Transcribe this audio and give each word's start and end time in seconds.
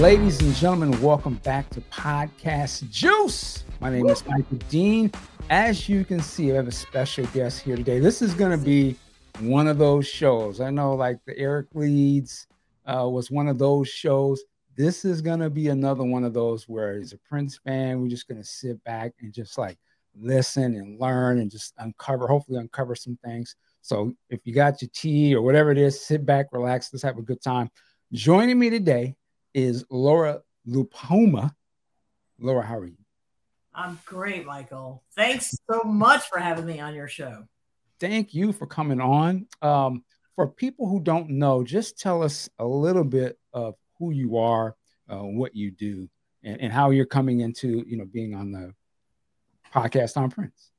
Ladies 0.00 0.40
and 0.40 0.54
gentlemen, 0.54 0.98
welcome 1.02 1.34
back 1.44 1.68
to 1.70 1.82
Podcast 1.82 2.88
Juice. 2.88 3.64
My 3.80 3.90
name 3.90 4.08
is 4.08 4.24
Michael 4.26 4.56
Dean. 4.70 5.12
As 5.50 5.90
you 5.90 6.06
can 6.06 6.22
see, 6.22 6.50
I 6.52 6.54
have 6.54 6.68
a 6.68 6.72
special 6.72 7.26
guest 7.34 7.60
here 7.60 7.76
today. 7.76 7.98
This 7.98 8.22
is 8.22 8.32
going 8.32 8.50
to 8.50 8.64
be 8.64 8.96
one 9.40 9.68
of 9.68 9.76
those 9.76 10.08
shows. 10.08 10.62
I 10.62 10.70
know, 10.70 10.94
like 10.94 11.18
the 11.26 11.36
Eric 11.36 11.66
Leeds 11.74 12.46
uh, 12.86 13.06
was 13.10 13.30
one 13.30 13.46
of 13.46 13.58
those 13.58 13.90
shows. 13.90 14.42
This 14.74 15.04
is 15.04 15.20
going 15.20 15.40
to 15.40 15.50
be 15.50 15.68
another 15.68 16.02
one 16.02 16.24
of 16.24 16.32
those 16.32 16.66
where 16.66 16.96
he's 16.96 17.12
a 17.12 17.18
Prince 17.18 17.58
fan. 17.58 18.00
We're 18.00 18.08
just 18.08 18.26
going 18.26 18.40
to 18.40 18.48
sit 18.48 18.82
back 18.84 19.12
and 19.20 19.34
just 19.34 19.58
like 19.58 19.76
listen 20.18 20.76
and 20.76 20.98
learn 20.98 21.40
and 21.40 21.50
just 21.50 21.74
uncover, 21.76 22.26
hopefully, 22.26 22.58
uncover 22.58 22.94
some 22.94 23.18
things. 23.22 23.54
So 23.82 24.14
if 24.30 24.40
you 24.44 24.54
got 24.54 24.80
your 24.80 24.90
tea 24.94 25.34
or 25.34 25.42
whatever 25.42 25.70
it 25.70 25.76
is, 25.76 26.02
sit 26.02 26.24
back, 26.24 26.46
relax, 26.52 26.88
let's 26.90 27.02
have 27.02 27.18
a 27.18 27.22
good 27.22 27.42
time. 27.42 27.68
Joining 28.14 28.58
me 28.58 28.70
today 28.70 29.14
is 29.54 29.84
Laura 29.90 30.42
LiPuma. 30.66 31.52
Laura, 32.38 32.64
how 32.64 32.78
are 32.78 32.86
you? 32.86 32.96
I'm 33.74 33.98
great, 34.04 34.46
Michael. 34.46 35.02
Thanks 35.14 35.56
so 35.70 35.82
much 35.84 36.28
for 36.28 36.38
having 36.38 36.66
me 36.66 36.80
on 36.80 36.94
your 36.94 37.08
show. 37.08 37.44
Thank 37.98 38.34
you 38.34 38.52
for 38.52 38.66
coming 38.66 39.00
on. 39.00 39.46
Um, 39.62 40.04
for 40.34 40.48
people 40.48 40.88
who 40.88 41.00
don't 41.00 41.30
know, 41.30 41.62
just 41.62 41.98
tell 41.98 42.22
us 42.22 42.48
a 42.58 42.66
little 42.66 43.04
bit 43.04 43.38
of 43.52 43.74
who 43.98 44.10
you 44.10 44.38
are, 44.38 44.74
uh, 45.08 45.18
what 45.18 45.54
you 45.54 45.70
do, 45.70 46.08
and, 46.42 46.60
and 46.60 46.72
how 46.72 46.90
you're 46.90 47.04
coming 47.04 47.40
into 47.40 47.84
you 47.86 47.96
know 47.96 48.06
being 48.06 48.34
on 48.34 48.52
the 48.52 48.74
podcast 49.74 50.16
on 50.16 50.30
Prince. 50.30 50.70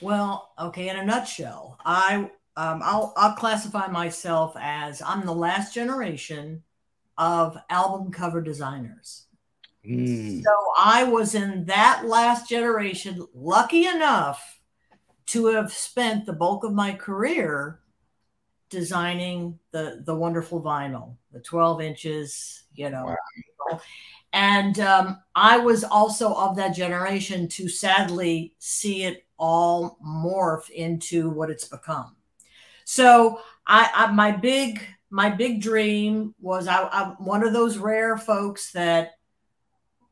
Well, 0.00 0.52
okay, 0.58 0.88
in 0.88 0.96
a 0.96 1.04
nutshell, 1.04 1.78
I 1.84 2.30
um, 2.56 2.80
I'll 2.82 3.12
I'll 3.16 3.34
classify 3.34 3.86
myself 3.86 4.56
as 4.58 5.00
I'm 5.00 5.24
the 5.24 5.34
last 5.34 5.72
generation 5.72 6.64
of 7.18 7.56
album 7.70 8.10
cover 8.10 8.40
designers. 8.40 9.26
Mm. 9.86 10.42
So 10.42 10.50
I 10.78 11.04
was 11.04 11.34
in 11.34 11.64
that 11.66 12.04
last 12.06 12.48
generation, 12.48 13.26
lucky 13.34 13.86
enough 13.86 14.60
to 15.26 15.46
have 15.46 15.72
spent 15.72 16.26
the 16.26 16.32
bulk 16.32 16.64
of 16.64 16.72
my 16.72 16.92
career 16.92 17.80
designing 18.70 19.58
the 19.70 20.02
the 20.04 20.14
wonderful 20.14 20.62
vinyl, 20.62 21.16
the 21.32 21.40
12 21.40 21.80
inches, 21.82 22.64
you 22.74 22.90
know. 22.90 23.16
Wow. 23.70 23.80
And 24.32 24.80
um, 24.80 25.20
I 25.34 25.58
was 25.58 25.84
also 25.84 26.32
of 26.34 26.56
that 26.56 26.74
generation 26.74 27.48
to 27.48 27.68
sadly 27.68 28.54
see 28.58 29.04
it 29.04 29.26
all 29.38 29.98
morph 30.04 30.70
into 30.70 31.28
what 31.28 31.50
it's 31.50 31.66
become. 31.66 32.16
So 32.84 33.40
I, 33.66 33.90
I 33.94 34.12
my 34.12 34.30
big 34.30 34.82
my 35.12 35.28
big 35.28 35.60
dream 35.60 36.34
was 36.40 36.66
I, 36.66 36.88
I'm 36.88 37.10
one 37.24 37.44
of 37.44 37.52
those 37.52 37.76
rare 37.76 38.16
folks 38.16 38.72
that 38.72 39.12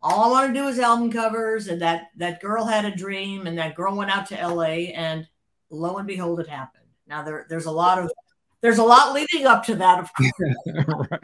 all 0.03 0.25
I 0.25 0.31
want 0.31 0.55
to 0.55 0.61
do 0.61 0.69
is 0.69 0.79
album 0.79 1.11
covers, 1.11 1.69
and 1.69 1.81
that 1.81 2.09
that 2.17 2.41
girl 2.41 2.67
had 2.67 2.85
a 2.85 2.95
dream, 2.95 3.47
and 3.47 3.57
that 3.59 3.75
girl 3.75 3.97
went 3.97 4.11
out 4.11 4.27
to 4.27 4.39
L.A. 4.39 4.93
and 4.93 5.27
lo 5.71 5.97
and 5.97 6.07
behold, 6.07 6.39
it 6.39 6.49
happened. 6.49 6.85
Now 7.07 7.23
there 7.23 7.47
there's 7.49 7.65
a 7.65 7.71
lot 7.71 7.99
of 7.99 8.13
there's 8.61 8.77
a 8.77 8.85
lot 8.85 9.15
leading 9.15 9.47
up 9.47 9.65
to 9.65 9.75
that, 9.77 10.01
of 10.01 10.11
course. 10.15 10.55
right. 11.11 11.21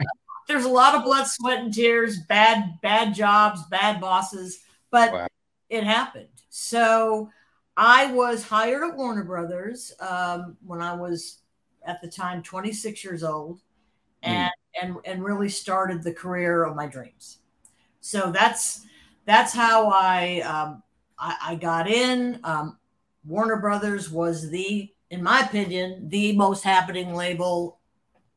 There's 0.47 0.65
a 0.65 0.69
lot 0.69 0.95
of 0.95 1.03
blood, 1.03 1.27
sweat, 1.27 1.59
and 1.59 1.71
tears, 1.73 2.17
bad 2.27 2.79
bad 2.81 3.13
jobs, 3.13 3.61
bad 3.69 4.01
bosses, 4.01 4.59
but 4.89 5.13
wow. 5.13 5.27
it 5.69 5.83
happened. 5.83 6.29
So 6.49 7.29
I 7.75 8.11
was 8.11 8.43
hired 8.43 8.89
at 8.89 8.97
Warner 8.97 9.23
Brothers 9.23 9.93
um, 9.99 10.57
when 10.65 10.81
I 10.81 10.95
was 10.95 11.41
at 11.85 12.01
the 12.01 12.07
time 12.07 12.41
26 12.41 13.03
years 13.03 13.23
old. 13.23 13.61
And 14.27 14.51
mm. 14.51 14.83
and 14.83 14.95
and 15.05 15.23
really 15.23 15.49
started 15.49 16.03
the 16.03 16.13
career 16.13 16.63
of 16.63 16.75
my 16.75 16.87
dreams. 16.87 17.39
So 18.01 18.31
that's 18.31 18.85
that's 19.25 19.53
how 19.53 19.89
I 19.89 20.41
um, 20.41 20.83
I, 21.17 21.35
I, 21.41 21.55
got 21.55 21.89
in. 21.89 22.39
Um, 22.43 22.77
Warner 23.25 23.57
Brothers 23.57 24.09
was 24.09 24.49
the, 24.49 24.89
in 25.09 25.21
my 25.21 25.41
opinion, 25.41 26.07
the 26.09 26.35
most 26.35 26.63
happening 26.63 27.13
label 27.13 27.79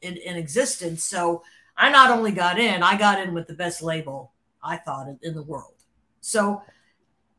in, 0.03 0.17
in 0.17 0.37
existence. 0.37 1.05
So 1.05 1.43
I 1.77 1.91
not 1.91 2.11
only 2.11 2.33
got 2.33 2.59
in, 2.59 2.83
I 2.83 2.99
got 2.99 3.21
in 3.21 3.35
with 3.35 3.47
the 3.47 3.55
best 3.55 3.83
label 3.83 4.33
I 4.63 4.77
thought 4.77 5.09
in, 5.09 5.19
in 5.23 5.35
the 5.35 5.43
world. 5.43 5.75
So 6.21 6.63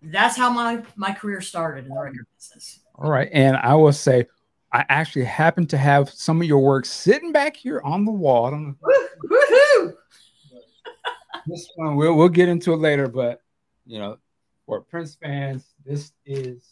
that's 0.01 0.35
how 0.35 0.49
my 0.49 0.81
my 0.95 1.11
career 1.11 1.41
started 1.41 1.85
in 1.85 1.93
the 1.93 1.99
record 1.99 2.25
business. 2.35 2.79
All 2.95 3.09
right, 3.09 3.29
and 3.31 3.57
I 3.57 3.75
will 3.75 3.93
say, 3.93 4.25
I 4.73 4.85
actually 4.87 5.25
happen 5.25 5.65
to 5.67 5.77
have 5.77 6.09
some 6.09 6.41
of 6.41 6.47
your 6.47 6.59
work 6.59 6.85
sitting 6.85 7.31
back 7.31 7.57
here 7.57 7.81
on 7.83 8.05
the 8.05 8.11
wall. 8.11 8.45
I 8.45 8.49
don't 8.51 8.67
know. 8.67 8.75
Woo-hoo! 9.23 9.93
this 11.47 11.69
one 11.75 11.95
we'll 11.95 12.15
we'll 12.15 12.29
get 12.29 12.49
into 12.49 12.73
it 12.73 12.77
later, 12.77 13.07
but 13.07 13.41
you 13.85 13.99
know, 13.99 14.17
for 14.65 14.81
Prince 14.81 15.15
fans, 15.15 15.65
this 15.85 16.13
is 16.25 16.63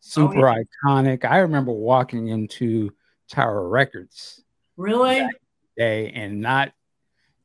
super 0.00 0.48
oh, 0.48 0.54
yeah. 0.54 0.62
iconic. 0.84 1.24
I 1.24 1.38
remember 1.38 1.72
walking 1.72 2.28
into 2.28 2.92
Tower 3.28 3.68
Records. 3.68 4.42
Really? 4.76 5.26
Day 5.76 6.12
and 6.14 6.40
not, 6.40 6.72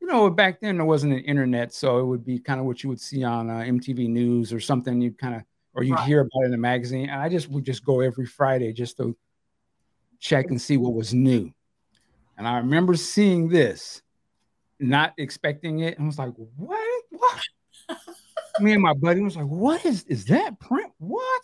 you 0.00 0.06
know, 0.06 0.30
back 0.30 0.60
then 0.60 0.76
there 0.76 0.86
wasn't 0.86 1.14
an 1.14 1.20
internet, 1.20 1.72
so 1.72 1.98
it 1.98 2.04
would 2.04 2.24
be 2.24 2.38
kind 2.38 2.60
of 2.60 2.66
what 2.66 2.82
you 2.82 2.88
would 2.88 3.00
see 3.00 3.24
on 3.24 3.50
uh, 3.50 3.54
MTV 3.54 4.08
News 4.08 4.52
or 4.52 4.60
something. 4.60 5.00
You'd 5.00 5.18
kind 5.18 5.34
of, 5.34 5.42
or 5.74 5.82
you'd 5.82 5.94
right. 5.94 6.06
hear 6.06 6.20
about 6.20 6.42
it 6.42 6.46
in 6.46 6.54
a 6.54 6.58
magazine. 6.58 7.08
And 7.08 7.20
I 7.20 7.28
just 7.28 7.48
would 7.50 7.64
just 7.64 7.84
go 7.84 8.00
every 8.00 8.26
Friday 8.26 8.72
just 8.72 8.96
to 8.98 9.16
check 10.20 10.46
and 10.50 10.60
see 10.60 10.76
what 10.76 10.94
was 10.94 11.12
new. 11.12 11.52
And 12.38 12.46
I 12.46 12.58
remember 12.58 12.94
seeing 12.94 13.48
this 13.48 14.02
not 14.78 15.12
expecting 15.18 15.80
it. 15.80 15.98
And 15.98 16.04
I 16.04 16.06
was 16.06 16.18
like, 16.18 16.32
what? 16.56 17.02
What? 17.10 17.42
Me 18.60 18.72
and 18.72 18.82
my 18.82 18.94
buddy 18.94 19.20
was 19.20 19.36
like, 19.36 19.46
what 19.46 19.84
is 19.84 20.04
is 20.04 20.26
that 20.26 20.58
Prince? 20.60 20.92
What? 20.98 21.42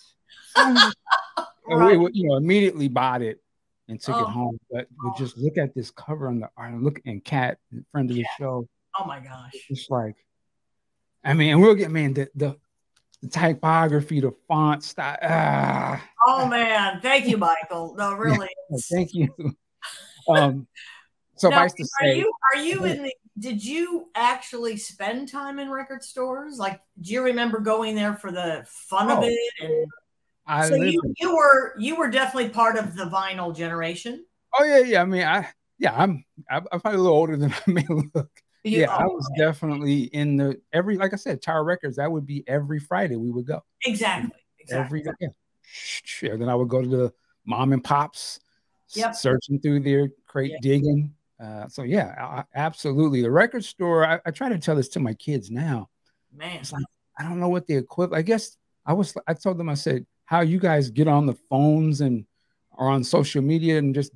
right. 0.57 1.99
we, 1.99 2.11
you 2.13 2.29
know, 2.29 2.37
immediately 2.37 2.89
bought 2.89 3.23
it 3.23 3.41
and 3.89 4.01
took 4.01 4.17
oh. 4.17 4.23
it 4.23 4.31
home. 4.31 4.59
But 4.71 4.87
we 5.03 5.11
oh. 5.11 5.15
just 5.19 5.39
look 5.39 5.57
at 5.57 5.75
this 5.75 5.91
cover 5.91 6.29
on 6.29 6.41
the 6.41 6.51
art 6.57 6.73
and 6.73 6.83
look 6.83 7.01
and 7.07 7.25
Cat, 7.25 7.59
friend 7.93 8.11
of 8.11 8.17
the 8.17 8.27
show. 8.39 8.69
Oh 8.99 9.05
my 9.07 9.21
gosh. 9.21 9.53
It's 9.71 9.89
like, 9.89 10.17
I 11.25 11.35
mean, 11.35 11.61
we'll 11.61 11.75
get 11.75 11.91
man 11.91 12.15
the 12.15 12.29
the, 12.35 12.57
the 13.27 13.39
typography, 13.39 14.21
the 14.21 14.33
font 14.49 14.83
style. 14.83 15.19
Ah. 15.23 16.03
Oh 16.27 16.47
man, 16.47 17.01
thank 17.01 17.27
you, 17.27 17.37
Michael. 17.37 17.95
No, 17.97 18.15
really. 18.15 18.49
thank 18.91 19.15
you. 19.15 19.29
Um, 20.29 20.67
so 21.37 21.51
now, 21.51 21.65
to 21.65 21.83
are 21.83 21.87
say, 22.01 22.19
you 22.19 22.33
are 22.53 22.61
you 22.61 22.85
in 22.85 23.05
the 23.05 23.15
did 23.39 23.65
you 23.65 24.09
actually 24.17 24.77
spend 24.77 25.29
time 25.29 25.61
in 25.61 25.71
record 25.71 26.03
stores? 26.03 26.59
Like, 26.59 26.81
do 27.01 27.13
you 27.13 27.23
remember 27.23 27.61
going 27.61 27.95
there 27.95 28.15
for 28.15 28.33
the 28.33 28.67
fun 28.69 29.09
oh, 29.09 29.19
of 29.19 29.23
it? 29.23 29.39
And 29.61 29.87
I 30.45 30.69
so 30.69 30.75
you, 30.75 31.01
you 31.19 31.37
were 31.37 31.75
you 31.79 31.95
were 31.95 32.11
definitely 32.11 32.49
part 32.49 32.77
of 32.77 32.97
the 32.97 33.05
vinyl 33.05 33.55
generation. 33.55 34.25
Oh 34.59 34.65
yeah, 34.65 34.79
yeah. 34.81 35.03
I 35.03 35.05
mean, 35.05 35.23
I 35.23 35.47
yeah, 35.79 35.95
I'm 35.97 36.25
I'm 36.51 36.65
probably 36.65 36.95
a 36.95 37.03
little 37.03 37.17
older 37.17 37.37
than 37.37 37.53
I 37.53 37.71
may 37.71 37.87
look. 37.89 38.43
You, 38.67 38.81
yeah, 38.81 38.89
oh, 38.91 38.97
I 38.97 39.07
was 39.07 39.31
definitely 39.39 40.03
in 40.05 40.37
the 40.37 40.61
every 40.73 40.97
like 40.97 41.13
I 41.13 41.17
said, 41.17 41.41
Tower 41.41 41.63
Records. 41.63 41.97
That 41.97 42.11
would 42.11 42.27
be 42.27 42.43
every 42.49 42.81
Friday 42.81 43.15
we 43.15 43.31
would 43.31 43.47
go. 43.47 43.63
Exactly. 43.85 44.31
Exactly. 44.59 45.01
Every 45.01 45.15
yeah. 45.21 45.29
Sure. 45.63 46.37
Then 46.37 46.49
I 46.49 46.55
would 46.57 46.69
go 46.69 46.83
to 46.83 46.89
the 46.89 47.13
mom 47.45 47.73
and 47.73 47.83
pops, 47.83 48.41
yep. 48.95 49.15
searching 49.15 49.61
through 49.61 49.81
their 49.81 50.09
crate, 50.27 50.51
yeah. 50.51 50.59
digging. 50.61 51.15
Uh, 51.41 51.69
so 51.69 51.83
yeah, 51.83 52.15
I, 52.19 52.45
absolutely. 52.57 53.23
The 53.23 53.31
record 53.31 53.65
store. 53.65 54.05
I, 54.05 54.19
I, 54.27 54.33
try 54.33 54.49
to 54.49 54.59
tell 54.59 54.75
this 54.75 54.89
to 54.91 55.01
my 55.01 55.15
kids 55.15 55.49
now. 55.49 55.89
Man, 56.35 56.57
it's 56.57 56.73
like 56.73 56.85
I 57.17 57.23
don't 57.23 57.39
know 57.39 57.49
what 57.49 57.69
the 57.69 57.77
equivalent. 57.77 58.19
I 58.19 58.23
guess 58.23 58.57
I 58.85 58.95
was. 58.95 59.15
I 59.29 59.35
told 59.35 59.59
them. 59.59 59.69
I 59.69 59.75
said, 59.75 60.07
"How 60.25 60.41
you 60.41 60.59
guys 60.59 60.91
get 60.91 61.07
on 61.07 61.27
the 61.27 61.37
phones 61.49 62.01
and 62.01 62.27
are 62.77 62.89
on 62.89 63.05
social 63.05 63.43
media 63.43 63.79
and 63.79 63.95
just 63.95 64.13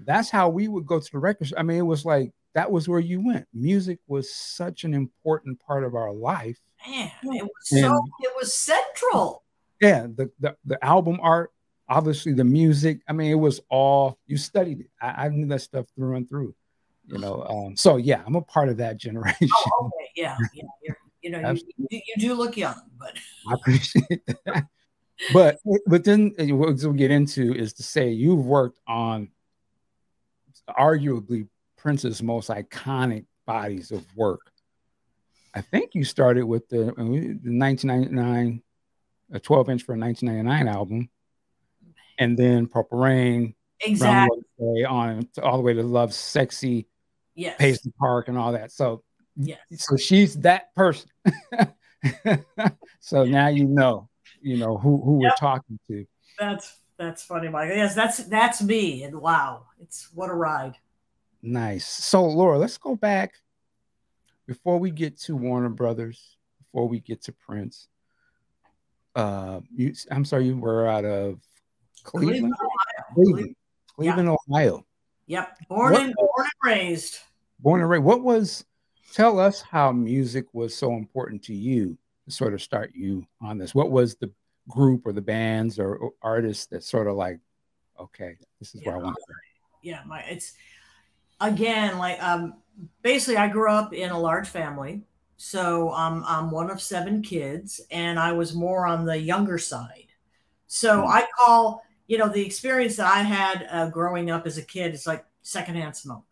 that's 0.00 0.30
how 0.30 0.48
we 0.48 0.68
would 0.68 0.86
go 0.86 1.00
to 1.00 1.12
the 1.12 1.18
record. 1.18 1.52
I 1.56 1.62
mean, 1.62 1.78
it 1.78 1.82
was 1.82 2.04
like 2.04 2.32
that 2.56 2.72
was 2.72 2.88
where 2.88 3.00
you 3.00 3.24
went. 3.24 3.46
Music 3.52 3.98
was 4.08 4.34
such 4.34 4.84
an 4.84 4.94
important 4.94 5.60
part 5.60 5.84
of 5.84 5.94
our 5.94 6.10
life. 6.10 6.58
Man, 6.88 7.10
it 7.22 7.44
was 7.44 7.72
and, 7.72 7.82
so. 7.82 8.04
It 8.20 8.32
was 8.34 8.54
central. 8.54 9.44
Yeah, 9.80 10.06
the, 10.06 10.30
the 10.40 10.56
the 10.64 10.82
album 10.82 11.18
art 11.22 11.52
obviously 11.88 12.32
the 12.32 12.44
music. 12.44 13.00
I 13.08 13.12
mean, 13.12 13.30
it 13.30 13.34
was 13.34 13.60
all 13.68 14.18
you 14.26 14.38
studied 14.38 14.80
it. 14.80 14.90
I, 15.00 15.26
I 15.26 15.28
knew 15.28 15.46
that 15.48 15.60
stuff 15.60 15.86
through 15.94 16.16
and 16.16 16.28
through. 16.28 16.54
You 17.06 17.18
know, 17.18 17.42
um, 17.48 17.76
so 17.76 17.96
yeah, 17.96 18.22
I'm 18.26 18.36
a 18.36 18.42
part 18.42 18.70
of 18.70 18.78
that 18.78 18.96
generation. 18.98 19.48
Oh, 19.52 19.86
okay, 19.86 20.10
yeah, 20.16 20.36
yeah. 20.54 20.64
You're, 20.82 20.96
you 21.22 21.30
know, 21.30 21.50
you, 21.50 21.60
you, 21.90 22.00
you, 22.06 22.14
do 22.18 22.34
look 22.34 22.56
young, 22.56 22.80
but 22.98 23.18
I 23.48 23.54
appreciate 23.54 24.26
that. 24.26 24.64
but 25.32 25.58
but 25.86 26.04
then 26.04 26.34
uh, 26.38 26.54
what 26.54 26.76
we'll 26.82 26.92
get 26.92 27.10
into 27.10 27.54
is 27.54 27.72
to 27.74 27.82
say 27.82 28.10
you've 28.10 28.44
worked 28.44 28.78
on 28.86 29.28
arguably 30.68 31.48
Prince's 31.76 32.22
most 32.22 32.48
iconic 32.50 33.26
bodies 33.46 33.90
of 33.90 34.04
work. 34.16 34.52
I 35.54 35.60
think 35.60 35.94
you 35.94 36.04
started 36.04 36.44
with 36.44 36.68
the, 36.68 36.88
uh, 36.88 36.94
the 36.94 37.58
1999, 37.58 38.62
a 39.32 39.40
12 39.40 39.70
inch 39.70 39.82
for 39.82 39.94
a 39.94 39.98
1999 39.98 40.74
album 40.74 41.10
and 42.18 42.36
then 42.36 42.66
Purple 42.66 42.98
Rain, 42.98 43.54
exactly 43.80 44.84
on 44.84 45.28
all 45.42 45.56
the 45.56 45.62
way 45.62 45.74
to 45.74 45.82
Lovesexy, 45.82 46.86
yes. 47.34 47.56
Paisley 47.58 47.92
Park, 47.98 48.28
and 48.28 48.38
all 48.38 48.52
that. 48.52 48.72
So 48.72 49.02
Yes. 49.36 49.58
So 49.72 49.96
she's 49.96 50.34
that 50.36 50.74
person. 50.74 51.10
so 53.00 53.24
now 53.24 53.48
you 53.48 53.66
know, 53.66 54.08
you 54.40 54.56
know 54.56 54.78
who 54.78 55.00
who 55.02 55.22
yep. 55.22 55.32
we're 55.32 55.36
talking 55.36 55.78
to. 55.88 56.06
That's 56.38 56.74
that's 56.98 57.22
funny, 57.22 57.48
Mike. 57.48 57.70
Yes, 57.74 57.94
that's 57.94 58.18
that's 58.24 58.62
me. 58.62 59.02
And 59.02 59.20
wow, 59.20 59.66
it's 59.80 60.08
what 60.14 60.30
a 60.30 60.34
ride. 60.34 60.76
Nice. 61.42 61.86
So 61.86 62.24
Laura, 62.24 62.58
let's 62.58 62.78
go 62.78 62.96
back 62.96 63.34
before 64.46 64.78
we 64.78 64.90
get 64.90 65.18
to 65.20 65.36
Warner 65.36 65.68
Brothers, 65.68 66.36
before 66.58 66.88
we 66.88 67.00
get 67.00 67.22
to 67.22 67.32
Prince. 67.32 67.88
Uh, 69.14 69.60
you, 69.74 69.94
I'm 70.10 70.24
sorry, 70.24 70.46
you 70.46 70.56
were 70.56 70.86
out 70.86 71.04
of 71.04 71.40
Cleveland, 72.04 72.54
Cleveland, 72.54 72.54
Ohio. 72.54 73.14
Cleveland, 73.14 73.56
Cleveland 73.96 74.28
yeah. 74.28 74.54
Ohio. 74.54 74.86
Yep, 75.26 75.58
born 75.68 75.92
what, 75.92 76.02
and 76.02 76.14
born 76.14 76.30
and 76.38 76.50
raised. 76.64 77.18
Born 77.58 77.80
and 77.80 77.90
raised. 77.90 78.04
What 78.04 78.22
was? 78.22 78.64
Tell 79.12 79.40
us 79.40 79.62
how 79.62 79.92
music 79.92 80.46
was 80.52 80.76
so 80.76 80.92
important 80.92 81.42
to 81.44 81.54
you 81.54 81.96
to 82.26 82.30
sort 82.30 82.54
of 82.54 82.60
start 82.60 82.92
you 82.94 83.26
on 83.40 83.56
this. 83.56 83.74
What 83.74 83.90
was 83.90 84.16
the 84.16 84.30
group 84.68 85.06
or 85.06 85.12
the 85.12 85.22
bands 85.22 85.78
or, 85.78 85.96
or 85.96 86.12
artists 86.22 86.66
that 86.66 86.82
sort 86.82 87.06
of 87.06 87.16
like, 87.16 87.38
okay, 87.98 88.36
this 88.58 88.74
is 88.74 88.82
yeah, 88.82 88.88
where 88.88 88.98
I 88.98 89.02
want 89.04 89.16
to. 89.16 89.34
Yeah, 89.82 90.02
my 90.06 90.20
it's 90.22 90.54
again 91.40 91.98
like 91.98 92.22
um 92.22 92.54
basically 93.02 93.36
I 93.36 93.48
grew 93.48 93.70
up 93.70 93.92
in 93.92 94.10
a 94.10 94.18
large 94.18 94.48
family. 94.48 95.02
So 95.36 95.92
um, 95.92 96.24
I'm 96.26 96.50
one 96.50 96.70
of 96.70 96.80
seven 96.80 97.22
kids, 97.22 97.80
and 97.90 98.18
I 98.18 98.32
was 98.32 98.54
more 98.54 98.86
on 98.86 99.04
the 99.04 99.18
younger 99.18 99.58
side. 99.58 100.06
So 100.66 100.98
mm-hmm. 101.00 101.10
I 101.10 101.26
call, 101.38 101.84
you 102.06 102.18
know, 102.18 102.28
the 102.28 102.44
experience 102.44 102.96
that 102.96 103.12
I 103.12 103.20
had 103.20 103.66
uh, 103.70 103.90
growing 103.90 104.30
up 104.30 104.46
as 104.46 104.58
a 104.58 104.62
kid 104.62 104.94
is 104.94 105.06
like 105.06 105.24
secondhand 105.42 105.94
smoke, 105.94 106.24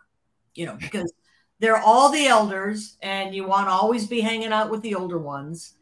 you 0.55 0.67
know, 0.67 0.77
because 0.77 1.13
they're 1.59 1.79
all 1.79 2.11
the 2.11 2.27
elders, 2.27 2.97
and 3.03 3.35
you 3.35 3.47
want 3.47 3.69
to 3.69 3.73
always 3.73 4.07
be 4.07 4.21
hanging 4.21 4.53
out 4.53 4.71
with 4.71 4.83
the 4.83 4.95
older 4.95 5.19
ones. 5.19 5.75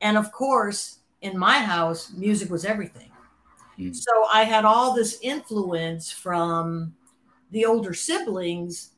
And 0.00 0.16
of 0.16 0.32
course, 0.32 1.00
in 1.20 1.38
my 1.38 1.58
house, 1.58 2.12
music 2.16 2.50
was 2.50 2.64
everything. 2.64 3.10
Mm-hmm. 3.78 3.92
So 3.92 4.10
I 4.32 4.44
had 4.44 4.64
all 4.64 4.94
this 4.94 5.18
influence 5.22 6.10
from 6.10 6.94
the 7.50 7.64
older 7.64 7.94
siblings 7.94 8.92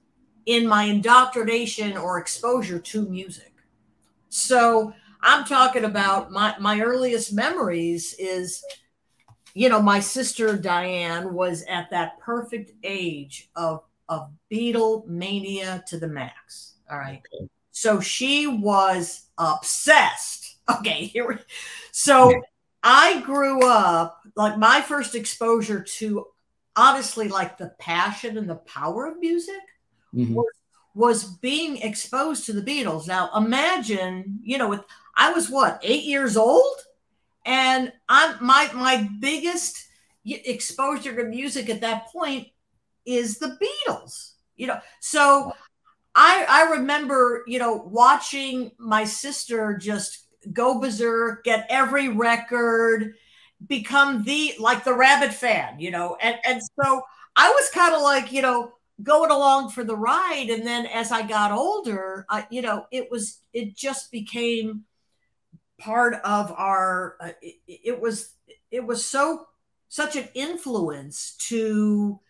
in 0.46 0.66
my 0.66 0.84
indoctrination 0.84 1.96
or 1.96 2.18
exposure 2.18 2.78
to 2.78 3.08
music. 3.08 3.52
So 4.28 4.92
I'm 5.20 5.44
talking 5.44 5.84
about 5.84 6.32
my, 6.32 6.54
my 6.58 6.80
earliest 6.80 7.32
memories 7.32 8.14
is, 8.18 8.64
you 9.54 9.68
know, 9.68 9.80
my 9.80 10.00
sister 10.00 10.56
Diane 10.56 11.34
was 11.34 11.62
at 11.68 11.90
that 11.90 12.18
perfect 12.18 12.72
age 12.82 13.50
of, 13.54 13.82
of 14.08 14.30
Beatle 14.50 15.06
mania 15.06 15.84
to 15.88 15.98
the 15.98 16.08
max. 16.08 16.74
All 16.90 16.98
right. 16.98 17.22
Okay. 17.34 17.48
So 17.70 18.00
she 18.00 18.46
was 18.46 19.28
obsessed. 19.38 20.40
Okay. 20.78 21.06
Here. 21.06 21.40
So 21.90 22.40
I 22.84 23.20
grew 23.22 23.66
up 23.66 24.22
like 24.36 24.56
my 24.56 24.80
first 24.80 25.16
exposure 25.16 25.82
to 25.82 26.26
honestly 26.76 27.28
like 27.28 27.58
the 27.58 27.72
passion 27.78 28.38
and 28.38 28.48
the 28.48 28.56
power 28.56 29.06
of 29.06 29.18
music 29.18 29.60
mm-hmm. 30.14 30.34
was, 30.34 30.46
was 30.94 31.24
being 31.24 31.78
exposed 31.78 32.46
to 32.46 32.52
the 32.52 32.62
Beatles. 32.62 33.06
Now 33.06 33.30
imagine, 33.36 34.40
you 34.42 34.58
know, 34.58 34.68
with 34.68 34.84
I 35.16 35.32
was 35.32 35.50
what 35.50 35.80
eight 35.82 36.04
years 36.04 36.36
old, 36.36 36.76
and 37.44 37.92
I'm 38.08 38.44
my 38.44 38.70
my 38.74 39.08
biggest 39.20 39.88
exposure 40.24 41.14
to 41.16 41.24
music 41.24 41.68
at 41.68 41.80
that 41.80 42.08
point 42.08 42.48
is 43.04 43.38
the 43.38 43.58
Beatles. 43.60 44.32
You 44.56 44.68
know, 44.68 44.80
so 45.00 45.52
I 46.14 46.46
I 46.48 46.70
remember 46.72 47.44
you 47.46 47.58
know 47.58 47.74
watching 47.74 48.72
my 48.78 49.04
sister 49.04 49.76
just 49.76 50.26
go 50.52 50.80
berserk, 50.80 51.44
get 51.44 51.66
every 51.68 52.08
record, 52.08 53.14
become 53.66 54.22
the 54.24 54.54
like 54.58 54.84
the 54.84 54.94
rabbit 54.94 55.32
fan, 55.32 55.78
you 55.78 55.90
know, 55.90 56.16
and 56.20 56.36
and 56.44 56.60
so 56.62 57.02
I 57.36 57.50
was 57.50 57.70
kind 57.70 57.94
of 57.94 58.02
like 58.02 58.32
you 58.32 58.42
know 58.42 58.72
going 59.02 59.30
along 59.30 59.70
for 59.70 59.84
the 59.84 59.96
ride. 59.96 60.48
And 60.50 60.66
then 60.66 60.86
as 60.86 61.12
i 61.12 61.22
got 61.26 61.52
older 61.52 62.26
I, 62.28 62.46
you 62.50 62.62
know 62.62 62.86
it 62.90 63.10
was 63.10 63.38
it 63.52 63.76
just 63.76 64.10
became 64.10 64.84
part 65.78 66.14
of 66.24 66.52
our 66.52 67.16
uh, 67.20 67.30
it, 67.40 67.56
it, 67.66 68.00
was 68.00 68.34
it 68.70 68.84
was 68.86 69.04
so 69.04 69.46
such 69.88 70.16
an 70.16 70.28
influence 70.34 71.36
to 71.48 72.20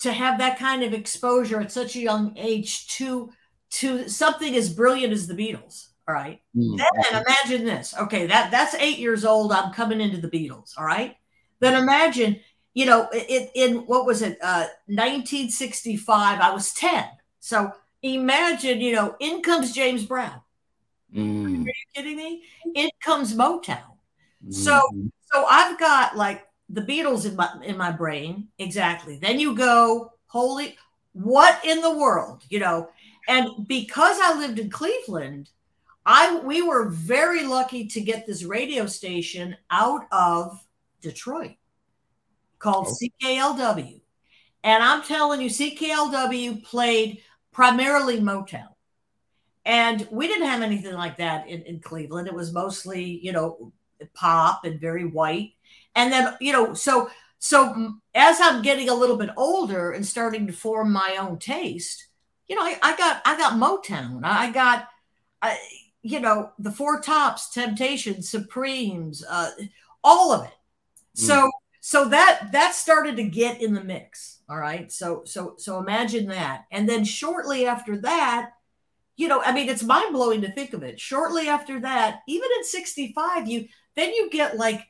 to 0.00 0.12
have 0.12 0.38
that 0.38 0.58
kind 0.58 0.82
of 0.82 0.92
exposure 0.92 1.60
at 1.60 1.70
such 1.70 1.94
a 1.94 2.00
young 2.00 2.36
age 2.36 2.88
to 2.88 3.30
to 3.70 4.08
something 4.08 4.56
as 4.56 4.72
brilliant 4.74 5.12
as 5.12 5.26
the 5.28 5.34
beatles 5.34 5.91
all 6.08 6.14
right 6.14 6.40
mm, 6.56 6.76
then 6.76 7.22
imagine 7.22 7.64
this 7.64 7.94
okay 7.98 8.26
that 8.26 8.50
that's 8.50 8.74
eight 8.74 8.98
years 8.98 9.24
old 9.24 9.52
i'm 9.52 9.72
coming 9.72 10.00
into 10.00 10.18
the 10.18 10.28
beatles 10.28 10.76
all 10.76 10.84
right 10.84 11.16
then 11.60 11.80
imagine 11.80 12.38
you 12.74 12.86
know, 12.86 13.08
it, 13.12 13.50
in 13.54 13.78
what 13.86 14.06
was 14.06 14.22
it, 14.22 14.38
uh, 14.42 14.66
1965, 14.86 16.40
I 16.40 16.52
was 16.52 16.72
10. 16.72 17.04
So 17.40 17.72
imagine, 18.02 18.80
you 18.80 18.94
know, 18.94 19.14
in 19.20 19.42
comes 19.42 19.72
James 19.72 20.04
Brown. 20.04 20.40
Mm. 21.14 21.64
Are 21.64 21.66
you 21.66 21.72
kidding 21.94 22.16
me? 22.16 22.42
In 22.74 22.88
comes 23.02 23.34
Motown. 23.34 23.82
Mm. 24.46 24.54
So, 24.54 24.72
mm-hmm. 24.72 25.08
so 25.32 25.44
I've 25.44 25.78
got 25.78 26.16
like 26.16 26.46
the 26.70 26.80
Beatles 26.80 27.26
in 27.26 27.36
my 27.36 27.50
in 27.62 27.76
my 27.76 27.90
brain 27.90 28.48
exactly. 28.58 29.18
Then 29.18 29.38
you 29.38 29.54
go, 29.54 30.12
holy, 30.26 30.78
what 31.12 31.62
in 31.64 31.82
the 31.82 31.94
world, 31.94 32.44
you 32.48 32.60
know? 32.60 32.88
And 33.28 33.68
because 33.68 34.18
I 34.20 34.38
lived 34.38 34.58
in 34.58 34.70
Cleveland, 34.70 35.50
I 36.04 36.38
we 36.40 36.62
were 36.62 36.88
very 36.88 37.44
lucky 37.44 37.86
to 37.88 38.00
get 38.00 38.26
this 38.26 38.44
radio 38.44 38.86
station 38.86 39.56
out 39.70 40.06
of 40.10 40.64
Detroit 41.00 41.52
called 42.58 42.88
oh. 42.88 42.96
CKLW. 43.24 44.00
And 44.64 44.82
I'm 44.82 45.02
telling 45.02 45.40
you, 45.40 45.50
CKLW 45.50 46.64
played 46.64 47.22
primarily 47.50 48.20
Motown. 48.20 48.68
And 49.64 50.06
we 50.10 50.26
didn't 50.26 50.46
have 50.46 50.62
anything 50.62 50.94
like 50.94 51.18
that 51.18 51.48
in, 51.48 51.62
in 51.62 51.80
Cleveland. 51.80 52.28
It 52.28 52.34
was 52.34 52.52
mostly, 52.52 53.04
you 53.04 53.32
know, 53.32 53.72
pop 54.14 54.64
and 54.64 54.80
very 54.80 55.04
white. 55.04 55.52
And 55.94 56.12
then, 56.12 56.34
you 56.40 56.52
know, 56.52 56.74
so 56.74 57.10
so 57.38 57.94
as 58.14 58.38
I'm 58.40 58.62
getting 58.62 58.88
a 58.88 58.94
little 58.94 59.16
bit 59.16 59.30
older 59.36 59.92
and 59.92 60.06
starting 60.06 60.46
to 60.46 60.52
form 60.52 60.92
my 60.92 61.16
own 61.18 61.38
taste, 61.38 62.06
you 62.48 62.56
know, 62.56 62.62
I, 62.62 62.78
I 62.82 62.96
got 62.96 63.22
I 63.24 63.36
got 63.36 63.54
Motown. 63.54 64.20
I 64.24 64.50
got 64.50 64.88
I, 65.40 65.58
you 66.02 66.20
know, 66.20 66.52
the 66.58 66.72
Four 66.72 67.00
Tops, 67.00 67.50
Temptations, 67.50 68.28
Supremes, 68.28 69.24
uh, 69.28 69.50
all 70.02 70.32
of 70.32 70.44
it. 70.44 70.54
So 71.14 71.46
mm 71.46 71.50
so 71.84 72.08
that 72.08 72.52
that 72.52 72.76
started 72.76 73.16
to 73.16 73.24
get 73.24 73.60
in 73.60 73.74
the 73.74 73.82
mix. 73.82 74.38
All 74.48 74.56
right. 74.56 74.90
So 74.90 75.24
so 75.26 75.54
so 75.58 75.80
imagine 75.80 76.28
that. 76.28 76.64
And 76.70 76.88
then 76.88 77.04
shortly 77.04 77.66
after 77.66 77.96
that 77.98 78.52
you 79.16 79.28
know 79.28 79.42
i 79.42 79.52
mean 79.52 79.68
it's 79.68 79.82
mind-blowing 79.82 80.40
to 80.42 80.52
think 80.52 80.72
of 80.74 80.84
it. 80.84 81.00
Shortly 81.00 81.48
after 81.48 81.80
that 81.80 82.20
even 82.28 82.48
in 82.56 82.64
65 82.64 83.48
you 83.48 83.66
then 83.96 84.14
you 84.14 84.30
get 84.30 84.56
like 84.56 84.86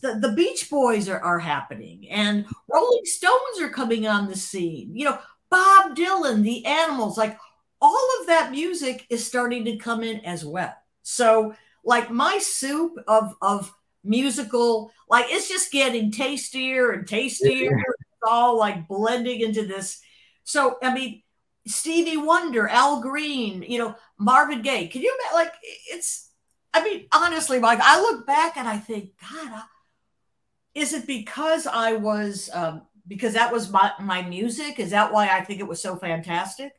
the, 0.00 0.18
the 0.20 0.32
beach 0.32 0.70
boys 0.70 1.08
are, 1.08 1.20
are 1.20 1.40
happening 1.40 2.08
and 2.08 2.46
rolling 2.72 3.04
stones 3.04 3.60
are 3.60 3.68
coming 3.68 4.06
on 4.06 4.28
the 4.28 4.36
scene. 4.36 4.94
You 4.94 5.06
know 5.06 5.18
bob 5.50 5.96
dylan 5.96 6.42
the 6.42 6.64
animals 6.66 7.18
like 7.18 7.36
all 7.80 8.08
of 8.20 8.26
that 8.26 8.50
music 8.50 9.06
is 9.10 9.24
starting 9.26 9.64
to 9.64 9.76
come 9.76 10.02
in 10.02 10.20
as 10.24 10.44
well 10.44 10.74
so 11.02 11.54
like 11.84 12.10
my 12.10 12.38
soup 12.38 12.92
of 13.08 13.34
of 13.40 13.72
musical. 14.04 14.90
Like 15.08 15.26
it's 15.28 15.48
just 15.48 15.72
getting 15.72 16.10
tastier 16.10 16.90
and 16.92 17.06
tastier. 17.06 17.70
Yeah. 17.70 17.82
It's 17.88 18.28
all 18.28 18.58
like 18.58 18.88
blending 18.88 19.40
into 19.40 19.66
this. 19.66 20.00
So 20.44 20.78
I 20.82 20.92
mean, 20.92 21.22
Stevie 21.66 22.16
Wonder, 22.16 22.68
Al 22.68 23.00
Green, 23.00 23.62
you 23.62 23.78
know, 23.78 23.94
Marvin 24.18 24.62
Gaye. 24.62 24.88
Can 24.88 25.02
you 25.02 25.16
imagine? 25.18 25.34
like 25.34 25.54
it's? 25.88 26.28
I 26.72 26.84
mean, 26.84 27.06
honestly, 27.12 27.58
Mike, 27.58 27.80
I 27.82 28.00
look 28.00 28.26
back 28.28 28.56
and 28.56 28.68
I 28.68 28.76
think, 28.76 29.10
God, 29.20 29.62
is 30.72 30.92
it 30.92 31.04
because 31.04 31.66
I 31.66 31.94
was 31.94 32.48
um, 32.52 32.82
because 33.08 33.34
that 33.34 33.52
was 33.52 33.70
my 33.70 33.92
my 34.00 34.22
music? 34.22 34.78
Is 34.78 34.90
that 34.90 35.12
why 35.12 35.28
I 35.28 35.42
think 35.42 35.60
it 35.60 35.66
was 35.66 35.82
so 35.82 35.96
fantastic? 35.96 36.72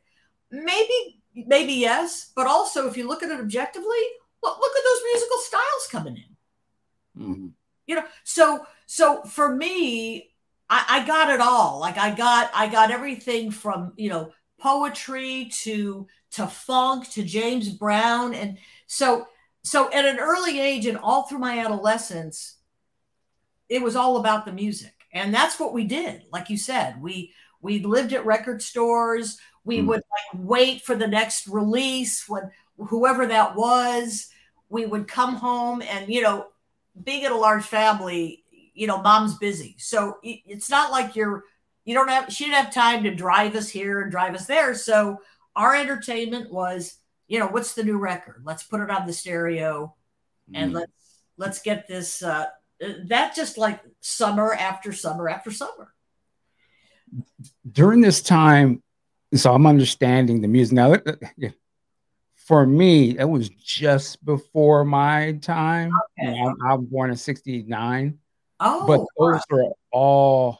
Maybe, 0.54 1.22
maybe 1.34 1.72
yes, 1.72 2.30
but 2.36 2.46
also 2.46 2.86
if 2.86 2.96
you 2.96 3.08
look 3.08 3.22
at 3.22 3.30
it 3.30 3.40
objectively, 3.40 4.04
look, 4.42 4.58
look 4.60 4.76
at 4.76 4.84
those 4.84 5.02
musical 5.10 5.38
styles 5.38 5.88
coming 5.90 6.16
in. 6.18 7.22
Mm-hmm. 7.22 7.46
You 7.86 7.96
know, 7.96 8.04
so 8.22 8.66
so 8.84 9.22
for 9.22 9.56
me, 9.56 10.30
I, 10.68 10.84
I 10.88 11.06
got 11.06 11.30
it 11.30 11.40
all. 11.40 11.80
Like 11.80 11.96
I 11.96 12.14
got 12.14 12.50
I 12.54 12.68
got 12.68 12.90
everything 12.90 13.50
from 13.50 13.94
you 13.96 14.10
know 14.10 14.32
poetry 14.60 15.50
to 15.62 16.06
to 16.32 16.46
funk 16.46 17.10
to 17.12 17.22
James 17.24 17.70
Brown, 17.70 18.34
and 18.34 18.58
so 18.86 19.26
so 19.62 19.90
at 19.90 20.04
an 20.04 20.18
early 20.18 20.60
age 20.60 20.84
and 20.84 20.98
all 20.98 21.22
through 21.22 21.38
my 21.38 21.60
adolescence, 21.60 22.58
it 23.70 23.80
was 23.80 23.96
all 23.96 24.18
about 24.18 24.44
the 24.44 24.52
music, 24.52 24.94
and 25.14 25.32
that's 25.32 25.58
what 25.58 25.72
we 25.72 25.84
did. 25.84 26.24
Like 26.30 26.50
you 26.50 26.58
said, 26.58 27.00
we 27.00 27.32
We 27.62 27.78
lived 27.78 28.12
at 28.12 28.26
record 28.26 28.60
stores. 28.60 29.38
We 29.64 29.78
mm. 29.78 29.86
would 29.86 30.02
like 30.02 30.42
wait 30.42 30.82
for 30.82 30.94
the 30.94 31.06
next 31.06 31.46
release 31.46 32.28
when 32.28 32.50
whoever 32.76 33.26
that 33.26 33.56
was. 33.56 34.28
We 34.68 34.86
would 34.86 35.06
come 35.06 35.36
home 35.36 35.82
and 35.82 36.12
you 36.12 36.22
know, 36.22 36.46
being 37.04 37.24
in 37.24 37.32
a 37.32 37.36
large 37.36 37.64
family, 37.64 38.42
you 38.74 38.86
know, 38.86 39.02
mom's 39.02 39.36
busy, 39.36 39.76
so 39.78 40.18
it's 40.22 40.70
not 40.70 40.90
like 40.90 41.14
you're 41.14 41.44
you 41.84 41.94
don't 41.94 42.08
have 42.08 42.32
she 42.32 42.44
didn't 42.44 42.64
have 42.64 42.74
time 42.74 43.02
to 43.04 43.14
drive 43.14 43.54
us 43.54 43.68
here 43.68 44.00
and 44.00 44.10
drive 44.10 44.34
us 44.34 44.46
there. 44.46 44.74
So 44.74 45.18
our 45.54 45.74
entertainment 45.74 46.50
was, 46.50 46.96
you 47.28 47.38
know, 47.38 47.48
what's 47.48 47.74
the 47.74 47.84
new 47.84 47.98
record? 47.98 48.42
Let's 48.44 48.62
put 48.62 48.80
it 48.80 48.90
on 48.90 49.06
the 49.06 49.12
stereo, 49.12 49.94
and 50.54 50.72
mm. 50.72 50.76
let's 50.76 50.92
let's 51.36 51.62
get 51.62 51.86
this. 51.88 52.22
Uh, 52.22 52.46
that 53.06 53.34
just 53.34 53.58
like 53.58 53.80
summer 54.00 54.54
after 54.54 54.92
summer 54.92 55.28
after 55.28 55.50
summer. 55.50 55.94
During 57.70 58.00
this 58.00 58.22
time, 58.22 58.82
so 59.34 59.52
I'm 59.52 59.66
understanding 59.66 60.40
the 60.40 60.48
music 60.48 60.74
now. 60.74 60.96
For 62.36 62.66
me, 62.66 63.16
it 63.18 63.28
was 63.28 63.48
just 63.48 64.24
before 64.24 64.84
my 64.84 65.32
time. 65.40 65.92
Okay. 66.18 66.40
I'm, 66.40 66.56
I'm, 66.64 66.84
born 66.86 67.10
in 67.10 67.16
'69. 67.16 68.18
Oh, 68.60 68.86
but 68.86 68.98
those 69.18 69.40
wow. 69.50 69.58
are 69.58 69.72
all 69.92 70.58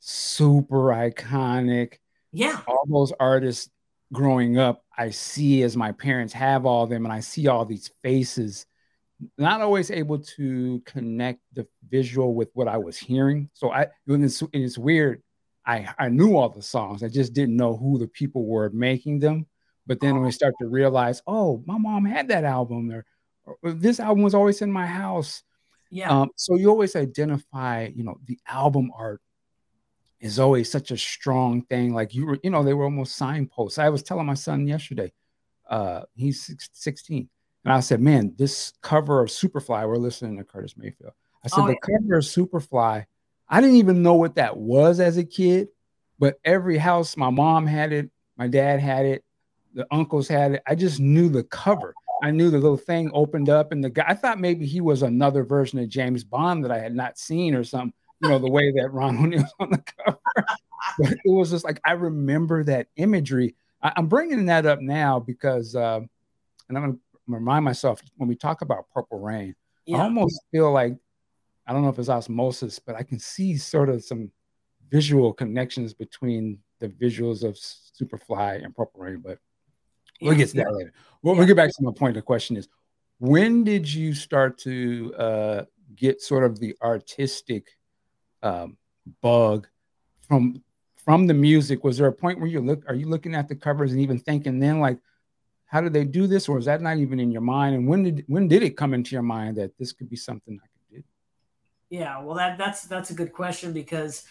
super 0.00 0.86
iconic. 0.86 1.94
Yeah, 2.32 2.60
all 2.66 2.84
those 2.88 3.12
artists 3.20 3.70
growing 4.12 4.58
up, 4.58 4.84
I 4.96 5.10
see 5.10 5.62
as 5.62 5.76
my 5.76 5.92
parents 5.92 6.32
have 6.32 6.64
all 6.64 6.84
of 6.84 6.90
them, 6.90 7.04
and 7.04 7.12
I 7.12 7.20
see 7.20 7.46
all 7.46 7.64
these 7.64 7.90
faces 8.02 8.66
not 9.36 9.60
always 9.60 9.90
able 9.90 10.18
to 10.18 10.80
connect 10.86 11.40
the 11.52 11.66
visual 11.88 12.34
with 12.34 12.50
what 12.54 12.68
I 12.68 12.78
was 12.78 12.96
hearing. 12.96 13.50
So 13.52 13.72
I 13.72 13.88
it's, 14.06 14.42
it's 14.52 14.78
weird. 14.78 15.22
I 15.68 15.88
I 15.98 16.08
knew 16.08 16.36
all 16.36 16.48
the 16.48 16.62
songs. 16.62 17.02
I 17.02 17.08
just 17.08 17.32
didn't 17.32 17.56
know 17.56 17.76
who 17.76 17.98
the 17.98 18.08
people 18.08 18.46
were 18.46 18.70
making 18.70 19.20
them. 19.20 19.46
But 19.86 20.00
then 20.00 20.16
when 20.16 20.26
I 20.26 20.30
start 20.30 20.54
to 20.60 20.68
realize, 20.68 21.22
oh, 21.26 21.62
my 21.66 21.78
mom 21.78 22.04
had 22.04 22.28
that 22.28 22.44
album, 22.44 22.90
or, 22.90 23.06
or 23.62 23.72
this 23.72 24.00
album 24.00 24.22
was 24.22 24.34
always 24.34 24.60
in 24.60 24.70
my 24.70 24.86
house. 24.86 25.42
Yeah. 25.90 26.10
Um, 26.10 26.30
so 26.36 26.56
you 26.56 26.68
always 26.68 26.94
identify, 26.94 27.88
you 27.94 28.04
know, 28.04 28.18
the 28.26 28.38
album 28.46 28.90
art 28.94 29.22
is 30.20 30.38
always 30.38 30.70
such 30.70 30.90
a 30.90 30.98
strong 30.98 31.62
thing. 31.62 31.94
Like 31.94 32.14
you 32.14 32.26
were, 32.26 32.38
you 32.42 32.50
know, 32.50 32.62
they 32.62 32.74
were 32.74 32.84
almost 32.84 33.16
signposts. 33.16 33.78
I 33.78 33.88
was 33.88 34.02
telling 34.02 34.26
my 34.26 34.34
son 34.34 34.66
yesterday, 34.66 35.12
uh, 35.70 36.02
he's 36.14 36.54
16 36.72 37.28
and 37.64 37.72
I 37.72 37.80
said, 37.80 38.00
man, 38.00 38.34
this 38.36 38.72
cover 38.82 39.22
of 39.22 39.28
Superfly, 39.28 39.86
we're 39.86 39.96
listening 39.96 40.36
to 40.38 40.44
Curtis 40.44 40.76
Mayfield. 40.76 41.12
I 41.44 41.48
said, 41.48 41.60
oh, 41.60 41.66
the 41.66 41.72
yeah. 41.72 41.98
cover 41.98 42.18
of 42.18 42.24
Superfly, 42.24 43.06
I 43.48 43.60
didn't 43.60 43.76
even 43.76 44.02
know 44.02 44.14
what 44.14 44.36
that 44.36 44.56
was 44.56 45.00
as 45.00 45.16
a 45.16 45.24
kid, 45.24 45.68
but 46.18 46.38
every 46.44 46.78
house, 46.78 47.16
my 47.16 47.30
mom 47.30 47.66
had 47.66 47.92
it, 47.92 48.10
my 48.36 48.46
dad 48.46 48.80
had 48.80 49.06
it, 49.06 49.24
the 49.74 49.86
uncles 49.90 50.28
had 50.28 50.52
it. 50.52 50.62
I 50.66 50.74
just 50.74 51.00
knew 51.00 51.28
the 51.28 51.44
cover. 51.44 51.94
I 52.22 52.30
knew 52.30 52.50
the 52.50 52.58
little 52.58 52.76
thing 52.76 53.10
opened 53.14 53.48
up, 53.48 53.72
and 53.72 53.82
the 53.82 53.90
guy, 53.90 54.04
I 54.08 54.14
thought 54.14 54.40
maybe 54.40 54.66
he 54.66 54.80
was 54.80 55.02
another 55.02 55.44
version 55.44 55.78
of 55.78 55.88
James 55.88 56.24
Bond 56.24 56.64
that 56.64 56.72
I 56.72 56.78
had 56.78 56.94
not 56.94 57.16
seen 57.16 57.54
or 57.54 57.62
something, 57.64 57.92
you 58.20 58.28
know, 58.28 58.38
the 58.38 58.50
way 58.50 58.72
that 58.72 58.92
Ron 58.92 59.18
O'Neal's 59.18 59.54
on 59.60 59.70
the 59.70 59.78
cover. 59.78 60.18
but 60.98 61.12
it 61.12 61.20
was 61.24 61.50
just 61.50 61.64
like, 61.64 61.80
I 61.84 61.92
remember 61.92 62.64
that 62.64 62.88
imagery. 62.96 63.54
I, 63.80 63.92
am 63.96 64.08
bringing 64.08 64.46
that 64.46 64.66
up 64.66 64.80
now 64.80 65.20
because, 65.20 65.76
uh, 65.76 66.00
and 66.68 66.76
I'm 66.76 66.84
going 66.84 66.94
to 66.94 67.00
remind 67.28 67.64
myself 67.64 68.02
when 68.16 68.28
we 68.28 68.34
talk 68.34 68.62
about 68.62 68.90
Purple 68.92 69.20
Rain, 69.20 69.54
yeah. 69.86 69.98
I 69.98 70.00
almost 70.02 70.40
feel 70.50 70.72
like 70.72 70.96
I 71.68 71.74
don't 71.74 71.82
know 71.82 71.90
if 71.90 71.98
it's 71.98 72.08
osmosis, 72.08 72.78
but 72.78 72.96
I 72.96 73.02
can 73.02 73.18
see 73.18 73.56
sort 73.58 73.90
of 73.90 74.02
some 74.02 74.30
visual 74.90 75.34
connections 75.34 75.92
between 75.92 76.58
the 76.80 76.88
visuals 76.88 77.44
of 77.44 77.56
Superfly 77.56 78.64
and 78.64 78.74
Purple 78.74 79.02
Rain. 79.02 79.20
But 79.22 79.38
we'll 80.22 80.34
get 80.34 80.48
to 80.50 80.56
that 80.56 80.72
later. 80.72 80.94
Well, 81.22 81.34
we'll 81.34 81.46
get 81.46 81.56
back 81.56 81.70
to 81.70 81.82
my 81.82 81.92
point. 81.92 82.14
The 82.14 82.22
question 82.22 82.56
is, 82.56 82.68
when 83.18 83.64
did 83.64 83.92
you 83.92 84.14
start 84.14 84.56
to 84.60 85.14
uh, 85.18 85.64
get 85.94 86.22
sort 86.22 86.44
of 86.44 86.58
the 86.58 86.74
artistic 86.82 87.66
um, 88.42 88.78
bug 89.20 89.68
from 90.26 90.62
from 90.96 91.26
the 91.26 91.34
music? 91.34 91.84
Was 91.84 91.98
there 91.98 92.06
a 92.06 92.12
point 92.12 92.38
where 92.38 92.48
you 92.48 92.60
look? 92.60 92.88
Are 92.88 92.94
you 92.94 93.06
looking 93.06 93.34
at 93.34 93.46
the 93.46 93.56
covers 93.56 93.92
and 93.92 94.00
even 94.00 94.18
thinking 94.18 94.58
then 94.58 94.80
like? 94.80 94.98
how 95.68 95.82
did 95.82 95.92
they 95.92 96.04
do 96.04 96.26
this 96.26 96.48
or 96.48 96.58
is 96.58 96.64
that 96.64 96.80
not 96.80 96.96
even 96.96 97.20
in 97.20 97.30
your 97.30 97.42
mind 97.42 97.74
and 97.74 97.86
when 97.86 98.02
did 98.02 98.24
when 98.26 98.48
did 98.48 98.62
it 98.62 98.76
come 98.76 98.94
into 98.94 99.14
your 99.14 99.22
mind 99.22 99.56
that 99.56 99.76
this 99.78 99.92
could 99.92 100.08
be 100.08 100.16
something 100.16 100.58
i 100.62 100.66
could 100.66 100.77
yeah 101.90 102.20
well 102.20 102.36
that 102.36 102.58
that's 102.58 102.82
that's 102.82 103.10
a 103.10 103.14
good 103.14 103.32
question 103.32 103.72
because 103.72 104.24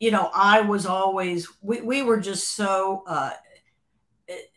you 0.00 0.10
know 0.10 0.30
i 0.34 0.60
was 0.60 0.86
always 0.86 1.48
we, 1.62 1.80
we 1.80 2.02
were 2.02 2.18
just 2.18 2.56
so 2.56 3.02
uh 3.06 3.30
it, 4.26 4.50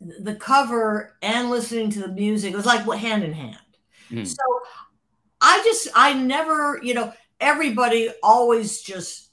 the 0.00 0.34
cover 0.34 1.16
and 1.22 1.50
listening 1.50 1.90
to 1.90 2.00
the 2.00 2.08
music 2.08 2.54
was 2.54 2.66
like 2.66 2.86
what 2.86 2.98
hand 2.98 3.22
in 3.22 3.32
hand 3.32 3.56
mm. 4.10 4.26
so 4.26 4.42
i 5.40 5.60
just 5.64 5.88
i 5.94 6.12
never 6.12 6.80
you 6.82 6.94
know 6.94 7.12
everybody 7.40 8.10
always 8.22 8.80
just 8.80 9.30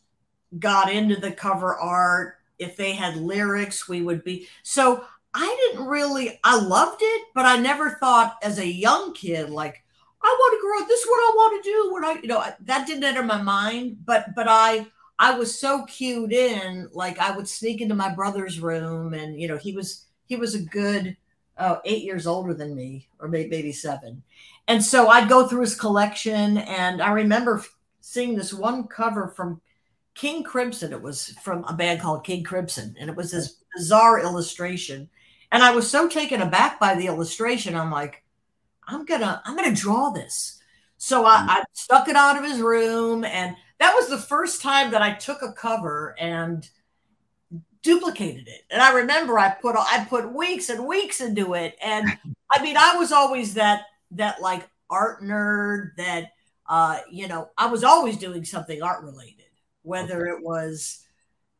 got 0.59 0.91
into 0.91 1.15
the 1.15 1.31
cover 1.31 1.75
art 1.75 2.35
if 2.59 2.75
they 2.75 2.93
had 2.93 3.15
lyrics 3.15 3.87
we 3.87 4.01
would 4.01 4.23
be 4.23 4.47
so 4.61 5.03
I 5.33 5.71
didn't 5.71 5.87
really, 5.87 6.39
I 6.43 6.59
loved 6.59 7.01
it, 7.01 7.27
but 7.33 7.45
I 7.45 7.57
never 7.57 7.91
thought 7.91 8.37
as 8.43 8.59
a 8.59 8.67
young 8.67 9.13
kid, 9.13 9.49
like, 9.49 9.82
I 10.23 10.37
want 10.39 10.53
to 10.53 10.61
grow. 10.61 10.87
This 10.87 11.01
is 11.01 11.07
what 11.07 11.17
I 11.17 11.31
want 11.35 11.63
to 11.63 11.69
do. 11.69 11.93
When 11.93 12.05
I, 12.05 12.19
you 12.21 12.27
know, 12.27 12.43
that 12.65 12.87
didn't 12.87 13.03
enter 13.03 13.23
my 13.23 13.41
mind, 13.41 13.97
but, 14.05 14.33
but 14.35 14.47
I, 14.47 14.87
I 15.19 15.37
was 15.37 15.57
so 15.57 15.85
cued 15.85 16.31
in, 16.31 16.89
like 16.93 17.19
I 17.19 17.35
would 17.35 17.47
sneak 17.47 17.81
into 17.81 17.95
my 17.95 18.13
brother's 18.13 18.59
room 18.59 19.13
and, 19.13 19.39
you 19.39 19.47
know, 19.47 19.57
he 19.57 19.73
was, 19.73 20.05
he 20.25 20.35
was 20.35 20.55
a 20.55 20.61
good 20.61 21.17
uh, 21.57 21.77
eight 21.85 22.03
years 22.03 22.25
older 22.25 22.53
than 22.53 22.75
me, 22.75 23.07
or 23.19 23.27
maybe, 23.27 23.49
maybe 23.49 23.71
seven. 23.71 24.23
And 24.67 24.83
so 24.83 25.07
I'd 25.07 25.29
go 25.29 25.47
through 25.47 25.61
his 25.61 25.75
collection 25.75 26.57
and 26.57 27.01
I 27.01 27.11
remember 27.11 27.63
seeing 28.01 28.35
this 28.35 28.53
one 28.53 28.87
cover 28.87 29.27
from 29.27 29.61
King 30.15 30.43
Crimson. 30.43 30.93
It 30.93 31.01
was 31.01 31.29
from 31.43 31.63
a 31.65 31.73
band 31.73 32.01
called 32.01 32.23
King 32.23 32.43
Crimson, 32.43 32.95
and 32.99 33.09
it 33.09 33.15
was 33.15 33.31
this 33.31 33.57
bizarre 33.75 34.21
illustration 34.21 35.09
and 35.53 35.61
I 35.61 35.69
was 35.69 35.89
so 35.89 36.09
taken 36.09 36.41
aback 36.41 36.79
by 36.79 36.95
the 36.95 37.05
illustration. 37.05 37.75
I'm 37.75 37.91
like, 37.91 38.22
I'm 38.87 39.05
gonna, 39.05 39.41
I'm 39.45 39.55
gonna 39.55 39.75
draw 39.75 40.09
this. 40.09 40.59
So 40.97 41.25
I, 41.25 41.37
mm. 41.37 41.49
I 41.49 41.63
stuck 41.73 42.07
it 42.07 42.15
out 42.15 42.37
of 42.37 42.43
his 42.43 42.61
room, 42.61 43.25
and 43.25 43.55
that 43.79 43.93
was 43.93 44.09
the 44.09 44.17
first 44.17 44.61
time 44.61 44.91
that 44.91 45.01
I 45.01 45.13
took 45.13 45.41
a 45.41 45.51
cover 45.51 46.15
and 46.19 46.67
duplicated 47.83 48.47
it. 48.47 48.61
And 48.71 48.81
I 48.81 48.93
remember 48.93 49.37
I 49.37 49.49
put 49.49 49.75
I 49.75 50.05
put 50.05 50.33
weeks 50.33 50.69
and 50.69 50.87
weeks 50.87 51.21
into 51.21 51.53
it. 51.53 51.75
And 51.83 52.07
I 52.51 52.63
mean, 52.63 52.77
I 52.77 52.95
was 52.95 53.11
always 53.11 53.55
that 53.55 53.83
that 54.11 54.41
like 54.41 54.67
art 54.89 55.21
nerd 55.21 55.95
that 55.97 56.31
uh, 56.67 56.99
you 57.11 57.27
know, 57.27 57.49
I 57.57 57.67
was 57.67 57.83
always 57.83 58.17
doing 58.17 58.45
something 58.45 58.81
art 58.81 59.03
related, 59.03 59.45
whether 59.81 60.27
okay. 60.27 60.37
it 60.37 60.43
was, 60.43 60.99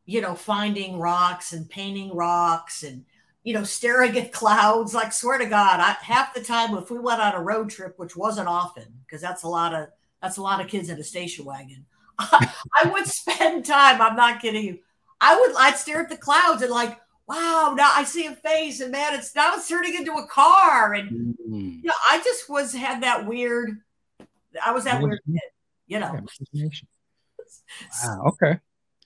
you 0.06 0.22
know, 0.22 0.34
finding 0.34 0.98
rocks 0.98 1.52
and 1.52 1.70
painting 1.70 2.16
rocks 2.16 2.84
and 2.84 3.06
you 3.44 3.54
know, 3.54 3.64
staring 3.64 4.18
at 4.18 4.32
clouds. 4.32 4.94
Like, 4.94 5.14
swear 5.14 5.38
to 5.38 5.46
God, 5.46 5.80
I, 5.80 5.96
half 6.02 6.34
the 6.34 6.42
time 6.42 6.76
if 6.76 6.90
we 6.90 7.00
went 7.00 7.22
on 7.22 7.36
a 7.36 7.42
road 7.42 7.70
trip, 7.70 7.98
which 7.98 8.16
wasn't 8.16 8.48
often, 8.48 8.86
because 9.06 9.22
that's 9.22 9.44
a 9.44 9.48
lot 9.48 9.74
of 9.74 9.90
that's 10.22 10.38
a 10.38 10.42
lot 10.42 10.62
of 10.62 10.68
kids 10.68 10.90
in 10.90 11.00
a 11.00 11.04
station 11.04 11.46
wagon. 11.46 11.86
I, 12.20 12.54
I 12.84 12.90
would 12.90 13.08
spend 13.08 13.66
time. 13.66 14.02
I'm 14.02 14.16
not 14.16 14.42
kidding 14.42 14.64
you. 14.64 14.80
I 15.20 15.40
would. 15.40 15.56
I'd 15.58 15.78
stare 15.78 16.02
at 16.02 16.10
the 16.10 16.18
clouds 16.18 16.62
and 16.62 16.72
like, 16.72 17.00
wow, 17.28 17.74
now 17.78 17.92
I 17.94 18.04
see 18.04 18.26
a 18.26 18.36
face, 18.36 18.82
and 18.82 18.92
man, 18.92 19.14
it's 19.16 19.36
now 19.36 19.54
it's 19.56 19.68
turning 19.68 19.96
into 19.96 20.14
a 20.14 20.28
car, 20.28 20.94
and 20.94 21.10
mm-hmm. 21.10 21.54
you 21.54 21.84
know, 21.84 21.94
I 22.10 22.22
just 22.24 22.50
was 22.50 22.74
had 22.74 23.04
that 23.04 23.26
weird. 23.26 23.82
I 24.64 24.72
was 24.72 24.84
that 24.84 25.02
weird 25.02 25.20
kid, 25.26 25.40
you 25.88 26.00
know. 26.00 26.20
Wow. 28.06 28.24
Okay. 28.28 28.60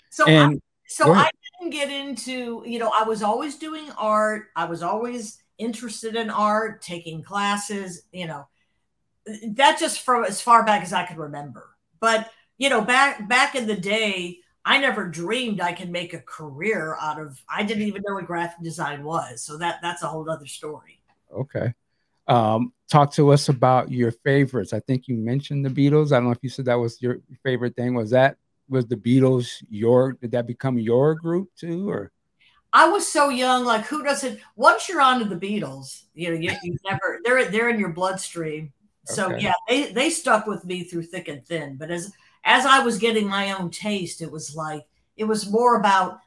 So 0.09 0.25
and 0.27 0.55
I, 0.55 0.59
so 0.87 1.13
I 1.13 1.29
didn't 1.69 1.89
get 1.89 2.07
into, 2.07 2.63
you 2.65 2.79
know, 2.79 2.91
I 2.97 3.03
was 3.03 3.23
always 3.23 3.57
doing 3.57 3.89
art. 3.97 4.47
I 4.55 4.65
was 4.65 4.83
always 4.83 5.41
interested 5.57 6.15
in 6.15 6.29
art, 6.29 6.81
taking 6.81 7.23
classes, 7.23 8.03
you 8.11 8.27
know, 8.27 8.47
that 9.55 9.79
just 9.79 10.01
from 10.01 10.23
as 10.23 10.41
far 10.41 10.63
back 10.63 10.83
as 10.83 10.93
I 10.93 11.05
could 11.05 11.17
remember. 11.17 11.69
But, 11.99 12.29
you 12.57 12.69
know, 12.69 12.81
back 12.81 13.27
back 13.27 13.55
in 13.55 13.67
the 13.67 13.75
day, 13.75 14.39
I 14.63 14.79
never 14.79 15.07
dreamed 15.07 15.61
I 15.61 15.73
could 15.73 15.89
make 15.89 16.13
a 16.13 16.19
career 16.19 16.97
out 17.01 17.19
of 17.19 17.41
I 17.49 17.63
didn't 17.63 17.83
even 17.83 18.03
know 18.07 18.15
what 18.15 18.27
graphic 18.27 18.63
design 18.63 19.03
was. 19.03 19.43
So 19.43 19.57
that 19.57 19.79
that's 19.81 20.03
a 20.03 20.07
whole 20.07 20.29
other 20.29 20.47
story. 20.47 21.01
Okay. 21.33 21.73
Um, 22.27 22.73
talk 22.89 23.13
to 23.13 23.31
us 23.31 23.49
about 23.49 23.91
your 23.91 24.11
favorites. 24.11 24.73
I 24.73 24.81
think 24.81 25.07
you 25.07 25.15
mentioned 25.15 25.65
the 25.65 25.69
Beatles. 25.69 26.11
I 26.11 26.17
don't 26.17 26.25
know 26.25 26.31
if 26.31 26.39
you 26.41 26.49
said 26.49 26.65
that 26.65 26.75
was 26.75 27.01
your 27.01 27.19
favorite 27.43 27.75
thing. 27.75 27.93
Was 27.93 28.11
that 28.11 28.37
was 28.69 28.85
the 28.85 28.95
Beatles 28.95 29.63
your 29.69 30.13
did 30.13 30.31
that 30.31 30.47
become 30.47 30.77
your 30.77 31.15
group 31.15 31.49
too 31.55 31.89
or 31.89 32.11
I 32.73 32.89
was 32.89 33.07
so 33.07 33.29
young 33.29 33.65
like 33.65 33.85
who 33.85 34.03
doesn't 34.03 34.39
once 34.55 34.89
you're 34.89 35.01
onto 35.01 35.25
the 35.25 35.35
Beatles 35.35 36.03
you 36.13 36.29
know 36.29 36.35
you, 36.35 36.51
you 36.63 36.77
never 36.85 37.19
they're 37.23 37.49
they're 37.49 37.69
in 37.69 37.79
your 37.79 37.93
bloodstream 37.93 38.71
so 39.05 39.27
okay. 39.27 39.43
yeah 39.43 39.53
they 39.67 39.91
they 39.91 40.09
stuck 40.09 40.47
with 40.47 40.65
me 40.65 40.83
through 40.83 41.03
thick 41.03 41.27
and 41.27 41.45
thin 41.45 41.77
but 41.77 41.91
as 41.91 42.13
as 42.43 42.65
I 42.65 42.79
was 42.79 42.97
getting 42.97 43.27
my 43.27 43.51
own 43.53 43.69
taste 43.69 44.21
it 44.21 44.31
was 44.31 44.55
like 44.55 44.85
it 45.15 45.25
was 45.25 45.49
more 45.49 45.77
about 45.77 46.19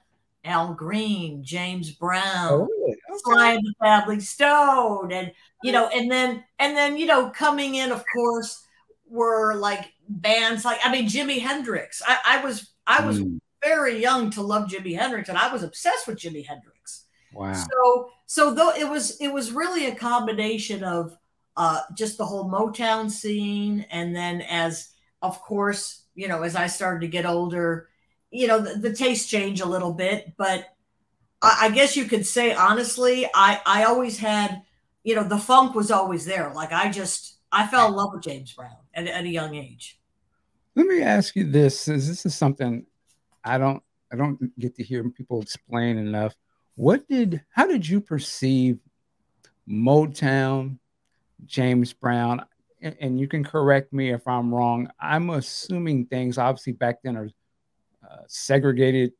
Al 0.45 0.73
Green, 0.73 1.45
James 1.45 1.91
Brown, 1.91 2.49
oh, 2.51 2.69
really? 2.71 2.93
okay. 2.93 3.19
Sly 3.25 3.53
and 3.53 3.65
the 3.65 3.75
Family 3.79 4.21
Stone, 4.21 5.13
and 5.13 5.33
you 5.63 5.73
know, 5.73 5.89
and 5.89 6.11
then 6.11 6.43
and 6.59 6.77
then 6.77 6.97
you 6.97 7.07
know, 7.07 7.31
coming 7.31 7.75
in, 7.75 7.93
of 7.93 8.03
course, 8.15 8.67
were 9.11 9.55
like 9.55 9.93
bands 10.09 10.65
like 10.65 10.79
I 10.85 10.91
mean 10.91 11.07
Jimi 11.07 11.41
Hendrix. 11.41 12.03
I, 12.07 12.19
I 12.27 12.45
was 12.45 12.71
I 12.87 13.05
was 13.05 13.21
mm. 13.21 13.39
very 13.63 14.01
young 14.01 14.31
to 14.31 14.43
love 14.43 14.69
Jimi 14.69 14.97
Hendrix, 14.97 15.29
and 15.29 15.39
I 15.39 15.53
was 15.53 15.63
obsessed 15.63 16.07
with 16.07 16.19
Jimi 16.19 16.47
Hendrix. 16.47 17.07
Wow. 17.33 17.53
So 17.53 18.11
so 18.27 18.55
though 18.55 18.71
it 18.71 18.89
was 18.89 19.21
it 19.21 19.29
was 19.29 19.53
really 19.53 19.87
a 19.87 19.95
combination 19.95 20.85
of 20.85 21.17
uh, 21.57 21.83
just 21.97 22.17
the 22.17 22.25
whole 22.25 22.49
Motown 22.49 23.11
scene, 23.11 23.85
and 23.91 24.15
then 24.15 24.41
as 24.43 24.91
of 25.23 25.41
course 25.43 26.05
you 26.15 26.29
know 26.29 26.43
as 26.43 26.57
I 26.57 26.67
started 26.67 27.01
to 27.01 27.09
get 27.09 27.27
older, 27.27 27.89
you 28.31 28.47
know 28.47 28.61
the, 28.61 28.79
the 28.79 28.95
taste 28.95 29.29
changed 29.29 29.63
a 29.63 29.67
little 29.67 29.93
bit, 29.93 30.33
but 30.37 30.69
I, 31.43 31.59
I 31.63 31.71
guess 31.71 31.97
you 31.97 32.05
could 32.05 32.27
say 32.27 32.55
honestly, 32.55 33.27
I 33.35 33.61
I 33.67 33.85
always 33.85 34.19
had 34.19 34.63
you 35.05 35.15
know 35.15 35.25
the 35.25 35.39
funk 35.39 35.75
was 35.75 35.91
always 35.91 36.25
there. 36.25 36.53
Like 36.55 36.73
I 36.73 36.91
just 36.91 37.37
I 37.53 37.67
fell 37.67 37.89
in 37.89 37.95
love 37.95 38.13
with 38.13 38.23
James 38.23 38.53
Brown 38.53 38.77
at, 39.01 39.15
at 39.15 39.25
a 39.25 39.29
young 39.29 39.55
age. 39.55 39.99
Let 40.77 40.87
me 40.87 41.03
ask 41.03 41.35
you 41.37 41.51
this: 41.51 41.89
is 41.89 42.09
this 42.09 42.27
is 42.27 42.35
something 42.35 42.87
I 43.45 43.59
don't 43.59 43.83
I 44.13 44.17
don't 44.17 44.59
get 44.59 44.77
to 44.77 44.85
hear 44.85 45.09
people 45.11 45.43
explain 45.43 45.99
enough. 45.99 46.35
What 46.77 47.07
did 47.09 47.43
how 47.51 47.67
did 47.67 47.89
you 47.89 48.01
perceive 48.01 48.79
Motown, 49.69 50.79
James 51.47 51.93
Brown? 51.93 52.45
And, 52.83 53.21
you 53.21 53.29
can 53.29 53.45
correct 53.45 53.93
me 53.93 54.09
if 54.09 54.27
I'm 54.27 54.55
wrong. 54.55 54.89
I'm 54.99 55.29
assuming 55.29 56.07
things 56.07 56.39
obviously 56.39 56.73
back 56.73 57.03
then 57.05 57.15
are 57.15 57.29
uh, 58.03 58.23
segregated. 58.27 59.13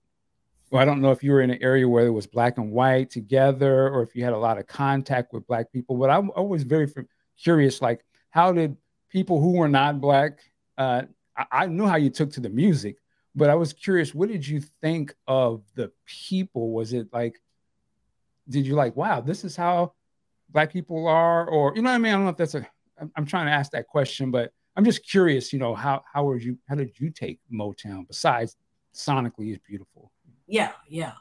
Well, 0.71 0.81
I 0.81 0.87
don't 0.87 1.03
know 1.03 1.11
if 1.11 1.23
you 1.23 1.33
were 1.33 1.43
in 1.43 1.51
an 1.51 1.63
area 1.63 1.87
where 1.87 2.07
it 2.07 2.11
was 2.11 2.27
black 2.27 2.57
and 2.57 2.73
white 2.73 3.11
together, 3.11 3.91
or 3.91 4.03
if 4.03 4.17
you 4.17 4.25
had 4.25 4.33
a 4.33 4.39
lot 4.39 4.57
of 4.57 4.67
contact 4.67 5.35
with 5.35 5.47
black 5.47 5.71
people. 5.75 5.97
But 5.97 6.09
I'm 6.09 6.31
always 6.31 6.63
very 6.63 6.91
curious, 7.37 7.83
like 7.83 8.03
how 8.31 8.51
did 8.51 8.79
people 9.11 9.41
who 9.41 9.53
were 9.53 9.69
not 9.69 10.01
black? 10.01 10.39
Uh, 10.79 11.03
I, 11.37 11.45
I 11.53 11.67
knew 11.67 11.87
how 11.87 11.97
you 11.97 12.11
took 12.11 12.33
to 12.33 12.41
the 12.41 12.49
music, 12.49 12.97
but 13.35 13.51
I 13.51 13.55
was 13.55 13.73
curious. 13.73 14.15
What 14.15 14.29
did 14.29 14.47
you 14.47 14.61
think 14.81 15.15
of 15.27 15.63
the 15.75 15.93
people? 16.07 16.73
Was 16.73 16.93
it 16.93 17.09
like, 17.13 17.41
did 18.49 18.67
you 18.67 18.75
like, 18.75 18.97
wow, 18.97 19.21
this 19.21 19.45
is 19.45 19.57
how 19.57 19.93
black 20.49 20.73
people 20.73 21.07
are, 21.07 21.47
or 21.47 21.73
you 21.77 21.83
know 21.83 21.91
what 21.91 21.97
I 21.97 21.99
mean? 21.99 22.13
I 22.13 22.17
don't 22.17 22.25
know 22.25 22.31
if 22.31 22.37
that's 22.37 22.55
a. 22.55 22.67
I'm, 23.01 23.11
I'm 23.17 23.27
trying 23.27 23.47
to 23.47 23.53
ask 23.53 23.73
that 23.73 23.87
question, 23.87 24.31
but 24.31 24.53
I'm 24.77 24.85
just 24.85 25.09
curious. 25.09 25.53
You 25.53 25.59
know, 25.59 25.75
how 25.75 26.03
how 26.13 26.25
were 26.25 26.39
you? 26.39 26.59
How 26.69 26.75
did 26.75 26.99
you 26.99 27.11
take 27.11 27.39
Motown? 27.53 28.07
Besides, 28.07 28.57
sonically 28.95 29.53
is 29.53 29.59
beautiful. 29.59 30.11
Yeah, 30.47 30.73
yeah. 30.89 31.13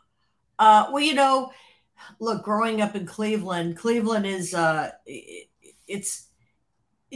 Uh, 0.58 0.88
well, 0.92 1.04
you 1.04 1.14
know, 1.14 1.52
look, 2.20 2.44
growing 2.44 2.82
up 2.82 2.96
in 2.96 3.06
Cleveland, 3.06 3.78
Cleveland 3.78 4.26
is 4.26 4.54
uh, 4.54 4.92
it, 5.06 5.50
it's 5.88 6.29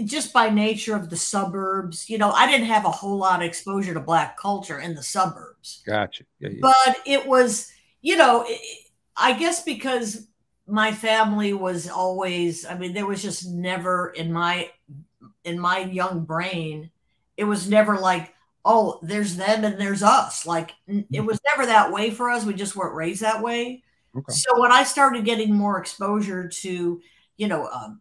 just 0.05 0.33
by 0.33 0.49
nature 0.49 0.95
of 0.95 1.09
the 1.09 1.17
suburbs, 1.17 2.09
you 2.09 2.17
know, 2.17 2.31
I 2.31 2.49
didn't 2.49 2.67
have 2.67 2.85
a 2.85 2.91
whole 2.91 3.17
lot 3.17 3.41
of 3.41 3.45
exposure 3.45 3.93
to 3.93 3.99
black 3.99 4.37
culture 4.37 4.79
in 4.79 4.95
the 4.95 5.03
suburbs. 5.03 5.83
Gotcha. 5.85 6.23
Yeah, 6.39 6.49
yeah. 6.49 6.59
But 6.61 6.97
it 7.05 7.27
was, 7.27 7.71
you 8.01 8.17
know, 8.17 8.47
I 9.15 9.33
guess 9.33 9.63
because 9.63 10.27
my 10.67 10.91
family 10.91 11.53
was 11.53 11.89
always, 11.89 12.65
I 12.65 12.77
mean, 12.77 12.93
there 12.93 13.05
was 13.05 13.21
just 13.21 13.47
never 13.47 14.09
in 14.09 14.33
my 14.33 14.69
in 15.43 15.59
my 15.59 15.79
young 15.79 16.23
brain, 16.23 16.89
it 17.37 17.43
was 17.43 17.69
never 17.69 17.97
like, 17.97 18.33
oh, 18.65 18.99
there's 19.01 19.35
them 19.35 19.63
and 19.63 19.79
there's 19.79 20.01
us. 20.01 20.45
Like 20.45 20.71
it 20.87 21.11
mm-hmm. 21.11 21.25
was 21.25 21.39
never 21.51 21.67
that 21.67 21.91
way 21.91 22.11
for 22.11 22.29
us. 22.29 22.45
We 22.45 22.53
just 22.53 22.75
weren't 22.75 22.95
raised 22.95 23.21
that 23.21 23.41
way. 23.41 23.83
Okay. 24.15 24.33
So 24.33 24.59
when 24.59 24.71
I 24.71 24.83
started 24.83 25.25
getting 25.25 25.53
more 25.53 25.79
exposure 25.79 26.47
to, 26.47 27.01
you 27.37 27.47
know, 27.47 27.67
um, 27.67 27.99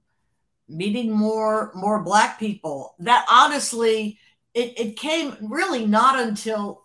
meeting 0.69 1.11
more 1.11 1.73
more 1.75 2.03
black 2.03 2.39
people. 2.39 2.95
That 2.99 3.27
honestly 3.31 4.19
it, 4.55 4.79
it 4.79 4.97
came 4.97 5.37
really 5.41 5.87
not 5.87 6.19
until 6.19 6.83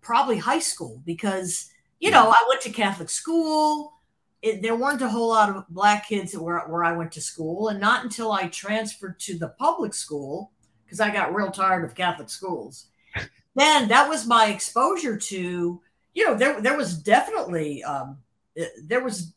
probably 0.00 0.38
high 0.38 0.58
school 0.58 1.02
because 1.04 1.70
you 1.98 2.10
know 2.10 2.28
i 2.30 2.46
went 2.48 2.60
to 2.62 2.70
catholic 2.70 3.10
school. 3.10 3.94
It, 4.42 4.62
there 4.62 4.74
weren't 4.74 5.02
a 5.02 5.08
whole 5.08 5.28
lot 5.28 5.54
of 5.54 5.68
black 5.68 6.08
kids 6.08 6.36
where, 6.36 6.60
where 6.60 6.84
i 6.84 6.92
went 6.92 7.12
to 7.12 7.20
school 7.20 7.68
and 7.68 7.80
not 7.80 8.04
until 8.04 8.32
i 8.32 8.48
transferred 8.48 9.18
to 9.20 9.38
the 9.38 9.48
public 9.58 9.92
school 9.92 10.52
because 10.84 11.00
i 11.00 11.10
got 11.10 11.34
real 11.34 11.50
tired 11.50 11.84
of 11.84 11.94
catholic 11.94 12.30
schools. 12.30 12.86
Then 13.56 13.88
that 13.88 14.08
was 14.08 14.28
my 14.28 14.46
exposure 14.46 15.16
to 15.16 15.80
you 16.14 16.26
know 16.26 16.34
there, 16.36 16.60
there 16.60 16.76
was 16.76 16.96
definitely 16.96 17.82
um, 17.82 18.18
there 18.84 19.02
was 19.02 19.34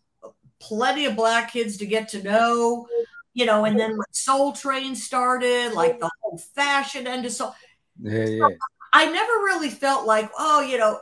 plenty 0.60 1.06
of 1.06 1.16
black 1.16 1.52
kids 1.52 1.78
to 1.78 1.86
get 1.86 2.08
to 2.10 2.24
know 2.24 2.88
you 3.34 3.46
know, 3.46 3.66
and 3.66 3.80
then 3.80 3.92
when 3.92 4.06
Soul 4.12 4.54
Train 4.54 4.96
started, 4.96 5.74
like 5.74 6.00
the 6.00 6.10
whole 6.22 6.38
fashion 6.38 7.30
soul. 7.30 7.54
Yeah, 8.02 8.26
yeah. 8.26 8.48
I 8.94 9.06
never 9.06 9.34
really 9.44 9.70
felt 9.70 10.06
like, 10.06 10.30
oh, 10.38 10.62
you 10.62 10.78
know, 10.78 11.00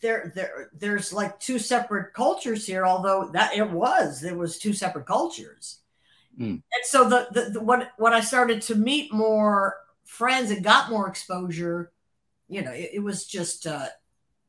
there 0.00 0.32
there 0.34 0.70
there's 0.72 1.12
like 1.12 1.38
two 1.40 1.58
separate 1.58 2.14
cultures 2.14 2.66
here, 2.66 2.86
although 2.86 3.30
that 3.32 3.56
it 3.56 3.68
was, 3.68 4.20
there 4.20 4.36
was 4.36 4.58
two 4.58 4.72
separate 4.72 5.06
cultures. 5.06 5.80
Mm. 6.38 6.50
And 6.50 6.84
so 6.84 7.08
the, 7.08 7.28
the, 7.32 7.50
the 7.50 7.60
when 7.62 7.88
when 7.96 8.12
I 8.12 8.20
started 8.20 8.62
to 8.62 8.74
meet 8.74 9.12
more 9.12 9.76
friends 10.04 10.50
and 10.50 10.62
got 10.62 10.90
more 10.90 11.08
exposure, 11.08 11.92
you 12.48 12.62
know, 12.62 12.72
it, 12.72 12.90
it 12.94 13.00
was 13.00 13.26
just 13.26 13.66
uh 13.66 13.86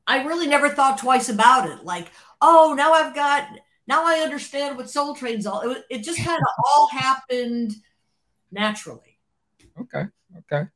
I 0.06 0.24
really 0.24 0.48
never 0.48 0.70
thought 0.70 1.00
twice 1.00 1.28
about 1.30 1.70
it. 1.70 1.84
Like, 1.84 2.12
oh, 2.42 2.74
now 2.78 2.94
I've 2.94 3.16
got 3.16 3.48
now 3.88 4.06
I 4.06 4.20
understand 4.20 4.78
what 4.78 4.90
Soul 4.90 5.16
Train's 5.16 5.46
all. 5.46 5.62
It, 5.72 5.86
it 5.90 6.04
just 6.04 6.24
kind 6.24 6.40
of 6.40 6.66
all 6.66 6.90
happened 6.90 7.74
naturally. 8.52 9.18
Okay. 9.80 10.06
Okay. 10.40 10.68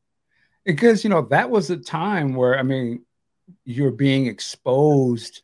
Because 0.64 1.04
you 1.04 1.10
know 1.10 1.24
that 1.24 1.50
was 1.50 1.70
a 1.70 1.78
time 1.78 2.36
where 2.36 2.58
I 2.58 2.64
mean 2.64 3.04
you're 3.66 3.92
being 3.92 4.28
exposed 4.28 5.42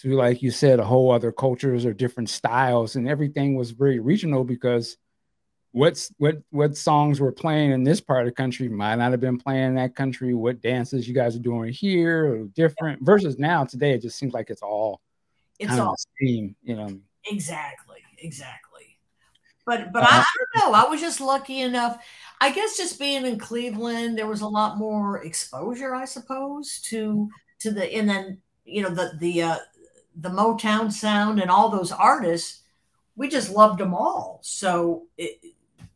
to 0.00 0.16
like 0.16 0.42
you 0.42 0.50
said 0.50 0.80
a 0.80 0.84
whole 0.84 1.10
other 1.10 1.32
cultures 1.32 1.84
or 1.84 1.92
different 1.92 2.30
styles 2.30 2.96
and 2.96 3.08
everything 3.08 3.54
was 3.54 3.72
very 3.72 3.98
regional 3.98 4.44
because 4.44 4.96
what's 5.72 6.12
what 6.18 6.38
what 6.50 6.76
songs 6.76 7.20
were 7.20 7.32
playing 7.32 7.70
in 7.72 7.84
this 7.84 8.00
part 8.00 8.20
of 8.20 8.26
the 8.26 8.34
country 8.34 8.68
might 8.68 8.96
not 8.96 9.10
have 9.10 9.20
been 9.20 9.38
playing 9.38 9.66
in 9.66 9.74
that 9.74 9.94
country 9.94 10.32
what 10.32 10.60
dances 10.60 11.06
you 11.06 11.14
guys 11.14 11.36
are 11.36 11.40
doing 11.40 11.72
here 11.72 12.26
or 12.26 12.44
different 12.54 13.00
versus 13.02 13.38
now 13.38 13.64
today 13.64 13.92
it 13.92 14.02
just 14.02 14.18
seems 14.18 14.32
like 14.32 14.50
it's 14.50 14.62
all 14.62 15.00
it's 15.58 15.78
all 15.78 15.94
the 15.94 16.26
same 16.26 16.56
you 16.62 16.74
know 16.74 16.88
Exactly, 17.26 18.00
exactly. 18.18 18.98
But 19.66 19.92
but 19.92 20.02
uh, 20.02 20.06
I, 20.10 20.18
I 20.20 20.24
don't 20.54 20.72
know. 20.72 20.78
I 20.78 20.88
was 20.88 21.00
just 21.00 21.20
lucky 21.20 21.60
enough. 21.60 22.02
I 22.40 22.50
guess 22.50 22.76
just 22.76 22.98
being 22.98 23.26
in 23.26 23.38
Cleveland, 23.38 24.16
there 24.16 24.26
was 24.26 24.40
a 24.40 24.48
lot 24.48 24.78
more 24.78 25.22
exposure, 25.22 25.94
I 25.94 26.06
suppose, 26.06 26.80
to 26.82 27.28
to 27.60 27.70
the 27.70 27.92
and 27.94 28.08
then 28.08 28.38
you 28.64 28.82
know 28.82 28.90
the 28.90 29.12
the 29.18 29.42
uh, 29.42 29.58
the 30.16 30.30
Motown 30.30 30.90
sound 30.90 31.40
and 31.40 31.50
all 31.50 31.68
those 31.68 31.92
artists. 31.92 32.62
We 33.16 33.28
just 33.28 33.50
loved 33.50 33.78
them 33.80 33.94
all. 33.94 34.40
So 34.42 35.06
it, 35.18 35.44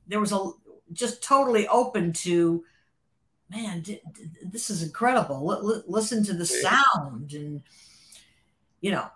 there 0.06 0.20
was 0.20 0.32
a 0.32 0.50
just 0.92 1.22
totally 1.22 1.66
open 1.68 2.12
to 2.12 2.62
man 3.50 3.80
d- 3.80 4.00
d- 4.14 4.28
this 4.44 4.70
is 4.70 4.82
incredible 4.82 5.52
L- 5.52 5.70
l- 5.70 5.82
listen 5.86 6.24
to 6.24 6.32
the 6.34 6.46
sound 6.46 7.32
and 7.32 7.62
you 8.80 8.90
know 8.90 9.06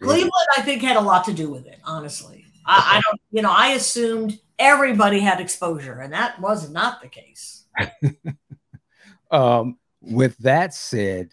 Cleveland, 0.00 0.32
I 0.56 0.62
think, 0.62 0.82
had 0.82 0.96
a 0.96 1.00
lot 1.00 1.24
to 1.24 1.32
do 1.32 1.50
with 1.50 1.66
it. 1.66 1.78
Honestly, 1.84 2.44
I, 2.66 2.96
I, 2.96 3.00
don't. 3.00 3.20
You 3.30 3.42
know, 3.42 3.52
I 3.52 3.68
assumed 3.68 4.38
everybody 4.58 5.20
had 5.20 5.40
exposure, 5.40 6.00
and 6.00 6.12
that 6.12 6.40
was 6.40 6.70
not 6.70 7.02
the 7.02 7.08
case. 7.08 7.64
um, 9.30 9.78
with 10.00 10.36
that 10.38 10.74
said, 10.74 11.30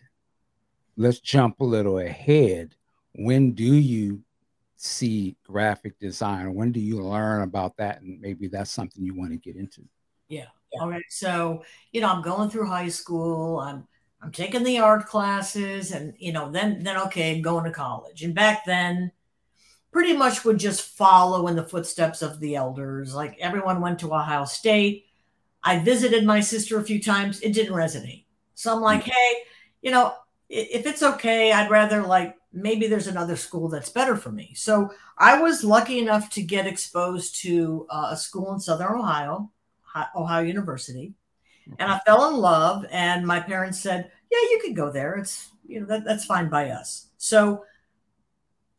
let's 0.98 1.20
jump 1.20 1.60
a 1.60 1.66
little 1.66 2.00
ahead. 2.00 2.76
When 3.16 3.52
do 3.52 3.64
you 3.64 4.22
see 4.78 5.36
graphic 5.46 6.00
design? 6.00 6.54
When 6.54 6.72
do 6.72 6.80
you 6.80 7.02
learn 7.02 7.44
about 7.44 7.78
that? 7.78 8.02
And 8.02 8.20
maybe 8.20 8.48
that's 8.48 8.72
something 8.72 9.04
you 9.04 9.14
want 9.14 9.32
to 9.32 9.38
get 9.38 9.56
into. 9.56 9.82
Yeah. 10.28 10.46
All 10.80 10.90
right. 10.90 11.04
So, 11.10 11.64
you 11.92 12.02
know, 12.02 12.10
I'm 12.10 12.22
going 12.22 12.50
through 12.50 12.68
high 12.68 12.88
school. 12.88 13.60
I'm 13.60 13.88
I'm 14.22 14.32
taking 14.32 14.64
the 14.64 14.80
art 14.80 15.08
classes 15.08 15.92
and 15.92 16.14
you 16.18 16.32
know 16.32 16.52
then 16.52 16.84
then 16.84 16.98
okay 16.98 17.36
I'm 17.36 17.42
going 17.42 17.66
to 17.66 17.72
college. 17.72 18.24
And 18.24 18.36
back 18.36 18.66
then 18.66 19.12
pretty 19.92 20.14
much 20.14 20.46
would 20.46 20.60
just 20.60 20.96
follow 20.96 21.48
in 21.48 21.56
the 21.56 21.68
footsteps 21.68 22.22
of 22.22 22.40
the 22.40 22.56
elders. 22.56 23.16
Like 23.16 23.38
everyone 23.40 23.82
went 23.82 24.00
to 24.00 24.14
Ohio 24.14 24.46
State. 24.46 25.06
I 25.64 25.80
visited 25.80 26.26
my 26.26 26.40
sister 26.40 26.80
a 26.80 26.84
few 26.84 27.02
times. 27.02 27.42
It 27.42 27.54
didn't 27.54 27.74
resonate. 27.74 28.26
So 28.54 28.76
I'm 28.76 28.82
like 28.82 29.04
hey 29.04 29.34
you 29.82 29.92
know 29.92 30.14
if 30.50 30.86
it's 30.86 31.02
okay 31.02 31.52
I'd 31.52 31.72
rather 31.72 32.04
like 32.04 32.36
maybe 32.54 32.88
there's 32.88 33.08
another 33.08 33.36
school 33.36 33.70
that's 33.70 33.90
better 33.90 34.16
for 34.16 34.32
me. 34.32 34.54
So 34.56 34.92
I 35.18 35.42
was 35.42 35.64
lucky 35.64 36.00
enough 36.00 36.30
to 36.32 36.44
get 36.44 36.68
exposed 36.68 37.42
to 37.42 37.88
uh, 37.90 38.10
a 38.12 38.18
school 38.18 38.54
in 38.54 38.60
southern 38.60 39.00
Ohio 39.00 39.52
Ohio 40.16 40.44
University 40.44 41.16
and 41.80 41.92
I 41.92 42.00
fell 42.00 42.30
in 42.30 42.38
love. 42.38 42.86
And 42.92 43.26
my 43.26 43.40
parents 43.40 43.80
said, 43.80 44.12
yeah, 44.32 44.40
you 44.52 44.60
could 44.62 44.76
go 44.76 44.92
there. 44.92 45.16
It's 45.16 45.52
you 45.68 45.82
know 45.82 45.86
that, 45.88 46.06
that's 46.06 46.26
fine 46.26 46.50
by 46.50 46.70
us. 46.70 47.08
So 47.18 47.66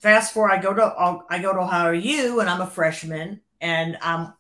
fast 0.01 0.35
forward, 0.35 0.53
I 0.53 0.61
go 0.61 0.75
to 0.75 1.25
I 1.31 1.39
go 1.39 1.53
to 1.53 1.61
Ohio 1.61 1.93
U, 1.93 2.41
and 2.41 2.49
I'm 2.49 2.61
a 2.61 2.67
freshman, 2.67 3.41
and 3.61 3.99
I'm 4.03 4.35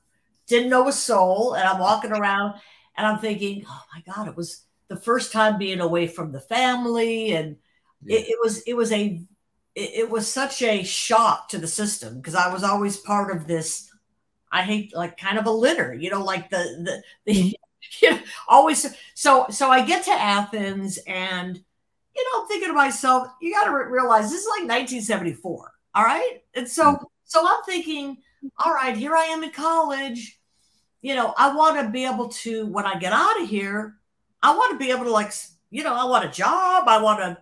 didn't 0.46 0.70
know 0.70 0.88
a 0.88 0.92
soul, 0.92 1.54
and 1.54 1.66
I'm 1.66 1.78
walking 1.78 2.12
around, 2.12 2.54
and 2.96 3.06
I'm 3.06 3.18
thinking, 3.18 3.64
oh 3.68 3.82
my 3.94 4.02
god, 4.12 4.28
it 4.28 4.36
was 4.36 4.64
the 4.88 4.96
first 4.96 5.32
time 5.32 5.58
being 5.58 5.80
away 5.80 6.06
from 6.06 6.32
the 6.32 6.40
family, 6.40 7.32
and 7.32 7.56
yeah. 8.04 8.18
it, 8.18 8.28
it 8.28 8.38
was 8.42 8.62
it 8.62 8.74
was 8.74 8.92
a 8.92 9.22
it, 9.74 10.10
was 10.10 10.30
such 10.30 10.60
a 10.60 10.82
shock 10.82 11.48
to 11.48 11.58
the 11.58 11.66
system 11.66 12.16
because 12.16 12.34
I 12.34 12.52
was 12.52 12.62
always 12.62 12.98
part 12.98 13.34
of 13.34 13.46
this. 13.46 13.88
I 14.50 14.62
hate 14.62 14.94
like 14.94 15.16
kind 15.16 15.38
of 15.38 15.46
a 15.46 15.50
litter, 15.50 15.94
you 15.94 16.10
know, 16.10 16.22
like 16.22 16.50
the 16.50 16.58
the, 16.84 17.02
the 17.24 17.32
mm-hmm. 17.32 17.61
you 18.00 18.10
know, 18.10 18.20
always 18.48 18.94
so 19.14 19.46
so 19.50 19.70
I 19.70 19.84
get 19.84 20.04
to 20.04 20.12
Athens 20.12 20.98
and 21.06 21.56
you 22.16 22.24
know 22.24 22.42
I'm 22.42 22.48
thinking 22.48 22.68
to 22.68 22.74
myself, 22.74 23.28
you 23.40 23.52
got 23.52 23.64
to 23.64 23.70
re- 23.70 23.90
realize 23.90 24.30
this 24.30 24.42
is 24.42 24.48
like 24.48 24.68
1974, 24.68 25.72
all 25.94 26.04
right? 26.04 26.42
And 26.54 26.68
so 26.68 26.84
mm-hmm. 26.84 27.04
so 27.24 27.46
I'm 27.46 27.62
thinking, 27.64 28.18
all 28.64 28.72
right, 28.72 28.96
here 28.96 29.14
I 29.14 29.24
am 29.24 29.42
in 29.42 29.50
college. 29.50 30.38
You 31.00 31.16
know, 31.16 31.34
I 31.36 31.54
want 31.54 31.84
to 31.84 31.90
be 31.90 32.04
able 32.04 32.28
to 32.28 32.66
when 32.66 32.86
I 32.86 32.98
get 32.98 33.12
out 33.12 33.40
of 33.40 33.48
here, 33.48 33.96
I 34.42 34.54
want 34.54 34.72
to 34.72 34.84
be 34.84 34.92
able 34.92 35.04
to 35.04 35.10
like, 35.10 35.32
you 35.70 35.82
know, 35.82 35.94
I 35.94 36.04
want 36.04 36.24
a 36.24 36.28
job, 36.28 36.84
I 36.86 37.02
want 37.02 37.20
to 37.20 37.38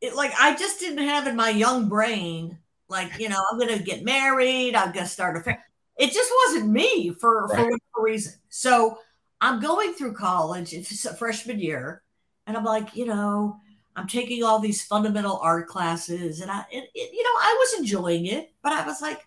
it, 0.00 0.14
like 0.14 0.32
I 0.40 0.56
just 0.56 0.80
didn't 0.80 1.06
have 1.06 1.26
in 1.26 1.36
my 1.36 1.50
young 1.50 1.88
brain, 1.88 2.58
like, 2.88 3.18
you 3.18 3.28
know, 3.28 3.42
I'm 3.50 3.58
going 3.58 3.76
to 3.76 3.82
get 3.82 4.04
married, 4.04 4.74
I'm 4.74 4.92
going 4.92 5.06
to 5.06 5.10
start 5.10 5.36
a 5.36 5.40
family. 5.40 5.60
It 5.96 6.12
just 6.12 6.32
wasn't 6.46 6.70
me 6.70 7.10
for, 7.10 7.46
right. 7.46 7.56
for 7.56 7.64
whatever 7.64 7.80
reason. 7.98 8.34
So 8.48 8.98
I'm 9.40 9.60
going 9.60 9.94
through 9.94 10.14
college, 10.14 10.72
it's 10.72 11.04
a 11.04 11.14
freshman 11.14 11.60
year, 11.60 12.02
and 12.46 12.56
I'm 12.56 12.64
like, 12.64 12.94
you 12.94 13.06
know, 13.06 13.58
I'm 13.96 14.06
taking 14.06 14.42
all 14.44 14.58
these 14.58 14.84
fundamental 14.84 15.38
art 15.42 15.66
classes, 15.66 16.40
and 16.40 16.50
I, 16.50 16.64
it, 16.70 16.90
it, 16.94 17.12
you 17.12 17.22
know, 17.22 17.30
I 17.40 17.56
was 17.58 17.80
enjoying 17.80 18.26
it, 18.26 18.52
but 18.62 18.72
I 18.72 18.86
was 18.86 19.00
like, 19.00 19.26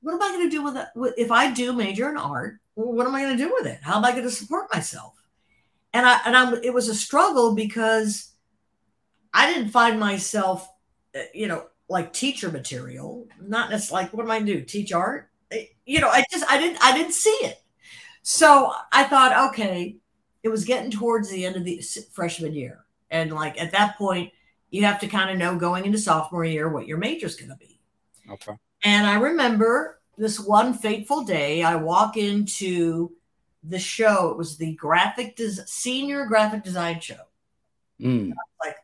what 0.00 0.12
am 0.12 0.22
I 0.22 0.28
going 0.28 0.50
to 0.50 0.56
do 0.56 0.62
with 0.62 0.76
it? 0.76 0.88
If 1.16 1.32
I 1.32 1.50
do 1.50 1.72
major 1.72 2.10
in 2.10 2.16
art, 2.18 2.58
what 2.74 3.06
am 3.06 3.14
I 3.14 3.22
going 3.22 3.38
to 3.38 3.42
do 3.42 3.52
with 3.54 3.66
it? 3.66 3.78
How 3.82 3.96
am 3.96 4.04
I 4.04 4.10
going 4.12 4.24
to 4.24 4.30
support 4.30 4.72
myself? 4.72 5.14
And 5.94 6.04
I, 6.04 6.20
and 6.26 6.36
I'm, 6.36 6.54
it 6.62 6.74
was 6.74 6.88
a 6.88 6.94
struggle 6.94 7.54
because 7.54 8.32
I 9.32 9.52
didn't 9.52 9.70
find 9.70 9.98
myself, 9.98 10.68
uh, 11.16 11.20
you 11.32 11.46
know, 11.46 11.66
like 11.88 12.12
teacher 12.12 12.50
material. 12.50 13.26
Not 13.40 13.70
just 13.70 13.92
like, 13.92 14.12
what 14.12 14.24
am 14.24 14.30
I 14.30 14.38
going 14.38 14.46
to 14.46 14.54
do? 14.56 14.64
Teach 14.64 14.92
art? 14.92 15.30
You 15.86 16.00
know, 16.00 16.08
I 16.08 16.24
just, 16.30 16.44
I 16.50 16.58
didn't, 16.58 16.78
I 16.82 16.96
didn't 16.96 17.12
see 17.12 17.30
it. 17.30 17.62
So 18.26 18.72
I 18.90 19.04
thought, 19.04 19.50
okay, 19.50 19.98
it 20.42 20.48
was 20.48 20.64
getting 20.64 20.90
towards 20.90 21.30
the 21.30 21.44
end 21.44 21.56
of 21.56 21.64
the 21.64 21.82
freshman 22.10 22.54
year. 22.54 22.84
And 23.10 23.32
like 23.32 23.60
at 23.60 23.70
that 23.72 23.98
point, 23.98 24.32
you 24.70 24.82
have 24.84 24.98
to 25.00 25.06
kind 25.06 25.30
of 25.30 25.36
know 25.36 25.56
going 25.56 25.84
into 25.84 25.98
sophomore 25.98 26.44
year 26.44 26.70
what 26.70 26.86
your 26.86 26.96
major 26.96 27.26
is 27.26 27.36
going 27.36 27.50
to 27.50 27.56
be. 27.56 27.78
Okay. 28.28 28.54
And 28.82 29.06
I 29.06 29.16
remember 29.16 30.00
this 30.16 30.40
one 30.40 30.72
fateful 30.72 31.24
day, 31.24 31.62
I 31.62 31.76
walk 31.76 32.16
into 32.16 33.12
the 33.62 33.78
show. 33.78 34.30
It 34.30 34.38
was 34.38 34.56
the 34.56 34.74
graphic 34.74 35.36
des- 35.36 35.66
senior 35.66 36.24
graphic 36.24 36.64
design 36.64 37.00
show. 37.00 37.20
Mm. 38.00 38.32
Like 38.64 38.76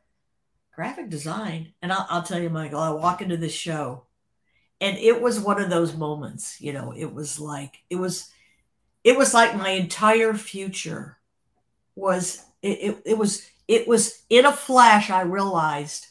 graphic 0.74 1.09
design, 1.09 1.72
and 1.81 1.92
I'll, 1.92 2.07
I'll 2.11 2.22
tell 2.22 2.40
you, 2.40 2.50
Michael, 2.50 2.81
I 2.81 2.90
walk 2.90 3.22
into 3.22 3.38
this 3.38 3.53
show, 3.53 4.05
and 4.81 4.98
it 4.98 5.20
was 5.20 5.40
one 5.40 5.61
of 5.61 5.70
those 5.70 5.96
moments. 5.96 6.61
You 6.61 6.72
know, 6.74 6.92
it 6.96 7.12
was 7.12 7.40
like 7.40 7.79
it 7.88 7.96
was 7.96 8.31
it 9.04 9.16
was 9.16 9.34
like 9.34 9.56
my 9.56 9.70
entire 9.70 10.34
future 10.34 11.18
was 11.96 12.44
it, 12.62 12.78
it, 12.78 13.02
it 13.06 13.18
was 13.18 13.48
it 13.68 13.88
was 13.88 14.22
in 14.30 14.44
a 14.46 14.52
flash 14.52 15.10
i 15.10 15.22
realized 15.22 16.06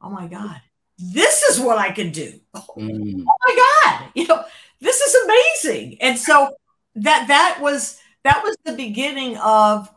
oh 0.00 0.10
my 0.10 0.26
god 0.26 0.60
this 0.98 1.42
is 1.42 1.58
what 1.60 1.78
i 1.78 1.90
can 1.90 2.10
do. 2.10 2.32
Mm. 2.76 3.24
oh 3.26 3.36
my 3.46 3.72
god 3.84 4.10
you 4.14 4.26
know 4.26 4.44
this 4.80 5.00
is 5.00 5.14
amazing. 5.24 5.98
And 6.00 6.18
so 6.18 6.54
that 6.96 7.28
that 7.28 7.58
was 7.60 7.98
that 8.24 8.42
was 8.42 8.56
the 8.64 8.72
beginning 8.72 9.36
of 9.38 9.90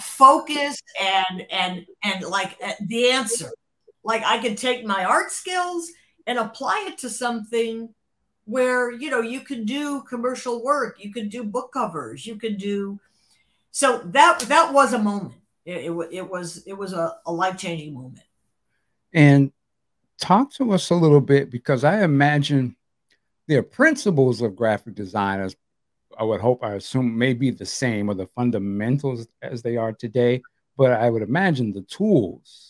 focus 0.00 0.80
and 1.00 1.46
and 1.50 1.86
and 2.02 2.24
like 2.24 2.56
uh, 2.64 2.72
the 2.86 3.10
answer. 3.10 3.50
Like 4.02 4.22
i 4.24 4.38
could 4.38 4.56
take 4.56 4.84
my 4.84 5.04
art 5.04 5.30
skills 5.30 5.90
and 6.26 6.38
apply 6.38 6.86
it 6.88 6.98
to 6.98 7.10
something 7.10 7.94
where 8.50 8.90
you 8.90 9.10
know 9.10 9.20
you 9.20 9.40
could 9.40 9.64
do 9.64 10.02
commercial 10.02 10.62
work 10.62 10.96
you 11.02 11.12
could 11.12 11.30
do 11.30 11.44
book 11.44 11.72
covers 11.72 12.26
you 12.26 12.36
could 12.36 12.58
do 12.58 12.98
so 13.70 13.98
that 14.06 14.40
that 14.40 14.72
was 14.72 14.92
a 14.92 14.98
moment. 14.98 15.34
It, 15.64 15.90
it, 15.90 16.08
it 16.10 16.30
was 16.30 16.64
it 16.66 16.72
was 16.72 16.92
a, 16.92 17.16
a 17.26 17.32
life-changing 17.32 17.94
moment. 17.94 18.20
And 19.12 19.52
talk 20.18 20.52
to 20.54 20.72
us 20.72 20.90
a 20.90 20.94
little 20.94 21.20
bit 21.20 21.50
because 21.50 21.82
i 21.82 22.02
imagine 22.02 22.76
the 23.46 23.62
principles 23.62 24.42
of 24.42 24.54
graphic 24.54 24.94
design 24.94 25.40
as 25.40 25.56
i 26.18 26.22
would 26.22 26.42
hope 26.42 26.62
i 26.62 26.74
assume 26.74 27.16
may 27.16 27.32
be 27.32 27.50
the 27.50 27.64
same 27.64 28.10
or 28.10 28.14
the 28.14 28.26
fundamentals 28.26 29.26
as 29.40 29.62
they 29.62 29.78
are 29.78 29.94
today 29.94 30.42
but 30.76 30.92
i 30.92 31.08
would 31.08 31.22
imagine 31.22 31.72
the 31.72 31.80
tools 31.82 32.69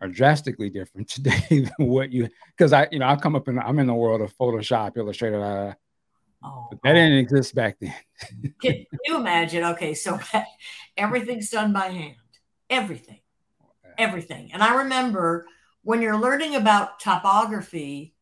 are 0.00 0.08
drastically 0.08 0.70
different 0.70 1.08
today 1.08 1.44
than 1.50 1.88
what 1.88 2.12
you 2.12 2.28
because 2.56 2.72
I 2.72 2.88
you 2.90 2.98
know 2.98 3.08
I 3.08 3.16
come 3.16 3.36
up 3.36 3.48
in 3.48 3.58
I'm 3.58 3.78
in 3.78 3.86
the 3.86 3.94
world 3.94 4.20
of 4.20 4.36
Photoshop, 4.36 4.96
Illustrator, 4.96 5.42
uh, 5.42 5.74
oh, 6.44 6.68
that 6.84 6.92
didn't 6.92 7.18
exist 7.18 7.54
back 7.54 7.76
then. 7.80 7.94
can 8.62 8.84
you 9.04 9.16
imagine? 9.16 9.64
Okay, 9.64 9.94
so 9.94 10.18
everything's 10.96 11.50
done 11.50 11.72
by 11.72 11.86
hand, 11.86 12.16
everything, 12.70 13.20
everything. 13.96 14.50
And 14.52 14.62
I 14.62 14.82
remember 14.82 15.46
when 15.82 16.02
you're 16.02 16.18
learning 16.18 16.54
about 16.54 17.00
typography, 17.00 18.14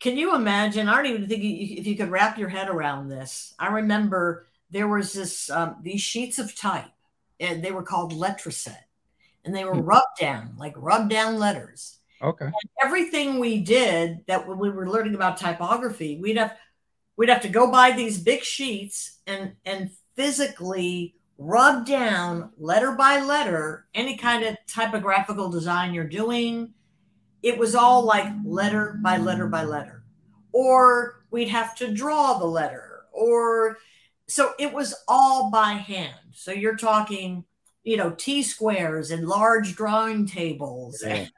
Can 0.00 0.16
you 0.16 0.34
imagine? 0.34 0.88
I 0.88 0.96
don't 0.96 1.06
even 1.06 1.28
think 1.28 1.42
if 1.42 1.86
you 1.86 1.96
could 1.96 2.10
wrap 2.10 2.38
your 2.38 2.48
head 2.48 2.68
around 2.68 3.08
this. 3.08 3.54
I 3.58 3.68
remember 3.68 4.46
there 4.70 4.88
was 4.88 5.12
this 5.12 5.48
um, 5.50 5.76
these 5.82 6.02
sheets 6.02 6.38
of 6.38 6.54
type, 6.56 6.90
and 7.38 7.62
they 7.62 7.70
were 7.70 7.82
called 7.82 8.12
Letraset 8.12 8.85
and 9.46 9.54
they 9.54 9.64
were 9.64 9.74
hmm. 9.74 9.80
rubbed 9.80 10.18
down, 10.20 10.54
like 10.58 10.74
rubbed 10.76 11.10
down 11.10 11.38
letters. 11.38 11.98
Okay. 12.20 12.46
And 12.46 12.54
everything 12.82 13.38
we 13.38 13.60
did 13.60 14.24
that 14.26 14.46
when 14.46 14.58
we 14.58 14.70
were 14.70 14.88
learning 14.88 15.14
about 15.14 15.36
typography, 15.36 16.18
we'd 16.20 16.36
have 16.36 16.56
we'd 17.16 17.28
have 17.28 17.42
to 17.42 17.48
go 17.48 17.70
buy 17.70 17.92
these 17.92 18.18
big 18.18 18.42
sheets 18.42 19.20
and 19.26 19.52
and 19.64 19.90
physically 20.14 21.14
rub 21.38 21.86
down 21.86 22.50
letter 22.56 22.92
by 22.92 23.20
letter 23.20 23.86
any 23.94 24.16
kind 24.16 24.44
of 24.44 24.56
typographical 24.66 25.50
design 25.50 25.94
you're 25.94 26.04
doing. 26.04 26.72
It 27.42 27.58
was 27.58 27.74
all 27.74 28.02
like 28.02 28.26
letter 28.44 28.98
by 29.02 29.18
letter 29.18 29.46
by 29.46 29.64
letter. 29.64 30.02
Or 30.52 31.24
we'd 31.30 31.48
have 31.48 31.76
to 31.76 31.92
draw 31.92 32.38
the 32.38 32.46
letter 32.46 33.04
or 33.12 33.78
so 34.26 34.52
it 34.58 34.72
was 34.72 34.94
all 35.06 35.50
by 35.50 35.72
hand. 35.72 36.14
So 36.32 36.50
you're 36.50 36.76
talking 36.76 37.44
you 37.86 37.96
know, 37.96 38.10
T 38.10 38.42
squares 38.42 39.12
and 39.12 39.28
large 39.28 39.76
drawing 39.76 40.26
tables 40.26 41.02
yeah. 41.06 41.28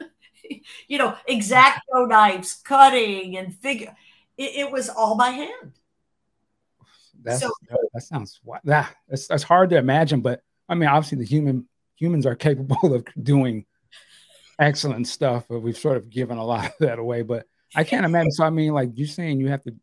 and, 0.00 0.60
you 0.88 0.96
know, 0.96 1.14
X-Acto 1.28 1.78
knives, 2.08 2.54
cutting 2.64 3.36
and 3.36 3.54
figure. 3.54 3.94
It, 4.38 4.56
it, 4.56 4.72
was 4.72 4.88
all 4.88 5.16
by 5.18 5.28
hand. 5.28 5.72
That's, 7.22 7.40
so, 7.40 7.50
uh, 7.70 7.76
that 7.92 8.00
sounds, 8.00 8.40
that, 8.64 8.90
that's, 9.06 9.26
that's 9.26 9.42
hard 9.42 9.68
to 9.70 9.76
imagine, 9.76 10.22
but 10.22 10.40
I 10.66 10.76
mean, 10.76 10.88
obviously 10.88 11.18
the 11.18 11.26
human 11.26 11.68
humans 11.96 12.24
are 12.24 12.34
capable 12.48 12.94
of 12.94 13.06
doing 13.22 13.66
excellent 14.58 15.08
stuff, 15.08 15.44
but 15.46 15.60
we've 15.60 15.76
sort 15.76 15.98
of 15.98 16.08
given 16.08 16.38
a 16.38 16.44
lot 16.44 16.66
of 16.66 16.72
that 16.80 16.98
away, 16.98 17.20
but 17.20 17.44
I 17.76 17.84
can't 17.84 18.06
imagine. 18.06 18.32
So, 18.32 18.44
I 18.44 18.50
mean, 18.50 18.72
like 18.72 18.92
you're 18.94 19.06
saying 19.06 19.40
you 19.40 19.48
have 19.48 19.62
to, 19.64 19.74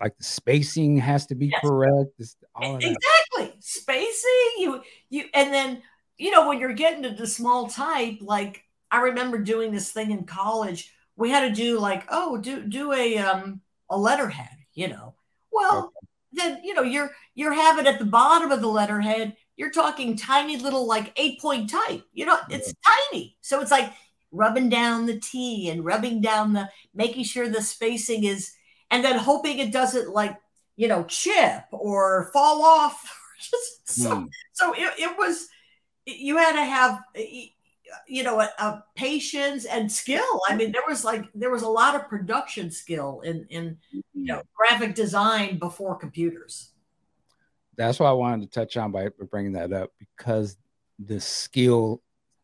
like 0.00 0.18
the 0.18 0.24
spacing 0.24 0.96
has 0.96 1.26
to 1.26 1.36
be 1.36 1.46
yes. 1.46 1.60
correct. 1.62 2.10
exactly 2.18 3.13
spacing 3.60 4.50
you 4.58 4.80
you 5.10 5.24
and 5.34 5.52
then 5.52 5.82
you 6.18 6.30
know 6.30 6.48
when 6.48 6.58
you're 6.58 6.72
getting 6.72 7.02
to 7.02 7.10
the 7.10 7.26
small 7.26 7.68
type 7.68 8.18
like 8.20 8.62
i 8.90 9.00
remember 9.00 9.38
doing 9.38 9.72
this 9.72 9.90
thing 9.92 10.10
in 10.10 10.24
college 10.24 10.92
we 11.16 11.30
had 11.30 11.48
to 11.48 11.54
do 11.54 11.78
like 11.78 12.04
oh 12.10 12.36
do 12.38 12.62
do 12.62 12.92
a 12.92 13.18
um 13.18 13.60
a 13.90 13.98
letterhead 13.98 14.56
you 14.74 14.88
know 14.88 15.14
well 15.52 15.86
okay. 15.86 16.06
then 16.32 16.60
you 16.64 16.74
know 16.74 16.82
you're 16.82 17.10
you're 17.34 17.52
having 17.52 17.86
at 17.86 17.98
the 17.98 18.04
bottom 18.04 18.50
of 18.50 18.60
the 18.60 18.68
letterhead 18.68 19.36
you're 19.56 19.70
talking 19.70 20.16
tiny 20.16 20.56
little 20.56 20.86
like 20.86 21.12
eight 21.16 21.40
point 21.40 21.70
type 21.70 22.04
you 22.12 22.26
know 22.26 22.38
it's 22.50 22.68
yeah. 22.68 22.92
tiny 23.12 23.36
so 23.40 23.60
it's 23.60 23.70
like 23.70 23.92
rubbing 24.32 24.68
down 24.68 25.06
the 25.06 25.18
t 25.20 25.70
and 25.70 25.84
rubbing 25.84 26.20
down 26.20 26.52
the 26.52 26.68
making 26.94 27.24
sure 27.24 27.48
the 27.48 27.62
spacing 27.62 28.24
is 28.24 28.52
and 28.90 29.04
then 29.04 29.18
hoping 29.18 29.58
it 29.58 29.72
doesn't 29.72 30.10
like 30.10 30.36
you 30.76 30.88
know 30.88 31.04
chip 31.04 31.64
or 31.70 32.30
fall 32.32 32.62
off 32.64 33.20
so, 33.84 34.10
mm. 34.10 34.28
so 34.52 34.72
it, 34.74 34.92
it 34.98 35.18
was 35.18 35.48
you 36.06 36.36
had 36.36 36.52
to 36.52 36.64
have 36.64 37.00
you 38.06 38.22
know 38.22 38.40
a, 38.40 38.50
a, 38.58 38.84
patience 38.96 39.64
and 39.66 39.90
skill 39.90 40.40
i 40.48 40.56
mean 40.56 40.72
there 40.72 40.82
was 40.88 41.04
like 41.04 41.24
there 41.34 41.50
was 41.50 41.62
a 41.62 41.68
lot 41.68 41.94
of 41.94 42.08
production 42.08 42.70
skill 42.70 43.20
in 43.20 43.46
in 43.50 43.76
you 43.92 44.02
know 44.14 44.42
graphic 44.54 44.94
design 44.94 45.58
before 45.58 45.94
computers 45.94 46.72
that's 47.76 48.00
why 48.00 48.08
i 48.08 48.12
wanted 48.12 48.40
to 48.40 48.58
touch 48.58 48.76
on 48.76 48.90
by 48.90 49.08
bringing 49.30 49.52
that 49.52 49.72
up 49.72 49.90
because 49.98 50.56
the 50.98 51.20
skill 51.20 52.02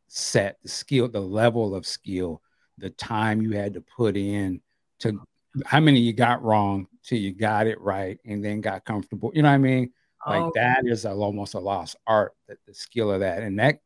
set, 0.09 0.59
the 0.63 0.69
skill, 0.69 1.09
the 1.09 1.21
level 1.21 1.75
of 1.75 1.87
skill, 1.87 2.43
the 2.79 2.91
time 2.91 3.41
you 3.41 3.53
had 3.53 3.75
to 3.75 3.81
put 3.81 4.17
in 4.17 4.61
to 4.99 5.21
how 5.65 5.81
many 5.81 6.01
you 6.01 6.13
got 6.13 6.43
wrong 6.43 6.87
till 7.05 7.19
you 7.19 7.33
got 7.33 7.67
it 7.67 7.81
right 7.81 8.19
and 8.25 8.45
then 8.45 8.61
got 8.61 8.85
comfortable. 8.85 9.31
You 9.35 9.43
know 9.43 9.49
what 9.49 9.55
I 9.55 9.59
mean? 9.59 9.93
Like 10.27 10.43
oh. 10.43 10.53
that 10.55 10.83
is 10.85 11.05
a, 11.05 11.13
almost 11.13 11.55
a 11.55 11.61
lost 11.61 11.97
art, 12.07 12.35
that 12.49 12.59
the 12.67 12.75
skill 12.75 13.11
of 13.11 13.21
that. 13.21 13.43
And 13.43 13.59
that 13.59 13.81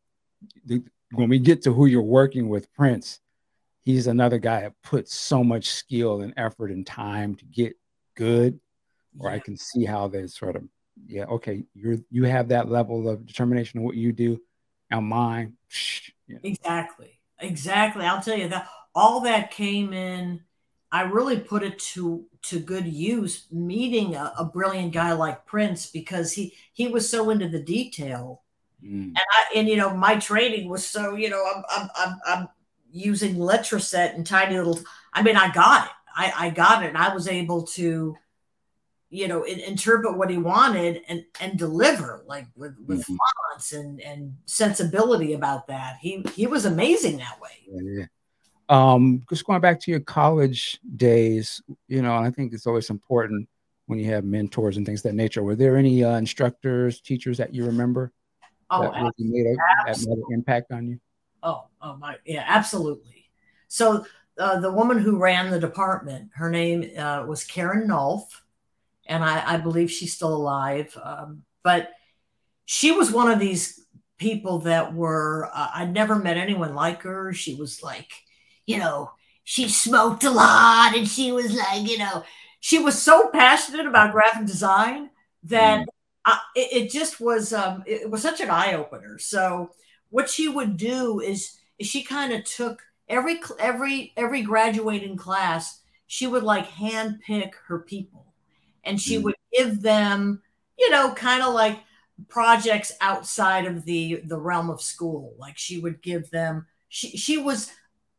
the, 0.64 0.82
when 1.12 1.28
we 1.28 1.38
get 1.38 1.62
to 1.62 1.72
who 1.72 1.86
you're 1.86 2.02
working 2.02 2.48
with, 2.48 2.72
Prince, 2.74 3.20
he's 3.82 4.06
another 4.06 4.38
guy 4.38 4.62
that 4.62 4.74
puts 4.82 5.14
so 5.14 5.44
much 5.44 5.68
skill 5.68 6.22
and 6.22 6.34
effort 6.36 6.70
and 6.70 6.86
time 6.86 7.34
to 7.36 7.44
get 7.44 7.74
good. 8.16 8.58
Or 9.18 9.30
yeah. 9.30 9.36
I 9.36 9.38
can 9.38 9.56
see 9.56 9.84
how 9.84 10.08
they 10.08 10.26
sort 10.26 10.56
of, 10.56 10.64
yeah, 11.06 11.24
okay, 11.24 11.64
you're 11.74 11.98
you 12.10 12.24
have 12.24 12.48
that 12.48 12.68
level 12.68 13.08
of 13.08 13.26
determination 13.26 13.78
in 13.78 13.86
what 13.86 13.94
you 13.94 14.12
do. 14.12 14.40
And 14.90 15.06
mine, 15.06 15.54
yeah. 16.26 16.38
exactly, 16.42 17.20
exactly. 17.38 18.04
I'll 18.04 18.22
tell 18.22 18.36
you 18.36 18.48
that 18.48 18.68
all 18.94 19.20
that 19.20 19.50
came 19.50 19.92
in 19.92 20.40
I 20.94 21.00
really 21.00 21.40
put 21.40 21.64
it 21.64 21.76
to 21.94 22.24
to 22.42 22.60
good 22.60 22.86
use 22.86 23.46
meeting 23.50 24.14
a, 24.14 24.32
a 24.38 24.44
brilliant 24.44 24.92
guy 24.92 25.12
like 25.12 25.44
Prince 25.44 25.86
because 25.90 26.32
he 26.32 26.54
he 26.72 26.86
was 26.86 27.10
so 27.10 27.30
into 27.30 27.48
the 27.48 27.58
detail. 27.58 28.42
Mm. 28.80 29.08
And 29.08 29.16
I 29.18 29.58
and 29.58 29.68
you 29.68 29.76
know 29.76 29.92
my 29.96 30.14
training 30.20 30.68
was 30.68 30.86
so 30.86 31.16
you 31.16 31.30
know 31.30 31.44
I'm 31.52 31.64
I'm 31.68 31.88
I'm, 31.96 32.18
I'm 32.28 32.48
using 32.92 33.34
Letraset 33.34 34.14
and 34.14 34.24
tiny 34.24 34.56
little 34.56 34.78
I 35.12 35.24
mean 35.24 35.36
I 35.36 35.52
got 35.52 35.86
it. 35.86 35.92
I, 36.14 36.32
I 36.46 36.50
got 36.50 36.84
it 36.84 36.90
and 36.90 36.98
I 36.98 37.12
was 37.12 37.26
able 37.26 37.66
to 37.78 38.14
you 39.10 39.26
know 39.26 39.42
in, 39.42 39.58
interpret 39.58 40.16
what 40.16 40.30
he 40.30 40.38
wanted 40.38 41.02
and 41.08 41.24
and 41.40 41.58
deliver 41.58 42.22
like 42.28 42.46
with 42.54 42.76
with 42.86 43.00
mm-hmm. 43.00 43.16
fonts 43.50 43.72
and 43.72 44.00
and 44.00 44.36
sensibility 44.44 45.32
about 45.32 45.66
that 45.66 45.96
he 46.00 46.24
he 46.36 46.46
was 46.46 46.66
amazing 46.66 47.16
that 47.16 47.40
way 47.40 47.50
yeah, 47.66 48.04
um, 48.68 49.22
just 49.28 49.44
going 49.44 49.60
back 49.60 49.80
to 49.80 49.90
your 49.90 50.00
college 50.00 50.78
days, 50.96 51.62
you 51.88 52.02
know, 52.02 52.14
I 52.14 52.30
think 52.30 52.52
it's 52.52 52.66
always 52.66 52.90
important 52.90 53.48
when 53.86 53.98
you 53.98 54.06
have 54.06 54.24
mentors 54.24 54.76
and 54.76 54.86
things 54.86 55.02
that 55.02 55.14
nature. 55.14 55.42
Were 55.42 55.56
there 55.56 55.76
any 55.76 56.02
uh, 56.02 56.16
instructors, 56.16 57.00
teachers 57.00 57.38
that 57.38 57.54
you 57.54 57.66
remember 57.66 58.12
oh, 58.70 58.82
that 58.82 58.92
really 58.92 59.12
made, 59.18 59.46
a, 59.46 59.56
that 59.86 59.98
made 60.06 60.18
an 60.18 60.24
impact 60.30 60.72
on 60.72 60.88
you? 60.88 61.00
Oh, 61.42 61.66
oh 61.82 61.96
my, 61.96 62.16
yeah, 62.24 62.44
absolutely. 62.46 63.30
So 63.68 64.06
uh, 64.38 64.60
the 64.60 64.72
woman 64.72 64.98
who 64.98 65.18
ran 65.18 65.50
the 65.50 65.60
department, 65.60 66.30
her 66.34 66.50
name 66.50 66.90
uh, 66.98 67.24
was 67.26 67.44
Karen 67.44 67.86
Nulf, 67.86 68.24
and 69.06 69.22
I, 69.22 69.54
I, 69.54 69.56
believe 69.58 69.90
she's 69.90 70.14
still 70.14 70.34
alive. 70.34 70.96
Um, 71.02 71.42
but 71.62 71.90
she 72.64 72.92
was 72.92 73.10
one 73.10 73.30
of 73.30 73.38
these 73.38 73.84
people 74.16 74.60
that 74.60 74.94
were 74.94 75.50
uh, 75.52 75.70
I'd 75.74 75.92
never 75.92 76.16
met 76.16 76.38
anyone 76.38 76.74
like 76.74 77.02
her. 77.02 77.32
She 77.34 77.54
was 77.54 77.82
like 77.82 78.10
you 78.66 78.78
know, 78.78 79.10
she 79.44 79.68
smoked 79.68 80.24
a 80.24 80.30
lot 80.30 80.96
and 80.96 81.06
she 81.06 81.32
was 81.32 81.54
like, 81.54 81.88
you 81.88 81.98
know, 81.98 82.24
she 82.60 82.78
was 82.78 83.00
so 83.00 83.28
passionate 83.28 83.86
about 83.86 84.12
graphic 84.12 84.46
design 84.46 85.10
that 85.44 85.80
mm. 85.80 85.86
I, 86.24 86.38
it, 86.56 86.84
it, 86.84 86.90
just 86.90 87.20
was 87.20 87.52
um, 87.52 87.84
it 87.86 88.10
was 88.10 88.22
such 88.22 88.40
an 88.40 88.48
eye 88.48 88.72
opener. 88.72 89.18
So 89.18 89.70
what 90.08 90.30
she 90.30 90.48
would 90.48 90.78
do 90.78 91.20
is, 91.20 91.58
is 91.78 91.86
she 91.86 92.02
kind 92.02 92.32
of 92.32 92.44
took 92.44 92.82
every 93.08 93.40
every 93.58 94.12
every 94.16 94.40
graduating 94.40 95.16
class, 95.16 95.82
she 96.06 96.26
would 96.26 96.42
like 96.42 96.66
hand 96.66 97.20
pick 97.26 97.54
her 97.66 97.80
people, 97.80 98.32
and 98.82 98.98
she 98.98 99.18
mm. 99.18 99.24
would 99.24 99.34
give 99.52 99.82
them, 99.82 100.40
you 100.78 100.88
know, 100.90 101.12
kind 101.12 101.42
of 101.42 101.52
like 101.52 101.80
projects 102.28 102.92
outside 103.00 103.66
of 103.66 103.84
the 103.84 104.22
the 104.24 104.38
realm 104.38 104.70
of 104.70 104.80
school. 104.80 105.34
Like 105.38 105.58
she 105.58 105.78
would 105.78 106.00
give 106.00 106.30
them. 106.30 106.66
She 106.88 107.16
she 107.16 107.36
was 107.36 107.70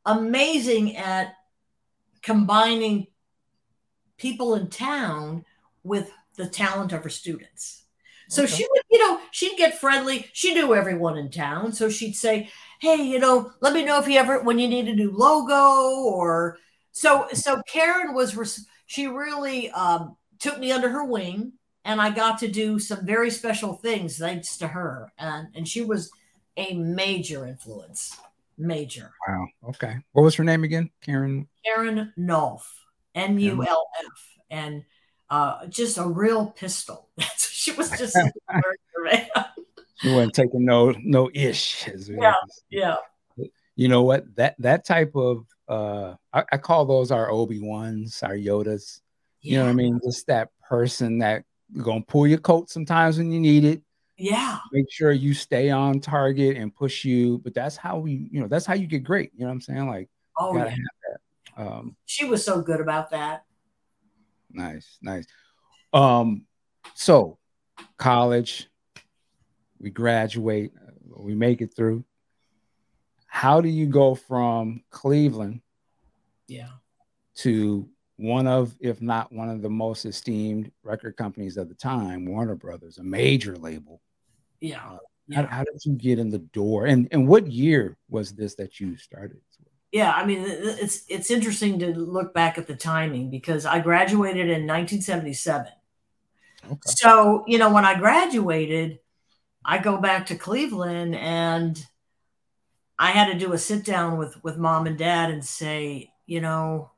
amazing 0.05 0.97
at 0.97 1.35
combining 2.21 3.07
people 4.17 4.55
in 4.55 4.69
town 4.69 5.45
with 5.83 6.11
the 6.35 6.47
talent 6.47 6.93
of 6.93 7.03
her 7.03 7.09
students. 7.09 7.83
So 8.27 8.43
okay. 8.43 8.53
she 8.53 8.67
would, 8.69 8.81
you 8.89 8.99
know, 8.99 9.19
she'd 9.31 9.57
get 9.57 9.79
friendly. 9.79 10.27
She 10.33 10.53
knew 10.53 10.73
everyone 10.73 11.17
in 11.17 11.29
town. 11.29 11.73
So 11.73 11.89
she'd 11.89 12.15
say, 12.15 12.49
Hey, 12.79 13.03
you 13.03 13.19
know, 13.19 13.51
let 13.61 13.73
me 13.73 13.85
know 13.85 13.99
if 13.99 14.07
you 14.07 14.17
ever, 14.17 14.41
when 14.41 14.59
you 14.59 14.67
need 14.67 14.87
a 14.87 14.95
new 14.95 15.11
logo 15.11 16.01
or 16.01 16.57
so. 16.91 17.27
So 17.33 17.61
Karen 17.67 18.13
was, 18.13 18.65
she 18.85 19.07
really 19.07 19.69
um, 19.71 20.17
took 20.39 20.59
me 20.59 20.71
under 20.71 20.89
her 20.89 21.05
wing 21.05 21.53
and 21.83 22.01
I 22.01 22.09
got 22.09 22.39
to 22.39 22.47
do 22.47 22.79
some 22.79 23.05
very 23.05 23.29
special 23.29 23.73
things 23.73 24.17
thanks 24.17 24.57
to 24.57 24.67
her. 24.67 25.11
And, 25.17 25.49
and 25.55 25.67
she 25.67 25.81
was 25.81 26.11
a 26.57 26.73
major 26.73 27.45
influence. 27.45 28.17
Major. 28.57 29.11
Wow. 29.27 29.47
Okay. 29.69 29.97
What 30.13 30.23
was 30.23 30.35
her 30.35 30.43
name 30.43 30.63
again? 30.63 30.89
Karen. 31.01 31.47
Karen 31.65 32.13
Nulf. 32.17 32.63
N 33.13 33.39
U 33.39 33.63
L 33.63 33.87
F. 33.99 34.29
And 34.49 34.83
uh, 35.29 35.65
just 35.67 35.97
a 35.97 36.05
real 36.05 36.47
pistol. 36.47 37.09
she 37.37 37.71
was 37.71 37.89
just. 37.91 38.17
She 39.97 40.13
wasn't 40.13 40.33
taking 40.33 40.65
no 40.65 40.93
no 40.99 41.29
ish. 41.33 41.87
Yeah. 41.87 42.33
Yeah. 42.69 42.95
You 43.75 43.87
know 43.87 44.03
what? 44.03 44.23
That 44.35 44.55
that 44.59 44.85
type 44.85 45.15
of 45.15 45.45
uh 45.67 46.15
I, 46.33 46.43
I 46.51 46.57
call 46.57 46.85
those 46.85 47.11
our 47.11 47.31
Obi-Wans, 47.31 48.21
our 48.21 48.35
Yodas. 48.35 48.99
Yeah. 49.41 49.51
You 49.51 49.57
know 49.57 49.63
what 49.65 49.69
I 49.69 49.73
mean? 49.73 49.99
Just 50.03 50.27
that 50.27 50.49
person 50.67 51.19
that 51.19 51.45
gonna 51.81 52.01
pull 52.01 52.27
your 52.27 52.39
coat 52.39 52.69
sometimes 52.69 53.17
when 53.17 53.31
you 53.31 53.39
need 53.39 53.63
it 53.63 53.81
yeah. 54.17 54.59
Make 54.71 54.91
sure 54.91 55.11
you 55.11 55.33
stay 55.33 55.69
on 55.69 55.99
target 55.99 56.57
and 56.57 56.73
push 56.73 57.03
you 57.03 57.39
but 57.39 57.53
that's 57.53 57.75
how 57.75 57.97
we 57.99 58.29
you 58.31 58.39
know 58.39 58.47
that's 58.47 58.65
how 58.65 58.73
you 58.73 58.87
get 58.87 59.03
great 59.03 59.31
you 59.35 59.41
know 59.41 59.47
what 59.47 59.53
i'm 59.53 59.61
saying? 59.61 59.87
Like 59.87 60.09
oh 60.37 60.55
yeah. 60.55 60.75
Um, 61.57 61.95
she 62.05 62.25
was 62.25 62.43
so 62.43 62.61
good 62.61 62.81
about 62.81 63.11
that. 63.11 63.45
Nice 64.51 64.97
nice. 65.01 65.25
Um 65.93 66.45
so 66.93 67.37
college 67.97 68.69
we 69.79 69.89
graduate 69.89 70.71
we 71.17 71.35
make 71.35 71.61
it 71.61 71.73
through. 71.75 72.03
How 73.27 73.61
do 73.61 73.69
you 73.69 73.85
go 73.85 74.15
from 74.15 74.83
cleveland 74.89 75.61
yeah. 76.47 76.69
to 77.35 77.89
one 78.17 78.47
of 78.47 78.75
if 78.79 79.01
not 79.01 79.31
one 79.31 79.49
of 79.49 79.61
the 79.61 79.69
most 79.69 80.05
esteemed 80.05 80.71
record 80.83 81.17
companies 81.17 81.57
of 81.57 81.67
the 81.67 81.75
time 81.75 82.25
warner 82.25 82.55
brothers 82.55 82.97
a 82.97 83.03
major 83.03 83.57
label 83.57 84.01
yeah. 84.69 84.81
Uh, 84.85 84.97
yeah. 85.27 85.41
How, 85.41 85.57
how, 85.57 85.63
did 85.63 85.83
you 85.83 85.93
get 85.93 86.19
in 86.19 86.29
the 86.29 86.39
door? 86.39 86.85
And 86.85 87.07
and 87.11 87.27
what 87.27 87.47
year 87.47 87.97
was 88.09 88.33
this 88.33 88.55
that 88.55 88.79
you 88.79 88.95
started? 88.97 89.41
Yeah, 89.91 90.11
I 90.11 90.25
mean 90.25 90.43
it's 90.45 91.05
it's 91.07 91.31
interesting 91.31 91.79
to 91.79 91.95
look 91.95 92.33
back 92.33 92.57
at 92.57 92.67
the 92.67 92.75
timing 92.75 93.29
because 93.29 93.65
I 93.65 93.79
graduated 93.79 94.47
in 94.47 94.67
1977. 94.67 95.67
Okay. 96.65 96.77
So, 96.83 97.43
you 97.47 97.57
know, 97.57 97.71
when 97.71 97.85
I 97.85 97.97
graduated, 97.97 98.99
I 99.63 99.77
go 99.77 99.97
back 99.97 100.25
to 100.27 100.35
Cleveland 100.35 101.15
and 101.15 101.81
I 102.97 103.11
had 103.11 103.31
to 103.31 103.39
do 103.39 103.53
a 103.53 103.57
sit 103.57 103.85
down 103.85 104.17
with 104.17 104.41
with 104.43 104.57
mom 104.57 104.87
and 104.87 104.97
dad 104.97 105.31
and 105.31 105.45
say, 105.45 106.11
you 106.25 106.41
know, 106.41 106.91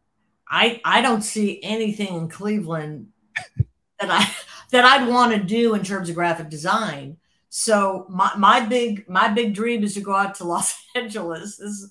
I 0.49 0.81
I 0.83 1.01
don't 1.01 1.21
see 1.21 1.59
anything 1.63 2.15
in 2.15 2.29
Cleveland 2.29 3.09
that 3.99 4.09
I 4.09 4.27
that 4.71 4.85
I'd 4.85 5.07
want 5.07 5.33
to 5.33 5.39
do 5.39 5.73
in 5.75 5.83
terms 5.83 6.09
of 6.09 6.15
graphic 6.15 6.49
design. 6.49 7.17
So 7.49 8.05
my, 8.09 8.31
my 8.37 8.59
big 8.59 9.07
my 9.07 9.29
big 9.29 9.53
dream 9.53 9.83
is 9.83 9.93
to 9.93 10.01
go 10.01 10.13
out 10.13 10.35
to 10.35 10.43
Los 10.43 10.75
Angeles. 10.95 11.59
Is 11.59 11.89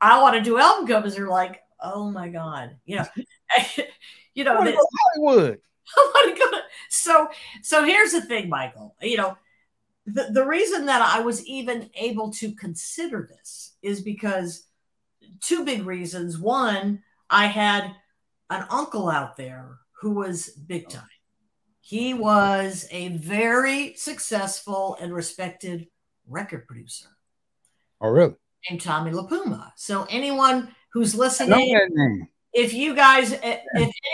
I 0.00 0.20
want 0.20 0.36
to 0.36 0.42
do 0.42 0.58
album 0.58 0.86
covers. 0.86 1.16
They're 1.16 1.28
like, 1.28 1.62
oh 1.80 2.10
my 2.10 2.28
god, 2.28 2.76
you 2.84 2.96
know, 2.96 3.06
you 4.34 4.44
know, 4.44 4.56
Hollywood. 4.56 5.60
I 5.96 6.12
want 6.14 6.36
to 6.36 6.44
go. 6.44 6.58
So 6.90 7.28
so 7.62 7.84
here's 7.84 8.12
the 8.12 8.20
thing, 8.20 8.48
Michael. 8.48 8.94
You 9.00 9.16
know, 9.16 9.38
the 10.06 10.28
the 10.32 10.44
reason 10.44 10.86
that 10.86 11.02
I 11.02 11.20
was 11.20 11.44
even 11.46 11.90
able 11.94 12.30
to 12.32 12.52
consider 12.52 13.28
this 13.30 13.74
is 13.82 14.00
because 14.02 14.64
two 15.40 15.64
big 15.64 15.86
reasons. 15.86 16.38
One, 16.38 17.02
I 17.30 17.46
had 17.46 17.94
an 18.50 18.66
uncle 18.70 19.08
out 19.08 19.36
there 19.36 19.78
who 20.00 20.12
was 20.12 20.48
big 20.48 20.88
time. 20.88 21.08
He 21.88 22.12
was 22.12 22.86
a 22.90 23.08
very 23.16 23.94
successful 23.94 24.98
and 25.00 25.10
respected 25.10 25.86
record 26.26 26.66
producer. 26.66 27.06
Oh, 28.02 28.10
really? 28.10 28.34
Named 28.68 28.82
Tommy 28.82 29.10
LiPuma. 29.10 29.72
So 29.74 30.06
anyone 30.10 30.68
who's 30.92 31.14
listening, 31.14 32.28
if 32.52 32.74
you 32.74 32.94
guys, 32.94 33.32
if 33.32 33.40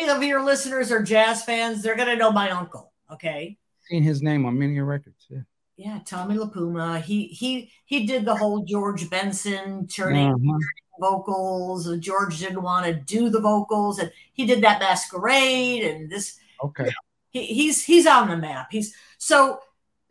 any 0.01 0.09
of 0.09 0.23
your 0.23 0.45
listeners 0.45 0.93
are 0.93 1.03
jazz 1.03 1.43
fans, 1.43 1.83
they're 1.83 1.97
gonna 1.97 2.15
know 2.15 2.31
my 2.31 2.51
uncle. 2.51 2.93
Okay. 3.11 3.59
Seen 3.89 4.05
his 4.05 4.23
name 4.23 4.47
on 4.47 4.57
many 4.57 4.79
records. 4.79 5.27
Yeah. 5.29 5.41
Yeah, 5.77 5.99
Tommy 6.07 6.37
LiPuma. 6.37 7.03
He 7.03 7.27
he 7.27 7.73
he 7.87 8.07
did 8.07 8.25
the 8.25 8.37
whole 8.37 8.65
George 8.65 9.11
Benson 9.11 9.89
turning 9.89 10.29
uh-huh. 10.29 10.59
vocals. 11.01 11.99
George 11.99 12.39
didn't 12.39 12.63
want 12.63 12.87
to 12.87 12.95
do 12.95 13.31
the 13.31 13.41
vocals, 13.41 13.99
and 13.99 14.13
he 14.33 14.47
did 14.47 14.63
that 14.63 14.79
masquerade 14.79 15.83
and 15.83 16.09
this. 16.09 16.39
Okay. 16.63 16.85
You 16.85 16.91
know, 16.91 16.97
he, 17.35 17.45
he's 17.47 17.85
he's 17.85 18.07
on 18.07 18.29
the 18.29 18.37
map. 18.39 18.69
He's 18.71 18.95
so 19.19 19.61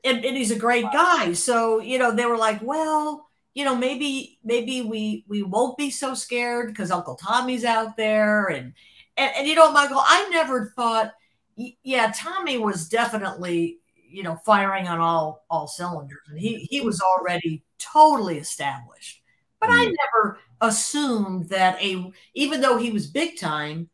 and, 0.04 0.24
and 0.24 0.38
he's 0.38 0.52
a 0.52 0.60
great 0.60 0.86
guy. 0.94 1.34
So 1.34 1.80
you 1.80 1.98
know 1.98 2.12
they 2.12 2.28
were 2.28 2.38
like, 2.38 2.62
well, 2.62 3.28
you 3.56 3.66
know, 3.66 3.76
maybe 3.76 4.38
maybe 4.44 4.82
we 4.82 5.26
we 5.28 5.42
won't 5.42 5.78
be 5.78 5.90
so 5.90 6.14
scared 6.14 6.68
because 6.68 6.92
Uncle 6.92 7.16
Tommy's 7.16 7.66
out 7.66 7.98
there, 7.98 8.48
and, 8.48 8.74
and 9.18 9.32
and 9.36 9.48
you 9.48 9.56
know, 9.56 9.72
Michael, 9.72 10.02
I 10.02 10.30
never 10.30 10.74
thought, 10.76 11.14
yeah, 11.56 12.12
Tommy 12.16 12.58
was 12.58 12.90
definitely 12.90 13.80
you 13.96 14.24
know 14.24 14.36
firing 14.46 14.88
on 14.88 15.00
all 15.00 15.46
all 15.50 15.68
cylinders, 15.68 16.28
and 16.30 16.40
he 16.40 16.68
he 16.70 16.82
was 16.82 17.02
already 17.02 17.64
totally 17.80 18.38
established. 18.38 19.22
But 19.60 19.70
mm. 19.70 19.80
I 19.80 19.86
never 19.86 20.40
assumed 20.60 21.50
that 21.50 21.82
a 21.82 22.12
even 22.34 22.60
though 22.60 22.78
he 22.78 22.92
was 22.92 23.08
big 23.08 23.40
time, 23.40 23.90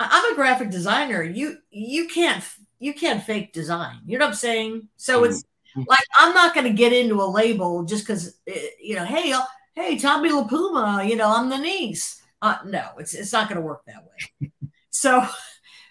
I'm 0.00 0.32
a 0.32 0.36
graphic 0.36 0.70
designer. 0.70 1.22
You 1.22 1.58
you 1.70 2.08
can't 2.08 2.44
you 2.84 2.92
can't 2.92 3.22
fake 3.22 3.54
design. 3.54 4.00
You 4.04 4.18
know 4.18 4.26
what 4.26 4.32
I'm 4.32 4.36
saying? 4.36 4.88
So 4.96 5.22
mm. 5.22 5.30
it's 5.30 5.42
like 5.74 6.06
I'm 6.18 6.34
not 6.34 6.54
going 6.54 6.66
to 6.66 6.72
get 6.72 6.92
into 6.92 7.22
a 7.22 7.24
label 7.24 7.82
just 7.84 8.06
because 8.06 8.36
eh, 8.46 8.68
you 8.78 8.94
know, 8.94 9.06
hey, 9.06 9.32
uh, 9.32 9.40
hey, 9.72 9.98
Tommy 9.98 10.30
LiPuma, 10.30 11.08
you 11.08 11.16
know, 11.16 11.34
I'm 11.34 11.48
the 11.48 11.56
niece. 11.56 12.22
Uh, 12.42 12.58
no, 12.66 12.90
it's 12.98 13.14
it's 13.14 13.32
not 13.32 13.48
going 13.48 13.56
to 13.56 13.66
work 13.66 13.82
that 13.86 14.04
way. 14.04 14.50
so, 14.90 15.26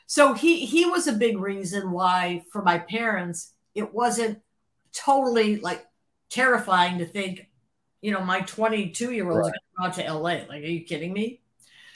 so 0.05 0.33
he 0.33 0.67
he 0.67 0.85
was 0.85 1.07
a 1.07 1.13
big 1.13 1.39
reason 1.39 1.91
why 1.91 2.43
for 2.51 2.61
my 2.61 2.77
parents 2.77 3.53
it 3.73 3.91
wasn't 3.91 4.39
totally 4.93 5.59
like 5.59 5.87
terrifying 6.29 6.99
to 6.99 7.07
think, 7.07 7.47
you 8.01 8.11
know, 8.11 8.21
my 8.21 8.41
22 8.41 9.11
year 9.11 9.31
old 9.31 9.41
right. 9.41 9.53
out 9.83 9.95
to 9.95 10.13
LA. 10.13 10.45
Like, 10.47 10.63
are 10.63 10.67
you 10.67 10.83
kidding 10.83 11.11
me? 11.11 11.41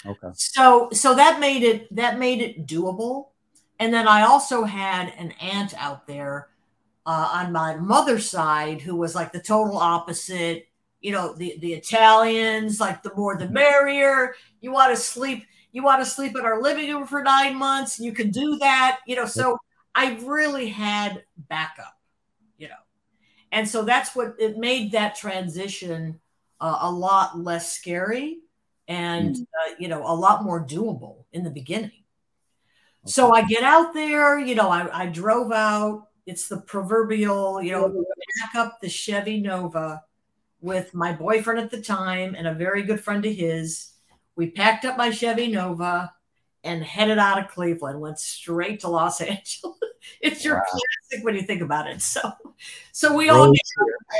Okay. 0.03 0.29
So 0.33 0.89
so 0.91 1.13
that 1.13 1.39
made 1.39 1.61
it 1.61 1.95
that 1.95 2.17
made 2.17 2.41
it 2.41 2.65
doable. 2.65 3.27
And 3.79 3.93
then 3.93 4.07
I 4.07 4.23
also 4.23 4.63
had 4.63 5.13
an 5.17 5.31
aunt 5.39 5.73
out 5.77 6.07
there 6.07 6.49
uh, 7.05 7.29
on 7.33 7.51
my 7.51 7.75
mother's 7.75 8.29
side 8.29 8.81
who 8.81 8.95
was 8.95 9.15
like 9.15 9.31
the 9.31 9.39
total 9.39 9.77
opposite. 9.77 10.67
You 11.01 11.11
know, 11.11 11.33
the 11.33 11.57
the 11.59 11.73
Italians 11.73 12.79
like 12.79 13.03
the 13.03 13.13
more 13.15 13.37
the 13.37 13.49
merrier. 13.49 14.33
You 14.61 14.71
want 14.71 14.95
to 14.95 15.01
sleep. 15.01 15.45
You 15.71 15.83
want 15.83 16.03
to 16.03 16.09
sleep 16.09 16.35
in 16.35 16.43
our 16.43 16.61
living 16.61 16.89
room 16.91 17.05
for 17.05 17.21
nine 17.21 17.55
months. 17.55 17.99
You 17.99 18.11
can 18.13 18.31
do 18.31 18.57
that. 18.57 18.99
You 19.05 19.15
know, 19.15 19.25
so 19.25 19.57
I 19.93 20.17
really 20.23 20.69
had 20.69 21.23
backup. 21.49 21.97
You 22.57 22.69
know, 22.69 22.83
and 23.51 23.67
so 23.67 23.83
that's 23.83 24.15
what 24.15 24.35
it 24.39 24.57
made 24.57 24.91
that 24.93 25.15
transition 25.15 26.19
uh, 26.59 26.79
a 26.81 26.91
lot 26.91 27.39
less 27.39 27.71
scary 27.71 28.39
and 28.87 29.35
mm. 29.35 29.41
uh, 29.41 29.75
you 29.79 29.87
know 29.87 30.01
a 30.05 30.13
lot 30.13 30.43
more 30.43 30.65
doable 30.65 31.25
in 31.31 31.43
the 31.43 31.49
beginning. 31.49 31.96
Okay. 33.07 33.11
So 33.11 33.33
I 33.33 33.43
get 33.43 33.63
out 33.63 33.93
there. 33.93 34.39
You 34.39 34.55
know, 34.55 34.69
I, 34.69 35.03
I 35.03 35.05
drove 35.07 35.51
out 35.51 36.07
it's 36.27 36.49
the 36.49 36.57
proverbial, 36.57 37.61
you 37.61 37.71
know, 37.71 37.87
back 38.41 38.55
up 38.55 38.81
the 38.81 38.89
Chevy 38.89 39.39
Nova 39.39 40.03
with 40.59 40.93
my 40.93 41.13
boyfriend 41.13 41.59
at 41.59 41.71
the 41.71 41.81
time 41.81 42.35
and 42.35 42.45
a 42.45 42.53
very 42.53 42.83
good 42.83 42.99
friend 42.99 43.25
of 43.25 43.33
his. 43.33 43.93
We 44.35 44.51
packed 44.51 44.83
up 44.83 44.97
my 44.97 45.09
Chevy 45.09 45.47
Nova 45.47 46.11
and 46.65 46.83
headed 46.83 47.17
out 47.17 47.39
of 47.39 47.47
Cleveland, 47.47 48.01
went 48.01 48.19
straight 48.19 48.81
to 48.81 48.89
Los 48.89 49.21
Angeles. 49.21 49.77
it's 50.21 50.43
your 50.43 50.55
wow. 50.55 50.63
classic 50.69 51.25
when 51.25 51.35
you 51.35 51.43
think 51.43 51.61
about 51.61 51.87
it. 51.87 52.01
So, 52.01 52.29
so 52.91 53.15
we 53.15 53.29
all 53.29 53.53
get 53.53 53.61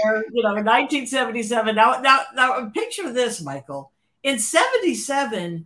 there, 0.04 0.24
you 0.32 0.44
know, 0.44 0.54
1977. 0.54 1.76
Now, 1.76 2.00
now, 2.00 2.20
now, 2.36 2.70
picture 2.70 3.12
this, 3.12 3.42
Michael. 3.42 3.92
In 4.24 4.40
77, 4.40 5.66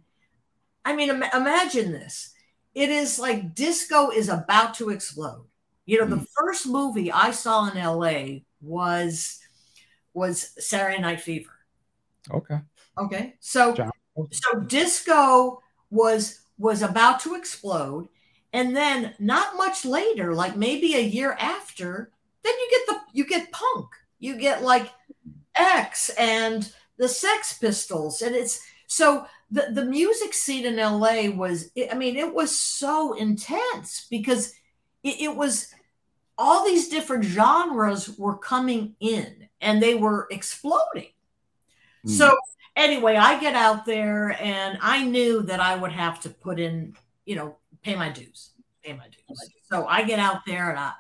I 0.86 0.96
mean, 0.96 1.10
Im- 1.10 1.24
imagine 1.36 1.92
this. 1.92 2.31
It 2.74 2.90
is 2.90 3.20
like 3.20 3.54
disco 3.54 4.10
is 4.10 4.30
about 4.30 4.74
to 4.76 4.90
explode. 4.90 5.46
You 5.86 6.00
know, 6.00 6.06
the 6.06 6.22
mm. 6.22 6.28
first 6.40 6.68
movie 6.68 7.12
I 7.12 7.32
saw 7.32 7.70
in 7.70 7.78
LA 7.78 8.40
was 8.62 9.40
was 10.14 10.52
Saturday 10.64 11.02
Night 11.02 11.22
Fever. 11.22 11.52
Okay. 12.32 12.60
Okay. 12.98 13.36
So 13.40 13.76
so 14.32 14.60
disco 14.60 15.62
was 15.90 16.42
was 16.58 16.82
about 16.82 17.20
to 17.22 17.36
explode 17.36 18.08
and 18.54 18.76
then 18.76 19.14
not 19.20 19.58
much 19.58 19.86
later 19.86 20.34
like 20.34 20.56
maybe 20.56 20.96
a 20.96 21.02
year 21.02 21.36
after 21.40 22.12
then 22.44 22.54
you 22.54 22.68
get 22.70 22.88
the 22.88 23.02
you 23.14 23.26
get 23.26 23.52
punk 23.52 23.88
you 24.20 24.38
get 24.38 24.62
like 24.62 24.92
x 25.56 26.10
and 26.20 26.72
the 26.98 27.08
sex 27.08 27.58
pistols 27.58 28.22
and 28.22 28.36
it's 28.36 28.62
so 28.92 29.26
the 29.50 29.68
the 29.72 29.86
music 29.86 30.34
scene 30.34 30.66
in 30.66 30.76
la 30.76 31.30
was 31.30 31.72
i 31.92 31.96
mean 31.96 32.18
it 32.18 32.34
was 32.34 32.58
so 32.58 33.14
intense 33.14 34.08
because 34.10 34.54
it, 35.04 35.22
it 35.22 35.36
was 35.36 35.74
all 36.38 36.66
these 36.66 36.90
different 36.90 37.24
genres 37.24 38.18
were 38.18 38.38
coming 38.38 38.96
in 39.00 39.48
and 39.60 39.82
they 39.82 39.94
were 39.94 40.28
exploding. 40.32 41.10
Mm. 42.06 42.10
So 42.10 42.36
anyway, 42.76 43.16
I 43.16 43.40
get 43.40 43.54
out 43.54 43.86
there 43.86 44.36
and 44.42 44.78
I 44.82 45.06
knew 45.06 45.44
that 45.44 45.60
I 45.60 45.76
would 45.76 45.92
have 45.92 46.20
to 46.22 46.30
put 46.30 46.60
in, 46.60 46.96
you 47.26 47.36
know, 47.36 47.58
pay 47.84 47.96
my 47.96 48.10
dues, 48.10 48.52
pay 48.84 48.94
my 48.94 49.06
dues. 49.06 49.52
So 49.70 49.86
I 49.86 50.04
get 50.04 50.18
out 50.18 50.46
there 50.48 50.72
and 50.72 50.80
I, 50.80 50.94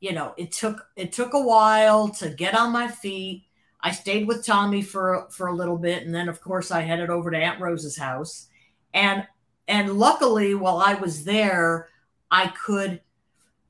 you 0.00 0.12
know, 0.12 0.32
it 0.36 0.52
took 0.52 0.86
it 0.96 1.12
took 1.12 1.34
a 1.34 1.40
while 1.40 2.08
to 2.20 2.30
get 2.30 2.54
on 2.54 2.72
my 2.72 2.88
feet. 2.88 3.45
I 3.86 3.92
stayed 3.92 4.26
with 4.26 4.44
Tommy 4.44 4.82
for 4.82 5.28
for 5.30 5.46
a 5.46 5.54
little 5.54 5.78
bit, 5.78 6.04
and 6.04 6.12
then 6.12 6.28
of 6.28 6.40
course 6.40 6.72
I 6.72 6.80
headed 6.80 7.08
over 7.08 7.30
to 7.30 7.36
Aunt 7.36 7.60
Rose's 7.60 7.96
house, 7.96 8.48
and 8.92 9.24
and 9.68 9.92
luckily 9.92 10.56
while 10.56 10.78
I 10.78 10.94
was 10.94 11.22
there, 11.22 11.88
I 12.28 12.48
could 12.48 13.00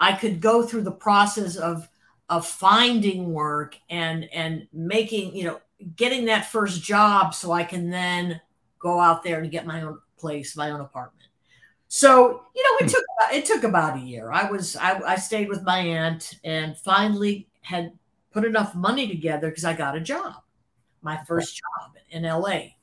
I 0.00 0.12
could 0.12 0.40
go 0.40 0.62
through 0.62 0.84
the 0.84 0.90
process 0.90 1.56
of 1.56 1.86
of 2.30 2.46
finding 2.46 3.30
work 3.34 3.76
and 3.90 4.24
and 4.32 4.66
making 4.72 5.36
you 5.36 5.44
know 5.44 5.60
getting 5.96 6.24
that 6.24 6.46
first 6.46 6.82
job 6.82 7.34
so 7.34 7.52
I 7.52 7.64
can 7.64 7.90
then 7.90 8.40
go 8.78 8.98
out 8.98 9.22
there 9.22 9.40
and 9.40 9.50
get 9.50 9.66
my 9.66 9.82
own 9.82 9.98
place, 10.16 10.56
my 10.56 10.70
own 10.70 10.80
apartment. 10.80 11.28
So 11.88 12.42
you 12.54 12.62
know, 12.62 12.86
it 12.86 12.90
hmm. 12.90 12.94
took 12.94 13.04
it 13.34 13.44
took 13.44 13.64
about 13.64 13.98
a 13.98 14.00
year. 14.00 14.32
I 14.32 14.50
was 14.50 14.76
I, 14.76 14.98
I 15.00 15.16
stayed 15.16 15.50
with 15.50 15.62
my 15.62 15.80
aunt 15.80 16.38
and 16.42 16.74
finally 16.78 17.48
had 17.60 17.92
put 18.36 18.44
enough 18.44 18.74
money 18.74 19.08
together 19.08 19.48
because 19.48 19.64
I 19.64 19.72
got 19.72 19.96
a 19.96 20.00
job, 20.00 20.34
my 21.00 21.18
first 21.26 21.56
job 21.56 21.92
in 22.10 22.24
LA, 22.24 22.74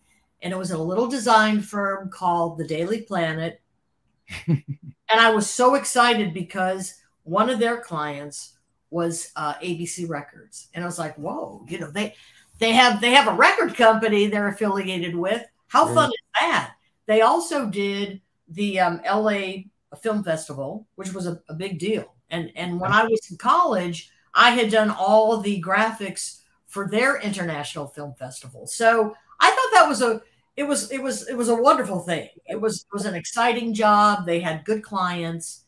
and 0.41 0.51
it 0.51 0.57
was 0.57 0.71
a 0.71 0.77
little 0.79 1.05
design 1.05 1.61
firm 1.61 2.09
called 2.09 2.57
the 2.57 2.65
Daily 2.65 3.01
Planet. 3.01 3.61
and 4.47 4.63
I 5.11 5.29
was 5.29 5.47
so 5.47 5.75
excited 5.75 6.33
because 6.33 6.95
one 7.21 7.51
of 7.51 7.59
their 7.59 7.77
clients 7.81 8.53
was 8.89 9.31
uh, 9.35 9.53
ABC 9.55 10.09
Records, 10.09 10.69
and 10.73 10.83
I 10.83 10.87
was 10.87 10.97
like, 10.97 11.15
"Whoa!" 11.17 11.63
You 11.69 11.77
know, 11.77 11.91
they 11.91 12.15
they 12.57 12.71
have 12.71 12.99
they 12.99 13.11
have 13.11 13.27
a 13.27 13.35
record 13.35 13.75
company 13.75 14.25
they're 14.25 14.47
affiliated 14.47 15.15
with. 15.15 15.45
How 15.67 15.85
fun 15.93 16.09
is 16.09 16.41
that? 16.41 16.73
They 17.05 17.21
also 17.21 17.67
did 17.67 18.21
the 18.47 18.79
um, 18.79 19.01
LA 19.05 19.65
Film 20.01 20.23
Festival, 20.23 20.87
which 20.95 21.13
was 21.13 21.27
a, 21.27 21.39
a 21.47 21.53
big 21.53 21.77
deal. 21.77 22.15
And 22.31 22.51
and 22.55 22.79
when 22.79 22.91
I 22.91 23.03
was 23.03 23.29
in 23.29 23.37
college, 23.37 24.09
I 24.33 24.51
had 24.51 24.71
done 24.71 24.89
all 24.89 25.37
the 25.37 25.61
graphics 25.61 26.41
for 26.67 26.87
their 26.87 27.19
international 27.21 27.87
film 27.87 28.13
festival. 28.15 28.67
So 28.67 29.15
I 29.39 29.49
thought 29.49 29.79
that 29.79 29.87
was 29.87 30.01
a 30.01 30.21
it 30.55 30.63
was 30.63 30.91
it 30.91 31.01
was 31.01 31.27
it 31.27 31.35
was 31.35 31.49
a 31.49 31.55
wonderful 31.55 31.99
thing. 31.99 32.29
It 32.45 32.59
was 32.59 32.81
it 32.81 32.93
was 32.93 33.05
an 33.05 33.15
exciting 33.15 33.73
job. 33.73 34.25
They 34.25 34.39
had 34.39 34.65
good 34.65 34.83
clients 34.83 35.63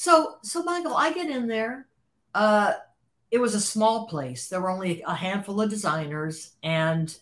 so, 0.00 0.38
so 0.42 0.62
Michael, 0.62 0.96
I 0.96 1.12
get 1.12 1.28
in 1.28 1.46
there. 1.46 1.86
Uh, 2.34 2.72
it 3.30 3.36
was 3.36 3.54
a 3.54 3.60
small 3.60 4.06
place. 4.06 4.48
There 4.48 4.62
were 4.62 4.70
only 4.70 5.02
a 5.02 5.14
handful 5.14 5.60
of 5.60 5.68
designers, 5.68 6.52
and 6.62 7.14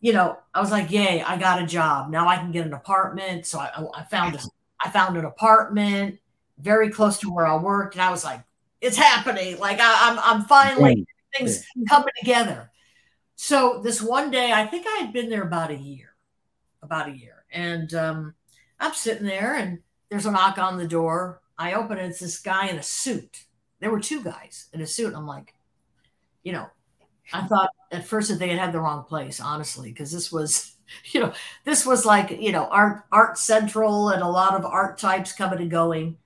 you 0.00 0.12
know, 0.12 0.36
I 0.52 0.60
was 0.60 0.72
like, 0.72 0.90
"Yay! 0.90 1.22
I 1.22 1.36
got 1.36 1.62
a 1.62 1.66
job. 1.66 2.10
Now 2.10 2.26
I 2.26 2.38
can 2.38 2.50
get 2.50 2.66
an 2.66 2.72
apartment." 2.72 3.46
So 3.46 3.60
I, 3.60 3.70
I 3.94 4.02
found 4.02 4.34
a, 4.34 4.40
I 4.80 4.90
found 4.90 5.16
an 5.16 5.26
apartment 5.26 6.18
very 6.58 6.90
close 6.90 7.18
to 7.20 7.32
where 7.32 7.46
I 7.46 7.54
worked, 7.56 7.94
and 7.94 8.02
I 8.02 8.10
was 8.10 8.24
like, 8.24 8.42
"It's 8.82 8.96
happening! 8.96 9.58
Like 9.58 9.80
I, 9.80 10.10
am 10.10 10.18
I'm, 10.18 10.40
I'm 10.40 10.44
finally 10.44 11.06
things 11.34 11.64
coming 11.88 12.12
together." 12.18 12.70
So 13.36 13.80
this 13.82 14.02
one 14.02 14.30
day, 14.30 14.52
I 14.52 14.66
think 14.66 14.86
I 14.86 14.98
had 14.98 15.12
been 15.12 15.30
there 15.30 15.42
about 15.42 15.70
a 15.70 15.76
year, 15.76 16.14
about 16.82 17.08
a 17.08 17.16
year, 17.16 17.44
and 17.50 17.92
um, 17.94 18.34
I'm 18.78 18.92
sitting 18.92 19.26
there, 19.26 19.54
and 19.54 19.78
there's 20.10 20.26
a 20.26 20.30
knock 20.30 20.58
on 20.58 20.76
the 20.76 20.86
door 20.86 21.42
I 21.62 21.74
open 21.74 21.98
it, 21.98 22.06
it's 22.06 22.18
this 22.18 22.40
guy 22.40 22.66
in 22.66 22.76
a 22.76 22.82
suit. 22.82 23.44
There 23.78 23.90
were 23.90 24.00
two 24.00 24.22
guys 24.22 24.68
in 24.72 24.80
a 24.80 24.86
suit. 24.86 25.14
I'm 25.14 25.28
like, 25.28 25.54
you 26.42 26.52
know, 26.52 26.66
I 27.32 27.42
thought 27.42 27.70
at 27.92 28.04
first 28.04 28.28
that 28.28 28.40
they 28.40 28.48
had 28.48 28.58
had 28.58 28.72
the 28.72 28.80
wrong 28.80 29.04
place, 29.04 29.40
honestly, 29.40 29.90
because 29.90 30.10
this 30.10 30.32
was, 30.32 30.72
you 31.12 31.20
know, 31.20 31.32
this 31.64 31.86
was 31.86 32.04
like, 32.04 32.30
you 32.30 32.50
know, 32.50 32.66
art 32.66 33.04
art 33.12 33.38
central 33.38 34.08
and 34.08 34.22
a 34.22 34.28
lot 34.28 34.54
of 34.54 34.64
art 34.64 34.98
types 34.98 35.32
coming 35.32 35.60
and 35.60 35.70
going. 35.70 36.16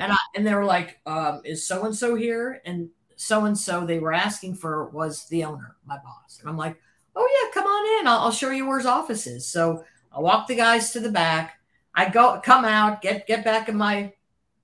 And 0.00 0.12
I 0.12 0.16
and 0.34 0.46
they 0.46 0.54
were 0.54 0.64
like, 0.64 1.00
um, 1.06 1.40
is 1.44 1.66
so 1.66 1.84
and 1.84 1.94
so 1.94 2.14
here? 2.14 2.60
And 2.64 2.88
so 3.16 3.44
and 3.44 3.58
so 3.58 3.84
they 3.84 3.98
were 3.98 4.12
asking 4.12 4.56
for 4.56 4.88
was 4.90 5.26
the 5.26 5.44
owner, 5.44 5.76
my 5.86 5.98
boss. 5.98 6.38
And 6.40 6.48
I'm 6.48 6.56
like, 6.56 6.80
oh 7.16 7.28
yeah, 7.42 7.52
come 7.52 7.66
on 7.66 8.00
in. 8.00 8.06
I'll, 8.06 8.20
I'll 8.20 8.32
show 8.32 8.50
you 8.50 8.66
where 8.66 8.78
his 8.78 8.86
office 8.86 9.26
is. 9.26 9.46
So 9.46 9.84
I 10.12 10.20
walk 10.20 10.46
the 10.46 10.56
guys 10.56 10.92
to 10.92 11.00
the 11.00 11.10
back. 11.10 11.58
I 11.94 12.08
go 12.08 12.40
come 12.42 12.64
out, 12.64 13.02
get 13.02 13.26
get 13.26 13.44
back 13.44 13.68
in 13.68 13.76
my 13.76 14.12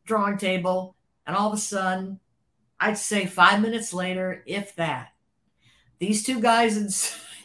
drawing 0.04 0.38
table, 0.38 0.96
and 1.26 1.36
all 1.36 1.48
of 1.48 1.58
a 1.58 1.60
sudden, 1.60 2.20
I'd 2.78 2.98
say 2.98 3.26
five 3.26 3.60
minutes 3.60 3.92
later, 3.92 4.42
if 4.46 4.76
that, 4.76 5.08
these 5.98 6.22
two 6.24 6.40
guys 6.40 6.76
in, 6.76 6.88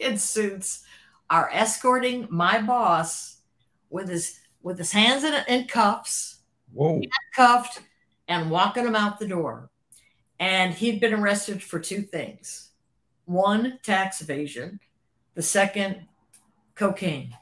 in 0.12 0.18
suits 0.18 0.84
are 1.30 1.50
escorting 1.52 2.26
my 2.30 2.60
boss 2.60 3.38
with 3.90 4.08
his 4.08 4.38
with 4.62 4.78
his 4.78 4.92
hands 4.92 5.24
in, 5.24 5.34
in 5.48 5.66
cuffs, 5.66 6.31
Whoa. 6.72 7.00
cuffed, 7.34 7.80
and 8.28 8.50
walking 8.50 8.86
him 8.86 8.96
out 8.96 9.18
the 9.18 9.28
door. 9.28 9.70
And 10.40 10.74
he'd 10.74 11.00
been 11.00 11.14
arrested 11.14 11.62
for 11.62 11.78
two 11.78 12.02
things: 12.02 12.70
one, 13.26 13.78
tax 13.82 14.20
evasion; 14.20 14.80
the 15.34 15.42
second, 15.42 16.06
cocaine. 16.74 17.36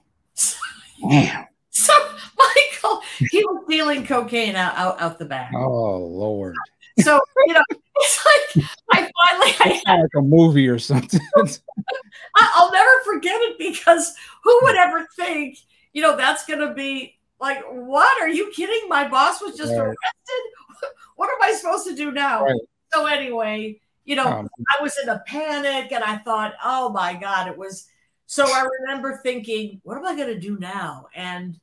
Damn. 1.09 1.47
So 1.73 1.93
Michael, 2.37 3.01
he 3.31 3.45
was 3.45 3.65
dealing 3.69 4.05
cocaine 4.05 4.57
out, 4.57 4.75
out, 4.77 5.01
out 5.01 5.19
the 5.21 5.25
back. 5.25 5.53
Oh 5.55 5.99
Lord. 5.99 6.57
So 6.99 7.21
you 7.47 7.55
know, 7.55 7.63
it's 7.71 8.27
like 8.27 8.67
I 8.91 8.97
finally 8.99 9.55
I 9.61 9.77
It's 9.77 9.87
like 9.87 10.11
a 10.17 10.21
movie 10.21 10.69
or 10.69 10.81
something. 10.81 11.21
I'll 12.37 12.73
never 12.73 12.91
forget 13.05 13.41
it 13.43 13.59
because 13.59 14.15
who 14.43 14.59
would 14.63 14.77
ever 14.77 15.07
think, 15.17 15.59
you 15.93 16.03
know, 16.03 16.17
that's 16.17 16.45
going 16.45 16.61
to 16.61 16.75
be 16.75 17.20
like, 17.41 17.63
what? 17.71 18.21
Are 18.21 18.29
you 18.29 18.51
kidding? 18.55 18.89
My 18.89 19.09
boss 19.09 19.41
was 19.41 19.57
just 19.57 19.73
Right. 19.73 19.81
arrested. 19.81 19.97
What 21.17 21.29
am 21.31 21.43
I 21.43 21.53
supposed 21.53 21.87
to 21.87 21.95
do 21.95 22.13
now? 22.13 22.45
Right. 22.45 22.61
So, 22.95 23.05
anyway, 23.05 23.79
you 24.05 24.17
know, 24.17 24.27
Um, 24.27 24.49
I 24.71 24.83
was 24.83 24.97
in 25.03 25.11
a 25.11 25.23
panic 25.27 25.93
and 25.93 26.03
I 26.03 26.17
thought, 26.19 26.55
oh 26.65 26.89
my 26.91 27.15
God, 27.15 27.47
it 27.49 27.59
was. 27.59 27.87
So 28.27 28.47
I 28.47 28.67
remember 28.81 29.21
thinking, 29.23 29.81
what 29.85 29.99
am 29.99 30.07
I 30.07 30.17
going 30.17 30.33
to 30.33 30.41
do 30.41 30.59
now? 30.59 31.09
And, 31.15 31.61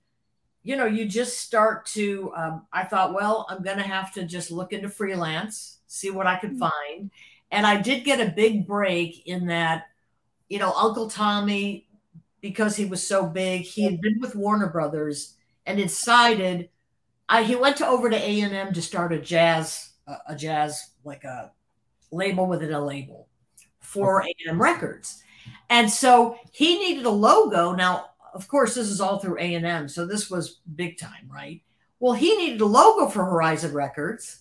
you 0.61 0.75
know, 0.75 0.85
you 0.85 1.05
just 1.05 1.39
start 1.39 1.85
to, 1.87 2.31
um, 2.35 2.67
I 2.71 2.83
thought, 2.83 3.13
well, 3.15 3.47
I'm 3.49 3.63
going 3.63 3.77
to 3.77 3.83
have 3.83 4.13
to 4.13 4.25
just 4.25 4.51
look 4.51 4.73
into 4.73 4.89
freelance, 4.89 5.79
see 5.87 6.11
what 6.11 6.27
I 6.27 6.35
could 6.37 6.59
find. 6.59 7.09
And 7.49 7.65
I 7.65 7.81
did 7.81 8.03
get 8.03 8.19
a 8.19 8.31
big 8.31 8.67
break 8.67 9.25
in 9.25 9.47
that, 9.47 9.85
you 10.49 10.59
know, 10.59 10.73
Uncle 10.73 11.09
Tommy, 11.09 11.87
because 12.41 12.75
he 12.75 12.85
was 12.85 13.05
so 13.05 13.25
big, 13.25 13.61
he 13.61 13.83
had 13.83 14.01
been 14.01 14.19
with 14.19 14.35
Warner 14.35 14.67
Brothers 14.67 15.33
and 15.67 15.77
decided, 15.77 16.69
I, 17.29 17.43
he 17.43 17.55
went 17.55 17.77
to 17.77 17.87
over 17.87 18.09
to 18.09 18.15
A&M 18.15 18.73
to 18.73 18.81
start 18.81 19.13
a 19.13 19.19
jazz, 19.19 19.91
a, 20.07 20.15
a 20.29 20.35
jazz, 20.35 20.91
like 21.03 21.23
a 21.23 21.51
label 22.11 22.47
within 22.47 22.73
a 22.73 22.83
label 22.83 23.27
for 23.79 24.21
A&M 24.21 24.61
Records. 24.61 25.21
And 25.69 25.89
so 25.89 26.37
he 26.51 26.79
needed 26.79 27.05
a 27.05 27.09
logo. 27.11 27.73
Now, 27.73 28.11
of 28.33 28.47
course, 28.47 28.75
this 28.75 28.87
is 28.87 29.01
all 29.01 29.19
through 29.19 29.37
A&M, 29.37 29.87
so 29.87 30.05
this 30.05 30.29
was 30.29 30.61
big 30.75 30.97
time, 30.97 31.29
right? 31.29 31.61
Well, 31.99 32.13
he 32.13 32.37
needed 32.37 32.61
a 32.61 32.65
logo 32.65 33.09
for 33.09 33.25
Horizon 33.25 33.73
Records. 33.73 34.39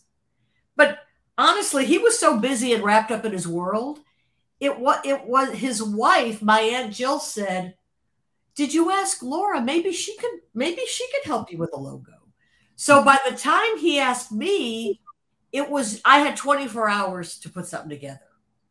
But 0.77 0.99
honestly, 1.39 1.87
he 1.87 1.99
was 1.99 2.19
so 2.19 2.39
busy 2.39 2.73
and 2.73 2.85
wrapped 2.85 3.11
up 3.11 3.25
in 3.25 3.33
his 3.33 3.49
world. 3.49 4.01
It 4.61 4.79
was 4.79 4.99
it 5.05 5.27
was 5.27 5.51
his 5.51 5.83
wife, 5.83 6.41
my 6.41 6.61
aunt 6.61 6.95
Jill 6.95 7.19
said, 7.19 7.75
"Did 8.57 8.75
you 8.75 8.91
ask 8.91 9.23
Laura? 9.23 9.61
Maybe 9.61 9.93
she 9.93 10.17
could 10.17 10.41
maybe 10.55 10.83
she 10.89 11.07
could 11.13 11.25
help 11.25 11.53
you 11.53 11.59
with 11.59 11.71
a 11.75 11.79
logo." 11.79 12.13
So 12.75 13.05
by 13.05 13.19
the 13.29 13.37
time 13.37 13.79
he 13.79 13.99
asked 13.99 14.33
me, 14.33 15.01
it 15.53 15.71
was 15.71 16.01
I 16.05 16.19
had 16.19 16.37
24 16.37 16.89
hours 16.89 17.39
to 17.41 17.49
put 17.49 17.67
something 17.67 17.91
together 17.91 18.21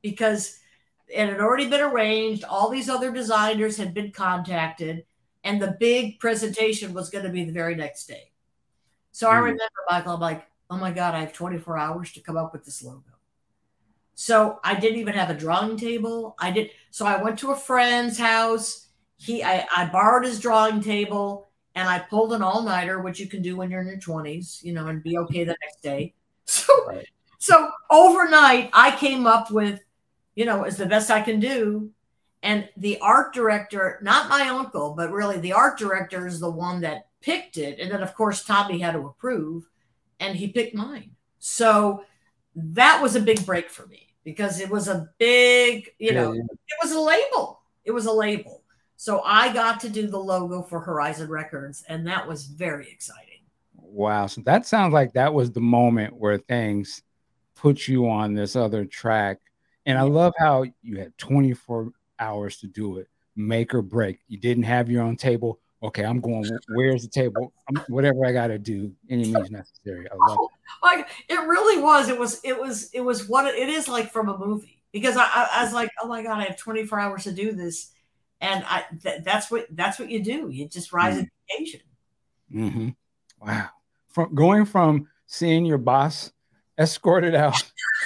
because 0.01 0.59
it 1.07 1.29
had 1.29 1.39
already 1.39 1.69
been 1.69 1.81
arranged. 1.81 2.43
All 2.43 2.69
these 2.69 2.89
other 2.89 3.11
designers 3.11 3.77
had 3.77 3.93
been 3.93 4.11
contacted, 4.11 5.05
and 5.43 5.61
the 5.61 5.77
big 5.79 6.19
presentation 6.19 6.93
was 6.93 7.09
going 7.09 7.25
to 7.25 7.31
be 7.31 7.45
the 7.45 7.51
very 7.51 7.75
next 7.75 8.07
day. 8.07 8.31
So 9.11 9.29
I 9.29 9.36
Mm. 9.36 9.43
remember, 9.43 9.81
Michael, 9.89 10.13
I'm 10.15 10.19
like, 10.19 10.45
oh 10.69 10.77
my 10.77 10.91
God, 10.91 11.15
I 11.15 11.21
have 11.21 11.33
24 11.33 11.77
hours 11.77 12.11
to 12.13 12.21
come 12.21 12.38
up 12.38 12.53
with 12.53 12.65
this 12.65 12.83
logo. 12.83 13.11
So 14.15 14.59
I 14.63 14.75
didn't 14.79 14.99
even 14.99 15.13
have 15.13 15.29
a 15.29 15.33
drawing 15.33 15.77
table. 15.77 16.36
I 16.39 16.51
did. 16.51 16.71
So 16.91 17.05
I 17.05 17.21
went 17.21 17.38
to 17.39 17.51
a 17.51 17.55
friend's 17.55 18.17
house. 18.17 18.84
He, 19.18 19.43
I, 19.43 19.66
I 19.76 19.86
borrowed 19.88 20.26
his 20.26 20.39
drawing 20.39 20.82
table 20.82 21.49
and 21.76 21.88
I 21.88 21.99
pulled 21.99 22.34
an 22.34 22.41
all 22.41 22.63
nighter, 22.63 23.01
which 23.01 23.20
you 23.20 23.28
can 23.28 23.41
do 23.41 23.55
when 23.55 23.70
you're 23.72 23.82
in 23.82 23.88
your 23.88 23.97
20s, 23.97 24.63
you 24.63 24.74
know, 24.74 24.88
and 24.88 25.03
be 25.03 25.18
okay 25.20 25.43
the 25.43 25.55
next 25.61 25.82
day. 25.82 26.13
So, 26.47 26.74
Right. 26.88 27.07
so 27.39 27.72
overnight, 27.89 28.70
I 28.72 28.95
came 28.95 29.26
up 29.26 29.49
with, 29.49 29.80
you 30.36 30.45
know, 30.45 30.61
as 30.63 30.78
the 30.78 30.86
best 30.86 31.09
I 31.09 31.22
can 31.22 31.39
do. 31.39 31.89
And 32.43 32.70
the 32.78 32.99
art 32.99 33.34
director, 33.34 33.97
not 34.03 34.30
my 34.30 34.47
uncle, 34.49 34.93
but 34.95 35.11
really 35.11 35.39
the 35.39 35.53
art 35.53 35.80
director 35.80 36.28
is 36.28 36.39
the 36.39 36.51
one 36.51 36.82
that 36.82 37.07
picked 37.22 37.57
it. 37.57 37.80
And 37.80 37.89
then, 37.91 38.03
of 38.03 38.13
course, 38.13 38.45
Tommy 38.45 38.78
had 38.78 38.91
to 38.91 39.07
approve, 39.07 39.68
and 40.20 40.38
he 40.38 40.49
picked 40.49 40.76
mine. 40.76 41.16
So 41.39 42.05
that 42.55 43.01
was 43.01 43.16
a 43.16 43.20
big 43.20 43.43
break 43.45 43.72
for 43.72 43.88
me 43.88 44.09
because 44.24 44.59
it 44.59 44.70
was 44.70 44.88
a 44.88 45.09
big, 45.18 45.89
you 45.97 46.13
know, 46.13 46.34
Yeah, 46.34 46.41
it 46.43 46.78
was 46.84 46.91
a 46.91 46.99
label. 46.99 47.61
It 47.84 47.91
was 47.91 48.05
a 48.05 48.13
label. 48.13 48.61
So 48.97 49.21
I 49.23 49.53
got 49.53 49.79
to 49.81 49.89
do 49.89 50.07
the 50.07 50.19
logo 50.19 50.61
for 50.61 50.79
Horizon 50.79 51.29
Records, 51.29 51.83
and 51.89 52.07
that 52.07 52.27
was 52.27 52.45
very 52.45 52.89
exciting. 52.89 53.39
Wow. 53.95 54.27
So 54.27 54.41
that 54.41 54.65
sounds 54.65 54.93
like 54.93 55.13
that 55.13 55.33
was 55.33 55.51
the 55.51 55.61
moment 55.61 56.15
where 56.15 56.37
things 56.37 57.01
put 57.55 57.87
you 57.87 58.09
on 58.09 58.33
this 58.33 58.55
other 58.55 58.85
track. 58.85 59.39
And 59.85 59.97
I 59.97 60.01
love 60.01 60.33
how 60.37 60.65
you 60.81 60.99
had 60.99 61.17
24 61.17 61.91
hours 62.19 62.57
to 62.57 62.67
do 62.67 62.97
it, 62.97 63.07
make 63.35 63.73
or 63.73 63.81
break. 63.81 64.19
You 64.27 64.37
didn't 64.37 64.63
have 64.63 64.89
your 64.89 65.03
own 65.03 65.15
table. 65.15 65.59
Okay, 65.83 66.03
I'm 66.03 66.19
going, 66.19 66.49
where's 66.69 67.03
the 67.03 67.09
table? 67.09 67.53
I'm, 67.69 67.83
whatever 67.87 68.25
I 68.25 68.31
got 68.31 68.47
to 68.47 68.57
do, 68.57 68.91
any 69.09 69.31
means 69.31 69.51
necessary. 69.51 70.07
I 70.11 70.15
love 70.15 70.37
it. 70.41 70.49
Like 70.83 71.07
it 71.29 71.35
really 71.35 71.81
was. 71.81 72.09
It 72.09 72.19
was. 72.19 72.41
It 72.43 72.59
was. 72.59 72.89
It 72.91 73.01
was 73.01 73.29
what 73.29 73.45
it 73.45 73.69
is 73.69 73.87
like 73.87 74.11
from 74.11 74.29
a 74.29 74.37
movie. 74.37 74.81
Because 74.91 75.15
I, 75.15 75.23
I, 75.23 75.49
I 75.53 75.63
was 75.63 75.73
like, 75.73 75.89
oh 76.01 76.07
my 76.07 76.21
god, 76.21 76.39
I 76.39 76.45
have 76.45 76.57
24 76.57 76.99
hours 76.99 77.23
to 77.23 77.31
do 77.31 77.53
this, 77.53 77.91
and 78.41 78.63
I 78.67 78.86
th- 79.01 79.23
that's 79.23 79.49
what 79.49 79.67
that's 79.71 79.99
what 79.99 80.09
you 80.09 80.23
do. 80.23 80.49
You 80.49 80.67
just 80.67 80.91
rise 80.93 81.17
to 81.17 81.23
the 81.23 81.55
occasion. 81.55 81.81
hmm 82.51 82.89
Wow. 83.41 83.69
From 84.09 84.33
going 84.33 84.65
from 84.65 85.07
seeing 85.27 85.65
your 85.65 85.77
boss 85.77 86.31
escorted 86.77 87.36
out, 87.36 87.61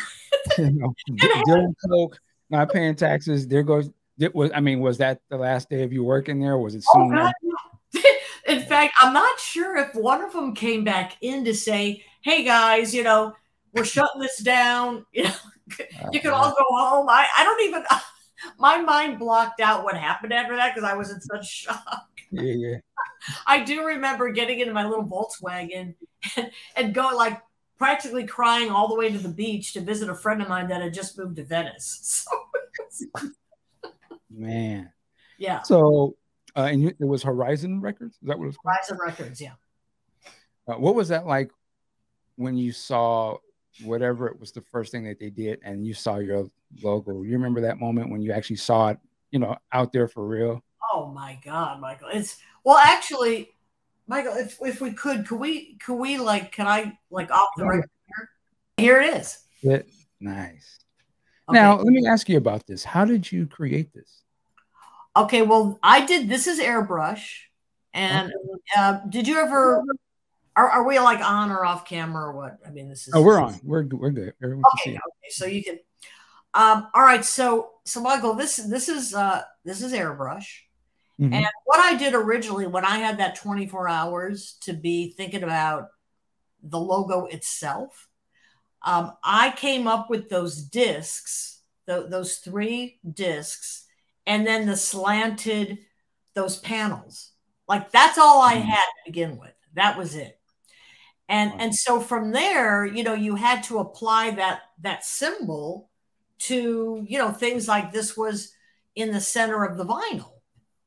you 0.57 0.71
know, 0.71 0.93
dealing 1.45 1.75
coke, 1.89 2.19
not 2.49 2.71
paying 2.71 2.95
taxes. 2.95 3.47
There 3.47 3.63
goes. 3.63 3.89
It 4.19 4.35
was. 4.35 4.51
I 4.53 4.59
mean, 4.59 4.79
was 4.81 4.97
that 4.97 5.21
the 5.29 5.37
last 5.37 5.69
day 5.69 5.83
of 5.83 5.93
you 5.93 6.03
working 6.03 6.39
there? 6.39 6.57
Was 6.57 6.75
it 6.75 6.83
Oh, 6.93 7.07
soon? 7.07 7.15
No. 7.15 7.31
In 8.47 8.61
fact, 8.63 8.93
I'm 9.01 9.13
not 9.13 9.39
sure 9.39 9.77
if 9.77 9.93
one 9.95 10.23
of 10.23 10.33
them 10.33 10.55
came 10.55 10.83
back 10.83 11.15
in 11.21 11.45
to 11.45 11.53
say, 11.53 12.03
"Hey 12.21 12.43
guys, 12.43 12.93
you 12.93 13.03
know, 13.03 13.33
we're 13.73 13.85
shutting 13.85 14.19
this 14.21 14.39
down. 14.39 15.05
You 15.13 15.25
know, 15.25 15.33
you 16.11 16.19
can 16.19 16.31
all 16.31 16.49
go 16.49 16.65
home." 16.69 17.07
I, 17.07 17.27
I 17.37 17.43
don't 17.43 17.61
even. 17.65 17.83
My 18.57 18.81
mind 18.81 19.19
blocked 19.19 19.59
out 19.61 19.83
what 19.83 19.95
happened 19.97 20.33
after 20.33 20.55
that 20.55 20.73
because 20.73 20.89
I 20.89 20.95
was 20.95 21.11
in 21.11 21.19
such 21.21 21.49
shock. 21.49 22.07
Yeah, 22.31 22.53
yeah. 22.53 22.77
I 23.47 23.63
do 23.63 23.85
remember 23.85 24.31
getting 24.31 24.59
into 24.59 24.73
my 24.73 24.85
little 24.85 25.05
Volkswagen 25.05 25.95
and, 26.37 26.51
and 26.75 26.93
going 26.93 27.15
like 27.15 27.41
practically 27.77 28.25
crying 28.25 28.69
all 28.69 28.87
the 28.87 28.95
way 28.95 29.11
to 29.11 29.17
the 29.17 29.29
beach 29.29 29.73
to 29.73 29.81
visit 29.81 30.09
a 30.09 30.15
friend 30.15 30.41
of 30.41 30.49
mine 30.49 30.67
that 30.67 30.81
had 30.81 30.93
just 30.93 31.17
moved 31.17 31.37
to 31.37 31.43
Venice. 31.43 32.27
So 32.91 33.29
Man. 34.31 34.91
yeah, 35.37 35.61
So, 35.63 36.15
uh, 36.55 36.69
and 36.71 36.81
you, 36.81 36.87
it 36.99 37.05
was 37.05 37.21
Horizon 37.23 37.81
Records. 37.81 38.15
Is 38.21 38.27
that 38.27 38.37
what 38.37 38.45
it 38.45 38.47
was 38.47 38.57
called? 38.57 38.75
Horizon 38.75 38.97
Records. 39.05 39.41
Yeah. 39.41 39.53
Uh, 40.67 40.75
what 40.75 40.95
was 40.95 41.09
that 41.09 41.25
like 41.25 41.51
when 42.35 42.57
you 42.57 42.71
saw 42.71 43.37
whatever 43.83 44.27
it 44.27 44.39
was 44.39 44.51
the 44.51 44.61
first 44.61 44.91
thing 44.91 45.03
that 45.05 45.19
they 45.19 45.29
did, 45.29 45.59
and 45.63 45.85
you 45.85 45.93
saw 45.93 46.17
your 46.17 46.49
logo? 46.81 47.23
You 47.23 47.33
remember 47.33 47.61
that 47.61 47.79
moment 47.79 48.11
when 48.11 48.21
you 48.21 48.31
actually 48.31 48.57
saw 48.57 48.89
it, 48.89 48.97
you 49.31 49.39
know, 49.39 49.55
out 49.71 49.93
there 49.93 50.07
for 50.07 50.25
real? 50.27 50.63
Oh 50.93 51.07
my 51.07 51.39
God, 51.43 51.79
Michael. 51.79 52.09
It's 52.11 52.37
well, 52.63 52.77
actually, 52.77 53.51
Michael. 54.07 54.33
If 54.33 54.57
if 54.61 54.81
we 54.81 54.91
could, 54.91 55.27
could 55.27 55.39
we 55.39 55.77
could 55.77 55.95
we 55.95 56.17
like 56.17 56.51
can 56.51 56.67
I 56.67 56.97
like 57.09 57.31
off 57.31 57.49
the 57.57 57.65
record 57.65 57.89
here? 58.07 58.29
Here 58.77 59.01
it 59.01 59.17
is. 59.17 59.39
It, 59.61 59.89
nice. 60.19 60.79
Okay. 61.49 61.59
Now, 61.59 61.77
let 61.77 61.87
me 61.87 62.05
ask 62.07 62.29
you 62.29 62.37
about 62.37 62.67
this. 62.67 62.83
How 62.83 63.05
did 63.05 63.31
you 63.31 63.47
create 63.47 63.93
this? 63.93 64.23
Okay, 65.15 65.41
well, 65.41 65.79
I 65.81 66.05
did. 66.05 66.29
This 66.29 66.47
is 66.47 66.59
airbrush, 66.59 67.31
and 67.93 68.31
uh, 68.77 68.99
did 69.09 69.27
you 69.27 69.39
ever? 69.39 69.83
Are, 70.59 70.69
are 70.69 70.83
we 70.83 70.99
like 70.99 71.21
on 71.21 71.51
or 71.51 71.63
off 71.63 71.85
camera 71.85 72.25
or 72.25 72.33
what? 72.33 72.57
I 72.67 72.69
mean, 72.69 72.89
this 72.89 73.07
is. 73.07 73.13
Oh, 73.15 73.21
we're 73.21 73.39
on. 73.39 73.57
We're 73.63 73.85
we're 73.85 74.11
good. 74.11 74.33
Everyone 74.43 74.63
can 74.63 74.79
Okay, 74.81 74.91
see. 74.91 74.97
okay, 74.97 75.29
so 75.29 75.45
you 75.45 75.63
can. 75.63 75.79
Um, 76.53 76.87
all 76.93 77.01
right, 77.03 77.23
so 77.23 77.69
so 77.85 78.01
Michael, 78.01 78.33
this 78.33 78.57
this 78.57 78.89
is 78.89 79.13
uh 79.13 79.43
this 79.63 79.81
is 79.81 79.93
airbrush, 79.93 80.47
Mhm. 81.17 81.33
and 81.33 81.45
what 81.63 81.79
I 81.79 81.95
did 81.95 82.13
originally 82.13 82.67
when 82.67 82.83
I 82.83 82.97
had 82.97 83.19
that 83.19 83.35
24 83.35 83.87
hours 83.87 84.57
to 84.63 84.73
be 84.73 85.13
thinking 85.15 85.43
about 85.43 85.87
the 86.61 86.79
logo 86.79 87.25
itself, 87.27 88.09
um, 88.81 89.13
I 89.23 89.51
came 89.51 89.87
up 89.87 90.09
with 90.09 90.27
those 90.27 90.61
discs, 90.61 91.61
th- 91.87 92.09
those 92.09 92.37
three 92.39 92.99
discs, 93.13 93.85
and 94.27 94.45
then 94.45 94.65
the 94.67 94.75
slanted 94.75 95.77
those 96.33 96.57
panels. 96.59 97.31
Like 97.65 97.91
that's 97.91 98.17
all 98.17 98.41
I 98.41 98.55
Mhm. 98.55 98.63
had 98.65 98.81
to 98.83 99.05
begin 99.05 99.37
with. 99.37 99.53
That 99.75 99.97
was 99.97 100.15
it. 100.15 100.35
And 101.29 101.51
Wow. 101.51 101.57
and 101.59 101.75
so 101.75 102.01
from 102.01 102.31
there, 102.31 102.85
you 102.85 103.03
know, 103.03 103.13
you 103.13 103.35
had 103.35 103.63
to 103.65 103.79
apply 103.79 104.31
that 104.31 104.61
that 104.81 105.05
symbol 105.05 105.89
to, 106.39 107.05
you 107.07 107.17
know, 107.17 107.31
things 107.31 107.67
like 107.67 107.91
this 107.91 108.17
was 108.17 108.53
in 108.95 109.11
the 109.13 109.21
center 109.21 109.63
of 109.63 109.77
the 109.77 109.85
vinyl. 109.85 110.33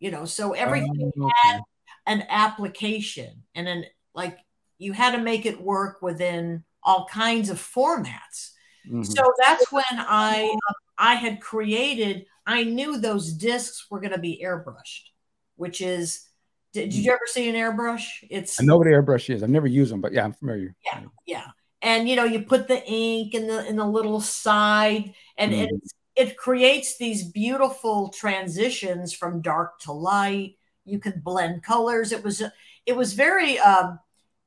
You 0.01 0.11
know, 0.11 0.25
so 0.25 0.53
everything 0.53 1.13
oh, 1.19 1.25
okay. 1.27 1.33
had 1.45 1.61
an 2.07 2.27
application 2.29 3.45
and 3.55 3.67
then 3.67 3.85
like 4.15 4.39
you 4.79 4.93
had 4.93 5.13
to 5.13 5.19
make 5.19 5.47
it 5.47 5.61
work 5.63 6.03
within 6.03 6.65
all 6.83 7.07
kinds 7.07 7.49
of 7.49 7.59
formats. 7.59 8.51
Mm-hmm. 8.87 9.05
So 9.05 9.23
that's 9.41 9.71
when 9.71 9.85
I 9.93 10.57
I 10.99 11.15
had 11.15 11.41
created. 11.41 12.27
I 12.47 12.65
knew 12.65 12.99
those 12.99 13.33
discs 13.33 13.89
were 13.91 14.01
going 14.01 14.13
to 14.13 14.19
be 14.19 14.43
airbrushed, 14.45 15.11
which 15.57 15.81
is. 15.81 16.29
Did, 16.73 16.91
did, 16.91 16.95
you 16.95 17.13
ever 17.13 17.21
see 17.27 17.49
an 17.49 17.55
airbrush? 17.55 18.05
It's 18.31 18.61
I 18.61 18.65
know 18.65 18.79
what 18.79 18.87
an 18.87 18.95
airbrush 18.95 19.35
is. 19.35 19.43
I've 19.43 19.51
never 19.51 19.67
used 19.67 19.93
them, 19.93 20.01
but 20.01 20.13
yeah, 20.13 20.25
I'm 20.25 20.33
familiar. 20.33 20.75
Yeah, 20.85 21.01
yeah. 21.27 21.47
And 21.83 22.09
you 22.09 22.17
know, 22.17 22.25
you 22.25 22.43
put 22.43 22.69
the 22.69 22.83
ink 22.87 23.35
in 23.35 23.47
the 23.47 23.67
in 23.67 23.77
the 23.77 23.87
little 23.87 24.21
side, 24.21 25.15
and 25.37 25.53
mm-hmm. 25.53 25.75
it 26.17 26.29
it 26.29 26.37
creates 26.37 26.97
these 26.97 27.25
beautiful 27.25 28.09
transitions 28.09 29.13
from 29.13 29.43
dark 29.43 29.81
to 29.81 29.93
light. 29.93 30.57
You 30.85 30.99
can 30.99 31.21
blend 31.21 31.63
colors. 31.63 32.13
It 32.13 32.25
was 32.25 32.43
it 32.87 32.97
was 32.97 33.13
very 33.13 33.59
um, 33.59 33.99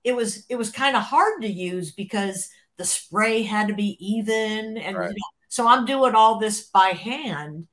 it 0.06 0.16
was 0.16 0.46
it 0.50 0.56
was 0.56 0.70
kind 0.70 0.96
of 0.96 1.04
hard 1.04 1.42
to 1.42 1.50
use 1.50 1.92
because 1.92 2.50
the 2.78 2.86
spray 2.86 3.42
had 3.42 3.68
to 3.68 3.74
be 3.74 3.98
even 4.00 4.78
and 4.78 4.98
right. 4.98 5.10
you 5.10 5.16
know, 5.16 5.48
so 5.48 5.68
i'm 5.68 5.86
doing 5.86 6.16
all 6.16 6.40
this 6.40 6.66
by 6.70 6.90
hand 6.90 7.68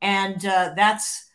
and 0.00 0.44
uh, 0.46 0.72
that's 0.76 1.27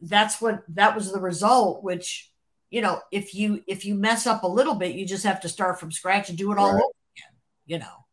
that's 0.00 0.40
what 0.40 0.62
that 0.68 0.94
was 0.94 1.12
the 1.12 1.20
result 1.20 1.82
which 1.82 2.30
you 2.70 2.80
know 2.80 3.00
if 3.12 3.34
you 3.34 3.62
if 3.66 3.84
you 3.84 3.94
mess 3.94 4.26
up 4.26 4.42
a 4.42 4.48
little 4.48 4.74
bit 4.74 4.94
you 4.94 5.06
just 5.06 5.24
have 5.24 5.40
to 5.40 5.48
start 5.48 5.78
from 5.78 5.92
scratch 5.92 6.28
and 6.28 6.38
do 6.38 6.52
it 6.52 6.58
all 6.58 6.72
right. 6.72 6.82
over 6.82 6.92
again 7.16 7.36
you 7.66 7.78
know 7.78 8.04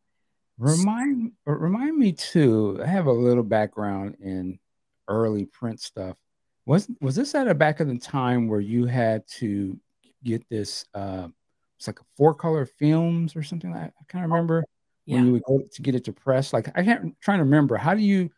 remind 0.57 1.31
remind 1.45 1.97
me 1.97 2.11
too 2.11 2.79
i 2.83 2.85
have 2.85 3.05
a 3.07 3.11
little 3.11 3.43
background 3.43 4.15
in 4.21 4.59
early 5.07 5.45
print 5.45 5.79
stuff 5.79 6.17
was 6.65 6.89
was 7.01 7.15
this 7.15 7.35
at 7.35 7.47
a 7.47 7.53
back 7.53 7.79
in 7.79 7.87
the 7.87 7.97
time 7.97 8.47
where 8.47 8.59
you 8.59 8.85
had 8.85 9.25
to 9.27 9.79
get 10.23 10.47
this 10.49 10.85
uh 10.93 11.27
it's 11.77 11.87
like 11.87 11.99
a 11.99 12.05
four 12.15 12.33
color 12.33 12.65
films 12.65 13.35
or 13.35 13.43
something 13.43 13.71
like. 13.71 13.81
I 13.81 14.03
can't 14.09 14.23
remember 14.23 14.65
yeah. 15.05 15.15
when 15.15 15.27
you 15.27 15.33
would 15.33 15.43
go 15.43 15.59
to 15.59 15.81
get 15.81 15.95
it 15.95 16.05
to 16.05 16.13
press. 16.13 16.53
Like 16.53 16.69
I 16.75 16.83
can't 16.83 17.01
I'm 17.01 17.15
trying 17.21 17.39
to 17.39 17.43
remember 17.43 17.77
how 17.77 17.93
do 17.93 18.01
you 18.01 18.29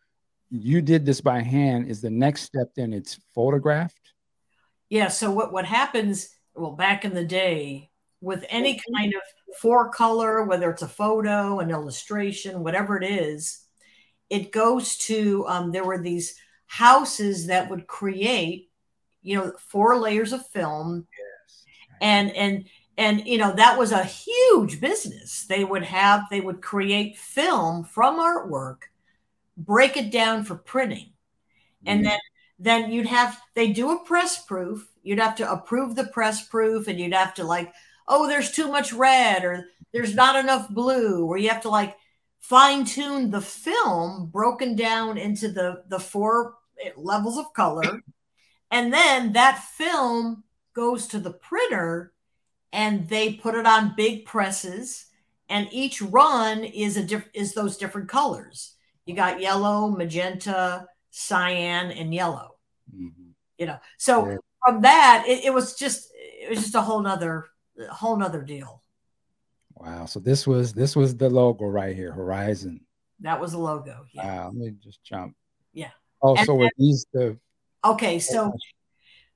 you 0.50 0.82
did 0.82 1.06
this 1.06 1.22
by 1.22 1.41
hand? 1.41 1.89
Is 1.89 2.02
the 2.02 2.10
next 2.10 2.43
step 2.43 2.72
then 2.76 2.93
it's 2.93 3.20
photographed? 3.34 4.14
Yeah. 4.89 5.10
So 5.10 5.32
what 5.32 5.52
what 5.52 5.66
happens? 5.66 6.30
Well, 6.56 6.72
back 6.72 7.06
in 7.06 7.14
the 7.14 7.26
day, 7.26 7.89
with 8.22 8.45
any 8.50 8.80
kind 8.95 9.14
of 9.14 9.22
four 9.62 9.89
color, 9.89 10.43
whether 10.43 10.72
it's 10.72 10.82
a 10.82 10.88
photo, 10.88 11.60
an 11.60 11.70
illustration, 11.70 12.64
whatever 12.64 12.98
it 12.98 13.04
is, 13.04 13.66
it 14.30 14.52
goes 14.52 14.98
to 14.98 15.45
um, 15.48 15.72
there 15.72 15.86
were 15.86 16.02
these 16.02 16.36
houses 16.66 17.48
that 17.48 17.70
would 17.70 17.88
create, 17.88 18.70
you 19.22 19.38
know, 19.38 19.54
four 19.70 19.98
layers 19.98 20.34
of 20.34 20.48
film, 20.48 21.08
yes. 21.18 21.64
and 22.02 22.32
and 22.32 22.66
and 22.98 23.28
you 23.28 23.38
know 23.38 23.54
that 23.54 23.78
was 23.78 23.91
a 23.91 24.04
huge 24.04 24.82
business 24.82 25.45
they 25.48 25.64
would 25.64 25.84
have 25.84 26.24
they 26.30 26.41
would 26.41 26.62
create 26.62 27.18
film 27.18 27.84
from 27.84 28.20
artwork 28.20 28.84
break 29.58 29.97
it 29.97 30.12
down 30.12 30.43
for 30.43 30.55
printing. 30.55 31.12
And 31.86 32.01
mm-hmm. 32.01 32.10
then 32.10 32.20
then 32.60 32.91
you'd 32.91 33.08
have 33.08 33.39
they 33.55 33.72
do 33.72 33.91
a 33.91 34.03
press 34.03 34.43
proof. 34.45 34.88
You'd 35.03 35.20
have 35.20 35.36
to 35.36 35.51
approve 35.51 35.95
the 35.95 36.05
press 36.05 36.47
proof 36.47 36.88
and 36.88 36.99
you'd 36.99 37.14
have 37.14 37.34
to 37.36 37.43
like 37.43 37.74
oh 38.08 38.28
there's 38.28 38.51
too 38.51 38.72
much 38.72 38.93
red 38.93 39.43
or 39.43 39.66
there's 39.91 40.16
not 40.16 40.36
enough 40.36 40.70
blue 40.70 41.26
or 41.26 41.38
you 41.38 41.49
have 41.49 41.62
to 41.62 41.70
like 41.70 41.95
fine 42.39 42.86
tune 42.86 43.30
the 43.30 43.41
film 43.41 44.28
broken 44.28 44.76
down 44.76 45.18
into 45.18 45.49
the 45.49 45.84
the 45.89 45.99
four 45.99 46.55
levels 46.95 47.38
of 47.38 47.53
color. 47.53 48.01
And 48.70 48.91
then 48.91 49.34
that 49.34 49.64
film 49.78 50.43
goes 50.74 51.08
to 51.08 51.20
the 51.20 51.32
printer 51.32 52.12
and 52.74 53.08
they 53.08 53.34
put 53.34 53.55
it 53.55 53.66
on 53.66 53.95
big 53.95 54.26
presses 54.26 55.05
and 55.49 55.68
each 55.72 56.01
run 56.01 56.64
is 56.64 56.97
a 56.97 57.03
diff- 57.03 57.30
is 57.34 57.53
those 57.53 57.78
different 57.78 58.10
colors 58.10 58.76
you 59.08 59.16
got 59.16 59.41
yellow 59.41 59.89
magenta 59.89 60.86
cyan 61.10 61.91
and 61.91 62.14
yellow. 62.14 62.55
Mm-hmm. 62.95 63.32
you 63.58 63.66
know 63.66 63.80
so 63.97 64.30
yeah. 64.30 64.38
from 64.66 64.82
that 64.82 65.26
it, 65.28 65.45
it, 65.45 65.53
was 65.53 65.76
just 65.76 66.10
it 66.16 66.49
was 66.49 66.60
just 66.60 66.76
a 66.76 66.82
whole 66.82 67.01
nother 67.01 67.47
a 67.78 67.93
whole 67.93 68.16
nother 68.16 68.41
deal. 68.41 68.82
Wow. 69.76 70.05
So 70.05 70.20
this 70.20 70.47
was 70.47 70.74
this 70.74 70.95
was 70.95 71.18
the 71.18 71.30
logo 71.30 71.66
right 71.66 71.95
here 71.95 72.12
horizon. 72.12 72.86
That 73.20 73.41
was 73.41 73.51
the 73.51 73.58
logo 73.58 74.05
yeah. 74.14 74.26
Wow, 74.26 74.45
let 74.47 74.55
me 74.55 74.76
just 74.82 75.03
jump. 75.03 75.36
Yeah. 75.74 75.91
Oh 76.22 76.36
and 76.36 76.45
so 76.45 76.55
were 76.55 76.70
these 76.78 77.05
the 77.12 77.38
okay 77.84 78.20
so 78.20 78.53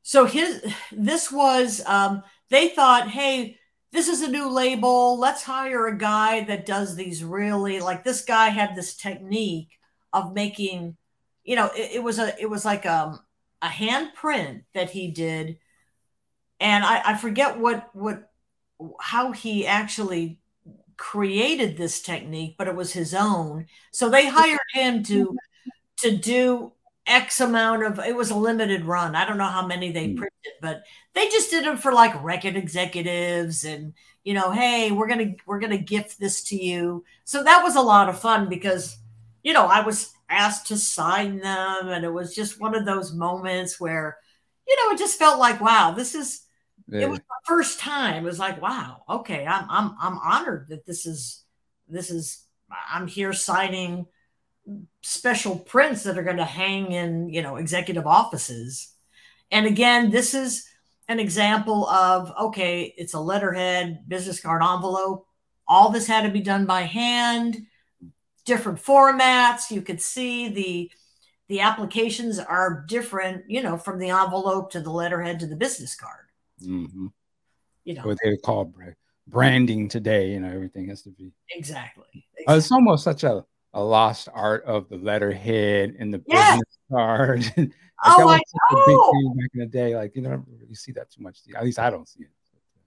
so 0.02 0.26
his 0.26 0.64
this 0.92 1.32
was 1.32 1.86
um 1.86 2.24
they 2.52 2.68
thought, 2.68 3.08
hey, 3.08 3.58
this 3.92 4.08
is 4.08 4.22
a 4.22 4.30
new 4.30 4.50
label. 4.50 5.20
Let's 5.20 5.44
hire 5.44 5.88
a 5.88 5.98
guy 5.98 6.44
that 6.46 6.66
does 6.66 6.96
these 6.96 7.24
really 7.24 7.80
like 7.80 8.04
this 8.04 8.24
guy 8.24 8.50
had 8.50 8.76
this 8.76 8.96
technique 8.96 9.70
of 10.14 10.34
making, 10.34 10.98
you 11.44 11.56
know, 11.56 11.70
it, 11.76 11.92
it 11.96 12.04
was 12.04 12.20
a 12.20 12.40
it 12.40 12.50
was 12.50 12.66
like 12.66 12.86
a, 12.86 12.94
um, 12.94 13.20
a 13.62 13.68
hand 13.68 14.14
print 14.16 14.64
that 14.74 14.90
he 14.92 15.12
did. 15.12 15.58
And 16.60 16.84
I, 16.84 17.02
I 17.12 17.18
forget 17.18 17.60
what 17.60 17.90
what 17.94 18.32
how 19.00 19.32
he 19.32 19.68
actually 19.68 20.40
created 20.98 21.78
this 21.78 22.02
technique, 22.02 22.56
but 22.58 22.68
it 22.68 22.76
was 22.76 22.94
his 22.94 23.14
own. 23.14 23.66
So 23.92 24.10
they 24.10 24.28
hired 24.28 24.60
him 24.74 25.04
to 25.04 25.36
to 25.98 26.18
do 26.18 26.74
X 27.08 27.42
amount 27.42 27.84
of 27.84 28.00
it 28.00 28.16
was 28.16 28.30
a 28.30 28.36
limited 28.36 28.86
run. 28.86 29.16
I 29.16 29.26
don't 29.26 29.38
know 29.38 29.46
how 29.46 29.66
many 29.66 29.92
they 29.92 30.10
hmm. 30.10 30.18
printed, 30.18 30.54
but 30.62 30.84
they 31.14 31.28
just 31.30 31.50
did 31.50 31.66
it 31.66 31.80
for 31.80 31.92
like 31.92 32.24
record 32.24 32.56
executives 32.56 33.66
and 33.66 33.94
you 34.24 34.36
know, 34.36 34.52
hey, 34.52 34.92
we're 34.92 35.08
gonna 35.08 35.34
we're 35.48 35.60
gonna 35.60 35.78
gift 35.78 36.20
this 36.20 36.44
to 36.46 36.56
you. 36.56 37.04
So 37.24 37.44
that 37.44 37.64
was 37.64 37.76
a 37.76 37.82
lot 37.82 38.10
of 38.10 38.20
fun 38.20 38.50
because 38.50 38.98
you 39.44 39.54
know 39.54 39.66
I 39.66 39.82
was 39.82 40.14
asked 40.30 40.68
to 40.68 40.78
sign 40.78 41.40
them, 41.40 41.90
and 41.90 42.06
it 42.06 42.14
was 42.14 42.36
just 42.36 42.60
one 42.60 42.76
of 42.76 42.86
those 42.86 43.14
moments 43.14 43.80
where 43.80 44.18
you 44.68 44.76
know 44.76 44.94
it 44.94 45.00
just 45.00 45.18
felt 45.18 45.40
like 45.40 45.60
wow, 45.60 45.92
this 45.92 46.14
is 46.14 46.44
yeah. 46.88 47.02
it 47.02 47.10
was 47.10 47.20
the 47.20 47.26
first 47.46 47.80
time. 47.80 48.24
It 48.24 48.28
was 48.28 48.40
like 48.40 48.62
wow, 48.62 49.04
okay, 49.10 49.46
I'm 49.48 49.66
I'm 49.70 49.96
I'm 50.00 50.18
honored 50.20 50.68
that 50.70 50.86
this 50.86 51.08
is 51.08 51.44
this 51.88 52.12
is 52.12 52.46
I'm 52.92 53.08
here 53.08 53.34
signing 53.34 54.06
special 55.02 55.58
prints 55.58 56.04
that 56.04 56.18
are 56.18 56.24
going 56.24 56.38
to 56.38 56.46
hang 56.46 56.92
in 56.92 57.30
you 57.30 57.42
know 57.42 57.58
executive 57.58 58.08
offices. 58.08 58.94
And 59.52 59.66
again 59.66 60.12
this 60.12 60.34
is 60.34 60.68
an 61.08 61.20
example 61.20 61.88
of 61.90 62.32
okay 62.40 62.94
it's 62.98 63.14
a 63.14 63.20
letterhead 63.20 64.08
business 64.08 64.40
card 64.40 64.62
envelope. 64.62 65.28
All 65.68 65.90
this 65.90 66.08
had 66.08 66.24
to 66.24 66.30
be 66.30 66.42
done 66.42 66.66
by 66.66 66.82
hand 66.82 67.66
different 68.46 68.80
formats. 68.80 69.72
You 69.72 69.82
could 69.82 70.02
see 70.02 70.50
the 70.50 70.92
the 71.48 71.62
applications 71.62 72.40
are 72.40 72.86
different 72.88 73.44
you 73.50 73.62
know 73.62 73.78
from 73.78 74.00
the 74.00 74.10
envelope 74.10 74.72
to 74.72 74.82
the 74.82 74.92
letterhead 74.92 75.40
to 75.40 75.48
the 75.48 75.56
business 75.56 75.96
card. 75.96 76.26
Mm-hmm. 76.64 77.08
you 77.86 77.94
know. 77.96 78.04
What 78.04 78.18
they 78.24 78.38
call 78.38 78.72
branding 79.28 79.88
today 79.88 80.32
you 80.32 80.40
know 80.40 80.50
everything 80.50 80.90
has 80.90 81.02
to 81.04 81.10
be 81.10 81.32
exactly, 81.50 82.06
exactly. 82.14 82.46
Uh, 82.48 82.58
it's 82.58 82.72
almost 82.72 83.04
such 83.04 83.24
a 83.24 83.44
a 83.74 83.84
lost 83.84 84.28
art 84.34 84.64
of 84.66 84.90
the 84.90 84.98
letterhead 84.98 85.96
and 85.98 86.14
the 86.14 86.22
yes. 86.28 86.54
business 86.54 86.78
card. 86.92 87.54
like 87.58 87.72
oh, 88.04 88.30
I 88.30 88.82
know. 88.88 89.34
back 89.36 89.50
in 89.54 89.60
the 89.60 89.66
day. 89.66 89.96
Like 89.96 90.16
you 90.16 90.22
don't 90.22 90.46
really 90.48 90.76
see 90.76 90.92
that 90.94 91.10
too 91.12 91.22
much. 91.22 91.40
At 91.56 91.64
least 91.64 91.80
I 91.80 91.90
don't 91.90 92.08
see 92.08 92.24
it. 92.24 92.30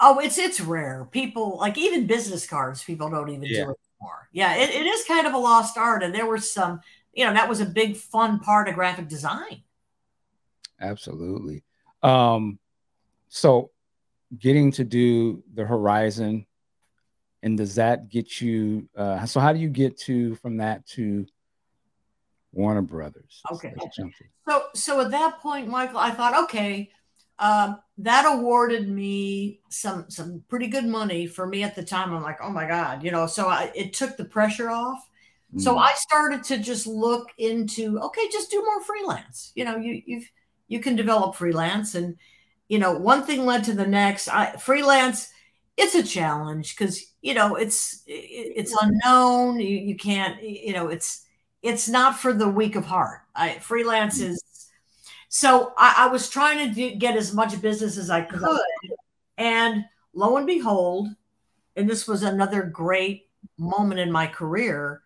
Oh, 0.01 0.19
it's 0.19 0.39
it's 0.39 0.61
rare. 0.61 1.07
People 1.11 1.59
like 1.59 1.79
even 1.79 2.07
business 2.07 2.47
cards. 2.47 2.83
People 2.83 3.11
don't 3.11 3.29
even 3.29 3.45
yeah. 3.45 3.65
do 3.65 3.71
it 3.71 3.79
anymore. 4.01 4.29
Yeah, 4.33 4.57
it, 4.57 4.71
it 4.71 4.87
is 4.87 5.05
kind 5.07 5.27
of 5.27 5.35
a 5.35 5.39
lost 5.39 5.79
art, 5.79 6.03
and 6.03 6.15
there 6.15 6.27
were 6.27 6.39
some. 6.39 6.81
You 7.13 7.25
know, 7.25 7.33
that 7.33 7.49
was 7.49 7.61
a 7.61 7.67
big 7.67 7.97
fun 7.97 8.41
part 8.41 8.69
of 8.69 8.75
graphic 8.75 9.07
design. 9.07 9.63
Absolutely. 10.81 11.63
Um, 12.03 12.59
so 13.29 13.71
getting 14.37 14.73
to 14.73 14.85
do 14.85 15.45
the 15.55 15.65
horizon 15.65 16.45
and 17.45 17.59
does 17.59 17.75
that 17.77 18.09
get 18.09 18.41
you 18.41 18.89
uh, 18.97 19.25
so 19.27 19.39
how 19.39 19.53
do 19.53 19.61
you 19.61 19.69
get 19.69 19.97
to 19.99 20.35
from 20.37 20.57
that 20.57 20.85
to 20.87 21.27
warner 22.53 22.83
brothers? 22.83 23.43
Okay. 23.53 23.75
so 24.49 24.65
so 24.75 25.01
at 25.01 25.11
that 25.11 25.41
point 25.41 25.69
michael 25.69 25.99
i 25.99 26.11
thought 26.11 26.45
okay 26.45 26.91
um, 27.39 27.81
that 27.99 28.33
awarded 28.33 28.89
me 28.89 29.61
some 29.69 30.09
some 30.09 30.45
pretty 30.49 30.69
good 30.69 30.85
money 30.85 31.27
for 31.27 31.49
me 31.49 31.65
at 31.65 31.75
the 31.75 31.83
time. 31.83 32.15
I'm 32.15 32.23
like 32.23 32.39
oh 32.41 32.51
my 32.51 32.67
god 32.67 33.03
you 33.03 33.11
know 33.11 33.27
so 33.27 33.49
I, 33.49 33.73
it 33.75 33.93
took 33.93 34.17
the 34.17 34.25
pressure 34.25 34.71
off. 34.71 35.09
Mm. 35.55 35.61
so 35.61 35.77
i 35.77 35.93
started 35.97 36.43
to 36.45 36.59
just 36.59 36.87
look 36.87 37.31
into 37.39 37.99
okay 38.01 38.29
just 38.31 38.51
do 38.51 38.63
more 38.65 38.83
freelance. 38.83 39.53
You 39.55 39.65
know 39.65 39.77
you 39.77 40.01
you 40.07 40.23
you 40.69 40.79
can 40.81 40.97
develop 40.97 41.35
freelance. 41.35 41.97
And 41.97 42.17
you 42.69 42.79
know 42.79 42.93
one 42.93 43.25
thing 43.25 43.45
led 43.45 43.65
to 43.65 43.75
the 43.75 43.87
next. 43.87 44.29
I 44.29 44.53
freelance 44.53 45.34
it's 45.77 45.95
a 45.95 46.03
challenge 46.03 46.77
because 46.77 47.13
you 47.21 47.35
know 47.35 47.57
it's 47.57 48.03
it's 48.07 48.77
unknown 48.81 49.59
you, 49.59 49.77
you 49.77 49.97
can't 49.97 50.43
you 50.43 50.73
know 50.73 50.89
it's 50.89 51.25
it's 51.65 51.89
not 51.89 52.19
for 52.19 52.35
the 52.35 52.49
weak 52.49 52.77
of 52.77 52.85
heart. 52.85 53.23
I 53.35 53.59
freelance 53.59 54.21
is 54.21 54.43
so 55.31 55.73
I, 55.79 55.95
I 55.99 56.07
was 56.09 56.29
trying 56.29 56.69
to 56.69 56.75
do, 56.75 56.95
get 56.95 57.17
as 57.17 57.33
much 57.33 57.61
business 57.61 57.97
as 57.97 58.11
I 58.11 58.21
could, 58.21 58.61
and 59.39 59.85
lo 60.13 60.37
and 60.37 60.47
behold, 60.47 61.09
and 61.75 61.89
this 61.89 62.07
was 62.07 62.23
another 62.23 62.63
great 62.63 63.29
moment 63.59 63.99
in 63.99 64.13
my 64.13 64.27
career. 64.27 65.03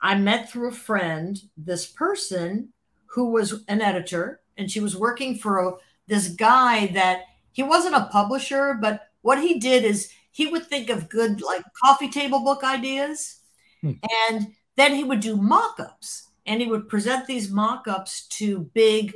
I 0.00 0.16
met 0.16 0.50
through 0.50 0.70
a 0.70 0.72
friend 0.72 1.40
this 1.56 1.86
person 1.86 2.72
who 3.06 3.30
was 3.30 3.62
an 3.68 3.82
editor, 3.82 4.40
and 4.56 4.70
she 4.70 4.80
was 4.80 4.96
working 4.96 5.36
for 5.36 5.58
a, 5.58 5.72
this 6.06 6.28
guy 6.28 6.86
that 6.88 7.24
he 7.52 7.62
wasn't 7.62 7.94
a 7.94 8.08
publisher, 8.10 8.78
but 8.80 9.11
what 9.22 9.40
he 9.40 9.58
did 9.58 9.84
is 9.84 10.12
he 10.30 10.46
would 10.46 10.66
think 10.66 10.90
of 10.90 11.08
good 11.08 11.40
like 11.40 11.64
coffee 11.82 12.10
table 12.10 12.40
book 12.44 12.62
ideas, 12.64 13.40
hmm. 13.80 13.92
and 14.28 14.48
then 14.76 14.94
he 14.94 15.04
would 15.04 15.20
do 15.20 15.36
mock-ups 15.36 16.28
and 16.46 16.60
he 16.60 16.66
would 16.66 16.88
present 16.88 17.26
these 17.26 17.50
mock-ups 17.50 18.26
to 18.28 18.70
big 18.74 19.12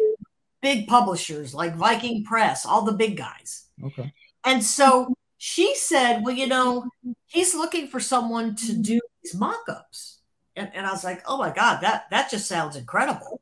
big 0.62 0.86
publishers 0.86 1.54
like 1.54 1.76
Viking 1.76 2.24
Press, 2.24 2.66
all 2.66 2.82
the 2.82 2.92
big 2.92 3.16
guys. 3.16 3.66
Okay. 3.84 4.12
And 4.44 4.62
so 4.62 5.14
she 5.38 5.74
said, 5.74 6.22
Well, 6.24 6.34
you 6.34 6.46
know, 6.46 6.88
he's 7.26 7.54
looking 7.54 7.88
for 7.88 8.00
someone 8.00 8.56
to 8.56 8.72
do 8.72 9.00
these 9.22 9.34
mock-ups. 9.34 10.20
And, 10.54 10.70
and 10.74 10.86
I 10.86 10.90
was 10.90 11.04
like, 11.04 11.22
Oh 11.26 11.38
my 11.38 11.50
God, 11.50 11.80
that 11.82 12.04
that 12.10 12.30
just 12.30 12.46
sounds 12.46 12.76
incredible. 12.76 13.40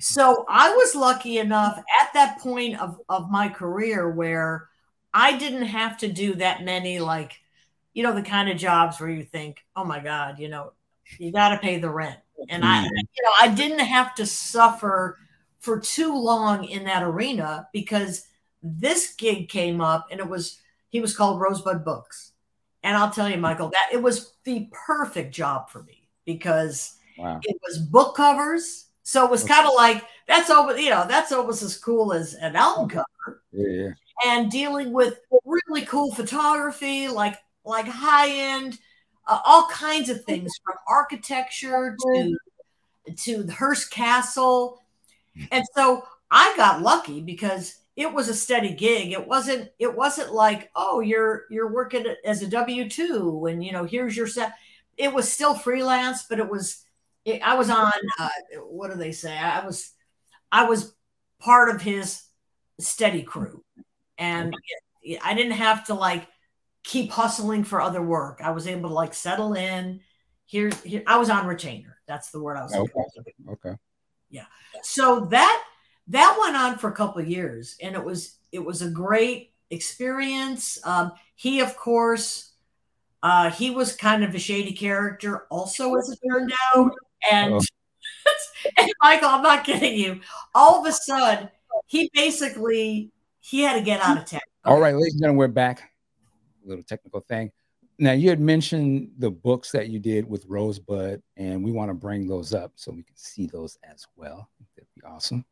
So 0.00 0.44
I 0.48 0.70
was 0.74 0.94
lucky 0.94 1.38
enough 1.38 1.78
at 1.78 2.12
that 2.14 2.38
point 2.38 2.80
of, 2.80 3.00
of 3.08 3.30
my 3.30 3.48
career 3.48 4.10
where 4.10 4.68
I 5.12 5.36
didn't 5.36 5.66
have 5.66 5.98
to 5.98 6.08
do 6.08 6.34
that 6.34 6.64
many 6.64 7.00
like, 7.00 7.40
you 7.94 8.02
know, 8.02 8.14
the 8.14 8.22
kind 8.22 8.48
of 8.48 8.56
jobs 8.56 9.00
where 9.00 9.10
you 9.10 9.24
think, 9.24 9.64
oh 9.74 9.84
my 9.84 10.00
God, 10.00 10.38
you 10.38 10.48
know, 10.48 10.72
you 11.18 11.32
got 11.32 11.50
to 11.50 11.58
pay 11.58 11.78
the 11.78 11.90
rent. 11.90 12.18
And 12.48 12.64
I, 12.64 12.84
mm-hmm. 12.84 12.94
you 12.94 13.22
know, 13.24 13.32
I 13.40 13.48
didn't 13.48 13.80
have 13.80 14.14
to 14.16 14.26
suffer 14.26 15.18
for 15.58 15.80
too 15.80 16.16
long 16.16 16.64
in 16.64 16.84
that 16.84 17.02
arena 17.02 17.68
because 17.72 18.26
this 18.62 19.14
gig 19.14 19.48
came 19.48 19.80
up 19.80 20.06
and 20.10 20.20
it 20.20 20.28
was, 20.28 20.60
he 20.90 21.00
was 21.00 21.16
called 21.16 21.40
Rosebud 21.40 21.84
Books. 21.84 22.32
And 22.82 22.96
I'll 22.96 23.10
tell 23.10 23.28
you, 23.28 23.38
Michael, 23.38 23.70
that 23.70 23.88
it 23.92 24.02
was 24.02 24.34
the 24.44 24.68
perfect 24.86 25.34
job 25.34 25.68
for 25.68 25.82
me 25.82 26.08
because 26.24 26.96
wow. 27.18 27.40
it 27.42 27.56
was 27.66 27.78
book 27.78 28.14
covers. 28.14 28.86
So 29.02 29.24
it 29.24 29.30
was 29.30 29.42
kind 29.42 29.66
of 29.66 29.72
like 29.74 30.04
that's 30.26 30.50
almost, 30.50 30.80
you 30.80 30.90
know, 30.90 31.06
that's 31.08 31.32
almost 31.32 31.62
as 31.62 31.76
cool 31.76 32.12
as 32.12 32.34
an 32.34 32.54
album 32.54 32.88
cover. 32.90 33.42
Yeah, 33.52 33.68
yeah. 33.68 33.90
And 34.24 34.50
dealing 34.50 34.92
with 34.92 35.20
really 35.44 35.86
cool 35.86 36.12
photography, 36.14 37.08
like 37.08 37.36
like 37.64 37.86
high 37.86 38.30
end 38.30 38.78
uh, 39.28 39.40
all 39.44 39.68
kinds 39.68 40.08
of 40.08 40.24
things 40.24 40.52
from 40.64 40.76
architecture 40.88 41.96
to 42.00 42.36
to 43.16 43.42
the 43.42 43.52
Hearst 43.52 43.90
Castle. 43.90 44.82
And 45.50 45.64
so 45.74 46.04
I 46.30 46.54
got 46.56 46.82
lucky 46.82 47.20
because 47.20 47.76
it 47.96 48.12
was 48.12 48.28
a 48.28 48.34
steady 48.34 48.74
gig. 48.74 49.12
It 49.12 49.26
wasn't 49.26 49.70
it 49.78 49.94
wasn't 49.96 50.32
like, 50.34 50.70
oh, 50.76 51.00
you're 51.00 51.44
you're 51.50 51.72
working 51.72 52.06
as 52.24 52.42
a 52.42 52.46
W2 52.46 53.46
and 53.46 53.64
you 53.64 53.72
know, 53.72 53.84
here's 53.84 54.16
your 54.16 54.26
set. 54.26 54.54
It 54.96 55.12
was 55.12 55.30
still 55.30 55.54
freelance, 55.54 56.24
but 56.28 56.38
it 56.38 56.48
was 56.48 56.84
it, 57.24 57.42
I 57.42 57.54
was 57.56 57.70
on 57.70 57.92
uh, 58.18 58.28
what 58.62 58.90
do 58.90 58.96
they 58.96 59.12
say? 59.12 59.36
I 59.36 59.64
was 59.64 59.92
I 60.52 60.64
was 60.64 60.94
part 61.40 61.74
of 61.74 61.82
his 61.82 62.22
steady 62.80 63.22
crew. 63.22 63.62
And 64.18 64.54
I 65.22 65.34
didn't 65.34 65.52
have 65.52 65.84
to 65.86 65.94
like 65.94 66.26
keep 66.84 67.10
hustling 67.10 67.64
for 67.64 67.80
other 67.80 68.02
work. 68.02 68.40
I 68.42 68.50
was 68.50 68.66
able 68.66 68.88
to 68.88 68.94
like 68.94 69.14
settle 69.14 69.54
in. 69.54 70.00
Here, 70.46 70.70
here 70.84 71.02
I 71.06 71.18
was 71.18 71.30
on 71.30 71.46
retainer. 71.46 71.98
That's 72.06 72.30
the 72.30 72.40
word 72.40 72.56
I 72.56 72.62
was. 72.62 72.74
Okay. 72.74 73.32
Okay. 73.50 73.74
Yeah. 74.30 74.46
So 74.82 75.26
that 75.30 75.64
that 76.08 76.38
went 76.40 76.56
on 76.56 76.78
for 76.78 76.88
a 76.88 76.94
couple 76.94 77.20
of 77.20 77.28
years, 77.28 77.76
and 77.82 77.94
it 77.94 78.02
was 78.02 78.38
it 78.50 78.64
was 78.64 78.82
a 78.82 78.90
great 78.90 79.52
experience. 79.70 80.78
Um, 80.84 81.12
he, 81.36 81.60
of 81.60 81.76
course, 81.76 82.52
uh, 83.22 83.50
he 83.50 83.70
was 83.70 83.94
kind 83.94 84.24
of 84.24 84.34
a 84.34 84.38
shady 84.38 84.72
character, 84.72 85.46
also 85.50 85.94
as 85.94 86.08
it 86.08 86.18
turned 86.28 86.52
out. 86.74 86.92
And, 87.30 87.54
oh. 87.54 87.60
and 88.78 88.90
Michael, 89.02 89.28
I'm 89.28 89.42
not 89.42 89.64
kidding 89.64 89.98
you. 89.98 90.20
All 90.54 90.80
of 90.80 90.86
a 90.86 90.92
sudden, 90.92 91.50
he 91.86 92.10
basically 92.14 93.10
he 93.48 93.62
had 93.62 93.74
to 93.74 93.82
get 93.82 94.00
out 94.00 94.18
of 94.18 94.26
town. 94.26 94.40
All 94.64 94.80
right, 94.80 94.94
ladies 94.94 95.14
and 95.14 95.22
gentlemen, 95.22 95.38
we're 95.38 95.48
back 95.48 95.90
A 96.64 96.68
little 96.68 96.84
technical 96.84 97.20
thing. 97.20 97.50
Now 97.98 98.12
you 98.12 98.28
had 98.28 98.40
mentioned 98.40 99.10
the 99.18 99.30
books 99.30 99.72
that 99.72 99.88
you 99.88 99.98
did 99.98 100.28
with 100.28 100.44
Rosebud, 100.46 101.22
and 101.36 101.64
we 101.64 101.72
want 101.72 101.90
to 101.90 101.94
bring 101.94 102.28
those 102.28 102.54
up 102.54 102.72
so 102.76 102.92
we 102.92 103.02
can 103.02 103.16
see 103.16 103.46
those 103.46 103.76
as 103.82 104.06
well. 104.16 104.50
That'd 104.76 104.88
be 104.94 105.02
awesome. 105.02 105.44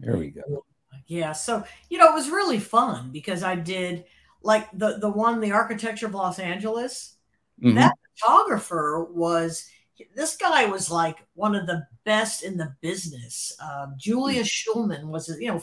There 0.00 0.16
we 0.16 0.30
go. 0.30 0.64
Yeah, 1.06 1.32
so 1.32 1.64
you 1.90 1.98
know 1.98 2.08
it 2.08 2.14
was 2.14 2.30
really 2.30 2.58
fun 2.58 3.10
because 3.12 3.42
I 3.42 3.56
did 3.56 4.04
like 4.42 4.70
the 4.72 4.98
the 4.98 5.10
one, 5.10 5.40
the 5.40 5.52
architecture 5.52 6.06
of 6.06 6.14
Los 6.14 6.38
Angeles. 6.38 7.16
Mm-hmm. 7.62 7.76
That 7.76 7.94
photographer 8.18 9.06
was 9.10 9.68
this 10.14 10.36
guy 10.36 10.66
was 10.66 10.90
like 10.90 11.18
one 11.34 11.54
of 11.54 11.66
the 11.66 11.86
best 12.04 12.42
in 12.42 12.56
the 12.56 12.74
business. 12.80 13.54
Um, 13.60 13.94
Julius 13.98 14.48
mm-hmm. 14.48 14.80
Shulman 14.80 15.06
was 15.08 15.28
you 15.40 15.48
know 15.48 15.62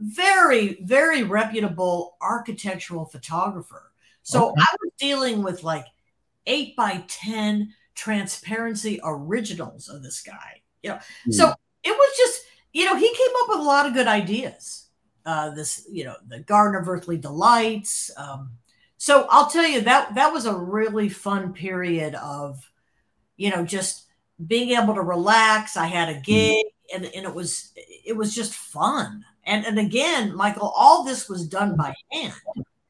very 0.00 0.78
very 0.82 1.22
reputable 1.22 2.16
architectural 2.20 3.04
photographer 3.04 3.88
so 4.28 4.50
okay. 4.50 4.60
I 4.60 4.76
was 4.82 4.92
dealing 4.98 5.42
with 5.42 5.64
like 5.64 5.86
eight 6.46 6.76
by 6.76 7.04
10 7.08 7.72
transparency 7.94 9.00
originals 9.02 9.88
of 9.88 10.02
this 10.02 10.20
guy. 10.20 10.62
You 10.82 10.90
know, 10.90 10.96
mm. 10.96 11.32
so 11.32 11.52
it 11.82 11.90
was 11.90 12.16
just, 12.16 12.42
you 12.72 12.84
know, 12.84 12.96
he 12.96 13.08
came 13.08 13.30
up 13.42 13.48
with 13.48 13.60
a 13.60 13.62
lot 13.62 13.86
of 13.86 13.94
good 13.94 14.06
ideas. 14.06 14.86
Uh, 15.24 15.50
this, 15.50 15.86
you 15.90 16.04
know, 16.04 16.14
the 16.26 16.40
Garden 16.40 16.80
of 16.80 16.88
Earthly 16.88 17.16
Delights. 17.16 18.10
Um, 18.16 18.52
so 18.96 19.26
I'll 19.30 19.48
tell 19.48 19.66
you 19.66 19.82
that 19.82 20.14
that 20.14 20.32
was 20.32 20.46
a 20.46 20.54
really 20.54 21.08
fun 21.08 21.52
period 21.52 22.14
of, 22.14 22.70
you 23.36 23.50
know, 23.50 23.64
just 23.64 24.06
being 24.46 24.70
able 24.70 24.94
to 24.94 25.02
relax. 25.02 25.76
I 25.76 25.86
had 25.86 26.08
a 26.10 26.14
hmm. 26.14 26.22
gig 26.22 26.66
and, 26.94 27.04
and 27.04 27.24
it 27.26 27.34
was 27.34 27.72
it 27.76 28.16
was 28.16 28.34
just 28.34 28.54
fun. 28.54 29.24
And 29.48 29.64
and 29.66 29.78
again, 29.78 30.36
Michael, 30.36 30.72
all 30.76 31.04
this 31.04 31.28
was 31.28 31.48
done 31.48 31.74
by 31.74 31.94
hand. 32.12 32.34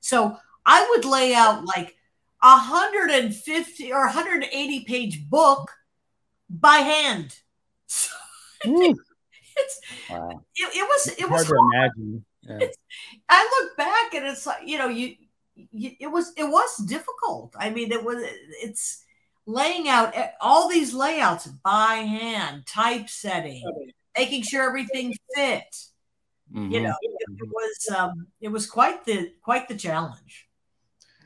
So 0.00 0.36
I 0.66 0.86
would 0.90 1.04
lay 1.04 1.32
out 1.32 1.64
like 1.64 1.96
a 2.42 2.50
150 2.50 3.92
or 3.92 4.04
180 4.04 4.84
page 4.84 5.28
book 5.30 5.70
by 6.50 6.78
hand. 6.78 7.34
it's 8.64 9.80
wow. 10.10 10.42
it, 10.56 10.76
it, 10.76 10.82
was 10.82 11.14
it 11.16 11.30
was 11.30 11.46
hard, 11.46 11.58
hard. 11.74 11.92
to 11.94 12.00
imagine. 12.02 12.24
Yeah. 12.42 12.66
I 13.28 13.60
look 13.60 13.76
back 13.76 14.14
and 14.14 14.26
it's 14.26 14.46
like 14.46 14.66
you 14.66 14.78
know 14.78 14.88
you, 14.88 15.14
you 15.54 15.92
it 16.00 16.08
was 16.08 16.32
it 16.36 16.44
was 16.44 16.76
difficult. 16.78 17.54
I 17.56 17.70
mean 17.70 17.92
it 17.92 18.04
was 18.04 18.22
it's 18.62 19.04
laying 19.46 19.88
out 19.88 20.14
all 20.40 20.68
these 20.68 20.92
layouts 20.92 21.46
by 21.46 21.94
hand, 21.94 22.64
typesetting, 22.66 23.62
making 24.16 24.42
sure 24.42 24.66
everything 24.66 25.14
fit. 25.34 25.64
Mm-hmm. 26.54 26.72
You 26.72 26.80
know, 26.80 26.94
it, 27.02 27.10
it 27.28 27.48
was 27.48 27.96
um, 27.96 28.26
it 28.40 28.48
was 28.48 28.66
quite 28.66 29.04
the 29.04 29.32
quite 29.42 29.68
the 29.68 29.76
challenge. 29.76 30.48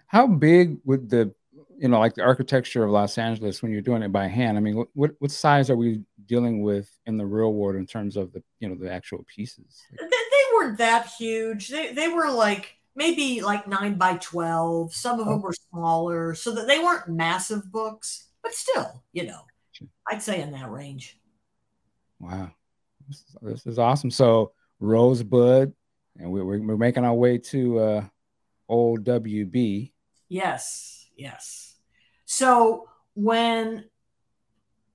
How 0.06 0.26
big 0.26 0.78
would 0.84 1.08
the, 1.08 1.32
you 1.78 1.88
know, 1.88 1.98
like 1.98 2.14
the 2.14 2.22
architecture 2.22 2.84
of 2.84 2.90
Los 2.90 3.16
Angeles 3.16 3.62
when 3.62 3.72
you're 3.72 3.80
doing 3.80 4.02
it 4.02 4.12
by 4.12 4.26
hand? 4.26 4.58
I 4.58 4.60
mean, 4.60 4.84
what 4.94 5.12
what 5.20 5.30
size 5.30 5.70
are 5.70 5.76
we 5.76 6.02
dealing 6.26 6.62
with 6.62 6.90
in 7.06 7.16
the 7.16 7.24
real 7.24 7.52
world 7.52 7.76
in 7.76 7.86
terms 7.86 8.16
of 8.16 8.32
the, 8.32 8.42
you 8.60 8.68
know, 8.68 8.74
the 8.74 8.92
actual 8.92 9.24
pieces? 9.32 9.82
They, 9.90 10.06
they 10.06 10.44
weren't 10.54 10.78
that 10.78 11.06
huge. 11.18 11.68
They 11.68 11.92
they 11.92 12.08
were 12.08 12.30
like 12.30 12.74
maybe 12.94 13.40
like 13.40 13.66
nine 13.68 13.94
by 13.94 14.16
twelve. 14.16 14.92
Some 14.92 15.20
of 15.20 15.26
them 15.26 15.38
oh. 15.38 15.40
were 15.40 15.54
smaller, 15.70 16.34
so 16.34 16.50
that 16.52 16.66
they 16.66 16.78
weren't 16.78 17.08
massive 17.08 17.70
books, 17.70 18.26
but 18.42 18.54
still, 18.54 19.02
you 19.12 19.24
know, 19.24 19.40
I'd 20.10 20.20
say 20.20 20.42
in 20.42 20.50
that 20.50 20.68
range. 20.70 21.18
Wow, 22.20 22.50
this 23.08 23.18
is, 23.18 23.36
this 23.42 23.66
is 23.66 23.78
awesome. 23.78 24.10
So 24.10 24.52
Rosebud, 24.82 25.72
and 26.18 26.32
we're, 26.32 26.44
we're 26.44 26.76
making 26.76 27.04
our 27.04 27.14
way 27.14 27.38
to 27.38 27.78
uh, 27.78 28.04
old 28.68 29.04
WB. 29.04 29.92
Yes, 30.28 31.06
yes. 31.16 31.76
So 32.24 32.88
when 33.14 33.84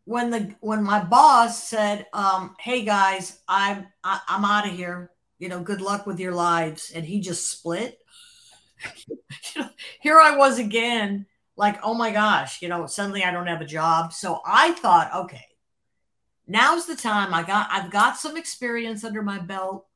when 0.04 0.30
the 0.30 0.56
when 0.60 0.84
my 0.84 1.04
boss 1.04 1.64
said, 1.64 2.06
um, 2.14 2.56
"Hey 2.60 2.84
guys, 2.84 3.40
I'm 3.48 3.88
I, 4.04 4.20
I'm 4.28 4.46
out 4.46 4.68
of 4.68 4.74
here. 4.74 5.12
You 5.40 5.50
know, 5.50 5.62
good 5.62 5.82
luck 5.82 6.06
with 6.06 6.20
your 6.20 6.34
lives," 6.34 6.92
and 6.94 7.06
he 7.06 7.22
just 7.22 7.50
split. 7.50 7.98
here 10.02 10.20
I 10.20 10.36
was 10.36 10.60
again, 10.60 11.26
like, 11.56 11.80
oh 11.84 11.94
my 11.94 12.12
gosh, 12.12 12.62
you 12.62 12.68
know, 12.68 12.86
suddenly 12.88 13.24
I 13.24 13.32
don't 13.32 13.48
have 13.48 13.62
a 13.62 13.66
job. 13.66 14.14
So 14.14 14.42
I 14.46 14.74
thought, 14.74 15.14
okay, 15.16 15.46
now's 16.48 16.86
the 16.86 16.95
time. 16.95 17.34
I 17.34 17.43
got 17.43 17.70
I've 17.72 17.91
got 17.91 18.18
some 18.18 18.38
experience 18.38 19.04
under 19.04 19.22
my 19.22 19.39
belt, 19.39 19.88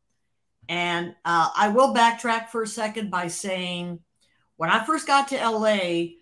and 0.70 1.16
uh, 1.26 1.50
I 1.56 1.70
will 1.70 1.94
backtrack 1.94 2.50
for 2.50 2.64
a 2.64 2.68
second 2.68 3.10
by 3.12 3.28
saying 3.28 4.00
when 4.58 4.70
I 4.70 4.86
first 4.86 5.08
got 5.08 5.28
to 5.30 5.38
LA, 5.50 6.16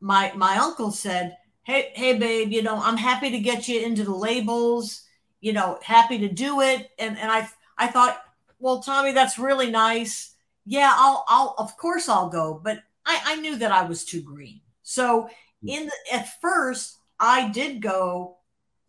my 0.00 0.32
my 0.34 0.56
uncle 0.56 0.90
said, 0.90 1.36
"Hey, 1.62 1.92
hey, 1.94 2.18
babe, 2.18 2.52
you 2.52 2.62
know, 2.62 2.76
I'm 2.76 2.96
happy 2.96 3.30
to 3.30 3.38
get 3.40 3.68
you 3.68 3.80
into 3.80 4.04
the 4.04 4.14
labels. 4.14 5.06
you 5.42 5.52
know, 5.54 5.78
happy 5.82 6.18
to 6.18 6.28
do 6.28 6.60
it. 6.60 6.90
And 6.98 7.18
and 7.18 7.30
I 7.32 7.48
I 7.78 7.88
thought, 7.88 8.22
well, 8.58 8.80
Tommy, 8.82 9.12
that's 9.12 9.38
really 9.38 9.70
nice. 9.70 10.34
Yeah, 10.66 10.92
I'll 10.94 11.24
I'll 11.28 11.54
of 11.58 11.76
course 11.78 12.08
I'll 12.08 12.28
go, 12.28 12.60
but 12.62 12.80
I, 13.06 13.20
I 13.24 13.36
knew 13.36 13.56
that 13.58 13.72
I 13.72 13.84
was 13.84 14.04
too 14.04 14.22
green. 14.22 14.60
So 14.82 15.28
in 15.66 15.86
the, 15.86 15.92
at 16.14 16.40
first 16.40 16.98
I 17.18 17.48
did 17.50 17.80
go, 17.82 18.38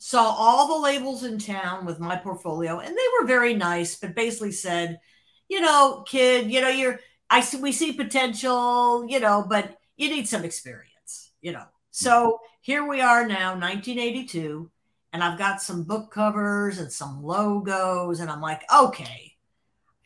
saw 0.04 0.24
all 0.24 0.68
the 0.68 0.84
labels 0.84 1.24
in 1.24 1.38
town 1.38 1.86
with 1.86 2.00
my 2.00 2.16
portfolio, 2.16 2.80
and 2.80 2.90
they 2.90 3.08
were 3.20 3.28
very 3.28 3.54
nice, 3.54 3.96
but 3.96 4.16
basically 4.16 4.52
said, 4.52 5.00
you 5.48 5.62
know, 5.62 6.04
kid, 6.08 6.52
you 6.52 6.60
know, 6.60 6.70
you're 6.70 7.00
I 7.30 7.42
see 7.42 7.58
we 7.62 7.72
see 7.72 7.94
potential, 7.94 9.06
you 9.08 9.20
know, 9.20 9.46
but 9.48 9.78
you 9.98 10.10
need 10.10 10.28
some 10.28 10.44
experience, 10.44 11.32
you 11.42 11.52
know. 11.52 11.66
So 11.92 12.40
here 12.62 12.88
we 12.88 13.00
are 13.00 13.28
now, 13.28 13.52
1982 13.52 14.72
and 15.14 15.24
I've 15.24 15.38
got 15.38 15.62
some 15.62 15.84
book 15.84 16.12
covers 16.12 16.80
and 16.80 16.92
some 16.92 17.24
logos, 17.24 18.20
and 18.20 18.30
I'm 18.30 18.42
like, 18.42 18.64
okay, 18.74 19.36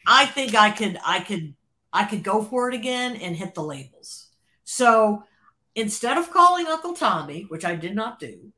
I 0.08 0.26
think 0.26 0.56
I 0.56 0.72
could, 0.72 0.98
I 1.06 1.20
could, 1.20 1.56
I 1.93 2.06
could 2.06 2.24
go 2.24 2.43
for 2.43 2.70
it 2.70 2.76
again 2.76 3.16
and 3.16 3.36
hit 3.36 3.54
the 3.54 3.64
labels. 3.64 4.30
So 4.64 5.24
instead 5.76 6.18
of 6.18 6.32
calling 6.32 6.66
Uncle 6.68 6.93
Tommy, 6.93 7.43
which 7.50 7.66
I 7.66 7.76
did 7.76 7.96
not 7.96 8.20
do, 8.20 8.52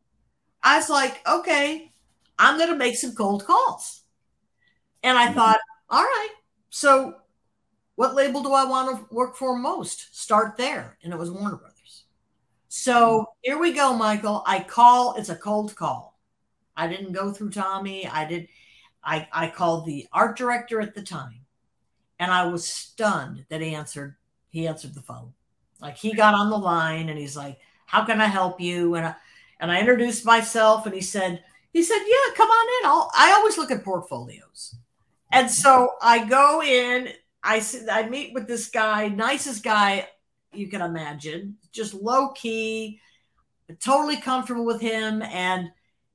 I 0.68 0.76
was 0.76 0.90
like, 0.90 1.22
okay, 1.26 1.94
I'm 2.38 2.58
going 2.58 2.70
to 2.70 2.76
make 2.76 2.98
some 2.98 3.16
cold 3.16 3.46
calls. 3.46 4.02
And 5.02 5.18
I 5.18 5.28
mm-hmm. 5.28 5.36
thought, 5.36 5.60
all 5.90 6.04
right, 6.04 6.30
so 6.70 7.16
what 7.96 8.16
label 8.16 8.44
do 8.44 8.52
I 8.52 8.66
want 8.66 8.98
to 8.98 9.16
work 9.16 9.38
for 9.38 9.58
most? 9.58 10.14
Start 10.14 10.58
there. 10.58 10.98
And 11.02 11.14
it 11.14 11.18
was 11.18 11.32
Warner 11.32 11.56
Brothers. 11.56 12.04
So 12.68 12.94
mm-hmm. 12.94 13.24
here 13.44 13.58
we 13.58 13.72
go, 13.72 13.94
Michael. 13.94 14.44
I 14.46 14.60
call, 14.60 15.16
it's 15.16 15.30
a 15.30 15.38
cold 15.38 15.74
call. 15.74 16.20
I 16.76 16.88
didn't 16.88 17.14
go 17.14 17.32
through 17.32 17.52
Tommy. 17.52 18.06
I 18.06 18.26
did. 18.26 18.50
I, 19.02 19.26
I 19.32 19.48
called 19.48 19.86
the 19.86 20.06
art 20.12 20.38
director 20.38 20.82
at 20.82 20.94
the 20.94 21.02
time 21.02 21.46
and 22.20 22.30
I 22.30 22.46
was 22.46 22.68
stunned 22.68 23.46
that 23.48 23.62
he 23.62 23.74
answered. 23.74 24.18
He 24.50 24.68
answered 24.68 24.96
the 24.96 25.02
phone. 25.02 25.32
Like 25.80 25.96
he 25.96 26.14
got 26.14 26.34
on 26.34 26.50
the 26.50 26.58
line 26.58 27.08
and 27.08 27.18
he's 27.18 27.38
like, 27.38 27.58
how 27.86 28.04
can 28.04 28.20
I 28.20 28.26
help 28.26 28.60
you? 28.60 28.96
And 28.96 29.06
I, 29.08 29.16
and 29.60 29.72
I 29.72 29.80
introduced 29.80 30.26
myself 30.26 30.86
and 30.86 30.94
he 30.96 31.02
said, 31.02 31.44
he 31.74 31.84
said, 31.84 32.00
yeah, 32.06 32.34
come 32.36 32.50
on 32.50 32.68
in. 32.84 32.90
I'll, 32.90 33.12
I 33.16 33.34
always 33.34 33.58
look 33.58 33.72
at 33.72 33.84
portfolios. 33.84 34.76
And 35.32 35.50
so 35.50 35.92
I 36.02 36.26
go 36.26 36.62
in, 36.64 37.10
I, 37.44 37.64
I 37.92 38.08
meet 38.10 38.34
with 38.34 38.48
this 38.48 38.70
guy, 38.70 39.08
nicest 39.08 39.64
guy 39.64 40.08
you 40.54 40.68
can 40.70 40.82
imagine, 40.82 41.58
just 41.72 41.94
low 41.94 42.30
key, 42.30 43.00
totally 43.80 44.18
comfortable 44.18 44.66
with 44.66 44.82
him. 44.82 45.22
And 45.22 45.70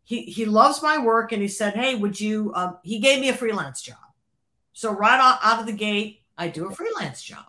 he 0.04 0.22
he 0.22 0.44
loves 0.44 0.82
my 0.82 0.98
work 0.98 1.32
and 1.32 1.40
he 1.40 1.48
said 1.48 1.74
hey 1.74 1.94
would 1.94 2.20
you 2.20 2.52
um, 2.54 2.78
he 2.82 2.98
gave 2.98 3.20
me 3.20 3.28
a 3.28 3.34
freelance 3.34 3.82
job 3.82 3.96
so 4.72 4.92
right 4.92 5.18
out, 5.18 5.38
out 5.42 5.60
of 5.60 5.66
the 5.66 5.72
gate 5.72 6.20
i 6.36 6.48
do 6.48 6.68
a 6.68 6.74
freelance 6.74 7.22
job 7.22 7.44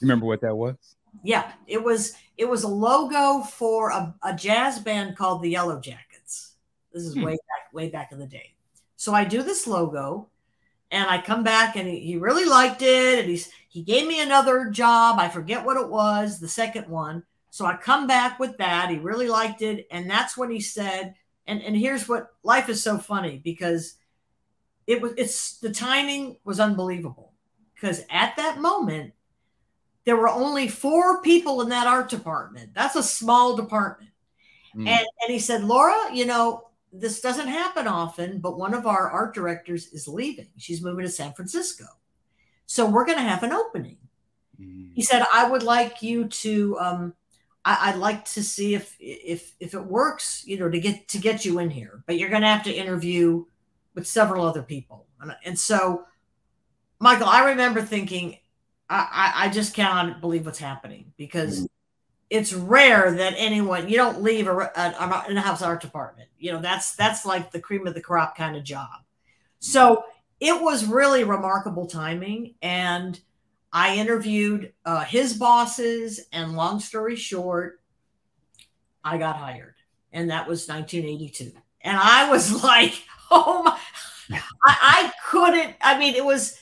remember 0.00 0.26
what 0.26 0.40
that 0.40 0.54
was 0.54 0.74
yeah 1.22 1.52
it 1.66 1.82
was 1.82 2.14
it 2.36 2.48
was 2.48 2.64
a 2.64 2.68
logo 2.68 3.42
for 3.42 3.90
a, 3.90 4.14
a 4.22 4.34
jazz 4.34 4.78
band 4.78 5.16
called 5.16 5.42
the 5.42 5.54
Yellowjackets. 5.54 6.50
This 6.92 7.04
is 7.04 7.14
hmm. 7.14 7.22
way 7.22 7.32
back 7.32 7.72
way 7.72 7.88
back 7.88 8.12
in 8.12 8.18
the 8.18 8.26
day. 8.26 8.54
So 8.96 9.12
i 9.12 9.24
do 9.24 9.42
this 9.42 9.66
logo 9.66 10.28
and 10.90 11.08
i 11.10 11.20
come 11.20 11.44
back 11.44 11.76
and 11.76 11.86
he, 11.88 12.00
he 12.00 12.16
really 12.16 12.44
liked 12.44 12.82
it 12.82 13.18
and 13.18 13.28
he's 13.28 13.50
he 13.68 13.82
gave 13.82 14.06
me 14.06 14.20
another 14.20 14.70
job. 14.70 15.18
I 15.18 15.28
forget 15.28 15.64
what 15.64 15.76
it 15.76 15.88
was 15.88 16.40
the 16.40 16.48
second 16.48 16.88
one. 16.88 17.22
So 17.50 17.66
i 17.66 17.76
come 17.76 18.06
back 18.06 18.38
with 18.38 18.56
that. 18.58 18.90
He 18.90 18.98
really 18.98 19.28
liked 19.28 19.62
it 19.62 19.86
and 19.90 20.08
that's 20.08 20.36
when 20.36 20.50
he 20.50 20.60
said 20.60 21.14
and 21.46 21.62
and 21.62 21.76
here's 21.76 22.08
what 22.08 22.34
life 22.42 22.68
is 22.68 22.82
so 22.82 22.98
funny 22.98 23.40
because 23.42 23.94
it 24.86 25.00
was 25.02 25.12
it's 25.16 25.58
the 25.58 25.72
timing 25.72 26.38
was 26.44 26.60
unbelievable. 26.60 27.32
Because 27.74 28.02
at 28.08 28.36
that 28.36 28.58
moment 28.58 29.12
there 30.06 30.16
were 30.16 30.28
only 30.28 30.68
four 30.68 31.20
people 31.20 31.60
in 31.60 31.68
that 31.68 31.86
art 31.86 32.08
department 32.08 32.70
that's 32.74 32.96
a 32.96 33.02
small 33.02 33.54
department 33.54 34.10
mm. 34.74 34.88
and 34.88 35.06
and 35.22 35.32
he 35.32 35.38
said 35.38 35.62
laura 35.62 35.96
you 36.12 36.24
know 36.24 36.62
this 36.92 37.20
doesn't 37.20 37.48
happen 37.48 37.86
often 37.86 38.38
but 38.38 38.58
one 38.58 38.72
of 38.72 38.86
our 38.86 39.10
art 39.10 39.34
directors 39.34 39.88
is 39.92 40.08
leaving 40.08 40.48
she's 40.56 40.82
moving 40.82 41.04
to 41.04 41.10
san 41.10 41.32
francisco 41.34 41.84
so 42.64 42.88
we're 42.88 43.04
going 43.04 43.18
to 43.18 43.24
have 43.24 43.42
an 43.42 43.52
opening 43.52 43.98
mm. 44.58 44.90
he 44.94 45.02
said 45.02 45.22
i 45.34 45.48
would 45.48 45.62
like 45.62 46.00
you 46.02 46.26
to 46.28 46.78
um, 46.78 47.12
I, 47.66 47.90
would 47.90 48.00
like 48.00 48.24
to 48.26 48.44
see 48.44 48.76
if 48.76 48.96
if 49.00 49.52
if 49.58 49.74
it 49.74 49.84
works, 49.84 50.44
you 50.46 50.56
know, 50.56 50.70
to 50.70 50.78
get 50.78 51.08
to 51.08 51.18
get 51.18 51.44
you 51.44 51.58
in 51.58 51.68
here. 51.68 52.04
But 52.06 52.16
you're 52.16 52.28
going 52.28 52.42
to 52.42 52.48
have 52.48 52.62
to 52.62 52.72
interview 52.72 53.44
with 53.96 54.06
several 54.06 54.46
other 54.46 54.62
people, 54.62 55.08
and, 55.20 55.34
and 55.44 55.58
so, 55.58 56.04
Michael, 57.00 57.26
I 57.26 57.50
remember 57.50 57.82
thinking, 57.82 58.38
I, 58.88 59.32
I, 59.34 59.48
just 59.48 59.74
cannot 59.74 60.20
believe 60.20 60.46
what's 60.46 60.60
happening 60.60 61.12
because 61.16 61.56
mm-hmm. 61.58 61.66
it's 62.30 62.52
rare 62.52 63.10
that 63.10 63.34
anyone 63.36 63.88
you 63.88 63.96
don't 63.96 64.22
leave 64.22 64.46
a, 64.46 64.56
a, 64.56 64.70
an 64.76 65.30
in-house 65.30 65.60
art 65.60 65.80
department. 65.80 66.28
You 66.38 66.52
know, 66.52 66.60
that's 66.60 66.94
that's 66.94 67.26
like 67.26 67.50
the 67.50 67.60
cream 67.60 67.86
of 67.86 67.94
the 67.94 68.00
crop 68.00 68.36
kind 68.36 68.56
of 68.56 68.62
job. 68.62 69.00
So 69.58 70.04
it 70.38 70.62
was 70.62 70.84
really 70.84 71.24
remarkable 71.24 71.86
timing 71.86 72.54
and 72.62 73.18
I 73.76 73.96
interviewed 73.96 74.72
uh, 74.86 75.04
his 75.04 75.34
bosses, 75.34 76.20
and 76.32 76.56
long 76.56 76.80
story 76.80 77.14
short, 77.14 77.78
I 79.04 79.18
got 79.18 79.36
hired, 79.36 79.74
and 80.14 80.30
that 80.30 80.48
was 80.48 80.66
1982. 80.66 81.52
And 81.82 81.94
I 81.94 82.30
was 82.30 82.64
like, 82.64 82.94
oh 83.30 83.62
my, 83.64 83.78
I, 84.64 84.76
I 84.80 85.12
couldn't. 85.28 85.74
I 85.82 85.98
mean, 85.98 86.14
it 86.14 86.24
was 86.24 86.58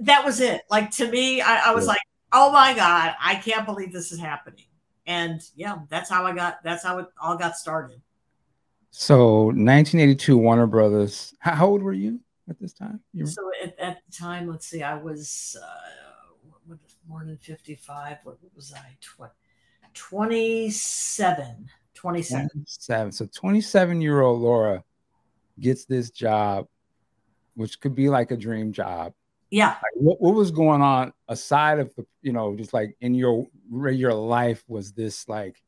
that 0.00 0.24
was 0.24 0.40
it. 0.40 0.62
Like 0.70 0.90
to 0.92 1.10
me, 1.10 1.40
I, 1.40 1.70
I 1.70 1.74
was 1.74 1.84
yeah. 1.84 1.90
like, 1.90 2.00
oh 2.32 2.52
my 2.52 2.74
god, 2.74 3.14
I 3.20 3.36
can't 3.36 3.66
believe 3.66 3.92
this 3.92 4.12
is 4.12 4.18
happening. 4.18 4.64
And 5.06 5.42
yeah, 5.56 5.78
that's 5.88 6.10
how 6.10 6.24
I 6.24 6.34
got. 6.34 6.62
That's 6.62 6.84
how 6.84 6.98
it 6.98 7.06
all 7.20 7.36
got 7.36 7.56
started. 7.56 8.00
So 8.90 9.44
1982, 9.46 10.36
Warner 10.36 10.66
Brothers. 10.66 11.34
How, 11.38 11.54
how 11.54 11.66
old 11.66 11.82
were 11.82 11.92
you 11.92 12.20
at 12.48 12.58
this 12.58 12.72
time? 12.72 13.00
You 13.12 13.26
so 13.26 13.50
at, 13.62 13.78
at, 13.78 14.02
the 14.06 14.16
time, 14.16 14.48
let's 14.48 14.66
see, 14.66 14.82
I 14.82 14.94
was. 14.94 15.56
Uh, 15.62 16.00
more 17.10 17.24
than 17.24 17.36
55. 17.38 18.18
What 18.22 18.38
was 18.54 18.72
I? 18.72 18.96
27. 19.92 21.68
27. 21.94 22.48
27. 22.48 23.12
So 23.12 23.26
27 23.26 24.00
year 24.00 24.20
old 24.20 24.40
Laura 24.40 24.84
gets 25.58 25.84
this 25.84 26.10
job, 26.10 26.68
which 27.54 27.80
could 27.80 27.96
be 27.96 28.08
like 28.08 28.30
a 28.30 28.36
dream 28.36 28.72
job. 28.72 29.12
Yeah. 29.50 29.68
Like 29.68 29.94
what, 29.94 30.20
what 30.20 30.34
was 30.34 30.50
going 30.50 30.80
on 30.80 31.12
aside 31.28 31.80
of 31.80 31.94
the, 31.96 32.06
you 32.22 32.32
know, 32.32 32.56
just 32.56 32.72
like 32.72 32.96
in 33.00 33.14
your 33.14 33.46
your 33.70 34.14
life 34.14 34.62
was 34.68 34.92
this 34.92 35.28
like, 35.28 35.60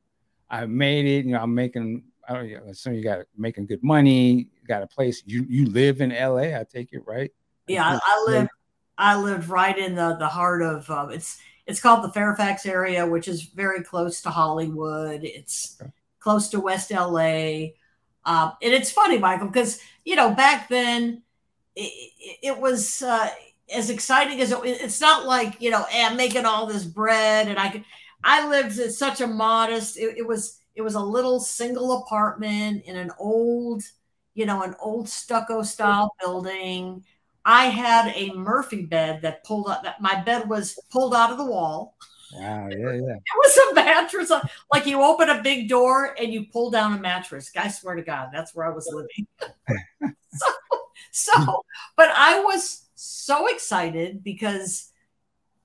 I 0.48 0.66
made 0.66 1.06
it, 1.06 1.26
you 1.26 1.32
know, 1.32 1.42
I'm 1.42 1.54
making, 1.54 2.04
I 2.28 2.34
don't 2.34 2.50
know, 2.50 2.72
so 2.72 2.90
you 2.90 3.02
got 3.02 3.24
making 3.36 3.66
good 3.66 3.82
money, 3.82 4.48
got 4.66 4.82
a 4.82 4.86
place. 4.86 5.22
You 5.26 5.44
you 5.48 5.66
live 5.66 6.00
in 6.00 6.10
LA, 6.10 6.58
I 6.58 6.64
take 6.70 6.92
it, 6.92 7.02
right? 7.06 7.30
Yeah, 7.66 7.84
I, 7.84 7.98
I 8.06 8.24
live 8.26 8.48
I 8.98 9.16
lived 9.16 9.48
right 9.48 9.76
in 9.76 9.94
the 9.94 10.16
the 10.16 10.28
heart 10.28 10.62
of 10.62 10.88
uh, 10.88 11.08
it's 11.10 11.38
it's 11.66 11.80
called 11.80 12.04
the 12.04 12.12
Fairfax 12.12 12.66
area, 12.66 13.06
which 13.06 13.28
is 13.28 13.42
very 13.42 13.82
close 13.82 14.22
to 14.22 14.30
Hollywood. 14.30 15.24
It's 15.24 15.76
okay. 15.80 15.90
close 16.20 16.48
to 16.50 16.60
West 16.60 16.90
LA, 16.90 17.70
uh, 18.24 18.52
and 18.62 18.72
it's 18.72 18.92
funny, 18.92 19.18
Michael, 19.18 19.48
because 19.48 19.80
you 20.04 20.14
know 20.14 20.30
back 20.32 20.68
then 20.68 21.22
it, 21.74 22.38
it 22.42 22.58
was 22.58 23.02
uh, 23.02 23.28
as 23.72 23.90
exciting 23.90 24.40
as 24.40 24.52
it, 24.52 24.58
it's 24.64 25.00
not 25.00 25.26
like 25.26 25.60
you 25.60 25.70
know 25.70 25.84
hey, 25.84 26.04
I'm 26.04 26.16
making 26.16 26.44
all 26.44 26.66
this 26.66 26.84
bread 26.84 27.48
and 27.48 27.58
I 27.58 27.70
could. 27.70 27.84
I 28.24 28.48
lived 28.48 28.78
in 28.78 28.92
such 28.92 29.20
a 29.20 29.26
modest. 29.26 29.96
It, 29.96 30.18
it 30.18 30.26
was 30.26 30.60
it 30.74 30.82
was 30.82 30.94
a 30.94 31.00
little 31.00 31.40
single 31.40 32.02
apartment 32.02 32.84
in 32.84 32.96
an 32.96 33.10
old, 33.18 33.82
you 34.34 34.46
know, 34.46 34.62
an 34.62 34.74
old 34.80 35.08
stucco 35.08 35.62
style 35.62 36.14
building 36.20 37.04
I 37.44 37.66
had 37.66 38.12
a 38.14 38.32
Murphy 38.32 38.86
bed 38.86 39.22
that 39.22 39.44
pulled 39.44 39.68
up 39.68 39.82
that 39.82 40.00
my 40.00 40.20
bed 40.22 40.48
was 40.48 40.78
pulled 40.90 41.14
out 41.14 41.30
of 41.30 41.38
the 41.38 41.44
wall. 41.44 41.96
Wow, 42.34 42.68
yeah, 42.70 42.92
yeah. 42.92 43.16
It 43.16 43.36
was 43.36 43.56
a 43.56 43.74
mattress. 43.74 44.30
Uh, 44.30 44.46
like 44.72 44.86
you 44.86 45.02
open 45.02 45.28
a 45.28 45.42
big 45.42 45.68
door 45.68 46.14
and 46.18 46.32
you 46.32 46.46
pull 46.46 46.70
down 46.70 46.94
a 46.94 47.00
mattress. 47.00 47.50
I 47.56 47.68
swear 47.68 47.96
to 47.96 48.02
God, 48.02 48.28
that's 48.32 48.54
where 48.54 48.66
I 48.66 48.74
was 48.74 48.88
living. 48.92 49.26
so, 50.32 50.52
so, 51.10 51.64
but 51.96 52.10
I 52.14 52.40
was 52.40 52.84
so 53.02 53.48
excited 53.48 54.22
because 54.22 54.90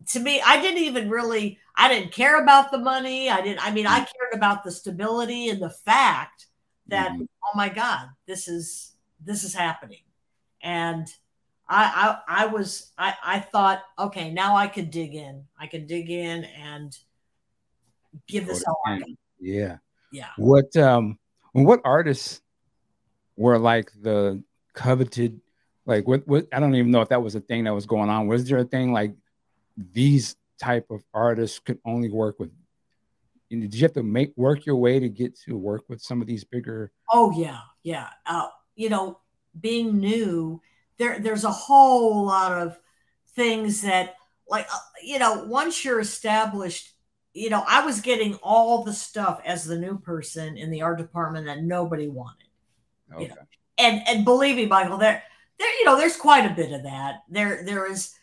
to 0.09 0.19
me, 0.19 0.41
I 0.45 0.61
didn't 0.61 0.83
even 0.83 1.09
really, 1.09 1.59
I 1.75 1.89
didn't 1.89 2.11
care 2.11 2.41
about 2.41 2.71
the 2.71 2.77
money. 2.77 3.29
I 3.29 3.41
didn't, 3.41 3.65
I 3.65 3.71
mean, 3.71 3.85
I 3.85 3.99
cared 3.99 4.33
about 4.33 4.63
the 4.63 4.71
stability 4.71 5.49
and 5.49 5.61
the 5.61 5.69
fact 5.69 6.47
that, 6.87 7.11
mm-hmm. 7.11 7.23
oh 7.23 7.55
my 7.55 7.69
God, 7.69 8.07
this 8.25 8.47
is, 8.47 8.93
this 9.23 9.43
is 9.43 9.53
happening. 9.53 10.01
And, 10.61 11.07
I, 11.69 12.17
I, 12.29 12.43
I 12.43 12.45
was 12.45 12.93
I, 12.97 13.13
I 13.21 13.39
thought 13.41 13.81
okay 13.99 14.31
now 14.31 14.55
I 14.55 14.67
could 14.67 14.89
dig 14.89 15.15
in 15.15 15.43
I 15.59 15.67
could 15.67 15.85
dig 15.85 16.09
in 16.09 16.45
and 16.45 16.97
give 18.25 18.47
this 18.47 18.63
all 18.65 18.99
yeah 19.41 19.75
yeah 20.13 20.29
what 20.37 20.73
um 20.77 21.19
what 21.51 21.81
artists 21.83 22.41
were 23.35 23.59
like 23.59 23.91
the 24.01 24.41
coveted? 24.77 25.41
Like 25.87 26.07
what 26.07 26.27
what 26.27 26.47
I 26.53 26.59
don't 26.59 26.75
even 26.75 26.91
know 26.91 27.01
if 27.01 27.09
that 27.09 27.23
was 27.23 27.33
a 27.33 27.39
thing 27.39 27.63
that 27.63 27.73
was 27.73 27.87
going 27.87 28.09
on. 28.09 28.27
Was 28.27 28.47
there 28.47 28.59
a 28.59 28.65
thing 28.65 28.93
like 28.93 29.15
these 29.75 30.35
type 30.61 30.85
of 30.91 31.03
artists 31.13 31.59
could 31.59 31.79
only 31.85 32.09
work 32.09 32.39
with 32.39 32.51
you 33.49 33.61
did 33.61 33.73
you 33.73 33.81
have 33.83 33.93
to 33.93 34.03
make 34.03 34.33
work 34.35 34.65
your 34.65 34.75
way 34.75 34.99
to 34.99 35.09
get 35.09 35.37
to 35.39 35.57
work 35.57 35.83
with 35.87 36.01
some 36.01 36.21
of 36.21 36.27
these 36.27 36.43
bigger 36.43 36.91
oh 37.11 37.31
yeah 37.31 37.59
yeah 37.83 38.09
uh, 38.25 38.47
you 38.75 38.89
know 38.89 39.19
being 39.59 39.99
new 39.99 40.61
there 40.97 41.19
there's 41.19 41.43
a 41.43 41.51
whole 41.51 42.25
lot 42.25 42.51
of 42.51 42.77
things 43.35 43.81
that 43.81 44.15
like 44.49 44.67
uh, 44.73 44.79
you 45.03 45.19
know 45.19 45.43
once 45.45 45.85
you're 45.85 45.99
established 45.99 46.93
you 47.33 47.49
know 47.49 47.63
i 47.67 47.85
was 47.85 48.01
getting 48.01 48.33
all 48.35 48.83
the 48.83 48.93
stuff 48.93 49.39
as 49.45 49.63
the 49.63 49.77
new 49.77 49.97
person 49.99 50.57
in 50.57 50.71
the 50.71 50.81
art 50.81 50.97
department 50.97 51.45
that 51.45 51.61
nobody 51.61 52.07
wanted 52.07 52.47
okay. 53.13 53.23
you 53.23 53.29
know? 53.29 53.35
and 53.77 54.01
and 54.07 54.25
believe 54.25 54.55
me 54.55 54.65
michael 54.65 54.97
there 54.97 55.23
there 55.59 55.79
you 55.79 55.85
know 55.85 55.97
there's 55.97 56.17
quite 56.17 56.49
a 56.49 56.55
bit 56.55 56.71
of 56.71 56.83
that. 56.83 57.23
There 57.29 57.63
there 57.63 57.89
is 57.89 58.13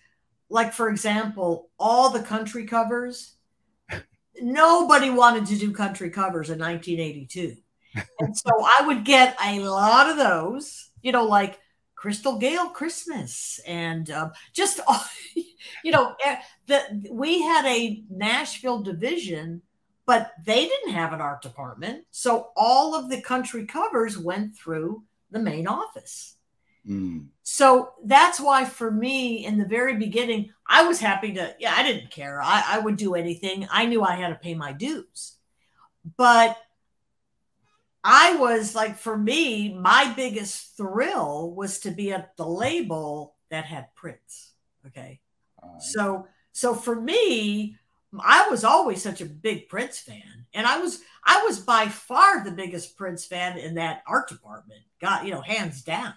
like 0.48 0.72
for 0.72 0.88
example 0.88 1.70
all 1.78 2.10
the 2.10 2.22
country 2.22 2.66
covers. 2.66 3.34
Nobody 4.40 5.10
wanted 5.10 5.46
to 5.46 5.56
do 5.56 5.72
country 5.72 6.10
covers 6.10 6.50
in 6.50 6.58
1982 6.58 7.56
and 8.18 8.36
so 8.36 8.50
i 8.60 8.84
would 8.84 9.04
get 9.04 9.36
a 9.44 9.60
lot 9.60 10.10
of 10.10 10.16
those 10.16 10.90
you 11.00 11.12
know 11.12 11.22
like 11.22 11.60
Crystal 12.04 12.36
Gayle 12.36 12.68
Christmas, 12.68 13.60
and 13.66 14.10
um, 14.10 14.32
just 14.52 14.78
you 15.34 15.90
know, 15.90 16.14
eh, 16.22 16.36
the 16.66 17.08
we 17.10 17.40
had 17.40 17.64
a 17.64 18.02
Nashville 18.10 18.82
division, 18.82 19.62
but 20.04 20.32
they 20.44 20.66
didn't 20.66 20.92
have 20.92 21.14
an 21.14 21.22
art 21.22 21.40
department, 21.40 22.04
so 22.10 22.50
all 22.56 22.94
of 22.94 23.08
the 23.08 23.22
country 23.22 23.64
covers 23.64 24.18
went 24.18 24.54
through 24.54 25.02
the 25.30 25.38
main 25.38 25.66
office. 25.66 26.33
Mm. 26.88 27.26
So 27.42 27.92
that's 28.04 28.40
why, 28.40 28.64
for 28.64 28.90
me, 28.90 29.44
in 29.44 29.58
the 29.58 29.64
very 29.64 29.96
beginning, 29.96 30.52
I 30.66 30.84
was 30.84 31.00
happy 31.00 31.32
to. 31.34 31.54
Yeah, 31.58 31.74
I 31.76 31.82
didn't 31.82 32.10
care. 32.10 32.40
I, 32.42 32.62
I 32.66 32.78
would 32.78 32.96
do 32.96 33.14
anything. 33.14 33.66
I 33.70 33.86
knew 33.86 34.02
I 34.02 34.16
had 34.16 34.28
to 34.28 34.34
pay 34.34 34.54
my 34.54 34.72
dues, 34.72 35.36
but 36.16 36.56
I 38.02 38.36
was 38.36 38.74
like, 38.74 38.98
for 38.98 39.16
me, 39.16 39.72
my 39.72 40.12
biggest 40.14 40.76
thrill 40.76 41.54
was 41.54 41.78
to 41.80 41.90
be 41.90 42.12
at 42.12 42.36
the 42.36 42.46
label 42.46 43.34
that 43.50 43.64
had 43.64 43.94
Prince. 43.94 44.52
Okay. 44.86 45.20
Uh, 45.62 45.78
so, 45.78 46.26
so 46.52 46.74
for 46.74 46.94
me, 46.94 47.76
I 48.20 48.48
was 48.50 48.62
always 48.62 49.02
such 49.02 49.22
a 49.22 49.26
big 49.26 49.70
Prince 49.70 50.00
fan. 50.00 50.44
And 50.52 50.66
I 50.66 50.78
was, 50.80 51.00
I 51.24 51.44
was 51.44 51.58
by 51.60 51.88
far 51.88 52.44
the 52.44 52.50
biggest 52.50 52.98
Prince 52.98 53.24
fan 53.24 53.56
in 53.56 53.76
that 53.76 54.02
art 54.06 54.28
department. 54.28 54.82
Got, 55.00 55.24
you 55.24 55.32
know, 55.32 55.40
hands 55.40 55.82
down. 55.82 56.14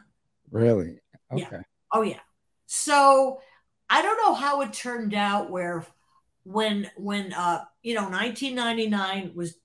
Really? 0.51 0.99
Okay. 1.31 1.47
Yeah. 1.51 1.61
Oh, 1.91 2.01
yeah. 2.01 2.19
So 2.65 3.39
I 3.89 4.01
don't 4.01 4.17
know 4.17 4.33
how 4.33 4.61
it 4.61 4.73
turned 4.73 5.13
out 5.13 5.49
where 5.49 5.85
when, 6.43 6.89
when, 6.97 7.33
uh, 7.33 7.65
you 7.83 7.95
know, 7.95 8.03
1999 8.03 9.31
was, 9.35 9.55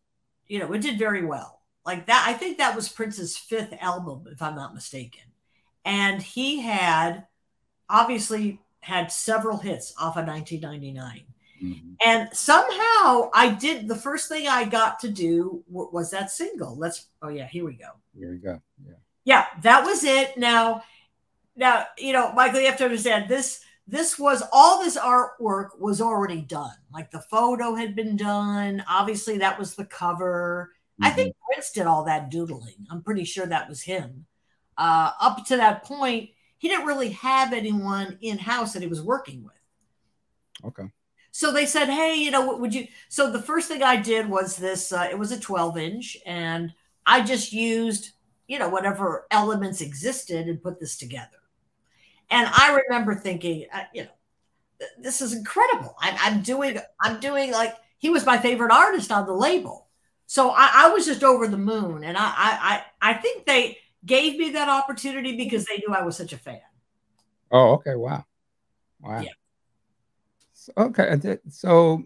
you 0.47 0.59
know, 0.59 0.72
it 0.72 0.80
did 0.80 0.99
very 0.99 1.24
well 1.24 1.62
like 1.85 2.07
that. 2.07 2.24
I 2.26 2.33
think 2.33 2.59
that 2.59 2.76
was 2.76 2.89
Prince's 2.89 3.37
fifth 3.37 3.74
album, 3.80 4.24
if 4.30 4.43
I'm 4.43 4.55
not 4.55 4.74
mistaken. 4.74 5.22
And 5.85 6.22
he 6.22 6.61
had 6.61 7.26
obviously 7.89 8.61
had 8.80 9.11
several 9.11 9.59
hits 9.59 9.95
off 9.99 10.16
of 10.16 10.26
1999. 10.26 11.22
Mm-hmm. 11.62 11.95
And 12.05 12.28
somehow 12.33 13.30
I 13.35 13.57
did 13.59 13.87
the 13.87 13.97
first 13.97 14.28
thing 14.28 14.49
I 14.49 14.64
got 14.64 14.99
to 15.01 15.11
do 15.11 15.62
was 15.68 16.11
that 16.11 16.30
single. 16.30 16.76
Let's, 16.76 17.07
oh, 17.20 17.28
yeah, 17.28 17.47
here 17.47 17.64
we 17.64 17.74
go. 17.74 17.91
Here 18.16 18.33
we 18.33 18.39
go. 18.39 18.61
Yeah. 18.85 18.95
Yeah, 19.25 19.47
that 19.62 19.85
was 19.85 20.05
it. 20.05 20.37
Now, 20.37 20.83
now, 21.57 21.87
you 21.99 22.12
know, 22.12 22.33
Michael, 22.33 22.61
you 22.61 22.66
have 22.66 22.79
to 22.79 22.85
understand 22.85 23.29
this. 23.29 23.61
This 23.87 24.18
was 24.18 24.43
all 24.53 24.83
this 24.83 24.97
artwork 24.97 25.79
was 25.79 26.01
already 26.01 26.41
done. 26.43 26.75
Like 26.93 27.11
the 27.11 27.20
photo 27.20 27.75
had 27.75 27.95
been 27.95 28.16
done. 28.16 28.83
Obviously, 28.89 29.39
that 29.39 29.59
was 29.59 29.75
the 29.75 29.85
cover 29.85 30.70
Mm-hmm. 31.01 31.05
I 31.05 31.11
think 31.11 31.37
Prince 31.47 31.73
did 31.73 31.87
all 31.87 32.05
that 32.05 32.31
doodling. 32.31 32.87
I'm 32.91 33.03
pretty 33.03 33.25
sure 33.25 33.47
that 33.47 33.68
was 33.68 33.83
him. 33.83 34.27
Uh, 34.77 35.12
up 35.20 35.45
to 35.47 35.57
that 35.57 35.85
point, 35.85 36.31
he 36.59 36.68
didn't 36.68 36.87
really 36.87 37.11
have 37.11 37.53
anyone 37.53 38.18
in 38.20 38.39
house 38.39 38.73
that 38.73 38.83
he 38.83 38.89
was 38.89 39.03
working 39.03 39.43
with. 39.43 39.53
Okay. 40.64 40.91
So 41.33 41.51
they 41.51 41.66
said, 41.66 41.89
"Hey, 41.89 42.16
you 42.16 42.31
know, 42.31 42.47
what 42.47 42.61
would 42.61 42.75
you?" 42.75 42.87
So 43.09 43.31
the 43.31 43.43
first 43.43 43.68
thing 43.68 43.83
I 43.83 43.97
did 43.97 44.29
was 44.29 44.57
this. 44.57 44.93
Uh, 44.93 45.09
it 45.11 45.18
was 45.18 45.33
a 45.33 45.41
12 45.41 45.79
inch, 45.79 46.16
and 46.27 46.73
I 47.07 47.23
just 47.23 47.53
used, 47.53 48.12
you 48.53 48.59
know, 48.59 48.68
whatever 48.68 49.26
elements 49.30 49.80
existed 49.80 50.46
and 50.46 50.62
put 50.62 50.78
this 50.78 50.98
together. 50.98 51.40
And 52.28 52.46
I 52.46 52.78
remember 52.84 53.14
thinking, 53.14 53.64
uh, 53.72 53.84
you 53.94 54.03
know, 54.05 54.11
this 54.98 55.22
is 55.22 55.32
incredible. 55.32 55.96
I'm, 55.98 56.16
I'm 56.20 56.42
doing, 56.42 56.78
I'm 57.00 57.18
doing 57.18 57.50
like 57.50 57.74
he 57.96 58.11
was 58.11 58.26
my 58.26 58.36
favorite 58.36 58.70
artist 58.70 59.11
on 59.11 59.24
the 59.24 59.32
label. 59.32 59.88
So 60.26 60.50
I, 60.50 60.70
I 60.74 60.88
was 60.90 61.07
just 61.07 61.24
over 61.24 61.48
the 61.48 61.57
moon, 61.57 62.05
and 62.05 62.16
I, 62.18 62.32
I 62.36 62.84
I 63.00 63.14
think 63.14 63.46
they 63.46 63.78
gave 64.05 64.38
me 64.38 64.50
that 64.50 64.68
opportunity 64.68 65.34
because 65.34 65.64
they 65.64 65.78
knew 65.78 65.94
I 65.94 66.03
was 66.03 66.16
such 66.16 66.34
a 66.34 66.38
fan. 66.38 66.61
Oh, 67.50 67.72
okay. 67.72 67.94
Wow. 67.94 68.24
Wow. 69.00 69.20
Yeah. 69.20 69.32
So, 70.53 70.72
okay. 70.76 71.38
So, 71.48 72.05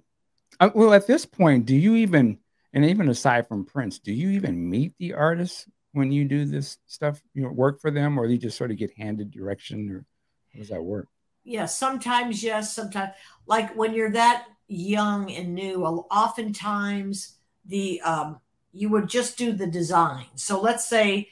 uh, 0.60 0.70
well, 0.74 0.94
at 0.94 1.08
this 1.08 1.26
point, 1.26 1.66
do 1.66 1.74
you 1.74 1.96
even, 1.96 2.38
and 2.72 2.84
even 2.84 3.08
aside 3.08 3.48
from 3.48 3.64
Prince, 3.64 3.98
do 3.98 4.12
you 4.12 4.30
even 4.30 4.70
meet 4.70 4.94
the 4.98 5.14
artists 5.14 5.66
when 5.96 6.12
you 6.12 6.26
do 6.26 6.44
this 6.44 6.76
stuff? 6.86 7.22
You 7.32 7.42
know, 7.42 7.48
work 7.48 7.80
for 7.80 7.90
them, 7.90 8.18
or 8.18 8.26
you 8.26 8.36
just 8.36 8.58
sort 8.58 8.70
of 8.70 8.76
get 8.76 8.92
handed 8.96 9.30
direction, 9.30 9.90
or 9.90 10.04
how 10.52 10.58
does 10.58 10.68
that 10.68 10.82
work? 10.82 11.08
Yeah, 11.42 11.66
sometimes 11.66 12.42
yes, 12.42 12.74
sometimes 12.74 13.12
like 13.46 13.74
when 13.74 13.94
you're 13.94 14.10
that 14.10 14.46
young 14.68 15.30
and 15.32 15.54
new, 15.54 15.84
oftentimes 15.84 17.36
the 17.64 18.00
um, 18.02 18.40
you 18.72 18.90
would 18.90 19.08
just 19.08 19.38
do 19.38 19.52
the 19.52 19.66
design. 19.66 20.26
So 20.34 20.60
let's 20.60 20.86
say, 20.86 21.30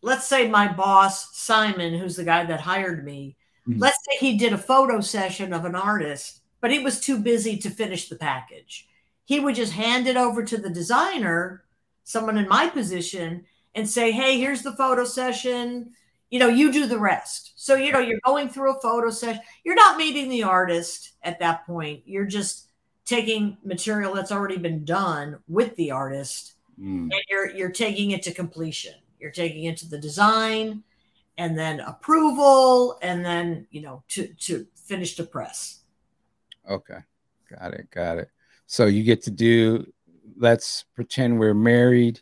let's 0.00 0.26
say 0.26 0.48
my 0.48 0.72
boss 0.72 1.38
Simon, 1.38 1.94
who's 1.94 2.16
the 2.16 2.24
guy 2.24 2.44
that 2.44 2.60
hired 2.60 3.04
me, 3.04 3.36
mm-hmm. 3.68 3.78
let's 3.78 3.98
say 4.04 4.18
he 4.18 4.36
did 4.36 4.52
a 4.52 4.58
photo 4.58 5.00
session 5.00 5.52
of 5.52 5.64
an 5.64 5.76
artist, 5.76 6.40
but 6.60 6.72
he 6.72 6.80
was 6.80 7.00
too 7.00 7.18
busy 7.18 7.56
to 7.58 7.70
finish 7.70 8.08
the 8.08 8.16
package. 8.16 8.88
He 9.26 9.38
would 9.38 9.54
just 9.54 9.72
hand 9.72 10.08
it 10.08 10.16
over 10.16 10.42
to 10.42 10.56
the 10.56 10.70
designer, 10.70 11.62
someone 12.02 12.36
in 12.36 12.48
my 12.48 12.68
position, 12.68 13.44
and 13.74 13.88
say, 13.88 14.12
"Hey, 14.12 14.38
here's 14.38 14.62
the 14.62 14.76
photo 14.76 15.04
session." 15.04 15.92
You 16.30 16.38
know, 16.38 16.48
you 16.48 16.72
do 16.72 16.86
the 16.86 16.98
rest. 16.98 17.52
So, 17.56 17.74
you 17.74 17.92
know, 17.92 17.98
you're 17.98 18.18
going 18.24 18.48
through 18.48 18.74
a 18.74 18.80
photo 18.80 19.10
session. 19.10 19.42
You're 19.64 19.74
not 19.74 19.98
meeting 19.98 20.30
the 20.30 20.44
artist 20.44 21.12
at 21.22 21.38
that 21.40 21.66
point. 21.66 22.04
You're 22.06 22.24
just 22.24 22.68
taking 23.04 23.58
material 23.64 24.14
that's 24.14 24.32
already 24.32 24.56
been 24.56 24.84
done 24.84 25.38
with 25.48 25.74
the 25.76 25.90
artist 25.90 26.54
mm. 26.80 27.02
and 27.02 27.22
you're 27.28 27.50
you're 27.50 27.70
taking 27.70 28.12
it 28.12 28.22
to 28.22 28.32
completion 28.32 28.94
you're 29.18 29.30
taking 29.30 29.64
it 29.64 29.76
to 29.76 29.88
the 29.88 29.98
design 29.98 30.82
and 31.38 31.58
then 31.58 31.80
approval 31.80 32.98
and 33.02 33.24
then 33.24 33.66
you 33.70 33.80
know 33.80 34.02
to 34.08 34.28
to 34.34 34.66
finish 34.74 35.16
the 35.16 35.24
press 35.24 35.80
okay 36.70 36.98
got 37.50 37.72
it 37.72 37.90
got 37.90 38.18
it 38.18 38.30
so 38.66 38.86
you 38.86 39.02
get 39.02 39.22
to 39.22 39.30
do 39.30 39.84
let's 40.36 40.84
pretend 40.94 41.38
we're 41.38 41.54
married 41.54 42.20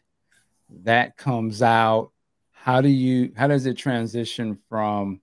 that 0.82 1.16
comes 1.16 1.62
out 1.62 2.10
how 2.52 2.80
do 2.80 2.88
you 2.88 3.32
how 3.36 3.46
does 3.46 3.66
it 3.66 3.74
transition 3.74 4.58
from 4.68 5.20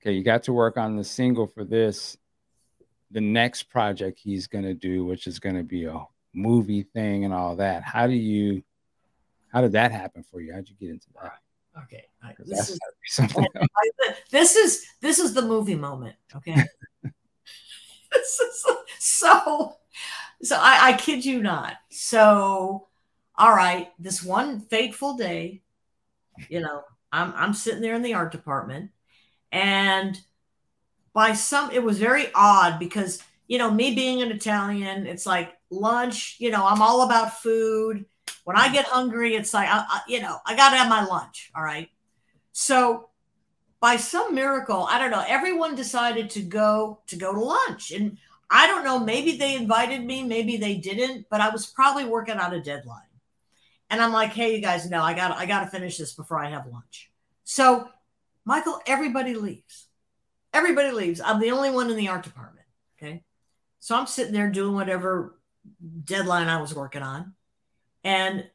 okay 0.00 0.12
you 0.12 0.22
got 0.22 0.42
to 0.42 0.52
work 0.52 0.76
on 0.76 0.96
the 0.96 1.04
single 1.04 1.46
for 1.46 1.64
this 1.64 2.16
the 3.10 3.20
next 3.20 3.64
project 3.64 4.18
he's 4.18 4.46
going 4.46 4.64
to 4.64 4.74
do, 4.74 5.04
which 5.04 5.26
is 5.26 5.38
going 5.38 5.56
to 5.56 5.62
be 5.62 5.84
a 5.84 6.04
movie 6.32 6.82
thing 6.82 7.24
and 7.24 7.34
all 7.34 7.56
that. 7.56 7.82
How 7.82 8.06
do 8.06 8.14
you, 8.14 8.62
how 9.52 9.60
did 9.60 9.72
that 9.72 9.90
happen 9.92 10.22
for 10.22 10.40
you? 10.40 10.52
How'd 10.52 10.68
you 10.68 10.76
get 10.78 10.90
into 10.90 11.08
that? 11.20 11.38
Okay, 11.84 12.04
this 12.46 12.70
is, 12.70 12.78
this 14.30 14.56
is 14.56 14.84
this 15.00 15.18
is 15.20 15.34
the 15.34 15.42
movie 15.42 15.76
moment. 15.76 16.16
Okay, 16.34 16.54
this 18.12 18.40
is 18.40 18.66
so 18.98 19.76
so. 20.42 20.56
I, 20.56 20.90
I 20.90 20.92
kid 20.94 21.24
you 21.24 21.40
not. 21.40 21.76
So, 21.88 22.88
all 23.40 23.54
right, 23.54 23.88
this 23.98 24.22
one 24.22 24.60
fateful 24.60 25.16
day, 25.16 25.62
you 26.50 26.60
know, 26.60 26.82
I'm 27.10 27.32
I'm 27.34 27.54
sitting 27.54 27.80
there 27.80 27.94
in 27.94 28.02
the 28.02 28.14
art 28.14 28.32
department, 28.32 28.90
and 29.50 30.20
by 31.14 31.32
some 31.32 31.70
it 31.70 31.82
was 31.82 31.98
very 31.98 32.26
odd 32.34 32.78
because 32.78 33.22
you 33.48 33.58
know 33.58 33.70
me 33.70 33.94
being 33.94 34.22
an 34.22 34.30
italian 34.30 35.06
it's 35.06 35.26
like 35.26 35.52
lunch 35.70 36.36
you 36.38 36.50
know 36.50 36.64
i'm 36.64 36.82
all 36.82 37.02
about 37.02 37.40
food. 37.40 38.04
When 38.44 38.56
i 38.56 38.72
get 38.72 38.86
hungry 38.86 39.34
it's 39.34 39.52
like 39.52 39.68
I, 39.68 39.84
I, 39.88 40.00
you 40.06 40.20
know 40.20 40.38
i 40.46 40.54
gotta 40.54 40.76
have 40.76 40.88
my 40.88 41.04
lunch 41.04 41.50
all 41.54 41.62
right? 41.62 41.88
So 42.52 43.10
by 43.80 43.96
some 43.96 44.34
miracle 44.34 44.86
i 44.88 44.98
don't 44.98 45.10
know 45.10 45.24
everyone 45.26 45.74
decided 45.74 46.30
to 46.30 46.42
go 46.42 47.00
to 47.08 47.16
go 47.16 47.34
to 47.34 47.40
lunch. 47.40 47.90
And 47.90 48.18
i 48.50 48.66
don't 48.68 48.84
know 48.84 48.98
maybe 48.98 49.36
they 49.36 49.56
invited 49.56 50.04
me 50.04 50.22
maybe 50.22 50.56
they 50.56 50.76
didn't 50.76 51.26
but 51.30 51.40
i 51.40 51.48
was 51.48 51.66
probably 51.66 52.04
working 52.04 52.38
on 52.38 52.54
a 52.54 52.62
deadline 52.62 53.09
and 53.90 54.00
i'm 54.00 54.12
like 54.12 54.32
hey 54.32 54.54
you 54.54 54.62
guys 54.62 54.88
know 54.88 55.02
i 55.02 55.12
got 55.12 55.36
i 55.36 55.46
got 55.46 55.64
to 55.64 55.70
finish 55.70 55.98
this 55.98 56.14
before 56.14 56.38
i 56.38 56.48
have 56.48 56.66
lunch 56.66 57.10
so 57.44 57.88
Michael, 58.44 58.80
everybody 58.86 59.34
leaves. 59.34 59.86
Everybody 60.52 60.90
leaves. 60.90 61.20
I'm 61.20 61.40
the 61.40 61.50
only 61.52 61.70
one 61.70 61.90
in 61.90 61.96
the 61.96 62.08
art 62.08 62.24
department. 62.24 62.66
Okay. 62.96 63.22
So 63.78 63.96
I'm 63.96 64.06
sitting 64.06 64.32
there 64.32 64.50
doing 64.50 64.74
whatever 64.74 65.38
deadline 66.04 66.48
I 66.48 66.60
was 66.60 66.74
working 66.74 67.02
on. 67.02 67.34
And 68.02 68.48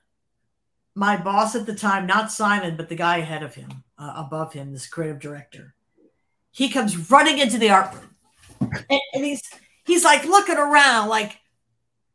my 0.96 1.18
boss 1.18 1.56
at 1.56 1.66
the 1.66 1.76
time, 1.76 2.08
not 2.08 2.32
Simon, 2.32 2.76
but 2.78 2.90
the 2.90 2.96
guy 2.96 3.18
ahead 3.18 3.44
of 3.44 3.56
him, 3.56 3.84
uh, 3.98 4.14
above 4.18 4.54
him, 4.54 4.72
this 4.72 4.88
creative 4.88 5.20
director, 5.20 5.76
he 6.52 6.70
comes 6.70 7.10
running 7.12 7.38
into 7.38 7.58
the 7.58 7.70
art 7.70 7.94
room. 7.94 8.72
And, 8.90 9.02
and 9.14 9.26
he's 9.26 9.42
he's 9.86 10.04
like 10.04 10.26
looking 10.26 10.58
around, 10.58 11.10
like, 11.10 11.38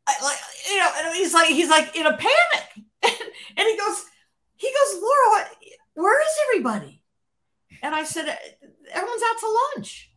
like 0.07 0.37
you 0.69 0.77
know, 0.77 0.91
and 0.97 1.15
he's 1.15 1.33
like 1.33 1.47
he's 1.47 1.69
like 1.69 1.95
in 1.95 2.05
a 2.05 2.17
panic. 2.17 2.85
and 3.57 3.67
he 3.67 3.77
goes, 3.77 4.05
he 4.55 4.67
goes, 4.67 5.01
Laura, 5.01 5.47
where 5.95 6.21
is 6.21 6.35
everybody? 6.47 7.01
And 7.81 7.95
I 7.95 8.03
said, 8.03 8.37
everyone's 8.91 9.23
out 9.29 9.39
to 9.39 9.59
lunch. 9.75 10.11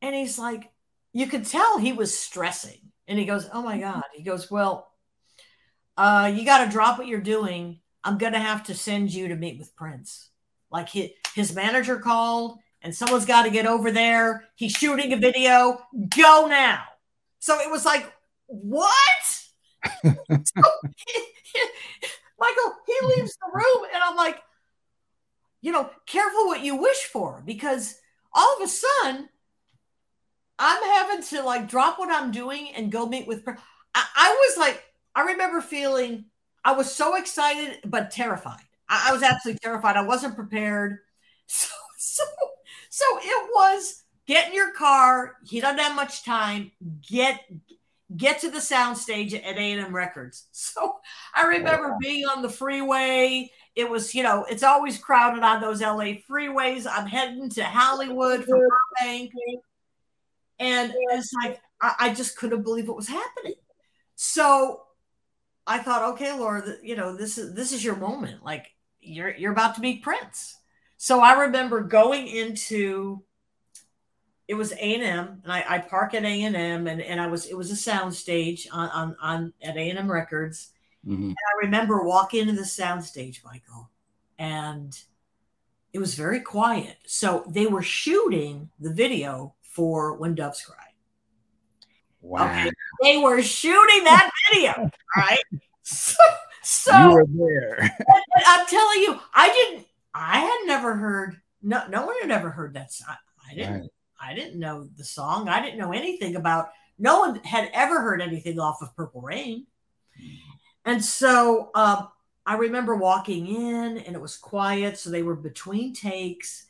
And 0.00 0.14
he's 0.14 0.38
like, 0.38 0.70
you 1.12 1.26
could 1.26 1.46
tell 1.46 1.78
he 1.78 1.92
was 1.92 2.16
stressing. 2.16 2.80
And 3.06 3.18
he 3.18 3.24
goes, 3.24 3.48
oh 3.52 3.62
my 3.62 3.78
God. 3.78 4.04
He 4.14 4.22
goes, 4.22 4.50
well, 4.50 4.90
uh, 5.96 6.32
you 6.34 6.44
got 6.44 6.64
to 6.64 6.70
drop 6.70 6.98
what 6.98 7.06
you're 7.06 7.20
doing. 7.20 7.80
I'm 8.02 8.18
going 8.18 8.32
to 8.32 8.38
have 8.38 8.64
to 8.64 8.74
send 8.74 9.12
you 9.12 9.28
to 9.28 9.36
meet 9.36 9.58
with 9.58 9.76
Prince. 9.76 10.30
Like 10.70 10.88
his, 10.88 11.10
his 11.34 11.54
manager 11.54 11.98
called 11.98 12.58
and 12.80 12.94
someone's 12.94 13.26
got 13.26 13.42
to 13.42 13.50
get 13.50 13.66
over 13.66 13.90
there. 13.92 14.48
He's 14.56 14.72
shooting 14.72 15.12
a 15.12 15.16
video. 15.16 15.78
Go 16.16 16.46
now. 16.48 16.82
So 17.38 17.60
it 17.60 17.70
was 17.70 17.84
like, 17.84 18.12
what? 18.46 18.90
Michael, 20.04 20.14
he 22.86 23.06
leaves 23.06 23.36
the 23.36 23.50
room, 23.52 23.84
and 23.92 24.02
I'm 24.02 24.16
like, 24.16 24.38
you 25.60 25.72
know, 25.72 25.90
careful 26.06 26.46
what 26.46 26.62
you 26.62 26.76
wish 26.76 27.04
for 27.04 27.42
because 27.46 27.96
all 28.34 28.56
of 28.56 28.62
a 28.62 28.68
sudden 28.68 29.28
I'm 30.58 30.82
having 30.82 31.22
to 31.28 31.42
like 31.42 31.68
drop 31.68 31.98
what 31.98 32.10
I'm 32.10 32.30
doing 32.30 32.68
and 32.74 32.92
go 32.92 33.06
meet 33.06 33.26
with. 33.26 33.42
I, 33.46 33.54
I 33.94 34.46
was 34.48 34.58
like, 34.58 34.82
I 35.14 35.22
remember 35.22 35.60
feeling 35.60 36.26
I 36.64 36.72
was 36.72 36.94
so 36.94 37.16
excited 37.16 37.78
but 37.84 38.10
terrified. 38.10 38.60
I, 38.88 39.08
I 39.08 39.12
was 39.12 39.22
absolutely 39.22 39.60
terrified. 39.60 39.96
I 39.96 40.04
wasn't 40.04 40.36
prepared. 40.36 40.98
So, 41.48 41.68
so, 41.98 42.22
so 42.88 43.04
it 43.20 43.50
was 43.54 44.04
get 44.26 44.48
in 44.48 44.54
your 44.54 44.72
car. 44.72 45.34
He 45.44 45.60
doesn't 45.60 45.80
have 45.80 45.94
much 45.94 46.24
time. 46.24 46.70
Get 47.06 47.40
get 48.16 48.40
to 48.40 48.50
the 48.50 48.58
soundstage 48.58 49.34
at 49.34 49.56
A&M 49.56 49.94
Records. 49.94 50.46
So 50.52 50.96
I 51.34 51.46
remember 51.46 51.96
being 52.00 52.24
on 52.26 52.42
the 52.42 52.48
freeway. 52.48 53.50
It 53.74 53.88
was, 53.88 54.14
you 54.14 54.22
know, 54.22 54.44
it's 54.48 54.62
always 54.62 54.98
crowded 54.98 55.42
on 55.42 55.60
those 55.60 55.80
LA 55.80 56.14
freeways. 56.30 56.86
I'm 56.90 57.06
heading 57.06 57.50
to 57.50 57.64
Hollywood 57.64 58.44
from 58.44 58.60
Burbank. 58.60 59.32
And 60.58 60.94
it's 61.10 61.32
like, 61.42 61.60
I, 61.80 61.94
I 61.98 62.14
just 62.14 62.36
couldn't 62.36 62.62
believe 62.62 62.88
what 62.88 62.96
was 62.96 63.08
happening. 63.08 63.54
So 64.14 64.82
I 65.66 65.78
thought, 65.78 66.12
okay, 66.12 66.32
Laura, 66.38 66.76
you 66.82 66.96
know, 66.96 67.16
this 67.16 67.38
is 67.38 67.54
this 67.54 67.72
is 67.72 67.84
your 67.84 67.96
moment. 67.96 68.44
Like 68.44 68.66
you're 69.00 69.34
you're 69.34 69.52
about 69.52 69.74
to 69.76 69.80
meet 69.80 70.02
Prince. 70.02 70.56
So 70.96 71.20
I 71.20 71.42
remember 71.42 71.80
going 71.80 72.28
into 72.28 73.24
it 74.52 74.58
was 74.58 74.72
A&M 74.72 75.40
and 75.42 75.50
I, 75.50 75.64
I 75.66 75.78
park 75.78 76.12
at 76.12 76.26
A&M 76.26 76.54
and, 76.54 76.86
and 77.00 77.18
I 77.18 77.26
was, 77.26 77.46
it 77.46 77.56
was 77.56 77.70
a 77.70 77.76
sound 77.76 78.14
stage 78.14 78.68
on, 78.70 78.90
on, 78.90 79.16
on 79.18 79.52
at 79.62 79.78
A&M 79.78 80.12
records. 80.12 80.72
Mm-hmm. 81.08 81.28
And 81.28 81.34
I 81.34 81.64
remember 81.64 82.02
walking 82.02 82.42
into 82.42 82.52
the 82.52 82.66
sound 82.66 83.02
stage, 83.02 83.40
Michael, 83.46 83.88
and 84.38 84.94
it 85.94 86.00
was 86.00 86.16
very 86.16 86.40
quiet. 86.40 86.98
So 87.06 87.46
they 87.48 87.64
were 87.64 87.80
shooting 87.80 88.68
the 88.78 88.92
video 88.92 89.54
for 89.62 90.18
When 90.18 90.34
Doves 90.34 90.60
Cry. 90.60 90.76
Wow. 92.20 92.44
Okay. 92.44 92.70
They 93.02 93.16
were 93.16 93.40
shooting 93.40 94.04
that 94.04 94.30
video. 94.52 94.90
right. 95.16 95.42
So, 95.80 96.22
so 96.62 96.92
you 96.92 97.10
were 97.14 97.26
there. 97.26 97.90
I'm 98.46 98.66
telling 98.66 99.00
you, 99.00 99.18
I 99.34 99.48
didn't, 99.48 99.86
I 100.12 100.40
had 100.40 100.66
never 100.66 100.94
heard, 100.94 101.40
no, 101.62 101.86
no 101.88 102.04
one 102.04 102.16
had 102.20 102.30
ever 102.30 102.50
heard 102.50 102.74
that. 102.74 102.92
song. 102.92 103.16
I 103.50 103.54
didn't. 103.54 103.80
Right. 103.80 103.90
I 104.22 104.34
didn't 104.34 104.60
know 104.60 104.88
the 104.96 105.04
song. 105.04 105.48
I 105.48 105.60
didn't 105.60 105.78
know 105.78 105.92
anything 105.92 106.36
about. 106.36 106.70
No 106.98 107.18
one 107.20 107.36
had 107.44 107.70
ever 107.72 108.00
heard 108.00 108.22
anything 108.22 108.60
off 108.60 108.78
of 108.80 108.94
Purple 108.94 109.20
Rain, 109.22 109.66
and 110.84 111.04
so 111.04 111.70
um, 111.74 112.08
I 112.46 112.56
remember 112.56 112.94
walking 112.94 113.48
in, 113.48 113.98
and 113.98 114.14
it 114.14 114.20
was 114.20 114.36
quiet. 114.36 114.98
So 114.98 115.10
they 115.10 115.22
were 115.22 115.34
between 115.34 115.94
takes, 115.94 116.66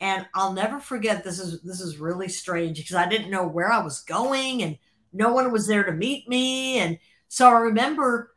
and 0.00 0.26
I'll 0.34 0.52
never 0.52 0.78
forget. 0.78 1.24
This 1.24 1.38
is 1.38 1.62
this 1.62 1.80
is 1.80 1.98
really 1.98 2.28
strange 2.28 2.78
because 2.78 2.96
I 2.96 3.08
didn't 3.08 3.30
know 3.30 3.46
where 3.46 3.72
I 3.72 3.82
was 3.82 4.00
going, 4.00 4.62
and 4.62 4.78
no 5.12 5.32
one 5.32 5.50
was 5.50 5.66
there 5.66 5.84
to 5.84 5.92
meet 5.92 6.28
me, 6.28 6.78
and 6.78 6.98
so 7.28 7.48
I 7.48 7.60
remember, 7.60 8.34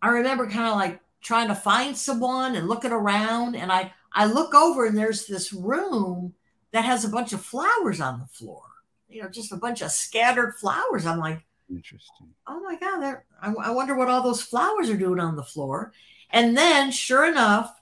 I 0.00 0.08
remember 0.08 0.48
kind 0.48 0.68
of 0.68 0.76
like 0.76 1.00
trying 1.20 1.48
to 1.48 1.54
find 1.54 1.96
someone 1.96 2.54
and 2.54 2.68
looking 2.68 2.92
around, 2.92 3.56
and 3.56 3.70
I 3.70 3.92
I 4.12 4.26
look 4.26 4.54
over, 4.54 4.86
and 4.86 4.96
there's 4.96 5.26
this 5.26 5.52
room 5.52 6.32
that 6.76 6.84
has 6.84 7.06
a 7.06 7.08
bunch 7.08 7.32
of 7.32 7.40
flowers 7.40 8.02
on 8.02 8.20
the 8.20 8.26
floor. 8.26 8.62
You 9.08 9.22
know, 9.22 9.30
just 9.30 9.50
a 9.50 9.56
bunch 9.56 9.80
of 9.80 9.90
scattered 9.90 10.56
flowers. 10.56 11.06
I'm 11.06 11.18
like, 11.18 11.42
interesting. 11.70 12.28
Oh 12.46 12.60
my 12.60 12.76
God, 12.76 13.16
I, 13.40 13.54
I 13.54 13.70
wonder 13.70 13.94
what 13.94 14.08
all 14.08 14.22
those 14.22 14.42
flowers 14.42 14.90
are 14.90 14.96
doing 14.96 15.18
on 15.18 15.36
the 15.36 15.42
floor. 15.42 15.94
And 16.30 16.54
then, 16.54 16.90
sure 16.90 17.24
enough, 17.24 17.80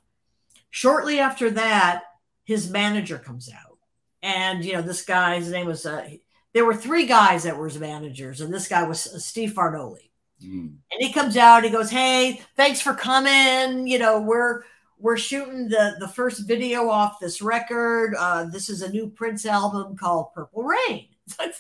shortly 0.71 1.19
after 1.19 1.51
that, 1.51 2.05
his 2.45 2.71
manager 2.71 3.19
comes 3.19 3.51
out. 3.51 3.79
And, 4.23 4.65
you 4.65 4.75
know, 4.75 4.83
this 4.83 5.05
guy, 5.05 5.41
his 5.41 5.51
name 5.51 5.67
was, 5.67 5.85
uh, 5.85 6.09
there 6.53 6.65
were 6.65 6.77
three 6.77 7.07
guys 7.07 7.43
that 7.43 7.57
were 7.57 7.67
his 7.67 7.81
managers, 7.81 8.41
and 8.41 8.55
this 8.55 8.69
guy 8.69 8.85
was 8.85 9.13
uh, 9.13 9.19
Steve 9.19 9.55
Fargnoli. 9.55 10.11
Mm. 10.41 10.77
And 10.93 11.01
he 11.01 11.13
comes 11.13 11.37
out, 11.37 11.65
he 11.65 11.71
goes, 11.71 11.91
Hey, 11.91 12.43
thanks 12.55 12.81
for 12.81 12.95
coming. 12.95 13.89
You 13.89 13.99
know, 13.99 14.21
we're, 14.21 14.63
we're 15.05 15.19
shooting 15.19 15.69
the 15.69 15.97
the 16.01 16.09
first 16.09 16.49
video 16.49 16.89
off 16.89 17.21
this 17.21 17.43
record. 17.43 18.15
Uh, 18.19 18.45
this 18.47 18.71
is 18.71 18.81
a 18.81 18.91
new 18.91 19.07
Prince 19.07 19.45
album 19.45 19.99
called 19.99 20.33
Purple 20.33 20.63
Rain. 20.63 21.09
so 21.29 21.53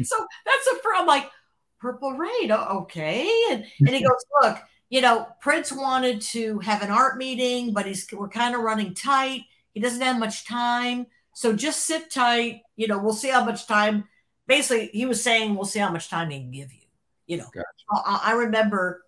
that's 0.00 0.66
a 0.66 0.78
I'm 0.96 1.06
like 1.06 1.30
Purple 1.78 2.14
Rain, 2.14 2.50
okay. 2.50 3.30
And 3.50 3.66
and 3.80 3.90
he 3.90 4.02
goes, 4.02 4.24
look, 4.40 4.56
you 4.88 5.02
know, 5.02 5.28
Prince 5.42 5.70
wanted 5.70 6.22
to 6.22 6.60
have 6.60 6.80
an 6.80 6.90
art 6.90 7.18
meeting, 7.18 7.74
but 7.74 7.84
he's 7.84 8.08
we're 8.10 8.26
kind 8.26 8.54
of 8.54 8.62
running 8.62 8.94
tight. 8.94 9.42
He 9.74 9.80
doesn't 9.80 10.00
have 10.00 10.18
much 10.18 10.46
time, 10.46 11.06
so 11.34 11.52
just 11.52 11.84
sit 11.84 12.10
tight. 12.10 12.62
You 12.76 12.88
know, 12.88 12.98
we'll 12.98 13.12
see 13.12 13.28
how 13.28 13.44
much 13.44 13.66
time. 13.66 14.08
Basically, 14.46 14.88
he 14.94 15.04
was 15.04 15.22
saying 15.22 15.54
we'll 15.54 15.66
see 15.66 15.78
how 15.78 15.92
much 15.92 16.08
time 16.08 16.30
he 16.30 16.38
can 16.38 16.50
give 16.50 16.72
you. 16.72 16.86
You 17.26 17.36
know, 17.36 17.50
gotcha. 17.52 17.66
I, 17.92 18.30
I 18.30 18.32
remember 18.32 19.04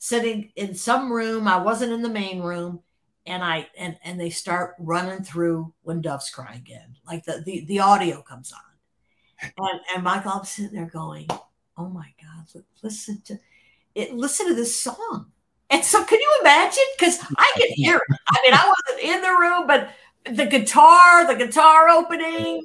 sitting 0.00 0.50
in 0.56 0.74
some 0.74 1.12
room. 1.12 1.46
I 1.46 1.58
wasn't 1.58 1.92
in 1.92 2.02
the 2.02 2.08
main 2.08 2.40
room 2.42 2.80
and 3.30 3.44
I 3.44 3.68
and 3.78 3.96
and 4.02 4.20
they 4.20 4.28
start 4.28 4.74
running 4.80 5.22
through 5.22 5.72
when 5.82 6.00
doves 6.00 6.30
cry 6.30 6.54
again, 6.54 6.96
like 7.06 7.24
the 7.24 7.42
the, 7.46 7.64
the 7.66 7.78
audio 7.78 8.22
comes 8.22 8.52
on, 8.52 9.50
and 9.56 9.80
and 9.94 10.02
Michael, 10.02 10.32
I'm 10.32 10.44
sitting 10.44 10.72
there 10.72 10.90
going, 10.92 11.28
oh 11.78 11.88
my 11.88 12.12
God, 12.20 12.62
listen 12.82 13.22
to 13.26 13.38
it, 13.94 14.12
listen 14.14 14.48
to 14.48 14.54
this 14.54 14.78
song. 14.78 15.30
And 15.70 15.84
so, 15.84 16.04
can 16.04 16.18
you 16.18 16.38
imagine? 16.40 16.82
Because 16.98 17.20
I 17.38 17.52
can 17.56 17.68
hear 17.70 17.96
it. 17.96 18.16
I 18.28 18.38
mean, 18.44 18.54
I 18.54 18.72
wasn't 18.88 19.08
in 19.08 19.22
the 19.22 19.28
room, 19.28 19.66
but 19.68 19.90
the 20.24 20.46
guitar, 20.46 21.24
the 21.24 21.36
guitar 21.36 21.88
opening, 21.88 22.64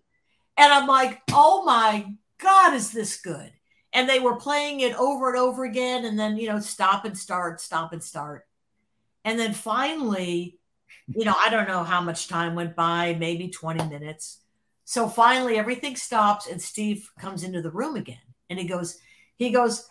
and 0.58 0.74
I'm 0.74 0.88
like, 0.88 1.22
oh 1.32 1.64
my 1.64 2.12
God, 2.40 2.74
is 2.74 2.90
this 2.90 3.22
good? 3.22 3.52
And 3.94 4.10
they 4.10 4.20
were 4.20 4.38
playing 4.38 4.80
it 4.80 4.96
over 4.96 5.30
and 5.30 5.38
over 5.38 5.64
again, 5.64 6.06
and 6.06 6.18
then 6.18 6.38
you 6.38 6.48
know, 6.48 6.60
stop 6.60 7.06
and 7.06 7.16
start, 7.16 7.62
stop 7.62 7.94
and 7.94 8.04
start. 8.04 8.45
And 9.26 9.40
then 9.40 9.54
finally, 9.54 10.60
you 11.08 11.26
know, 11.26 11.36
I 11.38 11.50
don't 11.50 11.68
know 11.68 11.84
how 11.84 12.00
much 12.00 12.28
time 12.28 12.56
went 12.56 12.76
by, 12.76 13.16
maybe 13.20 13.50
20 13.50 13.90
minutes. 13.90 14.40
So 14.86 15.10
finally, 15.10 15.58
everything 15.58 15.96
stops, 15.96 16.48
and 16.48 16.62
Steve 16.62 17.10
comes 17.20 17.44
into 17.44 17.62
the 17.62 17.72
room 17.72 17.96
again. 17.96 18.20
And 18.52 18.60
he 18.60 18.66
goes, 18.66 19.00
he 19.38 19.50
goes, 19.50 19.90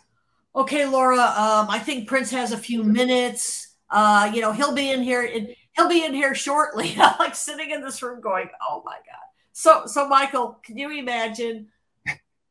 okay, 0.55 0.85
Laura, 0.87 1.19
um, 1.19 1.69
I 1.69 1.79
think 1.79 2.07
Prince 2.07 2.31
has 2.31 2.53
a 2.53 2.57
few 2.57 2.81
minutes. 2.83 3.75
Uh, 3.89 4.31
you 4.33 4.39
know, 4.39 4.53
he'll 4.53 4.73
be 4.73 4.89
in 4.89 5.03
here. 5.03 5.23
In, 5.23 5.53
he'll 5.75 5.89
be 5.89 6.05
in 6.05 6.13
here 6.13 6.33
shortly. 6.33 6.95
I'm 6.99 7.19
like 7.19 7.35
sitting 7.35 7.71
in 7.71 7.81
this 7.81 8.01
room 8.01 8.21
going, 8.21 8.49
oh 8.67 8.81
my 8.85 8.95
God. 8.95 9.25
So, 9.51 9.83
so 9.85 10.07
Michael, 10.07 10.59
can 10.63 10.77
you 10.77 10.91
imagine? 10.91 11.67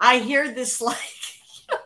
I 0.00 0.18
hear 0.18 0.52
this 0.52 0.80
like 0.82 0.98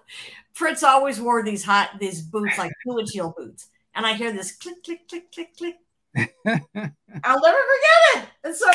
Prince 0.55 0.83
always 0.83 1.21
wore 1.21 1.45
these 1.45 1.63
hot 1.63 1.91
these 2.01 2.21
boots 2.21 2.59
like 2.59 2.73
two 2.85 2.99
inch 2.99 3.11
heel 3.13 3.33
boots 3.37 3.69
and 3.99 4.07
I 4.07 4.13
hear 4.13 4.33
this 4.33 4.53
click, 4.53 4.85
click, 4.85 5.09
click, 5.09 5.33
click, 5.33 5.57
click. 5.57 5.75
I'll 6.17 7.41
never 7.41 7.59
forget 7.59 8.15
it. 8.15 8.29
And 8.45 8.55
so 8.55 8.71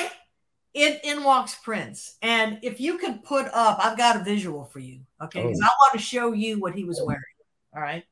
in, 0.73 0.99
in 1.05 1.23
walks 1.23 1.55
Prince. 1.55 2.17
And 2.21 2.59
if 2.61 2.81
you 2.81 2.97
could 2.97 3.23
put 3.23 3.45
up, 3.53 3.79
I've 3.81 3.97
got 3.97 4.17
a 4.17 4.23
visual 4.23 4.65
for 4.65 4.79
you. 4.79 4.99
Okay. 5.23 5.43
Because 5.43 5.61
oh. 5.63 5.65
I 5.65 5.69
want 5.69 5.93
to 5.93 5.99
show 5.99 6.33
you 6.33 6.59
what 6.59 6.75
he 6.75 6.83
was 6.83 6.99
oh. 6.99 7.05
wearing. 7.05 7.21
All 7.73 7.81
right. 7.81 8.03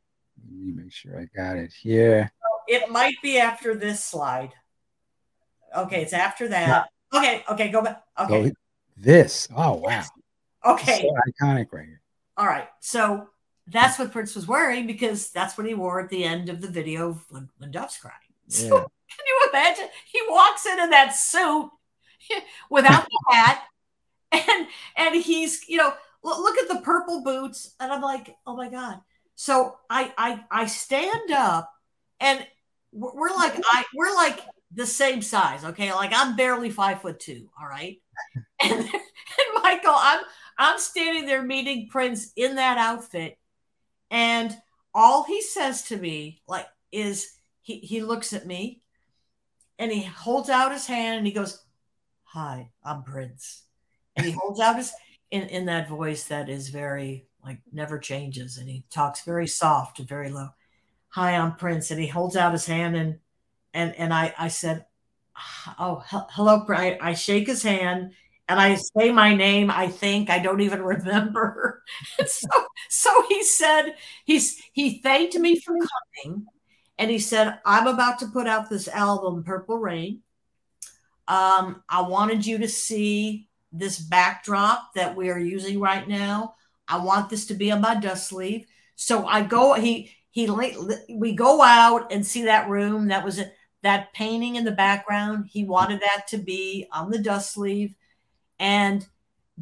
Let 0.41 0.57
me 0.57 0.72
make 0.72 0.93
sure 0.93 1.20
I 1.20 1.28
got 1.38 1.57
it 1.57 1.74
here. 1.74 2.32
So 2.41 2.74
it 2.74 2.89
might 2.89 3.16
be 3.22 3.38
after 3.38 3.76
this 3.76 4.01
slide. 4.01 4.53
Okay. 5.76 6.01
It's 6.03 6.14
after 6.14 6.47
that. 6.47 6.88
Okay, 7.14 7.43
okay, 7.51 7.68
go 7.68 7.82
back. 7.82 8.03
Okay. 8.18 8.47
So 8.47 8.53
this. 8.95 9.49
Oh 9.53 9.74
wow. 9.76 10.05
Okay. 10.66 11.01
So 11.01 11.45
iconic 11.45 11.68
right 11.74 11.86
here. 11.86 12.01
All 12.38 12.45
right. 12.45 12.70
So 12.80 13.28
that's 13.68 13.99
what 13.99 14.12
Prince 14.12 14.36
was 14.36 14.47
wearing 14.47 14.88
because 14.88 15.30
that's 15.32 15.57
what 15.57 15.68
he 15.68 15.74
wore 15.74 15.99
at 15.99 16.09
the 16.09 16.24
end 16.24 16.49
of 16.49 16.62
the 16.62 16.68
video 16.68 17.20
when, 17.30 17.49
when 17.57 17.72
Dove's 17.72 17.97
crying. 17.97 18.16
So 18.47 18.66
yeah. 18.76 18.84
can 19.16 19.26
you 19.26 19.49
imagine? 19.49 19.88
He 20.12 20.22
walks 20.30 20.66
in 20.66 20.80
in 20.80 20.89
that 20.89 21.16
suit 21.16 21.70
without 22.70 23.05
the 23.05 23.36
hat, 23.36 23.64
and 24.32 24.68
and 24.97 25.16
he's 25.16 25.68
you 25.68 25.78
know 25.78 25.93
look 26.24 26.57
at 26.57 26.68
the 26.68 26.82
purple 26.82 27.24
boots, 27.24 27.74
and 27.80 27.91
I'm 27.91 28.01
like, 28.01 28.36
oh 28.45 28.55
my 28.55 28.70
god. 28.70 28.99
So 29.36 29.78
I 29.89 30.14
I 30.18 30.43
I 30.51 30.66
stand 30.66 31.32
up, 31.32 31.72
and 32.20 32.45
we're 32.91 33.30
like 33.30 33.53
I 33.72 33.86
we're 33.95 34.14
like 34.14 34.39
the 34.74 34.86
same 34.86 35.22
size, 35.22 35.64
okay? 35.66 35.93
Like 35.93 36.12
I'm 36.14 36.36
barely 36.36 36.70
five 36.70 37.01
foot 37.01 37.20
two, 37.20 37.49
all 37.59 37.68
right. 37.68 37.97
And, 38.64 38.80
and 38.80 39.64
Michael, 39.64 39.95
I'm 39.95 40.20
I'm 40.57 40.78
standing 40.78 41.26
there 41.26 41.41
meeting 41.41 41.88
Prince 41.89 42.32
in 42.36 42.57
that 42.57 42.78
outfit, 42.78 43.39
and 44.12 44.55
all 44.93 45.24
he 45.24 45.41
says 45.41 45.84
to 45.84 45.97
me, 45.97 46.41
like, 46.47 46.68
is 46.91 47.34
he 47.62 47.80
he 47.80 48.03
looks 48.03 48.34
at 48.34 48.45
me 48.45 48.82
and 49.80 49.91
he 49.91 50.03
holds 50.03 50.49
out 50.49 50.74
his 50.74 50.86
hand 50.86 51.18
and 51.20 51.26
he 51.26 51.34
goes, 51.34 51.64
Hi, 52.26 52.70
I'm 52.84 53.03
Prince. 53.03 53.64
And 54.16 54.26
he 54.26 54.34
holds 54.34 54.59
out 54.59 54.76
his 54.76 54.91
in, 55.32 55.43
in 55.43 55.66
that 55.66 55.88
voice 55.88 56.26
that 56.26 56.49
is 56.49 56.70
very 56.70 57.28
like 57.43 57.59
never 57.72 57.97
changes 57.97 58.57
and 58.57 58.70
he 58.70 58.84
talks 58.91 59.24
very 59.24 59.47
soft 59.47 59.99
and 59.99 60.07
very 60.07 60.30
low. 60.30 60.49
Hi, 61.09 61.32
I'm 61.36 61.55
Prince. 61.55 61.89
And 61.89 61.99
he 61.99 62.07
holds 62.07 62.36
out 62.36 62.51
his 62.51 62.66
hand 62.66 62.97
and 62.97 63.20
and 63.74 63.95
and 63.95 64.14
I 64.14 64.34
I 64.38 64.49
said, 64.49 64.86
Oh, 65.80 66.03
hello. 66.05 66.66
I, 66.70 66.97
I 67.01 67.14
shake 67.14 67.47
his 67.47 67.64
hand 67.64 68.12
and 68.52 68.60
I 68.60 68.76
say 68.76 69.14
my 69.14 69.34
name. 69.34 69.72
I 69.72 69.88
think 69.88 70.30
I 70.30 70.39
don't 70.39 70.60
even 70.60 70.82
remember. 70.84 71.84
so, 72.26 72.49
so 72.89 73.10
he 73.30 73.43
said 73.43 73.95
he's 74.26 74.62
he 74.74 74.99
thanked 74.99 75.36
me 75.36 75.58
for 75.58 75.74
coming, 75.74 76.45
and 76.97 77.10
he 77.10 77.18
said 77.18 77.60
I'm 77.66 77.88
about 77.88 78.20
to 78.20 78.28
put 78.28 78.47
out 78.47 78.70
this 78.70 78.89
album, 78.89 79.45
Purple 79.45 79.78
Rain. 79.78 80.22
Um, 81.30 81.82
I 81.88 82.02
wanted 82.02 82.45
you 82.45 82.58
to 82.58 82.68
see 82.68 83.47
this 83.72 83.97
backdrop 83.97 84.95
that 84.95 85.16
we 85.16 85.30
are 85.30 85.39
using 85.39 85.80
right 85.80 86.06
now. 86.06 86.56
I 86.89 86.97
want 86.97 87.30
this 87.30 87.45
to 87.45 87.54
be 87.54 87.72
on 87.72 87.80
my 87.80 87.95
dust 87.95 88.28
sleeve. 88.28 88.66
So 88.97 89.26
I 89.26 89.43
go. 89.43 89.76
He 89.76 90.12
he. 90.32 90.49
We 91.10 91.36
go 91.36 91.62
out 91.62 92.12
and 92.12 92.28
see 92.28 92.43
that 92.43 92.70
room. 92.70 93.08
That 93.08 93.24
was 93.24 93.39
that 93.82 94.12
painting 94.14 94.58
in 94.58 94.66
the 94.66 94.72
background. 94.72 95.45
He 95.49 95.64
wanted 95.64 96.02
that 96.02 96.28
to 96.32 96.38
be 96.38 96.89
on 96.91 97.12
the 97.12 97.18
dust 97.18 97.54
sleeve 97.54 97.95
and 98.62 99.05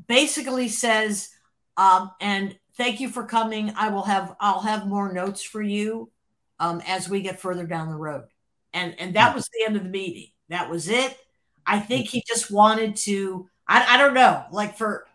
basically 0.08 0.68
says, 0.68 1.30
um, 1.78 2.12
and 2.20 2.56
thank 2.76 3.00
you 3.00 3.10
for 3.10 3.24
coming. 3.24 3.74
I 3.76 3.90
will 3.90 4.04
have 4.04 4.36
I'll 4.40 4.60
have 4.60 4.86
more 4.86 5.12
notes 5.12 5.42
for 5.42 5.62
you 5.62 6.12
um, 6.60 6.84
as 6.86 7.10
we 7.10 7.22
get 7.22 7.40
further 7.40 7.66
down 7.66 7.90
the 7.90 7.96
road. 7.96 8.26
And 8.74 8.94
and 9.00 9.16
that 9.16 9.34
was 9.34 9.48
the 9.48 9.66
end 9.66 9.78
of 9.78 9.84
the 9.84 9.90
meeting. 9.90 10.28
That 10.50 10.70
was 10.70 10.90
it. 10.90 11.18
I 11.66 11.80
think 11.80 12.08
he 12.08 12.24
just 12.28 12.52
wanted 12.52 12.98
to. 12.98 13.48
I, 13.68 13.96
I 13.96 13.98
don't 13.98 14.14
know. 14.14 14.44
Like 14.52 14.78
for 14.78 15.08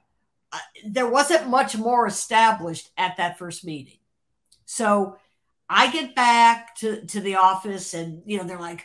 uh, 0.50 0.58
there 0.86 1.08
wasn't 1.08 1.48
much 1.48 1.76
more 1.76 2.06
established 2.06 2.90
at 2.96 3.18
that 3.18 3.38
first 3.38 3.66
meeting. 3.66 3.98
So 4.64 5.18
I 5.68 5.92
get 5.92 6.14
back 6.14 6.74
to 6.76 7.04
to 7.04 7.20
the 7.20 7.36
office, 7.36 7.92
and 7.92 8.22
you 8.24 8.38
know 8.38 8.44
they're 8.44 8.58
like, 8.58 8.84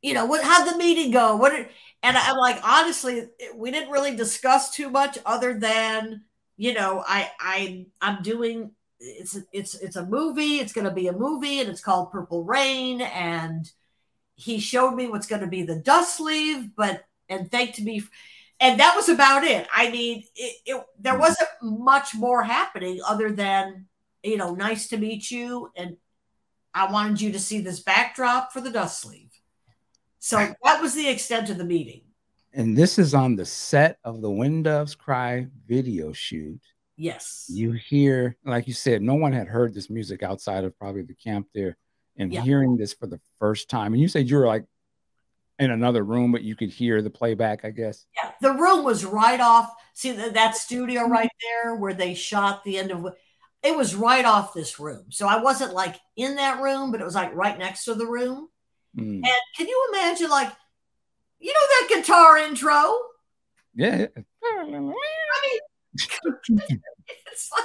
you 0.00 0.14
know, 0.14 0.24
what? 0.24 0.42
How'd 0.42 0.72
the 0.72 0.78
meeting 0.78 1.10
go? 1.10 1.36
What? 1.36 1.50
Did, 1.50 1.68
and 2.02 2.16
I'm 2.16 2.36
like, 2.36 2.60
honestly, 2.62 3.28
we 3.54 3.70
didn't 3.70 3.90
really 3.90 4.14
discuss 4.14 4.74
too 4.74 4.90
much 4.90 5.18
other 5.26 5.58
than, 5.58 6.22
you 6.56 6.74
know, 6.74 7.02
I 7.06 7.30
I 7.40 7.86
I'm 8.00 8.22
doing 8.22 8.72
it's 9.00 9.38
it's 9.52 9.74
it's 9.74 9.96
a 9.96 10.06
movie. 10.06 10.58
It's 10.58 10.72
going 10.72 10.86
to 10.86 10.90
be 10.90 11.08
a 11.08 11.12
movie, 11.12 11.60
and 11.60 11.68
it's 11.68 11.80
called 11.80 12.10
Purple 12.12 12.44
Rain. 12.44 13.00
And 13.00 13.70
he 14.34 14.58
showed 14.58 14.94
me 14.94 15.08
what's 15.08 15.26
going 15.26 15.42
to 15.42 15.48
be 15.48 15.62
the 15.62 15.76
dust 15.76 16.16
sleeve, 16.16 16.74
but 16.76 17.04
and 17.28 17.50
thanked 17.50 17.80
me, 17.80 18.02
and 18.60 18.80
that 18.80 18.94
was 18.96 19.08
about 19.08 19.44
it. 19.44 19.66
I 19.72 19.90
mean, 19.90 20.24
it, 20.34 20.56
it, 20.66 20.84
there 20.98 21.12
mm-hmm. 21.12 21.22
wasn't 21.22 21.48
much 21.62 22.14
more 22.14 22.42
happening 22.42 23.00
other 23.06 23.32
than 23.32 23.86
you 24.22 24.36
know, 24.36 24.54
nice 24.54 24.88
to 24.88 24.96
meet 24.96 25.30
you, 25.30 25.70
and 25.76 25.96
I 26.74 26.90
wanted 26.90 27.20
you 27.20 27.32
to 27.32 27.40
see 27.40 27.60
this 27.60 27.80
backdrop 27.80 28.52
for 28.52 28.60
the 28.60 28.70
dust 28.70 29.00
sleeve. 29.00 29.27
So 30.18 30.54
that 30.64 30.82
was 30.82 30.94
the 30.94 31.08
extent 31.08 31.50
of 31.50 31.58
the 31.58 31.64
meeting. 31.64 32.02
And 32.52 32.76
this 32.76 32.98
is 32.98 33.14
on 33.14 33.36
the 33.36 33.44
set 33.44 33.98
of 34.04 34.20
the 34.20 34.30
When 34.30 34.62
Doves 34.62 34.94
Cry 34.94 35.46
video 35.66 36.12
shoot. 36.12 36.60
Yes. 36.96 37.46
You 37.48 37.72
hear, 37.72 38.36
like 38.44 38.66
you 38.66 38.74
said, 38.74 39.02
no 39.02 39.14
one 39.14 39.32
had 39.32 39.46
heard 39.46 39.74
this 39.74 39.88
music 39.88 40.22
outside 40.22 40.64
of 40.64 40.76
probably 40.78 41.02
the 41.02 41.14
camp 41.14 41.46
there. 41.54 41.76
And 42.16 42.32
yeah. 42.32 42.42
hearing 42.42 42.76
this 42.76 42.92
for 42.92 43.06
the 43.06 43.20
first 43.38 43.70
time. 43.70 43.92
And 43.92 44.02
you 44.02 44.08
said 44.08 44.28
you 44.28 44.38
were 44.38 44.46
like 44.46 44.64
in 45.60 45.70
another 45.70 46.02
room, 46.02 46.32
but 46.32 46.42
you 46.42 46.56
could 46.56 46.70
hear 46.70 47.00
the 47.00 47.10
playback, 47.10 47.64
I 47.64 47.70
guess. 47.70 48.06
Yeah. 48.16 48.32
The 48.40 48.54
room 48.54 48.84
was 48.84 49.04
right 49.04 49.38
off. 49.38 49.72
See 49.94 50.10
that 50.10 50.56
studio 50.56 51.06
right 51.06 51.30
there 51.40 51.76
where 51.76 51.94
they 51.94 52.14
shot 52.14 52.64
the 52.64 52.78
end 52.78 52.90
of 52.90 53.06
it 53.62 53.76
was 53.76 53.94
right 53.94 54.24
off 54.24 54.54
this 54.54 54.78
room. 54.78 55.06
So 55.10 55.26
I 55.26 55.42
wasn't 55.42 55.74
like 55.74 55.96
in 56.16 56.36
that 56.36 56.60
room, 56.60 56.90
but 56.90 57.00
it 57.00 57.04
was 57.04 57.14
like 57.14 57.34
right 57.34 57.58
next 57.58 57.84
to 57.84 57.94
the 57.94 58.06
room. 58.06 58.48
Mm. 58.98 59.16
And 59.16 59.42
can 59.56 59.68
you 59.68 59.88
imagine, 59.92 60.30
like, 60.30 60.52
you 61.38 61.52
know 61.52 61.60
that 61.60 61.94
guitar 61.94 62.38
intro? 62.38 62.94
Yeah. 63.74 64.06
I 64.44 64.64
mean, 64.64 64.92
it's 65.94 67.50
like, 67.52 67.64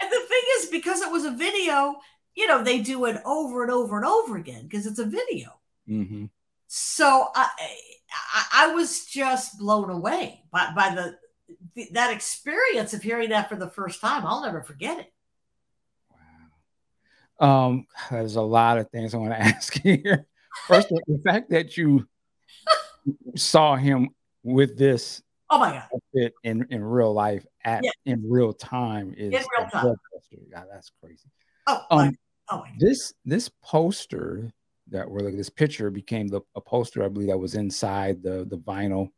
and 0.00 0.10
the 0.10 0.26
thing 0.28 0.42
is, 0.58 0.66
because 0.66 1.00
it 1.00 1.10
was 1.10 1.24
a 1.24 1.30
video, 1.30 1.96
you 2.34 2.46
know, 2.46 2.62
they 2.62 2.80
do 2.80 3.04
it 3.04 3.20
over 3.24 3.62
and 3.62 3.70
over 3.70 3.96
and 3.96 4.06
over 4.06 4.36
again 4.36 4.62
because 4.64 4.86
it's 4.86 4.98
a 4.98 5.06
video. 5.06 5.50
Mm-hmm. 5.88 6.26
So 6.66 7.28
I, 7.34 7.48
I, 8.34 8.44
I, 8.52 8.74
was 8.74 9.04
just 9.04 9.58
blown 9.58 9.90
away 9.90 10.42
by, 10.50 10.72
by 10.74 10.94
the, 10.94 11.16
the 11.74 11.88
that 11.92 12.12
experience 12.12 12.94
of 12.94 13.02
hearing 13.02 13.30
that 13.30 13.48
for 13.48 13.56
the 13.56 13.68
first 13.68 14.00
time. 14.00 14.24
I'll 14.24 14.42
never 14.42 14.62
forget 14.62 14.98
it. 15.00 15.12
Wow. 17.38 17.66
Um, 17.66 17.86
there's 18.10 18.36
a 18.36 18.42
lot 18.42 18.78
of 18.78 18.90
things 18.90 19.14
I 19.14 19.18
want 19.18 19.32
to 19.32 19.40
ask 19.42 19.74
here. 19.80 20.26
First, 20.66 20.88
the 20.88 21.20
fact 21.24 21.50
that 21.50 21.76
you 21.76 22.06
saw 23.36 23.76
him 23.76 24.10
with 24.42 24.76
this 24.76 25.22
oh 25.50 25.58
my 25.58 25.70
god 25.72 26.30
in 26.44 26.66
in 26.70 26.82
real 26.82 27.12
life 27.12 27.44
at 27.64 27.84
yeah. 27.84 27.90
in 28.06 28.22
real 28.28 28.52
time 28.52 29.14
is 29.16 29.32
real 29.32 29.68
time. 29.70 29.94
God, 30.50 30.64
that's 30.72 30.90
crazy. 31.02 31.30
Oh, 31.66 31.80
um, 31.90 31.98
my, 31.98 32.12
oh 32.50 32.58
my 32.58 32.70
this 32.78 33.12
this 33.24 33.50
poster 33.62 34.50
that 34.88 35.10
we're 35.10 35.20
like 35.20 35.36
this 35.36 35.50
picture 35.50 35.90
became 35.90 36.28
the 36.28 36.40
a 36.54 36.60
poster 36.60 37.04
I 37.04 37.08
believe 37.08 37.28
that 37.28 37.38
was 37.38 37.54
inside 37.54 38.22
the 38.22 38.46
the 38.48 38.58
vinyl 38.58 39.08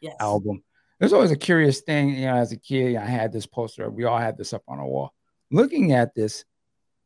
yes. 0.00 0.16
album. 0.20 0.62
There's 0.98 1.12
always 1.12 1.30
a 1.30 1.36
curious 1.36 1.80
thing, 1.80 2.10
you 2.10 2.26
know, 2.26 2.34
as 2.34 2.50
a 2.50 2.56
kid, 2.56 2.96
I 2.96 3.04
had 3.04 3.32
this 3.32 3.46
poster. 3.46 3.88
We 3.88 4.04
all 4.04 4.18
had 4.18 4.36
this 4.36 4.52
up 4.52 4.62
on 4.66 4.80
our 4.80 4.86
wall. 4.86 5.14
Looking 5.50 5.92
at 5.92 6.14
this, 6.14 6.44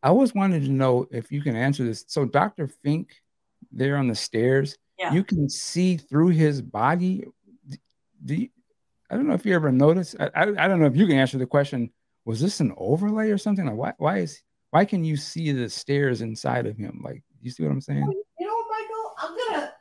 I 0.03 0.09
always 0.09 0.35
wanted 0.35 0.63
to 0.65 0.71
know 0.71 1.07
if 1.11 1.31
you 1.31 1.43
can 1.43 1.57
answer 1.57 1.85
this. 1.85 2.05
So 2.09 2.25
Dr. 2.25 2.69
Fink 2.69 3.11
there 3.71 3.97
on 3.97 4.09
the 4.09 4.15
stairs, 4.15 4.77
yeah. 4.99 5.13
you 5.13 5.25
can 5.25 5.49
see 5.49 5.97
through 5.97 6.29
his 6.29 6.61
body. 6.63 7.25
Do 8.25 8.35
you, 8.35 8.49
I 9.11 9.17
don't 9.17 9.27
know 9.27 9.35
if 9.35 9.45
you 9.45 9.55
ever 9.55 9.71
noticed. 9.71 10.17
I, 10.19 10.31
I, 10.35 10.43
I 10.43 10.69
don't 10.69 10.81
know 10.81 10.87
if 10.87 10.97
you 10.97 11.07
can 11.07 11.19
answer 11.19 11.39
the 11.39 11.47
question. 11.47 11.91
Was 12.25 12.41
this 12.41 12.61
an 12.61 12.73
overlay 12.77 13.31
or 13.31 13.39
something? 13.39 13.67
Like 13.67 13.77
why 13.77 13.93
why 13.99 14.19
is 14.19 14.43
why 14.71 14.85
can 14.85 15.05
you 15.05 15.17
see 15.17 15.53
the 15.53 15.69
stairs 15.69 16.23
inside 16.23 16.67
of 16.67 16.77
him? 16.77 17.01
Like 17.05 17.23
you 17.43 17.51
see 17.51 17.63
what 17.63 17.73
I'm 17.73 17.81
saying? 17.81 18.07
You 18.39 18.47
know, 18.47 18.65
Michael, 18.71 19.15
I'm 19.19 19.37
gonna. 19.37 19.73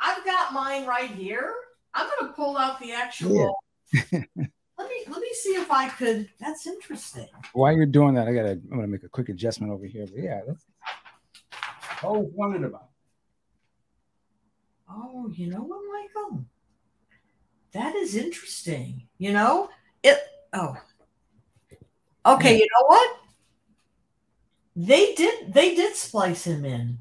I've 0.00 0.24
got 0.24 0.52
mine 0.52 0.86
right 0.86 1.10
here. 1.10 1.54
I'm 1.94 2.08
gonna 2.18 2.32
pull 2.32 2.56
out 2.56 2.80
the 2.80 2.92
actual. 2.92 3.56
Yeah. 3.92 4.00
let 4.12 4.88
me 4.88 5.04
let 5.08 5.20
me 5.20 5.28
see 5.34 5.50
if 5.50 5.70
I 5.70 5.88
could. 5.90 6.28
That's 6.40 6.66
interesting. 6.66 7.28
While 7.52 7.72
you're 7.76 7.86
doing 7.86 8.14
that, 8.14 8.26
I 8.26 8.34
gotta. 8.34 8.52
I'm 8.52 8.70
gonna 8.70 8.86
make 8.88 9.04
a 9.04 9.08
quick 9.08 9.28
adjustment 9.28 9.72
over 9.72 9.86
here. 9.86 10.06
But 10.06 10.24
yeah, 10.24 10.40
that's. 10.46 10.64
Oh, 12.02 12.30
wondered 12.34 12.64
about. 12.64 12.88
Oh, 14.94 15.30
you 15.34 15.46
know 15.46 15.62
what, 15.62 15.80
Michael? 15.90 16.44
That 17.72 17.94
is 17.94 18.16
interesting. 18.16 19.08
You 19.18 19.32
know 19.32 19.70
it. 20.02 20.18
Oh, 20.52 20.76
okay. 22.26 22.52
Yeah. 22.52 22.58
You 22.58 22.68
know 22.74 22.86
what? 22.86 23.16
They 24.76 25.14
did. 25.14 25.54
They 25.54 25.74
did 25.74 25.96
splice 25.96 26.46
him 26.46 26.64
in. 26.64 26.98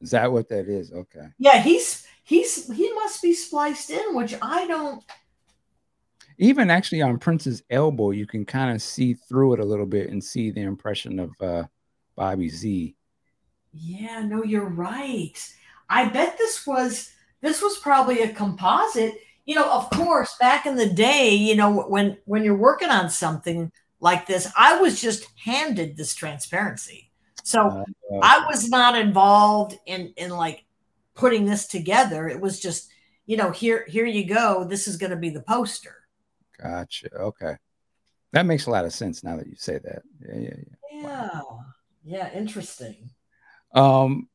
Is 0.00 0.12
that 0.12 0.32
what 0.32 0.48
that 0.48 0.68
is? 0.68 0.92
Okay. 0.92 1.26
Yeah, 1.38 1.60
he's 1.60 2.06
he's 2.24 2.72
he 2.72 2.92
must 2.94 3.20
be 3.20 3.34
spliced 3.34 3.90
in, 3.90 4.14
which 4.14 4.34
I 4.40 4.66
don't 4.66 5.04
even 6.38 6.70
actually 6.70 7.02
on 7.02 7.18
Prince's 7.18 7.62
elbow, 7.68 8.12
you 8.12 8.26
can 8.26 8.44
kind 8.44 8.74
of 8.74 8.80
see 8.80 9.14
through 9.14 9.54
it 9.54 9.60
a 9.60 9.64
little 9.64 9.86
bit 9.86 10.10
and 10.10 10.22
see 10.22 10.50
the 10.50 10.62
impression 10.62 11.18
of 11.18 11.30
uh, 11.40 11.64
Bobby 12.16 12.48
Z. 12.48 12.94
Yeah, 13.72 14.22
no, 14.22 14.44
you're 14.44 14.68
right. 14.68 15.36
I 15.88 16.08
bet 16.08 16.36
this 16.38 16.66
was 16.66 17.10
this 17.40 17.62
was 17.62 17.78
probably 17.78 18.22
a 18.22 18.32
composite. 18.32 19.14
you 19.46 19.54
know, 19.54 19.70
of 19.72 19.88
course, 19.90 20.36
back 20.38 20.66
in 20.66 20.76
the 20.76 20.88
day, 20.90 21.34
you 21.34 21.56
know, 21.56 21.82
when 21.88 22.18
when 22.26 22.44
you're 22.44 22.56
working 22.56 22.90
on 22.90 23.08
something 23.08 23.72
like 24.00 24.26
this, 24.26 24.52
I 24.56 24.78
was 24.80 25.00
just 25.00 25.26
handed 25.42 25.96
this 25.96 26.14
transparency. 26.14 27.10
So 27.44 27.60
uh, 27.66 27.84
I 28.20 28.44
was 28.46 28.68
not 28.68 28.94
involved 28.96 29.78
in 29.86 30.12
in 30.18 30.30
like 30.30 30.64
putting 31.14 31.46
this 31.46 31.66
together. 31.66 32.28
It 32.28 32.40
was 32.40 32.60
just, 32.60 32.90
you 33.24 33.38
know, 33.38 33.50
here 33.50 33.86
here 33.88 34.04
you 34.04 34.26
go. 34.26 34.64
This 34.68 34.86
is 34.86 34.98
going 34.98 35.10
to 35.12 35.16
be 35.16 35.30
the 35.30 35.40
poster. 35.40 35.94
Gotcha. 36.62 37.08
Okay. 37.14 37.56
That 38.32 38.44
makes 38.44 38.66
a 38.66 38.70
lot 38.70 38.84
of 38.84 38.92
sense 38.92 39.24
now 39.24 39.38
that 39.38 39.46
you 39.46 39.56
say 39.56 39.78
that. 39.82 40.02
Yeah, 40.20 40.38
yeah, 40.38 40.54
yeah. 40.58 41.00
Yeah. 41.00 41.06
Wow. 41.06 41.60
Yeah, 42.04 42.32
interesting. 42.34 43.08
Um 43.74 44.28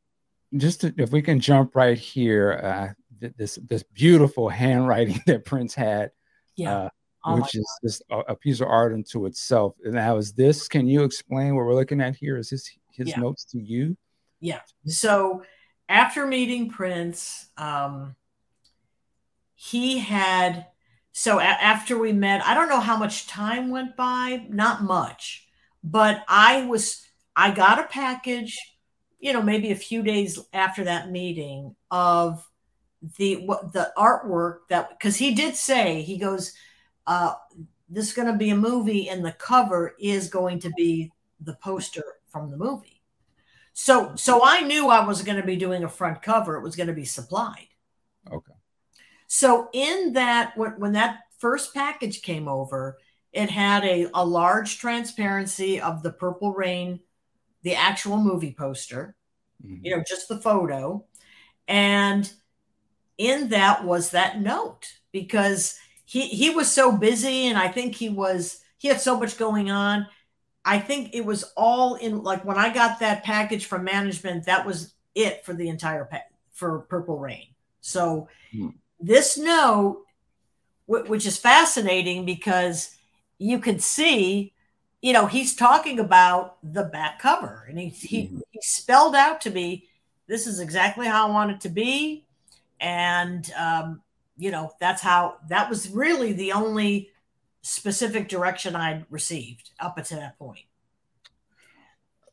just 0.57 0.81
to, 0.81 0.93
if 0.97 1.11
we 1.11 1.21
can 1.21 1.39
jump 1.39 1.75
right 1.75 1.97
here, 1.97 2.59
uh, 2.63 3.29
this 3.37 3.57
this 3.67 3.83
beautiful 3.83 4.49
handwriting 4.49 5.21
that 5.27 5.45
Prince 5.45 5.73
had, 5.73 6.11
yeah, 6.55 6.77
uh, 6.77 6.89
oh 7.25 7.35
which 7.35 7.55
is 7.55 7.79
just 7.83 8.03
a, 8.11 8.19
a, 8.19 8.35
piece 8.35 8.59
of 8.59 8.67
art 8.67 8.93
unto 8.93 9.25
itself. 9.25 9.75
And 9.83 9.93
now 9.93 10.17
is 10.17 10.33
this? 10.33 10.67
Can 10.67 10.87
you 10.87 11.03
explain 11.03 11.55
what 11.55 11.65
we're 11.65 11.75
looking 11.75 12.01
at 12.01 12.15
here? 12.15 12.37
Is 12.37 12.49
this 12.49 12.69
his 12.91 13.09
yeah. 13.09 13.19
notes 13.19 13.45
to 13.45 13.59
you? 13.59 13.97
Yeah. 14.39 14.59
So 14.85 15.43
after 15.89 16.27
meeting 16.27 16.69
Prince, 16.69 17.49
um, 17.57 18.15
he 19.55 19.99
had. 19.99 20.67
So 21.15 21.39
a- 21.39 21.43
after 21.43 21.97
we 21.97 22.11
met, 22.11 22.43
I 22.43 22.55
don't 22.55 22.69
know 22.69 22.79
how 22.79 22.97
much 22.97 23.27
time 23.27 23.69
went 23.69 23.95
by. 23.95 24.47
Not 24.49 24.83
much, 24.83 25.47
but 25.83 26.23
I 26.27 26.65
was. 26.65 27.05
I 27.35 27.51
got 27.51 27.79
a 27.79 27.87
package 27.87 28.57
you 29.23 29.31
know, 29.31 29.41
maybe 29.41 29.71
a 29.71 29.75
few 29.75 30.03
days 30.03 30.37
after 30.51 30.83
that 30.83 31.09
meeting 31.09 31.73
of 31.89 32.45
the 33.17 33.37
what 33.45 33.71
the 33.71 33.89
artwork 33.97 34.67
that 34.67 34.89
because 34.89 35.15
he 35.15 35.33
did 35.33 35.55
say 35.55 36.01
he 36.01 36.17
goes, 36.17 36.51
uh, 37.07 37.33
this 37.87 38.09
is 38.09 38.13
going 38.13 38.27
to 38.27 38.37
be 38.37 38.49
a 38.49 38.55
movie, 38.55 39.07
and 39.07 39.23
the 39.23 39.31
cover 39.31 39.95
is 39.97 40.27
going 40.27 40.59
to 40.59 40.69
be 40.71 41.09
the 41.39 41.53
poster 41.63 42.03
from 42.27 42.51
the 42.51 42.57
movie. 42.57 43.01
So 43.71 44.13
so 44.15 44.41
I 44.43 44.59
knew 44.59 44.89
I 44.89 45.05
was 45.05 45.21
going 45.21 45.39
to 45.39 45.47
be 45.47 45.55
doing 45.55 45.85
a 45.85 45.89
front 45.89 46.21
cover. 46.21 46.57
It 46.57 46.63
was 46.63 46.75
going 46.75 46.87
to 46.87 46.93
be 46.93 47.05
supplied. 47.05 47.69
Okay. 48.29 48.51
So 49.27 49.69
in 49.71 50.11
that 50.13 50.57
when 50.57 50.71
when 50.81 50.91
that 50.93 51.19
first 51.39 51.73
package 51.73 52.23
came 52.23 52.49
over, 52.49 52.97
it 53.31 53.49
had 53.49 53.85
a, 53.85 54.09
a 54.13 54.25
large 54.25 54.79
transparency 54.79 55.79
of 55.79 56.03
the 56.03 56.11
Purple 56.11 56.51
Rain 56.51 56.99
the 57.63 57.75
actual 57.75 58.17
movie 58.17 58.55
poster, 58.57 59.15
mm-hmm. 59.65 59.83
you 59.83 59.95
know, 59.95 60.03
just 60.07 60.27
the 60.27 60.37
photo. 60.37 61.05
And 61.67 62.31
in 63.17 63.49
that 63.49 63.83
was 63.85 64.11
that 64.11 64.41
note 64.41 64.87
because 65.11 65.77
he 66.05 66.27
he 66.27 66.49
was 66.49 66.71
so 66.71 66.91
busy 66.91 67.47
and 67.47 67.57
I 67.57 67.69
think 67.69 67.95
he 67.95 68.09
was 68.09 68.59
he 68.77 68.87
had 68.87 69.01
so 69.01 69.19
much 69.19 69.37
going 69.37 69.71
on. 69.71 70.07
I 70.65 70.79
think 70.79 71.13
it 71.13 71.25
was 71.25 71.43
all 71.55 71.95
in 71.95 72.23
like 72.23 72.45
when 72.45 72.57
I 72.57 72.73
got 72.73 72.99
that 72.99 73.23
package 73.23 73.65
from 73.65 73.83
management, 73.83 74.45
that 74.45 74.65
was 74.65 74.93
it 75.15 75.45
for 75.45 75.53
the 75.53 75.69
entire 75.69 76.05
pack 76.05 76.31
for 76.51 76.79
Purple 76.81 77.17
Rain. 77.17 77.47
So 77.81 78.27
mm-hmm. 78.53 78.69
this 78.99 79.37
note, 79.37 80.03
w- 80.87 81.09
which 81.09 81.25
is 81.25 81.37
fascinating 81.37 82.25
because 82.25 82.95
you 83.37 83.59
could 83.59 83.81
see 83.81 84.52
you 85.03 85.11
know, 85.11 85.27
he's 85.27 85.53
talking 85.53 85.99
about 85.99 86.57
the 86.63 86.85
back 86.85 87.19
cover 87.19 87.65
and 87.69 87.77
he, 87.77 87.89
he, 87.89 88.23
mm-hmm. 88.23 88.39
he 88.51 88.59
spelled 88.61 89.15
out 89.15 89.41
to 89.41 89.51
me, 89.51 89.85
this 90.27 90.47
is 90.47 90.61
exactly 90.61 91.05
how 91.05 91.27
I 91.27 91.29
want 91.29 91.51
it 91.51 91.61
to 91.61 91.69
be. 91.69 92.25
And, 92.79 93.51
um, 93.57 94.01
you 94.37 94.49
know, 94.49 94.71
that's 94.79 95.01
how 95.01 95.39
that 95.49 95.69
was 95.69 95.89
really 95.89 96.31
the 96.31 96.53
only 96.53 97.09
specific 97.63 98.29
direction 98.29 98.77
I'd 98.77 99.05
received 99.09 99.71
up 99.77 99.97
until 99.97 100.19
that 100.19 100.39
point. 100.39 100.63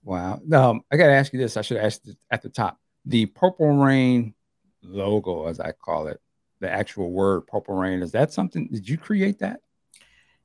Wow. 0.05 0.41
Um, 0.53 0.83
I 0.93 0.97
got 0.97 1.09
to 1.09 1.13
ask 1.13 1.33
you 1.33 1.41
this. 1.41 1.57
I 1.57 1.63
should 1.63 1.77
ask 1.77 2.01
at 2.31 2.41
the 2.41 2.49
top 2.49 2.79
the 3.05 3.27
Purple 3.27 3.79
Rain 3.79 4.33
logo, 4.83 5.49
as 5.49 5.59
I 5.59 5.73
call 5.73 6.07
it, 6.07 6.21
the 6.61 6.71
actual 6.71 7.11
word 7.11 7.49
Purple 7.49 7.75
Rain. 7.75 8.01
Is 8.01 8.13
that 8.13 8.33
something? 8.33 8.69
Did 8.69 8.89
you 8.89 8.97
create 8.97 9.41
that? 9.41 9.61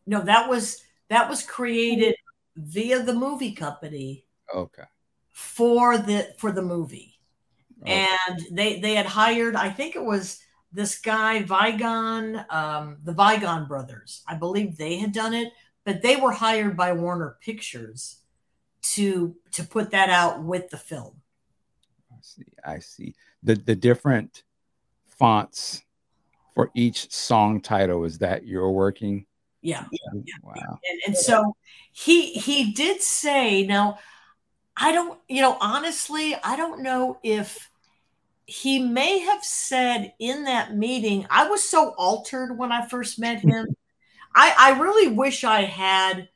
No, 0.07 0.21
that 0.21 0.49
was 0.49 0.84
that 1.09 1.29
was 1.29 1.43
created 1.43 2.15
via 2.55 3.03
the 3.03 3.13
movie 3.13 3.53
company. 3.53 4.25
Okay. 4.53 4.83
For 5.31 5.97
the 5.97 6.33
for 6.37 6.51
the 6.51 6.61
movie. 6.61 7.19
Okay. 7.81 8.07
And 8.27 8.41
they 8.51 8.79
they 8.79 8.95
had 8.95 9.05
hired, 9.05 9.55
I 9.55 9.69
think 9.69 9.95
it 9.95 10.03
was 10.03 10.39
this 10.71 10.99
guy 10.99 11.43
Vigon, 11.43 12.51
um, 12.53 12.97
the 13.03 13.13
Vigon 13.13 13.67
brothers. 13.67 14.23
I 14.27 14.35
believe 14.35 14.77
they 14.77 14.97
had 14.97 15.11
done 15.11 15.33
it, 15.33 15.51
but 15.83 16.01
they 16.01 16.15
were 16.15 16.31
hired 16.31 16.75
by 16.77 16.93
Warner 16.93 17.37
Pictures 17.41 18.17
to 18.93 19.35
to 19.51 19.63
put 19.63 19.91
that 19.91 20.09
out 20.09 20.43
with 20.43 20.69
the 20.69 20.77
film. 20.77 21.21
I 22.11 22.17
see. 22.21 22.45
I 22.63 22.79
see. 22.79 23.15
The 23.43 23.55
the 23.55 23.75
different 23.75 24.43
fonts 25.07 25.83
for 26.53 26.71
each 26.73 27.11
song 27.11 27.61
title 27.61 28.05
is 28.05 28.17
that 28.19 28.45
you're 28.45 28.71
working 28.71 29.25
yeah. 29.65 29.85
yeah. 29.91 30.33
Wow. 30.43 30.79
And, 30.89 31.01
and 31.07 31.17
so 31.17 31.55
he 31.91 32.33
he 32.33 32.71
did 32.71 33.01
say 33.01 33.65
now 33.65 33.97
I 34.77 34.91
don't 34.91 35.19
you 35.27 35.41
know 35.41 35.57
honestly 35.59 36.35
I 36.43 36.55
don't 36.55 36.83
know 36.83 37.19
if 37.23 37.69
he 38.45 38.79
may 38.79 39.19
have 39.19 39.43
said 39.43 40.13
in 40.19 40.43
that 40.43 40.75
meeting 40.75 41.25
I 41.29 41.47
was 41.47 41.67
so 41.67 41.95
altered 41.97 42.57
when 42.57 42.71
I 42.71 42.87
first 42.87 43.19
met 43.19 43.39
him. 43.39 43.65
I 44.35 44.53
I 44.57 44.79
really 44.79 45.07
wish 45.07 45.43
I 45.43 45.63
had 45.63 46.29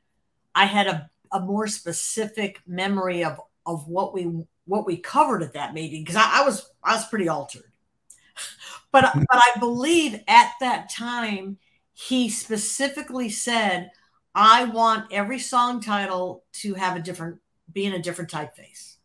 I 0.55 0.65
had 0.65 0.87
a, 0.87 1.09
a 1.31 1.39
more 1.39 1.67
specific 1.67 2.61
memory 2.65 3.23
of 3.23 3.39
of 3.65 3.87
what 3.87 4.13
we 4.13 4.45
what 4.65 4.85
we 4.87 4.97
covered 4.97 5.43
at 5.43 5.53
that 5.53 5.73
meeting 5.73 6.03
because 6.03 6.15
I, 6.15 6.41
I 6.41 6.45
was 6.45 6.67
I 6.83 6.95
was 6.95 7.05
pretty 7.05 7.29
altered. 7.29 7.63
But 8.91 9.13
but 9.13 9.27
I 9.31 9.59
believe 9.59 10.19
at 10.27 10.53
that 10.61 10.89
time 10.89 11.59
he 12.07 12.29
specifically 12.29 13.27
said, 13.27 13.91
I 14.33 14.63
want 14.63 15.11
every 15.11 15.37
song 15.37 15.81
title 15.81 16.45
to 16.53 16.73
have 16.75 16.95
a 16.95 17.01
different, 17.01 17.39
be 17.73 17.85
in 17.85 17.91
a 17.91 18.01
different 18.01 18.31
typeface. 18.31 18.95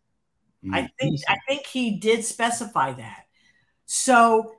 Mm-hmm. 0.64 0.74
I 0.74 0.90
think 1.00 1.20
I 1.28 1.36
think 1.48 1.66
he 1.66 1.96
did 1.96 2.24
specify 2.24 2.92
that. 2.92 3.24
So 3.86 4.52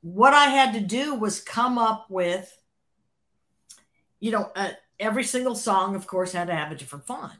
what 0.00 0.34
I 0.34 0.46
had 0.46 0.74
to 0.74 0.80
do 0.80 1.14
was 1.14 1.40
come 1.40 1.78
up 1.78 2.06
with, 2.10 2.52
you 4.18 4.32
know, 4.32 4.50
uh, 4.56 4.70
every 4.98 5.22
single 5.22 5.54
song, 5.54 5.94
of 5.94 6.08
course, 6.08 6.32
had 6.32 6.48
to 6.48 6.56
have 6.56 6.72
a 6.72 6.76
different 6.76 7.06
font, 7.06 7.38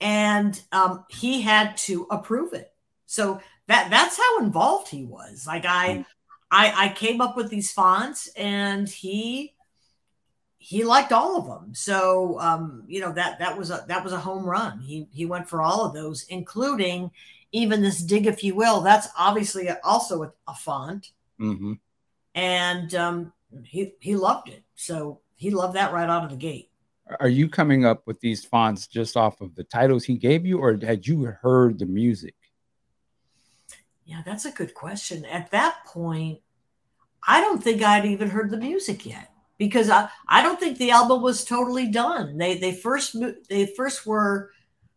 and 0.00 0.60
um, 0.70 1.04
he 1.08 1.40
had 1.40 1.76
to 1.78 2.06
approve 2.12 2.52
it. 2.52 2.72
So 3.06 3.40
that 3.66 3.90
that's 3.90 4.16
how 4.16 4.38
involved 4.38 4.88
he 4.88 5.04
was. 5.04 5.48
Like 5.48 5.64
I, 5.66 5.88
mm. 5.88 6.06
I, 6.50 6.86
I 6.86 6.88
came 6.90 7.20
up 7.20 7.36
with 7.36 7.48
these 7.48 7.72
fonts 7.72 8.28
and 8.36 8.88
he 8.88 9.54
he 10.62 10.84
liked 10.84 11.10
all 11.10 11.38
of 11.38 11.46
them. 11.46 11.74
So 11.74 12.38
um, 12.38 12.84
you 12.86 13.00
know 13.00 13.12
that 13.12 13.38
that 13.38 13.56
was 13.56 13.70
a 13.70 13.84
that 13.88 14.04
was 14.04 14.12
a 14.12 14.20
home 14.20 14.44
run. 14.44 14.80
He 14.80 15.08
he 15.10 15.26
went 15.26 15.48
for 15.48 15.62
all 15.62 15.84
of 15.84 15.94
those, 15.94 16.24
including 16.24 17.10
even 17.52 17.82
this 17.82 18.02
dig, 18.02 18.26
if 18.26 18.44
you 18.44 18.54
will. 18.54 18.80
That's 18.80 19.08
obviously 19.18 19.68
also 19.82 20.22
a, 20.24 20.32
a 20.46 20.54
font, 20.54 21.12
mm-hmm. 21.40 21.74
and 22.34 22.94
um, 22.94 23.32
he 23.64 23.94
he 24.00 24.16
loved 24.16 24.48
it. 24.48 24.62
So 24.74 25.20
he 25.36 25.50
loved 25.50 25.74
that 25.76 25.92
right 25.92 26.08
out 26.08 26.24
of 26.24 26.30
the 26.30 26.36
gate. 26.36 26.70
Are 27.18 27.28
you 27.28 27.48
coming 27.48 27.84
up 27.84 28.06
with 28.06 28.20
these 28.20 28.44
fonts 28.44 28.86
just 28.86 29.16
off 29.16 29.40
of 29.40 29.54
the 29.54 29.64
titles 29.64 30.04
he 30.04 30.16
gave 30.16 30.44
you, 30.44 30.58
or 30.58 30.78
had 30.80 31.06
you 31.06 31.24
heard 31.24 31.78
the 31.78 31.86
music? 31.86 32.34
Yeah, 34.10 34.22
that's 34.26 34.44
a 34.44 34.50
good 34.50 34.74
question. 34.74 35.24
At 35.24 35.52
that 35.52 35.84
point, 35.86 36.40
I 37.26 37.40
don't 37.40 37.62
think 37.62 37.80
I'd 37.80 38.06
even 38.06 38.28
heard 38.28 38.50
the 38.50 38.56
music 38.56 39.06
yet 39.06 39.30
because 39.56 39.88
I, 39.88 40.08
I 40.26 40.42
don't 40.42 40.58
think 40.58 40.78
the 40.78 40.90
album 40.90 41.22
was 41.22 41.44
totally 41.44 41.86
done. 41.86 42.36
They 42.36 42.58
they 42.58 42.72
first 42.72 43.14
they 43.48 43.66
first 43.66 44.04
were 44.04 44.50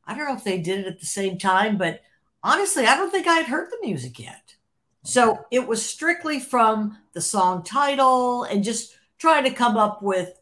I 0.08 0.18
don't 0.18 0.28
know 0.28 0.36
if 0.36 0.44
they 0.44 0.60
did 0.60 0.80
it 0.80 0.88
at 0.88 1.00
the 1.00 1.06
same 1.06 1.38
time, 1.38 1.78
but 1.78 2.02
honestly, 2.42 2.88
I 2.88 2.96
don't 2.96 3.12
think 3.12 3.28
I 3.28 3.36
had 3.36 3.46
heard 3.46 3.70
the 3.70 3.86
music 3.86 4.18
yet. 4.18 4.56
So 5.04 5.46
it 5.52 5.68
was 5.68 5.86
strictly 5.86 6.40
from 6.40 6.98
the 7.14 7.22
song 7.22 7.62
title 7.62 8.46
and 8.46 8.64
just 8.64 8.98
trying 9.20 9.44
to 9.44 9.52
come 9.52 9.78
up 9.78 10.02
with 10.02 10.40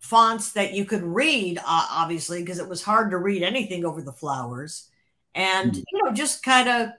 fonts 0.00 0.52
that 0.52 0.74
you 0.74 0.84
could 0.84 1.02
read, 1.02 1.56
uh, 1.58 1.86
obviously, 1.90 2.42
because 2.42 2.58
it 2.58 2.68
was 2.68 2.82
hard 2.82 3.10
to 3.12 3.16
read 3.16 3.42
anything 3.42 3.86
over 3.86 4.02
the 4.02 4.12
flowers. 4.12 4.90
And, 5.34 5.72
mm. 5.72 5.84
you 5.90 6.04
know, 6.04 6.12
just 6.12 6.42
kind 6.42 6.68
of 6.68 6.90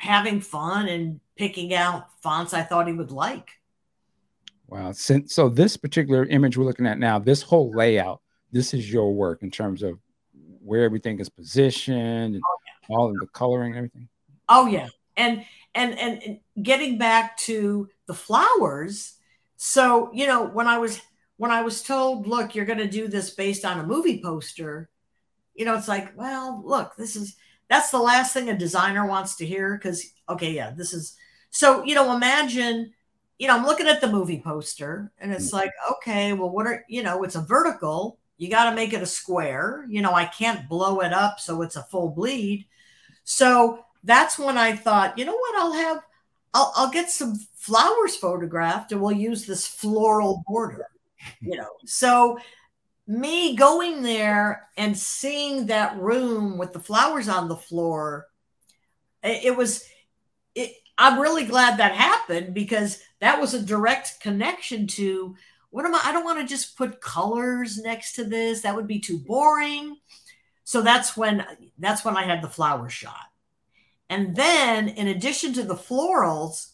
having 0.00 0.40
fun 0.40 0.88
and 0.88 1.20
picking 1.36 1.74
out 1.74 2.08
fonts 2.22 2.54
I 2.54 2.62
thought 2.62 2.86
he 2.86 2.94
would 2.94 3.10
like. 3.10 3.50
Wow. 4.66 4.92
So 4.92 5.48
this 5.50 5.76
particular 5.76 6.24
image 6.24 6.56
we're 6.56 6.64
looking 6.64 6.86
at 6.86 6.98
now, 6.98 7.18
this 7.18 7.42
whole 7.42 7.70
layout, 7.70 8.22
this 8.50 8.72
is 8.72 8.90
your 8.90 9.12
work 9.12 9.42
in 9.42 9.50
terms 9.50 9.82
of 9.82 9.98
where 10.64 10.84
everything 10.84 11.20
is 11.20 11.28
positioned 11.28 12.34
and 12.34 12.42
oh, 12.44 12.58
yeah. 12.66 12.96
all 12.96 13.10
of 13.10 13.16
the 13.16 13.26
coloring, 13.26 13.76
everything. 13.76 14.08
Oh 14.48 14.66
yeah. 14.66 14.88
And 15.16 15.44
and 15.74 15.98
and 15.98 16.40
getting 16.62 16.98
back 16.98 17.36
to 17.38 17.88
the 18.06 18.14
flowers, 18.14 19.18
So, 19.62 20.10
you 20.14 20.26
know, 20.26 20.46
when 20.46 20.66
I 20.66 20.78
was 20.78 21.02
when 21.36 21.50
I 21.50 21.60
was 21.60 21.82
told, 21.82 22.26
look, 22.26 22.54
you're 22.54 22.64
going 22.64 22.78
to 22.78 22.88
do 22.88 23.08
this 23.08 23.28
based 23.28 23.66
on 23.66 23.78
a 23.78 23.86
movie 23.86 24.22
poster, 24.22 24.88
you 25.54 25.66
know, 25.66 25.74
it's 25.76 25.86
like, 25.88 26.16
well, 26.16 26.62
look, 26.64 26.96
this 26.96 27.14
is 27.14 27.36
that's 27.70 27.90
the 27.90 27.98
last 27.98 28.34
thing 28.34 28.50
a 28.50 28.58
designer 28.58 29.06
wants 29.06 29.36
to 29.36 29.46
hear 29.46 29.78
because 29.78 30.04
okay, 30.28 30.52
yeah, 30.52 30.72
this 30.76 30.92
is 30.92 31.16
so, 31.50 31.84
you 31.84 31.94
know, 31.94 32.14
imagine, 32.14 32.92
you 33.38 33.48
know, 33.48 33.56
I'm 33.56 33.66
looking 33.66 33.88
at 33.88 34.00
the 34.00 34.10
movie 34.10 34.40
poster 34.40 35.12
and 35.18 35.32
it's 35.32 35.50
mm. 35.50 35.54
like, 35.54 35.72
okay, 35.92 36.32
well, 36.32 36.50
what 36.50 36.66
are, 36.66 36.84
you 36.88 37.02
know, 37.02 37.22
it's 37.24 37.34
a 37.34 37.42
vertical. 37.42 38.18
You 38.38 38.48
got 38.48 38.70
to 38.70 38.76
make 38.76 38.92
it 38.92 39.02
a 39.02 39.06
square. 39.06 39.84
You 39.88 40.00
know, 40.02 40.12
I 40.12 40.24
can't 40.24 40.68
blow 40.68 41.00
it 41.00 41.12
up 41.12 41.40
so 41.40 41.62
it's 41.62 41.76
a 41.76 41.82
full 41.84 42.10
bleed. 42.10 42.66
So 43.24 43.84
that's 44.04 44.38
when 44.38 44.56
I 44.56 44.74
thought, 44.74 45.18
you 45.18 45.24
know 45.24 45.36
what, 45.36 45.56
I'll 45.56 45.72
have, 45.72 46.02
I'll, 46.54 46.72
I'll 46.76 46.90
get 46.90 47.10
some 47.10 47.36
flowers 47.54 48.16
photographed 48.16 48.92
and 48.92 49.00
we'll 49.00 49.12
use 49.12 49.44
this 49.44 49.66
floral 49.66 50.42
border, 50.46 50.86
you 51.40 51.56
know. 51.56 51.70
So 51.84 52.38
me 53.10 53.56
going 53.56 54.02
there 54.02 54.68
and 54.76 54.96
seeing 54.96 55.66
that 55.66 55.98
room 55.98 56.58
with 56.58 56.72
the 56.72 56.78
flowers 56.78 57.28
on 57.28 57.48
the 57.48 57.56
floor, 57.56 58.28
it, 59.24 59.56
was, 59.56 59.84
it, 60.54 60.72
I'm 60.96 61.18
really 61.18 61.44
glad 61.44 61.78
that 61.78 61.92
happened 61.92 62.54
because 62.54 63.02
that 63.20 63.40
was 63.40 63.52
a 63.52 63.60
direct 63.60 64.20
connection 64.20 64.86
to 64.88 65.34
what 65.70 65.84
am 65.84 65.94
I? 65.94 66.00
I 66.04 66.12
don't 66.12 66.24
want 66.24 66.40
to 66.40 66.46
just 66.46 66.76
put 66.76 67.00
colors 67.00 67.78
next 67.78 68.14
to 68.14 68.24
this. 68.24 68.62
That 68.62 68.74
would 68.74 68.88
be 68.88 68.98
too 68.98 69.18
boring. 69.18 69.96
So 70.64 70.82
that's 70.82 71.16
when 71.16 71.44
that's 71.78 72.04
when 72.04 72.16
I 72.16 72.24
had 72.24 72.42
the 72.42 72.48
flower 72.48 72.88
shot. 72.88 73.26
And 74.08 74.34
then 74.34 74.88
in 74.88 75.06
addition 75.06 75.52
to 75.54 75.62
the 75.62 75.76
florals, 75.76 76.69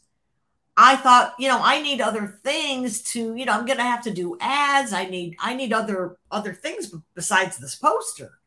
I 0.77 0.97
thought, 0.97 1.35
you 1.39 1.49
know, 1.49 1.61
I 1.63 1.81
need 1.81 2.01
other 2.01 2.39
things 2.45 3.03
to, 3.13 3.35
you 3.35 3.47
know, 3.47 3.53
I'm 3.53 3.65
going 3.65 3.79
to 3.79 3.85
have 3.85 4.03
to 4.03 4.13
do 4.13 4.37
ads. 4.41 4.93
I 4.93 5.07
need 5.07 5.37
I 5.41 5.55
need 5.55 5.73
other 5.73 6.19
other 6.31 6.53
things 6.53 6.93
besides 7.15 7.57
this 7.57 7.77
poster. 7.77 8.39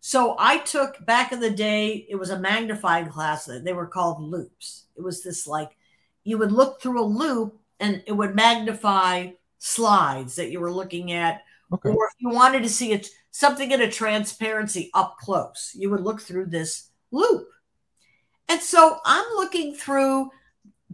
So 0.00 0.36
I 0.38 0.58
took 0.58 1.04
back 1.04 1.32
in 1.32 1.40
the 1.40 1.50
day, 1.50 2.06
it 2.08 2.16
was 2.16 2.30
a 2.30 2.38
magnifying 2.38 3.08
glass. 3.08 3.46
That 3.46 3.64
they 3.64 3.72
were 3.72 3.86
called 3.86 4.22
loupes. 4.22 4.86
It 4.96 5.02
was 5.02 5.22
this 5.22 5.46
like 5.46 5.76
you 6.24 6.38
would 6.38 6.52
look 6.52 6.80
through 6.80 7.02
a 7.02 7.04
loupe 7.04 7.58
and 7.80 8.02
it 8.06 8.12
would 8.12 8.36
magnify 8.36 9.30
slides 9.58 10.36
that 10.36 10.50
you 10.50 10.60
were 10.60 10.72
looking 10.72 11.12
at. 11.12 11.42
Okay. 11.72 11.88
Or 11.88 12.06
if 12.06 12.14
you 12.18 12.28
wanted 12.28 12.62
to 12.62 12.68
see 12.68 12.92
it 12.92 13.08
something 13.32 13.72
in 13.72 13.80
a 13.80 13.90
transparency 13.90 14.90
up 14.94 15.16
close, 15.18 15.72
you 15.74 15.90
would 15.90 16.02
look 16.02 16.20
through 16.20 16.46
this 16.46 16.90
loupe. 17.10 17.48
And 18.48 18.60
so 18.60 18.98
I'm 19.04 19.24
looking 19.34 19.74
through 19.74 20.30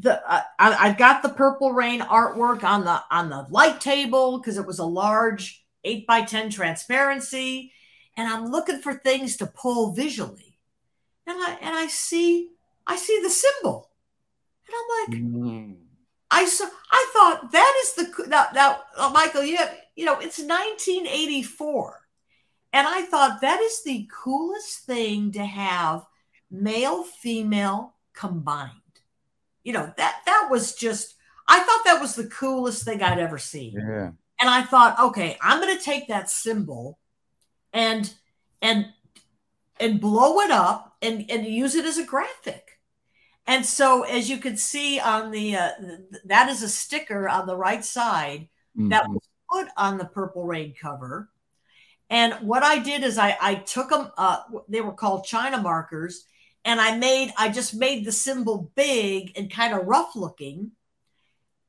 the 0.00 0.22
uh, 0.30 0.42
I, 0.58 0.88
have 0.88 0.98
got 0.98 1.22
the 1.22 1.28
purple 1.28 1.72
rain 1.72 2.00
artwork 2.00 2.62
on 2.62 2.84
the 2.84 3.02
on 3.10 3.30
the 3.30 3.46
light 3.50 3.80
table 3.80 4.38
because 4.38 4.58
it 4.58 4.66
was 4.66 4.78
a 4.78 4.84
large 4.84 5.64
eight 5.84 6.06
by 6.06 6.22
ten 6.22 6.50
transparency 6.50 7.72
and 8.18 8.28
I'm 8.28 8.50
looking 8.50 8.80
for 8.80 8.94
things 8.94 9.36
to 9.36 9.46
pull 9.46 9.92
visually. 9.92 10.58
And 11.26 11.36
I 11.38 11.56
and 11.62 11.74
I 11.74 11.86
see 11.86 12.50
I 12.86 12.96
see 12.96 13.20
the 13.22 13.30
symbol. 13.30 13.90
And 14.66 14.74
I'm 14.76 15.12
like, 15.12 15.22
mm. 15.22 15.76
I 16.30 16.44
saw 16.44 16.66
I 16.90 17.10
thought 17.12 17.52
that 17.52 17.82
is 17.82 17.94
the 17.94 18.26
now, 18.26 18.46
now 18.52 18.80
uh, 18.96 19.10
Michael, 19.10 19.44
you 19.44 19.56
have, 19.56 19.74
you 19.94 20.04
know, 20.04 20.14
it's 20.14 20.38
1984. 20.38 22.00
And 22.72 22.86
I 22.86 23.02
thought 23.02 23.40
that 23.40 23.60
is 23.60 23.82
the 23.84 24.08
coolest 24.12 24.80
thing 24.80 25.32
to 25.32 25.44
have 25.44 26.04
male 26.50 27.04
female 27.04 27.94
combined. 28.14 28.72
You 29.68 29.74
know, 29.74 29.92
that 29.98 30.22
that 30.24 30.48
was 30.50 30.74
just 30.74 31.16
I 31.46 31.58
thought 31.58 31.84
that 31.84 32.00
was 32.00 32.14
the 32.14 32.28
coolest 32.28 32.86
thing 32.86 33.02
I'd 33.02 33.18
ever 33.18 33.36
seen. 33.36 33.74
Yeah. 33.74 34.12
And 34.40 34.48
I 34.48 34.62
thought, 34.62 34.98
okay, 34.98 35.36
I'm 35.42 35.60
going 35.60 35.76
to 35.76 35.84
take 35.84 36.08
that 36.08 36.30
symbol 36.30 36.98
and 37.74 38.10
and 38.62 38.86
and 39.78 40.00
blow 40.00 40.40
it 40.40 40.50
up 40.50 40.96
and 41.02 41.30
and 41.30 41.44
use 41.44 41.74
it 41.74 41.84
as 41.84 41.98
a 41.98 42.06
graphic. 42.06 42.78
And 43.46 43.66
so, 43.66 44.04
as 44.04 44.30
you 44.30 44.38
can 44.38 44.56
see 44.56 45.00
on 45.00 45.32
the 45.32 45.56
uh, 45.56 45.70
that 46.24 46.48
is 46.48 46.62
a 46.62 46.68
sticker 46.70 47.28
on 47.28 47.46
the 47.46 47.56
right 47.56 47.84
side 47.84 48.48
mm-hmm. 48.74 48.88
that 48.88 49.06
was 49.06 49.20
put 49.52 49.68
on 49.76 49.98
the 49.98 50.06
Purple 50.06 50.46
Rain 50.46 50.72
cover. 50.80 51.28
And 52.08 52.32
what 52.40 52.62
I 52.62 52.78
did 52.78 53.04
is 53.04 53.18
I 53.18 53.36
I 53.38 53.56
took 53.56 53.90
them. 53.90 54.12
Uh, 54.16 54.38
they 54.66 54.80
were 54.80 54.94
called 54.94 55.26
China 55.26 55.60
markers, 55.60 56.24
and 56.64 56.80
I 56.80 56.96
made 56.96 57.32
I 57.36 57.48
just 57.48 57.74
made 57.74 58.04
the 58.04 58.12
symbol 58.12 58.70
big 58.74 59.32
and 59.36 59.50
kind 59.50 59.74
of 59.74 59.86
rough 59.86 60.14
looking. 60.16 60.72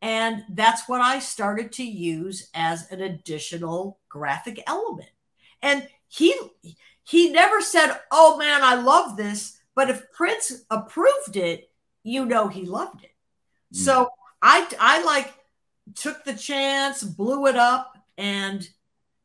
And 0.01 0.43
that's 0.49 0.87
what 0.87 1.01
I 1.01 1.19
started 1.19 1.73
to 1.73 1.83
use 1.83 2.49
as 2.53 2.89
an 2.91 3.01
additional 3.01 3.99
graphic 4.07 4.63
element. 4.65 5.09
And 5.61 5.87
he 6.07 6.33
he 7.03 7.31
never 7.31 7.61
said, 7.61 7.99
"Oh 8.11 8.37
man, 8.37 8.61
I 8.63 8.75
love 8.75 9.17
this." 9.17 9.59
But 9.75 9.89
if 9.89 10.11
Prince 10.11 10.63
approved 10.69 11.35
it, 11.35 11.71
you 12.03 12.25
know 12.25 12.47
he 12.47 12.65
loved 12.65 13.03
it. 13.03 13.11
Mm. 13.73 13.77
So 13.77 14.09
I 14.41 14.67
I 14.79 15.03
like 15.03 15.33
took 15.95 16.23
the 16.23 16.33
chance, 16.33 17.03
blew 17.03 17.47
it 17.47 17.55
up, 17.55 17.97
and 18.17 18.67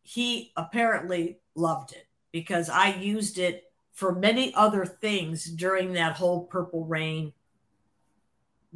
he 0.02 0.52
apparently 0.56 1.38
loved 1.54 1.92
it 1.92 2.06
because 2.32 2.68
I 2.68 2.94
used 2.94 3.38
it 3.38 3.63
for 3.94 4.14
many 4.14 4.52
other 4.54 4.84
things 4.84 5.44
during 5.44 5.94
that 5.94 6.16
whole 6.16 6.44
Purple 6.44 6.84
Rain 6.84 7.32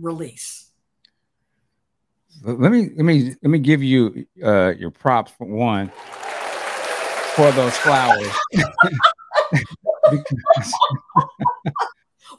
release. 0.01 0.71
Let 2.43 2.71
me 2.71 2.91
let 2.97 3.05
me 3.05 3.35
let 3.43 3.51
me 3.51 3.59
give 3.59 3.83
you 3.83 4.27
uh, 4.43 4.75
your 4.79 4.91
props 4.91 5.33
for 5.33 5.47
one 5.47 5.91
for 7.35 7.51
those 7.53 7.77
flowers. 7.79 8.33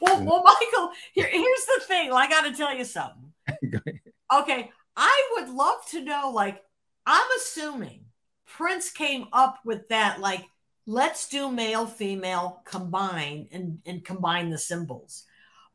well, 0.01 0.23
well, 0.23 0.43
Michael, 0.43 0.91
here, 1.13 1.27
here's 1.27 1.65
the 1.65 1.81
thing. 1.85 2.11
I 2.11 2.29
got 2.29 2.45
to 2.45 2.55
tell 2.55 2.75
you 2.75 2.85
something. 2.85 3.31
okay, 4.33 4.71
I 4.95 5.29
would 5.33 5.49
love 5.49 5.85
to 5.91 6.03
know. 6.03 6.31
Like, 6.33 6.63
I'm 7.05 7.27
assuming 7.37 8.05
Prince 8.45 8.91
came 8.91 9.27
up 9.33 9.59
with 9.65 9.87
that. 9.89 10.19
Like, 10.19 10.45
let's 10.89 11.29
do 11.29 11.51
male, 11.51 11.85
female 11.85 12.61
combine 12.65 13.47
and 13.51 13.79
and 13.85 14.03
combine 14.03 14.49
the 14.49 14.57
symbols. 14.57 15.23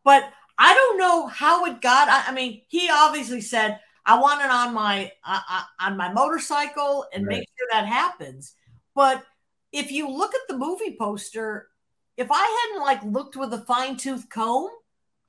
But 0.02 0.24
I 0.58 0.74
don't 0.74 0.98
know 0.98 1.28
how 1.28 1.64
it 1.66 1.80
got. 1.80 2.08
I, 2.08 2.24
I 2.28 2.32
mean, 2.32 2.62
he 2.68 2.90
obviously 2.92 3.40
said, 3.40 3.78
"I 4.04 4.18
want 4.18 4.44
it 4.44 4.50
on 4.50 4.74
my 4.74 5.12
uh, 5.24 5.40
uh, 5.48 5.62
on 5.80 5.96
my 5.96 6.12
motorcycle 6.12 7.06
and 7.14 7.26
right. 7.26 7.38
make 7.38 7.48
sure 7.56 7.68
that 7.72 7.86
happens." 7.86 8.54
But 8.94 9.24
if 9.72 9.92
you 9.92 10.10
look 10.10 10.34
at 10.34 10.40
the 10.48 10.58
movie 10.58 10.96
poster, 10.98 11.68
if 12.16 12.28
I 12.30 12.68
hadn't 12.68 12.84
like 12.84 13.02
looked 13.04 13.36
with 13.36 13.52
a 13.54 13.64
fine 13.66 13.96
tooth 13.96 14.28
comb, 14.28 14.70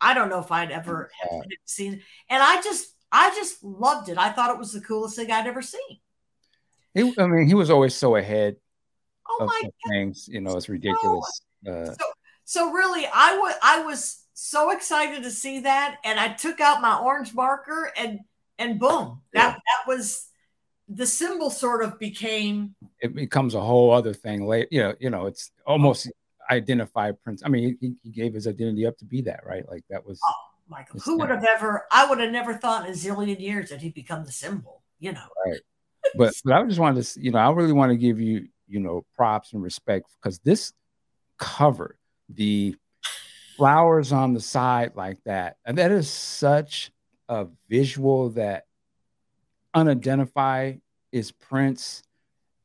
I 0.01 0.15
don't 0.15 0.29
know 0.29 0.39
if 0.39 0.51
I'd 0.51 0.71
ever 0.71 1.11
yeah. 1.31 1.41
seen. 1.65 1.93
it. 1.93 2.01
And 2.29 2.41
I 2.41 2.61
just, 2.61 2.93
I 3.11 3.29
just 3.35 3.63
loved 3.63 4.09
it. 4.09 4.17
I 4.17 4.29
thought 4.29 4.51
it 4.51 4.59
was 4.59 4.71
the 4.71 4.81
coolest 4.81 5.15
thing 5.15 5.31
I'd 5.31 5.47
ever 5.47 5.63
seen. 5.63 5.99
He, 6.93 7.13
I 7.17 7.25
mean, 7.25 7.47
he 7.47 7.55
was 7.55 7.71
always 7.71 7.95
so 7.95 8.15
ahead 8.15 8.57
oh 9.29 9.37
of 9.41 9.47
my 9.47 9.69
things. 9.89 10.27
You 10.27 10.41
know, 10.41 10.55
it's 10.57 10.69
ridiculous. 10.69 11.41
So, 11.65 11.71
uh, 11.71 11.85
so, 11.93 12.05
so 12.45 12.71
really, 12.71 13.05
I 13.13 13.37
was, 13.37 13.55
I 13.63 13.83
was 13.83 14.23
so 14.33 14.71
excited 14.71 15.23
to 15.23 15.31
see 15.31 15.61
that, 15.61 15.97
and 16.03 16.19
I 16.19 16.29
took 16.29 16.59
out 16.59 16.81
my 16.81 16.97
orange 16.97 17.33
marker 17.33 17.91
and 17.97 18.19
and 18.57 18.79
boom, 18.79 19.21
that 19.33 19.49
yeah. 19.49 19.51
that 19.53 19.87
was 19.87 20.29
the 20.87 21.05
symbol 21.05 21.49
sort 21.49 21.83
of 21.83 21.97
became 21.99 22.75
it 22.99 23.15
becomes 23.15 23.55
a 23.55 23.59
whole 23.59 23.91
other 23.91 24.13
thing 24.13 24.45
later 24.45 24.67
you 24.69 24.81
know 24.81 24.93
you 24.99 25.09
know 25.09 25.25
it's 25.25 25.51
almost 25.65 26.11
identify 26.51 27.11
prince 27.11 27.41
i 27.43 27.49
mean 27.49 27.75
he, 27.81 27.93
he, 28.03 28.11
gave 28.11 28.33
his 28.33 28.47
identity 28.47 28.85
up 28.85 28.95
to 28.97 29.05
be 29.05 29.21
that 29.21 29.39
right 29.45 29.67
like 29.67 29.83
that 29.89 30.05
was 30.05 30.19
oh, 30.27 30.33
michael 30.69 30.99
who 30.99 31.17
would 31.17 31.29
have 31.29 31.43
ever 31.43 31.85
i 31.91 32.07
would 32.07 32.19
have 32.19 32.31
never 32.31 32.53
thought 32.53 32.85
in 32.85 32.91
a 32.91 32.95
zillion 32.95 33.39
years 33.39 33.69
that 33.69 33.81
he'd 33.81 33.95
become 33.95 34.23
the 34.25 34.31
symbol 34.31 34.83
you 34.99 35.11
know 35.11 35.27
right 35.47 35.59
but 36.15 36.33
but 36.43 36.53
i 36.53 36.63
just 36.65 36.79
wanted 36.79 37.03
to 37.03 37.19
you 37.19 37.31
know 37.31 37.39
i 37.39 37.49
really 37.49 37.73
want 37.73 37.91
to 37.91 37.97
give 37.97 38.19
you 38.19 38.47
you 38.67 38.79
know 38.79 39.05
props 39.15 39.53
and 39.53 39.61
respect 39.61 40.07
because 40.21 40.39
this 40.39 40.73
cover 41.37 41.97
the 42.29 42.75
flowers 43.57 44.11
on 44.11 44.33
the 44.33 44.39
side 44.39 44.91
like 44.95 45.17
that 45.25 45.57
and 45.65 45.77
that 45.77 45.91
is 45.91 46.09
such 46.09 46.91
a 47.29 47.47
visual 47.69 48.29
that 48.31 48.65
unidentified 49.73 50.81
is 51.11 51.31
Prince. 51.31 52.03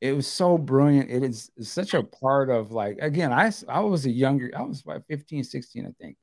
It 0.00 0.12
was 0.12 0.26
so 0.26 0.56
brilliant. 0.56 1.10
It 1.10 1.22
is 1.22 1.50
such 1.60 1.92
a 1.92 2.02
part 2.02 2.48
of 2.48 2.72
like 2.72 2.98
again, 3.02 3.32
I 3.32 3.52
I 3.68 3.80
was 3.80 4.06
a 4.06 4.10
younger, 4.10 4.50
I 4.56 4.62
was 4.62 4.80
about 4.80 5.04
15, 5.08 5.44
16, 5.44 5.86
I 5.86 5.90
think. 6.02 6.16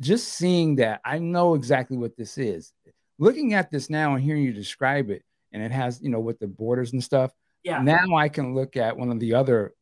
Just 0.00 0.28
seeing 0.28 0.76
that, 0.76 1.00
I 1.04 1.18
know 1.18 1.54
exactly 1.54 1.96
what 1.96 2.16
this 2.16 2.38
is. 2.38 2.72
Looking 3.18 3.54
at 3.54 3.70
this 3.70 3.90
now 3.90 4.14
and 4.14 4.24
hearing 4.24 4.42
you 4.42 4.52
describe 4.52 5.10
it, 5.10 5.22
and 5.52 5.62
it 5.62 5.70
has, 5.70 6.02
you 6.02 6.08
know, 6.08 6.20
with 6.20 6.38
the 6.38 6.48
borders 6.48 6.92
and 6.92 7.04
stuff. 7.04 7.30
Yeah. 7.64 7.80
Now 7.80 8.14
I 8.16 8.28
can 8.28 8.54
look 8.54 8.76
at 8.76 8.96
one 8.96 9.10
of 9.10 9.18
the 9.18 9.34
other, 9.34 9.72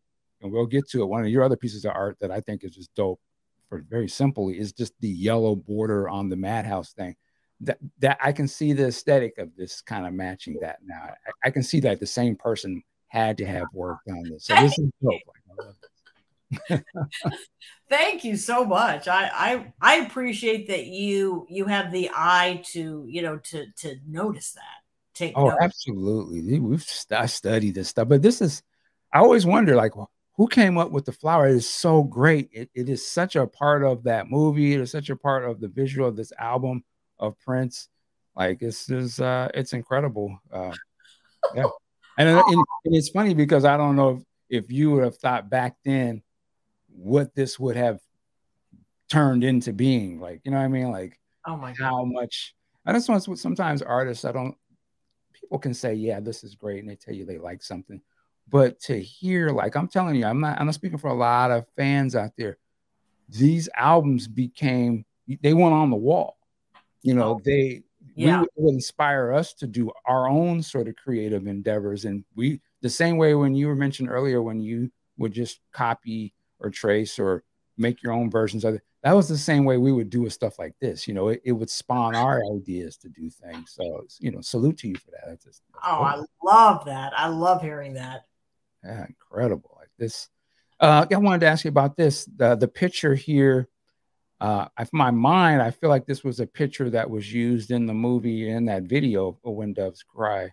and 0.40 0.50
we'll 0.50 0.66
get 0.66 0.88
to 0.90 1.02
it. 1.02 1.06
One 1.06 1.22
of 1.22 1.28
your 1.28 1.42
other 1.42 1.56
pieces 1.56 1.84
of 1.84 1.92
art 1.94 2.16
that 2.20 2.30
I 2.30 2.40
think 2.40 2.64
is 2.64 2.74
just 2.74 2.94
dope, 2.94 3.20
for 3.68 3.84
very 3.88 4.08
simply, 4.08 4.58
is 4.58 4.72
just 4.72 4.94
the 5.00 5.08
yellow 5.08 5.54
border 5.56 6.08
on 6.08 6.28
the 6.28 6.36
madhouse 6.36 6.92
thing 6.92 7.16
that 7.62 7.78
that 8.00 8.18
I 8.20 8.32
can 8.32 8.46
see 8.48 8.72
the 8.72 8.88
aesthetic 8.88 9.38
of 9.38 9.54
this 9.56 9.80
kind 9.80 10.06
of 10.06 10.12
matching 10.12 10.58
that 10.60 10.78
now. 10.84 11.00
I, 11.02 11.48
I 11.48 11.50
can 11.50 11.62
see 11.62 11.80
that 11.80 12.00
the 12.00 12.06
same 12.06 12.36
person 12.36 12.82
had 13.08 13.38
to 13.38 13.46
have 13.46 13.66
worked 13.72 14.08
on 14.08 14.24
this. 14.24 14.46
So 14.46 14.54
this 14.56 14.78
is 14.78 14.90
dope. 15.02 15.20
Thank 17.88 18.24
you 18.24 18.36
so 18.36 18.64
much. 18.64 19.08
I, 19.08 19.30
I 19.32 19.72
I 19.80 19.94
appreciate 20.04 20.68
that 20.68 20.86
you 20.86 21.46
you 21.48 21.66
have 21.66 21.92
the 21.92 22.10
eye 22.14 22.62
to 22.72 23.06
you 23.08 23.22
know 23.22 23.38
to 23.38 23.66
to 23.78 23.96
notice 24.06 24.52
that. 24.52 24.81
Take 25.14 25.34
oh, 25.36 25.54
absolutely. 25.60 26.58
We've 26.58 26.86
I 27.10 27.26
studied 27.26 27.74
this 27.74 27.88
stuff, 27.88 28.08
but 28.08 28.22
this 28.22 28.40
is 28.40 28.62
I 29.12 29.18
always 29.18 29.44
wonder 29.44 29.76
like 29.76 29.92
who 30.36 30.48
came 30.48 30.78
up 30.78 30.90
with 30.90 31.04
the 31.04 31.12
flower? 31.12 31.48
It 31.48 31.56
is 31.56 31.68
so 31.68 32.02
great. 32.02 32.48
It, 32.52 32.70
it 32.74 32.88
is 32.88 33.06
such 33.06 33.36
a 33.36 33.46
part 33.46 33.84
of 33.84 34.04
that 34.04 34.30
movie. 34.30 34.72
It 34.72 34.80
is 34.80 34.90
such 34.90 35.10
a 35.10 35.16
part 35.16 35.44
of 35.44 35.60
the 35.60 35.68
visual 35.68 36.08
of 36.08 36.16
this 36.16 36.32
album 36.38 36.82
of 37.18 37.38
Prince. 37.40 37.88
Like 38.34 38.58
this 38.58 38.88
is 38.88 39.20
uh 39.20 39.48
it's 39.52 39.74
incredible. 39.74 40.38
Uh 40.50 40.72
yeah. 41.54 41.64
And, 42.18 42.28
and, 42.28 42.64
and 42.84 42.94
it's 42.94 43.08
funny 43.08 43.34
because 43.34 43.64
I 43.64 43.76
don't 43.76 43.96
know 43.96 44.24
if, 44.48 44.64
if 44.64 44.72
you 44.72 44.90
would 44.92 45.04
have 45.04 45.16
thought 45.16 45.50
back 45.50 45.76
then 45.84 46.22
what 46.88 47.34
this 47.34 47.58
would 47.58 47.76
have 47.76 48.00
turned 49.10 49.44
into 49.44 49.72
being. 49.72 50.20
Like, 50.20 50.42
you 50.44 50.50
know 50.50 50.58
what 50.58 50.64
I 50.64 50.68
mean? 50.68 50.90
Like 50.90 51.18
oh 51.46 51.56
my 51.56 51.74
how 51.78 52.04
much 52.04 52.54
I 52.86 52.92
just 52.92 53.08
want 53.08 53.38
sometimes 53.38 53.82
artists 53.82 54.24
I 54.24 54.32
don't 54.32 54.56
people 55.42 55.58
can 55.58 55.74
say, 55.74 55.94
yeah, 55.94 56.20
this 56.20 56.44
is 56.44 56.54
great, 56.54 56.80
and 56.80 56.88
they 56.88 56.96
tell 56.96 57.14
you 57.14 57.26
they 57.26 57.38
like 57.38 57.62
something. 57.62 58.00
But 58.48 58.80
to 58.80 59.00
hear, 59.00 59.50
like 59.50 59.76
I'm 59.76 59.88
telling 59.88 60.14
you, 60.14 60.24
I'm 60.24 60.40
not 60.40 60.58
I'm 60.58 60.66
not 60.66 60.74
speaking 60.74 60.98
for 60.98 61.08
a 61.08 61.14
lot 61.14 61.50
of 61.50 61.66
fans 61.76 62.16
out 62.16 62.32
there. 62.36 62.58
These 63.28 63.68
albums 63.76 64.28
became 64.28 65.04
they 65.42 65.54
went 65.54 65.74
on 65.74 65.90
the 65.90 65.96
wall. 65.96 66.36
You 67.02 67.14
know, 67.14 67.36
oh, 67.36 67.40
they 67.44 67.82
yeah. 68.14 68.44
would 68.56 68.74
inspire 68.74 69.32
us 69.32 69.54
to 69.54 69.66
do 69.66 69.90
our 70.06 70.28
own 70.28 70.62
sort 70.62 70.88
of 70.88 70.96
creative 70.96 71.46
endeavors. 71.46 72.04
And 72.04 72.24
we 72.34 72.60
the 72.80 72.90
same 72.90 73.16
way 73.16 73.34
when 73.34 73.54
you 73.54 73.68
were 73.68 73.76
mentioned 73.76 74.10
earlier, 74.10 74.42
when 74.42 74.60
you 74.60 74.90
would 75.18 75.32
just 75.32 75.60
copy 75.72 76.34
or 76.60 76.70
trace 76.70 77.18
or 77.18 77.44
make 77.76 78.02
your 78.02 78.12
own 78.12 78.30
versions 78.30 78.64
of 78.64 78.74
it. 78.74 78.82
That 79.02 79.16
was 79.16 79.28
the 79.28 79.36
same 79.38 79.64
way 79.64 79.78
we 79.78 79.90
would 79.90 80.10
do 80.10 80.22
with 80.22 80.32
stuff 80.32 80.58
like 80.58 80.74
this. 80.80 81.08
You 81.08 81.14
know, 81.14 81.28
it, 81.28 81.42
it 81.44 81.52
would 81.52 81.70
spawn 81.70 82.14
our 82.14 82.40
ideas 82.54 82.96
to 82.98 83.08
do 83.08 83.28
things. 83.30 83.72
So, 83.72 84.06
you 84.20 84.30
know, 84.30 84.40
salute 84.40 84.78
to 84.78 84.88
you 84.88 84.94
for 84.94 85.10
that. 85.10 85.24
That's 85.26 85.44
just, 85.44 85.62
that's 85.72 85.84
oh, 85.84 85.96
cool. 85.96 86.04
I 86.04 86.24
love 86.44 86.84
that. 86.84 87.12
I 87.16 87.26
love 87.26 87.62
hearing 87.62 87.94
that. 87.94 88.26
Yeah, 88.84 89.06
incredible. 89.08 89.76
Like 89.78 89.90
this. 89.98 90.28
Uh, 90.78 91.06
I 91.10 91.16
wanted 91.16 91.40
to 91.40 91.46
ask 91.46 91.64
you 91.64 91.68
about 91.68 91.96
this. 91.96 92.24
The 92.36 92.56
the 92.56 92.68
picture 92.68 93.14
here. 93.14 93.68
Uh, 94.40 94.66
in 94.78 94.88
my 94.92 95.12
mind, 95.12 95.62
I 95.62 95.70
feel 95.70 95.88
like 95.88 96.04
this 96.04 96.24
was 96.24 96.40
a 96.40 96.46
picture 96.48 96.90
that 96.90 97.08
was 97.08 97.32
used 97.32 97.70
in 97.70 97.86
the 97.86 97.94
movie 97.94 98.50
in 98.50 98.64
that 98.64 98.82
video 98.82 99.28
of 99.28 99.54
When 99.54 99.72
Doves 99.72 100.02
Cry, 100.02 100.50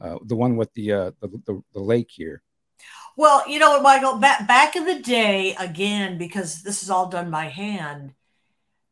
uh, 0.00 0.16
the 0.24 0.36
one 0.36 0.56
with 0.56 0.72
the, 0.72 0.92
uh, 0.92 1.10
the, 1.20 1.28
the 1.46 1.62
the 1.74 1.80
lake 1.80 2.08
here. 2.10 2.42
Well, 3.16 3.42
you 3.48 3.58
know 3.58 3.70
what, 3.70 3.82
Michael, 3.82 4.16
back 4.16 4.46
back 4.46 4.76
in 4.76 4.84
the 4.84 5.00
day, 5.00 5.54
again, 5.58 6.18
because 6.18 6.62
this 6.62 6.82
is 6.82 6.90
all 6.90 7.08
done 7.08 7.30
by 7.30 7.46
hand. 7.46 8.14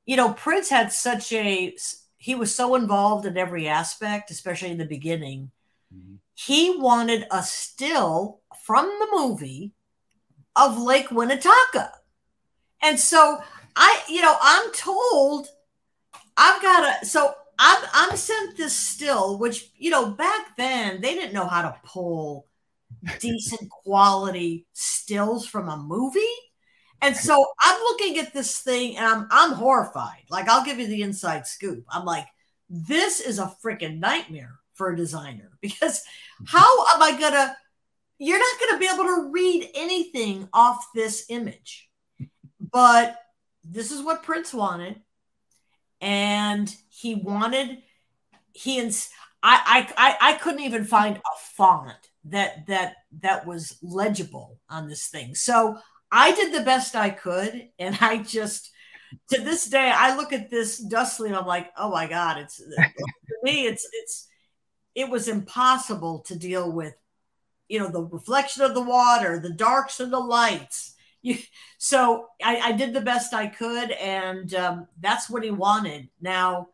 You 0.06 0.16
know, 0.16 0.32
Prince 0.32 0.70
had 0.70 0.92
such 0.92 1.32
a 1.32 1.76
he 2.18 2.34
was 2.34 2.54
so 2.54 2.74
involved 2.74 3.26
in 3.26 3.38
every 3.38 3.68
aspect, 3.68 4.30
especially 4.30 4.70
in 4.70 4.78
the 4.78 4.84
beginning. 4.84 5.50
Mm-hmm. 5.94 6.16
He 6.34 6.76
wanted 6.78 7.26
a 7.30 7.42
still 7.42 8.40
from 8.64 8.86
the 8.86 9.08
movie 9.12 9.72
of 10.56 10.78
Lake 10.78 11.12
Minnetonka. 11.12 11.92
And 12.82 12.98
so 12.98 13.38
I, 13.76 14.02
you 14.08 14.20
know, 14.20 14.36
I'm 14.40 14.72
told 14.72 15.48
I've 16.36 16.60
got 16.60 17.02
a 17.02 17.06
so 17.06 17.34
I'm, 17.58 17.84
I'm 17.92 18.16
sent 18.16 18.56
this 18.56 18.74
still, 18.74 19.38
which, 19.38 19.70
you 19.76 19.90
know, 19.90 20.10
back 20.10 20.56
then 20.56 21.00
they 21.00 21.14
didn't 21.14 21.34
know 21.34 21.46
how 21.46 21.62
to 21.62 21.76
pull 21.84 22.46
decent 23.20 23.70
quality 23.70 24.66
stills 24.72 25.46
from 25.46 25.68
a 25.68 25.76
movie. 25.76 26.20
And 27.00 27.16
so 27.16 27.46
I'm 27.60 27.80
looking 27.80 28.18
at 28.18 28.34
this 28.34 28.58
thing 28.58 28.96
and 28.96 29.06
I'm, 29.06 29.28
I'm 29.30 29.52
horrified. 29.52 30.24
Like, 30.30 30.48
I'll 30.48 30.64
give 30.64 30.78
you 30.78 30.88
the 30.88 31.02
inside 31.02 31.46
scoop. 31.46 31.84
I'm 31.88 32.04
like, 32.04 32.26
this 32.68 33.20
is 33.20 33.38
a 33.38 33.54
freaking 33.64 33.98
nightmare 33.98 34.58
for 34.74 34.90
a 34.90 34.96
designer 34.96 35.50
because 35.60 36.02
how 36.46 36.86
am 36.94 37.02
I 37.02 37.12
to, 37.32 37.56
you're 38.18 38.38
not 38.38 38.60
to 38.72 38.78
be 38.78 38.90
able 38.92 39.04
to 39.04 39.30
read 39.30 39.70
anything 39.74 40.48
off 40.52 40.88
this 40.94 41.26
image. 41.28 41.88
But 42.60 43.16
this 43.64 43.92
is 43.92 44.02
what 44.02 44.24
Prince 44.24 44.52
wanted. 44.52 45.00
And 46.00 46.72
he 46.88 47.14
wanted, 47.14 47.78
he, 48.52 48.78
ins- 48.78 49.10
I, 49.42 49.86
I, 49.96 50.08
I, 50.20 50.30
I 50.30 50.32
couldn't 50.34 50.62
even 50.62 50.84
find 50.84 51.16
a 51.16 51.38
font 51.54 52.10
that, 52.30 52.66
that, 52.66 52.96
that 53.20 53.46
was 53.46 53.78
legible 53.82 54.58
on 54.68 54.88
this 54.88 55.08
thing. 55.08 55.34
So 55.34 55.78
I 56.10 56.32
did 56.34 56.52
the 56.52 56.64
best 56.64 56.96
I 56.96 57.10
could. 57.10 57.68
And 57.78 57.96
I 58.00 58.18
just, 58.18 58.70
to 59.30 59.40
this 59.40 59.68
day, 59.68 59.92
I 59.94 60.16
look 60.16 60.32
at 60.32 60.50
this 60.50 60.78
dust 60.78 61.20
I'm 61.20 61.46
like, 61.46 61.70
oh 61.76 61.90
my 61.90 62.06
God, 62.06 62.38
it's, 62.38 62.56
to 62.58 63.36
me, 63.42 63.66
it's, 63.66 63.88
it's, 63.92 64.28
it 64.94 65.08
was 65.08 65.28
impossible 65.28 66.20
to 66.26 66.36
deal 66.36 66.72
with 66.72 66.94
you 67.68 67.78
know 67.78 67.90
the 67.90 68.02
reflection 68.02 68.62
of 68.62 68.74
the 68.74 68.82
water 68.82 69.38
the 69.38 69.52
darks 69.52 70.00
and 70.00 70.12
the 70.12 70.18
lights 70.18 70.94
you, 71.22 71.38
so 71.78 72.26
I, 72.42 72.56
I, 72.56 72.72
did 72.72 72.92
the 72.92 73.00
best 73.00 73.34
i 73.34 73.46
could 73.46 73.90
and 73.92 74.52
um, 74.54 74.88
that's 75.00 75.30
what 75.30 75.44
he 75.44 75.50
wanted 75.50 76.08
now 76.20 76.68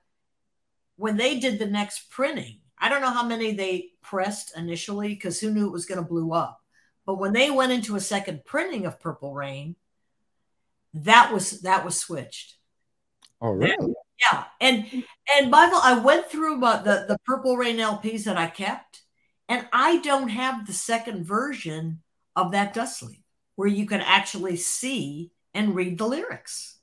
when 0.97 1.17
they 1.17 1.39
did 1.39 1.59
the 1.59 1.67
next 1.67 2.11
printing 2.11 2.61
i 2.79 2.89
don't 2.89 3.01
know 3.01 3.11
how 3.11 3.27
many 3.27 3.53
they 3.53 3.91
pressed 4.03 4.57
initially 4.57 5.09
because 5.09 5.41
who 5.41 5.51
knew 5.51 5.67
it 5.67 5.73
was 5.73 5.87
going 5.87 6.01
to 6.01 6.07
blow 6.07 6.33
up. 6.33 6.61
But 7.07 7.19
when 7.19 7.33
they 7.33 7.51
went 7.51 7.73
into 7.73 7.97
a 7.97 8.01
second 8.01 8.45
printing 8.45 8.87
of 8.87 9.01
purple 9.01 9.35
rain 9.35 9.77
that 10.95 11.33
was 11.33 11.63
that 11.63 11.85
was 11.85 11.97
switched. 11.99 12.57
Oh 13.41 13.51
really? 13.51 13.95
Yeah 14.21 14.45
and 14.61 14.87
and 15.37 15.51
michael 15.51 15.81
i 15.83 15.99
went 15.99 16.31
through 16.31 16.65
uh, 16.65 16.83
the 16.83 17.07
the 17.09 17.19
purple 17.27 17.57
rain 17.57 17.79
lps 17.79 18.25
that 18.25 18.37
i 18.37 18.47
kept 18.47 19.05
and 19.49 19.67
I 19.73 19.99
don't 19.99 20.29
have 20.29 20.67
the 20.67 20.73
second 20.73 21.25
version 21.25 22.03
of 22.35 22.53
that 22.53 22.75
dust 22.75 22.99
sleeve 22.99 23.23
where 23.57 23.69
you 23.69 23.87
can 23.87 24.01
actually 24.01 24.57
see 24.57 25.31
and 25.53 25.75
read 25.75 25.99
the 25.99 26.07
lyrics. 26.07 26.74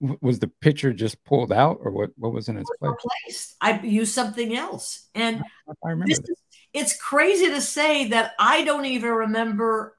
Was 0.00 0.38
the 0.38 0.48
picture 0.48 0.92
just 0.92 1.22
pulled 1.24 1.52
out 1.52 1.78
or 1.82 1.90
what, 1.90 2.10
what 2.16 2.32
was 2.32 2.48
in 2.48 2.56
its 2.56 2.70
place? 2.78 2.90
Replaced. 2.90 3.56
I 3.60 3.80
used 3.80 4.14
something 4.14 4.56
else. 4.56 5.08
And 5.14 5.42
I 5.84 5.90
remember 5.90 6.12
is, 6.12 6.20
it's 6.72 6.96
crazy 6.96 7.48
to 7.48 7.60
say 7.60 8.08
that 8.08 8.32
I 8.38 8.64
don't 8.64 8.86
even 8.86 9.10
remember. 9.10 9.96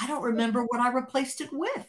I 0.00 0.06
don't 0.06 0.22
remember 0.22 0.62
what 0.64 0.80
I 0.80 0.92
replaced 0.92 1.40
it 1.40 1.52
with. 1.52 1.86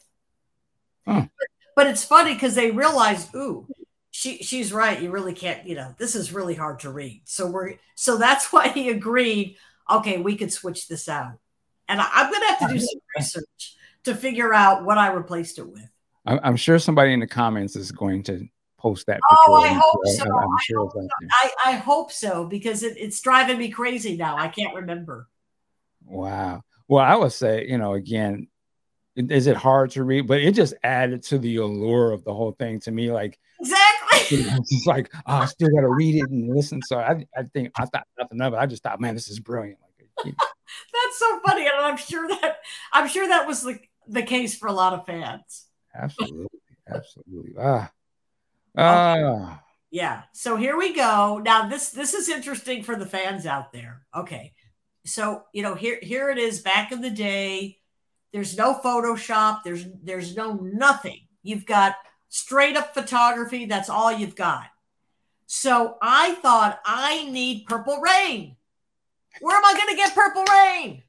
Huh. 1.08 1.22
But, 1.22 1.48
but 1.76 1.88
it's 1.88 2.04
funny 2.04 2.34
because 2.34 2.54
they 2.54 2.72
realized, 2.72 3.34
ooh, 3.36 3.68
she 4.12 4.38
she's 4.38 4.72
right. 4.72 5.02
You 5.02 5.10
really 5.10 5.34
can't, 5.34 5.66
you 5.68 5.76
know, 5.76 5.96
this 5.98 6.16
is 6.16 6.32
really 6.32 6.56
hard 6.56 6.80
to 6.82 6.92
read. 6.92 7.22
So 7.26 7.48
we're 7.48 7.74
so 7.96 8.18
that's 8.18 8.48
why 8.54 8.68
he 8.68 8.90
agreed 8.90 9.58
okay, 9.90 10.18
we 10.18 10.36
could 10.36 10.52
switch 10.52 10.88
this 10.88 11.08
out. 11.08 11.34
And 11.88 12.02
I, 12.02 12.30
going 12.30 12.42
to 12.42 12.48
have 12.48 12.70
to 12.70 12.74
do 12.74 12.80
some 12.80 13.00
research 13.16 13.76
to 14.04 14.16
figure 14.16 14.54
out 14.54 14.84
what 14.84 14.98
I 14.98 15.12
replaced 15.14 15.60
it 15.60 15.70
with. 15.70 15.90
I'm 16.28 16.56
sure 16.56 16.80
somebody 16.80 17.14
in 17.14 17.20
the 17.20 17.28
comments 17.28 17.76
is 17.76 17.92
going 17.92 18.24
to 18.24 18.48
post 18.78 19.08
that 19.08 19.20
oh, 19.32 19.36
picture. 19.36 19.52
Oh, 19.52 19.56
I 19.56 19.82
hope 19.82 20.08
so. 20.08 20.24
I'm 20.24 20.50
I, 20.50 20.58
sure 20.64 20.80
hope 20.80 20.92
so. 20.94 21.08
I, 21.44 21.52
I, 21.66 21.72
hope 21.74 22.12
so 22.12 22.46
because 22.46 22.84
it, 22.84 22.98
it's 22.98 23.20
driving 23.22 23.58
me 23.58 23.70
crazy 23.70 24.18
now. 24.18 24.38
I 24.38 24.48
can't 24.48 24.76
remember. 24.76 25.28
Wow. 26.06 26.64
Well, 26.88 27.04
I 27.04 27.16
would 27.16 27.32
say, 27.32 27.66
you 27.68 27.78
know, 27.78 27.94
again, 27.94 28.48
is 29.16 29.48
it 29.48 29.58
hard 29.58 29.92
to 29.92 30.04
read? 30.04 30.28
But 30.28 30.42
it 30.42 30.54
just 30.54 30.74
added 30.84 31.24
to 31.24 31.40
the 31.40 31.58
allure 31.58 32.12
of 32.12 32.24
the 32.24 32.34
whole 32.34 32.52
thing 32.52 32.80
to 32.82 32.92
me. 32.92 33.12
Like, 33.12 33.40
exactly. 33.60 33.94
It's 34.30 34.86
like, 34.86 35.10
oh, 35.26 35.36
I 35.36 35.46
still 35.46 35.70
got 35.70 35.82
to 35.82 35.90
read 35.90 36.16
it 36.16 36.30
and 36.30 36.54
listen. 36.54 36.82
So 36.82 36.98
I, 36.98 37.26
I 37.36 37.44
think 37.44 37.72
I 37.78 37.86
thought 37.86 38.06
nothing 38.20 38.42
of 38.42 38.54
it. 38.54 38.58
I 38.58 38.66
just 38.66 38.84
thought, 38.84 39.00
man, 39.00 39.14
this 39.14 39.30
is 39.30 39.40
brilliant. 39.40 39.80
Like, 39.82 39.88
That's 40.26 41.20
so 41.20 41.40
funny, 41.46 41.62
and 41.62 41.76
I'm 41.78 41.98
sure 41.98 42.28
that 42.28 42.58
I'm 42.92 43.08
sure 43.08 43.28
that 43.28 43.48
was 43.48 43.62
the 43.62 43.80
the 44.08 44.24
case 44.24 44.58
for 44.58 44.68
a 44.68 44.74
lot 44.74 44.94
of 44.94 45.06
fans. 45.06 45.67
Absolutely, 45.98 46.60
absolutely. 46.88 47.54
Ah, 47.60 47.92
ah. 48.78 49.62
Yeah. 49.90 50.24
So 50.34 50.58
here 50.58 50.78
we 50.78 50.94
go. 50.94 51.42
Now 51.44 51.68
this 51.68 51.90
this 51.90 52.14
is 52.14 52.30
interesting 52.30 52.84
for 52.84 52.96
the 52.96 53.06
fans 53.06 53.46
out 53.46 53.72
there. 53.72 54.06
Okay. 54.16 54.54
So 55.06 55.44
you 55.54 55.64
know 55.64 55.76
here 55.76 56.00
here 56.02 56.30
it 56.30 56.38
is 56.38 56.60
back 56.60 56.92
in 56.92 57.02
the 57.02 57.10
day 57.10 57.80
there's 58.34 58.58
no 58.58 58.76
Photoshop. 58.76 59.64
There's 59.64 59.86
there's 60.04 60.36
no 60.36 60.56
nothing. 60.56 61.22
You've 61.44 61.66
got 61.66 61.96
straight 62.30 62.76
up 62.76 62.94
photography. 62.94 63.66
That's 63.66 63.90
all 63.90 64.12
you've 64.12 64.36
got. 64.36 64.66
So 65.46 65.98
I 66.02 66.34
thought 66.36 66.82
I 66.86 67.30
need 67.30 67.66
purple 67.66 68.02
rain. 68.02 68.58
Where 69.40 69.56
am 69.56 69.66
I 69.66 69.74
going 69.74 69.90
to 69.90 69.96
get 69.96 70.14
purple 70.14 70.44
rain? 70.44 71.04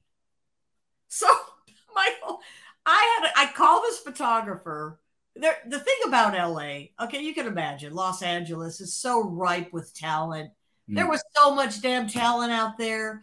So 1.08 1.26
Michael, 1.94 2.40
I 2.88 3.20
had 3.20 3.48
I 3.48 3.52
called 3.52 3.82
this 3.84 3.98
photographer 3.98 4.98
there, 5.38 5.56
the 5.68 5.78
thing 5.78 5.94
about 6.06 6.34
LA, 6.34 7.04
okay, 7.04 7.22
you 7.22 7.32
can 7.32 7.46
imagine 7.46 7.94
Los 7.94 8.22
Angeles 8.22 8.80
is 8.80 8.94
so 8.94 9.22
ripe 9.22 9.72
with 9.72 9.94
talent. 9.94 10.50
Mm. 10.90 10.96
There 10.96 11.08
was 11.08 11.22
so 11.36 11.54
much 11.54 11.80
damn 11.80 12.08
talent 12.08 12.52
out 12.52 12.76
there. 12.76 13.22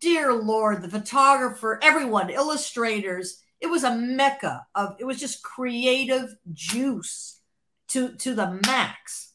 Dear 0.00 0.32
Lord, 0.32 0.82
the 0.82 0.88
photographer, 0.88 1.80
everyone, 1.82 2.30
illustrators, 2.30 3.42
it 3.60 3.66
was 3.66 3.82
a 3.82 3.96
mecca 3.96 4.64
of 4.76 4.94
it 5.00 5.04
was 5.04 5.18
just 5.18 5.42
creative 5.42 6.32
juice 6.52 7.40
to 7.88 8.14
to 8.16 8.34
the 8.34 8.60
max. 8.66 9.32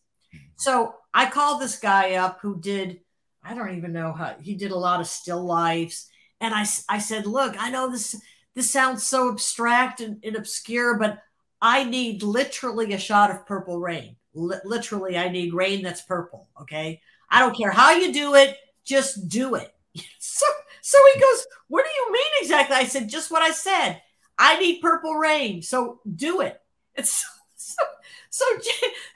So 0.56 0.96
I 1.14 1.30
called 1.30 1.62
this 1.62 1.78
guy 1.78 2.14
up 2.14 2.40
who 2.42 2.60
did, 2.62 3.02
I 3.44 3.54
don't 3.54 3.76
even 3.76 3.92
know 3.92 4.14
how 4.14 4.36
he 4.42 4.56
did 4.56 4.72
a 4.72 4.78
lot 4.78 5.02
of 5.02 5.08
still 5.08 5.44
lifes. 5.44 6.10
And 6.40 6.54
I, 6.54 6.66
I 6.88 7.00
said, 7.00 7.26
look, 7.26 7.56
I 7.60 7.70
know 7.70 7.92
this 7.92 8.16
this 8.56 8.70
sounds 8.70 9.04
so 9.04 9.32
abstract 9.32 10.02
and, 10.02 10.20
and 10.24 10.36
obscure, 10.36 10.98
but 10.98 11.22
I 11.62 11.84
need 11.84 12.24
literally 12.24 12.94
a 12.94 13.00
shot 13.00 13.32
of 13.32 13.46
purple 13.46 13.80
rain. 13.80 14.16
L- 14.36 14.62
literally, 14.66 15.18
I 15.18 15.30
need 15.30 15.54
rain 15.54 15.82
that's 15.82 16.02
purple. 16.02 16.50
Okay. 16.62 17.02
I 17.30 17.40
don't 17.40 17.58
care 17.58 17.72
how 17.72 17.92
you 17.92 18.14
do 18.14 18.36
it, 18.36 18.58
just 18.84 19.28
do 19.28 19.56
it. 19.56 19.74
so, 20.20 20.46
so 20.82 20.98
he 21.14 21.20
goes, 21.20 21.46
What 21.68 21.86
do 21.86 21.90
you 21.90 22.12
mean 22.12 22.32
exactly? 22.42 22.76
I 22.76 22.86
said, 22.86 23.10
Just 23.10 23.32
what 23.32 23.42
I 23.42 23.52
said. 23.52 24.02
I 24.38 24.60
need 24.60 24.82
purple 24.82 25.16
rain. 25.16 25.62
So 25.62 26.00
do 26.16 26.42
it. 26.42 26.60
It's 26.96 27.26
so, 27.56 27.84
so, 28.30 28.46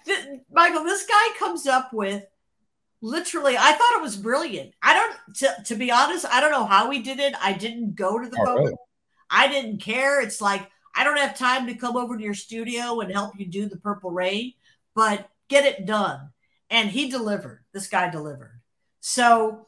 so 0.03 0.09
Michael, 0.51 0.83
this 0.83 1.05
guy 1.05 1.37
comes 1.37 1.67
up 1.67 1.93
with 1.93 2.23
literally, 3.01 3.55
I 3.55 3.71
thought 3.71 3.97
it 3.97 4.01
was 4.01 4.17
brilliant. 4.17 4.73
I 4.81 4.95
don't, 4.95 5.35
to, 5.35 5.63
to 5.65 5.75
be 5.75 5.91
honest, 5.91 6.25
I 6.25 6.41
don't 6.41 6.49
know 6.49 6.65
how 6.65 6.89
he 6.89 7.03
did 7.03 7.19
it. 7.19 7.35
I 7.39 7.53
didn't 7.53 7.93
go 7.93 8.17
to 8.17 8.27
the 8.27 8.37
oh, 8.41 8.45
photo. 8.45 8.63
Really? 8.63 8.75
I 9.29 9.47
didn't 9.47 9.81
care. 9.81 10.21
It's 10.21 10.41
like, 10.41 10.69
I 10.95 11.03
don't 11.03 11.17
have 11.17 11.37
time 11.37 11.67
to 11.67 11.75
come 11.75 11.95
over 11.95 12.17
to 12.17 12.23
your 12.23 12.33
studio 12.33 12.99
and 12.99 13.11
help 13.11 13.33
you 13.37 13.45
do 13.45 13.67
the 13.67 13.77
purple 13.77 14.11
rain, 14.11 14.53
but 14.95 15.29
get 15.47 15.65
it 15.65 15.85
done. 15.85 16.31
And 16.69 16.89
he 16.89 17.09
delivered. 17.09 17.63
This 17.73 17.87
guy 17.87 18.09
delivered. 18.09 18.61
So 18.99 19.67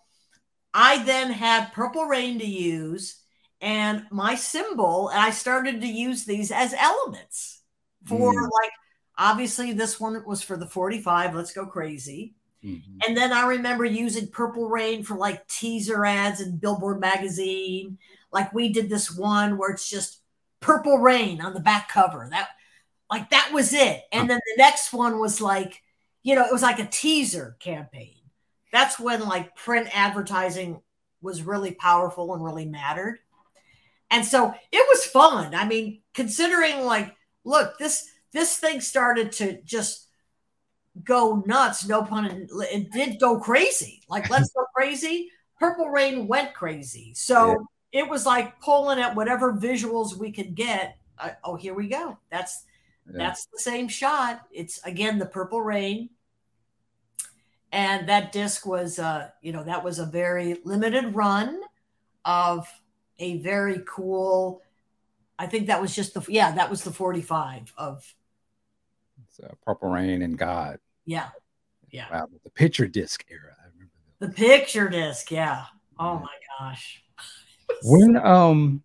I 0.74 1.04
then 1.04 1.32
had 1.32 1.74
purple 1.74 2.06
rain 2.06 2.40
to 2.40 2.46
use 2.46 3.22
and 3.62 4.06
my 4.10 4.36
symbol, 4.36 5.10
and 5.10 5.20
I 5.20 5.32
started 5.32 5.82
to 5.82 5.88
use 5.88 6.24
these 6.24 6.52
as 6.52 6.74
elements 6.74 7.62
for 8.06 8.34
mm. 8.34 8.42
like 8.42 8.72
obviously 9.18 9.74
this 9.74 10.00
one 10.00 10.24
was 10.26 10.42
for 10.42 10.56
the 10.56 10.66
45. 10.66 11.36
Let's 11.36 11.52
go 11.52 11.66
crazy. 11.66 12.36
Mm-hmm. 12.64 12.98
And 13.06 13.18
then 13.18 13.34
I 13.34 13.48
remember 13.48 13.86
using 13.86 14.28
Purple 14.28 14.70
Rain 14.70 15.04
for 15.04 15.18
like 15.18 15.48
teaser 15.48 16.06
ads 16.06 16.42
in 16.42 16.58
Billboard 16.58 17.00
magazine. 17.00 17.98
Like 18.32 18.54
we 18.54 18.70
did 18.72 18.90
this 18.90 19.16
one 19.16 19.58
where 19.58 19.72
it's 19.72 19.90
just 19.90 20.22
Purple 20.60 20.98
Rain 20.98 21.42
on 21.42 21.54
the 21.54 21.60
back 21.60 21.90
cover. 21.90 22.28
That 22.30 22.50
like 23.10 23.30
that 23.32 23.52
was 23.54 23.74
it. 23.74 24.04
And 24.12 24.30
then 24.30 24.40
the 24.40 24.62
next 24.62 24.94
one 24.94 25.20
was 25.20 25.42
like, 25.42 25.82
you 26.24 26.36
know, 26.36 26.46
it 26.46 26.52
was 26.52 26.62
like 26.62 26.80
a 26.80 26.86
teaser 26.86 27.56
campaign. 27.60 28.16
That's 28.72 29.00
when 29.00 29.28
like 29.28 29.56
print 29.56 29.90
advertising 29.94 30.82
was 31.22 31.44
really 31.44 31.72
powerful 31.72 32.34
and 32.34 32.44
really 32.44 32.66
mattered. 32.66 33.20
And 34.12 34.26
so 34.26 34.54
it 34.72 34.88
was 34.88 35.06
fun. 35.06 35.54
I 35.56 35.66
mean, 35.66 36.02
considering 36.14 36.86
like, 36.86 37.16
look, 37.44 37.78
this 37.78 38.10
this 38.32 38.58
thing 38.58 38.82
started 38.82 39.32
to 39.34 39.62
just 39.64 40.08
go 41.04 41.44
nuts, 41.46 41.88
no 41.88 42.04
pun 42.04 42.26
it 42.26 42.92
did 42.92 43.20
go 43.20 43.40
crazy. 43.40 44.04
Like 44.10 44.30
let's 44.30 44.52
go 44.52 44.66
crazy. 44.76 45.30
Purple 45.60 45.90
Rain 45.90 46.28
went 46.28 46.54
crazy. 46.54 47.14
So 47.16 47.68
it 47.92 48.08
was 48.08 48.26
like 48.26 48.60
pulling 48.62 49.00
at 49.00 49.16
whatever 49.16 49.54
visuals 49.54 50.16
we 50.16 50.32
could 50.32 50.56
get. 50.56 50.98
Uh, 51.18 51.32
oh, 51.44 51.56
here 51.56 51.74
we 51.74 51.88
go. 51.88 52.18
That's 52.30 52.66
yeah. 53.08 53.18
that's 53.18 53.46
the 53.46 53.60
same 53.60 53.88
shot. 53.88 54.42
It's 54.52 54.80
again 54.84 55.20
the 55.20 55.26
purple 55.26 55.62
rain. 55.62 56.10
And 57.72 58.10
that 58.10 58.32
disc 58.32 58.66
was 58.66 59.00
uh, 59.00 59.30
you 59.42 59.52
know, 59.52 59.64
that 59.64 59.84
was 59.84 60.00
a 60.00 60.06
very 60.06 60.58
limited 60.64 61.16
run 61.16 61.62
of 62.26 62.68
a 63.18 63.38
very 63.40 63.82
cool 63.88 64.62
I 65.38 65.48
think 65.48 65.68
that 65.68 65.82
was 65.82 65.96
just 65.96 66.14
the 66.14 66.26
yeah, 66.28 66.52
that 66.52 66.70
was 66.70 66.84
the 66.84 66.92
45 66.92 67.74
of 67.78 68.14
it's, 69.26 69.40
uh, 69.40 69.54
Purple 69.66 69.90
Rain 69.90 70.22
and 70.22 70.38
God. 70.38 70.80
Yeah. 71.06 71.30
Yeah. 71.92 72.08
Wow, 72.12 72.28
the 72.44 72.50
picture 72.50 72.88
disc 72.88 73.26
era. 73.30 73.56
I 73.58 73.68
remember 73.72 73.94
that. 74.20 74.28
The 74.28 74.34
picture 74.34 74.90
disc, 74.90 75.32
yeah. 75.32 75.66
Oh 75.98 76.20
my 76.20 76.36
gosh 76.60 77.04
when 77.84 78.18
um 78.18 78.84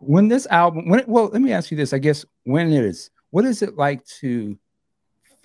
when 0.00 0.28
this 0.28 0.46
album 0.48 0.88
when 0.88 1.02
well 1.06 1.26
let 1.26 1.40
me 1.40 1.52
ask 1.52 1.70
you 1.70 1.76
this 1.76 1.92
i 1.92 1.98
guess 1.98 2.24
when 2.44 2.72
it 2.72 2.84
is 2.84 3.10
what 3.30 3.44
is 3.44 3.62
it 3.62 3.76
like 3.76 4.04
to 4.04 4.56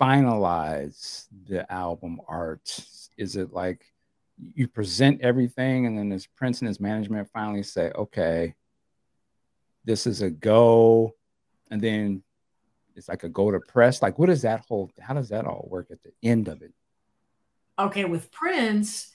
finalize 0.00 1.26
the 1.48 1.70
album 1.70 2.20
art? 2.26 2.78
Is 3.18 3.36
it 3.36 3.52
like 3.52 3.84
you 4.54 4.66
present 4.66 5.20
everything 5.20 5.86
and 5.86 5.98
then 5.98 6.10
his 6.10 6.26
prince 6.26 6.60
and 6.60 6.68
his 6.68 6.80
management 6.80 7.28
finally 7.32 7.62
say 7.62 7.92
okay 7.94 8.54
this 9.84 10.06
is 10.06 10.22
a 10.22 10.30
go 10.30 11.14
and 11.70 11.80
then 11.80 12.22
it's 12.96 13.08
like 13.08 13.24
a 13.24 13.28
go 13.28 13.50
to 13.50 13.60
press? 13.60 14.02
Like 14.02 14.18
what 14.18 14.30
is 14.30 14.42
that 14.42 14.64
whole 14.66 14.90
how 14.98 15.14
does 15.14 15.28
that 15.28 15.44
all 15.44 15.66
work 15.70 15.88
at 15.90 16.02
the 16.02 16.12
end 16.22 16.48
of 16.48 16.62
it? 16.62 16.72
Okay 17.78 18.04
with 18.04 18.30
prince 18.32 19.12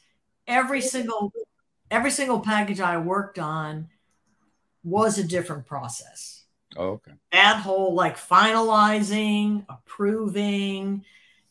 every 0.48 0.82
single 0.82 1.32
every 1.92 2.12
single 2.12 2.40
package 2.40 2.80
I 2.80 2.98
worked 2.98 3.40
on 3.40 3.90
was 4.84 5.18
a 5.18 5.24
different 5.24 5.66
process. 5.66 6.44
Oh, 6.78 6.90
okay. 6.90 7.12
That 7.32 7.58
whole 7.58 7.94
like 7.94 8.18
finalizing, 8.18 9.66
approving, 9.70 11.06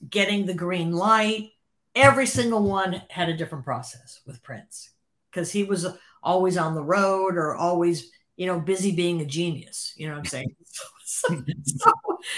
getting 0.09 0.47
the 0.47 0.55
green 0.55 0.93
light, 0.93 1.52
every 1.94 2.27
single 2.27 2.62
one 2.62 3.02
had 3.11 3.28
a 3.28 3.36
different 3.36 3.65
process 3.65 4.20
with 4.27 4.43
Prince 4.43 4.90
because 5.31 5.51
he 5.51 5.65
was 5.65 5.86
always 6.23 6.56
on 6.56 6.74
the 6.74 6.82
road 6.82 7.36
or 7.36 7.55
always, 7.55 8.11
you 8.36 8.47
know, 8.47 8.61
busy 8.61 8.94
being 8.94 9.20
a 9.20 9.24
genius. 9.24 9.94
You 9.97 10.09
know 10.09 10.15
what 10.15 10.20
I'm 10.20 10.27
saying? 10.27 10.56
so, 10.65 10.85
so, 11.05 11.44
so, 11.65 11.93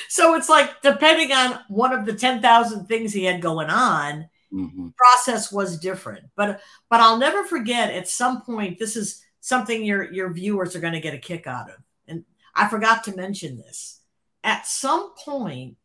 so 0.08 0.34
it's 0.34 0.48
like 0.48 0.82
depending 0.82 1.32
on 1.32 1.60
one 1.68 1.92
of 1.92 2.06
the 2.06 2.14
10,000 2.14 2.86
things 2.86 3.12
he 3.12 3.24
had 3.24 3.42
going 3.42 3.70
on, 3.70 4.28
mm-hmm. 4.52 4.88
process 4.96 5.52
was 5.52 5.78
different. 5.78 6.24
But 6.36 6.60
but 6.88 7.00
I'll 7.00 7.18
never 7.18 7.44
forget 7.44 7.92
at 7.92 8.08
some 8.08 8.42
point 8.42 8.78
this 8.78 8.96
is 8.96 9.22
something 9.40 9.84
your 9.84 10.12
your 10.12 10.32
viewers 10.32 10.74
are 10.74 10.80
going 10.80 10.92
to 10.92 11.00
get 11.00 11.14
a 11.14 11.18
kick 11.18 11.46
out 11.46 11.70
of. 11.70 11.76
And 12.08 12.24
I 12.54 12.68
forgot 12.68 13.04
to 13.04 13.16
mention 13.16 13.56
this. 13.56 14.00
At 14.44 14.66
some 14.66 15.14
point, 15.16 15.76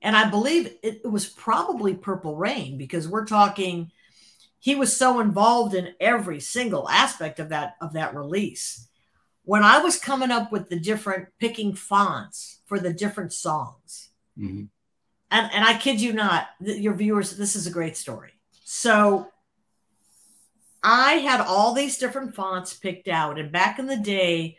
and 0.00 0.16
I 0.16 0.30
believe 0.30 0.66
it, 0.82 1.00
it 1.04 1.10
was 1.10 1.26
probably 1.26 1.94
Purple 1.94 2.36
Rain 2.36 2.78
because 2.78 3.08
we're 3.08 3.26
talking 3.26 3.90
he 4.60 4.74
was 4.74 4.96
so 4.96 5.20
involved 5.20 5.74
in 5.74 5.94
every 6.00 6.40
single 6.40 6.88
aspect 6.88 7.38
of 7.38 7.50
that 7.50 7.74
of 7.80 7.92
that 7.94 8.14
release. 8.14 8.88
When 9.46 9.62
I 9.62 9.78
was 9.78 9.98
coming 9.98 10.30
up 10.30 10.52
with 10.52 10.70
the 10.70 10.80
different 10.80 11.28
picking 11.38 11.74
fonts 11.74 12.60
for 12.64 12.78
the 12.78 12.94
different 12.94 13.32
songs, 13.34 14.10
mm-hmm 14.38 14.64
and 15.30 15.50
and 15.52 15.64
I 15.64 15.76
kid 15.78 16.00
you 16.00 16.12
not, 16.12 16.46
your 16.60 16.94
viewers, 16.94 17.36
this 17.36 17.56
is 17.56 17.66
a 17.66 17.72
great 17.72 17.96
story. 17.96 18.32
So 18.64 19.28
I 20.82 21.14
had 21.14 21.40
all 21.40 21.72
these 21.72 21.98
different 21.98 22.34
fonts 22.34 22.74
picked 22.74 23.08
out, 23.08 23.38
and 23.38 23.50
back 23.50 23.78
in 23.78 23.86
the 23.86 23.96
day, 23.96 24.58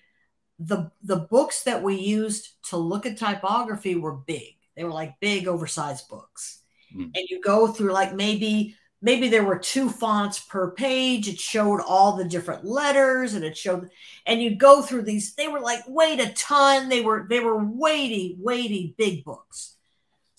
the 0.60 0.92
the 1.04 1.18
books 1.18 1.64
that 1.64 1.84
we 1.84 1.96
used 1.96 2.64
to 2.70 2.78
look 2.78 3.06
at 3.06 3.18
typography 3.18 3.96
were 3.96 4.16
big. 4.16 4.56
They 4.76 4.84
were 4.84 4.92
like 4.92 5.20
big, 5.20 5.48
oversized 5.48 6.10
books, 6.10 6.62
mm. 6.96 7.04
and 7.04 7.30
you 7.30 7.42
go 7.42 7.68
through 7.68 7.94
like 7.94 8.14
maybe 8.14 8.76
maybe 9.06 9.30
there 9.30 9.44
were 9.44 9.60
two 9.60 9.90
fonts 9.90 10.40
per 10.40 10.72
page 10.72 11.28
it 11.28 11.40
showed 11.40 11.80
all 11.80 12.16
the 12.16 12.26
different 12.26 12.66
letters 12.66 13.34
and 13.36 13.46
it 13.46 13.56
showed 13.56 13.90
and 14.26 14.42
you'd 14.42 14.58
go 14.58 14.82
through 14.82 15.04
these 15.04 15.36
they 15.36 15.48
were 15.48 15.60
like 15.60 15.82
weighed 15.88 16.20
a 16.20 16.32
ton 16.34 16.90
they 16.90 17.02
were 17.02 17.28
they 17.30 17.40
were 17.40 17.64
weighty 17.64 18.36
weighty 18.40 18.96
big 18.98 19.24
books 19.24 19.75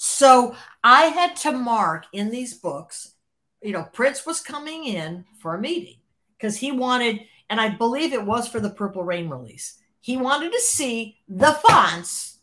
so 0.06 0.54
I 0.84 1.06
had 1.06 1.36
to 1.36 1.52
mark 1.52 2.06
in 2.12 2.30
these 2.30 2.54
books, 2.54 3.12
you 3.62 3.72
know, 3.72 3.88
Prince 3.92 4.24
was 4.24 4.40
coming 4.40 4.84
in 4.84 5.24
for 5.40 5.54
a 5.54 5.60
meeting 5.60 5.96
because 6.36 6.56
he 6.56 6.72
wanted, 6.72 7.20
and 7.50 7.60
I 7.60 7.70
believe 7.70 8.12
it 8.12 8.24
was 8.24 8.46
for 8.48 8.60
the 8.60 8.70
Purple 8.70 9.02
Rain 9.02 9.28
release, 9.28 9.78
he 10.00 10.16
wanted 10.16 10.52
to 10.52 10.60
see 10.60 11.18
the 11.28 11.52
fonts 11.66 12.38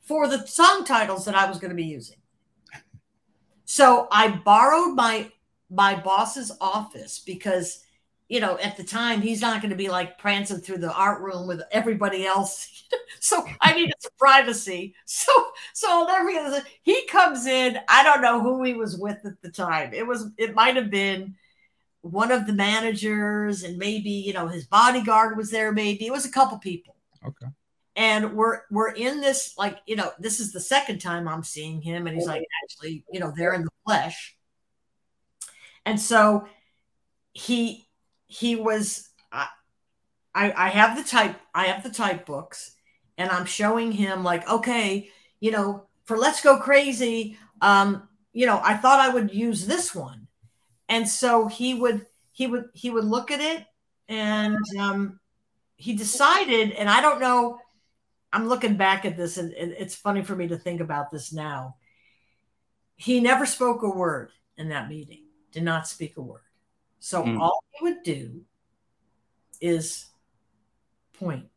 for 0.00 0.26
the 0.26 0.46
song 0.46 0.84
titles 0.84 1.26
that 1.26 1.34
I 1.34 1.46
was 1.46 1.58
going 1.58 1.70
to 1.70 1.76
be 1.76 1.84
using. 1.84 2.16
So 3.66 4.08
I 4.10 4.28
borrowed 4.28 4.94
my 4.94 5.30
my 5.70 5.94
boss's 5.98 6.52
office 6.60 7.18
because 7.18 7.84
you 8.32 8.40
know, 8.40 8.56
at 8.60 8.78
the 8.78 8.82
time, 8.82 9.20
he's 9.20 9.42
not 9.42 9.60
going 9.60 9.72
to 9.72 9.76
be 9.76 9.90
like 9.90 10.16
prancing 10.16 10.56
through 10.56 10.78
the 10.78 10.90
art 10.90 11.20
room 11.20 11.46
with 11.46 11.60
everybody 11.70 12.24
else. 12.24 12.82
so 13.20 13.46
I 13.60 13.74
needed 13.74 13.92
some 13.98 14.12
privacy. 14.18 14.94
So, 15.04 15.30
so. 15.74 16.08
He 16.80 17.06
comes 17.08 17.44
in. 17.44 17.78
I 17.90 18.02
don't 18.02 18.22
know 18.22 18.40
who 18.40 18.64
he 18.64 18.72
was 18.72 18.96
with 18.96 19.18
at 19.26 19.42
the 19.42 19.50
time. 19.50 19.92
It 19.92 20.06
was, 20.06 20.30
it 20.38 20.54
might 20.54 20.76
have 20.76 20.90
been 20.90 21.34
one 22.00 22.32
of 22.32 22.46
the 22.46 22.54
managers, 22.54 23.64
and 23.64 23.76
maybe 23.76 24.08
you 24.08 24.32
know 24.32 24.48
his 24.48 24.66
bodyguard 24.66 25.36
was 25.36 25.50
there. 25.50 25.70
Maybe 25.70 26.06
it 26.06 26.12
was 26.12 26.24
a 26.24 26.32
couple 26.32 26.56
people. 26.56 26.96
Okay. 27.24 27.52
and 27.96 28.34
we're 28.34 28.62
we're 28.70 28.92
in 28.92 29.20
this 29.20 29.54
like 29.58 29.76
you 29.86 29.94
know 29.94 30.10
this 30.18 30.40
is 30.40 30.52
the 30.52 30.58
second 30.58 30.98
time 30.98 31.28
i'm 31.28 31.44
seeing 31.44 31.80
him 31.80 32.08
and 32.08 32.16
he's 32.16 32.26
like 32.26 32.42
oh. 32.42 32.64
actually 32.64 33.04
you 33.12 33.20
know 33.20 33.32
they're 33.36 33.52
in 33.52 33.62
the 33.62 33.70
flesh 33.84 34.36
and 35.86 36.00
so 36.00 36.48
he 37.32 37.86
he 38.32 38.56
was 38.56 39.10
I, 40.34 40.50
I 40.56 40.68
have 40.70 40.96
the 40.96 41.04
type 41.04 41.38
I 41.54 41.66
have 41.66 41.82
the 41.82 41.90
type 41.90 42.24
books 42.24 42.72
and 43.18 43.30
I'm 43.30 43.44
showing 43.44 43.92
him 43.92 44.24
like 44.24 44.48
okay 44.48 45.10
you 45.40 45.50
know 45.50 45.84
for 46.06 46.16
let's 46.16 46.42
go 46.42 46.58
crazy 46.58 47.36
um 47.60 48.08
you 48.32 48.46
know 48.46 48.58
I 48.64 48.74
thought 48.74 49.00
I 49.00 49.10
would 49.10 49.34
use 49.34 49.66
this 49.66 49.94
one. 49.94 50.26
And 50.88 51.06
so 51.06 51.46
he 51.46 51.74
would 51.74 52.06
he 52.32 52.46
would 52.46 52.70
he 52.72 52.88
would 52.88 53.04
look 53.04 53.30
at 53.30 53.40
it 53.40 53.66
and 54.08 54.56
um 54.78 55.20
he 55.76 55.92
decided 55.92 56.72
and 56.72 56.88
I 56.88 57.02
don't 57.02 57.20
know 57.20 57.58
I'm 58.32 58.48
looking 58.48 58.78
back 58.78 59.04
at 59.04 59.14
this 59.14 59.36
and 59.36 59.52
it's 59.54 59.94
funny 59.94 60.22
for 60.22 60.34
me 60.34 60.48
to 60.48 60.56
think 60.56 60.80
about 60.80 61.10
this 61.10 61.34
now. 61.34 61.76
He 62.96 63.20
never 63.20 63.44
spoke 63.44 63.82
a 63.82 63.90
word 63.90 64.30
in 64.56 64.70
that 64.70 64.88
meeting 64.88 65.24
did 65.50 65.64
not 65.64 65.86
speak 65.86 66.16
a 66.16 66.22
word 66.22 66.40
so 67.02 67.24
mm. 67.24 67.40
all 67.40 67.64
he 67.70 67.82
would 67.82 68.04
do 68.04 68.42
is 69.60 70.06
point. 71.14 71.48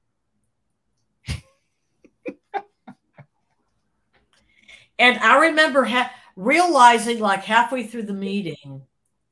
and 4.97 5.19
I 5.19 5.37
remember 5.49 5.83
ha- 5.83 6.11
realizing 6.35 7.19
like 7.19 7.43
halfway 7.43 7.85
through 7.85 8.03
the 8.03 8.13
meeting, 8.13 8.81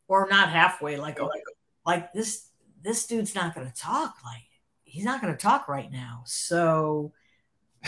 or 0.08 0.28
not 0.30 0.50
halfway, 0.50 0.98
like 0.98 1.20
like, 1.20 1.42
like 1.84 2.14
this 2.14 2.50
this 2.84 3.08
dude's 3.08 3.34
not 3.34 3.56
going 3.56 3.66
to 3.66 3.74
talk. 3.76 4.14
Like 4.24 4.44
he's 4.84 5.06
not 5.06 5.20
going 5.20 5.34
to 5.34 5.42
talk 5.42 5.68
right 5.68 5.92
now. 5.92 6.22
So, 6.28 7.12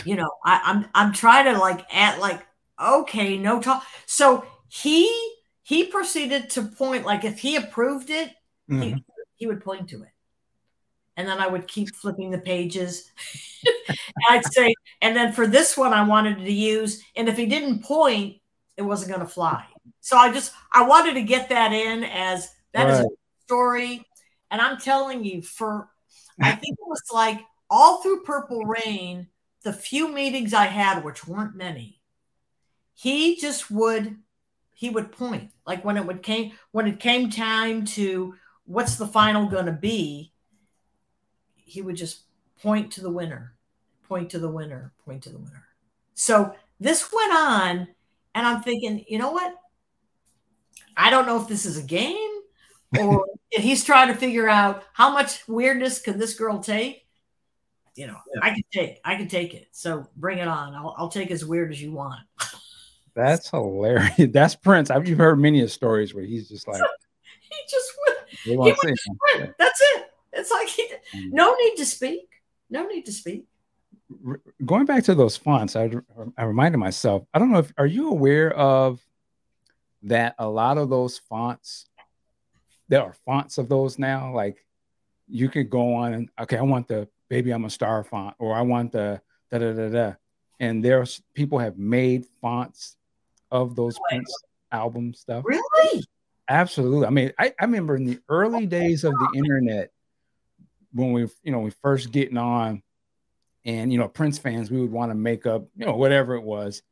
you 0.04 0.16
know, 0.16 0.32
I, 0.44 0.60
I'm 0.64 0.86
I'm 0.96 1.12
trying 1.12 1.44
to 1.44 1.60
like 1.60 1.86
at 1.94 2.18
like 2.18 2.44
okay, 2.82 3.38
no 3.38 3.60
talk. 3.60 3.86
So 4.06 4.44
he 4.66 5.35
he 5.66 5.82
proceeded 5.86 6.48
to 6.48 6.62
point 6.62 7.04
like 7.04 7.24
if 7.24 7.40
he 7.40 7.56
approved 7.56 8.08
it, 8.08 8.30
mm-hmm. 8.70 8.82
he, 8.82 9.04
he 9.34 9.46
would 9.48 9.64
point 9.64 9.88
to 9.88 10.00
it. 10.00 10.10
And 11.16 11.26
then 11.26 11.40
I 11.40 11.48
would 11.48 11.66
keep 11.66 11.92
flipping 11.92 12.30
the 12.30 12.38
pages. 12.38 13.10
I'd 14.30 14.44
say, 14.44 14.72
and 15.02 15.16
then 15.16 15.32
for 15.32 15.44
this 15.44 15.76
one, 15.76 15.92
I 15.92 16.06
wanted 16.06 16.38
to 16.38 16.52
use, 16.52 17.02
and 17.16 17.28
if 17.28 17.36
he 17.36 17.46
didn't 17.46 17.82
point, 17.82 18.36
it 18.76 18.82
wasn't 18.82 19.10
going 19.10 19.26
to 19.26 19.32
fly. 19.32 19.64
So 20.00 20.16
I 20.16 20.32
just, 20.32 20.52
I 20.70 20.86
wanted 20.86 21.14
to 21.14 21.22
get 21.22 21.48
that 21.48 21.72
in 21.72 22.04
as 22.04 22.48
that 22.72 22.84
right. 22.84 22.92
is 22.92 23.00
a 23.00 23.08
story. 23.44 24.06
And 24.52 24.60
I'm 24.60 24.78
telling 24.78 25.24
you, 25.24 25.42
for, 25.42 25.88
I 26.40 26.52
think 26.52 26.78
it 26.78 26.86
was 26.86 27.02
like 27.12 27.40
all 27.68 28.02
through 28.02 28.22
Purple 28.22 28.64
Rain, 28.66 29.26
the 29.64 29.72
few 29.72 30.12
meetings 30.12 30.54
I 30.54 30.66
had, 30.66 31.02
which 31.02 31.26
weren't 31.26 31.56
many, 31.56 32.00
he 32.94 33.34
just 33.34 33.68
would 33.68 34.16
he 34.76 34.90
would 34.90 35.10
point 35.10 35.50
like 35.66 35.84
when 35.84 35.96
it 35.96 36.06
would 36.06 36.22
came 36.22 36.52
when 36.70 36.86
it 36.86 37.00
came 37.00 37.30
time 37.30 37.84
to 37.84 38.34
what's 38.66 38.96
the 38.96 39.06
final 39.06 39.46
going 39.46 39.64
to 39.64 39.72
be 39.72 40.32
he 41.54 41.80
would 41.80 41.96
just 41.96 42.24
point 42.62 42.92
to 42.92 43.00
the 43.00 43.10
winner 43.10 43.54
point 44.06 44.30
to 44.30 44.38
the 44.38 44.50
winner 44.50 44.92
point 45.04 45.22
to 45.24 45.30
the 45.30 45.38
winner. 45.38 45.64
So 46.14 46.54
this 46.78 47.10
went 47.10 47.32
on 47.32 47.88
and 48.34 48.46
i'm 48.46 48.62
thinking 48.62 49.04
you 49.08 49.18
know 49.18 49.32
what? 49.32 49.54
I 50.96 51.10
don't 51.10 51.26
know 51.26 51.40
if 51.40 51.48
this 51.48 51.66
is 51.66 51.78
a 51.78 51.82
game 51.82 52.40
or 53.00 53.26
if 53.50 53.62
he's 53.62 53.82
trying 53.82 54.08
to 54.08 54.14
figure 54.14 54.48
out 54.48 54.84
how 54.92 55.10
much 55.10 55.48
weirdness 55.48 56.00
can 56.00 56.18
this 56.18 56.34
girl 56.34 56.60
take? 56.60 57.06
You 57.94 58.08
know 58.08 58.18
yeah. 58.34 58.40
i 58.42 58.50
can 58.50 58.62
take 58.70 59.00
i 59.06 59.16
can 59.16 59.26
take 59.26 59.54
it. 59.54 59.68
So 59.72 60.06
bring 60.16 60.36
it 60.36 60.48
on. 60.48 60.74
I'll, 60.74 60.94
I'll 60.98 61.08
take 61.08 61.30
as 61.30 61.46
weird 61.46 61.72
as 61.72 61.80
you 61.80 61.92
want 61.92 62.20
That's 63.16 63.50
hilarious. 63.50 64.12
That's 64.32 64.54
Prince. 64.54 64.90
I've 64.90 65.08
you've 65.08 65.18
heard 65.18 65.40
many 65.40 65.62
of 65.62 65.72
stories 65.72 66.14
where 66.14 66.24
he's 66.24 66.48
just 66.48 66.68
like 66.68 66.80
he 67.40 67.56
just 67.68 67.90
went, 68.06 68.18
he 68.44 68.56
went 68.56 69.56
That's 69.58 69.80
it. 69.80 70.06
It's 70.32 70.50
like 70.50 70.68
he 70.68 70.88
mm. 71.14 71.32
no 71.32 71.54
need 71.54 71.76
to 71.76 71.86
speak. 71.86 72.28
No 72.70 72.86
need 72.86 73.06
to 73.06 73.12
speak. 73.12 73.46
Going 74.64 74.84
back 74.84 75.02
to 75.04 75.14
those 75.14 75.36
fonts, 75.36 75.74
I, 75.74 75.90
I 76.36 76.44
reminded 76.44 76.78
myself. 76.78 77.24
I 77.34 77.40
don't 77.40 77.50
know 77.50 77.58
if 77.58 77.72
are 77.78 77.86
you 77.86 78.10
aware 78.10 78.52
of 78.52 79.04
that 80.02 80.34
a 80.38 80.48
lot 80.48 80.78
of 80.78 80.88
those 80.88 81.18
fonts 81.18 81.86
there 82.88 83.02
are 83.02 83.14
fonts 83.24 83.58
of 83.58 83.68
those 83.68 83.98
now 83.98 84.32
like 84.32 84.64
you 85.28 85.48
could 85.48 85.68
go 85.68 85.94
on 85.94 86.12
and 86.14 86.28
okay 86.40 86.56
i 86.56 86.62
want 86.62 86.86
the 86.86 87.08
baby 87.28 87.50
i'm 87.50 87.64
a 87.64 87.70
star 87.70 88.04
font 88.04 88.34
or 88.38 88.54
i 88.54 88.60
want 88.60 88.92
the 88.92 89.20
da 89.50 89.58
da 89.58 89.72
da 89.72 89.88
da 89.88 90.12
and 90.60 90.84
there's 90.84 91.22
people 91.34 91.58
have 91.58 91.76
made 91.76 92.24
fonts 92.40 92.96
of 93.50 93.76
those 93.76 93.98
Prince 94.08 94.32
album 94.72 95.14
stuff. 95.14 95.44
Really? 95.46 96.04
Absolutely. 96.48 97.06
I 97.06 97.10
mean, 97.10 97.32
I, 97.38 97.52
I 97.58 97.64
remember 97.64 97.96
in 97.96 98.04
the 98.04 98.20
early 98.28 98.66
days 98.66 99.04
of 99.04 99.12
the 99.12 99.28
internet 99.36 99.90
when 100.92 101.12
we, 101.12 101.26
you 101.42 101.52
know, 101.52 101.60
we 101.60 101.70
first 101.82 102.12
getting 102.12 102.38
on 102.38 102.82
and, 103.64 103.92
you 103.92 103.98
know, 103.98 104.08
Prince 104.08 104.38
fans, 104.38 104.70
we 104.70 104.80
would 104.80 104.92
want 104.92 105.10
to 105.10 105.16
make 105.16 105.44
up, 105.44 105.66
you 105.76 105.84
know, 105.84 105.96
whatever 105.96 106.36
it 106.36 106.42
was, 106.42 106.82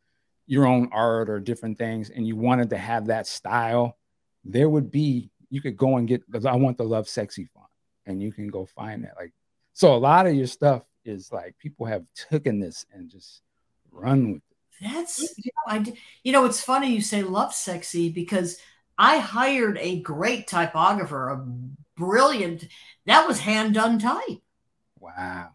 your 0.46 0.66
own 0.66 0.88
art 0.92 1.30
or 1.30 1.38
different 1.38 1.78
things. 1.78 2.10
And 2.10 2.26
you 2.26 2.36
wanted 2.36 2.70
to 2.70 2.76
have 2.76 3.06
that 3.06 3.26
style. 3.26 3.96
There 4.44 4.68
would 4.68 4.90
be, 4.90 5.30
you 5.50 5.60
could 5.60 5.76
go 5.76 5.96
and 5.96 6.08
get, 6.08 6.22
I 6.44 6.56
want 6.56 6.76
the 6.76 6.84
Lovesexy 6.84 7.48
font 7.54 7.68
and 8.06 8.20
you 8.20 8.32
can 8.32 8.48
go 8.48 8.66
find 8.66 9.04
that. 9.04 9.14
Like, 9.16 9.32
so 9.72 9.94
a 9.94 9.96
lot 9.96 10.26
of 10.26 10.34
your 10.34 10.48
stuff 10.48 10.82
is 11.04 11.30
like 11.32 11.56
people 11.58 11.86
have 11.86 12.04
taken 12.14 12.58
this 12.58 12.84
and 12.92 13.08
just 13.08 13.40
run 13.92 14.32
with 14.32 14.42
it. 14.50 14.53
That's 14.80 15.20
you 15.38 15.50
know, 15.66 15.72
I 15.74 15.94
you 16.22 16.32
know 16.32 16.44
it's 16.44 16.62
funny 16.62 16.94
you 16.94 17.00
say 17.00 17.22
Lovesexy 17.22 18.12
because 18.12 18.58
I 18.98 19.18
hired 19.18 19.78
a 19.78 20.00
great 20.00 20.46
typographer, 20.46 21.30
a 21.30 21.44
brilliant. 21.96 22.66
That 23.06 23.26
was 23.26 23.40
hand 23.40 23.74
done 23.74 23.98
type. 23.98 24.40
Wow. 24.98 25.50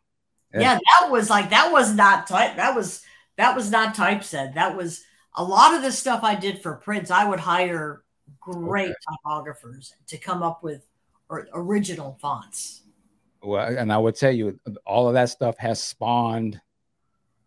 Yeah. 0.54 0.62
yeah, 0.62 0.80
that 1.00 1.12
was 1.12 1.30
like 1.30 1.52
that 1.52 1.72
was 1.72 1.94
not 1.94 2.28
type. 2.28 2.56
That 2.56 2.76
was 2.76 3.04
that 3.38 3.56
was 3.56 3.72
not 3.72 3.96
typeset. 3.96 4.56
That 4.56 4.76
was 4.76 5.04
a 5.36 5.44
lot 5.44 5.76
of 5.76 5.82
the 5.82 5.92
stuff 5.92 6.24
I 6.24 6.36
did 6.36 6.62
for 6.62 6.76
Prince. 6.76 7.12
I 7.12 7.26
would 7.26 7.40
hire 7.40 8.04
great 8.40 8.90
okay. 8.90 8.96
typographers 9.26 9.94
to 10.08 10.18
come 10.18 10.44
up 10.44 10.64
with 10.64 10.86
or, 11.30 11.48
original 11.54 12.18
fonts. 12.20 12.82
Well, 13.42 13.66
and 13.78 13.94
I 13.94 13.98
would 13.98 14.16
tell 14.16 14.32
you, 14.32 14.60
all 14.86 15.08
of 15.08 15.14
that 15.14 15.30
stuff 15.30 15.58
has 15.60 15.82
spawned 15.82 16.60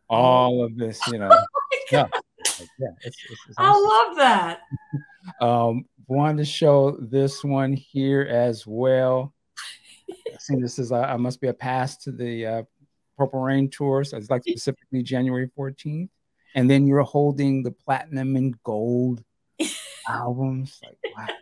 oh. 0.08 0.14
all 0.14 0.64
of 0.64 0.76
this, 0.76 1.00
you 1.08 1.18
know. 1.18 1.30
Yeah, 1.90 2.06
yeah 2.78 2.88
it's, 3.02 3.16
it's, 3.30 3.40
it's 3.48 3.58
I 3.58 3.72
love 3.72 4.16
that. 4.16 4.60
um, 5.40 5.84
wanted 6.08 6.38
to 6.38 6.44
show 6.44 6.96
this 7.00 7.42
one 7.42 7.72
here 7.72 8.22
as 8.22 8.66
well. 8.66 9.32
I 10.10 10.36
see 10.38 10.56
this 10.56 10.78
is 10.78 10.92
I 10.92 11.16
must 11.16 11.40
be 11.40 11.48
a 11.48 11.54
pass 11.54 11.96
to 11.98 12.12
the 12.12 12.46
uh, 12.46 12.62
Purple 13.16 13.40
Rain 13.40 13.70
tour. 13.70 14.04
So 14.04 14.16
it's 14.16 14.30
like 14.30 14.42
specifically 14.42 15.02
January 15.02 15.50
14th. 15.58 16.08
And 16.54 16.68
then 16.68 16.86
you're 16.86 17.02
holding 17.02 17.62
the 17.62 17.70
platinum 17.70 18.36
and 18.36 18.60
gold 18.62 19.22
albums. 20.08 20.80
Like 20.84 20.98
wow. 21.16 21.34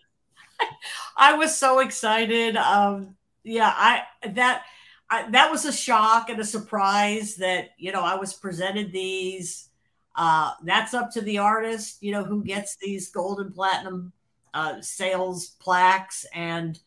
I 1.16 1.34
was 1.34 1.56
so 1.56 1.80
excited. 1.80 2.56
Um, 2.56 3.16
yeah, 3.42 3.72
I 3.74 4.02
that 4.28 4.62
I, 5.08 5.28
that 5.30 5.50
was 5.50 5.64
a 5.64 5.72
shock 5.72 6.30
and 6.30 6.38
a 6.38 6.44
surprise 6.44 7.36
that 7.36 7.70
you 7.76 7.90
know 7.92 8.02
I 8.02 8.14
was 8.14 8.34
presented 8.34 8.92
these. 8.92 9.69
Uh, 10.16 10.52
that's 10.64 10.92
up 10.92 11.10
to 11.12 11.20
the 11.20 11.38
artist, 11.38 12.02
you 12.02 12.12
know, 12.12 12.24
who 12.24 12.42
gets 12.42 12.76
these 12.76 13.08
gold 13.08 13.40
and 13.40 13.54
platinum 13.54 14.12
uh, 14.54 14.80
sales 14.80 15.50
plaques, 15.60 16.26
and 16.34 16.78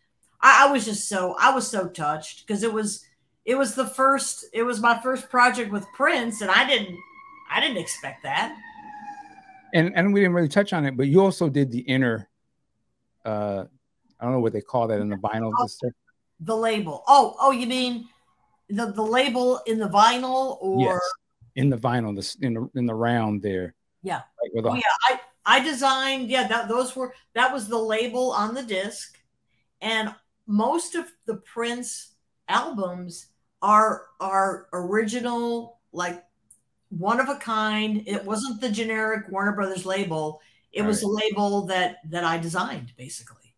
I, 0.42 0.68
I 0.68 0.72
was 0.72 0.86
just 0.86 1.08
so 1.08 1.36
I 1.40 1.54
was 1.54 1.68
so 1.68 1.88
touched 1.88 2.46
because 2.46 2.64
it 2.64 2.74
was 2.74 3.06
it 3.46 3.56
was 3.56 3.76
the 3.76 3.88
first 3.88 4.46
it 4.54 4.64
was 4.64 4.82
my 4.82 5.00
first 5.00 5.30
project 5.30 5.72
with 5.72 5.86
Prince, 5.94 6.42
and 6.42 6.52
I 6.52 6.68
didn't 6.68 6.98
I 7.50 7.60
didn't 7.60 7.78
expect 7.78 8.24
that. 8.24 8.56
And 9.74 9.94
and 9.96 10.14
we 10.14 10.20
didn't 10.20 10.36
really 10.36 10.50
touch 10.50 10.74
on 10.74 10.86
it, 10.86 10.98
but 10.98 11.08
you 11.08 11.22
also 11.22 11.50
did 11.50 11.72
the 11.72 11.80
inner. 11.80 12.30
Uh, 13.24 13.66
I 14.20 14.26
don't 14.26 14.34
know 14.34 14.40
what 14.42 14.54
they 14.54 14.62
call 14.62 14.88
that 14.88 15.00
in 15.00 15.10
the 15.10 15.16
vinyl. 15.16 15.52
Oh, 15.58 15.68
the 16.42 16.56
label. 16.56 17.04
Oh, 17.08 17.36
oh, 17.40 17.52
you 17.52 17.68
mean 17.68 18.08
the, 18.70 18.92
the 18.92 19.02
label 19.02 19.62
in 19.66 19.80
the 19.80 19.90
vinyl 19.90 20.58
or 20.62 20.82
yes, 20.82 21.02
in 21.56 21.70
the 21.70 21.78
vinyl, 21.78 22.16
this 22.16 22.36
in 22.36 22.54
the 22.54 22.70
in 22.76 22.86
the 22.86 22.96
round 22.96 23.42
there. 23.42 23.76
Yeah. 24.02 24.22
Like 24.54 24.66
oh, 24.66 24.76
yeah. 24.76 24.82
I 25.10 25.20
I 25.46 25.64
designed. 25.64 26.30
Yeah, 26.30 26.48
that 26.48 26.68
those 26.68 26.96
were 26.96 27.14
that 27.34 27.54
was 27.54 27.68
the 27.68 27.78
label 27.78 28.32
on 28.32 28.54
the 28.54 28.64
disc, 28.64 29.18
and 29.82 30.14
most 30.48 30.96
of 30.96 31.06
the 31.26 31.36
Prince 31.36 32.14
albums 32.48 33.28
are 33.62 34.08
are 34.20 34.68
original, 34.74 35.80
like 35.92 36.24
one 36.90 37.20
of 37.20 37.30
a 37.30 37.36
kind. 37.36 38.04
It 38.06 38.24
wasn't 38.26 38.62
the 38.62 38.70
generic 38.70 39.30
Warner 39.30 39.54
Brothers 39.54 39.86
label. 39.86 40.42
It 40.72 40.82
All 40.82 40.88
was 40.88 41.04
right. 41.04 41.10
a 41.10 41.14
label 41.14 41.66
that 41.68 41.98
that 42.10 42.24
I 42.24 42.38
designed, 42.38 42.94
basically. 42.98 43.56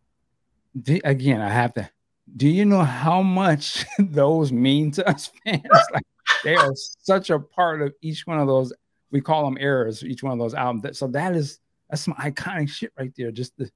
again, 1.04 1.40
I 1.40 1.48
have 1.48 1.74
to 1.74 1.90
do 2.34 2.48
you 2.48 2.64
know 2.64 2.82
how 2.82 3.22
much 3.22 3.84
those 3.98 4.52
mean 4.52 4.90
to 4.92 5.08
us 5.08 5.30
fans? 5.44 5.62
Like, 5.92 6.02
they 6.44 6.56
are 6.56 6.72
such 6.74 7.30
a 7.30 7.38
part 7.38 7.82
of 7.82 7.94
each 8.02 8.26
one 8.26 8.38
of 8.38 8.46
those. 8.46 8.72
We 9.10 9.20
call 9.20 9.44
them 9.44 9.58
eras. 9.58 10.04
Each 10.04 10.22
one 10.22 10.32
of 10.32 10.38
those 10.38 10.54
albums. 10.54 10.98
So 10.98 11.06
that 11.08 11.34
is 11.34 11.60
that's 11.88 12.02
some 12.02 12.14
iconic 12.14 12.68
shit 12.68 12.92
right 12.98 13.12
there. 13.16 13.30
Just 13.30 13.56
the 13.56 13.70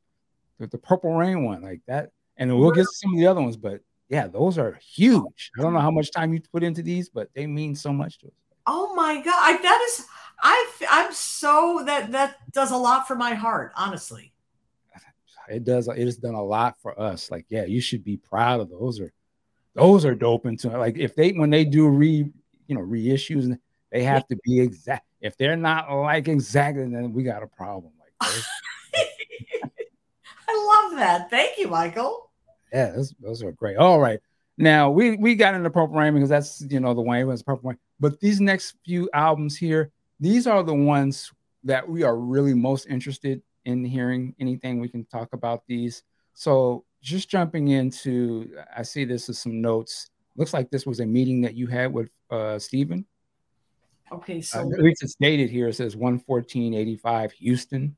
the, 0.58 0.66
the 0.66 0.78
Purple 0.78 1.14
Rain 1.14 1.44
one 1.44 1.62
like 1.62 1.80
that, 1.86 2.10
and 2.36 2.56
we'll 2.58 2.72
get 2.72 2.86
some 2.86 3.14
of 3.14 3.18
the 3.18 3.26
other 3.26 3.40
ones. 3.40 3.56
But 3.56 3.80
yeah, 4.08 4.26
those 4.26 4.58
are 4.58 4.78
huge. 4.82 5.52
I 5.58 5.62
don't 5.62 5.72
know 5.72 5.80
how 5.80 5.90
much 5.90 6.10
time 6.10 6.32
you 6.32 6.40
put 6.52 6.62
into 6.62 6.82
these, 6.82 7.08
but 7.08 7.28
they 7.34 7.46
mean 7.46 7.74
so 7.74 7.92
much 7.92 8.18
to 8.18 8.26
us. 8.26 8.32
Oh 8.66 8.94
my 8.94 9.16
god, 9.16 9.34
I, 9.34 9.58
that 9.62 9.88
is 9.88 10.06
I 10.42 10.70
I'm 10.88 11.12
so 11.12 11.82
that 11.86 12.12
that 12.12 12.36
does 12.52 12.70
a 12.70 12.76
lot 12.76 13.06
for 13.06 13.16
my 13.16 13.34
heart, 13.34 13.72
honestly. 13.76 14.32
It 15.48 15.64
does. 15.64 15.88
It 15.88 15.98
has 15.98 16.16
done 16.16 16.34
a 16.34 16.42
lot 16.42 16.76
for 16.80 16.98
us. 16.98 17.30
Like, 17.30 17.44
yeah, 17.48 17.64
you 17.64 17.80
should 17.80 18.04
be 18.04 18.16
proud 18.16 18.60
of 18.60 18.70
those. 18.70 19.00
Are 19.00 19.12
those 19.74 20.04
are 20.04 20.14
dope 20.14 20.46
into 20.46 20.68
like 20.68 20.96
if 20.96 21.14
they 21.14 21.32
when 21.32 21.50
they 21.50 21.64
do 21.64 21.88
re 21.88 22.30
you 22.70 22.76
know 22.76 22.82
reissues, 22.82 23.44
and 23.44 23.58
they 23.90 24.04
have 24.04 24.26
to 24.28 24.36
be 24.44 24.60
exact. 24.60 25.04
If 25.20 25.36
they're 25.36 25.56
not 25.56 25.90
like 25.90 26.28
exactly, 26.28 26.84
then 26.84 27.12
we 27.12 27.24
got 27.24 27.42
a 27.42 27.46
problem. 27.48 27.92
Like, 27.98 28.30
I 30.48 30.88
love 30.88 30.98
that. 30.98 31.28
Thank 31.28 31.58
you, 31.58 31.68
Michael. 31.68 32.30
Yeah, 32.72 32.92
those, 32.92 33.12
those 33.20 33.42
are 33.42 33.52
great. 33.52 33.76
All 33.76 34.00
right. 34.00 34.20
Now 34.56 34.90
we 34.90 35.16
we 35.16 35.34
got 35.34 35.54
into 35.54 35.68
Purple 35.68 35.96
Rain 35.96 36.14
because 36.14 36.28
that's 36.28 36.62
you 36.70 36.78
know 36.78 36.94
the 36.94 37.00
way 37.00 37.20
it 37.20 37.24
was 37.24 37.42
Purple 37.42 37.70
Rain. 37.70 37.78
But 37.98 38.20
these 38.20 38.40
next 38.40 38.76
few 38.84 39.10
albums 39.12 39.56
here, 39.56 39.90
these 40.20 40.46
are 40.46 40.62
the 40.62 40.74
ones 40.74 41.32
that 41.64 41.86
we 41.86 42.04
are 42.04 42.16
really 42.16 42.54
most 42.54 42.86
interested 42.86 43.42
in 43.64 43.84
hearing 43.84 44.34
anything 44.38 44.78
we 44.78 44.88
can 44.88 45.04
talk 45.06 45.32
about 45.32 45.66
these. 45.66 46.04
So 46.34 46.84
just 47.02 47.28
jumping 47.28 47.68
into, 47.68 48.50
I 48.74 48.82
see 48.82 49.04
this 49.04 49.28
as 49.28 49.38
some 49.38 49.60
notes. 49.60 50.10
Looks 50.36 50.54
like 50.54 50.70
this 50.70 50.86
was 50.86 51.00
a 51.00 51.06
meeting 51.06 51.42
that 51.42 51.54
you 51.54 51.66
had 51.66 51.92
with 51.92 52.10
uh, 52.30 52.58
Stephen. 52.58 53.04
Okay, 54.12 54.40
so 54.40 54.60
uh, 54.60 54.62
at 54.62 54.80
least 54.80 55.02
it's 55.02 55.14
dated 55.20 55.50
here. 55.50 55.68
It 55.68 55.74
says 55.74 55.94
11485 55.94 57.32
Houston. 57.32 57.96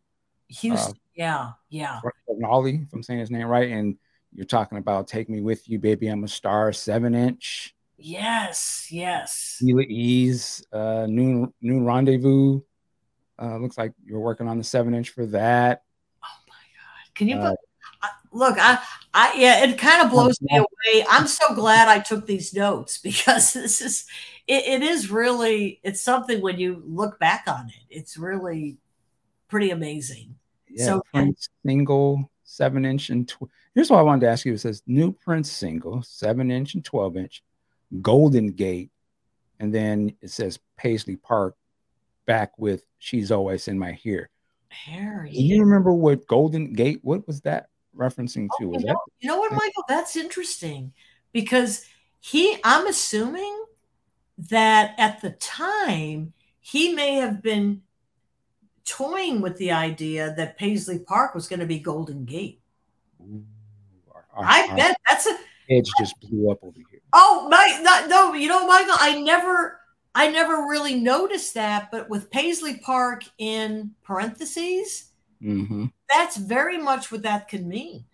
Houston, 0.48 0.92
uh, 0.92 0.94
yeah, 1.14 1.50
yeah. 1.70 2.00
Nolly, 2.28 2.80
if 2.86 2.92
I'm 2.92 3.02
saying 3.02 3.20
his 3.20 3.30
name 3.30 3.46
right. 3.46 3.70
And 3.70 3.96
you're 4.34 4.46
talking 4.46 4.78
about 4.78 5.08
Take 5.08 5.30
Me 5.30 5.40
With 5.40 5.68
You, 5.68 5.78
Baby, 5.78 6.08
I'm 6.08 6.24
a 6.24 6.28
Star, 6.28 6.72
seven 6.72 7.14
inch. 7.14 7.74
Yes, 7.96 8.88
yes. 8.90 9.58
Sheila 9.58 9.82
E's, 9.82 10.64
uh, 10.72 11.06
Noon, 11.08 11.52
Noon 11.62 11.84
Rendezvous. 11.84 12.60
Uh, 13.40 13.58
looks 13.58 13.78
like 13.78 13.92
you're 14.04 14.20
working 14.20 14.48
on 14.48 14.58
the 14.58 14.64
seven 14.64 14.94
inch 14.94 15.10
for 15.10 15.26
that. 15.26 15.82
Oh 16.22 16.38
my 16.48 16.54
God. 16.54 17.14
Can 17.14 17.28
you 17.28 17.36
uh, 17.36 17.50
put, 17.50 17.58
look, 18.32 18.56
I, 18.58 18.78
I, 19.14 19.34
yeah, 19.36 19.64
it 19.64 19.78
kind 19.78 20.02
of 20.02 20.10
blows 20.10 20.40
me 20.40 20.56
away. 20.56 21.04
I'm 21.08 21.26
so 21.26 21.54
glad 21.54 21.88
I 21.88 22.00
took 22.00 22.26
these 22.26 22.54
notes 22.54 22.98
because 23.02 23.52
this 23.52 23.80
is, 23.80 24.06
it, 24.46 24.64
it 24.64 24.82
is 24.82 25.10
really, 25.10 25.80
it's 25.82 26.02
something 26.02 26.40
when 26.40 26.58
you 26.58 26.82
look 26.86 27.18
back 27.18 27.44
on 27.46 27.68
it, 27.68 27.96
it's 27.96 28.16
really 28.16 28.78
pretty 29.48 29.70
amazing. 29.70 30.36
Yeah, 30.68 30.86
so, 30.86 31.02
Prince 31.12 31.48
single, 31.64 32.30
seven 32.44 32.84
inch 32.84 33.10
and 33.10 33.28
tw- 33.28 33.50
here's 33.74 33.90
what 33.90 33.98
I 33.98 34.02
wanted 34.02 34.22
to 34.22 34.30
ask 34.30 34.46
you. 34.46 34.54
It 34.54 34.60
says 34.60 34.82
new 34.86 35.12
Prince 35.12 35.50
single, 35.50 36.02
seven 36.02 36.50
inch 36.50 36.74
and 36.74 36.84
12 36.84 37.16
inch, 37.18 37.42
Golden 38.00 38.48
Gate, 38.48 38.90
and 39.60 39.74
then 39.74 40.14
it 40.22 40.30
says 40.30 40.58
Paisley 40.76 41.16
Park 41.16 41.56
back 42.26 42.52
with 42.58 42.84
She's 42.98 43.30
Always 43.30 43.68
in 43.68 43.78
My 43.78 43.92
Hair. 43.92 44.30
Hair. 44.68 45.28
Do 45.30 45.42
you 45.42 45.60
remember 45.60 45.92
what 45.92 46.26
Golden 46.26 46.72
Gate? 46.72 47.00
What 47.02 47.26
was 47.26 47.42
that 47.42 47.68
referencing 47.96 48.48
to? 48.58 48.72
Oh, 48.74 48.78
you, 48.78 48.86
know, 48.86 49.00
you 49.20 49.28
know 49.28 49.38
what, 49.38 49.52
Michael? 49.52 49.84
That's 49.88 50.16
interesting 50.16 50.92
because 51.32 51.86
he. 52.20 52.58
I'm 52.64 52.86
assuming 52.86 53.64
that 54.38 54.94
at 54.98 55.20
the 55.20 55.30
time 55.32 56.32
he 56.60 56.94
may 56.94 57.14
have 57.14 57.42
been 57.42 57.82
toying 58.84 59.40
with 59.40 59.56
the 59.58 59.72
idea 59.72 60.34
that 60.36 60.58
Paisley 60.58 60.98
Park 60.98 61.34
was 61.34 61.48
going 61.48 61.60
to 61.60 61.66
be 61.66 61.78
Golden 61.78 62.24
Gate. 62.24 62.60
Ooh, 63.20 63.44
our, 64.12 64.24
our, 64.34 64.44
I 64.44 64.74
bet 64.76 64.96
that's 65.08 65.26
a 65.26 65.36
edge 65.70 65.90
just 65.98 66.18
blew 66.20 66.50
up 66.50 66.58
over 66.62 66.78
here. 66.90 67.00
Oh 67.12 67.48
my, 67.50 67.80
not, 67.82 68.08
no, 68.08 68.34
you 68.34 68.48
know, 68.48 68.66
Michael, 68.66 68.96
I 68.98 69.20
never 69.20 69.80
I 70.14 70.30
never 70.30 70.66
really 70.68 70.94
noticed 70.94 71.54
that, 71.54 71.90
but 71.90 72.10
with 72.10 72.30
Paisley 72.30 72.78
Park 72.78 73.24
in 73.38 73.92
parentheses, 74.02 75.11
mm-hmm. 75.42 75.86
that's 76.08 76.36
very 76.36 76.78
much 76.78 77.10
what 77.10 77.22
that 77.22 77.48
could 77.48 77.66
mean. 77.66 78.04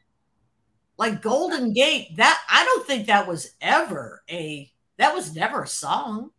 Like 0.96 1.22
Golden 1.22 1.72
Gate, 1.72 2.16
that 2.16 2.40
I 2.48 2.64
don't 2.64 2.86
think 2.86 3.06
that 3.06 3.28
was 3.28 3.52
ever 3.60 4.22
a 4.30 4.70
that 4.96 5.14
was 5.14 5.34
never 5.34 5.62
a 5.62 5.68
song. 5.68 6.30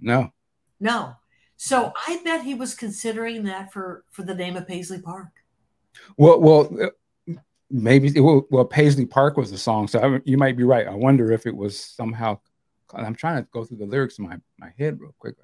No. 0.00 0.32
No. 0.78 1.14
So 1.56 1.92
I 2.06 2.20
bet 2.24 2.44
he 2.44 2.54
was 2.54 2.74
considering 2.74 3.44
that 3.44 3.72
for 3.72 4.04
for 4.10 4.22
the 4.22 4.34
name 4.34 4.56
of 4.56 4.68
Paisley 4.68 5.00
Park. 5.00 5.28
Well, 6.16 6.40
well, 6.40 6.70
uh, 6.80 7.34
maybe 7.70 8.20
well, 8.20 8.46
well 8.50 8.64
Paisley 8.64 9.06
Park 9.06 9.36
was 9.36 9.50
the 9.50 9.58
song, 9.58 9.88
so 9.88 9.98
I, 9.98 10.20
you 10.24 10.38
might 10.38 10.56
be 10.56 10.62
right. 10.62 10.86
I 10.86 10.94
wonder 10.94 11.32
if 11.32 11.46
it 11.46 11.56
was 11.56 11.78
somehow 11.78 12.38
I'm 12.94 13.14
trying 13.14 13.42
to 13.42 13.48
go 13.52 13.64
through 13.64 13.78
the 13.78 13.86
lyrics 13.86 14.18
in 14.18 14.28
my, 14.28 14.38
my 14.58 14.72
head 14.78 15.00
real 15.00 15.14
quick. 15.18 15.36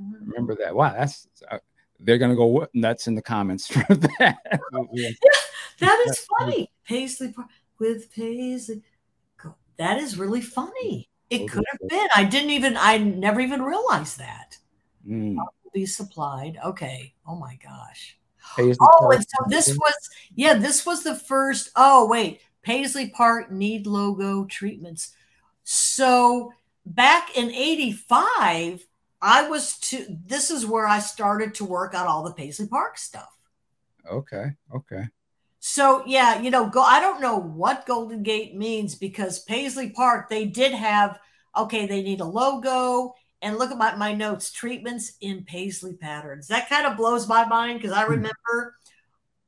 Mm-hmm. 0.00 0.30
Remember 0.30 0.54
that. 0.56 0.74
Wow, 0.74 0.94
that's 0.96 1.28
uh, 1.50 1.58
they're 2.00 2.18
gonna 2.18 2.36
go 2.36 2.46
what 2.46 2.74
nuts 2.74 3.06
in 3.06 3.14
the 3.14 3.22
comments 3.22 3.66
for 3.72 3.94
that. 3.94 4.38
yeah, 4.92 5.10
that 5.80 6.04
is 6.08 6.26
funny. 6.38 6.70
Paisley 6.86 7.34
with 7.78 8.12
Paisley. 8.12 8.82
That 9.76 9.98
is 9.98 10.18
really 10.18 10.40
funny. 10.40 11.08
It 11.30 11.48
could 11.48 11.64
have 11.70 11.88
been. 11.88 12.06
I 12.14 12.24
didn't 12.24 12.50
even. 12.50 12.76
I 12.76 12.98
never 12.98 13.40
even 13.40 13.62
realized 13.62 14.18
that. 14.18 14.58
Mm. 15.08 15.36
Be 15.72 15.86
supplied. 15.86 16.58
Okay. 16.64 17.14
Oh 17.26 17.34
my 17.34 17.58
gosh. 17.62 18.16
Paisley 18.56 18.76
oh, 18.80 18.98
Park. 19.00 19.14
and 19.16 19.24
so 19.24 19.44
this 19.48 19.68
was. 19.76 20.10
Yeah, 20.36 20.54
this 20.54 20.86
was 20.86 21.02
the 21.02 21.16
first. 21.16 21.70
Oh 21.74 22.06
wait, 22.06 22.40
Paisley 22.62 23.10
Park 23.10 23.50
need 23.50 23.86
logo 23.86 24.44
treatments. 24.44 25.16
So 25.64 26.52
back 26.86 27.36
in 27.36 27.50
85, 27.50 28.86
I 29.24 29.48
was 29.48 29.78
to 29.78 30.04
this 30.26 30.50
is 30.50 30.66
where 30.66 30.86
I 30.86 30.98
started 30.98 31.54
to 31.54 31.64
work 31.64 31.94
out 31.94 32.06
all 32.06 32.22
the 32.22 32.34
Paisley 32.34 32.68
Park 32.68 32.98
stuff. 32.98 33.34
Okay. 34.08 34.52
Okay. 34.72 35.08
So 35.60 36.02
yeah, 36.06 36.42
you 36.42 36.50
know, 36.50 36.68
go 36.68 36.82
I 36.82 37.00
don't 37.00 37.22
know 37.22 37.38
what 37.38 37.86
Golden 37.86 38.22
Gate 38.22 38.54
means 38.54 38.94
because 38.94 39.38
Paisley 39.38 39.88
Park, 39.88 40.28
they 40.28 40.44
did 40.44 40.72
have 40.72 41.18
okay, 41.56 41.86
they 41.86 42.02
need 42.02 42.20
a 42.20 42.24
logo. 42.24 43.14
And 43.40 43.58
look 43.58 43.70
at 43.70 43.76
my, 43.76 43.94
my 43.96 44.14
notes, 44.14 44.50
treatments 44.50 45.12
in 45.20 45.44
Paisley 45.44 45.94
patterns. 45.94 46.48
That 46.48 46.68
kind 46.68 46.86
of 46.86 46.96
blows 46.96 47.28
my 47.28 47.44
mind 47.46 47.80
because 47.80 47.94
I 47.94 48.04
hmm. 48.04 48.12
remember 48.12 48.76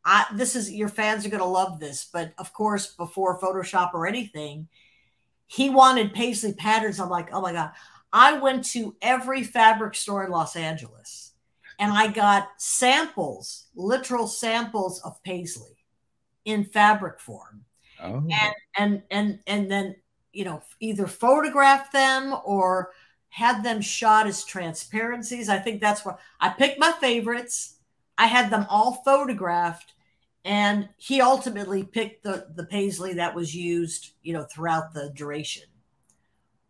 I 0.07 0.24
this 0.35 0.57
is 0.57 0.73
your 0.73 0.89
fans 0.89 1.27
are 1.27 1.31
gonna 1.31 1.44
love 1.44 1.81
this, 1.81 2.09
but 2.11 2.32
of 2.39 2.55
course, 2.55 2.94
before 2.94 3.39
Photoshop 3.39 3.93
or 3.93 4.07
anything, 4.07 4.69
he 5.47 5.69
wanted 5.69 6.15
paisley 6.15 6.55
patterns. 6.55 6.98
I'm 6.98 7.11
like, 7.11 7.28
oh 7.32 7.43
my 7.43 7.53
God. 7.53 7.73
I 8.16 8.38
went 8.38 8.64
to 8.70 8.97
every 9.02 9.43
fabric 9.43 9.94
store 9.94 10.24
in 10.24 10.30
Los 10.30 10.56
Angeles 10.56 11.34
and 11.78 11.93
I 11.93 12.06
got 12.09 12.48
samples, 12.56 13.66
literal 13.74 14.26
samples 14.26 15.02
of 15.05 15.22
paisley 15.22 15.76
in 16.47 16.64
fabric 16.64 17.20
form. 17.20 17.66
Oh. 18.02 18.26
And 18.30 18.55
and 18.78 19.02
and 19.10 19.38
and 19.47 19.70
then, 19.70 19.97
you 20.32 20.47
know, 20.47 20.62
either 20.80 21.06
photographed 21.06 21.93
them 21.93 22.34
or 22.43 22.93
had 23.28 23.62
them 23.62 23.82
shot 23.82 24.26
as 24.26 24.44
transparencies. 24.44 25.51
I 25.51 25.59
think 25.59 25.82
that's 25.82 26.02
what 26.02 26.18
I 26.40 26.48
picked 26.48 26.80
my 26.80 26.93
favorites. 26.93 27.74
I 28.16 28.28
had 28.28 28.48
them 28.48 28.66
all 28.70 29.02
photographed 29.05 29.93
and 30.47 30.88
he 30.97 31.20
ultimately 31.20 31.84
picked 31.84 32.22
the 32.22 32.47
the 32.55 32.64
paisley 32.64 33.12
that 33.12 33.34
was 33.34 33.55
used 33.55 34.12
you 34.22 34.32
know 34.32 34.44
throughout 34.44 34.94
the 34.94 35.10
duration 35.14 35.64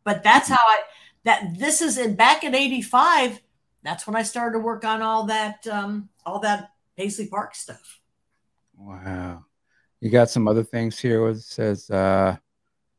but 0.02 0.22
that's 0.22 0.48
hmm. 0.48 0.54
how 0.54 0.60
i 0.66 0.80
that 1.26 1.58
this 1.58 1.82
is 1.82 1.98
in 1.98 2.14
back 2.14 2.44
in 2.44 2.54
85 2.54 3.40
that's 3.82 4.06
when 4.06 4.16
i 4.16 4.22
started 4.22 4.54
to 4.54 4.64
work 4.64 4.84
on 4.84 5.02
all 5.02 5.24
that 5.26 5.66
um 5.66 6.08
all 6.24 6.38
that 6.38 6.70
paisley 6.96 7.26
park 7.26 7.54
stuff 7.54 8.00
wow 8.78 9.44
you 10.00 10.08
got 10.08 10.30
some 10.30 10.48
other 10.48 10.64
things 10.64 10.98
here 10.98 11.28
it 11.28 11.40
says 11.40 11.90
uh 11.90 12.36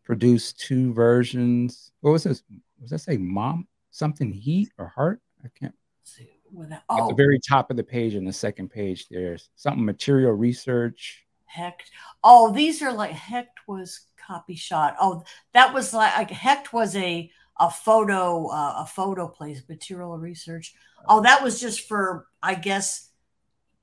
produce 0.04 0.54
two 0.54 0.94
versions 0.94 1.91
what 2.02 2.12
was 2.12 2.24
this 2.24 2.44
was 2.80 2.91
that 2.91 2.99
say 2.99 3.18
mom 3.18 3.68
something 3.91 4.32
heat 4.32 4.70
or 4.78 4.88
heart 4.88 5.22
i 5.44 5.48
can't 5.60 5.76
see 6.04 6.30
oh. 6.56 6.64
At 6.64 6.70
the 6.70 6.80
oh. 6.90 7.14
very 7.14 7.40
top 7.40 7.72
of 7.72 7.78
the 7.78 7.84
page, 7.84 8.16
in 8.16 8.26
the 8.26 8.34
second 8.34 8.70
page, 8.70 9.08
there's 9.10 9.49
something 9.56 9.84
material 9.84 10.32
research. 10.32 11.26
Hecht. 11.45 11.91
Oh, 12.24 12.54
these 12.54 12.82
are 12.82 12.94
like 12.94 13.12
Hecht 13.12 13.60
was 13.68 14.02
copy 14.16 14.56
shot. 14.56 14.95
Oh, 14.99 15.24
that 15.54 15.74
was 15.74 15.94
like, 15.94 16.16
like 16.16 16.32
Hecht 16.32 16.74
was 16.74 16.95
a 16.95 17.30
a 17.60 17.70
photo 17.72 18.48
uh, 18.48 18.76
a 18.80 18.86
photo 18.86 19.28
place 19.28 19.62
material 19.68 20.18
research. 20.18 20.76
Oh, 21.08 21.22
that 21.24 21.44
was 21.44 21.60
just 21.60 21.82
for 21.88 22.28
I 22.44 22.56
guess 22.56 23.10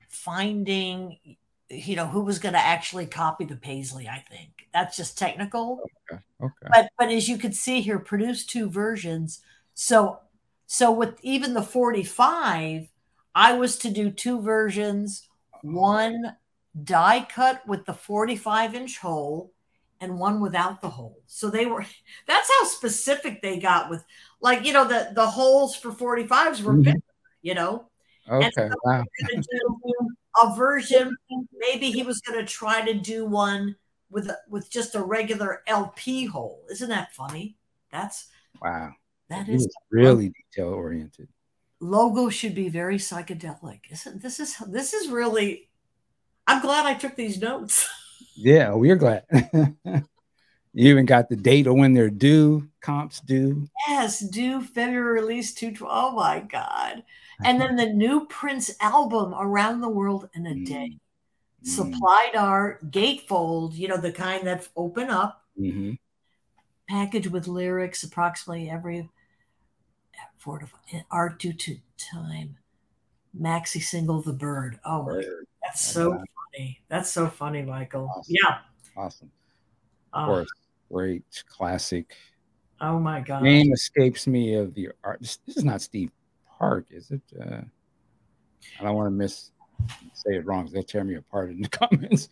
finding 0.09 1.17
you 1.69 1.95
know 1.95 2.07
who 2.07 2.21
was 2.21 2.39
going 2.39 2.53
to 2.53 2.59
actually 2.59 3.07
copy 3.07 3.45
the 3.45 3.55
Paisley. 3.55 4.07
I 4.07 4.23
think 4.29 4.67
that's 4.73 4.97
just 4.97 5.17
technical. 5.17 5.81
Okay. 6.11 6.21
Okay. 6.41 6.67
But 6.73 6.89
but 6.97 7.09
as 7.11 7.27
you 7.29 7.37
can 7.37 7.53
see 7.53 7.81
here, 7.81 7.99
produce 7.99 8.45
two 8.45 8.69
versions 8.69 9.41
So, 9.75 10.19
so 10.67 10.91
with 10.91 11.19
even 11.23 11.53
the 11.53 11.63
45, 11.63 12.89
I 13.35 13.53
was 13.53 13.77
to 13.79 13.91
do 13.91 14.11
two 14.11 14.41
versions, 14.41 15.27
one 15.61 16.37
die 16.83 17.25
cut 17.29 17.67
with 17.67 17.85
the 17.85 17.93
45 17.93 18.75
inch 18.75 18.99
hole 18.99 19.53
and 20.01 20.19
one 20.19 20.41
without 20.41 20.81
the 20.81 20.89
hole. 20.89 21.21
So 21.27 21.49
they 21.49 21.65
were 21.65 21.85
that's 22.27 22.49
how 22.59 22.65
specific 22.67 23.41
they 23.41 23.59
got 23.59 23.89
with 23.89 24.03
like 24.41 24.65
you 24.65 24.73
know 24.73 24.87
the 24.87 25.11
the 25.13 25.25
holes 25.25 25.75
for 25.75 25.91
45s 25.91 26.61
were 26.61 26.73
mm-hmm. 26.73 26.81
bigger, 26.81 26.99
you 27.41 27.53
know. 27.53 27.89
Okay. 28.29 28.49
So 28.55 28.69
wow. 28.83 29.03
a 30.41 30.55
version 30.55 31.15
maybe 31.53 31.91
he 31.91 32.03
was 32.03 32.19
going 32.21 32.43
to 32.43 32.51
try 32.51 32.83
to 32.83 32.95
do 32.95 33.25
one 33.25 33.75
with 34.09 34.27
a, 34.29 34.37
with 34.49 34.69
just 34.69 34.95
a 34.95 35.01
regular 35.01 35.61
LP 35.67 36.25
hole. 36.25 36.63
Isn't 36.71 36.89
that 36.89 37.13
funny? 37.13 37.57
That's 37.91 38.27
wow. 38.61 38.93
That 39.29 39.49
is 39.49 39.67
really 39.91 40.29
detail 40.29 40.69
oriented. 40.69 41.29
Logo 41.79 42.29
should 42.29 42.55
be 42.55 42.69
very 42.69 42.97
psychedelic. 42.97 43.81
Isn't 43.91 44.21
this 44.21 44.39
is 44.39 44.57
this 44.67 44.93
is 44.93 45.09
really 45.09 45.69
I'm 46.47 46.61
glad 46.61 46.85
I 46.85 46.93
took 46.93 47.15
these 47.15 47.39
notes. 47.39 47.89
Yeah, 48.35 48.73
we're 48.73 48.95
glad. 48.95 49.23
you 49.83 50.03
even 50.73 51.05
got 51.05 51.29
the 51.29 51.35
date 51.35 51.67
of 51.67 51.75
when 51.75 51.93
they're 51.93 52.09
due, 52.09 52.67
comps 52.81 53.21
due. 53.21 53.67
Yes, 53.87 54.19
due 54.19 54.61
February 54.61 55.21
release 55.21 55.53
212. 55.53 55.91
Oh 55.91 56.15
my 56.15 56.39
God. 56.39 57.03
And 57.43 57.59
then 57.59 57.75
the 57.75 57.87
new 57.87 58.25
Prince 58.27 58.71
album, 58.79 59.33
Around 59.37 59.81
the 59.81 59.89
World 59.89 60.29
in 60.33 60.47
a 60.47 60.51
mm. 60.51 60.65
Day. 60.65 60.97
Mm. 61.63 61.67
Supplied 61.67 62.35
art, 62.35 62.91
gatefold, 62.91 63.75
you 63.75 63.87
know, 63.87 63.97
the 63.97 64.11
kind 64.11 64.45
that 64.47 64.67
open 64.75 65.09
up. 65.09 65.43
Mm-hmm. 65.59 65.93
Package 66.87 67.27
with 67.27 67.47
lyrics, 67.47 68.03
approximately 68.03 68.69
every 68.69 69.09
four 70.37 70.59
to 70.59 70.67
five, 70.67 71.03
art 71.09 71.39
due 71.39 71.53
to 71.53 71.77
time. 71.97 72.57
Maxi 73.37 73.81
single, 73.81 74.21
The 74.21 74.33
Bird. 74.33 74.79
Oh, 74.85 75.03
my, 75.03 75.23
that's 75.63 75.83
so 75.83 76.23
funny. 76.55 76.81
That's 76.89 77.11
so 77.11 77.27
funny, 77.27 77.61
Michael. 77.61 78.09
Awesome. 78.15 78.35
Yeah. 78.43 78.57
Awesome. 78.97 79.31
Of 80.13 80.23
uh, 80.23 80.25
course. 80.25 80.49
Great 80.91 81.43
classic. 81.49 82.15
Oh 82.81 82.99
my 82.99 83.21
god. 83.21 83.43
Name 83.43 83.71
escapes 83.73 84.27
me 84.27 84.55
of 84.55 84.73
the 84.73 84.89
art. 85.03 85.19
This, 85.21 85.37
this 85.45 85.57
is 85.57 85.63
not 85.63 85.81
Steve 85.81 86.11
Park, 86.57 86.87
is 86.91 87.11
it? 87.11 87.21
Uh, 87.39 87.61
I 88.79 88.83
don't 88.83 88.95
want 88.95 89.07
to 89.07 89.11
miss 89.11 89.51
say 90.13 90.35
it 90.35 90.45
wrong. 90.45 90.69
They'll 90.71 90.83
tear 90.83 91.03
me 91.03 91.15
apart 91.15 91.51
in 91.51 91.61
the 91.61 91.69
comments. 91.69 92.29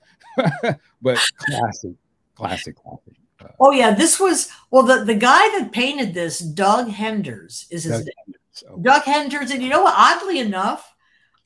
but 1.01 1.19
classic, 1.37 1.93
classic, 2.35 2.75
classic. 2.75 3.13
Uh, 3.41 3.47
oh 3.59 3.71
yeah, 3.71 3.93
this 3.93 4.19
was 4.19 4.49
well 4.71 4.83
the 4.83 5.03
the 5.03 5.15
guy 5.15 5.59
that 5.59 5.71
painted 5.71 6.13
this, 6.13 6.39
Doug 6.39 6.89
Henders, 6.89 7.67
is 7.69 7.83
his 7.83 7.93
Doug 7.93 8.05
name. 8.05 8.13
Henders, 8.25 8.63
okay. 8.69 8.81
Doug 8.81 9.03
Henders, 9.03 9.51
and 9.51 9.63
you 9.63 9.69
know 9.69 9.83
what? 9.83 9.95
Oddly 9.97 10.39
enough, 10.39 10.95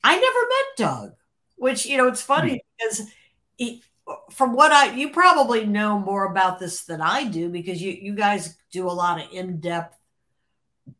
I 0.04 0.14
never 0.14 0.40
met 0.40 0.88
Doug 0.88 1.12
which 1.58 1.86
you 1.86 1.96
know 1.96 2.08
it's 2.08 2.22
funny 2.22 2.54
mm. 2.54 2.60
because 2.78 3.06
he, 3.56 3.82
from 4.30 4.54
what 4.54 4.72
I 4.72 4.94
you 4.94 5.10
probably 5.10 5.66
know 5.66 5.98
more 5.98 6.26
about 6.26 6.58
this 6.58 6.84
than 6.84 7.00
I 7.00 7.24
do 7.24 7.48
because 7.48 7.82
you 7.82 7.92
you 7.92 8.14
guys 8.14 8.56
do 8.72 8.88
a 8.88 8.90
lot 8.90 9.20
of 9.20 9.32
in-depth 9.32 9.98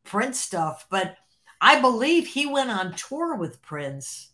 Prince 0.04 0.40
stuff, 0.40 0.86
but 0.90 1.16
I 1.60 1.80
believe 1.80 2.26
he 2.26 2.46
went 2.46 2.70
on 2.70 2.94
tour 2.94 3.36
with 3.36 3.62
Prince 3.62 4.30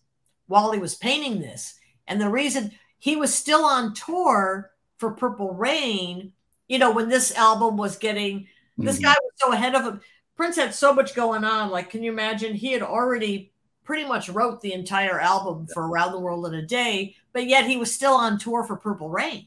while 0.47 0.73
he 0.73 0.79
was 0.79 0.95
painting 0.95 1.41
this. 1.41 1.79
And 2.07 2.21
the 2.21 2.29
reason 2.29 2.73
he 2.99 3.17
was 3.17 3.35
still 3.35 3.65
on 3.65 3.95
tour 3.95 4.71
for 4.99 5.13
Purple 5.13 5.55
Rain, 5.55 6.33
you 6.69 6.79
know, 6.79 6.93
when 6.93 7.09
this 7.09 7.35
album 7.35 7.77
was 7.77 7.97
getting 7.97 8.47
this 8.77 8.97
mm-hmm. 8.97 9.05
guy 9.05 9.15
was 9.23 9.33
so 9.37 9.53
ahead 9.53 9.75
of 9.75 9.85
him. 9.85 10.01
Prince 10.37 10.57
had 10.57 10.75
so 10.75 10.93
much 10.93 11.15
going 11.15 11.45
on. 11.45 11.71
Like, 11.71 11.91
can 11.91 12.03
you 12.03 12.11
imagine? 12.11 12.55
He 12.55 12.73
had 12.73 12.83
already 12.83 13.53
pretty 13.85 14.05
much 14.05 14.29
wrote 14.29 14.61
the 14.61 14.73
entire 14.73 15.21
album 15.21 15.67
for 15.73 15.87
Around 15.87 16.13
the 16.13 16.21
World 16.21 16.47
in 16.47 16.55
a 16.55 16.67
Day, 16.67 17.15
but 17.33 17.47
yet 17.47 17.67
he 17.67 17.77
was 17.77 17.95
still 17.95 18.15
on 18.15 18.39
tour 18.39 18.65
for 18.65 18.77
Purple 18.77 19.11
Rain. 19.11 19.47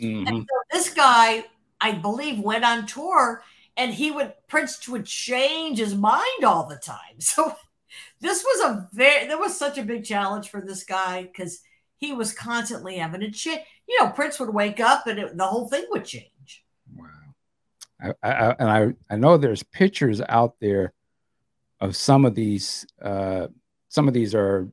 Mm-hmm. 0.00 0.26
And 0.26 0.38
so 0.38 0.56
this 0.72 0.94
guy, 0.94 1.44
I 1.80 1.92
believe, 1.92 2.40
went 2.40 2.64
on 2.64 2.86
tour 2.86 3.42
and 3.76 3.92
he 3.92 4.10
would 4.10 4.32
Prince 4.48 4.88
would 4.88 5.06
change 5.06 5.78
his 5.78 5.94
mind 5.94 6.44
all 6.44 6.66
the 6.66 6.76
time. 6.76 6.96
So 7.18 7.54
this 8.20 8.44
was 8.44 8.70
a 8.70 8.88
very 8.92 9.26
there 9.26 9.38
was 9.38 9.58
such 9.58 9.76
a 9.76 9.82
big 9.82 10.04
challenge 10.04 10.48
for 10.48 10.60
this 10.60 10.84
guy 10.84 11.24
because 11.24 11.60
he 11.96 12.12
was 12.12 12.32
constantly 12.32 12.96
having 12.96 13.20
to 13.20 13.30
change. 13.30 13.62
You 13.88 14.00
know, 14.00 14.10
Prince 14.10 14.38
would 14.40 14.54
wake 14.54 14.80
up 14.80 15.06
and 15.06 15.18
it, 15.18 15.36
the 15.36 15.46
whole 15.46 15.68
thing 15.68 15.84
would 15.90 16.04
change. 16.04 16.64
Wow. 16.94 17.08
I, 18.00 18.12
I, 18.22 18.56
and 18.58 18.70
I, 18.70 19.14
I 19.14 19.16
know 19.16 19.36
there's 19.36 19.62
pictures 19.62 20.22
out 20.28 20.54
there 20.60 20.94
of 21.80 21.96
some 21.96 22.24
of 22.24 22.34
these 22.34 22.86
uh, 23.02 23.48
some 23.88 24.08
of 24.08 24.14
these 24.14 24.34
are 24.34 24.68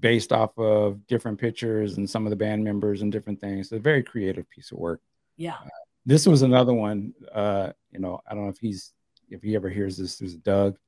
based 0.00 0.32
off 0.32 0.56
of 0.58 1.06
different 1.06 1.38
pictures 1.38 1.98
and 1.98 2.08
some 2.08 2.26
of 2.26 2.30
the 2.30 2.36
band 2.36 2.64
members 2.64 3.02
and 3.02 3.12
different 3.12 3.40
things. 3.40 3.66
It's 3.66 3.72
a 3.72 3.78
very 3.78 4.02
creative 4.02 4.48
piece 4.50 4.72
of 4.72 4.78
work. 4.78 5.00
Yeah. 5.36 5.54
Uh, 5.54 5.68
this 6.06 6.26
was 6.26 6.42
another 6.42 6.72
one. 6.72 7.12
Uh, 7.32 7.72
you 7.92 8.00
know, 8.00 8.20
I 8.26 8.34
don't 8.34 8.44
know 8.44 8.50
if 8.50 8.58
he's 8.58 8.92
if 9.30 9.42
he 9.42 9.54
ever 9.54 9.68
hears 9.68 9.96
this. 9.96 10.16
There's 10.16 10.36
Doug. 10.36 10.78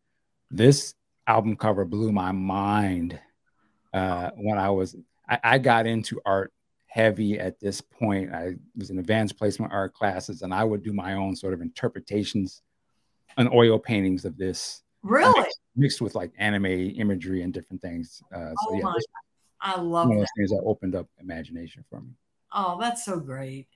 This 0.50 0.94
album 1.26 1.56
cover 1.56 1.84
blew 1.84 2.10
my 2.10 2.32
mind 2.32 3.18
uh, 3.92 4.30
when 4.36 4.58
I 4.58 4.70
was 4.70 4.96
I, 5.28 5.38
I 5.42 5.58
got 5.58 5.86
into 5.86 6.20
art 6.24 6.52
heavy 6.86 7.38
at 7.38 7.60
this 7.60 7.80
point. 7.80 8.34
I 8.34 8.54
was 8.76 8.90
in 8.90 8.98
advanced 8.98 9.38
placement 9.38 9.72
art 9.72 9.94
classes, 9.94 10.42
and 10.42 10.52
I 10.52 10.64
would 10.64 10.82
do 10.82 10.92
my 10.92 11.14
own 11.14 11.36
sort 11.36 11.54
of 11.54 11.60
interpretations 11.60 12.62
and 13.36 13.48
oil 13.52 13.78
paintings 13.78 14.24
of 14.24 14.36
this. 14.36 14.82
Really? 15.02 15.40
Mixed, 15.40 15.60
mixed, 15.76 16.00
with 16.00 16.14
like 16.14 16.32
anime 16.38 16.66
imagery 16.66 17.42
and 17.42 17.52
different 17.52 17.80
things. 17.80 18.22
Uh, 18.34 18.50
so 18.50 18.70
oh 18.70 18.74
yeah, 18.74 18.82
my, 18.82 18.94
I 19.60 19.80
love 19.80 20.08
one 20.08 20.16
of 20.16 20.20
those 20.20 20.28
things 20.36 20.50
that 20.50 20.62
opened 20.64 20.94
up 20.94 21.08
imagination 21.20 21.84
for 21.88 22.00
me. 22.00 22.10
Oh, 22.52 22.78
that's 22.80 23.04
so 23.04 23.18
great. 23.18 23.68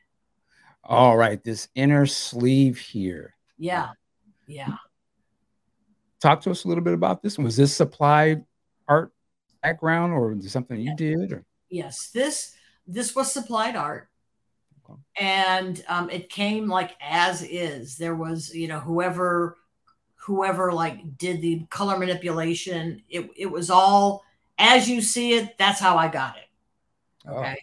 All 0.82 1.16
right, 1.16 1.42
this 1.42 1.68
inner 1.74 2.04
sleeve 2.06 2.78
here. 2.78 3.34
Yeah, 3.56 3.90
yeah. 4.46 4.74
Talk 6.20 6.42
to 6.42 6.50
us 6.50 6.64
a 6.64 6.68
little 6.68 6.84
bit 6.84 6.94
about 6.94 7.22
this. 7.22 7.38
Was 7.38 7.56
this 7.56 7.74
supplied 7.74 8.44
art 8.86 9.12
background, 9.62 10.12
or 10.12 10.36
something 10.42 10.78
you 10.78 10.94
did? 10.94 11.32
Or? 11.32 11.44
Yes, 11.70 12.10
this 12.12 12.54
this 12.86 13.14
was 13.16 13.32
supplied 13.32 13.76
art 13.76 14.08
and 15.18 15.82
um, 15.88 16.10
it 16.10 16.28
came 16.28 16.68
like 16.68 16.92
as 17.00 17.42
is 17.42 17.96
there 17.96 18.14
was 18.14 18.54
you 18.54 18.68
know 18.68 18.80
whoever 18.80 19.56
whoever 20.24 20.72
like 20.72 21.18
did 21.18 21.40
the 21.40 21.66
color 21.70 21.98
manipulation. 21.98 23.02
It, 23.08 23.30
it 23.36 23.46
was 23.46 23.70
all 23.70 24.24
as 24.58 24.88
you 24.88 25.00
see 25.00 25.34
it, 25.34 25.58
that's 25.58 25.80
how 25.80 25.96
I 25.96 26.08
got 26.08 26.36
it. 26.36 26.48
Oh, 27.26 27.38
okay. 27.38 27.50
okay. 27.50 27.58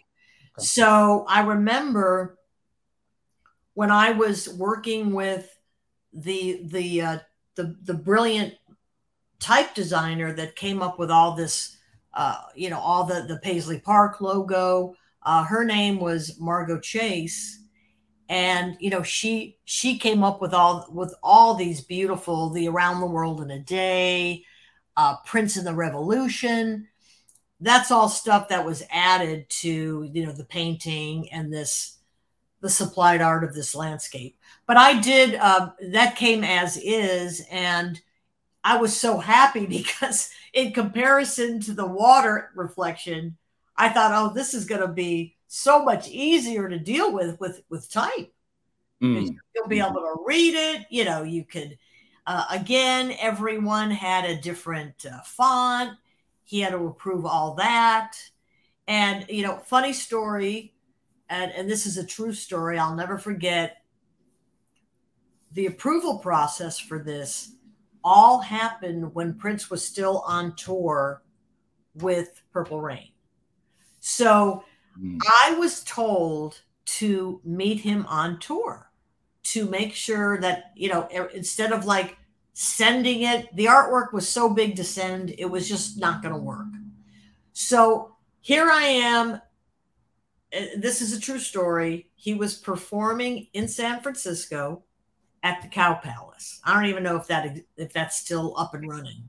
So 0.58 1.24
I 1.28 1.42
remember 1.42 2.38
when 3.74 3.90
I 3.90 4.10
was 4.10 4.48
working 4.48 5.12
with 5.12 5.58
the 6.12 6.60
the 6.64 7.00
uh, 7.00 7.18
the 7.54 7.76
the 7.82 7.94
brilliant 7.94 8.54
type 9.38 9.74
designer 9.74 10.32
that 10.34 10.56
came 10.56 10.82
up 10.82 10.98
with 10.98 11.10
all 11.10 11.34
this, 11.34 11.78
uh, 12.14 12.42
you 12.54 12.70
know, 12.70 12.78
all 12.78 13.04
the 13.04 13.24
the 13.26 13.38
Paisley 13.38 13.80
Park 13.80 14.20
logo. 14.20 14.94
Uh, 15.24 15.44
her 15.44 15.64
name 15.64 16.00
was 16.00 16.38
Margo 16.38 16.78
Chase, 16.80 17.61
and 18.32 18.78
you 18.80 18.88
know 18.88 19.02
she 19.02 19.58
she 19.66 19.98
came 19.98 20.24
up 20.24 20.40
with 20.40 20.54
all 20.54 20.86
with 20.90 21.14
all 21.22 21.54
these 21.54 21.82
beautiful 21.82 22.48
the 22.48 22.66
around 22.66 23.00
the 23.00 23.06
world 23.06 23.42
in 23.42 23.50
a 23.50 23.58
day 23.58 24.42
uh 24.96 25.16
prince 25.26 25.58
in 25.58 25.66
the 25.66 25.74
revolution. 25.74 26.88
That's 27.60 27.90
all 27.90 28.08
stuff 28.08 28.48
that 28.48 28.64
was 28.64 28.82
added 28.90 29.50
to 29.60 30.08
you 30.10 30.24
know 30.24 30.32
the 30.32 30.46
painting 30.46 31.30
and 31.30 31.52
this 31.52 31.98
the 32.62 32.70
supplied 32.70 33.20
art 33.20 33.44
of 33.44 33.54
this 33.54 33.74
landscape. 33.74 34.38
But 34.66 34.78
i 34.78 34.98
did 34.98 35.34
uh, 35.34 35.72
that 35.90 36.16
came 36.16 36.42
as 36.42 36.78
is 36.78 37.46
and 37.50 38.00
i 38.64 38.78
was 38.78 38.98
so 38.98 39.18
happy 39.18 39.66
because 39.78 40.30
in 40.54 40.72
comparison 40.72 41.60
to 41.60 41.74
the 41.74 41.86
water 41.86 42.50
reflection 42.54 43.36
i 43.76 43.90
thought 43.90 44.12
oh 44.14 44.32
this 44.32 44.54
is 44.54 44.64
going 44.64 44.80
to 44.80 44.88
be 44.88 45.36
so 45.54 45.84
much 45.84 46.08
easier 46.08 46.66
to 46.66 46.78
deal 46.78 47.12
with 47.12 47.38
with 47.38 47.62
with 47.68 47.90
type. 47.90 48.32
Mm. 49.02 49.36
You'll 49.54 49.68
be 49.68 49.80
able 49.80 50.00
to 50.00 50.16
read 50.24 50.54
it. 50.54 50.86
You 50.88 51.04
know, 51.04 51.24
you 51.24 51.44
could. 51.44 51.76
Uh, 52.26 52.44
again, 52.50 53.14
everyone 53.20 53.90
had 53.90 54.24
a 54.24 54.40
different 54.40 55.04
uh, 55.04 55.20
font. 55.24 55.98
He 56.44 56.60
had 56.60 56.70
to 56.70 56.86
approve 56.86 57.26
all 57.26 57.54
that. 57.56 58.16
And 58.88 59.26
you 59.28 59.42
know, 59.42 59.58
funny 59.58 59.92
story, 59.92 60.72
and 61.28 61.52
and 61.52 61.68
this 61.68 61.84
is 61.84 61.98
a 61.98 62.06
true 62.06 62.32
story. 62.32 62.78
I'll 62.78 62.96
never 62.96 63.18
forget. 63.18 63.82
The 65.52 65.66
approval 65.66 66.18
process 66.20 66.78
for 66.78 66.98
this 66.98 67.56
all 68.02 68.40
happened 68.40 69.14
when 69.14 69.34
Prince 69.34 69.68
was 69.68 69.84
still 69.84 70.24
on 70.26 70.56
tour 70.56 71.22
with 71.96 72.40
Purple 72.54 72.80
Rain. 72.80 73.10
So 74.00 74.64
Mm. 75.00 75.18
I 75.42 75.54
was 75.58 75.82
told 75.84 76.60
to 76.84 77.40
meet 77.44 77.80
him 77.80 78.06
on 78.06 78.38
tour. 78.38 78.90
to 79.44 79.68
make 79.68 79.92
sure 79.92 80.40
that 80.40 80.72
you 80.76 80.88
know 80.88 81.08
instead 81.34 81.72
of 81.72 81.84
like 81.84 82.16
sending 82.52 83.22
it 83.22 83.54
the 83.56 83.66
artwork 83.66 84.12
was 84.12 84.28
so 84.28 84.48
big 84.48 84.76
to 84.76 84.84
send 84.84 85.34
it 85.36 85.46
was 85.46 85.68
just 85.68 85.98
not 85.98 86.22
going 86.22 86.34
to 86.34 86.40
work 86.40 86.66
so 87.52 88.14
here 88.40 88.70
i 88.70 88.82
am 88.82 89.40
this 90.76 91.00
is 91.00 91.12
a 91.12 91.20
true 91.20 91.38
story 91.38 92.08
he 92.14 92.34
was 92.34 92.56
performing 92.56 93.48
in 93.52 93.66
san 93.66 94.00
francisco 94.00 94.82
at 95.42 95.60
the 95.60 95.68
cow 95.68 95.94
palace 95.94 96.60
i 96.64 96.72
don't 96.72 96.88
even 96.88 97.02
know 97.02 97.16
if 97.16 97.26
that 97.26 97.58
if 97.76 97.92
that's 97.92 98.18
still 98.18 98.54
up 98.56 98.74
and 98.74 98.88
running 98.88 99.28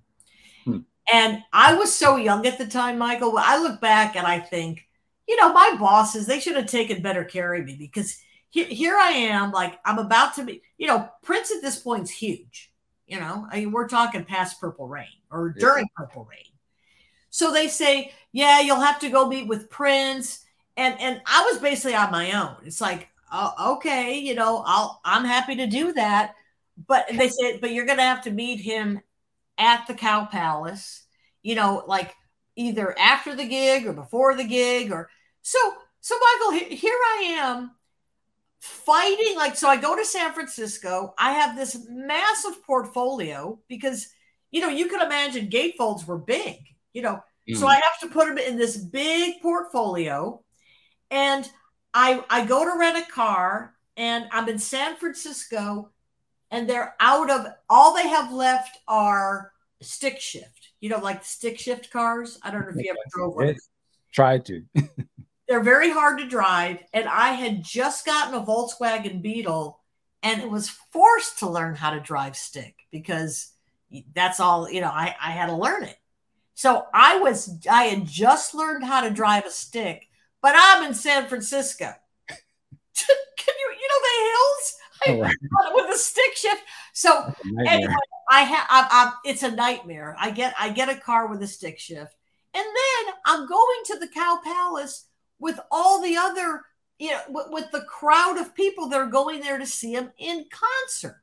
hmm. 0.64 0.80
and 1.11 1.41
i 1.53 1.73
was 1.73 1.94
so 1.94 2.18
young 2.18 2.45
at 2.45 2.57
the 2.57 2.68
time 2.68 2.98
michael 2.98 3.34
i 3.38 3.57
look 3.57 3.81
back 3.81 4.15
and 4.15 4.27
i 4.27 4.40
think 4.40 4.85
you 5.28 5.36
know 5.38 5.54
my 5.54 5.76
bosses 5.80 6.26
they 6.26 6.40
should 6.40 6.56
have 6.56 6.68
taken 6.68 7.02
better 7.02 7.24
care 7.24 7.54
of 7.54 7.66
me 7.66 7.76
because 7.76 8.18
here, 8.54 8.68
here 8.68 8.95
I 8.95 9.10
am, 9.10 9.52
like 9.52 9.80
I'm 9.84 9.98
about 9.98 10.36
to 10.36 10.44
be, 10.45 10.62
you 10.78 10.86
know, 10.86 11.10
Prince 11.24 11.52
at 11.52 11.64
this 11.64 11.80
point's 11.80 12.12
huge. 12.12 12.72
You 13.08 13.20
know, 13.20 13.48
I 13.52 13.60
mean, 13.60 13.72
we're 13.72 13.88
talking 13.88 14.24
past 14.24 14.62
Purple 14.62 14.88
Rain 14.88 15.08
or 15.30 15.50
during 15.50 15.86
yeah. 15.86 16.06
Purple 16.06 16.28
Rain. 16.30 16.54
So 17.32 17.52
they 17.52 17.68
say, 17.68 18.14
yeah, 18.32 18.62
you'll 18.62 18.80
have 18.80 19.00
to 19.00 19.10
go 19.10 19.28
meet 19.28 19.48
with 19.48 19.70
Prince. 19.70 20.45
And 20.78 21.00
and 21.02 21.22
I 21.26 21.50
was 21.52 21.62
basically 21.62 21.95
on 21.95 22.12
my 22.12 22.32
own. 22.32 22.58
It's 22.64 22.80
like, 22.80 23.10
oh, 23.32 23.74
okay, 23.78 24.20
you 24.20 24.36
know, 24.36 24.64
I'll 24.66 25.02
I'm 25.04 25.26
happy 25.26 25.56
to 25.56 25.68
do 25.68 25.94
that. 25.94 26.36
But 26.88 27.08
they 27.12 27.30
said, 27.30 27.60
but 27.60 27.72
you're 27.72 27.88
gonna 27.88 28.04
have 28.04 28.24
to 28.24 28.32
meet 28.32 28.62
him 28.62 29.02
at 29.58 29.88
the 29.88 29.95
Cow 29.95 30.26
Palace, 30.26 31.04
you 31.41 31.56
know, 31.56 31.84
like 31.88 32.14
either 32.56 32.98
after 32.98 33.36
the 33.36 33.48
gig 33.48 33.86
or 33.88 33.94
before 33.94 34.36
the 34.36 34.44
gig 34.44 34.92
or 34.92 35.10
so 35.42 35.60
so 36.04 36.16
Michael, 36.20 36.76
here 36.76 37.00
I 37.18 37.24
am 37.40 37.72
fighting 38.60 39.36
like 39.36 39.58
so 39.58 39.68
i 39.68 39.76
go 39.76 39.94
to 39.94 40.06
san 40.06 40.32
francisco. 40.32 41.14
I 41.18 41.34
have 41.34 41.58
this 41.58 41.86
massive 41.90 42.64
portfolio 42.66 43.60
because 43.68 44.08
you 44.52 44.62
know 44.62 44.70
you 44.70 44.88
can 44.88 45.02
imagine 45.02 45.50
gatefolds 45.50 46.06
were 46.06 46.18
big 46.18 46.60
you 46.94 47.02
know 47.02 47.22
mm. 47.50 47.58
so 47.58 47.68
i 47.68 47.74
have 47.74 48.00
to 48.02 48.08
put 48.08 48.28
them 48.28 48.38
in 48.38 48.58
this 48.58 48.78
big 48.78 49.42
portfolio. 49.42 50.42
And 51.12 51.50
i 51.94 52.24
i 52.30 52.46
go 52.46 52.64
to 52.64 52.80
rent 52.80 53.06
a 53.06 53.12
car 53.12 53.74
and 53.98 54.26
i'm 54.32 54.48
in 54.48 54.60
san 54.60 54.96
francisco 54.96 55.92
and 56.50 56.70
they're 56.70 56.96
out 57.02 57.30
of 57.30 57.48
all 57.70 57.94
they 57.94 58.08
have 58.08 58.32
left 58.32 58.78
are 58.88 59.52
stick 59.82 60.22
shift 60.22 60.62
you 60.84 60.90
know 60.90 61.00
like 61.00 61.24
stick 61.24 61.58
shift 61.58 61.90
cars 61.92 62.38
i 62.44 62.52
don't 62.52 62.62
know 62.62 62.70
if 62.70 62.76
you 62.76 62.92
ever 62.92 63.00
drove 63.10 63.36
one 63.36 63.56
tried 64.12 64.46
to 64.46 64.62
They're 65.48 65.62
very 65.64 65.90
hard 65.92 66.20
to 66.20 66.26
drive. 66.26 66.80
And 66.94 67.08
I 67.08 67.30
had 67.30 67.64
just 67.64 68.06
gotten 68.06 68.34
a 68.34 68.46
Volkswagen 68.46 69.22
Beetle 69.22 69.80
and 70.22 70.42
it 70.42 70.50
was 70.50 70.70
forced 70.70 71.40
to 71.40 71.50
learn 71.50 71.76
how 71.76 71.92
to 71.92 72.00
drive 72.00 72.38
stick 72.38 72.76
because 72.92 73.52
that's 74.16 74.40
all, 74.40 74.70
you 74.70 74.80
know, 74.80 74.88
I, 74.88 75.16
I 75.22 75.32
had 75.32 75.48
to 75.48 75.56
learn 75.56 75.84
it. 75.84 75.98
So 76.56 76.86
I 76.94 77.20
was, 77.20 77.60
I 77.70 77.84
had 77.84 78.08
just 78.08 78.56
learned 78.56 78.86
how 78.86 79.02
to 79.02 79.10
drive 79.10 79.46
a 79.46 79.52
stick, 79.52 80.08
but 80.42 80.56
I'm 80.58 80.86
in 80.86 80.94
San 80.94 81.28
Francisco. 81.28 81.86
Can 82.30 83.56
you, 83.60 83.76
you 83.80 83.88
know, 83.90 84.00
the 84.02 84.24
hills? 84.26 84.76
Oh, 85.06 85.20
right. 85.22 85.36
with 85.74 85.96
a 85.96 85.98
stick 85.98 86.36
shift. 86.36 86.62
So 86.94 87.34
anyway, 87.68 87.94
I 88.34 88.42
have, 88.42 89.14
it's 89.24 89.44
a 89.44 89.52
nightmare. 89.52 90.16
I 90.20 90.32
get, 90.32 90.56
I 90.60 90.70
get 90.70 90.90
a 90.90 91.00
car 91.00 91.28
with 91.28 91.44
a 91.44 91.48
stick 91.48 91.78
shift. 91.78 92.16
And 92.56 92.66
then 92.66 93.14
I'm 93.28 93.48
going 93.48 93.80
to 93.86 94.00
the 94.00 94.08
Cow 94.08 94.40
Palace 94.44 95.06
with 95.38 95.60
all 95.70 96.02
the 96.02 96.18
other, 96.18 96.62
you 96.98 97.12
know, 97.12 97.22
with, 97.30 97.48
with 97.52 97.72
the 97.72 97.82
crowd 97.82 98.40
of 98.40 98.56
people 98.56 98.90
that 98.90 99.00
are 99.00 99.06
going 99.06 99.42
there 99.42 99.60
to 99.60 99.68
see 99.68 99.94
him 99.94 100.12
in 100.18 100.46
concert. 100.52 101.22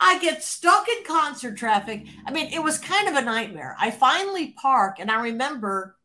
I 0.00 0.18
get 0.18 0.42
stuck 0.42 0.88
in 0.88 1.04
concert 1.04 1.56
traffic. 1.56 2.06
I 2.26 2.32
mean, 2.32 2.52
it 2.52 2.62
was 2.62 2.78
kind 2.78 3.08
of 3.08 3.14
a 3.14 3.22
nightmare. 3.22 3.76
I 3.78 3.92
finally 3.92 4.54
park 4.60 4.96
and 4.98 5.12
I 5.12 5.22
remember 5.22 5.96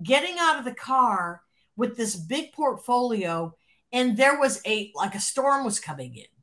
getting 0.00 0.36
out 0.38 0.58
of 0.58 0.64
the 0.64 0.74
car 0.74 1.42
with 1.76 1.96
this 1.96 2.14
big 2.14 2.52
portfolio 2.52 3.54
and 3.92 4.16
there 4.16 4.38
was 4.38 4.60
a 4.66 4.92
like 4.94 5.16
a 5.16 5.20
storm 5.20 5.64
was 5.64 5.80
coming 5.80 6.14
in. 6.14 6.35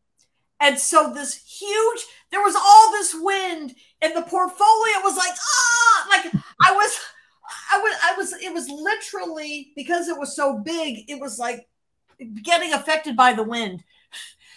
And 0.64 0.80
so 0.80 1.14
this 1.14 1.36
huge 1.36 2.06
there 2.32 2.42
was 2.42 2.56
all 2.56 2.92
this 2.92 3.16
wind 3.16 3.76
and 4.02 4.16
the 4.16 4.24
portfolio 4.24 4.96
was 5.04 5.16
like 5.16 5.34
ah 5.38 6.08
like 6.10 6.34
I 6.66 6.74
was 6.74 7.00
I 7.72 7.80
was, 7.80 7.96
I 8.04 8.14
was, 8.18 8.34
it 8.42 8.54
was 8.54 8.70
literally 8.70 9.72
because 9.76 10.08
it 10.08 10.18
was 10.18 10.36
so 10.36 10.60
big, 10.60 11.10
it 11.10 11.20
was 11.20 11.40
like 11.40 11.68
getting 12.42 12.74
affected 12.74 13.16
by 13.16 13.34
the 13.34 13.44
wind. 13.44 13.84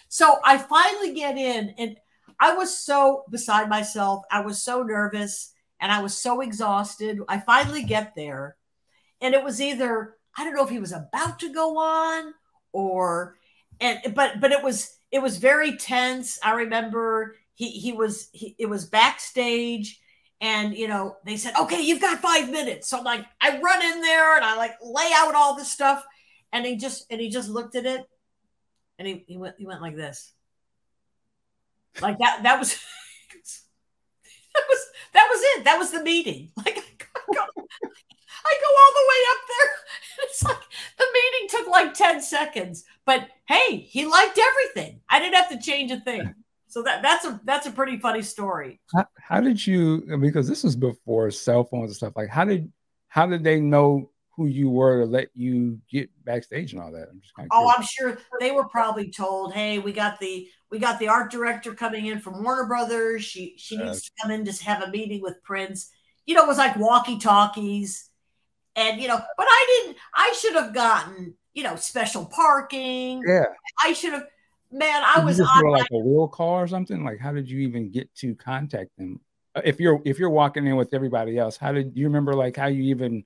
So 0.08 0.38
I 0.44 0.58
finally 0.58 1.14
get 1.14 1.36
in 1.36 1.74
and 1.78 1.96
I 2.38 2.54
was 2.54 2.76
so 2.76 3.24
beside 3.30 3.68
myself. 3.68 4.24
I 4.30 4.40
was 4.40 4.62
so 4.62 4.82
nervous 4.82 5.52
and 5.80 5.90
I 5.90 6.02
was 6.02 6.16
so 6.16 6.40
exhausted. 6.40 7.18
I 7.28 7.40
finally 7.40 7.82
get 7.82 8.14
there 8.14 8.56
and 9.20 9.34
it 9.34 9.42
was 9.42 9.60
either, 9.60 10.14
I 10.36 10.44
don't 10.44 10.54
know 10.54 10.64
if 10.64 10.70
he 10.70 10.78
was 10.78 10.92
about 10.92 11.40
to 11.40 11.52
go 11.52 11.78
on 11.78 12.34
or, 12.72 13.36
and, 13.80 14.14
but, 14.14 14.40
but 14.40 14.52
it 14.52 14.62
was, 14.62 14.95
it 15.10 15.22
was 15.22 15.38
very 15.38 15.76
tense. 15.76 16.38
I 16.42 16.54
remember 16.54 17.36
he, 17.54 17.70
he 17.70 17.92
was, 17.92 18.28
he, 18.32 18.54
it 18.58 18.66
was 18.66 18.86
backstage 18.86 20.00
and 20.38 20.76
you 20.76 20.86
know 20.86 21.16
they 21.24 21.38
said 21.38 21.54
okay 21.58 21.80
you've 21.80 22.00
got 22.00 22.18
five 22.18 22.50
minutes. 22.50 22.88
So 22.88 22.98
i'm 22.98 23.04
like 23.04 23.24
i 23.40 23.58
run 23.58 23.82
in 23.82 24.02
there 24.02 24.36
and 24.36 24.44
i 24.44 24.54
like 24.56 24.72
lay 24.82 25.10
out 25.14 25.34
all 25.34 25.56
this 25.56 25.72
stuff 25.72 26.04
and 26.52 26.66
he 26.66 26.76
just 26.76 27.06
and 27.10 27.20
he 27.20 27.30
just 27.30 27.48
looked 27.48 27.74
at 27.74 27.86
it 27.86 28.04
and 28.98 29.08
he, 29.08 29.24
he 29.26 29.36
went 29.36 29.56
he 29.58 29.66
went 29.66 29.82
like 29.82 29.96
this. 29.96 30.32
Like 32.00 32.18
that 32.18 32.42
that 32.42 32.58
was 32.58 32.74
that 34.54 34.64
was 34.68 34.86
that 35.12 35.28
was 35.30 35.40
it. 35.42 35.64
That 35.64 35.78
was 35.78 35.90
the 35.90 36.02
meeting. 36.02 36.50
Like 36.56 36.78
I 36.78 37.32
go, 37.32 37.40
I 37.40 38.54
go 38.60 38.70
all 38.78 38.92
the 38.94 39.06
way 39.08 39.20
up 39.32 39.40
there 39.48 39.70
it's 40.22 40.44
like 40.44 40.56
the 40.98 41.06
meeting 41.12 41.48
took 41.48 41.68
like 41.68 41.94
10 41.94 42.22
seconds 42.22 42.84
but 43.05 43.28
hey 43.47 43.76
he 43.78 44.06
liked 44.06 44.38
everything 44.38 45.01
i 45.09 45.18
didn't 45.18 45.34
have 45.34 45.48
to 45.51 45.59
change 45.59 45.90
a 45.90 46.01
thing 46.01 46.34
so 46.76 46.82
that 46.82 47.01
that's 47.01 47.24
a 47.24 47.40
that's 47.44 47.66
a 47.66 47.70
pretty 47.70 47.97
funny 47.97 48.20
story. 48.20 48.80
How, 48.94 49.06
how 49.18 49.40
did 49.40 49.66
you? 49.66 50.18
Because 50.20 50.47
this 50.47 50.62
was 50.62 50.76
before 50.76 51.30
cell 51.30 51.64
phones 51.64 51.90
and 51.90 51.97
stuff. 51.97 52.12
Like, 52.16 52.28
how 52.28 52.44
did 52.44 52.70
how 53.09 53.26
did 53.26 53.43
they 53.43 53.60
know 53.60 54.10
who 54.36 54.47
you 54.47 54.68
were 54.68 55.01
to 55.01 55.06
let 55.06 55.28
you 55.32 55.80
get 55.90 56.10
backstage 56.24 56.74
and 56.74 56.82
all 56.82 56.93
that? 56.93 57.09
I'm 57.10 57.20
just 57.20 57.34
kind 57.34 57.48
of 57.51 57.59
oh, 57.59 57.72
I'm 57.74 57.82
sure 57.82 58.18
they 58.40 58.51
were 58.51 58.68
probably 58.68 59.10
told, 59.10 59.55
"Hey, 59.55 59.78
we 59.78 59.93
got 59.93 60.20
the 60.20 60.48
we 60.70 60.78
got 60.78 60.98
the 60.98 61.09
art 61.09 61.30
director 61.30 61.72
coming 61.72 62.06
in 62.06 62.20
from 62.20 62.43
Warner 62.43 62.66
Brothers. 62.66 63.24
She 63.24 63.55
she 63.56 63.78
needs 63.78 64.02
to 64.02 64.10
come 64.20 64.30
in 64.30 64.44
to 64.44 64.64
have 64.64 64.82
a 64.82 64.90
meeting 64.90 65.22
with 65.22 65.43
Prince." 65.43 65.90
You 66.26 66.34
know, 66.34 66.44
it 66.44 66.48
was 66.48 66.59
like 66.59 66.76
walkie 66.76 67.18
talkies, 67.18 68.10
and 68.77 69.01
you 69.01 69.09
know, 69.09 69.19
but 69.36 69.47
I 69.48 69.82
didn't. 69.82 69.97
I 70.15 70.36
should 70.39 70.55
have 70.55 70.73
gotten 70.73 71.35
you 71.55 71.65
know 71.65 71.77
special 71.77 72.27
parking. 72.27 73.23
Yeah, 73.27 73.47
I 73.82 73.93
should 73.93 74.12
have 74.12 74.27
man, 74.70 75.03
I 75.05 75.24
was 75.24 75.40
on 75.40 75.70
like 75.70 75.89
a 75.90 75.98
wheel 75.98 76.28
car 76.28 76.65
or 76.65 76.69
something. 76.69 77.05
Like, 77.05 77.19
how 77.19 77.32
did 77.32 77.51
you 77.51 77.61
even 77.61 77.90
get 77.90 78.12
to 78.16 78.35
contact 78.35 78.90
them? 78.98 79.20
Uh, 79.55 79.62
if 79.65 79.81
you're 79.81 80.01
if 80.05 80.19
you're 80.19 80.31
walking 80.31 80.66
in 80.66 80.77
with 80.77 80.94
everybody 80.94 81.39
else, 81.39 81.57
how 81.57 81.73
did 81.73 81.97
you 81.97 82.07
remember 82.07 82.35
like 82.35 82.57
how 82.57 82.66
you 82.66 82.82
even? 82.85 83.24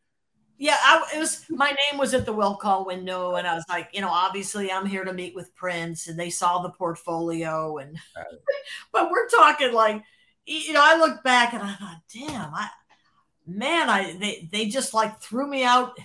Yeah, 0.59 0.77
I, 0.79 1.03
it 1.15 1.19
was 1.19 1.45
my 1.49 1.69
name 1.69 1.99
was 1.99 2.13
at 2.13 2.27
the 2.27 2.33
will 2.33 2.55
call 2.55 2.85
window, 2.85 3.37
and 3.37 3.47
I 3.47 3.55
was 3.55 3.65
like, 3.69 3.89
you 3.93 4.01
know, 4.01 4.11
obviously 4.11 4.71
I'm 4.71 4.87
here 4.87 5.05
to 5.05 5.13
meet 5.13 5.35
with 5.35 5.55
Prince, 5.55 6.07
and 6.07 6.19
they 6.19 6.31
saw 6.31 6.61
the 6.61 6.71
portfolio, 6.71 7.79
and 7.79 7.97
but 8.93 9.11
we're 9.11 9.29
talking 9.29 9.73
like, 9.73 10.03
you 10.47 10.73
know, 10.73 10.83
I 10.83 10.99
look 10.99 11.23
back 11.25 11.55
and 11.55 11.63
I 11.63 11.75
thought, 11.75 12.01
damn, 12.13 12.55
I 12.55 12.69
man, 13.47 13.89
I 13.89 14.17
they 14.19 14.49
they 14.51 14.67
just 14.67 14.95
like 14.95 15.21
threw 15.21 15.47
me 15.47 15.65
out 15.65 15.99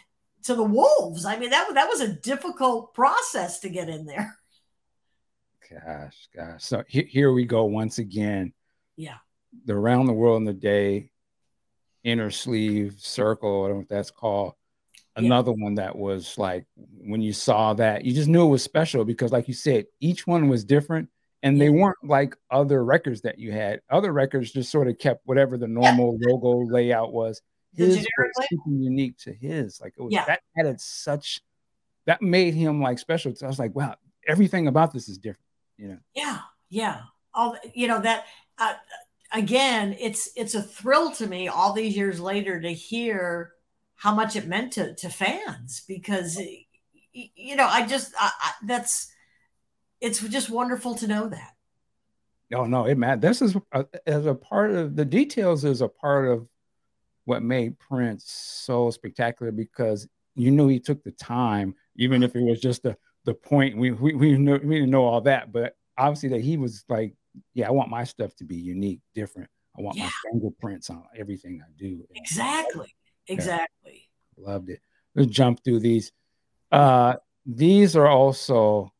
to 0.44 0.56
the 0.56 0.64
wolves. 0.64 1.26
I 1.26 1.38
mean, 1.38 1.50
that 1.50 1.74
that 1.74 1.90
was 1.90 2.02
a 2.02 2.14
difficult 2.14 2.94
process 2.94 3.60
to 3.62 3.70
get 3.70 3.90
in 3.90 4.06
there. 4.06 4.38
Gosh, 5.84 6.30
gosh. 6.36 6.64
So 6.64 6.84
he- 6.88 7.06
here 7.06 7.34
we 7.34 7.46
go 7.46 7.64
once 7.66 7.98
again. 7.98 8.54
Yeah. 8.98 9.18
The 9.66 9.74
around 9.74 10.06
the 10.06 10.14
world 10.14 10.38
in 10.38 10.46
the 10.46 10.54
day, 10.54 11.10
inner 12.04 12.30
sleeve 12.30 12.98
circle. 13.00 13.64
I 13.64 13.68
don't 13.70 13.72
know 13.72 13.80
what 13.80 13.90
that's 13.90 14.12
called. 14.12 14.54
Another 15.16 15.54
yeah. 15.58 15.64
one 15.64 15.76
that 15.76 15.96
was 15.96 16.38
like 16.38 16.68
when 17.00 17.20
you 17.22 17.34
saw 17.34 17.74
that, 17.74 18.06
you 18.06 18.14
just 18.14 18.28
knew 18.28 18.46
it 18.46 18.50
was 18.50 18.62
special 18.62 19.06
because, 19.06 19.32
like 19.32 19.48
you 19.48 19.56
said, 19.56 19.88
each 20.00 20.28
one 20.28 20.50
was 20.50 20.64
different 20.64 21.10
and 21.44 21.60
they 21.60 21.70
weren't 21.70 21.98
like 22.04 22.36
other 22.50 22.84
records 22.84 23.22
that 23.22 23.40
you 23.40 23.52
had. 23.52 23.82
Other 23.90 24.12
records 24.12 24.52
just 24.52 24.72
sort 24.72 24.88
of 24.88 24.98
kept 24.98 25.22
whatever 25.26 25.58
the 25.58 25.68
normal 25.68 26.18
yeah. 26.20 26.28
logo 26.30 26.66
layout 26.66 27.14
was. 27.14 27.42
His 27.76 27.98
was 27.98 28.48
unique 28.66 29.18
to 29.20 29.34
his. 29.34 29.82
Like 29.82 29.94
it 29.98 30.02
was 30.02 30.14
yeah. 30.14 30.26
that 30.26 30.42
added 30.58 30.80
such 30.80 31.42
that 32.06 32.22
made 32.22 32.54
him 32.54 32.82
like 32.82 33.00
special. 33.00 33.36
So 33.36 33.46
I 33.46 33.50
was 33.50 33.60
like, 33.60 33.76
wow, 33.76 33.96
everything 34.28 34.68
about 34.68 34.94
this 34.94 35.10
is 35.10 35.18
different 35.18 35.46
you 35.78 35.88
know 35.88 35.98
yeah 36.14 36.40
yeah 36.70 37.02
all 37.34 37.58
you 37.74 37.88
know 37.88 38.00
that 38.00 38.26
uh, 38.58 38.74
again 39.34 39.96
it's 40.00 40.30
it's 40.36 40.56
a 40.56 40.62
thrill 40.62 41.12
to 41.12 41.28
me 41.28 41.48
all 41.48 41.74
these 41.74 41.96
years 41.96 42.20
later 42.20 42.60
to 42.62 42.72
hear 42.72 43.52
how 43.96 44.14
much 44.14 44.36
it 44.36 44.48
meant 44.48 44.74
to 44.74 44.96
to 44.96 45.10
fans 45.10 45.84
because 45.88 46.40
you 47.14 47.56
know 47.56 47.68
i 47.68 47.86
just 47.86 48.14
I, 48.20 48.32
I, 48.42 48.52
that's 48.64 49.12
it's 50.06 50.20
just 50.20 50.52
wonderful 50.52 50.94
to 50.96 51.08
know 51.08 51.28
that. 51.28 51.56
Oh 52.54 52.66
no, 52.66 52.86
it 52.86 52.98
man. 52.98 53.20
This 53.20 53.42
is 53.42 53.58
a, 53.72 53.86
as 54.06 54.28
a 54.28 54.36
part 54.36 54.72
of 54.72 54.96
the 54.96 55.04
details 55.04 55.66
is 55.66 55.82
a 55.82 55.88
part 55.88 56.28
of 56.28 56.48
what 57.26 57.42
made 57.42 57.80
Prince 57.80 58.26
so 58.30 58.92
spectacular 58.92 59.52
because 59.52 60.08
you 60.36 60.52
knew 60.52 60.68
he 60.68 60.80
took 60.80 61.04
the 61.04 61.12
time, 61.12 61.74
even 61.96 62.22
if 62.22 62.36
it 62.36 62.44
was 62.44 62.62
just 62.62 62.84
the 62.84 62.96
the 63.26 63.34
point. 63.34 63.78
We 63.78 63.92
we 63.92 64.14
we, 64.14 64.38
know, 64.38 64.60
we 64.64 64.76
didn't 64.76 64.92
know 64.92 65.06
all 65.06 65.22
that, 65.22 65.52
but 65.52 65.76
obviously 65.98 66.30
that 66.30 66.42
he 66.42 66.58
was 66.58 66.86
like, 66.88 67.16
yeah, 67.56 67.68
I 67.68 67.72
want 67.72 67.90
my 67.90 68.04
stuff 68.04 68.36
to 68.36 68.44
be 68.44 68.58
unique, 68.58 69.00
different. 69.16 69.50
I 69.78 69.82
want 69.82 69.98
yeah. 69.98 70.06
my 70.06 70.12
fingerprints 70.32 70.92
on 70.92 71.04
everything 71.18 71.62
I 71.66 71.72
do. 71.78 72.06
Exactly. 72.14 72.96
Exactly. 73.28 74.08
Loved 74.38 74.70
it. 74.70 74.82
Let's 75.16 75.32
jump 75.32 75.64
through 75.64 75.80
these. 75.80 76.12
Uh, 76.72 77.16
these 77.48 77.96
are 77.96 78.08
also 78.08 78.94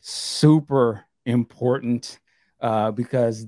super 0.00 1.04
important 1.26 2.18
uh, 2.60 2.90
because 2.90 3.46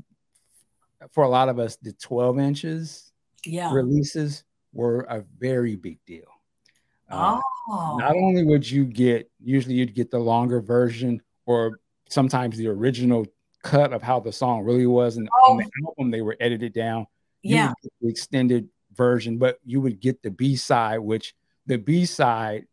for 1.10 1.24
a 1.24 1.28
lot 1.28 1.48
of 1.48 1.59
us, 1.59 1.77
the 1.77 1.93
12 1.93 2.39
inches 2.39 3.12
yeah. 3.44 3.73
releases 3.73 4.44
were 4.73 5.01
a 5.02 5.24
very 5.39 5.77
big 5.77 5.98
deal. 6.06 6.24
Uh, 7.10 7.39
oh. 7.69 7.97
Not 7.98 8.16
only 8.16 8.44
would 8.44 8.69
you 8.69 8.85
get, 8.85 9.31
usually 9.43 9.74
you'd 9.74 9.94
get 9.94 10.10
the 10.10 10.19
longer 10.19 10.60
version 10.60 11.20
or 11.44 11.81
sometimes 12.09 12.56
the 12.56 12.69
original 12.69 13.27
cut 13.62 13.93
of 13.93 14.02
how 14.02 14.20
the 14.20 14.32
song 14.32 14.62
really 14.62 14.86
was. 14.86 15.16
And 15.16 15.28
oh. 15.40 15.52
on 15.52 15.59
the 15.59 15.70
album, 15.86 16.10
they 16.10 16.23
were 16.23 16.36
edited 16.40 16.73
down. 16.73 17.06
Yeah. 17.43 17.73
the 18.01 18.09
extended 18.09 18.69
version, 18.94 19.36
but 19.36 19.59
you 19.64 19.81
would 19.81 20.01
get 20.01 20.23
the 20.23 20.31
B 20.31 20.55
side, 20.55 20.98
which 20.98 21.35
the 21.66 21.77
B 21.77 22.06
side 22.06 22.66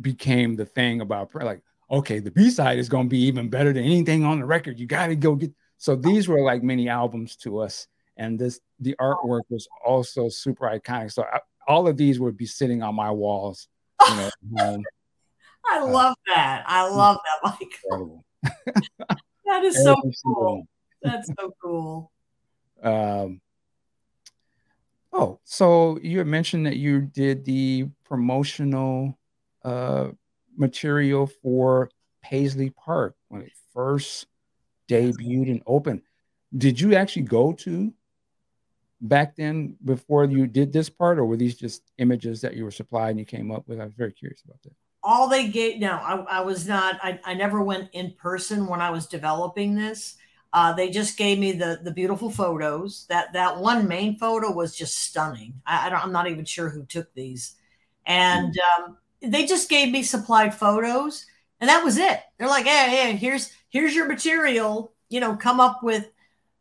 became 0.00 0.56
the 0.56 0.66
thing 0.66 1.00
about 1.00 1.32
like, 1.34 1.62
okay, 1.90 2.18
the 2.18 2.30
B 2.30 2.50
side 2.50 2.78
is 2.78 2.88
going 2.88 3.06
to 3.06 3.10
be 3.10 3.22
even 3.22 3.48
better 3.48 3.72
than 3.72 3.84
anything 3.84 4.24
on 4.24 4.40
the 4.40 4.46
record. 4.46 4.78
You 4.78 4.86
got 4.86 5.08
to 5.08 5.16
go 5.16 5.34
get. 5.34 5.52
So 5.78 5.94
these 5.94 6.28
were 6.28 6.42
like 6.42 6.62
mini 6.62 6.88
albums 6.88 7.36
to 7.36 7.60
us, 7.60 7.86
and 8.16 8.38
this 8.38 8.60
the 8.80 8.96
artwork 9.00 9.42
was 9.48 9.68
also 9.84 10.28
super 10.28 10.66
iconic. 10.66 11.12
So 11.12 11.22
I, 11.22 11.40
all 11.66 11.86
of 11.86 11.96
these 11.96 12.18
would 12.18 12.36
be 12.36 12.46
sitting 12.46 12.82
on 12.82 12.94
my 12.94 13.10
walls. 13.10 13.68
You 14.08 14.16
know, 14.16 14.30
I 15.70 15.78
uh, 15.78 15.86
love 15.86 16.12
uh, 16.12 16.34
that. 16.34 16.64
I 16.66 16.88
love 16.88 17.18
that, 17.24 17.56
Michael. 17.60 18.24
that 19.46 19.64
is 19.64 19.82
so 19.82 19.96
cool. 20.24 20.66
That's 21.02 21.28
so 21.38 21.54
cool. 21.62 22.10
Um, 22.82 23.40
oh, 25.12 25.40
so 25.44 25.98
you 26.02 26.18
had 26.18 26.26
mentioned 26.26 26.66
that 26.66 26.76
you 26.76 27.02
did 27.02 27.44
the 27.44 27.88
promotional 28.04 29.18
uh, 29.64 30.08
material 30.58 31.26
for 31.26 31.90
Paisley 32.22 32.70
Park 32.70 33.16
when 33.28 33.42
it 33.42 33.52
first 33.72 34.26
debuted 34.88 35.50
and 35.50 35.62
opened. 35.66 36.02
Did 36.56 36.80
you 36.80 36.94
actually 36.94 37.22
go 37.22 37.52
to 37.52 37.92
back 39.00 39.36
then 39.36 39.76
before 39.84 40.24
you 40.24 40.46
did 40.46 40.72
this 40.72 40.90
part, 40.90 41.18
or 41.18 41.24
were 41.24 41.36
these 41.36 41.56
just 41.56 41.82
images 41.98 42.40
that 42.40 42.56
you 42.56 42.64
were 42.64 42.70
supplied 42.70 43.10
and 43.10 43.18
you 43.18 43.24
came 43.24 43.50
up 43.50 43.68
with? 43.68 43.80
I 43.80 43.84
was 43.84 43.94
very 43.94 44.12
curious 44.12 44.42
about 44.42 44.62
that. 44.62 44.72
All 45.02 45.28
they 45.28 45.48
gave, 45.48 45.78
no, 45.78 45.92
I, 45.92 46.38
I 46.38 46.40
was 46.40 46.66
not, 46.66 46.98
I, 47.02 47.20
I 47.24 47.34
never 47.34 47.62
went 47.62 47.90
in 47.92 48.12
person 48.18 48.66
when 48.66 48.80
I 48.80 48.90
was 48.90 49.06
developing 49.06 49.74
this. 49.74 50.16
Uh, 50.52 50.72
they 50.72 50.90
just 50.90 51.18
gave 51.18 51.38
me 51.38 51.52
the 51.52 51.78
the 51.84 51.90
beautiful 51.92 52.30
photos. 52.30 53.04
That 53.10 53.34
that 53.34 53.58
one 53.58 53.86
main 53.86 54.16
photo 54.16 54.50
was 54.50 54.74
just 54.74 54.96
stunning. 54.96 55.60
I, 55.66 55.86
I 55.86 55.90
don't, 55.90 56.02
I'm 56.02 56.12
not 56.12 56.26
even 56.26 56.46
sure 56.46 56.70
who 56.70 56.86
took 56.86 57.12
these, 57.12 57.54
and 58.06 58.54
mm. 58.54 58.84
um, 58.84 58.96
they 59.22 59.46
just 59.46 59.68
gave 59.68 59.90
me 59.90 60.02
supplied 60.02 60.54
photos, 60.54 61.26
and 61.60 61.68
that 61.68 61.84
was 61.84 61.98
it. 61.98 62.20
They're 62.38 62.48
like, 62.48 62.66
hey, 62.66 62.90
hey, 62.90 63.16
here's 63.16 63.52
here's 63.68 63.94
your 63.94 64.06
material. 64.06 64.92
You 65.08 65.20
know, 65.20 65.36
come 65.36 65.60
up 65.60 65.82
with 65.82 66.08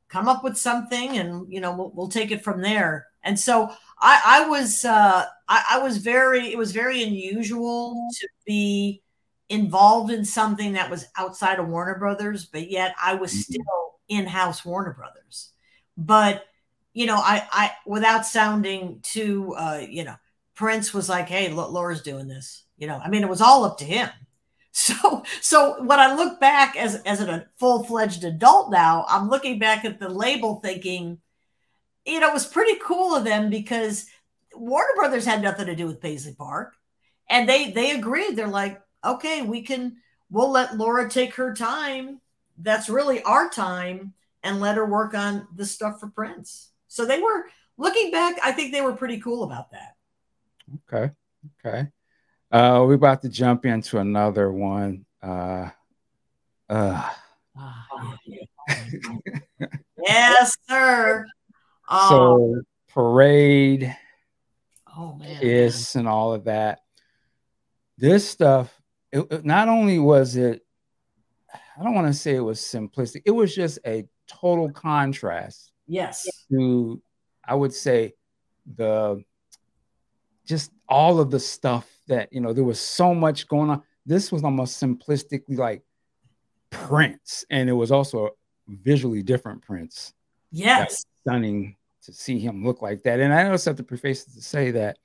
come 0.10 0.28
up 0.28 0.44
with 0.44 0.58
something 0.58 1.18
and 1.18 1.52
you 1.52 1.60
know 1.60 1.76
we'll, 1.76 1.92
we'll 1.94 2.08
take 2.08 2.32
it 2.32 2.44
from 2.44 2.62
there 2.62 3.08
and 3.24 3.40
so 3.40 3.70
i 4.00 4.22
i 4.26 4.48
was 4.48 4.86
uh 4.86 5.26
I, 5.50 5.64
I 5.72 5.80
was 5.80 5.98
very 5.98 6.52
it 6.52 6.58
was 6.58 6.72
very 6.72 7.04
unusual 7.04 8.08
to 8.20 8.28
be 8.46 9.02
involved 9.50 10.12
in 10.12 10.26
something 10.26 10.74
that 10.74 10.90
was 10.90 11.08
outside 11.18 11.60
of 11.60 11.68
warner 11.68 11.98
brothers 11.98 12.46
but 12.46 12.70
yet 12.70 12.96
i 13.02 13.16
was 13.16 13.32
mm-hmm. 13.32 13.54
still 13.54 14.00
in-house 14.10 14.64
warner 14.64 14.94
brothers 14.94 15.52
but 15.98 16.46
you 16.94 17.06
know 17.06 17.18
i 17.18 17.46
i 17.52 17.72
without 17.86 18.26
sounding 18.26 19.00
too 19.04 19.54
uh 19.58 19.82
you 19.88 20.04
know 20.04 20.16
prince 20.58 20.94
was 20.94 21.08
like 21.08 21.30
hey 21.30 21.50
laura's 21.50 22.02
doing 22.02 22.28
this 22.28 22.66
you 22.78 22.88
know 22.88 23.00
i 23.04 23.10
mean 23.10 23.24
it 23.24 23.30
was 23.30 23.42
all 23.42 23.64
up 23.64 23.78
to 23.78 23.86
him 23.86 24.10
so, 24.78 25.24
so 25.42 25.84
when 25.84 26.00
I 26.00 26.14
look 26.14 26.40
back 26.40 26.76
as 26.76 26.98
as 26.98 27.20
a 27.20 27.48
full 27.58 27.84
fledged 27.84 28.24
adult 28.24 28.70
now, 28.72 29.08
I'm 29.10 29.28
looking 29.28 29.58
back 29.58 29.86
at 29.86 30.00
the 30.00 30.08
label, 30.08 30.60
thinking, 30.60 31.18
you 32.06 32.20
know, 32.20 32.28
it 32.28 32.34
was 32.34 32.46
pretty 32.46 32.80
cool 32.84 33.16
of 33.16 33.24
them 33.24 33.50
because 33.50 34.06
Warner 34.54 34.94
Brothers 34.96 35.26
had 35.26 35.42
nothing 35.42 35.66
to 35.66 35.76
do 35.76 35.88
with 35.88 36.00
Paisley 36.00 36.36
Park, 36.36 36.76
and 37.28 37.50
they 37.50 37.72
they 37.72 37.90
agreed. 37.90 38.36
They're 38.36 38.48
like, 38.48 38.80
okay, 39.04 39.42
we 39.42 39.64
can, 39.64 39.98
we'll 40.30 40.52
let 40.52 40.78
Laura 40.78 41.10
take 41.10 41.34
her 41.38 41.56
time. 41.56 42.22
That's 42.60 42.88
really 42.88 43.24
our 43.24 43.50
time, 43.50 44.14
and 44.44 44.62
let 44.62 44.78
her 44.78 44.86
work 44.86 45.16
on 45.16 45.48
the 45.56 45.66
stuff 45.66 46.00
for 46.00 46.10
Prince. 46.10 46.70
So 46.88 47.04
they 47.04 47.20
were 47.20 47.46
looking 47.78 48.12
back. 48.12 48.36
I 48.44 48.52
think 48.52 48.72
they 48.72 48.82
were 48.82 48.94
pretty 48.94 49.20
cool 49.22 49.44
about 49.44 49.72
that. 49.72 49.97
Okay. 50.92 51.12
Okay. 51.66 51.88
Uh, 52.52 52.84
we're 52.88 52.94
about 52.94 53.22
to 53.22 53.30
jump 53.30 53.66
into 53.66 53.98
another 54.00 54.52
one. 54.52 55.06
Uh, 55.22 55.70
uh. 56.70 57.10
yes, 59.98 60.58
sir. 60.68 61.26
Um, 61.90 62.10
so 62.10 62.62
parade, 62.90 63.96
oh 64.98 65.16
man, 65.16 65.40
kiss, 65.40 65.96
and 65.96 66.08
all 66.08 66.34
of 66.34 66.46
that. 66.46 66.80
This 67.98 68.30
stuff, 68.30 68.74
it, 69.12 69.26
it, 69.32 69.46
not 69.46 69.70
only 69.70 70.00
was 70.00 70.36
it, 70.36 70.66
I 71.54 71.84
don't 71.84 71.96
want 71.96 72.08
to 72.08 72.14
say 72.14 72.36
it 72.36 72.42
was 72.42 72.60
simplistic. 72.60 73.24
It 73.26 73.32
was 73.32 73.56
just 73.56 73.80
a 73.86 74.08
total 74.28 74.72
contrast. 74.72 75.72
Yes. 75.88 76.28
To, 76.52 77.02
I 77.44 77.56
would 77.56 77.74
say, 77.74 78.14
the 78.76 79.24
just 80.48 80.72
all 80.88 81.20
of 81.20 81.30
the 81.30 81.40
stuff 81.40 81.88
that 82.08 82.32
you 82.32 82.42
know 82.42 82.54
there 82.54 82.64
was 82.64 82.80
so 82.80 83.14
much 83.14 83.48
going 83.48 83.70
on. 83.70 83.84
This 84.06 84.32
was 84.32 84.44
almost 84.44 84.82
simplistically 84.82 85.58
like 85.58 85.84
Prince, 86.70 87.46
and 87.50 87.70
it 87.70 87.74
was 87.74 87.92
also 87.92 88.32
visually 88.68 89.22
different 89.22 89.62
Prince. 89.62 90.14
Yes, 90.52 91.06
stunning 91.22 91.76
to 92.04 92.14
see 92.14 92.40
him 92.40 92.66
look 92.66 92.82
like 92.82 93.04
that. 93.04 93.20
And 93.20 93.34
I 93.34 93.50
also 93.50 93.72
have 93.72 93.78
to 93.78 93.84
preface 93.84 94.24
to 94.24 94.42
say 94.42 94.72
that 94.72 94.98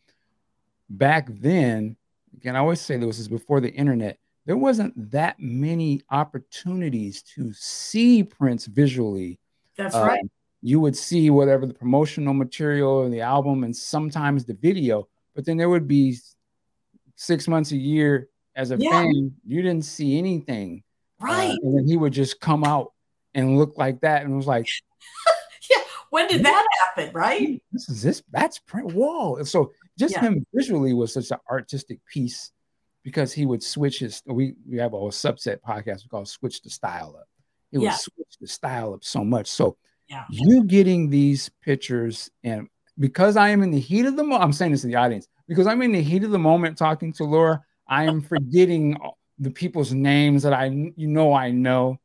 back 0.88 1.26
then, 1.28 1.96
again, 2.36 2.54
I 2.54 2.60
always 2.60 2.80
say 2.80 2.96
this 2.96 3.18
is 3.18 3.28
before 3.28 3.60
the 3.60 3.72
internet. 3.72 4.18
There 4.46 4.56
wasn't 4.56 5.10
that 5.10 5.36
many 5.38 6.02
opportunities 6.10 7.22
to 7.34 7.52
see 7.52 8.22
Prince 8.22 8.66
visually. 8.66 9.38
That's 9.76 9.94
um, 9.94 10.06
right. 10.06 10.22
You 10.62 10.78
would 10.80 10.96
see 10.96 11.30
whatever 11.30 11.66
the 11.66 11.74
promotional 11.74 12.34
material 12.34 13.02
and 13.02 13.12
the 13.12 13.20
album, 13.20 13.64
and 13.64 13.76
sometimes 13.76 14.44
the 14.44 14.54
video, 14.54 15.08
but 15.34 15.44
then 15.44 15.56
there 15.56 15.68
would 15.68 15.88
be 15.88 16.16
six 17.16 17.48
months 17.48 17.72
a 17.72 17.76
year 17.76 18.28
as 18.54 18.70
a 18.70 18.76
yeah. 18.78 18.90
fan, 18.90 19.32
you 19.46 19.62
didn't 19.62 19.84
see 19.84 20.18
anything. 20.18 20.82
Uh, 21.22 21.26
right. 21.26 21.50
Uh, 21.50 21.66
and 21.66 21.78
then 21.78 21.86
he 21.86 21.96
would 21.96 22.12
just 22.12 22.40
come 22.40 22.64
out 22.64 22.92
and 23.34 23.58
look 23.58 23.76
like 23.76 24.00
that. 24.00 24.22
And 24.22 24.32
it 24.32 24.36
was 24.36 24.46
like, 24.46 24.66
yeah, 25.70 25.82
when 26.10 26.28
did 26.28 26.44
that 26.44 26.66
happen? 26.80 27.12
Right. 27.14 27.62
This 27.72 27.88
is 27.88 28.02
this, 28.02 28.22
that's 28.30 28.58
print. 28.58 28.92
Whoa. 28.92 29.42
So 29.44 29.72
just 29.98 30.14
yeah. 30.14 30.22
him 30.22 30.46
visually 30.54 30.92
was 30.92 31.14
such 31.14 31.30
an 31.30 31.38
artistic 31.50 31.98
piece 32.06 32.52
because 33.02 33.32
he 33.32 33.46
would 33.46 33.62
switch 33.62 34.00
his, 34.00 34.22
we, 34.26 34.54
we 34.68 34.78
have 34.78 34.92
a 34.92 34.98
whole 34.98 35.10
subset 35.10 35.58
podcast 35.66 36.08
called 36.08 36.28
Switch 36.28 36.60
the 36.62 36.70
Style 36.70 37.16
Up. 37.18 37.28
He 37.70 37.78
would 37.78 37.92
switch 37.92 38.36
the 38.38 38.46
style 38.46 38.92
up 38.92 39.02
so 39.02 39.24
much. 39.24 39.46
So 39.46 39.78
yeah. 40.06 40.24
you 40.28 40.64
getting 40.64 41.08
these 41.08 41.48
pictures 41.62 42.30
and 42.44 42.68
because 43.02 43.36
I 43.36 43.48
am 43.48 43.64
in 43.64 43.72
the 43.72 43.80
heat 43.80 44.06
of 44.06 44.14
the 44.14 44.22
moment, 44.22 44.44
I'm 44.44 44.52
saying 44.52 44.70
this 44.70 44.82
to 44.82 44.86
the 44.86 44.94
audience 44.94 45.26
because 45.48 45.66
I'm 45.66 45.82
in 45.82 45.90
the 45.90 46.00
heat 46.00 46.22
of 46.22 46.30
the 46.30 46.38
moment 46.38 46.78
talking 46.78 47.12
to 47.14 47.24
Laura. 47.24 47.60
I 47.88 48.04
am 48.04 48.20
forgetting 48.32 48.96
the 49.40 49.50
people's 49.50 49.92
names 49.92 50.44
that 50.44 50.52
I 50.52 50.66
you 50.66 51.08
know 51.08 51.34
I 51.34 51.50
know. 51.50 51.98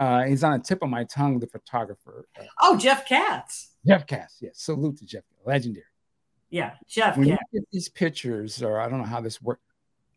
Uh, 0.00 0.24
he's 0.24 0.42
on 0.42 0.54
the 0.54 0.58
tip 0.58 0.82
of 0.82 0.88
my 0.88 1.04
tongue, 1.04 1.38
the 1.38 1.46
photographer. 1.46 2.26
Oh, 2.60 2.76
Jeff 2.76 3.06
Katz. 3.06 3.76
Jeff 3.86 4.04
Katz, 4.04 4.38
yes. 4.40 4.54
Salute 4.60 4.96
to 4.98 5.06
Jeff, 5.06 5.22
legendary. 5.46 5.84
Yeah, 6.50 6.72
Jeff. 6.88 7.16
When 7.16 7.28
Katz. 7.28 7.42
you 7.52 7.60
get 7.60 7.68
these 7.70 7.88
pictures, 7.88 8.64
or 8.64 8.80
I 8.80 8.88
don't 8.88 8.98
know 8.98 9.04
how 9.04 9.20
this 9.20 9.40
works, 9.40 9.62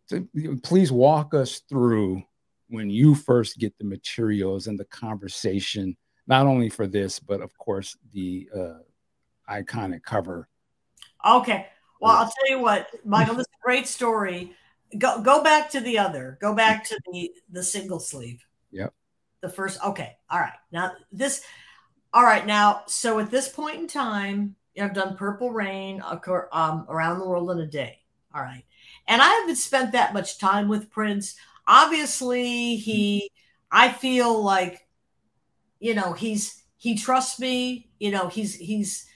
so 0.07 0.26
please 0.64 0.91
walk 0.91 1.35
us 1.35 1.61
through 1.69 2.23
when 2.69 2.89
you 2.89 3.14
first 3.14 3.60
get 3.60 3.77
the 3.77 3.85
materials 3.85 4.65
and 4.65 4.80
the 4.80 4.85
conversation, 4.85 5.95
not 6.26 6.47
only 6.47 6.69
for 6.69 6.88
this, 6.88 7.19
but 7.19 7.41
of 7.41 7.56
course 7.60 7.95
the 8.11 8.49
uh, 8.56 8.80
iconic 9.49 10.03
cover. 10.03 10.47
Okay. 11.26 11.67
Well, 12.01 12.11
I'll 12.11 12.26
tell 12.26 12.49
you 12.49 12.59
what, 12.59 12.89
Michael, 13.03 13.35
this 13.35 13.47
is 13.47 13.53
a 13.61 13.65
great 13.65 13.88
story. 13.88 14.53
Go 14.97 15.22
go 15.22 15.43
back 15.43 15.69
to 15.72 15.80
the 15.80 15.97
other. 15.97 16.38
Go 16.41 16.53
back 16.53 16.84
to 16.85 16.99
the 17.11 17.31
the 17.49 17.63
single 17.63 17.99
sleeve. 17.99 18.45
Yep. 18.72 18.93
The 19.41 19.49
first. 19.49 19.84
Okay. 19.84 20.17
All 20.30 20.39
right. 20.39 20.53
Now 20.72 20.91
this. 21.11 21.41
All 22.13 22.23
right. 22.23 22.45
Now, 22.45 22.84
so 22.88 23.19
at 23.19 23.31
this 23.31 23.49
point 23.49 23.77
in 23.77 23.88
time, 23.88 24.55
I've 24.80 24.93
done 24.93 25.17
Purple 25.17 25.51
Rain 25.51 26.01
um, 26.01 26.85
around 26.89 27.19
the 27.19 27.27
world 27.27 27.51
in 27.51 27.59
a 27.59 27.67
day. 27.67 27.99
All 28.34 28.41
right. 28.41 28.63
And 29.07 29.22
I 29.22 29.30
haven't 29.30 29.57
spent 29.57 29.91
that 29.93 30.13
much 30.13 30.38
time 30.38 30.67
with 30.67 30.89
Prince. 30.89 31.35
Obviously, 31.67 32.76
he, 32.76 33.31
I 33.72 33.89
feel 33.89 34.43
like, 34.43 34.88
you 35.80 35.93
know, 35.93 36.13
he's, 36.13 36.63
he 36.77 36.95
trusts 36.95 37.39
me. 37.39 37.89
You 37.99 38.11
know, 38.11 38.27
he's, 38.27 38.55
he's, 38.55 39.07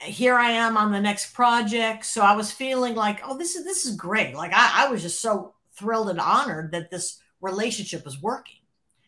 here 0.00 0.36
I 0.36 0.50
am 0.50 0.76
on 0.76 0.92
the 0.92 1.00
next 1.00 1.32
project. 1.34 2.04
So 2.04 2.22
I 2.22 2.36
was 2.36 2.50
feeling 2.50 2.94
like, 2.94 3.20
oh, 3.24 3.38
this 3.38 3.56
is, 3.56 3.64
this 3.64 3.86
is 3.86 3.96
great. 3.96 4.34
Like 4.34 4.52
I, 4.54 4.86
I 4.86 4.90
was 4.90 5.02
just 5.02 5.20
so 5.20 5.54
thrilled 5.72 6.10
and 6.10 6.20
honored 6.20 6.72
that 6.72 6.90
this 6.90 7.20
relationship 7.40 8.04
was 8.04 8.22
working. 8.22 8.60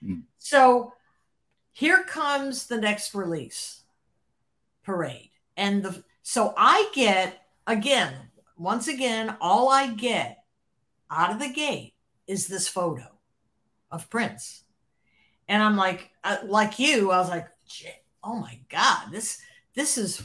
Mm. 0.03 0.23
So 0.39 0.93
here 1.73 2.05
comes 2.05 2.67
the 2.67 2.81
next 2.81 3.15
release 3.15 3.83
parade. 4.83 5.31
And 5.57 5.83
the, 5.83 6.05
so 6.23 6.55
I 6.57 6.91
get, 6.95 7.43
again, 7.67 8.15
once 8.57 8.89
again, 8.89 9.37
all 9.41 9.69
I 9.69 9.89
get 9.89 10.45
out 11.11 11.31
of 11.31 11.39
the 11.39 11.53
gate 11.53 11.95
is 12.27 12.47
this 12.47 12.69
photo 12.69 13.07
of 13.91 14.11
Prince. 14.11 14.65
And 15.49 15.63
I'm 15.63 15.77
like, 15.77 16.11
uh, 16.25 16.39
like 16.45 16.79
you, 16.79 17.11
I 17.11 17.19
was 17.19 17.29
like, 17.29 17.47
oh 18.25 18.37
my 18.37 18.59
God, 18.69 19.11
this, 19.13 19.41
this 19.75 19.97
is, 19.99 20.23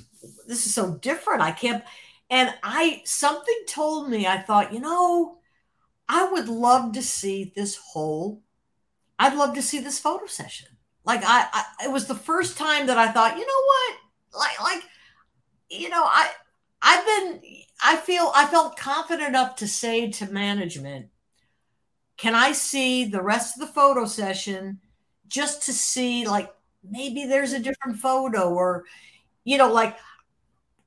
this 0.47 0.65
is 0.65 0.73
so 0.73 0.95
different. 0.95 1.41
I 1.41 1.51
can't, 1.51 1.83
and 2.29 2.53
I, 2.63 3.01
something 3.05 3.63
told 3.67 4.09
me, 4.09 4.27
I 4.27 4.37
thought, 4.37 4.73
you 4.73 4.79
know, 4.79 5.37
I 6.07 6.29
would 6.31 6.49
love 6.49 6.93
to 6.93 7.01
see 7.01 7.53
this 7.55 7.77
whole, 7.77 8.41
I'd 9.19 9.35
love 9.35 9.53
to 9.55 9.61
see 9.61 9.79
this 9.79 9.99
photo 9.99 10.25
session. 10.25 10.67
Like 11.03 11.21
I, 11.23 11.47
I 11.51 11.85
it 11.85 11.91
was 11.91 12.05
the 12.07 12.15
first 12.15 12.57
time 12.57 12.87
that 12.87 12.97
I 12.97 13.11
thought, 13.11 13.37
you 13.37 13.45
know 13.45 13.63
what? 13.65 13.95
Like, 14.39 14.61
like, 14.61 14.83
you 15.69 15.89
know, 15.89 16.03
I, 16.03 16.29
I've 16.81 17.05
been, 17.05 17.41
I 17.83 17.95
feel, 17.95 18.31
I 18.35 18.45
felt 18.45 18.77
confident 18.77 19.29
enough 19.29 19.55
to 19.57 19.67
say 19.67 20.11
to 20.11 20.31
management, 20.31 21.07
can 22.17 22.35
I 22.35 22.51
see 22.51 23.05
the 23.05 23.21
rest 23.21 23.55
of 23.55 23.67
the 23.67 23.73
photo 23.73 24.05
session 24.05 24.79
just 25.27 25.63
to 25.63 25.73
see, 25.73 26.27
like, 26.27 26.53
maybe 26.83 27.25
there's 27.25 27.53
a 27.53 27.59
different 27.59 27.97
photo 27.97 28.49
or, 28.49 28.83
you 29.43 29.57
know, 29.57 29.71
like 29.71 29.97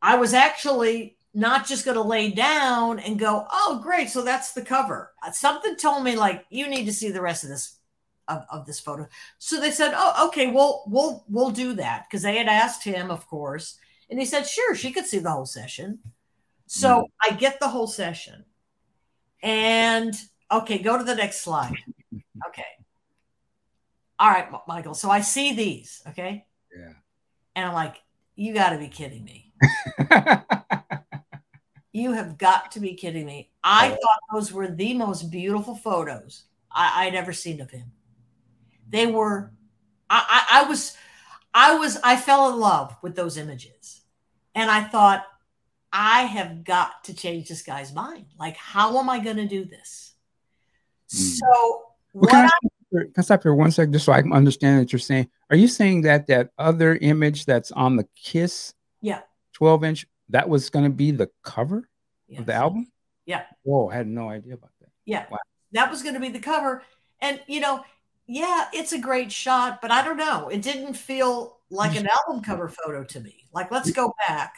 I 0.05 0.17
was 0.17 0.35
actually 0.35 1.17
not 1.33 1.67
just 1.67 1.85
going 1.85 1.97
to 1.97 2.03
lay 2.03 2.31
down 2.31 3.01
and 3.01 3.19
go, 3.19 3.47
oh, 3.51 3.81
great. 3.83 4.11
So 4.11 4.23
that's 4.23 4.53
the 4.53 4.63
cover. 4.63 5.13
Something 5.33 5.77
told 5.77 6.05
me, 6.05 6.15
like, 6.15 6.45
you 6.51 6.69
need 6.69 6.85
to 6.85 6.93
see 6.93 7.11
the 7.11 7.23
rest 7.23 7.45
of 7.45 7.51
this. 7.51 7.79
Of, 8.27 8.47
of 8.51 8.65
this 8.65 8.81
photo 8.81 9.07
so 9.37 9.61
they 9.61 9.71
said 9.71 9.93
oh 9.95 10.29
okay 10.29 10.51
well 10.51 10.85
we'll 10.87 11.27
we'll 11.29 11.51
do 11.51 11.75
that 11.75 12.07
because 12.09 12.23
they 12.23 12.39
had 12.39 12.49
asked 12.49 12.83
him 12.83 13.11
of 13.11 13.27
course 13.29 13.79
and 14.11 14.19
he 14.19 14.27
said, 14.27 14.47
sure, 14.47 14.75
she 14.75 14.93
could 14.93 15.07
see 15.07 15.19
the 15.19 15.31
whole 15.31 15.47
session. 15.47 15.99
So 16.67 17.03
mm. 17.03 17.05
I 17.23 17.35
get 17.35 17.61
the 17.61 17.69
whole 17.69 17.87
session. 17.87 18.45
And 19.43 20.15
okay, 20.51 20.79
go 20.79 20.99
to 20.99 21.05
the 21.05 21.15
next 21.15 21.41
slide. 21.41 21.77
Okay. 22.49 22.65
All 24.19 24.29
right, 24.29 24.49
Michael. 24.69 24.95
So 24.95 25.09
I 25.09 25.21
see 25.21 25.55
these. 25.55 26.03
Okay. 26.09 26.45
Yeah. 26.77 26.93
And 27.57 27.67
I'm 27.67 27.73
like, 27.73 27.97
you 28.37 28.53
got 28.53 28.71
to 28.71 28.79
be 28.79 28.89
kidding 28.89 29.25
me. 29.25 29.44
you 31.93 32.13
have 32.13 32.39
got 32.39 32.73
to 32.73 32.81
be 32.81 32.95
kidding 32.95 33.27
me. 33.27 33.51
I 33.63 33.91
thought 33.91 34.21
those 34.33 34.53
were 34.53 34.69
the 34.69 34.95
most 34.95 35.31
beautiful 35.31 35.77
photos 35.77 36.45
I, 36.71 37.07
would 37.07 37.15
ever 37.15 37.33
seen 37.33 37.61
of 37.61 37.71
him. 37.71 37.93
They 38.89 39.07
were, 39.07 39.53
I, 40.11 40.47
I, 40.51 40.61
I 40.61 40.69
was, 40.69 40.97
I 41.55 41.75
was 41.77 41.99
I 42.03 42.17
fell 42.17 42.53
in 42.53 42.59
love 42.59 42.97
with 43.03 43.15
those 43.15 43.37
images. 43.37 44.03
And 44.55 44.71
I 44.71 44.83
thought, 44.85 45.25
I 45.93 46.23
have 46.23 46.65
got 46.65 47.05
to 47.05 47.15
change 47.15 47.49
this 47.49 47.63
guy's 47.63 47.95
mind. 47.95 48.27
Like, 48.39 48.57
how 48.57 48.99
am 48.99 49.09
I 49.09 49.21
going 49.21 49.37
to 49.37 49.47
do 49.47 49.65
this? 49.65 50.15
Mm. 51.13 51.39
So, 51.39 51.47
well, 52.13 52.23
what 52.23 52.31
can, 52.31 52.45
I, 52.47 52.49
can 52.91 53.13
I 53.17 53.23
stop 53.23 53.43
here 53.45 53.55
one 53.55 53.71
second 53.71 53.93
just 53.93 54.05
so 54.05 54.13
I 54.13 54.23
can 54.23 54.33
understand 54.33 54.81
what 54.81 54.93
you're 54.93 54.99
saying? 54.99 55.29
Are 55.51 55.57
you 55.57 55.69
saying 55.69 56.03
that 56.03 56.27
that 56.27 56.51
other 56.59 56.97
image 56.97 57.47
that's 57.47 57.71
on 57.73 57.97
the 57.97 58.07
Kiss 58.17 58.75
yeah 59.01 59.21
12 59.55 59.85
inch 59.85 60.07
that 60.29 60.49
was 60.49 60.71
going 60.71 60.85
to 60.85 60.91
be 60.91 61.11
the 61.11 61.31
cover 61.43 61.89
yes. 62.29 62.41
of 62.41 62.47
the 62.47 62.55
album? 62.55 62.87
Yeah. 63.27 63.43
Whoa, 63.63 63.89
I 63.89 63.95
had 63.95 64.07
no 64.07 64.29
idea 64.29 64.55
about 64.55 64.71
that. 64.81 64.91
Yeah. 65.05 65.27
Wow. 65.31 65.39
That 65.73 65.91
was 65.91 66.03
going 66.03 66.15
to 66.15 66.21
be 66.21 66.29
the 66.29 66.41
cover. 66.41 66.83
And, 67.21 67.41
you 67.47 67.61
know, 67.61 67.85
yeah, 68.27 68.69
it's 68.73 68.93
a 68.93 68.99
great 68.99 69.33
shot, 69.33 69.81
but 69.83 69.91
I 69.91 70.05
don't 70.05 70.17
know. 70.17 70.49
It 70.49 70.63
didn't 70.63 70.95
feel 70.95 71.59
like 71.71 71.99
an 71.99 72.09
album 72.27 72.43
cover 72.43 72.69
photo 72.69 73.05
to 73.05 73.21
me. 73.21 73.45
Like, 73.53 73.71
let's 73.71 73.91
go 73.91 74.15
back. 74.27 74.55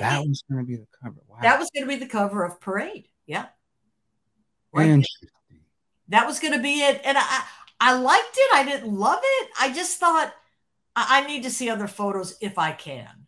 That 0.00 0.26
was 0.26 0.42
going 0.50 0.64
to 0.64 0.66
be 0.66 0.76
the 0.76 0.86
cover. 1.02 1.20
Wow. 1.28 1.38
That 1.42 1.58
was 1.58 1.70
going 1.74 1.86
to 1.86 1.88
be 1.88 1.96
the 1.96 2.10
cover 2.10 2.44
of 2.44 2.60
Parade. 2.60 3.08
Yeah. 3.26 3.46
Right 4.72 4.88
Interesting. 4.88 5.28
That 6.08 6.26
was 6.26 6.40
going 6.40 6.54
to 6.54 6.60
be 6.60 6.80
it. 6.80 7.00
And 7.04 7.16
I, 7.16 7.44
I 7.80 7.94
liked 7.94 8.36
it. 8.36 8.54
I 8.54 8.64
didn't 8.64 8.92
love 8.92 9.20
it. 9.22 9.50
I 9.58 9.72
just 9.72 9.98
thought 9.98 10.34
I, 10.96 11.22
I 11.22 11.26
need 11.26 11.44
to 11.44 11.50
see 11.50 11.70
other 11.70 11.86
photos 11.86 12.36
if 12.40 12.58
I 12.58 12.72
can. 12.72 13.23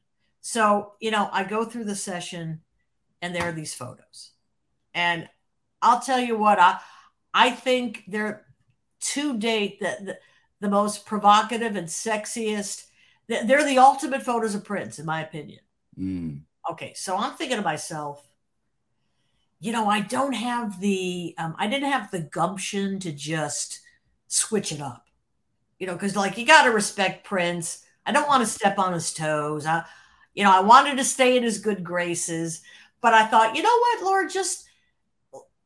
So, 0.47 0.93
you 1.01 1.11
know, 1.11 1.29
I 1.33 1.43
go 1.43 1.65
through 1.65 1.87
the 1.87 1.97
session 1.97 2.61
and 3.21 3.35
there 3.35 3.49
are 3.49 3.53
these 3.53 3.75
photos. 3.75 4.31
And 4.95 5.29
I'll 5.83 5.99
tell 5.99 6.21
you 6.21 6.39
what, 6.39 6.61
I, 6.61 6.79
I 7.35 7.51
think 7.51 8.05
they're 8.07 8.47
to 9.01 9.37
date 9.39 9.81
the, 9.81 9.97
the, 10.01 10.19
the 10.61 10.71
most 10.71 11.05
provocative 11.05 11.75
and 11.75 11.89
sexiest. 11.89 12.85
They're 13.27 13.65
the 13.65 13.79
ultimate 13.79 14.23
photos 14.23 14.55
of 14.55 14.63
Prince, 14.63 15.01
in 15.01 15.05
my 15.05 15.21
opinion. 15.21 15.59
Mm. 15.99 16.43
Okay, 16.71 16.93
so 16.95 17.17
I'm 17.17 17.35
thinking 17.35 17.57
to 17.57 17.65
myself, 17.65 18.25
you 19.59 19.73
know, 19.73 19.89
I 19.89 19.99
don't 19.99 20.35
have 20.35 20.81
the, 20.81 21.35
um, 21.39 21.57
I 21.59 21.67
didn't 21.67 21.91
have 21.91 22.13
the 22.13 22.21
gumption 22.21 23.01
to 23.01 23.11
just 23.11 23.81
switch 24.29 24.71
it 24.71 24.81
up, 24.81 25.09
you 25.81 25.89
know, 25.89 25.95
because 25.95 26.15
like 26.15 26.39
you 26.39 26.47
got 26.47 26.67
to 26.67 26.71
respect 26.71 27.27
Prince. 27.27 27.83
I 28.07 28.13
don't 28.13 28.29
want 28.29 28.45
to 28.45 28.49
step 28.49 28.79
on 28.79 28.93
his 28.93 29.13
toes. 29.13 29.67
I, 29.67 29.83
you 30.37 30.45
know, 30.45 30.53
I 30.53 30.61
wanted 30.61 30.99
to 30.99 31.05
stay 31.05 31.37
in 31.37 31.43
his 31.43 31.59
good 31.59 31.83
graces, 31.83 32.63
but 33.01 33.15
I 33.15 33.27
thought, 33.27 33.57
you 33.57 33.63
know 33.63 33.79
what, 33.79 34.05
Laura, 34.05 34.29
just 34.29 34.69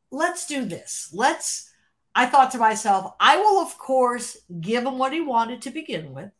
let's 0.09 0.47
do 0.47 0.65
this. 0.65 1.11
Let's 1.13 1.69
I 2.15 2.25
thought 2.25 2.51
to 2.51 2.57
myself, 2.57 3.13
I 3.19 3.37
will, 3.37 3.61
of 3.61 3.77
course, 3.77 4.37
give 4.59 4.85
him 4.85 4.97
what 4.97 5.13
he 5.13 5.21
wanted 5.21 5.61
to 5.61 5.71
begin 5.71 6.13
with, 6.13 6.31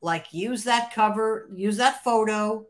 like 0.00 0.32
use 0.32 0.64
that 0.64 0.92
cover, 0.92 1.48
use 1.54 1.76
that 1.76 2.02
photo. 2.02 2.66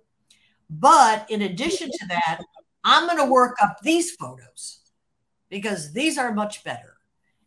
But 0.68 1.30
in 1.30 1.42
addition 1.42 1.90
to 1.90 2.06
that, 2.08 2.40
I'm 2.84 3.06
going 3.06 3.18
to 3.18 3.32
work 3.32 3.56
up 3.62 3.78
these 3.82 4.12
photos 4.12 4.80
because 5.48 5.92
these 5.92 6.18
are 6.18 6.32
much 6.32 6.64
better. 6.64 6.96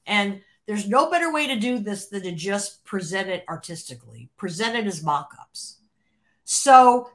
And 0.07 0.41
there's 0.65 0.87
no 0.87 1.11
better 1.11 1.31
way 1.31 1.47
to 1.47 1.59
do 1.59 1.77
this 1.77 2.07
than 2.07 2.23
to 2.23 2.31
just 2.31 2.83
present 2.83 3.29
it 3.29 3.43
artistically, 3.47 4.29
present 4.37 4.75
it 4.75 4.87
as 4.87 5.03
mock 5.03 5.33
ups. 5.39 5.77
So 6.45 7.11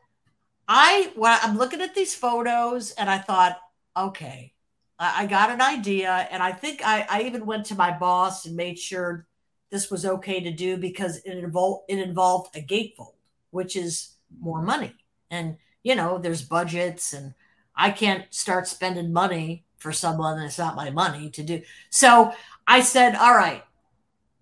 I, 0.72 1.10
I'm 1.42 1.58
looking 1.58 1.80
at 1.80 1.96
these 1.96 2.14
photos 2.14 2.92
and 2.92 3.10
I 3.10 3.18
thought, 3.18 3.58
okay, 3.96 4.54
I, 5.00 5.26
got 5.26 5.50
an 5.50 5.60
idea, 5.62 6.28
and 6.30 6.42
I 6.42 6.52
think 6.52 6.82
I, 6.84 7.06
I 7.08 7.22
even 7.22 7.46
went 7.46 7.66
to 7.66 7.74
my 7.74 7.90
boss 7.90 8.44
and 8.44 8.54
made 8.54 8.78
sure 8.78 9.26
this 9.70 9.90
was 9.90 10.04
okay 10.04 10.40
to 10.40 10.52
do 10.52 10.76
because 10.76 11.16
it 11.24 11.38
involved 11.38 11.84
it 11.88 11.98
involved 11.98 12.54
a 12.54 12.60
gatefold, 12.60 13.14
which 13.50 13.76
is 13.76 14.10
more 14.38 14.60
money. 14.62 14.94
And 15.30 15.56
you 15.82 15.94
know, 15.94 16.18
there's 16.18 16.42
budgets, 16.42 17.14
and 17.14 17.32
I 17.74 17.90
can't 17.90 18.32
start 18.32 18.68
spending 18.68 19.12
money 19.12 19.64
for 19.78 19.90
someone 19.90 20.38
that's 20.38 20.58
not 20.58 20.76
my 20.76 20.90
money 20.90 21.30
to 21.30 21.42
do. 21.42 21.62
So 21.88 22.32
I 22.66 22.82
said, 22.82 23.16
all 23.16 23.34
right, 23.34 23.64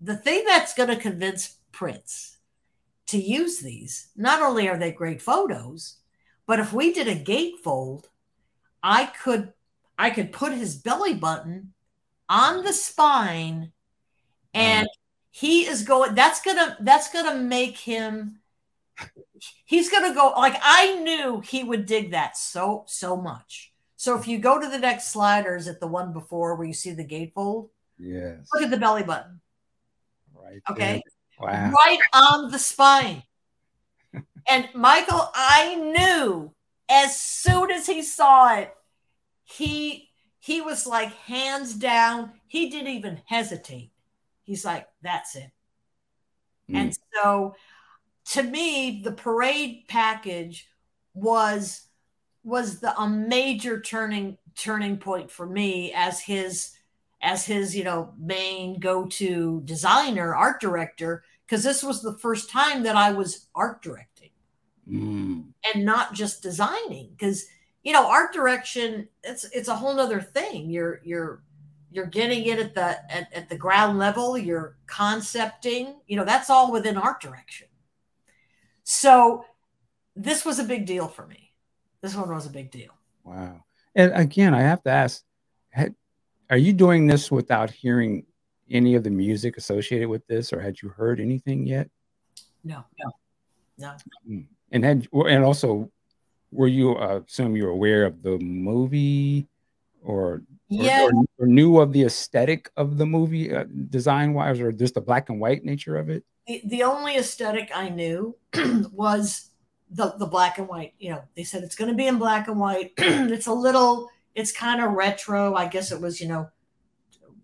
the 0.01 0.17
thing 0.17 0.43
that's 0.45 0.73
going 0.73 0.89
to 0.89 0.97
convince 0.97 1.55
Prince 1.71 2.37
to 3.07 3.17
use 3.17 3.59
these, 3.59 4.09
not 4.17 4.41
only 4.41 4.67
are 4.67 4.77
they 4.77 4.91
great 4.91 5.21
photos, 5.21 5.98
but 6.49 6.59
if 6.59 6.73
we 6.73 6.91
did 6.91 7.07
a 7.07 7.15
gatefold, 7.15 8.05
I 8.81 9.05
could 9.05 9.53
I 9.99 10.09
could 10.09 10.31
put 10.31 10.51
his 10.51 10.77
belly 10.77 11.13
button 11.13 11.73
on 12.27 12.63
the 12.63 12.73
spine 12.73 13.71
and 14.55 14.87
mm. 14.87 14.91
he 15.29 15.67
is 15.67 15.83
going 15.83 16.15
that's 16.15 16.41
gonna 16.41 16.75
that's 16.79 17.13
gonna 17.13 17.35
make 17.39 17.77
him 17.77 18.39
he's 19.63 19.91
gonna 19.91 20.15
go 20.15 20.33
like 20.37 20.55
i 20.63 20.95
knew 20.95 21.39
he 21.41 21.63
would 21.63 21.85
dig 21.85 22.11
that 22.11 22.35
so 22.35 22.83
so 22.87 23.15
much. 23.15 23.71
So 23.95 24.17
if 24.17 24.27
you 24.27 24.39
go 24.39 24.59
to 24.59 24.67
the 24.67 24.79
next 24.79 25.11
sliders 25.11 25.67
at 25.67 25.79
the 25.79 25.87
one 25.87 26.13
before 26.13 26.55
where 26.55 26.65
you 26.65 26.73
see 26.73 26.93
the 26.93 27.05
gatefold 27.05 27.69
yes. 27.99 28.47
look 28.55 28.63
at 28.63 28.71
the 28.71 28.77
belly 28.77 29.03
button. 29.03 29.39
Right 30.33 30.61
okay? 30.71 31.03
wow. 31.39 31.69
right 31.69 31.99
on 32.11 32.49
the 32.49 32.57
spine 32.57 33.21
and 34.49 34.67
michael 34.73 35.29
i 35.33 35.75
knew 35.75 36.51
as 36.89 37.19
soon 37.19 37.71
as 37.71 37.85
he 37.85 38.01
saw 38.01 38.55
it 38.55 38.73
he 39.43 40.09
he 40.39 40.61
was 40.61 40.87
like 40.87 41.13
hands 41.13 41.73
down 41.75 42.31
he 42.49 42.69
didn't 42.69 42.93
even 42.93 43.21
hesitate. 43.25 43.91
He's 44.43 44.65
like 44.65 44.87
that's 45.01 45.35
it. 45.35 45.51
Mm. 46.69 46.75
And 46.75 46.97
so 47.13 47.55
to 48.31 48.43
me, 48.43 49.01
the 49.03 49.11
parade 49.11 49.85
package 49.87 50.67
was 51.13 51.83
was 52.43 52.79
the 52.79 52.99
a 52.99 53.07
major 53.07 53.79
turning 53.79 54.37
turning 54.55 54.97
point 54.97 55.29
for 55.29 55.45
me 55.45 55.93
as 55.95 56.19
his 56.19 56.71
as 57.21 57.45
his 57.45 57.75
you 57.75 57.83
know 57.83 58.13
main 58.17 58.79
go-to 58.79 59.61
designer 59.65 60.33
art 60.33 60.59
director 60.59 61.23
because 61.45 61.63
this 61.63 61.83
was 61.83 62.01
the 62.01 62.17
first 62.17 62.49
time 62.49 62.83
that 62.83 62.95
i 62.95 63.11
was 63.11 63.47
art 63.55 63.81
directing 63.81 64.18
mm. 64.89 65.43
and 65.73 65.85
not 65.85 66.13
just 66.13 66.41
designing 66.41 67.09
because 67.11 67.45
you 67.83 67.93
know 67.93 68.09
art 68.09 68.33
direction 68.33 69.07
it's 69.23 69.45
it's 69.45 69.67
a 69.67 69.75
whole 69.75 69.93
nother 69.93 70.21
thing. 70.21 70.69
You're 70.69 71.01
you're 71.03 71.41
you're 71.91 72.05
getting 72.05 72.45
it 72.45 72.59
at 72.59 72.75
the 72.75 73.13
at, 73.13 73.33
at 73.33 73.49
the 73.49 73.57
ground 73.57 73.97
level 73.97 74.37
you're 74.37 74.77
concepting 74.85 75.95
you 76.07 76.15
know 76.15 76.25
that's 76.25 76.49
all 76.49 76.71
within 76.71 76.97
art 76.97 77.21
direction. 77.21 77.67
So 78.83 79.45
this 80.15 80.45
was 80.45 80.59
a 80.59 80.63
big 80.63 80.85
deal 80.85 81.07
for 81.07 81.25
me. 81.27 81.53
This 82.01 82.15
one 82.15 82.29
was 82.29 82.45
a 82.45 82.51
big 82.51 82.71
deal. 82.71 82.91
Wow. 83.23 83.63
And 83.95 84.11
again 84.13 84.53
i 84.53 84.61
have 84.61 84.83
to 84.83 84.89
ask 84.89 85.23
are 86.49 86.57
you 86.57 86.73
doing 86.73 87.05
this 87.05 87.31
without 87.31 87.69
hearing 87.69 88.25
any 88.71 88.95
of 88.95 89.03
the 89.03 89.09
music 89.09 89.57
associated 89.57 90.09
with 90.09 90.25
this 90.27 90.51
or 90.51 90.59
had 90.59 90.81
you 90.81 90.89
heard 90.89 91.19
anything 91.19 91.65
yet? 91.65 91.89
No 92.63 92.83
no 92.99 93.11
no. 93.77 93.95
Hmm. 94.27 94.41
And 94.71 94.83
had 94.83 95.07
and 95.13 95.43
also 95.43 95.91
were 96.51 96.67
you 96.67 96.95
uh, 96.95 97.21
assume 97.27 97.55
you're 97.55 97.69
aware 97.69 98.05
of 98.05 98.23
the 98.23 98.37
movie 98.39 99.47
or 100.01 100.41
yeah. 100.67 101.03
or, 101.03 101.11
or, 101.37 101.47
knew 101.47 101.79
of 101.79 101.93
the 101.93 102.03
aesthetic 102.03 102.69
of 102.77 102.97
the 102.97 103.05
movie 103.05 103.53
uh, 103.53 103.65
design 103.89 104.33
wise 104.33 104.59
or 104.59 104.71
just 104.71 104.95
the 104.95 105.01
black 105.01 105.29
and 105.29 105.39
white 105.39 105.63
nature 105.63 105.97
of 105.97 106.09
it? 106.09 106.23
The, 106.47 106.61
the 106.65 106.83
only 106.83 107.17
aesthetic 107.17 107.69
i 107.75 107.89
knew 107.89 108.35
was 108.91 109.49
the 109.91 110.13
the 110.17 110.25
black 110.25 110.57
and 110.57 110.67
white 110.67 110.93
you 110.99 111.09
know 111.11 111.23
they 111.35 111.43
said 111.43 111.63
it's 111.63 111.75
going 111.75 111.89
to 111.89 111.97
be 111.97 112.07
in 112.07 112.17
black 112.17 112.47
and 112.47 112.59
white. 112.59 112.93
It's 112.97 113.47
a 113.47 113.53
little 113.53 114.09
it's 114.35 114.51
kind 114.51 114.81
of 114.81 114.91
retro. 114.91 115.55
I 115.55 115.67
guess 115.67 115.91
it 115.91 116.01
was 116.01 116.21
you 116.21 116.27
know 116.27 116.49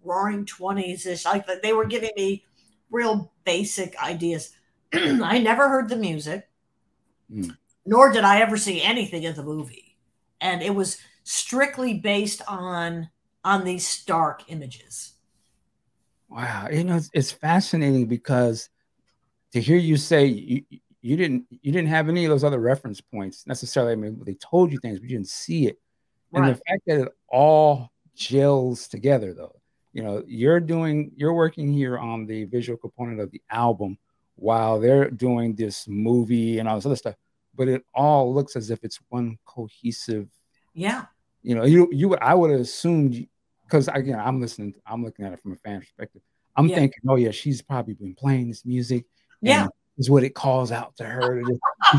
roaring 0.04 0.46
20s 0.46 1.06
ish 1.08 1.26
like 1.26 1.48
they 1.64 1.74
were 1.74 1.86
giving 1.86 2.12
me 2.16 2.44
real 2.92 3.32
basic 3.44 4.02
ideas. 4.02 4.52
I 4.94 5.40
never 5.40 5.68
heard 5.68 5.90
the 5.90 5.96
music 5.96 6.48
mm. 7.32 7.56
nor 7.86 8.12
did 8.12 8.24
i 8.24 8.40
ever 8.40 8.58
see 8.58 8.82
anything 8.82 9.24
in 9.24 9.36
the 9.36 9.44
movie 9.44 9.86
and 10.42 10.62
it 10.62 10.74
was 10.74 10.98
strictly 11.24 11.96
based 11.96 12.42
on 12.48 13.10
on 13.44 13.64
these 13.64 13.88
stark 13.88 14.44
images. 14.48 15.14
Wow, 16.30 16.68
you 16.72 16.84
know 16.84 16.96
it's, 16.96 17.10
it's 17.14 17.32
fascinating 17.32 18.08
because 18.08 18.70
to 19.54 19.62
hear 19.62 19.78
you 19.78 19.98
say 19.98 20.26
you, 20.26 20.64
you 21.02 21.16
didn't 21.18 21.46
you 21.50 21.72
didn't 21.72 21.90
have 21.90 22.10
any 22.10 22.26
of 22.26 22.30
those 22.30 22.44
other 22.44 22.60
reference 22.60 23.02
points 23.02 23.46
necessarily. 23.48 23.94
I 23.94 23.96
mean, 23.96 24.22
they 24.26 24.36
told 24.36 24.72
you 24.72 24.80
things, 24.80 25.00
but 25.00 25.10
you 25.10 25.18
didn't 25.18 25.30
see 25.30 25.68
it, 25.68 25.80
and 26.34 26.48
the 26.48 26.56
fact 26.56 26.82
that 26.88 27.02
it 27.02 27.12
all 27.28 27.92
gels 28.16 28.88
together, 28.88 29.34
though. 29.34 29.56
You 29.94 30.04
know, 30.04 30.24
you're 30.28 30.60
doing 30.60 31.12
you're 31.16 31.34
working 31.34 31.72
here 31.72 31.98
on 31.98 32.26
the 32.26 32.46
visual 32.46 32.78
component 32.78 33.22
of 33.22 33.32
the 33.32 33.42
album 33.50 33.98
while 34.36 34.80
they're 34.80 35.10
doing 35.10 35.56
this 35.56 35.88
movie 35.88 36.60
and 36.60 36.68
all 36.68 36.76
this 36.76 36.86
other 36.86 36.95
stuff, 36.95 37.16
but 37.56 37.68
it 37.68 37.86
all 37.94 38.34
looks 38.34 38.56
as 38.56 38.70
if 38.70 38.84
it's 38.84 38.99
one 39.10 39.38
cohesive. 39.45 40.28
Yeah. 40.74 41.06
You 41.41 41.56
know, 41.56 41.64
you 41.64 41.90
you 41.91 42.16
I 42.16 42.34
would 42.34 42.52
have 42.52 42.60
assumed 42.60 43.28
because 43.66 43.88
again, 43.88 44.20
I'm 44.20 44.41
listening, 44.41 44.76
I'm 44.86 45.03
looking 45.03 45.26
at 45.26 45.34
it 45.34 45.41
from 45.41 45.53
a 45.53 45.57
fan 45.57 45.80
perspective. 45.80 46.22
I'm 46.56 46.68
yeah. 46.68 46.76
thinking, 46.76 47.03
oh 47.07 47.16
yeah, 47.16 47.32
she's 47.32 47.62
probably 47.62 47.94
been 47.94 48.16
playing 48.16 48.49
this 48.49 48.66
music. 48.66 49.06
Yeah, 49.41 49.68
is 49.98 50.10
what 50.10 50.24
it 50.24 50.34
calls 50.34 50.72
out 50.72 50.95
to 50.98 51.06
her. 51.06 51.41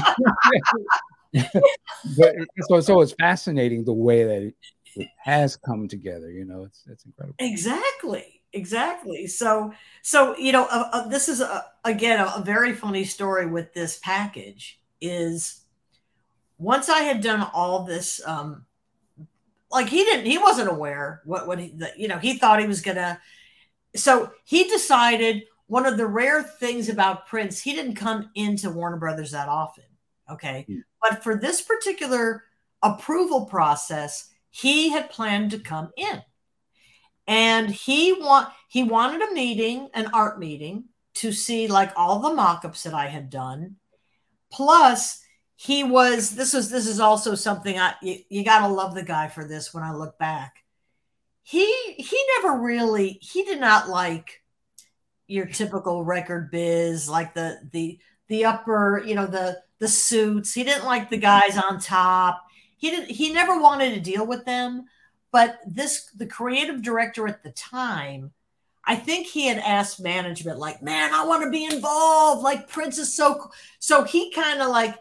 but 1.32 2.34
so 2.68 2.80
so 2.80 3.00
it's 3.00 3.14
fascinating 3.20 3.84
the 3.84 3.92
way 3.92 4.24
that 4.24 4.42
it, 4.42 4.54
it 4.96 5.08
has 5.18 5.56
come 5.56 5.88
together. 5.88 6.30
You 6.30 6.44
know, 6.44 6.64
it's 6.64 6.84
it's 6.88 7.04
incredible. 7.04 7.36
Exactly, 7.38 8.35
exactly. 8.52 9.27
So 9.27 9.73
so 10.02 10.36
you 10.36 10.52
know, 10.52 10.66
uh, 10.70 10.89
uh, 10.93 11.09
this 11.09 11.28
is 11.28 11.40
a, 11.40 11.64
again 11.85 12.20
a, 12.20 12.35
a 12.36 12.43
very 12.44 12.74
funny 12.74 13.05
story 13.05 13.47
with 13.47 13.73
this 13.73 13.98
package. 14.02 14.81
Is 15.01 15.64
once 16.59 16.89
I 16.89 17.01
had 17.01 17.20
done 17.20 17.47
all 17.52 17.85
this 17.85 18.20
um, 18.27 18.64
like 19.70 19.89
he 19.89 20.05
didn't 20.05 20.27
he 20.27 20.39
wasn't 20.39 20.70
aware 20.70 21.23
what 21.24 21.47
what 21.47 21.59
he 21.59 21.68
the, 21.77 21.93
you 21.97 22.09
know 22.09 22.18
he 22.18 22.39
thought 22.39 22.60
he 22.60 22.66
was 22.66 22.81
gonna 22.81 23.20
so 23.94 24.31
he 24.44 24.64
decided 24.64 25.43
one 25.66 25.86
of 25.86 25.97
the 25.97 26.06
rare 26.06 26.43
things 26.43 26.89
about 26.89 27.27
prince 27.27 27.60
he 27.60 27.73
didn't 27.74 27.94
come 27.94 28.31
into 28.35 28.70
warner 28.70 28.97
brothers 28.97 29.32
that 29.32 29.48
often 29.48 29.85
okay 30.31 30.64
mm. 30.68 30.82
but 31.02 31.23
for 31.23 31.36
this 31.36 31.62
particular 31.62 32.44
approval 32.82 33.47
process 33.47 34.31
he 34.51 34.89
had 34.89 35.10
planned 35.10 35.51
to 35.51 35.59
come 35.59 35.90
in 35.97 36.23
and 37.27 37.70
he 37.70 38.12
want 38.12 38.48
he 38.69 38.82
wanted 38.82 39.23
a 39.23 39.35
meeting 39.35 39.89
an 39.94 40.09
art 40.12 40.39
meeting 40.39 40.85
to 41.15 41.32
see 41.32 41.66
like 41.66 41.93
all 41.97 42.20
the 42.20 42.35
mock-ups 42.35 42.82
that 42.82 42.94
i 42.94 43.07
had 43.07 43.31
done 43.31 43.77
plus 44.51 45.23
he 45.57 45.82
was 45.82 46.31
this 46.31 46.53
was 46.53 46.70
this 46.70 46.86
is 46.86 47.01
also 47.01 47.35
something 47.35 47.78
I 47.78 47.94
you, 48.03 48.19
you 48.28 48.44
got 48.44 48.66
to 48.66 48.73
love 48.73 48.94
the 48.94 49.03
guy 49.03 49.28
for 49.28 49.44
this 49.44 49.73
when 49.73 49.82
I 49.82 49.93
look 49.94 50.19
back. 50.19 50.62
He 51.43 51.65
he 51.97 52.19
never 52.36 52.59
really 52.61 53.19
he 53.23 53.43
did 53.44 53.59
not 53.59 53.89
like 53.89 54.43
your 55.27 55.47
typical 55.47 56.05
record 56.05 56.51
biz 56.51 57.09
like 57.09 57.35
the 57.35 57.59
the 57.73 57.98
the 58.28 58.44
upper, 58.44 59.03
you 59.05 59.15
know, 59.15 59.27
the 59.27 59.62
the 59.78 59.89
suits. 59.89 60.53
He 60.53 60.62
didn't 60.62 60.85
like 60.85 61.09
the 61.09 61.16
guys 61.16 61.57
on 61.59 61.81
top. 61.81 62.44
He 62.77 62.90
didn't 62.90 63.11
he 63.11 63.32
never 63.32 63.59
wanted 63.59 63.94
to 63.94 64.01
deal 64.01 64.27
with 64.27 64.44
them, 64.44 64.85
but 65.32 65.59
this 65.66 66.11
the 66.16 66.27
creative 66.27 66.82
director 66.82 67.27
at 67.27 67.43
the 67.43 67.51
time 67.51 68.32
I 68.86 68.94
think 68.94 69.27
he 69.27 69.48
had 69.48 69.59
asked 69.59 70.01
management, 70.01 70.61
like, 70.61 70.81
man, 70.81 71.12
I 71.12 71.27
want 71.27 71.43
to 71.43 71.51
be 71.51 71.65
involved. 71.65 72.43
Like, 72.43 72.69
Prince 72.69 72.98
is 72.98 73.12
so 73.12 73.35
cool. 73.35 73.53
So 73.81 74.05
he 74.05 74.31
kind 74.31 74.62
of 74.62 74.69
like 74.69 74.94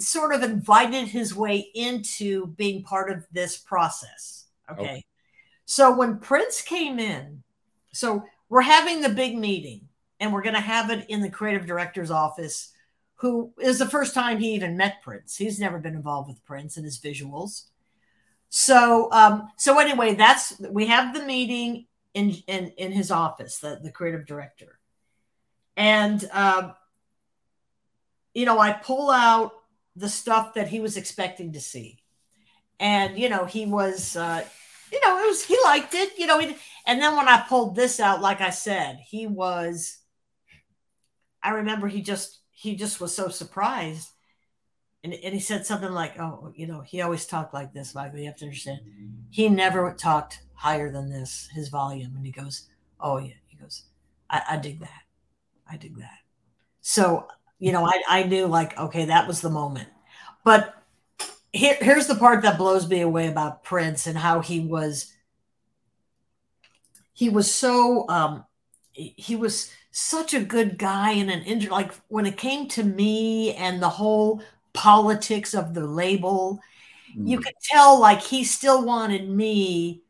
sort 0.00 0.34
of 0.34 0.42
invited 0.42 1.08
his 1.08 1.34
way 1.34 1.68
into 1.74 2.46
being 2.48 2.82
part 2.82 3.10
of 3.10 3.26
this 3.30 3.58
process. 3.58 4.46
Okay. 4.70 4.82
okay. 4.82 5.04
So 5.66 5.94
when 5.94 6.18
Prince 6.18 6.62
came 6.62 6.98
in, 6.98 7.42
so 7.92 8.24
we're 8.48 8.62
having 8.62 9.02
the 9.02 9.10
big 9.10 9.36
meeting 9.36 9.88
and 10.18 10.32
we're 10.32 10.42
going 10.42 10.54
to 10.54 10.60
have 10.60 10.90
it 10.90 11.04
in 11.08 11.20
the 11.20 11.30
creative 11.30 11.66
director's 11.66 12.10
office, 12.10 12.72
who 13.16 13.52
is 13.60 13.78
the 13.78 13.88
first 13.88 14.14
time 14.14 14.38
he 14.38 14.54
even 14.54 14.78
met 14.78 15.02
Prince. 15.02 15.36
He's 15.36 15.60
never 15.60 15.78
been 15.78 15.94
involved 15.94 16.28
with 16.28 16.44
Prince 16.44 16.76
and 16.76 16.84
his 16.84 16.98
visuals. 16.98 17.64
So, 18.56 19.10
um, 19.10 19.50
so 19.56 19.80
anyway, 19.80 20.14
that's 20.14 20.60
we 20.60 20.86
have 20.86 21.12
the 21.12 21.24
meeting 21.26 21.86
in 22.14 22.30
in 22.46 22.68
in 22.76 22.92
his 22.92 23.10
office, 23.10 23.58
the 23.58 23.80
the 23.82 23.90
creative 23.90 24.26
director, 24.26 24.78
and 25.76 26.24
uh, 26.32 26.70
you 28.32 28.46
know, 28.46 28.60
I 28.60 28.72
pull 28.72 29.10
out 29.10 29.54
the 29.96 30.08
stuff 30.08 30.54
that 30.54 30.68
he 30.68 30.78
was 30.78 30.96
expecting 30.96 31.54
to 31.54 31.60
see. 31.60 31.98
And, 32.78 33.18
you 33.18 33.28
know, 33.28 33.44
he 33.44 33.66
was, 33.66 34.14
uh, 34.14 34.44
you 34.92 35.00
know, 35.04 35.18
it 35.18 35.26
was, 35.26 35.44
he 35.44 35.56
liked 35.64 35.94
it, 35.94 36.16
you 36.16 36.26
know, 36.26 36.38
he, 36.38 36.56
and 36.86 37.00
then 37.00 37.16
when 37.16 37.28
I 37.28 37.44
pulled 37.48 37.74
this 37.74 37.98
out, 37.98 38.20
like 38.20 38.40
I 38.40 38.50
said, 38.50 39.00
he 39.04 39.26
was, 39.26 39.98
I 41.42 41.50
remember 41.50 41.88
he 41.88 42.02
just, 42.02 42.38
he 42.50 42.76
just 42.76 43.00
was 43.00 43.14
so 43.14 43.28
surprised. 43.28 44.08
And, 45.04 45.14
and 45.14 45.34
he 45.34 45.40
said 45.40 45.64
something 45.64 45.92
like, 45.92 46.18
oh, 46.18 46.52
you 46.56 46.66
know, 46.66 46.80
he 46.80 47.02
always 47.02 47.26
talked 47.26 47.54
like 47.54 47.72
this, 47.72 47.94
Michael. 47.94 48.18
You 48.18 48.26
have 48.26 48.36
to 48.36 48.46
understand. 48.46 48.80
He 49.30 49.48
never 49.48 49.92
talked 49.92 50.40
higher 50.54 50.90
than 50.90 51.10
this, 51.10 51.48
his 51.52 51.68
volume. 51.68 52.16
And 52.16 52.26
he 52.26 52.32
goes, 52.32 52.68
oh, 52.98 53.18
yeah. 53.18 53.34
He 53.46 53.56
goes, 53.56 53.84
I, 54.28 54.42
I 54.50 54.56
dig 54.56 54.80
that. 54.80 55.02
I 55.70 55.76
dig 55.76 55.96
that. 55.98 56.18
So 56.80 57.28
you 57.64 57.72
know, 57.72 57.86
I, 57.86 58.02
I 58.08 58.22
knew 58.24 58.46
like, 58.46 58.78
okay, 58.78 59.06
that 59.06 59.26
was 59.26 59.40
the 59.40 59.50
moment. 59.50 59.88
But 60.44 60.74
here, 61.52 61.78
here's 61.80 62.06
the 62.06 62.14
part 62.14 62.42
that 62.42 62.58
blows 62.58 62.88
me 62.88 63.00
away 63.00 63.28
about 63.28 63.64
Prince 63.64 64.06
and 64.06 64.18
how 64.18 64.40
he 64.40 64.60
was 64.60 65.10
he 67.12 67.30
was 67.30 67.52
so 67.54 68.06
um 68.08 68.44
he 68.92 69.34
was 69.34 69.72
such 69.92 70.34
a 70.34 70.44
good 70.44 70.76
guy 70.76 71.12
and 71.12 71.30
an 71.30 71.42
inter 71.42 71.70
like 71.70 71.92
when 72.08 72.26
it 72.26 72.36
came 72.36 72.68
to 72.68 72.82
me 72.82 73.54
and 73.54 73.80
the 73.80 73.88
whole 73.88 74.42
politics 74.74 75.54
of 75.54 75.72
the 75.72 75.86
label 75.86 76.60
mm. 77.16 77.28
you 77.28 77.38
could 77.38 77.54
tell 77.62 77.98
like 77.98 78.20
he 78.20 78.44
still 78.44 78.84
wanted 78.84 79.28
me 79.28 80.02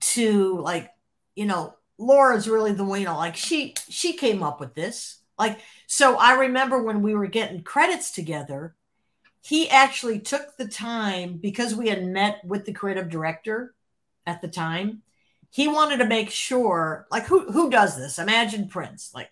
to 0.00 0.58
like 0.60 0.90
you 1.36 1.44
know 1.44 1.74
laura's 1.98 2.48
really 2.48 2.72
the 2.72 2.84
one 2.84 3.04
like 3.04 3.36
she 3.36 3.74
she 3.88 4.14
came 4.14 4.42
up 4.42 4.58
with 4.58 4.74
this 4.74 5.20
like, 5.40 5.58
so 5.86 6.16
I 6.16 6.34
remember 6.34 6.82
when 6.82 7.00
we 7.00 7.14
were 7.14 7.26
getting 7.26 7.62
credits 7.62 8.10
together, 8.10 8.76
he 9.40 9.70
actually 9.70 10.20
took 10.20 10.58
the 10.58 10.68
time 10.68 11.38
because 11.38 11.74
we 11.74 11.88
had 11.88 12.04
met 12.04 12.44
with 12.44 12.66
the 12.66 12.74
creative 12.74 13.08
director 13.08 13.74
at 14.26 14.42
the 14.42 14.48
time. 14.48 15.00
He 15.48 15.66
wanted 15.66 15.96
to 15.96 16.04
make 16.04 16.28
sure, 16.28 17.06
like, 17.10 17.24
who 17.24 17.50
who 17.50 17.70
does 17.70 17.96
this? 17.96 18.18
Imagine 18.18 18.68
Prince. 18.68 19.12
Like, 19.14 19.30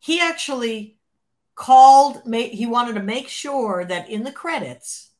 he 0.00 0.20
actually 0.20 0.98
called. 1.56 2.22
He 2.32 2.66
wanted 2.66 2.94
to 2.94 3.02
make 3.02 3.28
sure 3.28 3.84
that 3.84 4.08
in 4.08 4.22
the 4.22 4.30
credits, 4.30 5.10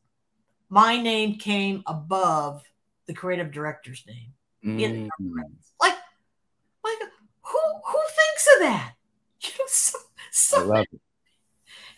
my 0.68 1.00
name 1.00 1.36
came 1.36 1.82
above 1.86 2.62
the 3.06 3.14
creative 3.14 3.50
director's 3.50 4.04
name. 4.06 4.32
Mm. 4.64 5.08
Like, 5.80 5.94
like 6.84 6.98
who 7.42 7.58
who 7.86 7.98
thinks 7.98 8.48
of 8.54 8.60
that? 8.60 8.92
You 9.42 9.50
know, 9.58 9.64
so, 9.68 9.98
so 10.32 10.60
I 10.62 10.64
love 10.64 10.86
it. 10.92 11.00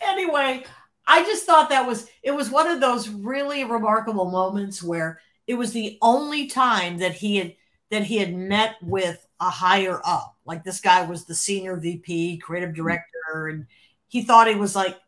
Anyway, 0.01 0.63
I 1.07 1.23
just 1.23 1.45
thought 1.45 1.69
that 1.69 1.87
was 1.87 2.07
it 2.21 2.31
was 2.31 2.51
one 2.51 2.67
of 2.67 2.79
those 2.79 3.09
really 3.09 3.63
remarkable 3.63 4.29
moments 4.29 4.83
where 4.83 5.19
it 5.47 5.55
was 5.55 5.73
the 5.73 5.97
only 6.01 6.45
time 6.45 6.99
that 6.99 7.13
he 7.13 7.37
had 7.37 7.55
that 7.89 8.03
he 8.03 8.17
had 8.17 8.35
met 8.35 8.75
with 8.83 9.25
a 9.39 9.49
higher 9.49 9.99
up. 10.05 10.35
Like 10.45 10.63
this 10.63 10.79
guy 10.79 11.03
was 11.05 11.25
the 11.25 11.33
senior 11.33 11.77
VP, 11.77 12.37
creative 12.37 12.75
director, 12.75 13.47
and 13.47 13.65
he 14.09 14.23
thought 14.23 14.49
it 14.49 14.57
was 14.57 14.75
like 14.75 14.99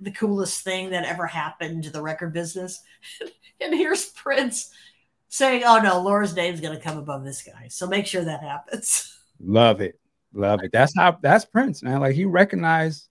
the 0.00 0.10
coolest 0.10 0.62
thing 0.62 0.90
that 0.90 1.04
ever 1.04 1.26
happened 1.26 1.84
to 1.84 1.90
the 1.90 2.00
record 2.00 2.32
business. 2.32 2.80
and 3.60 3.74
here's 3.74 4.06
Prince 4.06 4.70
saying, 5.28 5.64
"Oh 5.66 5.80
no, 5.80 6.00
Laura's 6.00 6.34
name's 6.34 6.60
going 6.60 6.76
to 6.76 6.82
come 6.82 6.96
above 6.96 7.24
this 7.24 7.42
guy." 7.42 7.68
So 7.68 7.86
make 7.86 8.06
sure 8.06 8.24
that 8.24 8.42
happens. 8.42 9.14
Love 9.40 9.80
it, 9.80 10.00
love 10.32 10.64
it. 10.64 10.72
That's 10.72 10.92
how 10.96 11.16
that's 11.22 11.44
Prince, 11.44 11.84
man. 11.84 12.00
Like 12.00 12.16
he 12.16 12.24
recognized 12.24 13.06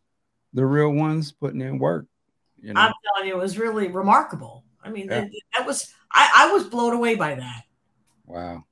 the 0.54 0.66
real 0.66 0.92
ones 0.92 1.32
putting 1.32 1.62
in 1.62 1.80
work. 1.80 2.06
You 2.62 2.74
know? 2.74 2.82
I'm 2.82 2.94
telling 3.06 3.30
you, 3.30 3.36
it 3.36 3.42
was 3.42 3.58
really 3.58 3.88
remarkable. 3.88 4.66
I 4.84 4.90
mean, 4.90 5.06
yeah. 5.06 5.22
that, 5.22 5.32
that, 5.54 5.66
was 5.66 5.94
I, 6.12 6.30
I 6.36 6.52
was 6.52 6.66
blown 6.66 6.94
away 6.94 7.16
by 7.16 7.36
that. 7.36 7.64
Wow. 8.26 8.66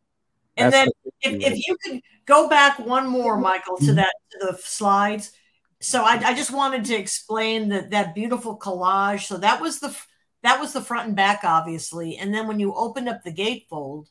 And 0.57 0.73
That's 0.73 0.91
then 1.21 1.41
if, 1.41 1.53
if 1.53 1.67
you 1.67 1.77
could 1.83 2.01
go 2.25 2.49
back 2.49 2.79
one 2.79 3.07
more, 3.07 3.35
mm-hmm. 3.35 3.43
Michael, 3.43 3.77
to 3.77 3.93
that 3.93 4.13
to 4.31 4.47
the 4.47 4.57
slides. 4.61 5.31
So 5.81 6.03
I, 6.03 6.21
I 6.23 6.33
just 6.33 6.51
wanted 6.51 6.85
to 6.85 6.95
explain 6.95 7.69
that 7.69 7.91
that 7.91 8.15
beautiful 8.15 8.57
collage. 8.57 9.27
So 9.27 9.37
that 9.37 9.61
was 9.61 9.79
the 9.79 9.95
that 10.43 10.59
was 10.59 10.73
the 10.73 10.81
front 10.81 11.07
and 11.07 11.15
back, 11.15 11.41
obviously. 11.43 12.17
And 12.17 12.33
then 12.33 12.47
when 12.47 12.59
you 12.59 12.73
opened 12.73 13.09
up 13.09 13.23
the 13.23 13.33
gatefold, 13.33 14.07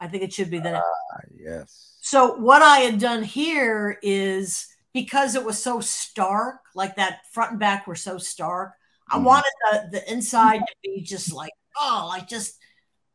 I 0.00 0.08
think 0.08 0.22
it 0.22 0.32
should 0.32 0.50
be 0.50 0.58
that. 0.58 0.74
Uh, 0.74 1.20
yes. 1.36 1.96
So 2.00 2.36
what 2.36 2.62
I 2.62 2.78
had 2.78 2.98
done 2.98 3.22
here 3.22 3.98
is 4.02 4.66
because 4.92 5.34
it 5.34 5.44
was 5.44 5.62
so 5.62 5.80
stark, 5.80 6.60
like 6.74 6.96
that 6.96 7.20
front 7.32 7.52
and 7.52 7.60
back 7.60 7.86
were 7.86 7.94
so 7.94 8.18
stark. 8.18 8.72
I 9.10 9.18
mm. 9.18 9.24
wanted 9.24 9.52
the, 9.70 9.88
the 9.92 10.12
inside 10.12 10.58
to 10.58 10.74
be 10.82 11.02
just 11.02 11.32
like, 11.32 11.52
oh, 11.76 12.06
like 12.08 12.28
just 12.28 12.58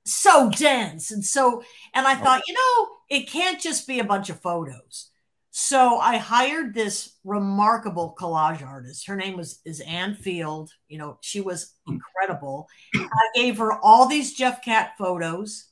so 0.05 0.49
dense. 0.49 1.11
And 1.11 1.23
so, 1.23 1.63
and 1.93 2.07
I 2.07 2.15
thought, 2.15 2.43
you 2.47 2.53
know, 2.53 2.89
it 3.09 3.29
can't 3.29 3.59
just 3.59 3.87
be 3.87 3.99
a 3.99 4.05
bunch 4.05 4.29
of 4.29 4.41
photos. 4.41 5.09
So 5.55 5.99
I 5.99 6.17
hired 6.17 6.73
this 6.73 7.15
remarkable 7.23 8.15
collage 8.19 8.65
artist. 8.65 9.05
Her 9.05 9.15
name 9.15 9.37
was 9.37 9.59
is 9.65 9.81
Ann 9.81 10.15
Field. 10.15 10.71
You 10.87 10.97
know, 10.97 11.19
she 11.21 11.41
was 11.41 11.75
hmm. 11.85 11.93
incredible. 11.93 12.67
I 12.95 13.27
gave 13.35 13.59
her 13.59 13.71
all 13.83 14.07
these 14.07 14.33
Jeff 14.33 14.63
Katz 14.63 14.93
photos, 14.97 15.65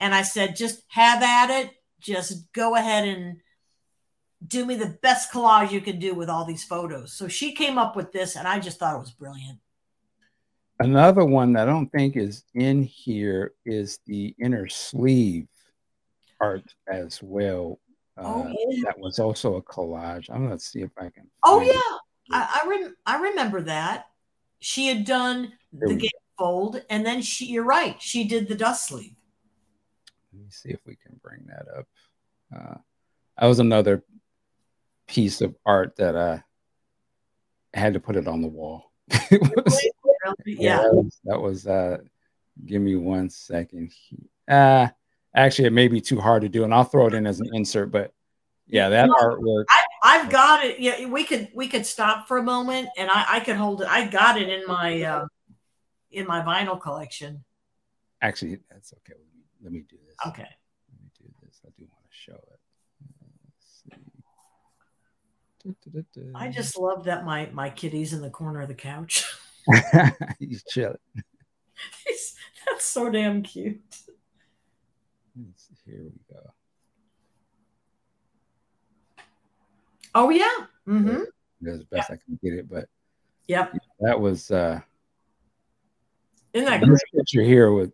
and 0.00 0.14
I 0.14 0.22
said, 0.22 0.56
just 0.56 0.84
have 0.88 1.22
at 1.22 1.50
it. 1.50 1.70
Just 2.00 2.50
go 2.54 2.76
ahead 2.76 3.06
and 3.06 3.36
do 4.46 4.64
me 4.64 4.74
the 4.74 4.98
best 5.02 5.32
collage 5.32 5.70
you 5.70 5.82
can 5.82 5.98
do 5.98 6.14
with 6.14 6.30
all 6.30 6.46
these 6.46 6.64
photos. 6.64 7.12
So 7.12 7.28
she 7.28 7.52
came 7.52 7.76
up 7.76 7.94
with 7.94 8.10
this, 8.10 8.36
and 8.36 8.48
I 8.48 8.58
just 8.58 8.78
thought 8.78 8.96
it 8.96 9.00
was 9.00 9.10
brilliant. 9.10 9.58
Another 10.80 11.26
one 11.26 11.52
that 11.52 11.68
I 11.68 11.72
don't 11.72 11.92
think 11.92 12.16
is 12.16 12.42
in 12.54 12.84
here 12.84 13.52
is 13.66 13.98
the 14.06 14.34
inner 14.42 14.66
sleeve 14.66 15.46
art 16.40 16.64
as 16.90 17.22
well. 17.22 17.78
Oh, 18.20 18.42
uh, 18.42 18.52
yeah. 18.68 18.82
That 18.84 18.98
was 18.98 19.18
also 19.18 19.56
a 19.56 19.62
collage. 19.62 20.28
I'm 20.30 20.46
going 20.46 20.58
to 20.58 20.64
see 20.64 20.80
if 20.80 20.90
I 20.98 21.08
can. 21.10 21.28
Oh, 21.44 21.60
yeah. 21.60 22.36
I, 22.36 22.60
I, 22.62 22.68
rem- 22.68 22.96
I 23.06 23.16
remember 23.18 23.62
that. 23.62 24.06
She 24.60 24.88
had 24.88 25.04
done 25.04 25.52
the 25.72 26.10
gatefold, 26.40 26.82
and 26.90 27.06
then 27.06 27.22
she, 27.22 27.46
you're 27.46 27.64
right, 27.64 28.00
she 28.02 28.24
did 28.24 28.48
the 28.48 28.56
dust 28.56 28.88
sleeve. 28.88 29.14
Let 30.32 30.42
me 30.42 30.48
see 30.50 30.70
if 30.70 30.80
we 30.84 30.96
can 30.96 31.18
bring 31.22 31.46
that 31.46 31.66
up. 31.78 31.86
Uh, 32.54 32.78
that 33.38 33.46
was 33.46 33.60
another 33.60 34.02
piece 35.06 35.40
of 35.40 35.54
art 35.64 35.94
that 35.96 36.16
I 36.16 36.42
had 37.72 37.94
to 37.94 38.00
put 38.00 38.16
it 38.16 38.26
on 38.26 38.42
the 38.42 38.48
wall. 38.48 38.92
was, 39.30 39.88
yeah, 40.44 40.82
that 40.82 40.92
was, 40.92 41.20
that 41.24 41.40
was 41.40 41.66
uh, 41.66 41.98
give 42.66 42.82
me 42.82 42.96
one 42.96 43.30
second. 43.30 43.92
Uh, 44.48 44.88
actually, 45.38 45.66
it 45.66 45.72
may 45.72 45.88
be 45.88 46.00
too 46.00 46.20
hard 46.20 46.42
to 46.42 46.48
do, 46.48 46.64
and 46.64 46.74
I'll 46.74 46.84
throw 46.84 47.06
it 47.06 47.14
in 47.14 47.26
as 47.26 47.40
an 47.40 47.48
insert. 47.54 47.90
But 47.90 48.12
yeah, 48.66 48.88
that 48.88 49.08
artwork. 49.08 49.64
I, 50.02 50.18
have 50.18 50.30
got 50.30 50.64
it. 50.64 50.78
Yeah, 50.78 51.06
we 51.06 51.24
could 51.24 51.48
we 51.54 51.68
could 51.68 51.86
stop 51.86 52.28
for 52.28 52.38
a 52.38 52.42
moment, 52.42 52.88
and 52.96 53.10
I, 53.10 53.24
I 53.28 53.40
could 53.40 53.56
hold 53.56 53.82
it. 53.82 53.88
I 53.88 54.06
got 54.06 54.40
it 54.40 54.48
in 54.48 54.66
my 54.66 55.02
uh, 55.02 55.26
in 56.10 56.26
my 56.26 56.42
vinyl 56.42 56.80
collection. 56.80 57.44
Actually, 58.20 58.58
that's 58.70 58.92
okay. 58.92 59.18
Let 59.62 59.72
me, 59.72 59.84
do 59.88 59.96
this. 60.06 60.16
Okay. 60.26 60.42
Let 60.42 61.00
me 61.02 61.10
do 61.18 61.24
this. 61.42 61.60
I 61.64 61.70
do 61.78 61.84
want 61.90 62.04
to 62.10 62.16
show 62.16 62.32
it. 62.32 62.58
I 66.34 66.48
just 66.48 66.78
love 66.78 67.04
that 67.04 67.24
my 67.24 67.48
my 67.52 67.70
kitty's 67.70 68.12
in 68.12 68.22
the 68.22 68.30
corner 68.30 68.62
of 68.62 68.68
the 68.68 68.74
couch. 68.74 69.24
He's 70.38 70.64
chilling. 70.64 70.96
He's, 72.06 72.34
that's 72.66 72.84
so 72.84 73.10
damn 73.10 73.42
cute. 73.42 73.80
Here 75.84 76.02
we 76.02 76.34
go. 76.34 76.52
Oh 80.14 80.30
yeah. 80.30 80.66
Mm-hmm. 80.86 81.68
As 81.68 81.84
best 81.84 82.10
I 82.10 82.16
can 82.16 82.38
get 82.42 82.54
it, 82.54 82.68
but 82.68 82.86
yep. 83.46 83.72
That 84.00 84.20
was 84.20 84.50
uh 84.50 84.80
isn't 86.52 86.66
that 86.66 86.80
this 86.80 86.88
great? 86.88 87.02
picture 87.14 87.42
here 87.42 87.72
with 87.72 87.92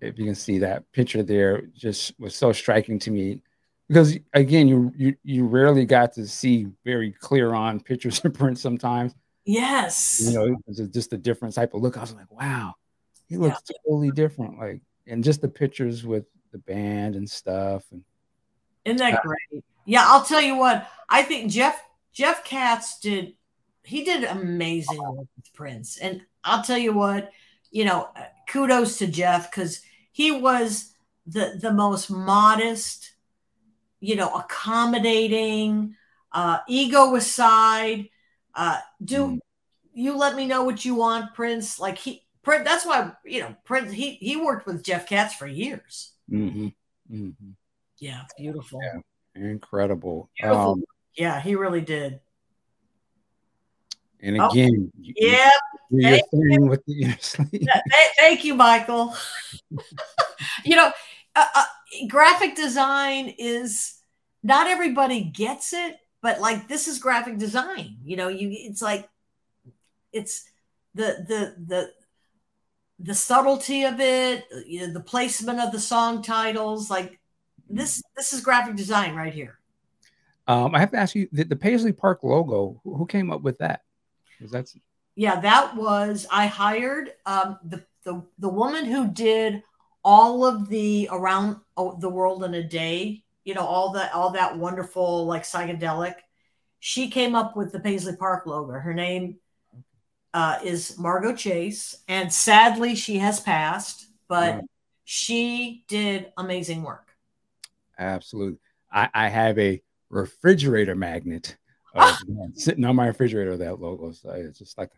if 0.00 0.18
you 0.18 0.24
can 0.24 0.34
see 0.34 0.58
that 0.58 0.90
picture 0.92 1.22
there 1.22 1.62
just 1.74 2.18
was 2.20 2.34
so 2.34 2.52
striking 2.52 2.98
to 2.98 3.10
me 3.10 3.40
because 3.88 4.18
again 4.34 4.68
you 4.68 4.92
you, 4.96 5.16
you 5.22 5.46
rarely 5.46 5.84
got 5.84 6.12
to 6.12 6.26
see 6.26 6.66
very 6.84 7.10
clear 7.12 7.54
on 7.54 7.80
pictures 7.90 8.20
and 8.24 8.34
prints 8.34 8.60
sometimes 8.60 9.14
yes 9.44 10.22
you 10.24 10.32
know 10.32 10.56
it's 10.66 10.80
just 10.92 11.12
a 11.12 11.18
different 11.18 11.54
type 11.54 11.74
of 11.74 11.80
look 11.80 11.96
i 11.96 12.00
was 12.00 12.14
like 12.14 12.30
wow 12.30 12.74
he 13.26 13.36
looks 13.36 13.62
yeah. 13.70 13.76
totally 13.86 14.10
different 14.10 14.58
like 14.58 14.80
and 15.06 15.24
just 15.24 15.40
the 15.40 15.48
pictures 15.48 16.04
with 16.04 16.24
the 16.54 16.58
band 16.58 17.16
and 17.16 17.28
stuff 17.28 17.84
and 17.90 18.02
isn't 18.84 18.98
that 18.98 19.18
uh, 19.18 19.22
great 19.22 19.64
yeah 19.84 20.04
i'll 20.06 20.24
tell 20.24 20.40
you 20.40 20.56
what 20.56 20.88
i 21.08 21.22
think 21.22 21.50
jeff 21.50 21.82
jeff 22.12 22.44
katz 22.44 22.98
did 23.00 23.34
he 23.82 24.04
did 24.04 24.24
amazing 24.24 25.02
work 25.02 25.26
with 25.36 25.52
prince 25.54 25.98
and 25.98 26.22
i'll 26.44 26.62
tell 26.62 26.78
you 26.78 26.92
what 26.92 27.30
you 27.70 27.84
know 27.84 28.08
kudos 28.48 28.98
to 28.98 29.06
jeff 29.06 29.50
because 29.50 29.82
he 30.12 30.30
was 30.30 30.94
the 31.26 31.58
the 31.60 31.72
most 31.72 32.10
modest 32.10 33.14
you 34.04 34.16
know, 34.16 34.28
accommodating, 34.34 35.96
uh, 36.30 36.58
ego 36.68 37.14
aside. 37.16 38.10
Uh, 38.54 38.78
do 39.02 39.26
mm. 39.26 39.38
you 39.94 40.16
let 40.16 40.36
me 40.36 40.46
know 40.46 40.62
what 40.62 40.84
you 40.84 40.94
want, 40.94 41.32
Prince? 41.34 41.80
Like 41.80 41.96
he, 41.96 42.22
Prince. 42.42 42.64
That's 42.64 42.84
why 42.84 43.12
you 43.24 43.40
know 43.40 43.56
Prince. 43.64 43.92
He 43.92 44.16
he 44.16 44.36
worked 44.36 44.66
with 44.66 44.84
Jeff 44.84 45.08
Katz 45.08 45.34
for 45.34 45.46
years. 45.46 46.12
Mm-hmm. 46.30 46.66
Mm-hmm. 47.12 47.50
Yeah, 47.98 48.22
beautiful. 48.36 48.80
Yeah, 48.82 49.00
incredible. 49.50 50.30
Beautiful. 50.38 50.72
Um, 50.72 50.84
yeah, 51.16 51.40
he 51.40 51.54
really 51.54 51.80
did. 51.80 52.20
And 54.20 54.40
oh, 54.40 54.48
again, 54.48 54.90
oh, 54.96 55.02
yeah, 55.16 55.50
thank 55.92 56.24
you. 56.32 56.60
with 56.62 56.84
the 56.86 57.16
thank 58.18 58.44
you, 58.44 58.54
Michael. 58.54 59.14
you 60.64 60.76
know, 60.76 60.90
uh, 61.36 61.46
uh, 61.54 61.64
graphic 62.08 62.56
design 62.56 63.34
is 63.38 63.98
not 64.42 64.66
everybody 64.66 65.24
gets 65.24 65.72
it, 65.74 65.96
but 66.22 66.40
like 66.40 66.68
this 66.68 66.88
is 66.88 66.98
graphic 66.98 67.36
design. 67.38 67.98
You 68.02 68.16
know, 68.16 68.28
you 68.28 68.48
it's 68.50 68.80
like 68.80 69.08
it's 70.10 70.44
the 70.94 71.24
the 71.28 71.54
the 71.66 71.90
the 73.04 73.14
subtlety 73.14 73.84
of 73.84 74.00
it, 74.00 74.46
you 74.66 74.80
know, 74.80 74.92
the 74.92 75.00
placement 75.00 75.60
of 75.60 75.72
the 75.72 75.78
song 75.78 76.22
titles, 76.22 76.90
like 76.90 77.20
this 77.68 78.02
this 78.16 78.32
is 78.32 78.40
graphic 78.40 78.76
design 78.76 79.14
right 79.14 79.32
here. 79.32 79.58
Um, 80.46 80.74
I 80.74 80.80
have 80.80 80.90
to 80.92 80.96
ask 80.96 81.14
you 81.14 81.28
the, 81.30 81.44
the 81.44 81.56
Paisley 81.56 81.92
Park 81.92 82.22
logo. 82.22 82.80
Who, 82.82 82.94
who 82.96 83.06
came 83.06 83.30
up 83.30 83.42
with 83.42 83.58
that? 83.58 83.82
That's 84.40 84.76
yeah, 85.16 85.38
that 85.40 85.76
was 85.76 86.26
I 86.30 86.46
hired 86.46 87.12
um, 87.26 87.58
the 87.62 87.84
the 88.04 88.22
the 88.38 88.48
woman 88.48 88.86
who 88.86 89.08
did 89.08 89.62
all 90.02 90.44
of 90.44 90.68
the 90.70 91.08
around 91.12 91.58
oh, 91.76 91.96
the 92.00 92.08
world 92.08 92.42
in 92.44 92.54
a 92.54 92.62
day, 92.62 93.22
you 93.44 93.52
know, 93.52 93.66
all 93.66 93.92
that 93.92 94.14
all 94.14 94.30
that 94.30 94.56
wonderful 94.56 95.26
like 95.26 95.42
psychedelic. 95.42 96.14
She 96.80 97.10
came 97.10 97.34
up 97.34 97.54
with 97.54 97.70
the 97.70 97.80
Paisley 97.80 98.16
Park 98.16 98.46
logo. 98.46 98.72
Her 98.72 98.94
name 98.94 99.36
uh, 100.34 100.58
is 100.62 100.98
Margo 100.98 101.34
Chase, 101.34 101.96
and 102.08 102.30
sadly 102.30 102.94
she 102.94 103.16
has 103.18 103.40
passed, 103.40 104.08
but 104.28 104.60
she 105.04 105.84
did 105.88 106.32
amazing 106.36 106.82
work. 106.82 107.08
Absolutely. 107.98 108.58
I, 108.92 109.08
I 109.14 109.28
have 109.28 109.58
a 109.58 109.80
refrigerator 110.10 110.94
magnet 110.94 111.56
uh, 111.94 112.14
sitting 112.54 112.84
on 112.84 112.96
my 112.96 113.06
refrigerator. 113.06 113.56
That 113.56 113.80
logo, 113.80 114.12
so 114.12 114.30
it's 114.30 114.58
just 114.58 114.76
like 114.76 114.90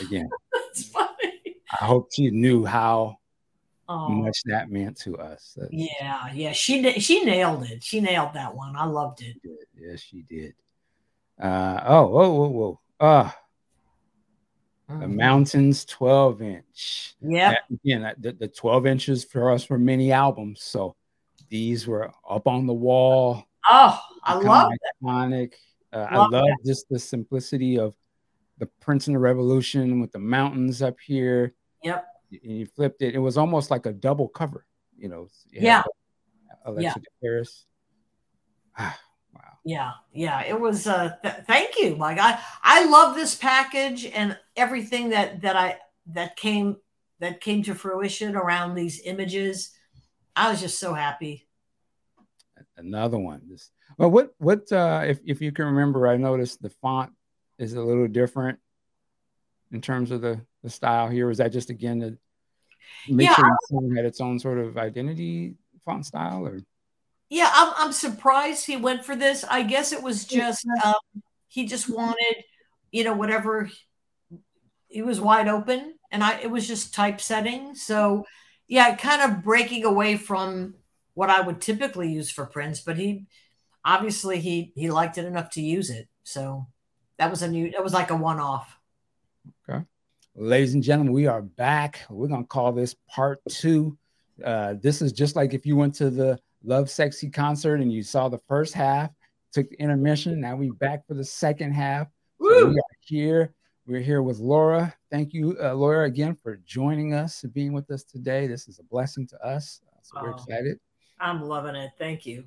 again. 0.00 0.28
That's 0.52 0.84
funny. 0.84 1.56
I 1.80 1.84
hope 1.84 2.08
she 2.14 2.30
knew 2.30 2.64
how 2.64 3.18
Oh, 3.92 4.08
much 4.08 4.44
that 4.44 4.70
meant 4.70 4.96
to 4.98 5.18
us. 5.18 5.54
That's- 5.56 5.72
yeah, 6.00 6.32
yeah. 6.32 6.52
She 6.52 6.92
she 7.00 7.24
nailed 7.24 7.64
it. 7.64 7.82
She 7.82 8.00
nailed 8.00 8.34
that 8.34 8.54
one. 8.54 8.76
I 8.76 8.84
loved 8.84 9.20
it. 9.20 9.36
Yes, 9.76 9.98
she 10.00 10.22
did. 10.22 10.54
Uh, 11.42 11.80
oh, 11.84 12.06
whoa, 12.06 12.30
whoa, 12.32 12.48
whoa. 12.48 12.80
Uh, 13.00 13.30
the 14.98 15.06
Mhm. 15.06 15.14
mountains 15.16 15.84
12 15.84 16.42
inch. 16.42 17.14
Yeah. 17.20 17.54
Again, 17.70 18.12
the, 18.18 18.32
the 18.32 18.48
12 18.48 18.86
inches 18.86 19.24
for 19.24 19.50
us 19.50 19.68
were 19.70 19.78
mini 19.78 20.10
albums. 20.12 20.62
So 20.62 20.96
these 21.48 21.86
were 21.86 22.10
up 22.28 22.46
on 22.46 22.66
the 22.66 22.74
wall. 22.74 23.44
Oh, 23.68 24.00
I 24.24 24.34
love 24.34 24.70
that. 24.70 24.92
iconic. 25.02 25.54
Uh, 25.92 26.06
I 26.10 26.16
Love 26.18 26.30
love 26.32 26.48
just 26.64 26.88
the 26.88 26.98
simplicity 26.98 27.78
of 27.78 27.94
the 28.58 28.66
Prince 28.80 29.06
and 29.06 29.16
the 29.16 29.20
Revolution 29.20 30.00
with 30.00 30.12
the 30.12 30.18
mountains 30.18 30.82
up 30.82 30.98
here. 31.00 31.54
Yep. 31.82 32.06
And 32.44 32.58
you 32.58 32.66
flipped 32.66 33.02
it. 33.02 33.14
It 33.14 33.18
was 33.18 33.36
almost 33.36 33.70
like 33.70 33.86
a 33.86 33.92
double 33.92 34.28
cover, 34.28 34.66
you 34.96 35.08
know. 35.08 35.28
you 35.50 35.60
had 35.60 35.64
Yeah. 35.64 35.82
the 36.64 36.70
Alexa 36.70 37.00
Paris. 37.22 37.66
Yeah, 39.64 39.92
yeah. 40.12 40.42
It 40.42 40.58
was. 40.58 40.86
Uh, 40.86 41.16
th- 41.22 41.44
thank 41.46 41.78
you, 41.78 41.96
Mike. 41.96 42.18
I 42.18 42.40
I 42.62 42.86
love 42.86 43.14
this 43.14 43.34
package 43.34 44.06
and 44.06 44.38
everything 44.56 45.10
that 45.10 45.42
that 45.42 45.54
I 45.56 45.78
that 46.06 46.36
came 46.36 46.76
that 47.18 47.40
came 47.42 47.62
to 47.64 47.74
fruition 47.74 48.36
around 48.36 48.74
these 48.74 49.02
images. 49.04 49.72
I 50.34 50.50
was 50.50 50.60
just 50.60 50.78
so 50.78 50.94
happy. 50.94 51.46
Another 52.76 53.18
one. 53.18 53.42
This 53.48 53.70
well, 53.98 54.10
what 54.10 54.34
what 54.38 54.70
uh 54.72 55.02
if, 55.06 55.20
if 55.24 55.40
you 55.40 55.52
can 55.52 55.66
remember, 55.66 56.06
I 56.06 56.16
noticed 56.16 56.62
the 56.62 56.70
font 56.70 57.12
is 57.58 57.74
a 57.74 57.82
little 57.82 58.08
different 58.08 58.58
in 59.72 59.80
terms 59.80 60.10
of 60.10 60.20
the 60.20 60.40
the 60.62 60.70
style 60.70 61.08
here. 61.08 61.26
Was 61.26 61.38
that 61.38 61.52
just 61.52 61.70
again 61.70 62.00
to 62.00 62.18
make 63.08 63.28
Yeah, 63.28 63.34
sure 63.34 63.44
the 63.44 63.58
song 63.68 63.94
had 63.96 64.04
its 64.06 64.20
own 64.20 64.38
sort 64.38 64.58
of 64.58 64.78
identity 64.78 65.56
font 65.84 66.06
style 66.06 66.46
or 66.46 66.60
Yeah, 67.30 67.48
I'm, 67.54 67.72
I'm 67.76 67.92
surprised 67.92 68.66
he 68.66 68.76
went 68.76 69.04
for 69.04 69.14
this. 69.14 69.44
I 69.44 69.62
guess 69.62 69.92
it 69.92 70.02
was 70.02 70.24
just 70.24 70.66
um, 70.84 71.22
he 71.46 71.64
just 71.64 71.88
wanted, 71.88 72.44
you 72.90 73.04
know, 73.04 73.14
whatever. 73.14 73.70
He 74.88 75.02
was 75.02 75.20
wide 75.20 75.46
open, 75.46 75.94
and 76.10 76.24
I 76.24 76.40
it 76.40 76.50
was 76.50 76.66
just 76.66 76.92
typesetting. 76.92 77.76
So, 77.76 78.26
yeah, 78.66 78.96
kind 78.96 79.22
of 79.22 79.44
breaking 79.44 79.84
away 79.84 80.16
from 80.16 80.74
what 81.14 81.30
I 81.30 81.40
would 81.40 81.60
typically 81.60 82.12
use 82.12 82.32
for 82.32 82.46
Prince. 82.46 82.80
But 82.80 82.98
he 82.98 83.26
obviously 83.84 84.40
he 84.40 84.72
he 84.74 84.90
liked 84.90 85.16
it 85.16 85.24
enough 85.24 85.50
to 85.50 85.62
use 85.62 85.88
it. 85.88 86.08
So 86.24 86.66
that 87.18 87.30
was 87.30 87.42
a 87.42 87.48
new. 87.48 87.66
It 87.66 87.82
was 87.82 87.92
like 87.92 88.10
a 88.10 88.16
one 88.16 88.40
off. 88.40 88.76
Okay, 89.68 89.84
ladies 90.34 90.74
and 90.74 90.82
gentlemen, 90.82 91.12
we 91.12 91.28
are 91.28 91.42
back. 91.42 92.00
We're 92.10 92.26
going 92.26 92.42
to 92.42 92.48
call 92.48 92.72
this 92.72 92.96
part 93.08 93.40
two. 93.48 93.96
Uh, 94.44 94.74
this 94.82 95.00
is 95.00 95.12
just 95.12 95.36
like 95.36 95.54
if 95.54 95.64
you 95.64 95.76
went 95.76 95.94
to 95.96 96.10
the 96.10 96.40
Lovesexy 96.66 97.32
concert 97.32 97.80
and 97.80 97.92
you 97.92 98.02
saw 98.02 98.28
the 98.28 98.40
first 98.48 98.74
half, 98.74 99.10
took 99.52 99.68
the 99.70 99.76
intermission. 99.76 100.40
Now 100.40 100.56
we 100.56 100.70
back 100.70 101.06
for 101.06 101.14
the 101.14 101.24
second 101.24 101.72
half. 101.72 102.08
So 102.40 102.66
we 102.68 102.78
are 102.78 102.82
here. 103.00 103.54
We're 103.86 104.00
here 104.00 104.22
with 104.22 104.38
Laura. 104.38 104.94
Thank 105.10 105.32
you, 105.32 105.56
uh, 105.62 105.74
Laura, 105.74 106.04
again 106.06 106.36
for 106.42 106.56
joining 106.64 107.14
us 107.14 107.42
and 107.42 107.52
being 107.52 107.72
with 107.72 107.90
us 107.90 108.04
today. 108.04 108.46
This 108.46 108.68
is 108.68 108.78
a 108.78 108.84
blessing 108.84 109.26
to 109.28 109.44
us. 109.44 109.80
So 110.02 110.20
we're 110.22 110.30
Oh. 110.30 110.34
excited. 110.36 110.78
I'm 111.18 111.42
loving 111.42 111.74
it. 111.74 111.90
Thank 111.98 112.24
you. 112.26 112.44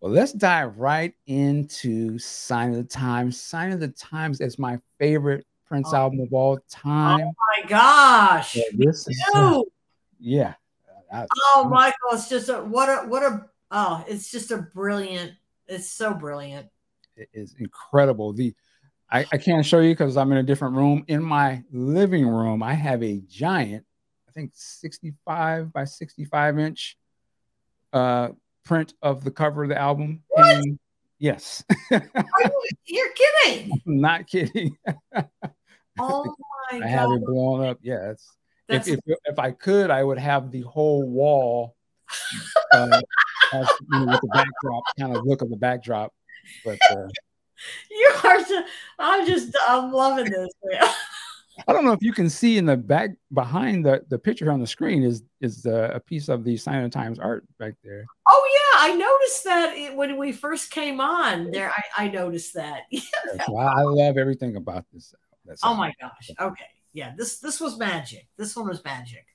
Well, 0.00 0.12
let's 0.12 0.32
dive 0.32 0.78
right 0.78 1.12
into 1.26 2.18
Sign 2.18 2.70
of 2.70 2.76
the 2.76 2.84
Times. 2.84 3.40
Sign 3.40 3.72
of 3.72 3.80
the 3.80 3.88
Times 3.88 4.40
is 4.40 4.58
my 4.58 4.78
favorite 4.98 5.44
Prince 5.66 5.88
Oh. 5.92 5.96
album 5.96 6.20
of 6.20 6.32
all 6.32 6.58
time. 6.70 7.20
Oh 7.26 7.32
my 7.62 7.68
gosh. 7.68 8.54
Yeah, 8.56 8.62
this 8.74 9.08
is 9.08 9.20
Ew. 9.34 9.64
yeah. 10.20 10.54
I- 11.12 11.26
Oh, 11.54 11.68
Michael, 11.70 12.10
it's 12.12 12.28
just 12.28 12.48
a 12.48 12.58
what 12.62 12.88
a 12.88 13.06
what 13.08 13.22
a 13.22 13.46
oh, 13.70 14.04
it's 14.08 14.30
just 14.30 14.50
a 14.50 14.58
brilliant. 14.58 15.32
It's 15.66 15.88
so 15.90 16.14
brilliant. 16.14 16.68
it 17.16 17.28
is 17.32 17.54
incredible. 17.58 18.32
The 18.32 18.54
I, 19.10 19.24
I 19.32 19.38
can't 19.38 19.64
show 19.64 19.80
you 19.80 19.92
because 19.92 20.16
I'm 20.16 20.30
in 20.32 20.38
a 20.38 20.42
different 20.42 20.76
room. 20.76 21.04
In 21.08 21.22
my 21.22 21.62
living 21.72 22.26
room, 22.26 22.62
I 22.62 22.74
have 22.74 23.02
a 23.02 23.20
giant, 23.28 23.84
I 24.28 24.32
think 24.32 24.50
65 24.54 25.72
by 25.72 25.84
65 25.84 26.58
inch 26.58 26.98
uh 27.92 28.28
print 28.64 28.92
of 29.00 29.24
the 29.24 29.30
cover 29.30 29.62
of 29.62 29.70
the 29.70 29.78
album. 29.78 30.22
What? 30.28 30.46
hanging- 30.46 30.78
Yes, 31.20 31.64
you, 31.90 32.00
you're 32.84 33.08
kidding? 33.12 33.72
I'm 33.86 34.00
not 34.00 34.26
kidding. 34.26 34.76
Oh 36.00 36.32
my 36.70 36.78
I 36.80 36.86
have 36.86 37.08
god. 37.08 37.14
it 37.16 37.24
blown 37.26 37.66
up. 37.66 37.78
Yeah, 37.82 38.10
it's 38.12 38.30
if, 38.68 38.88
if 38.88 39.00
if 39.06 39.38
I 39.38 39.50
could, 39.52 39.90
I 39.90 40.02
would 40.02 40.18
have 40.18 40.50
the 40.50 40.62
whole 40.62 41.08
wall 41.08 41.74
uh, 42.72 43.00
as, 43.52 43.68
you 43.92 44.00
know, 44.00 44.12
with 44.12 44.20
the 44.20 44.28
backdrop, 44.28 44.82
kind 44.98 45.16
of 45.16 45.24
look 45.24 45.42
of 45.42 45.50
the 45.50 45.56
backdrop. 45.56 46.12
But 46.64 46.78
uh, 46.90 46.96
you 47.90 48.12
are 48.24 48.38
just, 48.38 48.68
I'm 48.98 49.26
just 49.26 49.56
I'm 49.66 49.92
loving 49.92 50.30
this. 50.30 50.48
I 51.66 51.72
don't 51.72 51.84
know 51.84 51.92
if 51.92 52.02
you 52.02 52.12
can 52.12 52.30
see 52.30 52.56
in 52.56 52.66
the 52.66 52.76
back 52.76 53.10
behind 53.32 53.84
the, 53.84 54.04
the 54.08 54.18
picture 54.18 54.52
on 54.52 54.60
the 54.60 54.66
screen 54.66 55.02
is 55.02 55.24
is 55.40 55.66
uh, 55.66 55.90
a 55.92 55.98
piece 55.98 56.28
of 56.28 56.44
the 56.44 56.56
Sign 56.56 56.84
of 56.84 56.90
the 56.90 56.96
Times 56.96 57.18
art 57.18 57.44
back 57.58 57.74
there. 57.82 58.04
Oh 58.28 58.48
yeah, 58.54 58.92
I 58.92 58.96
noticed 58.96 59.44
that 59.44 59.76
it, 59.76 59.96
when 59.96 60.16
we 60.16 60.30
first 60.30 60.70
came 60.70 61.00
on 61.00 61.50
there. 61.50 61.70
I, 61.70 62.04
I 62.04 62.08
noticed 62.08 62.54
that. 62.54 62.82
So 63.46 63.56
I, 63.56 63.80
I 63.80 63.82
love 63.82 64.16
everything 64.16 64.54
about 64.54 64.84
this. 64.92 65.12
That's 65.44 65.62
oh 65.64 65.74
my 65.74 65.92
gosh. 66.00 66.30
Okay. 66.38 66.64
Yeah, 66.92 67.12
this 67.16 67.38
this 67.38 67.60
was 67.60 67.78
magic. 67.78 68.26
This 68.36 68.56
one 68.56 68.68
was 68.68 68.82
magic. 68.84 69.26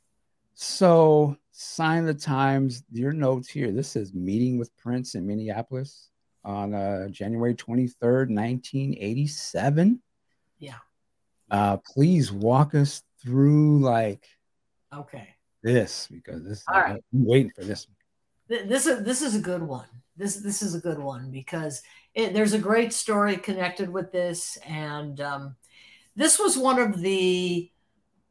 So 0.55 1.38
Sign 1.51 2.05
the 2.05 2.13
Times, 2.13 2.84
your 2.91 3.13
notes 3.13 3.49
here. 3.49 3.71
This 3.71 3.95
is 3.95 4.13
meeting 4.13 4.57
with 4.57 4.75
Prince 4.77 5.15
in 5.15 5.25
Minneapolis 5.25 6.09
on 6.43 6.73
uh, 6.73 7.07
January 7.09 7.55
23rd, 7.55 8.30
1987. 8.30 10.01
Yeah. 10.59 10.73
Uh, 11.49 11.77
please 11.77 12.31
walk 12.31 12.75
us 12.75 13.03
through 13.21 13.80
like 13.80 14.25
Okay. 14.93 15.30
this 15.61 16.07
because 16.11 16.43
this 16.43 16.63
All 16.67 16.80
right. 16.81 16.91
I'm 17.13 17.25
waiting 17.25 17.51
for 17.55 17.63
this. 17.63 17.88
This 18.49 18.85
is 18.85 19.03
this 19.03 19.21
is 19.21 19.35
a 19.35 19.39
good 19.39 19.63
one. 19.63 19.88
This 20.17 20.35
this 20.35 20.61
is 20.61 20.75
a 20.75 20.80
good 20.80 20.99
one 20.99 21.31
because 21.31 21.81
it, 22.13 22.34
there's 22.34 22.53
a 22.53 22.59
great 22.59 22.93
story 22.93 23.38
connected 23.38 23.89
with 23.89 24.11
this, 24.11 24.57
and 24.67 25.19
um, 25.21 25.55
this 26.15 26.40
was 26.40 26.57
one 26.57 26.80
of 26.80 26.99
the 26.99 27.69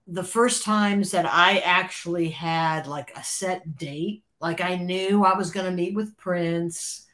the 0.07 0.25
first 0.25 0.65
times 0.65 1.13
that 1.13 1.27
I 1.27 1.59
actually 1.59 2.29
had 2.31 2.87
like 2.87 3.17
a 3.17 3.23
set 3.23 3.77
date. 3.77 4.25
Like 4.41 4.61
I 4.61 4.77
knew 4.77 5.25
I 5.25 5.37
was 5.37 5.53
going 5.53 5.67
to 5.67 5.73
meet 5.73 5.95
with 5.95 6.17
Prince. 6.17 7.07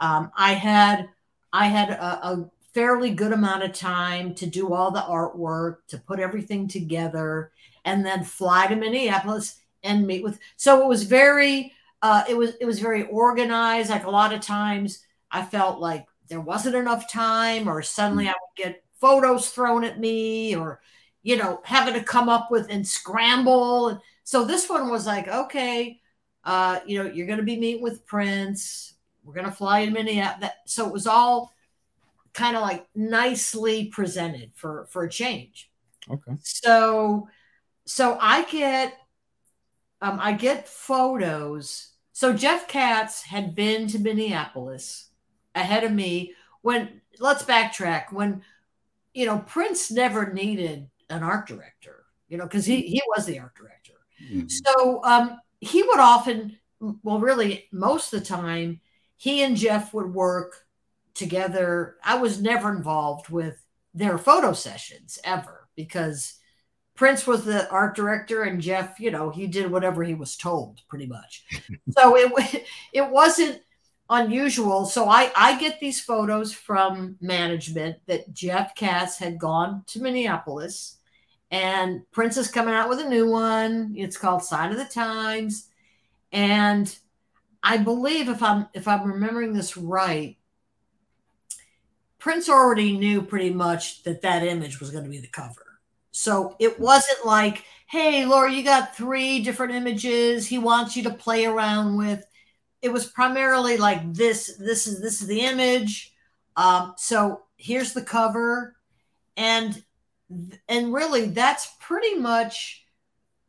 Um, 0.00 0.32
I 0.36 0.54
had 0.54 1.08
I 1.52 1.66
had 1.66 1.90
a, 1.90 2.26
a 2.26 2.50
fairly 2.72 3.10
good 3.10 3.32
amount 3.32 3.62
of 3.62 3.72
time 3.72 4.34
to 4.36 4.46
do 4.46 4.72
all 4.72 4.90
the 4.90 5.00
artwork, 5.00 5.78
to 5.88 5.98
put 5.98 6.20
everything 6.20 6.68
together, 6.68 7.52
and 7.84 8.04
then 8.04 8.24
fly 8.24 8.66
to 8.66 8.76
Minneapolis 8.76 9.60
and 9.82 10.06
meet 10.06 10.22
with. 10.22 10.38
So 10.56 10.82
it 10.82 10.88
was 10.88 11.02
very 11.04 11.72
uh, 12.02 12.24
it 12.28 12.36
was 12.36 12.54
it 12.60 12.64
was 12.64 12.80
very 12.80 13.06
organized. 13.08 13.90
Like 13.90 14.04
a 14.04 14.10
lot 14.10 14.32
of 14.32 14.40
times, 14.40 15.04
I 15.30 15.42
felt 15.44 15.80
like 15.80 16.06
there 16.28 16.40
wasn't 16.40 16.76
enough 16.76 17.10
time, 17.10 17.68
or 17.68 17.82
suddenly 17.82 18.28
I 18.28 18.32
would 18.32 18.56
get 18.56 18.82
photos 19.00 19.50
thrown 19.50 19.84
at 19.84 19.98
me, 19.98 20.54
or 20.54 20.80
you 21.22 21.36
know, 21.36 21.60
having 21.64 21.94
to 21.94 22.02
come 22.02 22.28
up 22.28 22.50
with 22.50 22.70
and 22.70 22.86
scramble. 22.86 23.88
And 23.88 24.00
so 24.24 24.44
this 24.44 24.68
one 24.68 24.90
was 24.90 25.06
like, 25.06 25.28
okay, 25.28 26.00
uh, 26.44 26.80
you 26.86 27.02
know, 27.02 27.10
you're 27.10 27.26
going 27.26 27.38
to 27.38 27.44
be 27.44 27.58
meeting 27.58 27.82
with 27.82 28.06
Prince. 28.06 28.94
We're 29.22 29.34
going 29.34 29.46
to 29.46 29.52
fly 29.52 29.84
to 29.84 29.90
Minneapolis. 29.90 30.50
So 30.64 30.86
it 30.86 30.92
was 30.92 31.06
all 31.06 31.52
kind 32.32 32.56
of 32.56 32.62
like 32.62 32.86
nicely 32.94 33.86
presented 33.86 34.52
for 34.54 34.86
for 34.90 35.04
a 35.04 35.10
change. 35.10 35.70
Okay. 36.10 36.32
So, 36.42 37.28
so 37.84 38.16
I 38.20 38.44
get, 38.44 38.96
um, 40.00 40.18
I 40.20 40.32
get 40.32 40.68
photos. 40.68 41.88
So 42.12 42.32
Jeff 42.32 42.66
Katz 42.66 43.22
had 43.22 43.54
been 43.54 43.88
to 43.88 43.98
Minneapolis 43.98 45.10
ahead 45.54 45.84
of 45.84 45.92
me 45.92 46.32
when. 46.62 47.00
Let's 47.18 47.42
backtrack. 47.42 48.12
When, 48.12 48.40
you 49.14 49.26
know, 49.26 49.38
Prince 49.38 49.90
never 49.90 50.32
needed 50.32 50.88
an 51.08 51.22
art 51.22 51.46
director. 51.46 52.04
You 52.28 52.38
know, 52.38 52.44
because 52.44 52.64
he 52.64 52.82
he 52.82 53.02
was 53.08 53.26
the 53.26 53.40
art 53.40 53.54
director. 53.56 53.94
Mhm. 54.22 54.50
So 54.50 55.02
um, 55.04 55.38
he 55.60 55.82
would 55.82 55.98
often, 55.98 56.58
well, 56.80 57.18
really 57.18 57.66
most 57.72 58.12
of 58.12 58.20
the 58.20 58.26
time, 58.26 58.80
he 59.16 59.42
and 59.42 59.56
Jeff 59.56 59.92
would 59.92 60.14
work 60.14 60.64
together. 61.14 61.96
I 62.04 62.16
was 62.16 62.40
never 62.40 62.70
involved 62.70 63.28
with 63.28 63.64
their 63.94 64.16
photo 64.16 64.52
sessions 64.52 65.18
ever 65.24 65.68
because 65.74 66.34
Prince 66.94 67.26
was 67.26 67.44
the 67.44 67.68
art 67.70 67.96
director 67.96 68.42
and 68.42 68.60
Jeff, 68.60 69.00
you 69.00 69.10
know, 69.10 69.30
he 69.30 69.46
did 69.46 69.70
whatever 69.70 70.04
he 70.04 70.14
was 70.14 70.36
told 70.36 70.82
pretty 70.88 71.06
much. 71.06 71.44
so 71.90 72.16
it 72.16 72.64
it 72.92 73.10
wasn't 73.10 73.60
unusual. 74.10 74.84
So 74.84 75.08
I, 75.08 75.32
I 75.36 75.58
get 75.58 75.80
these 75.80 76.00
photos 76.00 76.52
from 76.52 77.16
management 77.20 77.96
that 78.06 78.34
Jeff 78.34 78.74
Katz 78.74 79.16
had 79.16 79.38
gone 79.38 79.84
to 79.86 80.02
Minneapolis 80.02 80.98
and 81.50 82.02
Prince 82.12 82.36
is 82.36 82.50
coming 82.50 82.74
out 82.74 82.88
with 82.88 83.00
a 83.00 83.08
new 83.08 83.28
one. 83.28 83.94
It's 83.96 84.16
called 84.16 84.42
Sign 84.42 84.70
of 84.70 84.78
the 84.78 84.84
Times. 84.84 85.68
And 86.32 86.94
I 87.62 87.76
believe 87.76 88.28
if 88.28 88.42
I'm 88.42 88.68
if 88.72 88.86
I'm 88.86 89.06
remembering 89.06 89.52
this 89.52 89.76
right, 89.76 90.36
Prince 92.18 92.48
already 92.48 92.96
knew 92.96 93.22
pretty 93.22 93.50
much 93.50 94.02
that 94.04 94.22
that 94.22 94.44
image 94.44 94.78
was 94.78 94.90
going 94.90 95.04
to 95.04 95.10
be 95.10 95.20
the 95.20 95.28
cover. 95.28 95.80
So 96.12 96.56
it 96.58 96.78
wasn't 96.78 97.24
like, 97.24 97.64
hey, 97.86 98.26
Laura, 98.26 98.52
you 98.52 98.62
got 98.62 98.96
three 98.96 99.42
different 99.42 99.74
images 99.74 100.46
he 100.46 100.58
wants 100.58 100.96
you 100.96 101.02
to 101.04 101.10
play 101.10 101.46
around 101.46 101.96
with. 101.96 102.24
It 102.82 102.92
was 102.92 103.06
primarily 103.06 103.76
like 103.76 104.14
this, 104.14 104.56
this 104.58 104.86
is 104.86 105.00
this 105.00 105.20
is 105.20 105.28
the 105.28 105.40
image. 105.40 106.12
Um, 106.56 106.94
so 106.96 107.42
here's 107.56 107.92
the 107.92 108.02
cover. 108.02 108.76
And 109.36 109.82
and 110.68 110.92
really 110.92 111.26
that's 111.26 111.68
pretty 111.80 112.14
much 112.14 112.84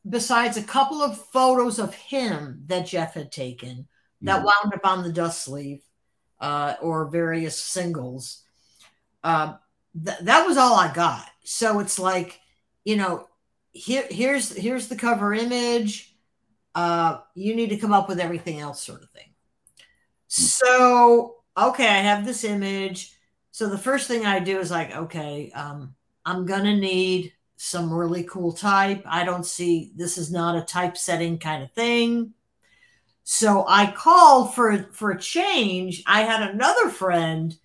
besides 0.08 0.58
a 0.58 0.64
couple 0.64 1.02
of 1.02 1.18
photos 1.28 1.80
of 1.80 1.94
him 1.94 2.64
that 2.68 2.88
Jeff 2.88 3.14
had 3.14 3.32
taken 3.32 3.88
that 4.22 4.38
mm-hmm. 4.38 4.46
wound 4.46 4.74
up 4.74 4.86
on 4.86 5.04
the 5.04 5.12
dust 5.12 5.44
sleeve 5.44 5.82
uh, 6.40 6.76
or 6.82 7.08
various 7.08 7.60
singles. 7.60 8.44
Uh, 9.24 9.56
th- 10.04 10.20
that 10.22 10.46
was 10.46 10.58
all 10.58 10.76
I 10.76 10.92
got. 10.94 11.28
So 11.44 11.80
it's 11.80 12.00
like, 12.00 12.40
you 12.84 12.98
know, 12.98 13.28
here 13.74 14.06
here's 14.10 14.56
here's 14.56 14.88
the 14.88 14.96
cover 14.96 15.34
image. 15.34 16.11
Uh, 16.74 17.20
you 17.36 17.56
need 17.56 17.70
to 17.70 17.78
come 17.78 17.94
up 17.94 18.08
with 18.08 18.20
everything 18.20 18.60
else, 18.60 18.82
sort 18.82 19.04
of 19.04 19.10
thing. 19.10 19.30
So 20.28 21.36
okay, 21.58 21.88
I 21.88 22.00
have 22.00 22.26
this 22.26 22.44
image. 22.44 23.14
So 23.52 23.68
the 23.68 23.78
first 23.78 24.08
thing 24.08 24.26
I 24.26 24.40
do 24.40 24.60
is 24.60 24.72
like, 24.72 24.96
okay, 24.96 25.52
um, 25.52 25.94
I'm 26.26 26.46
gonna 26.46 26.76
need 26.76 27.34
some 27.58 27.94
really 27.94 28.24
cool 28.24 28.54
type. 28.54 29.04
I 29.06 29.24
don't 29.24 29.46
see 29.46 29.92
this 29.96 30.18
is 30.18 30.32
not 30.32 30.56
a 30.56 30.66
typesetting 30.66 31.38
kind 31.38 31.64
of 31.64 31.72
thing. 31.74 32.34
So 33.24 33.66
I 33.68 33.92
called 33.92 34.56
for 34.56 34.84
for 34.94 35.12
a 35.12 35.20
change. 35.20 36.04
I 36.08 36.22
had 36.24 36.50
another 36.50 36.90
friend, 36.90 37.56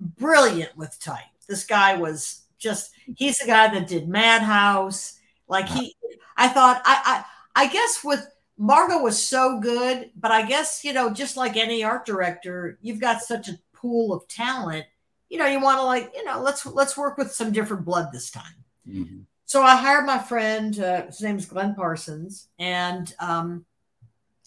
brilliant 0.00 0.76
with 0.76 0.98
type. 0.98 1.24
This 1.46 1.64
guy 1.66 1.96
was 1.96 2.42
just 2.58 2.92
he's 3.16 3.38
the 3.38 3.46
guy 3.46 3.68
that 3.74 3.86
did 3.86 4.08
Madhouse. 4.08 5.18
Like 5.46 5.68
he 5.68 5.94
I 6.36 6.48
thought 6.48 6.80
I 6.84 7.24
I 7.54 7.64
I 7.64 7.68
guess 7.68 8.02
with 8.02 8.26
Margo 8.56 9.02
was 9.02 9.26
so 9.26 9.58
good, 9.58 10.10
but 10.16 10.30
I 10.30 10.46
guess 10.46 10.84
you 10.84 10.92
know, 10.92 11.10
just 11.12 11.36
like 11.36 11.56
any 11.56 11.82
art 11.82 12.06
director, 12.06 12.78
you've 12.80 13.00
got 13.00 13.22
such 13.22 13.48
a 13.48 13.58
pool 13.72 14.12
of 14.12 14.26
talent. 14.28 14.86
You 15.28 15.38
know, 15.38 15.46
you 15.46 15.60
want 15.60 15.78
to 15.78 15.84
like, 15.84 16.12
you 16.14 16.24
know, 16.24 16.40
let's 16.40 16.64
let's 16.66 16.96
work 16.96 17.18
with 17.18 17.32
some 17.32 17.52
different 17.52 17.84
blood 17.84 18.10
this 18.12 18.30
time. 18.30 18.64
Mm-hmm. 18.88 19.20
So 19.46 19.62
I 19.62 19.76
hired 19.76 20.06
my 20.06 20.18
friend, 20.18 20.78
uh, 20.80 21.06
his 21.06 21.20
name 21.20 21.36
is 21.36 21.46
Glenn 21.46 21.74
Parsons, 21.74 22.48
and 22.58 23.14
um, 23.20 23.64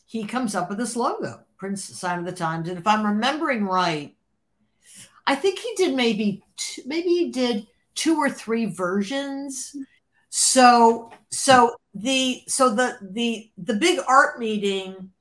he 0.05 0.25
comes 0.25 0.55
up 0.55 0.69
with 0.69 0.77
this 0.77 0.95
logo, 0.95 1.41
Prince 1.57 1.83
Sign 1.83 2.19
of 2.19 2.25
the 2.25 2.31
Times. 2.31 2.67
And 2.67 2.77
if 2.77 2.87
I'm 2.87 3.05
remembering 3.05 3.65
right, 3.65 4.15
I 5.27 5.35
think 5.35 5.59
he 5.59 5.73
did 5.75 5.95
maybe 5.95 6.43
two, 6.55 6.81
maybe 6.85 7.09
he 7.09 7.31
did 7.31 7.67
two 7.93 8.17
or 8.17 8.29
three 8.29 8.65
versions. 8.65 9.75
So 10.29 11.11
so 11.29 11.75
the 12.01 12.43
so 12.47 12.73
the 12.73 12.97
the 13.01 13.49
the 13.57 13.73
big 13.73 13.99
art 14.07 14.39
meeting 14.39 15.11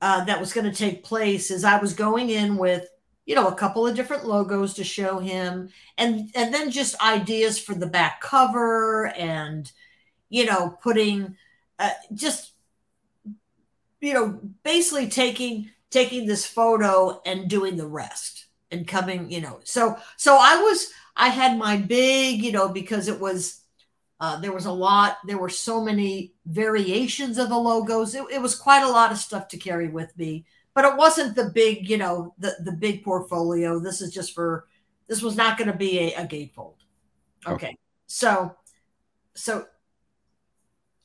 uh, 0.00 0.24
that 0.24 0.40
was 0.40 0.52
going 0.52 0.70
to 0.70 0.76
take 0.76 1.04
place 1.04 1.50
is 1.50 1.64
I 1.64 1.78
was 1.78 1.92
going 1.92 2.30
in 2.30 2.56
with 2.56 2.88
you 3.26 3.34
know 3.34 3.48
a 3.48 3.54
couple 3.54 3.86
of 3.86 3.96
different 3.96 4.26
logos 4.26 4.74
to 4.74 4.84
show 4.84 5.18
him 5.18 5.70
and 5.96 6.30
and 6.34 6.52
then 6.52 6.70
just 6.70 7.00
ideas 7.02 7.58
for 7.58 7.74
the 7.74 7.86
back 7.86 8.20
cover 8.20 9.08
and 9.08 9.70
you 10.28 10.46
know 10.46 10.78
putting 10.82 11.36
uh, 11.78 11.90
just 12.14 12.52
you 14.00 14.14
know, 14.14 14.40
basically 14.62 15.08
taking 15.08 15.70
taking 15.90 16.26
this 16.26 16.46
photo 16.46 17.20
and 17.24 17.48
doing 17.48 17.76
the 17.76 17.86
rest 17.86 18.46
and 18.70 18.86
coming, 18.86 19.30
you 19.30 19.40
know. 19.40 19.60
So 19.64 19.96
so 20.16 20.36
I 20.40 20.60
was 20.60 20.90
I 21.16 21.28
had 21.28 21.58
my 21.58 21.76
big, 21.76 22.42
you 22.42 22.52
know, 22.52 22.68
because 22.68 23.08
it 23.08 23.20
was 23.20 23.60
uh, 24.20 24.40
there 24.40 24.52
was 24.52 24.66
a 24.66 24.72
lot, 24.72 25.18
there 25.26 25.38
were 25.38 25.48
so 25.48 25.82
many 25.82 26.34
variations 26.46 27.38
of 27.38 27.48
the 27.48 27.58
logos. 27.58 28.14
It, 28.14 28.24
it 28.32 28.42
was 28.42 28.54
quite 28.54 28.82
a 28.82 28.90
lot 28.90 29.12
of 29.12 29.18
stuff 29.18 29.48
to 29.48 29.56
carry 29.56 29.88
with 29.88 30.16
me, 30.18 30.44
but 30.74 30.84
it 30.84 30.96
wasn't 30.96 31.36
the 31.36 31.50
big, 31.50 31.88
you 31.88 31.98
know, 31.98 32.34
the 32.38 32.56
the 32.64 32.72
big 32.72 33.04
portfolio. 33.04 33.78
This 33.78 34.00
is 34.00 34.12
just 34.12 34.34
for 34.34 34.66
this 35.06 35.22
was 35.22 35.36
not 35.36 35.56
going 35.56 35.70
to 35.70 35.76
be 35.76 35.98
a, 36.00 36.14
a 36.14 36.26
gatefold. 36.26 36.74
Okay. 37.46 37.54
okay. 37.54 37.78
So 38.06 38.56
so 39.34 39.66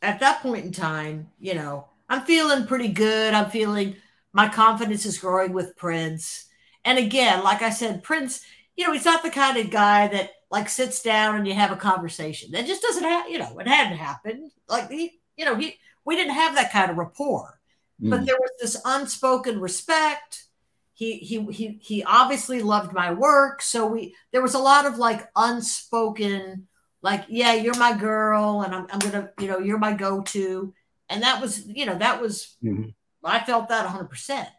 at 0.02 0.20
that 0.20 0.42
point 0.42 0.66
in 0.66 0.72
time, 0.72 1.30
you 1.40 1.54
know, 1.54 1.88
I'm 2.10 2.22
feeling 2.22 2.66
pretty 2.66 2.90
good. 2.90 3.34
I'm 3.34 3.50
feeling 3.50 3.96
my 4.34 4.50
confidence 4.50 5.06
is 5.06 5.20
growing 5.20 5.54
with 5.54 5.78
Prince. 5.78 6.46
And 6.84 6.98
again, 6.98 7.44
like 7.44 7.62
I 7.62 7.70
said, 7.70 8.04
Prince, 8.04 8.44
you 8.76 8.86
know, 8.86 8.94
he's 8.94 9.06
not 9.06 9.24
the 9.24 9.30
kind 9.30 9.58
of 9.58 9.70
guy 9.70 10.08
that 10.10 10.32
like 10.54 10.70
sits 10.70 11.02
down 11.02 11.36
and 11.36 11.48
you 11.48 11.54
have 11.54 11.72
a 11.72 11.76
conversation. 11.76 12.52
That 12.52 12.66
just 12.66 12.82
doesn't 12.82 13.04
have, 13.04 13.28
you 13.30 13.40
know, 13.40 13.58
it 13.60 13.68
hadn't 13.68 13.98
happened. 13.98 14.52
Like 14.70 14.90
he, 14.90 15.20
you 15.36 15.46
know, 15.46 15.56
he 15.56 15.78
we 16.06 16.16
didn't 16.16 16.36
have 16.36 16.56
that 16.56 16.72
kind 16.72 16.92
of 16.92 16.98
rapport. 16.98 17.60
Mm. 18.02 18.12
But 18.12 18.26
there 18.26 18.38
was 18.40 18.52
this 18.62 18.82
unspoken 18.86 19.60
respect. 19.60 20.46
He 20.94 21.18
he 21.18 21.44
he 21.52 21.80
he 21.82 22.04
obviously 22.04 22.62
loved 22.62 22.94
my 22.94 23.12
work. 23.12 23.62
So 23.62 23.88
we 23.88 24.16
there 24.32 24.42
was 24.44 24.54
a 24.54 24.60
lot 24.60 24.86
of 24.86 24.98
like 24.98 25.28
unspoken, 25.36 26.68
like, 27.02 27.26
yeah, 27.28 27.54
you're 27.54 27.78
my 27.78 27.98
girl, 27.98 28.62
and 28.62 28.74
I'm 28.74 28.88
I'm 28.94 29.00
gonna, 29.00 29.32
you 29.40 29.48
know, 29.48 29.60
you're 29.60 29.80
my 29.80 29.94
go-to 29.94 30.74
and 31.10 31.24
that 31.24 31.42
was 31.42 31.66
you 31.68 31.86
know 31.86 31.98
that 31.98 32.22
was 32.22 32.56
mm-hmm. 32.64 32.90
I 33.24 33.40
felt 33.40 33.70
that 33.70 33.86
100. 33.86 34.10
percent 34.10 34.50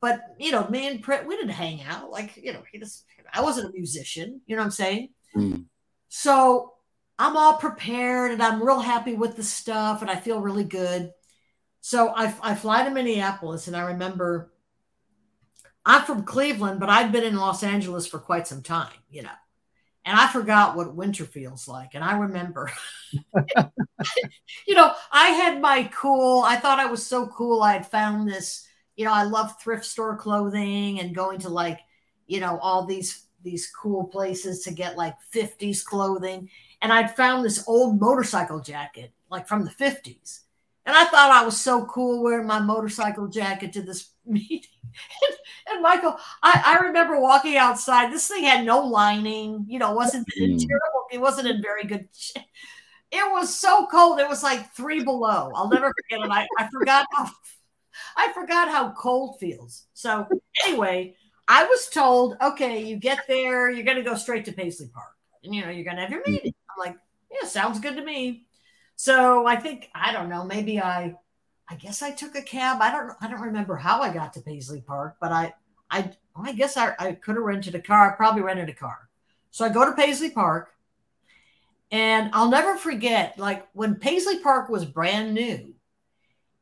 But 0.00 0.20
you 0.38 0.52
know, 0.52 0.66
me 0.68 0.86
and 0.86 1.02
Prince, 1.02 1.26
we 1.26 1.36
didn't 1.36 1.50
hang 1.50 1.82
out 1.82 2.10
like 2.10 2.36
you 2.36 2.52
know 2.52 2.62
he 2.70 2.78
just 2.78 3.04
I 3.32 3.42
wasn't 3.42 3.70
a 3.70 3.72
musician. 3.72 4.40
You 4.46 4.56
know 4.56 4.62
what 4.62 4.66
I'm 4.66 4.72
saying? 4.72 5.08
Mm-hmm. 5.34 5.62
So 6.08 6.74
I'm 7.18 7.36
all 7.36 7.54
prepared 7.54 8.32
and 8.32 8.42
I'm 8.42 8.62
real 8.62 8.80
happy 8.80 9.14
with 9.14 9.36
the 9.36 9.42
stuff 9.42 10.02
and 10.02 10.10
I 10.10 10.16
feel 10.16 10.40
really 10.40 10.64
good. 10.64 11.12
So 11.80 12.12
I, 12.14 12.34
I 12.42 12.54
fly 12.54 12.84
to 12.84 12.90
Minneapolis 12.90 13.66
and 13.66 13.76
I 13.76 13.82
remember 13.82 14.52
I'm 15.84 16.02
from 16.02 16.24
Cleveland, 16.24 16.80
but 16.80 16.88
I'd 16.88 17.12
been 17.12 17.24
in 17.24 17.36
Los 17.36 17.62
Angeles 17.62 18.06
for 18.06 18.18
quite 18.18 18.46
some 18.46 18.62
time, 18.62 18.92
you 19.08 19.22
know 19.22 19.30
and 20.06 20.16
I 20.16 20.28
forgot 20.28 20.76
what 20.76 20.94
winter 20.94 21.24
feels 21.24 21.66
like. 21.66 21.94
And 21.94 22.04
I 22.04 22.16
remember, 22.16 22.70
you 24.66 24.74
know, 24.74 24.92
I 25.10 25.28
had 25.30 25.60
my 25.60 25.90
cool, 25.92 26.42
I 26.42 26.56
thought 26.56 26.78
I 26.78 26.86
was 26.86 27.04
so 27.04 27.26
cool. 27.26 27.60
I 27.60 27.72
had 27.72 27.86
found 27.86 28.28
this, 28.28 28.66
you 28.94 29.04
know, 29.04 29.12
I 29.12 29.24
love 29.24 29.60
thrift 29.60 29.84
store 29.84 30.16
clothing 30.16 31.00
and 31.00 31.14
going 31.14 31.40
to 31.40 31.48
like, 31.48 31.80
you 32.28 32.38
know, 32.38 32.56
all 32.58 32.86
these 32.86 33.25
these 33.42 33.70
cool 33.70 34.04
places 34.04 34.62
to 34.64 34.72
get 34.72 34.96
like 34.96 35.14
50s 35.34 35.84
clothing. 35.84 36.48
And 36.82 36.92
I'd 36.92 37.16
found 37.16 37.44
this 37.44 37.64
old 37.66 38.00
motorcycle 38.00 38.60
jacket, 38.60 39.12
like 39.30 39.48
from 39.48 39.64
the 39.64 39.70
50s. 39.70 40.40
And 40.84 40.94
I 40.94 41.04
thought 41.04 41.30
I 41.30 41.44
was 41.44 41.60
so 41.60 41.84
cool 41.86 42.22
wearing 42.22 42.46
my 42.46 42.60
motorcycle 42.60 43.26
jacket 43.26 43.72
to 43.72 43.82
this 43.82 44.10
meeting. 44.26 44.62
and, 44.82 45.36
and, 45.68 45.82
Michael, 45.82 46.16
I, 46.42 46.62
I, 46.64 46.84
remember 46.86 47.20
walking 47.20 47.56
outside. 47.56 48.12
This 48.12 48.28
thing 48.28 48.44
had 48.44 48.64
no 48.64 48.80
lining, 48.80 49.66
you 49.68 49.78
know, 49.78 49.92
wasn't 49.92 50.26
mm. 50.38 50.58
terrible. 50.58 51.06
It 51.12 51.20
wasn't 51.20 51.48
in 51.48 51.60
very 51.60 51.84
good 51.84 52.08
shape. 52.16 52.44
It 53.10 53.30
was 53.30 53.58
so 53.58 53.86
cold. 53.86 54.20
It 54.20 54.28
was 54.28 54.42
like 54.42 54.72
three 54.74 55.02
below. 55.04 55.50
I'll 55.54 55.68
never 55.68 55.92
forget 55.92 56.24
it. 56.24 56.30
I, 56.30 56.46
I 56.58 56.68
forgot 56.72 57.06
how 57.12 57.30
I 58.16 58.32
forgot 58.32 58.68
how 58.68 58.92
cold 58.92 59.38
feels. 59.38 59.86
So 59.94 60.26
anyway, 60.66 61.14
I 61.48 61.64
was 61.64 61.88
told, 61.88 62.36
okay, 62.40 62.82
you 62.82 62.96
get 62.96 63.20
there, 63.28 63.70
you're 63.70 63.84
gonna 63.84 64.02
go 64.02 64.14
straight 64.14 64.44
to 64.46 64.52
Paisley 64.52 64.88
Park. 64.92 65.14
And 65.44 65.54
you 65.54 65.64
know, 65.64 65.70
you're 65.70 65.84
gonna 65.84 66.00
have 66.00 66.10
your 66.10 66.22
meeting. 66.26 66.54
I'm 66.70 66.78
like, 66.78 66.98
yeah, 67.30 67.48
sounds 67.48 67.80
good 67.80 67.96
to 67.96 68.04
me. 68.04 68.46
So 68.96 69.46
I 69.46 69.56
think 69.56 69.90
I 69.94 70.12
don't 70.12 70.28
know. 70.28 70.44
Maybe 70.44 70.80
I, 70.80 71.14
I 71.68 71.74
guess 71.76 72.02
I 72.02 72.10
took 72.10 72.34
a 72.34 72.42
cab. 72.42 72.78
I 72.80 72.90
don't. 72.90 73.12
I 73.20 73.28
don't 73.28 73.40
remember 73.40 73.76
how 73.76 74.00
I 74.00 74.12
got 74.12 74.32
to 74.34 74.40
Paisley 74.40 74.80
Park, 74.80 75.16
but 75.20 75.32
I, 75.32 75.52
I, 75.90 76.10
I 76.34 76.52
guess 76.52 76.76
I, 76.76 76.94
I 76.98 77.12
could 77.12 77.36
have 77.36 77.44
rented 77.44 77.74
a 77.74 77.80
car. 77.80 78.12
I 78.12 78.16
probably 78.16 78.42
rented 78.42 78.68
a 78.68 78.74
car. 78.74 79.08
So 79.50 79.64
I 79.64 79.68
go 79.68 79.84
to 79.84 79.92
Paisley 79.92 80.30
Park, 80.30 80.72
and 81.90 82.30
I'll 82.32 82.50
never 82.50 82.76
forget. 82.76 83.38
Like 83.38 83.66
when 83.72 83.96
Paisley 83.96 84.40
Park 84.40 84.68
was 84.68 84.84
brand 84.84 85.34
new, 85.34 85.74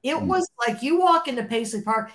it 0.03 0.17
mm. 0.17 0.27
was 0.27 0.49
like 0.67 0.83
you 0.83 0.99
walk 0.99 1.29
into 1.29 1.45
Paisley 1.45 1.83
Park. 1.83 2.11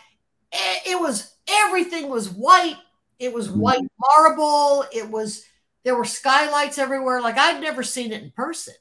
It, 0.51 0.91
it 0.91 0.99
was 0.99 1.33
everything 1.47 2.09
was 2.09 2.29
white. 2.29 2.77
It 3.19 3.33
was 3.33 3.49
mm. 3.49 3.57
white 3.57 3.87
marble. 3.99 4.85
It 4.91 5.09
was 5.09 5.45
there 5.83 5.95
were 5.95 6.05
skylights 6.05 6.77
everywhere. 6.77 7.21
Like 7.21 7.37
I'd 7.37 7.61
never 7.61 7.83
seen 7.83 8.11
it 8.11 8.23
in 8.23 8.31
person 8.31 8.75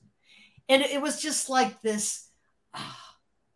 and 0.69 0.83
it 0.83 1.01
was 1.01 1.21
just 1.21 1.49
like 1.49 1.81
this 1.83 2.29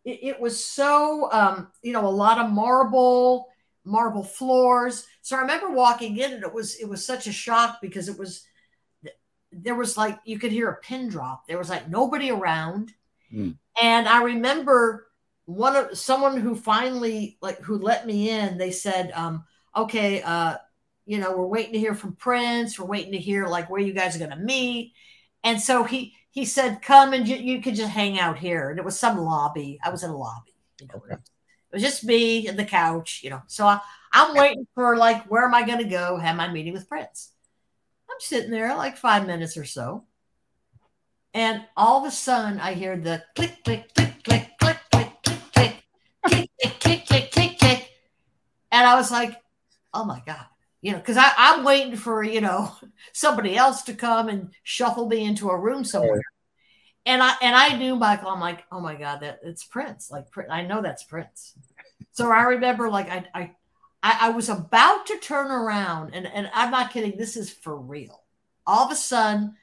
it, 0.05 0.19
it 0.21 0.39
was 0.39 0.63
so 0.63 1.31
um, 1.31 1.71
you 1.81 1.93
know 1.93 2.05
a 2.05 2.09
lot 2.09 2.39
of 2.39 2.51
marble 2.51 3.47
marble 3.85 4.23
floors. 4.23 5.05
So 5.21 5.37
I 5.37 5.41
remember 5.41 5.69
walking 5.71 6.17
in, 6.17 6.33
and 6.33 6.43
it 6.43 6.53
was 6.53 6.75
it 6.75 6.89
was 6.89 7.05
such 7.05 7.27
a 7.27 7.31
shock 7.31 7.79
because 7.81 8.09
it 8.09 8.17
was 8.17 8.45
there 9.51 9.75
was 9.75 9.97
like 9.97 10.19
you 10.25 10.39
could 10.39 10.51
hear 10.51 10.69
a 10.69 10.77
pin 10.77 11.07
drop. 11.07 11.47
There 11.47 11.57
was 11.57 11.69
like 11.69 11.89
nobody 11.89 12.31
around, 12.31 12.91
mm. 13.33 13.55
and 13.81 14.07
I 14.07 14.23
remember 14.23 15.07
one 15.45 15.75
of 15.75 15.97
someone 15.97 16.37
who 16.37 16.55
finally 16.55 17.37
like 17.41 17.59
who 17.59 17.77
let 17.77 18.05
me 18.05 18.29
in. 18.29 18.57
They 18.57 18.71
said, 18.71 19.11
um, 19.13 19.43
"Okay, 19.75 20.21
uh, 20.21 20.57
you 21.05 21.17
know, 21.17 21.35
we're 21.35 21.47
waiting 21.47 21.73
to 21.73 21.79
hear 21.79 21.95
from 21.95 22.15
Prince. 22.15 22.79
We're 22.79 22.85
waiting 22.85 23.11
to 23.13 23.17
hear 23.17 23.47
like 23.47 23.69
where 23.69 23.81
you 23.81 23.93
guys 23.93 24.15
are 24.15 24.19
going 24.19 24.31
to 24.31 24.37
meet." 24.37 24.93
And 25.43 25.61
so 25.61 25.83
he 25.83 26.15
he 26.31 26.45
said, 26.45 26.81
"Come 26.81 27.13
and 27.13 27.27
you, 27.27 27.35
you 27.35 27.61
could 27.61 27.75
just 27.75 27.91
hang 27.91 28.19
out 28.19 28.37
here." 28.37 28.69
And 28.69 28.79
it 28.79 28.85
was 28.85 28.97
some 28.97 29.17
lobby. 29.17 29.79
I 29.83 29.89
was 29.89 30.03
in 30.03 30.09
a 30.11 30.17
lobby. 30.17 30.55
You 30.79 30.87
know, 30.87 31.01
okay. 31.05 31.15
it 31.15 31.73
was 31.73 31.83
just 31.83 32.03
me 32.03 32.47
and 32.47 32.57
the 32.57 32.65
couch. 32.65 33.21
You 33.23 33.31
know, 33.31 33.41
so 33.47 33.67
I, 33.67 33.79
I'm 34.13 34.35
waiting 34.35 34.67
for 34.75 34.95
like 34.95 35.25
where 35.25 35.43
am 35.43 35.55
I 35.55 35.65
going 35.65 35.79
to 35.79 35.89
go? 35.89 36.17
Have 36.17 36.37
my 36.37 36.51
meeting 36.51 36.73
with 36.73 36.89
Prince. 36.89 37.31
I'm 38.09 38.17
sitting 38.19 38.51
there 38.51 38.75
like 38.75 38.95
five 38.95 39.27
minutes 39.27 39.57
or 39.57 39.65
so, 39.65 40.05
and 41.33 41.65
all 41.75 41.99
of 41.99 42.07
a 42.07 42.11
sudden 42.11 42.59
I 42.59 42.75
hear 42.75 42.95
the 42.95 43.23
click 43.35 43.63
click 43.63 43.93
click 43.93 44.12
click 44.12 44.12
click 44.12 44.12
and 48.73 48.85
I 48.85 48.95
was 48.95 49.09
like, 49.09 49.41
"Oh 49.93 50.03
my 50.03 50.21
god." 50.25 50.45
you 50.83 50.91
know, 50.91 50.97
because 50.97 51.17
I'm 51.17 51.63
waiting 51.63 51.95
for, 51.95 52.21
you 52.23 52.41
know, 52.41 52.69
somebody 53.13 53.55
else 53.55 53.83
to 53.83 53.93
come 53.93 54.27
and 54.27 54.51
shuffle 54.63 55.07
me 55.07 55.23
into 55.23 55.49
a 55.49 55.57
room 55.57 55.85
somewhere. 55.85 56.21
And 57.05 57.23
I 57.23 57.35
and 57.41 57.55
I 57.55 57.77
knew 57.77 57.95
Michael. 57.95 58.29
I'm 58.29 58.41
like, 58.41 58.65
oh 58.69 58.81
my 58.81 58.95
god, 58.95 59.21
that 59.21 59.39
it's 59.43 59.63
Prince. 59.63 60.11
Like 60.11 60.25
I 60.49 60.63
know 60.63 60.81
that's 60.81 61.05
Prince. 61.05 61.53
So 62.11 62.29
I 62.29 62.43
remember, 62.43 62.89
like 62.89 63.09
I 63.09 63.25
I 63.33 63.51
I, 64.03 64.29
was 64.29 64.49
about 64.49 65.05
to 65.07 65.17
turn 65.19 65.51
around, 65.51 66.13
and 66.13 66.27
and 66.27 66.49
I'm 66.53 66.71
not 66.71 66.91
kidding. 66.91 67.17
This 67.17 67.37
is 67.37 67.49
for 67.49 67.75
real. 67.77 68.21
All 68.67 68.85
of 68.85 68.91
a 68.91 68.95
sudden, 68.95 69.55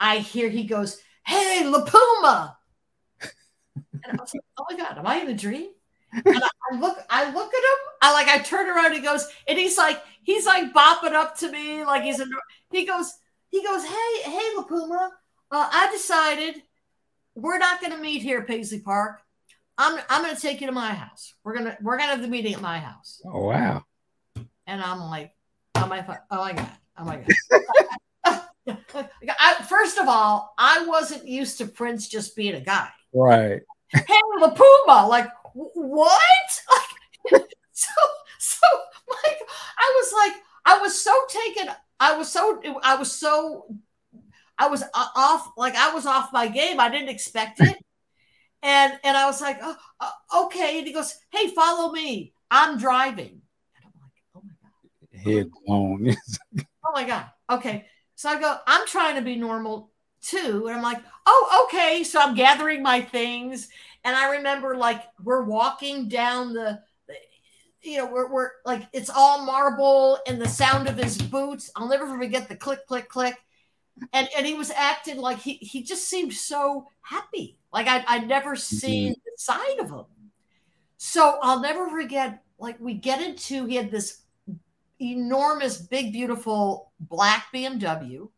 I 0.00 0.18
hear 0.18 0.48
he 0.48 0.64
goes, 0.64 1.00
"Hey, 1.26 1.62
LiPuma," 1.64 2.56
and 3.22 3.32
I 4.04 4.16
was 4.20 4.34
like, 4.34 4.44
"Oh 4.58 4.66
my 4.70 4.76
god, 4.76 4.98
am 4.98 5.06
I 5.06 5.16
in 5.16 5.28
a 5.28 5.34
dream?" 5.34 5.70
And 6.14 6.36
I, 6.42 6.48
I 6.72 6.78
look, 6.78 6.98
I 7.10 7.32
look 7.32 7.52
at 7.54 7.58
him. 7.58 7.78
I 8.02 8.12
like, 8.12 8.28
I 8.28 8.38
turn 8.38 8.68
around. 8.68 8.86
And 8.86 8.94
he 8.94 9.00
goes, 9.00 9.26
and 9.48 9.58
he's 9.58 9.76
like, 9.76 10.00
he's 10.22 10.46
like 10.46 10.72
bopping 10.72 11.12
up 11.12 11.36
to 11.38 11.50
me, 11.50 11.84
like 11.84 12.02
he's 12.02 12.20
a. 12.20 12.26
He 12.70 12.86
goes, 12.86 13.12
he 13.50 13.62
goes, 13.62 13.84
hey, 13.84 14.22
hey, 14.24 14.50
LiPuma, 14.56 15.10
Uh, 15.50 15.68
I 15.70 15.90
decided 15.92 16.62
we're 17.34 17.58
not 17.58 17.80
going 17.80 17.92
to 17.92 17.98
meet 17.98 18.22
here 18.22 18.40
at 18.40 18.46
Paisley 18.46 18.80
Park. 18.80 19.20
I'm 19.76 20.00
I'm 20.08 20.22
going 20.22 20.34
to 20.34 20.40
take 20.40 20.60
you 20.60 20.68
to 20.68 20.72
my 20.72 20.92
house. 20.92 21.34
We're 21.42 21.54
gonna 21.54 21.76
we're 21.82 21.98
gonna 21.98 22.12
have 22.12 22.22
the 22.22 22.28
meeting 22.28 22.54
at 22.54 22.60
my 22.60 22.78
house. 22.78 23.20
Oh 23.26 23.46
wow! 23.46 23.82
And 24.66 24.80
I'm 24.80 25.00
like, 25.00 25.32
oh 25.74 25.86
my 25.86 26.04
oh 26.30 26.36
my 26.36 26.52
god, 26.52 26.72
oh 26.96 27.04
my 27.04 27.16
god. 27.16 27.26
I, 28.66 29.64
first 29.68 29.98
of 29.98 30.08
all, 30.08 30.54
I 30.56 30.86
wasn't 30.86 31.26
used 31.26 31.58
to 31.58 31.66
Prince 31.66 32.08
just 32.08 32.36
being 32.36 32.54
a 32.54 32.60
guy. 32.60 32.88
Right. 33.12 33.62
Hey, 33.88 34.20
LiPuma, 34.40 35.08
like 35.08 35.28
what? 35.54 36.60
Like, 37.32 37.42
so 37.72 37.92
so 38.38 38.66
like 39.08 39.38
I 39.78 39.92
was 39.96 40.12
like 40.12 40.42
I 40.64 40.78
was 40.78 41.00
so 41.00 41.12
taken. 41.28 41.74
I 42.00 42.16
was 42.16 42.30
so 42.30 42.60
I 42.82 42.96
was 42.96 43.12
so 43.12 43.66
I 44.58 44.68
was 44.68 44.82
off 44.94 45.52
like 45.56 45.74
I 45.74 45.94
was 45.94 46.06
off 46.06 46.32
my 46.32 46.48
game. 46.48 46.80
I 46.80 46.88
didn't 46.88 47.08
expect 47.08 47.60
it. 47.60 47.76
And 48.62 48.98
and 49.04 49.16
I 49.16 49.26
was 49.26 49.40
like, 49.40 49.58
oh, 49.62 49.76
uh, 50.00 50.44
okay. 50.44 50.78
And 50.78 50.86
he 50.86 50.92
goes, 50.92 51.14
hey, 51.30 51.48
follow 51.48 51.92
me. 51.92 52.32
I'm 52.50 52.78
driving. 52.78 53.42
And 53.76 53.84
I'm 53.84 53.92
like, 54.00 54.12
oh 54.34 54.42
my 54.42 54.54
god. 54.62 55.24
Head 55.24 55.50
blown. 55.66 56.16
oh 56.86 56.92
my 56.94 57.04
god. 57.04 57.26
Okay. 57.50 57.86
So 58.16 58.30
I 58.30 58.40
go, 58.40 58.56
I'm 58.66 58.86
trying 58.86 59.16
to 59.16 59.22
be 59.22 59.36
normal 59.36 59.90
too. 60.22 60.66
And 60.66 60.76
I'm 60.76 60.82
like, 60.82 61.02
oh, 61.26 61.66
okay. 61.66 62.04
So 62.04 62.20
I'm 62.20 62.34
gathering 62.34 62.82
my 62.82 63.02
things. 63.02 63.68
And 64.04 64.14
I 64.14 64.36
remember 64.36 64.76
like 64.76 65.02
we're 65.22 65.44
walking 65.44 66.08
down 66.08 66.52
the, 66.52 66.80
you 67.82 67.98
know, 67.98 68.06
we're, 68.06 68.30
we're 68.30 68.50
like, 68.64 68.86
it's 68.92 69.10
all 69.10 69.44
marble 69.44 70.18
and 70.26 70.40
the 70.40 70.48
sound 70.48 70.88
of 70.88 70.96
his 70.96 71.18
boots. 71.18 71.70
I'll 71.76 71.88
never 71.88 72.06
forget 72.06 72.48
the 72.48 72.56
click, 72.56 72.86
click, 72.86 73.08
click. 73.08 73.36
And, 74.12 74.28
and 74.36 74.46
he 74.46 74.54
was 74.54 74.70
acting 74.70 75.18
like 75.18 75.38
he, 75.38 75.54
he 75.54 75.82
just 75.82 76.08
seemed 76.08 76.32
so 76.32 76.88
happy. 77.00 77.58
Like 77.72 77.86
I'd, 77.86 78.04
I'd 78.06 78.28
never 78.28 78.56
seen 78.56 79.12
mm-hmm. 79.12 79.20
the 79.24 79.32
side 79.36 79.78
of 79.80 79.90
him. 79.90 80.04
So 80.96 81.38
I'll 81.42 81.60
never 81.60 81.88
forget, 81.88 82.42
like 82.58 82.80
we 82.80 82.94
get 82.94 83.20
into, 83.20 83.66
he 83.66 83.76
had 83.76 83.90
this 83.90 84.22
enormous, 85.00 85.78
big, 85.78 86.12
beautiful 86.12 86.92
black 87.00 87.46
BMW. 87.52 88.28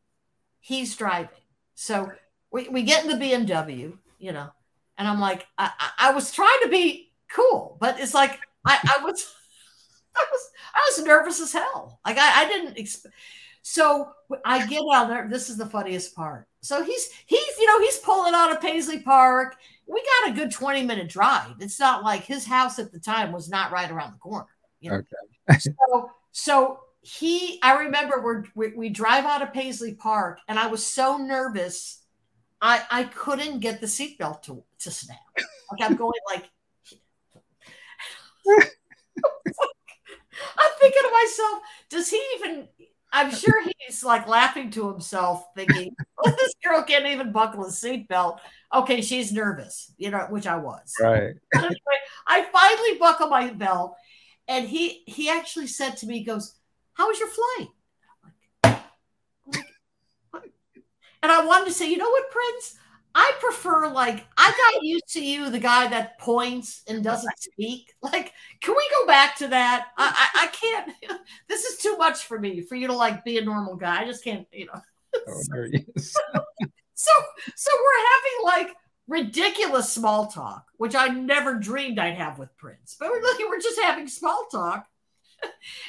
He's 0.60 0.96
driving. 0.96 1.28
So 1.74 2.10
we, 2.50 2.68
we 2.68 2.82
get 2.82 3.04
in 3.04 3.10
the 3.10 3.24
BMW, 3.24 3.96
you 4.18 4.32
know, 4.32 4.50
and 4.98 5.06
I'm 5.06 5.20
like, 5.20 5.46
I, 5.58 5.70
I, 5.98 6.12
was 6.12 6.32
trying 6.32 6.58
to 6.62 6.68
be 6.68 7.12
cool, 7.30 7.76
but 7.80 8.00
it's 8.00 8.14
like 8.14 8.38
I, 8.64 8.78
I 8.98 9.04
was 9.04 9.32
I 10.16 10.24
was 10.30 10.50
I 10.74 10.90
was 10.90 11.06
nervous 11.06 11.40
as 11.40 11.52
hell. 11.52 12.00
Like 12.06 12.18
I, 12.18 12.44
I 12.44 12.48
didn't 12.48 12.78
expect 12.78 13.14
so 13.68 14.12
I 14.44 14.64
get 14.64 14.80
out 14.94 15.08
there. 15.08 15.26
This 15.28 15.50
is 15.50 15.56
the 15.56 15.66
funniest 15.66 16.14
part. 16.14 16.46
So 16.62 16.84
he's 16.84 17.10
he's 17.26 17.58
you 17.58 17.66
know 17.66 17.80
he's 17.80 17.98
pulling 17.98 18.32
out 18.32 18.52
of 18.52 18.60
Paisley 18.60 19.00
Park. 19.00 19.56
We 19.88 20.00
got 20.22 20.30
a 20.30 20.36
good 20.36 20.52
twenty 20.52 20.84
minute 20.84 21.08
drive. 21.08 21.56
It's 21.58 21.80
not 21.80 22.04
like 22.04 22.22
his 22.22 22.46
house 22.46 22.78
at 22.78 22.92
the 22.92 23.00
time 23.00 23.32
was 23.32 23.48
not 23.48 23.72
right 23.72 23.90
around 23.90 24.12
the 24.12 24.18
corner. 24.18 24.46
You 24.78 24.90
know? 24.90 25.02
Okay. 25.50 25.58
so 25.58 26.10
so 26.30 26.78
he 27.00 27.58
I 27.60 27.78
remember 27.78 28.22
we're, 28.22 28.44
we 28.54 28.72
we 28.76 28.88
drive 28.88 29.24
out 29.24 29.42
of 29.42 29.52
Paisley 29.52 29.94
Park 29.94 30.38
and 30.46 30.60
I 30.60 30.68
was 30.68 30.86
so 30.86 31.16
nervous. 31.16 32.04
I 32.66 32.82
I 32.90 33.04
couldn't 33.04 33.60
get 33.60 33.80
the 33.80 33.86
seatbelt 33.86 34.42
to 34.42 34.64
to 34.80 34.90
snap. 34.90 35.18
Like 35.70 35.88
I'm 35.88 35.96
going 35.96 36.20
like. 36.26 36.44
I'm 40.58 40.72
thinking 40.78 41.02
to 41.02 41.10
myself, 41.12 41.62
does 41.88 42.10
he 42.10 42.22
even 42.36 42.68
I'm 43.12 43.30
sure 43.30 43.62
he's 43.62 44.04
like 44.04 44.28
laughing 44.28 44.70
to 44.72 44.90
himself, 44.90 45.46
thinking, 45.54 45.94
oh, 46.24 46.30
"This 46.30 46.54
girl 46.62 46.82
can't 46.82 47.06
even 47.06 47.32
buckle 47.32 47.64
a 47.64 47.68
seatbelt." 47.68 48.38
Okay, 48.74 49.00
she's 49.00 49.32
nervous, 49.32 49.92
you 49.96 50.10
know, 50.10 50.26
which 50.28 50.46
I 50.46 50.56
was. 50.56 50.92
Right. 51.00 51.34
anyway, 51.54 51.98
I 52.26 52.42
finally 52.52 52.98
buckle 52.98 53.28
my 53.28 53.50
belt, 53.50 53.96
and 54.48 54.68
he 54.68 55.04
he 55.06 55.30
actually 55.30 55.68
said 55.68 55.96
to 55.98 56.06
me, 56.06 56.24
"Goes, 56.24 56.56
how 56.94 57.08
was 57.08 57.18
your 57.18 57.28
flight?" 57.28 57.68
And 61.26 61.32
I 61.32 61.44
wanted 61.44 61.64
to 61.64 61.72
say, 61.72 61.90
you 61.90 61.96
know 61.96 62.08
what, 62.08 62.30
Prince? 62.30 62.78
I 63.12 63.32
prefer 63.40 63.88
like 63.88 64.24
I 64.36 64.52
got 64.72 64.84
used 64.84 65.08
to 65.14 65.24
you, 65.24 65.50
the 65.50 65.58
guy 65.58 65.88
that 65.88 66.20
points 66.20 66.84
and 66.86 67.02
doesn't 67.02 67.36
speak. 67.40 67.92
Like, 68.00 68.32
can 68.60 68.76
we 68.76 68.88
go 69.00 69.06
back 69.08 69.34
to 69.38 69.48
that? 69.48 69.88
I, 69.98 70.28
I, 70.34 70.44
I 70.44 70.46
can't. 70.48 71.20
This 71.48 71.64
is 71.64 71.78
too 71.78 71.96
much 71.96 72.26
for 72.26 72.38
me 72.38 72.60
for 72.60 72.76
you 72.76 72.86
to 72.86 72.92
like 72.92 73.24
be 73.24 73.38
a 73.38 73.44
normal 73.44 73.74
guy. 73.74 74.02
I 74.02 74.04
just 74.04 74.22
can't. 74.22 74.46
You 74.52 74.66
know. 74.66 74.80
Oh, 75.28 75.42
there 75.48 75.66
he 75.66 75.84
is. 75.96 76.12
so 76.94 77.12
so 77.56 77.70
we're 77.74 78.52
having 78.52 78.66
like 78.66 78.76
ridiculous 79.08 79.92
small 79.92 80.28
talk, 80.28 80.66
which 80.76 80.94
I 80.94 81.08
never 81.08 81.54
dreamed 81.54 81.98
I'd 81.98 82.14
have 82.14 82.38
with 82.38 82.56
Prince. 82.56 82.96
But 83.00 83.10
we're 83.10 83.22
like 83.22 83.40
we're 83.48 83.60
just 83.60 83.80
having 83.80 84.06
small 84.06 84.46
talk. 84.52 84.86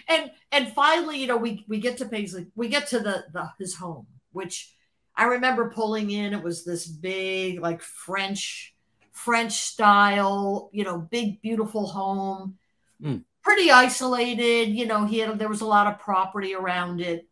and 0.08 0.32
and 0.52 0.74
finally, 0.74 1.20
you 1.20 1.28
know, 1.28 1.38
we 1.38 1.64
we 1.68 1.80
get 1.80 1.98
to 1.98 2.06
Paisley, 2.06 2.48
we 2.56 2.70
get 2.70 2.88
to 2.88 3.00
the 3.00 3.26
the 3.34 3.52
his 3.60 3.76
home, 3.76 4.08
which 4.32 4.74
I 5.18 5.26
remember 5.26 5.72
pulling 5.72 6.12
in, 6.12 6.34
it 6.34 6.44
was 6.44 6.64
this 6.64 6.86
big, 6.86 7.60
like 7.60 7.82
French, 7.82 8.76
French 9.12 9.54
style, 9.54 10.70
you 10.72 10.84
know, 10.84 11.00
big, 11.00 11.42
beautiful 11.42 11.88
home. 11.88 12.58
Mm. 13.02 13.24
Pretty 13.42 13.72
isolated, 13.72 14.70
you 14.70 14.86
know, 14.86 15.06
he 15.06 15.20
had 15.20 15.40
there 15.40 15.50
was 15.50 15.62
a 15.62 15.66
lot 15.66 15.88
of 15.88 16.00
property 16.00 16.54
around 16.54 17.02
it. 17.02 17.28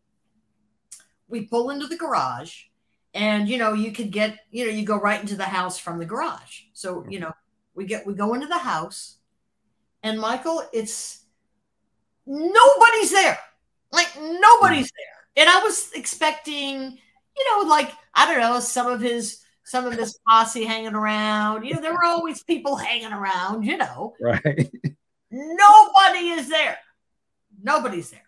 We 1.28 1.46
pull 1.46 1.70
into 1.70 1.86
the 1.86 1.96
garage 1.96 2.64
and 3.14 3.48
you 3.48 3.58
know, 3.58 3.72
you 3.72 3.92
could 3.92 4.10
get, 4.10 4.38
you 4.50 4.66
know, 4.66 4.72
you 4.72 4.84
go 4.84 4.98
right 4.98 5.20
into 5.20 5.36
the 5.36 5.44
house 5.44 5.78
from 5.78 5.98
the 5.98 6.06
garage. 6.06 6.62
So, 6.72 7.06
you 7.08 7.20
know, 7.20 7.32
we 7.74 7.84
get 7.84 8.06
we 8.06 8.14
go 8.14 8.34
into 8.34 8.46
the 8.46 8.58
house 8.58 9.18
and 10.02 10.18
Michael, 10.18 10.62
it's 10.72 11.24
nobody's 12.26 13.10
there. 13.12 13.38
Like 13.92 14.10
nobody's 14.18 14.90
there. 14.90 15.44
And 15.44 15.50
I 15.50 15.62
was 15.62 15.92
expecting 15.94 16.98
you 17.36 17.44
know, 17.50 17.68
like 17.68 17.92
I 18.14 18.26
don't 18.26 18.40
know, 18.40 18.60
some 18.60 18.86
of 18.86 19.00
his 19.00 19.42
some 19.64 19.84
of 19.84 19.94
his 19.94 20.18
posse 20.28 20.64
hanging 20.64 20.94
around. 20.94 21.64
You 21.64 21.74
know, 21.74 21.80
there 21.80 21.92
were 21.92 22.04
always 22.04 22.42
people 22.42 22.76
hanging 22.76 23.12
around. 23.12 23.64
You 23.64 23.76
know, 23.76 24.14
right? 24.20 24.70
Nobody 25.30 26.28
is 26.30 26.48
there. 26.48 26.78
Nobody's 27.62 28.10
there. 28.10 28.20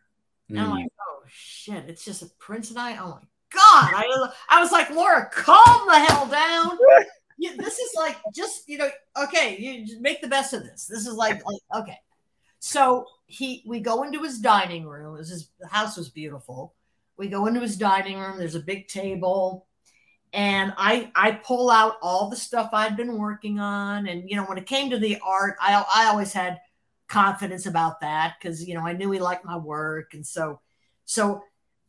And 0.49 0.61
I'm 0.61 0.71
like, 0.71 0.87
mm. 0.87 0.91
oh 1.09 1.23
shit! 1.29 1.85
It's 1.89 2.05
just 2.05 2.23
a 2.23 2.27
Prince 2.39 2.71
and 2.71 2.79
I. 2.79 2.97
Oh 2.97 3.09
my 3.09 3.21
god! 3.53 3.93
I 3.95 4.31
I 4.49 4.61
was 4.61 4.73
like, 4.73 4.91
Laura, 4.91 5.29
calm 5.33 5.87
the 5.87 5.99
hell 5.99 6.27
down. 6.27 6.79
this 7.57 7.79
is 7.79 7.93
like 7.97 8.17
just 8.35 8.69
you 8.69 8.79
know, 8.79 8.91
okay, 9.25 9.57
you 9.59 10.01
make 10.01 10.21
the 10.21 10.29
best 10.29 10.53
of 10.55 10.65
this. 10.65 10.87
This 10.87 11.07
is 11.07 11.15
like, 11.15 11.43
like 11.45 11.83
okay. 11.83 11.99
So 12.61 13.07
he 13.27 13.63
we 13.67 13.81
go 13.81 14.03
into 14.03 14.23
his 14.23 14.39
dining 14.39 14.87
room. 14.87 15.15
It 15.15 15.19
was 15.19 15.29
his 15.29 15.51
the 15.61 15.69
house 15.69 15.97
was 15.97 16.09
beautiful. 16.09 16.75
We 17.19 17.29
go 17.29 17.47
into 17.47 17.61
his 17.61 17.77
dining 17.77 18.19
room. 18.19 18.39
There's 18.39 18.55
a 18.55 18.61
big 18.61 18.89
table. 18.89 19.67
And 20.33 20.75
I 20.77 21.11
I 21.15 21.33
pull 21.33 21.71
out 21.71 21.95
all 22.03 22.29
the 22.29 22.37
stuff 22.37 22.71
I'd 22.73 22.97
been 22.97 23.19
working 23.19 23.59
on. 23.61 24.07
And 24.07 24.29
you 24.29 24.37
know, 24.37 24.45
when 24.45 24.59
it 24.59 24.67
came 24.67 24.91
to 24.91 24.99
the 24.99 25.19
art, 25.25 25.57
I 25.61 25.85
I 25.95 26.07
always 26.07 26.33
had 26.33 26.61
confidence 27.09 27.65
about 27.65 28.01
that 28.01 28.35
because 28.39 28.67
you 28.67 28.75
know 28.75 28.87
I 28.87 28.93
knew 28.93 29.11
he 29.11 29.19
liked 29.19 29.45
my 29.45 29.57
work. 29.57 30.15
And 30.15 30.27
so 30.27 30.61
so 31.07 31.43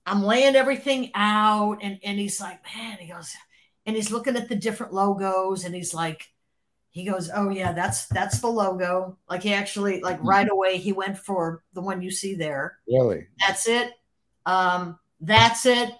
I'm 0.05 0.23
laying 0.23 0.55
everything 0.55 1.11
out 1.13 1.79
and, 1.81 1.99
and 2.03 2.17
he's 2.17 2.41
like, 2.41 2.59
man, 2.75 2.97
he 2.97 3.11
goes, 3.11 3.35
and 3.85 3.95
he's 3.95 4.11
looking 4.11 4.35
at 4.35 4.49
the 4.49 4.55
different 4.55 4.93
logos 4.93 5.65
and 5.65 5.75
he's 5.75 5.93
like, 5.93 6.29
he 6.91 7.05
goes, 7.05 7.29
Oh 7.33 7.49
yeah, 7.49 7.73
that's 7.73 8.07
that's 8.07 8.39
the 8.39 8.47
logo. 8.47 9.17
Like 9.29 9.43
he 9.43 9.53
actually 9.53 10.01
like 10.01 10.17
mm-hmm. 10.17 10.27
right 10.27 10.49
away 10.49 10.77
he 10.77 10.93
went 10.93 11.17
for 11.17 11.63
the 11.73 11.81
one 11.81 12.01
you 12.01 12.09
see 12.09 12.33
there. 12.33 12.77
Really? 12.87 13.27
That's 13.39 13.67
it. 13.67 13.91
Um, 14.45 14.97
that's 15.19 15.65
it. 15.65 15.91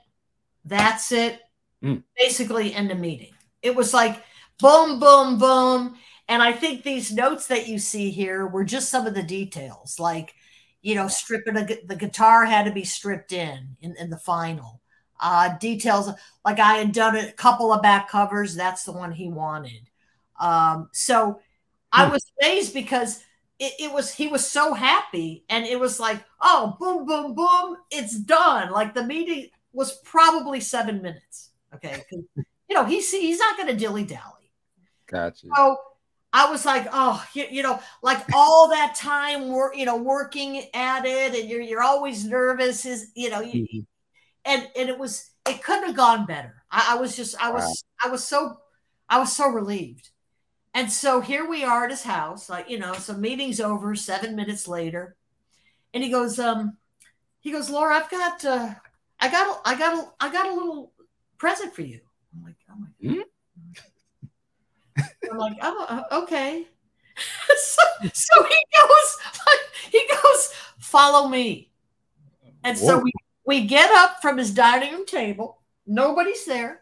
That's 0.65 1.11
it. 1.11 1.39
Mm. 1.83 2.03
Basically 2.17 2.73
end 2.73 2.89
the 2.89 2.95
meeting. 2.95 3.33
It 3.61 3.75
was 3.75 3.93
like 3.93 4.23
boom, 4.59 4.99
boom, 4.99 5.37
boom. 5.37 5.95
And 6.27 6.43
I 6.43 6.51
think 6.51 6.83
these 6.83 7.11
notes 7.11 7.47
that 7.47 7.67
you 7.67 7.79
see 7.79 8.11
here 8.11 8.45
were 8.45 8.63
just 8.63 8.89
some 8.89 9.07
of 9.07 9.15
the 9.15 9.23
details, 9.23 9.99
like 9.99 10.33
you 10.81 10.95
know, 10.95 11.07
stripping 11.07 11.57
a, 11.57 11.65
the 11.85 11.95
guitar 11.95 12.45
had 12.45 12.65
to 12.65 12.71
be 12.71 12.85
stripped 12.85 13.31
in 13.31 13.75
in, 13.81 13.95
in 13.97 14.09
the 14.09 14.17
final. 14.17 14.81
Uh, 15.21 15.57
details 15.57 16.09
like 16.45 16.59
I 16.59 16.75
had 16.75 16.93
done 16.93 17.17
a 17.17 17.31
couple 17.33 17.73
of 17.73 17.81
back 17.81 18.09
covers. 18.09 18.55
That's 18.55 18.83
the 18.83 18.93
one 18.93 19.11
he 19.11 19.27
wanted. 19.27 19.89
Um, 20.39 20.89
so 20.93 21.41
I 21.91 22.05
hmm. 22.05 22.11
was 22.11 22.31
amazed 22.41 22.73
because 22.73 23.21
it, 23.59 23.73
it, 23.79 23.93
was 23.93 24.13
he 24.13 24.27
was 24.27 24.47
so 24.47 24.73
happy, 24.73 25.43
and 25.49 25.65
it 25.65 25.79
was 25.79 25.99
like, 25.99 26.23
oh, 26.41 26.77
boom, 26.79 27.05
boom, 27.05 27.35
boom, 27.35 27.77
it's 27.91 28.17
done. 28.17 28.71
Like 28.71 28.93
the 28.93 29.03
meeting 29.03 29.49
was 29.73 29.99
probably 29.99 30.61
seven 30.61 31.01
minutes. 31.01 31.51
Okay, 31.75 32.03
you 32.11 32.45
know 32.71 32.85
he's 32.85 33.11
he's 33.11 33.39
not 33.39 33.57
going 33.57 33.67
to 33.67 33.75
dilly 33.75 34.05
dally. 34.05 34.51
Gotcha. 35.07 35.47
So 35.55 35.77
I 36.31 36.49
was 36.49 36.65
like, 36.65 36.87
oh, 36.91 37.23
you, 37.33 37.45
you, 37.49 37.63
know, 37.63 37.79
like 38.03 38.23
all 38.33 38.69
that 38.69 38.95
time 38.95 39.49
work, 39.49 39.75
you 39.75 39.85
know, 39.85 39.97
working 39.97 40.63
at 40.73 41.05
it, 41.05 41.35
and 41.35 41.49
you're 41.49 41.61
you're 41.61 41.83
always 41.83 42.25
nervous. 42.25 42.85
Is 42.85 43.11
you 43.15 43.29
know, 43.29 43.41
you, 43.41 43.63
mm-hmm. 43.63 43.79
and 44.45 44.67
and 44.77 44.89
it 44.89 44.97
was 44.97 45.31
it 45.47 45.63
couldn't 45.63 45.87
have 45.87 45.95
gone 45.95 46.25
better. 46.25 46.63
I, 46.71 46.91
I 46.91 46.95
was 46.95 47.15
just 47.15 47.35
I 47.43 47.51
was 47.51 47.63
wow. 47.63 48.09
I 48.09 48.11
was 48.11 48.23
so 48.25 48.57
I 49.09 49.19
was 49.19 49.35
so 49.35 49.49
relieved. 49.49 50.11
And 50.73 50.91
so 50.91 51.19
here 51.19 51.49
we 51.49 51.63
are 51.63 51.85
at 51.85 51.91
his 51.91 52.03
house, 52.03 52.49
like 52.49 52.69
you 52.69 52.77
know, 52.77 52.93
so 52.93 53.13
meeting's 53.15 53.59
over. 53.59 53.95
Seven 53.95 54.35
minutes 54.35 54.67
later, 54.67 55.15
and 55.93 56.03
he 56.03 56.09
goes, 56.09 56.39
um, 56.39 56.77
he 57.39 57.51
goes, 57.51 57.69
Laura, 57.69 57.95
I've 57.95 58.11
got, 58.11 58.45
uh, 58.45 58.73
I 59.19 59.31
got, 59.31 59.47
a, 59.47 59.69
I 59.69 59.77
got, 59.77 59.97
a, 59.97 60.07
I 60.19 60.31
got 60.31 60.47
a 60.47 60.53
little 60.53 60.91
present 61.37 61.73
for 61.73 61.81
you. 61.81 61.99
I'm 62.35 62.43
like, 62.43 62.55
oh 62.69 62.75
my 62.75 62.87
god. 63.01 63.15
Mm-hmm. 63.15 65.01
I'm 65.31 65.37
like, 65.37 65.57
oh, 65.61 65.85
uh, 65.89 66.21
okay. 66.21 66.67
so, 67.57 67.81
so 68.13 68.43
he 68.43 68.55
goes, 68.77 69.17
he 69.91 70.03
goes, 70.09 70.53
follow 70.79 71.27
me. 71.27 71.71
And 72.63 72.77
Whoa. 72.77 72.87
so 72.87 72.99
we, 72.99 73.11
we 73.45 73.65
get 73.65 73.89
up 73.91 74.21
from 74.21 74.37
his 74.37 74.51
dining 74.53 74.93
room 74.93 75.05
table. 75.05 75.61
Nobody's 75.87 76.45
there. 76.45 76.81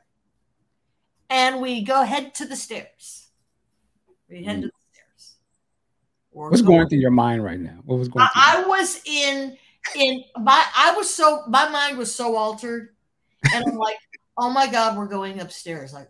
And 1.29 1.61
we 1.61 1.83
go 1.83 2.03
head 2.03 2.33
to 2.35 2.45
the 2.45 2.55
stairs. 2.55 3.26
We 4.29 4.43
head 4.43 4.57
mm. 4.57 4.61
to 4.63 4.67
the 4.67 4.73
stairs. 4.93 5.35
What's 6.31 6.61
going, 6.61 6.77
going 6.77 6.89
through 6.89 6.99
your 6.99 7.11
mind 7.11 7.43
right 7.43 7.59
now? 7.59 7.79
What 7.85 7.99
was 7.99 8.09
going 8.09 8.25
I, 8.35 8.63
I 8.63 8.67
was 8.67 9.01
in 9.05 9.57
in 9.95 10.23
my 10.37 10.65
I 10.75 10.93
was 10.95 11.13
so 11.13 11.43
my 11.47 11.69
mind 11.69 11.97
was 11.97 12.13
so 12.13 12.35
altered. 12.35 12.89
And 13.53 13.65
I'm 13.65 13.77
like, 13.77 13.97
oh 14.37 14.49
my 14.49 14.67
God, 14.67 14.97
we're 14.97 15.07
going 15.07 15.39
upstairs. 15.39 15.93
Like, 15.93 16.09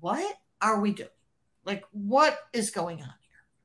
what 0.00 0.36
are 0.60 0.80
we 0.80 0.92
doing? 0.92 1.08
Like, 1.64 1.84
what 1.92 2.38
is 2.52 2.70
going 2.70 3.00
on 3.00 3.08
here? 3.08 3.10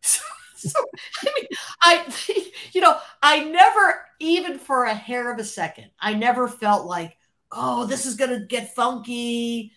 So, 0.01 0.23
so, 0.55 0.85
I 1.21 1.31
mean, 1.35 1.47
I, 1.81 2.51
you 2.73 2.81
know, 2.81 2.97
I 3.23 3.45
never, 3.45 4.05
even 4.19 4.59
for 4.59 4.83
a 4.83 4.93
hair 4.93 5.31
of 5.31 5.39
a 5.39 5.43
second, 5.43 5.89
I 6.01 6.13
never 6.13 6.49
felt 6.49 6.85
like, 6.85 7.17
oh, 7.51 7.85
this 7.85 8.05
is 8.05 8.15
going 8.15 8.31
to 8.31 8.45
get 8.45 8.75
funky. 8.75 9.71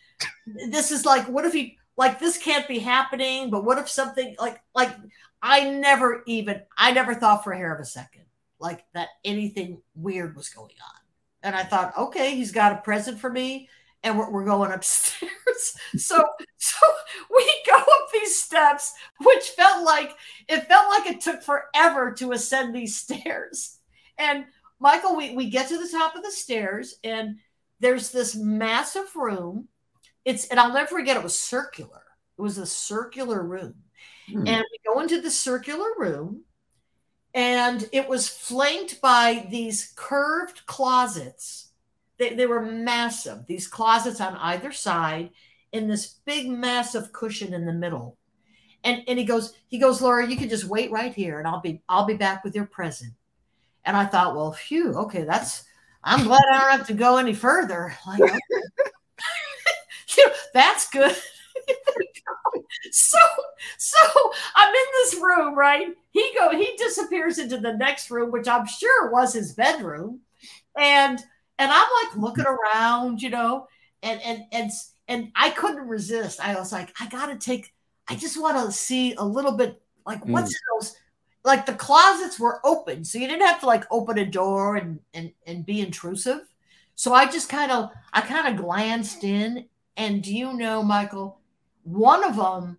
This 0.45 0.91
is 0.91 1.05
like, 1.05 1.29
what 1.29 1.45
if 1.45 1.53
he, 1.53 1.79
like, 1.97 2.19
this 2.19 2.39
can't 2.39 2.69
be 2.69 2.79
happening, 2.79 3.51
but 3.51 3.65
what 3.65 3.79
if 3.79 3.89
something 3.89 4.35
like, 4.39 4.61
like, 4.75 4.95
I 5.43 5.71
never 5.71 6.23
even, 6.27 6.63
I 6.77 6.93
never 6.93 7.15
thought 7.15 7.45
for 7.45 7.53
a 7.53 7.57
hair 7.57 7.75
of 7.75 7.81
a 7.81 7.85
second, 7.85 8.25
like 8.59 8.85
that 8.95 9.09
anything 9.25 9.83
weird 9.95 10.37
was 10.37 10.49
going 10.49 10.71
on. 10.71 11.01
And 11.43 11.57
I 11.57 11.65
thought, 11.65 11.97
okay, 11.99 12.37
he's 12.37 12.53
got 12.53 12.73
a 12.73 12.77
present 12.77 13.19
for 13.19 13.29
me 13.29 13.69
and 14.03 14.19
we're, 14.19 14.31
we're 14.31 14.45
going 14.45 14.73
upstairs. 14.73 15.31
so 15.97 16.25
so 16.57 16.87
we 17.31 17.51
go 17.67 17.77
up 17.77 18.13
these 18.13 18.41
steps, 18.41 18.95
which 19.21 19.45
felt 19.51 19.85
like 19.85 20.13
it 20.49 20.67
felt 20.69 20.89
like 20.91 21.07
it 21.07 21.21
took 21.21 21.43
forever 21.43 22.13
to 22.13 22.33
ascend 22.33 22.75
these 22.75 22.97
stairs. 22.97 23.79
And 24.19 24.47
Michael, 24.81 25.17
we, 25.17 25.35
we 25.35 25.51
get 25.51 25.69
to 25.69 25.79
the 25.79 25.89
top 25.89 26.17
of 26.17 26.23
the 26.23 26.31
stairs, 26.31 26.97
and 27.05 27.39
there's 27.81 28.11
this 28.11 28.35
massive 28.35 29.15
room. 29.15 29.69
It's 30.25 30.47
and 30.49 30.59
I'll 30.61 30.73
never 30.73 30.89
forget 30.89 31.17
it 31.17 31.23
was 31.23 31.39
circular. 31.39 32.03
It 32.39 32.43
was 32.43 32.59
a 32.59 32.67
circular 32.67 33.43
room. 33.43 33.75
Hmm. 34.29 34.47
And 34.47 34.65
we 34.71 34.93
go 34.93 35.01
into 35.01 35.21
the 35.21 35.31
circular 35.31 35.89
room, 35.99 36.43
and 37.35 37.89
it 37.93 38.09
was 38.09 38.29
flanked 38.29 39.01
by 39.01 39.47
these 39.51 39.93
curved 39.97 40.65
closets 40.67 41.73
they, 42.23 42.35
they 42.35 42.47
were 42.47 42.63
massive, 42.63 43.47
these 43.47 43.67
closets 43.67 44.21
on 44.21 44.37
either 44.37 44.71
side 44.71 45.31
in 45.73 45.89
this 45.89 46.07
big 46.25 46.49
massive 46.49 47.13
cushion 47.13 47.53
in 47.53 47.67
the 47.67 47.73
middle. 47.73 48.17
And, 48.85 49.03
and 49.09 49.19
he 49.19 49.25
goes, 49.25 49.55
he 49.67 49.79
goes, 49.79 50.01
Laura, 50.01 50.27
you 50.27 50.37
can 50.37 50.49
just 50.49 50.65
wait 50.65 50.93
right 50.93 51.13
here 51.13 51.41
and 51.41 51.49
I'll 51.49 51.61
be 51.61 51.83
I'll 51.89 52.05
be 52.05 52.15
back 52.15 52.45
with 52.45 52.55
your 52.55 52.67
present. 52.67 53.13
And 53.85 53.97
I 53.97 54.07
thought, 54.07 54.37
well, 54.37 54.53
phew, 54.53 54.95
okay, 54.95 55.25
that's 55.25 55.65
I'm 56.05 56.25
glad 56.25 56.43
I 56.53 56.59
don't 56.59 56.79
have 56.79 56.87
to 56.89 56.95
go 56.95 57.17
any 57.17 57.35
further. 57.35 57.97
Like, 58.07 58.21
that's 60.53 60.89
good. 60.91 61.17
so 62.91 63.19
so 63.79 64.33
I'm 64.55 64.75
in 64.75 64.85
this 64.99 65.15
room, 65.21 65.55
right? 65.55 65.89
He 66.11 66.33
go 66.39 66.51
he 66.51 66.75
disappears 66.77 67.39
into 67.39 67.59
the 67.59 67.75
next 67.75 68.11
room, 68.11 68.31
which 68.31 68.49
I'm 68.49 68.67
sure 68.67 69.11
was 69.11 69.33
his 69.33 69.53
bedroom. 69.55 70.21
And 70.77 71.19
and 71.59 71.71
I'm 71.71 71.89
like 72.05 72.17
looking 72.17 72.47
around, 72.47 73.23
you 73.23 73.31
know, 73.31 73.69
and 74.03 74.21
and 74.23 74.43
and 74.53 74.71
and 75.09 75.31
I 75.37 75.51
couldn't 75.51 75.89
resist. 75.89 76.41
I 76.41 76.55
was 76.55 76.73
like, 76.73 76.93
I 77.01 77.09
gotta 77.09 77.37
take. 77.37 77.73
I 78.09 78.17
just 78.17 78.41
want 78.41 78.59
to 78.59 78.73
see 78.73 79.15
a 79.15 79.25
little 79.25 79.53
bit, 79.53 79.81
like 80.07 80.25
what's 80.27 80.51
mm. 80.51 80.55
in 80.55 80.79
those. 80.79 80.97
Like 81.45 81.67
the 81.67 81.75
closets 81.75 82.39
were 82.39 82.61
open, 82.65 83.05
so 83.05 83.19
you 83.19 83.27
didn't 83.27 83.47
have 83.47 83.61
to 83.61 83.67
like 83.67 83.85
open 83.91 84.19
a 84.19 84.27
door 84.27 84.77
and 84.77 85.01
and 85.13 85.33
and 85.47 85.67
be 85.67 85.81
intrusive. 85.81 86.41
So 86.95 87.15
I 87.15 87.27
just 87.27 87.49
kind 87.49 87.73
of 87.73 87.91
I 88.13 88.21
kind 88.21 88.49
of 88.49 88.65
glanced 88.65 89.25
in, 89.25 89.67
and 89.97 90.23
do 90.23 90.35
you 90.35 90.55
know, 90.55 90.83
Michael, 90.83 91.41
one 91.85 92.25
of 92.25 92.37
them, 92.37 92.79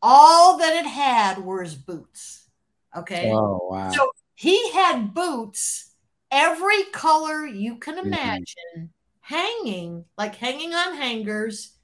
all 0.00 0.58
that 0.58 0.76
it 0.76 0.86
had 0.86 1.38
were 1.38 1.62
his 1.62 1.74
boots. 1.74 2.48
Okay. 2.96 3.30
Oh 3.32 3.60
wow. 3.70 3.90
So 3.90 4.10
he 4.34 4.70
had 4.72 5.14
boots 5.14 5.88
every 6.30 6.84
color 6.92 7.46
you 7.46 7.76
can 7.76 7.96
mm-hmm. 7.96 8.06
imagine 8.08 8.44
mm-hmm. 8.76 8.84
hanging, 9.20 10.04
like 10.16 10.36
hanging 10.36 10.74
on 10.74 10.96
hangers, 10.96 11.74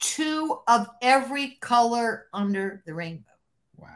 two 0.00 0.58
of 0.68 0.86
every 1.00 1.56
color 1.60 2.26
under 2.32 2.82
the 2.86 2.94
rainbow. 2.94 3.24
Wow. 3.76 3.88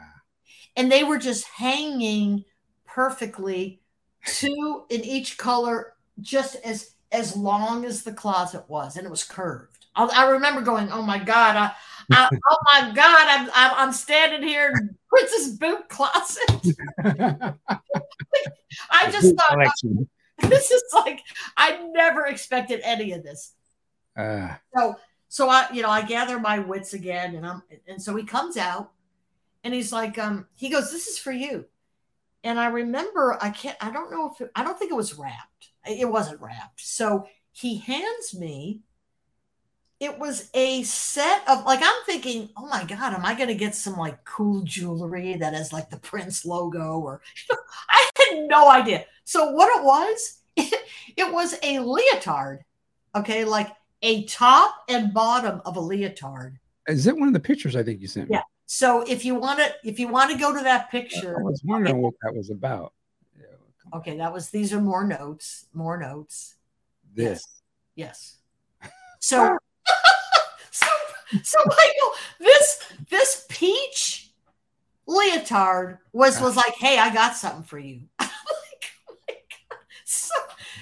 And 0.75 0.91
they 0.91 1.03
were 1.03 1.17
just 1.17 1.45
hanging 1.45 2.45
perfectly, 2.85 3.81
two 4.25 4.85
in 4.89 5.01
each 5.03 5.37
color, 5.37 5.93
just 6.19 6.55
as 6.63 6.93
as 7.11 7.37
long 7.37 7.85
as 7.85 8.03
the 8.03 8.11
closet 8.11 8.65
was, 8.67 8.97
and 8.97 9.05
it 9.05 9.09
was 9.09 9.23
curved. 9.23 9.76
I, 9.97 10.05
I 10.05 10.29
remember 10.29 10.61
going, 10.61 10.89
"Oh 10.91 11.01
my 11.01 11.17
god! 11.17 11.57
I, 11.57 11.71
I, 12.11 12.29
oh 12.49 12.57
my 12.71 12.91
god! 12.93 13.27
I'm, 13.27 13.49
I'm 13.53 13.87
I'm 13.87 13.93
standing 13.93 14.47
here 14.47 14.71
in 14.73 14.95
Prince's 15.09 15.57
Boot 15.57 15.89
closet." 15.89 16.77
I 18.91 19.11
just 19.11 19.35
thought 19.35 20.07
this 20.49 20.71
is 20.71 20.83
like 20.93 21.21
I 21.57 21.83
never 21.91 22.27
expected 22.27 22.81
any 22.83 23.11
of 23.11 23.23
this. 23.23 23.53
Uh. 24.15 24.55
So 24.75 24.95
so 25.27 25.49
I 25.49 25.67
you 25.73 25.81
know 25.81 25.89
I 25.89 26.03
gather 26.03 26.39
my 26.39 26.59
wits 26.59 26.93
again, 26.93 27.35
and 27.35 27.45
I'm 27.45 27.63
and 27.87 28.01
so 28.01 28.15
he 28.15 28.23
comes 28.23 28.55
out, 28.55 28.91
and 29.63 29.73
he's 29.73 29.91
like, 29.91 30.17
um, 30.19 30.47
he 30.55 30.69
goes, 30.69 30.91
"This 30.91 31.07
is 31.07 31.17
for 31.17 31.31
you." 31.31 31.65
And 32.43 32.59
I 32.59 32.67
remember 32.67 33.37
I 33.41 33.49
can't 33.49 33.77
I 33.81 33.91
don't 33.91 34.11
know 34.11 34.31
if 34.31 34.39
it, 34.41 34.51
I 34.55 34.63
don't 34.63 34.77
think 34.77 34.91
it 34.91 34.95
was 34.95 35.15
wrapped. 35.15 35.71
It 35.85 36.09
wasn't 36.09 36.39
wrapped. 36.39 36.81
So 36.81 37.25
he 37.51 37.79
hands 37.79 38.35
me 38.37 38.81
it 39.99 40.19
was 40.19 40.49
a 40.53 40.83
set 40.83 41.47
of 41.47 41.65
like 41.65 41.79
I'm 41.81 42.03
thinking, 42.05 42.49
oh 42.55 42.67
my 42.67 42.83
god, 42.83 43.13
am 43.13 43.25
I 43.25 43.33
going 43.35 43.47
to 43.47 43.55
get 43.55 43.73
some 43.73 43.95
like 43.95 44.23
cool 44.25 44.61
jewelry 44.61 45.35
that 45.37 45.53
has 45.53 45.73
like 45.73 45.89
the 45.89 45.97
Prince 45.97 46.45
logo 46.45 46.99
or 46.99 47.21
you 47.49 47.55
know, 47.55 47.61
I 47.89 48.09
had 48.17 48.47
no 48.47 48.69
idea. 48.69 49.05
So 49.23 49.51
what 49.51 49.75
it 49.75 49.83
was, 49.83 50.41
it, 50.55 50.81
it 51.17 51.31
was 51.31 51.55
a 51.63 51.79
leotard, 51.79 52.59
okay, 53.15 53.43
like 53.43 53.69
a 54.03 54.25
top 54.25 54.75
and 54.87 55.13
bottom 55.13 55.61
of 55.65 55.77
a 55.77 55.81
leotard. 55.81 56.59
Is 56.87 57.03
that 57.05 57.17
one 57.17 57.27
of 57.27 57.33
the 57.33 57.39
pictures 57.39 57.75
I 57.75 57.83
think 57.83 57.99
you 57.99 58.07
sent 58.07 58.29
me? 58.29 58.35
Yeah. 58.35 58.43
So 58.67 59.01
if 59.01 59.25
you 59.25 59.35
want 59.35 59.59
to, 59.59 59.73
if 59.83 59.99
you 59.99 60.09
want 60.09 60.31
to 60.31 60.37
go 60.37 60.55
to 60.55 60.63
that 60.63 60.91
picture, 60.91 61.39
I 61.39 61.41
was 61.41 61.61
wondering 61.63 61.95
okay. 61.95 62.01
what 62.01 62.13
that 62.21 62.35
was 62.35 62.49
about. 62.49 62.93
Okay, 63.93 64.17
that 64.17 64.33
was. 64.33 64.49
These 64.49 64.73
are 64.73 64.81
more 64.81 65.05
notes. 65.05 65.67
More 65.73 65.97
notes. 65.97 66.55
This. 67.13 67.61
Yes. 67.95 68.35
yes. 68.83 68.91
So 69.19 69.57
so 71.43 71.57
Michael, 71.65 72.11
this 72.39 72.83
this 73.09 73.45
peach 73.49 74.31
leotard 75.07 75.99
was 76.13 76.39
was 76.41 76.55
like, 76.55 76.73
hey, 76.75 76.97
I 76.97 77.13
got 77.13 77.35
something 77.35 77.63
for 77.63 77.79
you. 77.79 78.01
like, 78.19 78.31
oh 79.09 79.15
so 80.05 80.33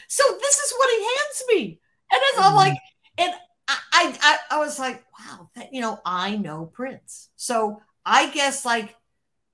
so 0.07 0.23
this 0.39 0.59
is 0.59 0.73
what 0.77 0.89
he 0.89 1.03
hands 1.03 1.43
me, 1.47 1.79
and 2.11 2.21
I'm 2.37 2.43
mm-hmm. 2.43 2.55
like, 2.55 2.77
and 3.17 3.33
I, 3.67 4.17
I 4.21 4.37
I 4.51 4.59
was 4.59 4.77
like, 4.79 5.03
wow, 5.19 5.49
that, 5.55 5.73
you 5.73 5.81
know, 5.81 5.99
I 6.05 6.37
know 6.37 6.65
Prince, 6.65 7.29
so 7.35 7.81
I 8.05 8.29
guess 8.29 8.65
like 8.65 8.95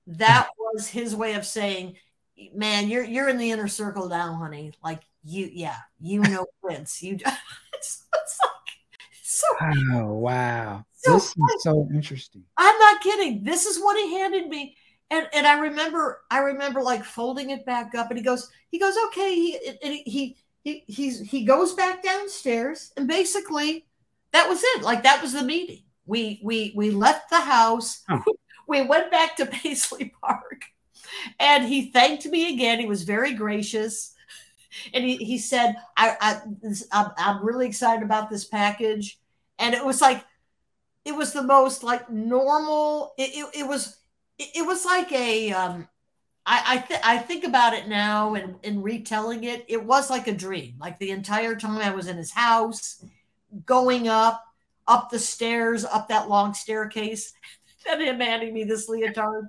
that 0.06 0.48
was 0.58 0.88
his 0.88 1.14
way 1.16 1.34
of 1.34 1.46
saying, 1.46 1.96
man, 2.54 2.88
you're 2.88 3.04
you're 3.04 3.28
in 3.28 3.38
the 3.38 3.50
inner 3.50 3.68
circle 3.68 4.08
now, 4.08 4.34
honey. 4.34 4.72
Like 4.82 5.02
you, 5.24 5.48
yeah, 5.52 5.76
you 6.00 6.20
know 6.20 6.46
Prince. 6.62 7.02
You, 7.02 7.14
it's, 7.72 8.06
it's 8.14 8.38
like 8.42 8.61
so 9.42 9.66
oh 9.92 10.12
wow. 10.14 10.84
So 10.94 11.14
this 11.14 11.26
is 11.26 11.62
so 11.62 11.88
interesting. 11.92 12.44
I'm 12.56 12.78
not 12.78 13.00
kidding. 13.02 13.42
This 13.42 13.66
is 13.66 13.78
what 13.78 13.96
he 13.96 14.14
handed 14.14 14.48
me. 14.48 14.76
And 15.10 15.26
and 15.32 15.46
I 15.46 15.58
remember 15.58 16.22
I 16.30 16.38
remember 16.38 16.82
like 16.82 17.04
folding 17.04 17.50
it 17.50 17.66
back 17.66 17.94
up 17.94 18.10
and 18.10 18.18
he 18.18 18.24
goes, 18.24 18.50
he 18.70 18.78
goes, 18.78 18.94
okay. 19.06 19.34
He 19.34 19.58
and 19.82 20.00
he 20.04 20.36
he 20.64 20.84
he's 20.86 21.20
he 21.20 21.44
goes 21.44 21.74
back 21.74 22.02
downstairs 22.02 22.92
and 22.96 23.08
basically 23.08 23.86
that 24.32 24.48
was 24.48 24.62
it. 24.62 24.82
Like 24.82 25.02
that 25.02 25.20
was 25.20 25.32
the 25.32 25.42
meeting. 25.42 25.82
We 26.06 26.40
we 26.42 26.72
we 26.76 26.90
left 26.90 27.30
the 27.30 27.40
house. 27.40 28.02
Huh. 28.08 28.20
We 28.68 28.80
went 28.80 29.10
back 29.10 29.36
to 29.36 29.44
Paisley 29.44 30.14
Park 30.22 30.62
and 31.40 31.64
he 31.64 31.90
thanked 31.90 32.24
me 32.26 32.54
again. 32.54 32.78
He 32.78 32.86
was 32.86 33.02
very 33.02 33.34
gracious. 33.34 34.14
And 34.94 35.04
he, 35.04 35.16
he 35.16 35.36
said, 35.36 35.74
I, 35.96 36.16
I, 36.20 36.40
I'm, 36.92 37.10
I'm 37.18 37.44
really 37.44 37.66
excited 37.66 38.04
about 38.04 38.30
this 38.30 38.44
package 38.44 39.18
and 39.62 39.74
it 39.74 39.84
was 39.84 40.00
like 40.02 40.24
it 41.04 41.14
was 41.14 41.32
the 41.32 41.42
most 41.42 41.82
like 41.82 42.10
normal 42.10 43.14
it, 43.16 43.30
it, 43.30 43.60
it 43.60 43.66
was 43.66 43.96
it, 44.38 44.48
it, 44.56 44.66
was 44.66 44.84
like 44.84 45.10
a 45.12 45.52
um 45.52 45.88
i 46.44 46.62
I, 46.66 46.78
th- 46.78 47.00
I 47.02 47.18
think 47.18 47.44
about 47.44 47.72
it 47.72 47.88
now 47.88 48.34
and 48.34 48.56
in 48.62 48.82
retelling 48.82 49.44
it 49.44 49.64
it 49.68 49.82
was 49.82 50.10
like 50.10 50.26
a 50.26 50.34
dream. 50.34 50.74
Like 50.78 50.98
the 50.98 51.10
entire 51.10 51.54
time 51.54 51.78
i 51.78 51.94
was 51.94 52.08
in 52.08 52.18
his 52.18 52.32
house 52.32 53.02
going 53.64 54.08
up 54.08 54.44
up 54.88 55.10
the 55.10 55.18
stairs 55.18 55.84
up 55.84 56.08
that 56.08 56.28
long 56.28 56.52
staircase 56.52 57.32
and 57.88 58.02
him 58.02 58.20
handing 58.20 58.52
me 58.52 58.64
this 58.64 58.88
leotard. 58.88 59.48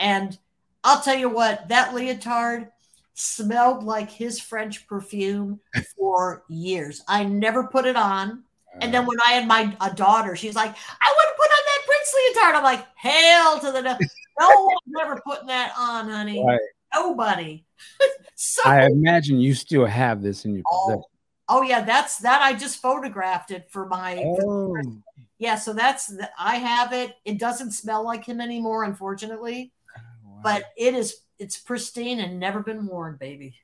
And 0.00 0.36
i'll 0.82 1.00
tell 1.00 1.16
you 1.16 1.28
what 1.28 1.68
that 1.68 1.94
leotard 1.94 2.70
smelled 3.14 3.82
like 3.82 4.10
his 4.10 4.40
french 4.40 4.86
perfume 4.86 5.60
for 5.96 6.44
years. 6.48 7.02
I 7.08 7.24
never 7.24 7.66
put 7.66 7.84
it 7.84 7.96
on 7.96 8.44
and 8.80 8.92
then 8.92 9.06
when 9.06 9.18
I 9.26 9.32
had 9.32 9.46
my 9.46 9.74
a 9.80 9.94
daughter, 9.94 10.36
she's 10.36 10.54
like, 10.54 10.70
I 10.70 11.14
want 11.16 11.28
to 11.28 11.36
put 11.36 11.50
on 11.50 11.64
that 11.66 11.86
Prince 11.86 12.14
leotard. 12.14 12.54
I'm 12.54 12.64
like, 12.64 12.86
hail 12.96 13.58
to 13.60 13.72
the 13.72 13.82
no, 14.40 14.48
one's 14.48 14.96
ever 15.00 15.20
putting 15.26 15.46
that 15.48 15.72
on, 15.78 16.08
honey. 16.08 16.44
Right. 16.44 16.60
Nobody. 16.94 17.64
so 18.34 18.62
I 18.64 18.86
imagine 18.86 19.38
you 19.40 19.54
still 19.54 19.86
have 19.86 20.22
this 20.22 20.44
in 20.44 20.54
your 20.54 20.64
oh, 20.70 20.86
possession. 20.86 21.02
Oh 21.48 21.62
yeah, 21.62 21.82
that's 21.82 22.18
that. 22.18 22.42
I 22.42 22.54
just 22.54 22.80
photographed 22.80 23.50
it 23.50 23.68
for 23.70 23.86
my. 23.86 24.22
Oh. 24.24 24.76
yeah, 25.38 25.56
so 25.56 25.72
that's 25.72 26.12
I 26.38 26.56
have 26.56 26.92
it. 26.92 27.16
It 27.24 27.38
doesn't 27.38 27.72
smell 27.72 28.04
like 28.04 28.24
him 28.24 28.40
anymore, 28.40 28.84
unfortunately, 28.84 29.72
oh, 29.96 30.00
wow. 30.24 30.40
but 30.42 30.64
it 30.76 30.94
is. 30.94 31.16
It's 31.38 31.56
pristine 31.56 32.18
and 32.18 32.40
never 32.40 32.62
been 32.62 32.86
worn, 32.86 33.16
baby. 33.16 33.54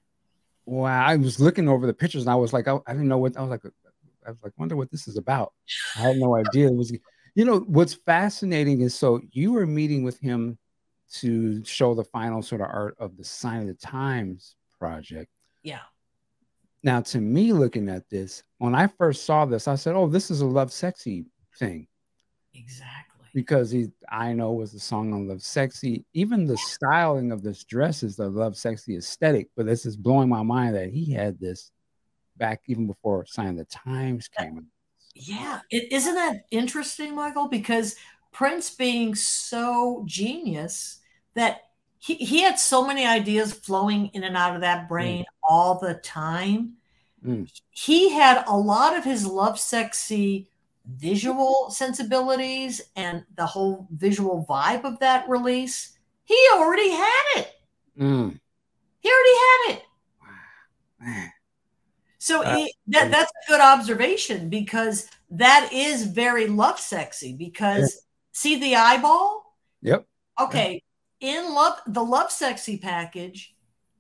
Wow, 0.67 1.05
I 1.05 1.17
was 1.17 1.41
looking 1.41 1.69
over 1.69 1.87
the 1.87 1.93
pictures 1.93 2.23
and 2.23 2.31
I 2.31 2.37
was 2.37 2.53
like, 2.53 2.69
I, 2.69 2.79
I 2.87 2.93
didn't 2.93 3.09
know 3.09 3.19
what 3.19 3.37
I 3.37 3.43
was 3.43 3.51
like. 3.51 3.63
I 4.27 4.31
was 4.31 4.39
like, 4.43 4.53
wonder 4.57 4.77
what 4.77 4.91
this 4.91 5.09
is 5.09 5.17
about. 5.17 5.53
I 5.97 6.01
had 6.01 6.17
no 6.17 6.37
idea 6.37 6.69
it 6.69 6.75
was. 6.75 6.93
You 7.35 7.45
know, 7.45 7.61
what's 7.61 7.95
fascinating 7.95 8.83
is 8.83 8.95
so 8.95 9.21
you 9.33 9.53
were 9.53 9.67
meeting 9.67 10.05
with 10.05 10.19
him 10.21 10.59
to 11.15 11.65
show 11.65 11.95
the 11.95 12.05
final 12.05 12.43
sort 12.43 12.61
of 12.61 12.69
art 12.69 12.97
of 12.99 13.17
the 13.17 13.25
Sign 13.25 13.63
of 13.63 13.67
the 13.67 13.75
Times 13.75 14.57
project. 14.79 15.31
Yeah. 15.63 15.81
Now, 16.83 17.01
to 17.01 17.21
me, 17.21 17.53
looking 17.53 17.89
at 17.89 18.09
this, 18.11 18.43
when 18.59 18.75
I 18.75 18.87
first 18.87 19.25
saw 19.25 19.47
this, 19.47 19.69
I 19.69 19.75
said, 19.75 19.95
"Oh, 19.95 20.07
this 20.07 20.31
is 20.31 20.43
a 20.43 20.45
Lovesexy 20.45 21.25
thing." 21.59 21.87
Exactly. 22.55 23.27
Because 23.35 23.71
he, 23.71 23.91
I 24.11 24.33
know, 24.33 24.53
was 24.53 24.73
the 24.73 24.79
song 24.79 25.13
on 25.13 25.27
Lovesexy. 25.27 26.05
Even 26.13 26.47
the 26.47 26.57
styling 26.57 27.33
of 27.33 27.43
this 27.43 27.65
dress 27.65 28.03
is 28.03 28.17
the 28.17 28.31
Lovesexy 28.31 28.97
aesthetic. 28.97 29.49
But 29.57 29.67
this 29.67 29.87
is 29.87 29.97
blowing 29.97 30.29
my 30.29 30.43
mind 30.43 30.77
that 30.77 30.91
he 30.91 31.13
had 31.13 31.41
this 31.41 31.73
back 32.37 32.63
even 32.67 32.87
before 32.87 33.27
Sign 33.27 33.49
of 33.49 33.57
the 33.57 33.65
Times 33.65 34.29
came. 34.29 34.67
Yeah, 35.15 35.61
is 35.71 35.83
isn't 35.91 36.15
that 36.15 36.45
interesting, 36.51 37.15
Michael? 37.15 37.49
Because 37.49 37.97
Prince 38.33 38.71
being 38.71 39.15
so 39.15 40.03
genius 40.07 41.01
that 41.35 41.63
he, 41.99 42.15
he 42.15 42.43
had 42.43 42.59
so 42.59 42.87
many 42.87 43.07
ideas 43.07 43.53
flowing 43.53 44.09
in 44.09 44.25
and 44.25 44.37
out 44.37 44.55
of 44.55 44.61
that 44.61 44.89
brain 44.89 45.23
mm. 45.23 45.49
all 45.49 45.79
the 45.79 45.95
time. 45.95 46.75
Mm. 47.25 47.51
He 47.71 48.11
had 48.11 48.45
a 48.47 48.57
lot 48.57 48.97
of 48.97 49.05
his 49.05 49.27
Lovesexy 49.27 50.49
visual 50.97 51.71
sensibilities 51.71 52.83
and 52.97 53.25
the 53.37 53.47
whole 53.47 53.87
visual 53.93 54.45
vibe 54.49 54.85
of 54.85 54.99
that 54.99 55.29
release. 55.29 55.97
He 56.25 56.39
already 56.55 56.91
had 56.91 57.23
it. 57.37 57.53
Mm. 57.99 58.39
He 59.01 59.09
already 59.09 59.39
had 59.39 59.77
it. 59.77 59.83
Wow. 61.01 61.27
So 62.25 62.43
uh, 62.43 62.57
it, 62.57 62.73
that, 62.87 63.11
that's 63.11 63.31
a 63.31 63.51
good 63.51 63.61
observation 63.61 64.49
because 64.49 65.11
that 65.29 65.69
is 65.75 66.07
very 66.07 66.47
Lovesexy 66.47 67.37
because 67.37 68.01
see 68.33 68.59
the 68.59 68.77
eyeball? 68.77 69.55
Yep. 69.83 70.07
Okay. 70.41 70.83
In 71.21 71.53
love 71.53 71.81
the 71.87 72.01
Lovesexy 72.01 72.81
package, 72.81 73.55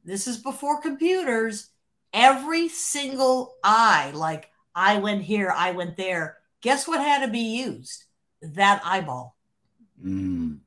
this 0.07 0.27
is 0.27 0.39
before 0.39 0.81
computers, 0.81 1.69
every 2.15 2.69
single 2.69 3.57
eye, 3.63 4.11
like 4.15 4.49
I 4.75 5.01
went 5.01 5.21
here, 5.21 5.53
I 5.55 5.73
went 5.73 5.99
there. 5.99 6.39
Guess 6.63 6.89
what 6.89 7.01
had 7.01 7.27
to 7.27 7.31
be 7.31 7.59
used? 7.59 8.05
That 8.41 8.81
eyeball. 8.87 9.37
Mm. 10.03 10.61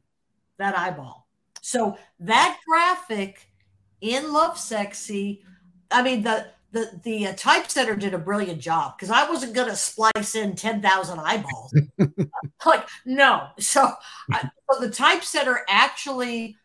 That 0.60 0.77
eyeball. 0.77 1.27
So 1.64 1.98
that 2.19 2.60
graphic 2.68 3.50
in 4.00 4.26
Lovesexy, 4.26 5.42
I 5.90 6.03
mean 6.03 6.22
the 6.22 6.52
the 6.71 6.99
the 7.03 7.27
uh, 7.27 7.33
typesetter 7.33 7.95
did 7.95 8.13
a 8.13 8.17
brilliant 8.17 8.59
job 8.59 8.97
because 8.97 9.09
I 9.09 9.29
wasn't 9.29 9.53
going 9.53 9.69
to 9.69 9.75
splice 9.75 10.35
in 10.35 10.55
ten 10.55 10.81
thousand 10.81 11.19
eyeballs. 11.19 11.73
like 12.65 12.87
no, 13.05 13.47
so, 13.59 13.91
I, 14.31 14.49
so 14.71 14.79
the 14.79 14.89
typesetter 14.89 15.61
actually 15.69 16.57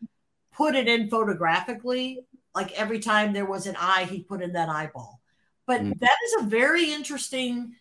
put 0.51 0.75
it 0.75 0.87
in 0.87 1.09
photographically. 1.09 2.25
Like 2.53 2.71
every 2.73 2.99
time 2.99 3.33
there 3.33 3.45
was 3.45 3.65
an 3.65 3.75
eye, 3.79 4.05
he 4.09 4.21
put 4.21 4.41
in 4.41 4.53
that 4.53 4.69
eyeball. 4.69 5.21
But 5.65 5.81
mm. 5.81 5.99
that 5.99 6.17
is 6.25 6.43
a 6.43 6.45
very 6.45 6.91
interesting 6.91 7.75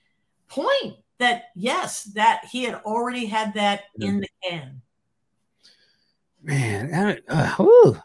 point. 0.48 0.96
That 1.18 1.44
yes, 1.54 2.04
that 2.14 2.44
he 2.50 2.64
had 2.64 2.76
already 2.84 3.26
had 3.26 3.54
that 3.54 3.82
in 4.00 4.20
the 4.20 4.28
can. 4.42 4.82
Man, 6.42 7.20
uh, 7.28 7.96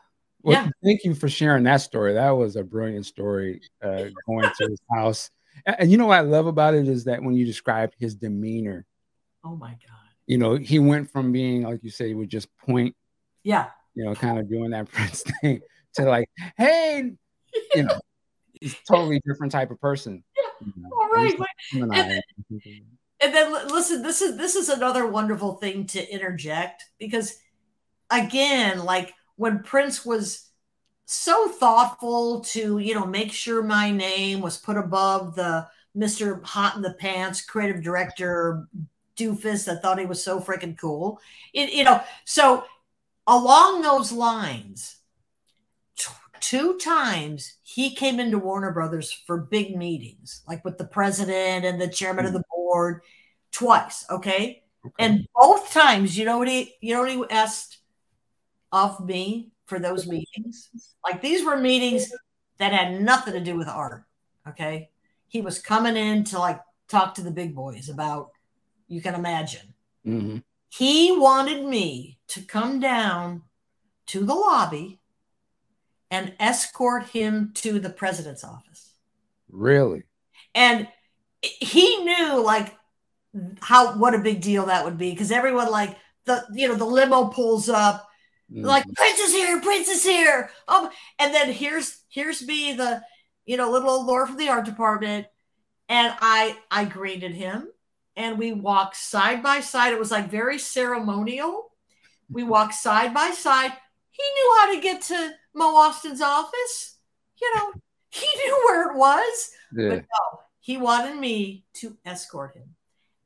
well, 0.48 0.64
yeah. 0.64 0.70
thank 0.82 1.04
you 1.04 1.14
for 1.14 1.28
sharing 1.28 1.64
that 1.64 1.82
story. 1.82 2.14
That 2.14 2.30
was 2.30 2.56
a 2.56 2.64
brilliant 2.64 3.06
story 3.06 3.60
uh, 3.84 4.06
going 4.26 4.50
to 4.58 4.68
his 4.70 4.80
house. 4.90 5.30
And, 5.66 5.76
and 5.80 5.92
you 5.92 5.98
know 5.98 6.06
what 6.06 6.20
I 6.20 6.22
love 6.22 6.48
about 6.48 6.74
it 6.74 6.88
is 6.88 7.04
that 7.04 7.22
when 7.22 7.36
you 7.36 7.46
described 7.46 7.96
his 8.00 8.16
demeanor. 8.16 8.86
Oh 9.44 9.58
my 9.58 9.72
God. 9.72 10.08
You 10.26 10.38
know, 10.38 10.56
he 10.56 10.80
went 10.80 11.12
from 11.12 11.34
being, 11.34 11.64
like 11.64 11.84
you 11.84 11.90
said, 11.90 12.08
he 12.08 12.14
would 12.14 12.30
just 12.30 12.48
point. 12.60 12.96
Yeah. 13.44 13.68
You 13.94 14.06
know, 14.06 14.16
kind 14.16 14.40
of 14.40 14.50
doing 14.50 14.70
that 14.70 14.90
Prince 14.92 15.26
thing 15.42 15.60
to 15.96 16.06
like, 16.06 16.30
hey, 16.56 17.12
you 17.76 17.84
know, 17.84 18.00
he's 18.62 18.78
totally 18.90 19.22
different 19.28 19.52
type 19.52 19.70
of 19.70 19.82
person. 19.82 20.24
Yeah. 20.38 20.44
You 20.66 20.74
know, 20.78 20.90
All 20.98 21.10
right. 21.10 21.38
And 21.74 21.92
then, 21.92 22.22
and 23.20 23.34
then 23.34 23.68
listen, 23.68 24.02
this 24.02 24.22
is 24.22 24.38
this 24.38 24.56
is 24.56 24.70
another 24.70 25.06
wonderful 25.08 25.56
thing 25.56 25.88
to 25.88 26.10
interject 26.10 26.86
because 27.00 27.38
again, 28.10 28.86
like 28.86 29.14
when 29.38 29.64
Prince 29.64 30.06
was 30.06 30.50
so 31.06 31.48
thoughtful 31.48 32.42
to, 32.42 32.80
you 32.80 32.94
know, 32.94 33.06
make 33.06 33.32
sure 33.32 33.64
my 33.64 33.92
name 33.92 34.42
was 34.42 34.58
put 34.58 34.78
above 34.78 35.36
the 35.36 35.68
Mr. 35.96 36.44
Hot 36.44 36.76
in 36.76 36.82
the 36.82 36.94
Pants, 36.94 37.42
creative 37.42 37.82
director 37.82 38.68
doofus 39.18 39.66
that 39.66 39.82
thought 39.82 40.00
he 40.00 40.06
was 40.06 40.24
so 40.24 40.40
freaking 40.40 40.78
cool. 40.78 41.20
It, 41.54 41.74
you 41.74 41.84
know, 41.84 42.04
so 42.26 42.66
along 43.26 43.82
those 43.82 44.12
lines, 44.12 44.98
t- 45.98 46.12
two 46.40 46.78
times 46.78 47.56
he 47.64 47.96
came 47.96 48.20
into 48.20 48.38
Warner 48.38 48.72
Brothers 48.72 49.12
for 49.12 49.38
big 49.38 49.76
meetings, 49.76 50.44
like 50.48 50.64
with 50.66 50.78
the 50.78 50.86
president 50.86 51.66
and 51.66 51.80
the 51.80 51.88
chairman 51.88 52.26
mm-hmm. 52.26 52.36
of 52.36 52.42
the 52.42 52.48
board, 52.54 53.02
twice. 53.52 54.06
Okay? 54.10 54.62
okay, 54.86 54.94
and 55.00 55.28
both 55.34 55.72
times, 55.72 56.18
you 56.18 56.26
know 56.26 56.38
what 56.38 56.48
he, 56.48 56.76
you 56.82 56.94
know 56.94 57.02
what 57.02 57.12
he 57.12 57.36
asked 57.36 57.77
of 58.72 59.06
me 59.06 59.52
for 59.66 59.80
those 59.80 60.08
meetings? 60.08 60.70
Like 61.04 61.22
these 61.22 61.46
were 61.46 61.58
meetings 61.58 62.12
that 62.58 62.74
had 62.74 63.02
nothing 63.02 63.34
to 63.34 63.40
do 63.40 63.58
with 63.58 63.68
art. 63.68 64.04
Okay, 64.48 64.90
he 65.28 65.42
was 65.42 65.60
coming 65.60 65.98
in 65.98 66.24
to 66.26 66.40
like 66.40 66.60
talk 66.88 67.16
to 67.16 67.22
the 67.22 67.32
big 67.32 67.54
boys 67.54 67.90
about 67.90 68.32
you 68.88 69.02
can 69.02 69.16
imagine. 69.16 69.74
Mm-hmm. 70.06 70.38
He 70.70 71.18
wanted 71.18 71.66
me 71.66 72.20
to 72.30 72.42
come 72.42 72.80
down 72.80 73.44
to 74.08 74.26
the 74.26 74.34
lobby 74.34 75.00
and 76.10 76.34
escort 76.40 77.08
him 77.08 77.52
to 77.56 77.80
the 77.80 77.90
president's 77.90 78.44
office. 78.44 78.94
Really? 79.50 80.04
And 80.56 80.88
he 81.42 82.04
knew 82.04 82.44
like 82.44 82.74
how 83.62 83.98
what 83.98 84.16
a 84.16 84.20
big 84.20 84.42
deal 84.42 84.66
that 84.68 84.84
would 84.86 84.98
be 84.98 85.12
because 85.12 85.32
everyone 85.32 85.70
like 85.70 85.98
the 86.26 86.46
you 86.54 86.68
know 86.68 86.76
the 86.76 86.86
limo 86.86 87.28
pulls 87.28 87.70
up. 87.70 88.07
Like 88.50 88.86
prince 88.96 89.20
is 89.20 89.34
here 89.34 89.60
prince 89.62 89.90
is 89.90 90.04
here 90.04 90.50
um 90.70 90.90
and 91.20 91.34
then 91.34 91.52
here's 91.52 92.02
here's 92.08 92.42
me 92.48 92.72
the 92.74 93.02
you 93.46 93.58
know 93.58 93.70
little 93.70 93.90
old 93.90 94.06
lord 94.06 94.30
from 94.30 94.38
the 94.38 94.48
art 94.48 94.64
department 94.64 95.28
and 95.90 96.14
i 96.22 96.58
i 96.72 96.86
greeted 96.86 97.34
him 97.34 97.68
and 98.18 98.38
we 98.38 98.52
walked 98.52 98.98
side 98.98 99.42
by 99.44 99.62
side. 99.62 99.94
It 99.94 100.00
was 100.00 100.12
like 100.12 100.30
very 100.30 100.58
ceremonial. 100.58 101.72
We 102.30 102.44
walked 102.56 102.74
side 102.74 103.14
by 103.14 103.30
side. 103.30 103.72
He 104.10 104.24
knew 104.24 104.56
how 104.58 104.74
to 104.74 104.82
get 104.82 105.02
to 105.04 105.32
Mo 105.54 105.76
Ostin's 105.76 106.22
office. 106.22 106.98
You 107.40 107.56
know, 107.56 107.74
he 108.10 108.28
knew 108.36 108.62
where 108.66 108.92
it 108.92 108.98
was. 108.98 109.52
Yeah. 109.72 109.90
But 109.90 109.98
no, 110.00 110.40
he 110.60 110.78
wanted 110.78 111.18
me 111.18 111.66
to 111.76 111.96
escort 112.06 112.56
him. 112.56 112.76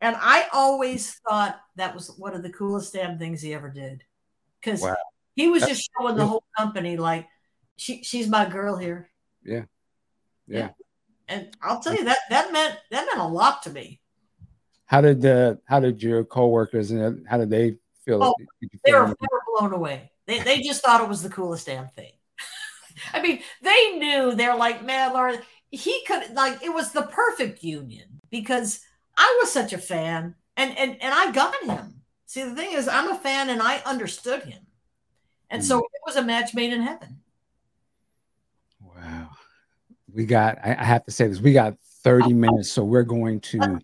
And 0.02 0.16
I 0.20 0.48
always 0.52 1.14
thought 1.28 1.60
that 1.78 1.96
was 1.96 2.10
one 2.18 2.36
of 2.36 2.44
the 2.44 2.52
coolest 2.52 2.94
damn 2.94 3.18
things 3.18 3.42
he 3.42 3.54
ever 3.54 3.70
did. 3.70 4.04
Because 4.60 4.82
wow. 4.82 4.96
He 5.36 5.48
was 5.48 5.62
That's 5.62 5.74
just 5.74 5.90
showing 5.98 6.16
the 6.16 6.26
whole 6.26 6.44
company 6.58 6.98
like 6.98 7.28
she 7.78 8.04
she's 8.04 8.28
my 8.28 8.46
girl 8.46 8.78
here. 8.78 9.10
Yeah. 9.44 9.64
yeah. 10.48 10.58
Yeah. 10.58 10.70
And 11.28 11.56
I'll 11.62 11.80
tell 11.80 11.96
you 11.96 12.04
that 12.06 12.20
that 12.30 12.52
meant 12.52 12.78
that 12.92 13.06
meant 13.06 13.20
a 13.20 13.28
lot 13.28 13.64
to 13.64 13.70
me 13.70 14.02
how 14.92 15.00
did 15.00 15.22
the 15.22 15.58
how 15.64 15.80
did 15.80 16.04
your 16.04 16.26
coworkers 16.26 16.92
and 16.92 17.26
how 17.26 17.38
did 17.38 17.50
they 17.50 17.78
feel? 18.04 18.22
Oh, 18.22 18.36
they, 18.84 18.92
were, 18.92 19.08
they 19.08 19.28
were 19.32 19.42
blown 19.58 19.72
away. 19.72 20.12
They, 20.28 20.40
they 20.40 20.60
just 20.60 20.84
thought 20.84 21.02
it 21.02 21.08
was 21.08 21.24
the 21.24 21.30
coolest 21.30 21.68
damn 21.68 21.88
thing. 21.88 22.12
I 23.14 23.22
mean, 23.22 23.40
they 23.62 23.92
knew 23.92 24.36
they're 24.36 24.58
like, 24.58 24.84
man, 24.84 25.14
Laura, 25.14 25.42
he 25.70 26.04
could 26.06 26.34
like 26.34 26.62
it 26.62 26.74
was 26.74 26.92
the 26.92 27.04
perfect 27.04 27.64
union 27.64 28.20
because 28.30 28.82
I 29.16 29.40
was 29.42 29.50
such 29.50 29.72
a 29.72 29.78
fan 29.78 30.36
and 30.58 30.78
and 30.78 31.02
and 31.02 31.14
I 31.14 31.32
got 31.32 31.64
him. 31.64 32.02
See, 32.26 32.44
the 32.44 32.54
thing 32.54 32.74
is, 32.74 32.90
I'm 32.90 33.12
a 33.12 33.16
fan 33.16 33.50
and 33.50 33.62
I 33.62 33.78
understood 33.86 34.44
him, 34.44 34.64
and 35.52 35.62
mm. 35.62 35.66
so 35.66 35.80
it 35.80 36.02
was 36.06 36.16
a 36.16 36.24
match 36.24 36.54
made 36.56 36.74
in 36.74 36.82
heaven. 36.82 37.20
Wow, 38.82 39.30
we 40.12 40.26
got. 40.26 40.58
I, 40.64 40.76
I 40.80 40.84
have 40.84 41.06
to 41.06 41.12
say 41.12 41.28
this. 41.28 41.40
We 41.40 41.54
got 41.54 41.78
30 42.04 42.34
minutes, 42.34 42.72
so 42.72 42.84
we're 42.84 43.04
going 43.04 43.40
to 43.42 43.80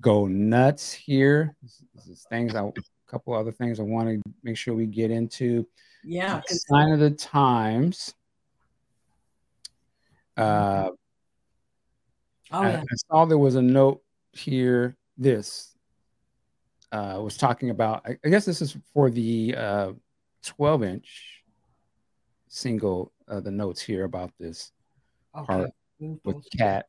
go 0.00 0.26
nuts 0.26 0.92
here. 0.92 1.56
This, 1.62 1.82
this 1.94 2.06
is 2.08 2.26
things 2.28 2.54
I, 2.54 2.62
a 2.62 2.72
couple 3.06 3.32
other 3.32 3.52
things 3.52 3.80
I 3.80 3.84
want 3.84 4.08
to 4.08 4.32
make 4.42 4.56
sure 4.56 4.74
we 4.74 4.86
get 4.86 5.10
into. 5.10 5.66
Yeah. 6.04 6.40
Sign 6.46 6.92
of 6.92 7.00
the 7.00 7.10
times. 7.10 8.14
Uh, 10.36 10.90
oh, 12.52 12.62
yeah. 12.62 12.68
I, 12.68 12.80
I 12.80 12.96
saw 13.10 13.24
there 13.24 13.38
was 13.38 13.54
a 13.54 13.62
note 13.62 14.02
here. 14.32 14.96
This 15.16 15.74
uh, 16.92 17.20
was 17.22 17.36
talking 17.36 17.70
about, 17.70 18.02
I, 18.06 18.18
I 18.24 18.28
guess 18.28 18.44
this 18.44 18.60
is 18.60 18.76
for 18.92 19.10
the 19.10 19.54
uh, 19.56 19.92
12 20.46 20.84
inch 20.84 21.42
single, 22.48 23.12
uh, 23.28 23.40
the 23.40 23.50
notes 23.50 23.82
here 23.82 24.04
about 24.04 24.32
this 24.38 24.72
okay. 25.36 25.46
part 25.46 25.70
with 26.24 26.44
Cat. 26.56 26.86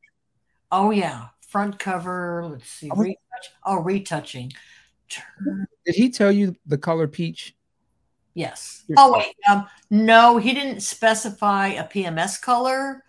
Oh, 0.71 0.91
yeah 0.91 1.27
front 1.47 1.79
cover. 1.79 2.45
Let's 2.45 2.69
see. 2.69 2.89
Oh, 2.91 2.97
retouch. 2.97 3.51
Oh, 3.65 3.81
retouching. 3.81 4.53
Turn. 5.09 5.67
Did 5.85 5.95
he 5.95 6.09
tell 6.09 6.31
you 6.31 6.55
the 6.65 6.77
color 6.77 7.07
peach? 7.07 7.55
Yes. 8.33 8.83
Oh 8.95 9.13
wait, 9.13 9.33
um, 9.49 9.65
no, 9.89 10.37
he 10.37 10.53
didn't 10.53 10.81
specify 10.81 11.69
a 11.69 11.83
PMS 11.83 12.39
color, 12.39 13.03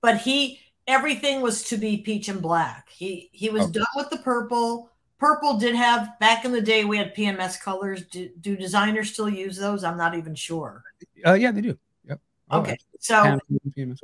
but 0.00 0.16
he 0.16 0.58
everything 0.88 1.40
was 1.40 1.62
to 1.64 1.76
be 1.76 1.98
peach 1.98 2.28
and 2.28 2.42
black. 2.42 2.88
He 2.90 3.30
he 3.32 3.48
was 3.48 3.64
okay. 3.64 3.72
done 3.74 3.86
with 3.94 4.10
the 4.10 4.16
purple. 4.16 4.90
Purple 5.22 5.56
did 5.56 5.76
have 5.76 6.18
back 6.18 6.44
in 6.44 6.50
the 6.50 6.60
day 6.60 6.84
we 6.84 6.96
had 6.96 7.14
PMS 7.14 7.60
colors. 7.60 8.04
Do, 8.06 8.28
do 8.40 8.56
designers 8.56 9.12
still 9.12 9.28
use 9.28 9.56
those? 9.56 9.84
I'm 9.84 9.96
not 9.96 10.16
even 10.16 10.34
sure. 10.34 10.82
Uh, 11.24 11.34
yeah, 11.34 11.52
they 11.52 11.60
do. 11.60 11.78
Yep. 12.08 12.20
okay, 12.50 12.76
so 12.98 13.38
PMS. 13.78 13.98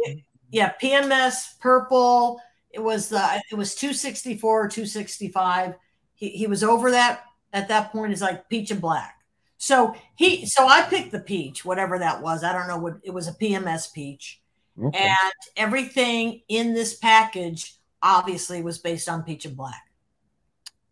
yeah, 0.52 0.74
PMS 0.80 1.58
purple 1.58 2.40
it 2.70 2.78
was 2.78 3.08
the 3.08 3.42
it 3.50 3.56
was 3.56 3.74
264 3.74 4.64
or 4.64 4.68
265. 4.68 5.74
He, 6.14 6.28
he 6.28 6.47
was 6.47 6.62
over 6.62 6.92
that 6.92 7.24
at 7.52 7.66
that 7.66 7.90
point 7.90 8.12
is 8.12 8.22
like 8.22 8.48
peach 8.48 8.70
and 8.70 8.80
black. 8.80 9.16
So 9.56 9.97
he 10.14 10.47
so 10.47 10.68
I 10.68 10.82
picked 10.82 11.10
the 11.10 11.18
peach, 11.18 11.64
whatever 11.64 11.98
that 11.98 12.22
was. 12.22 12.44
I 12.44 12.52
don't 12.52 12.68
know 12.68 12.78
what 12.78 12.98
it 13.02 13.10
was 13.10 13.26
a 13.26 13.32
PMS 13.32 13.92
peach. 13.92 14.40
Okay. 14.80 14.97
And 14.97 15.32
everything 15.56 16.42
in 16.47 16.74
this 16.74 16.94
package 16.94 17.74
obviously 18.00 18.62
was 18.62 18.78
based 18.78 19.08
on 19.08 19.24
peach 19.24 19.47
and 19.47 19.56
black. 19.56 19.88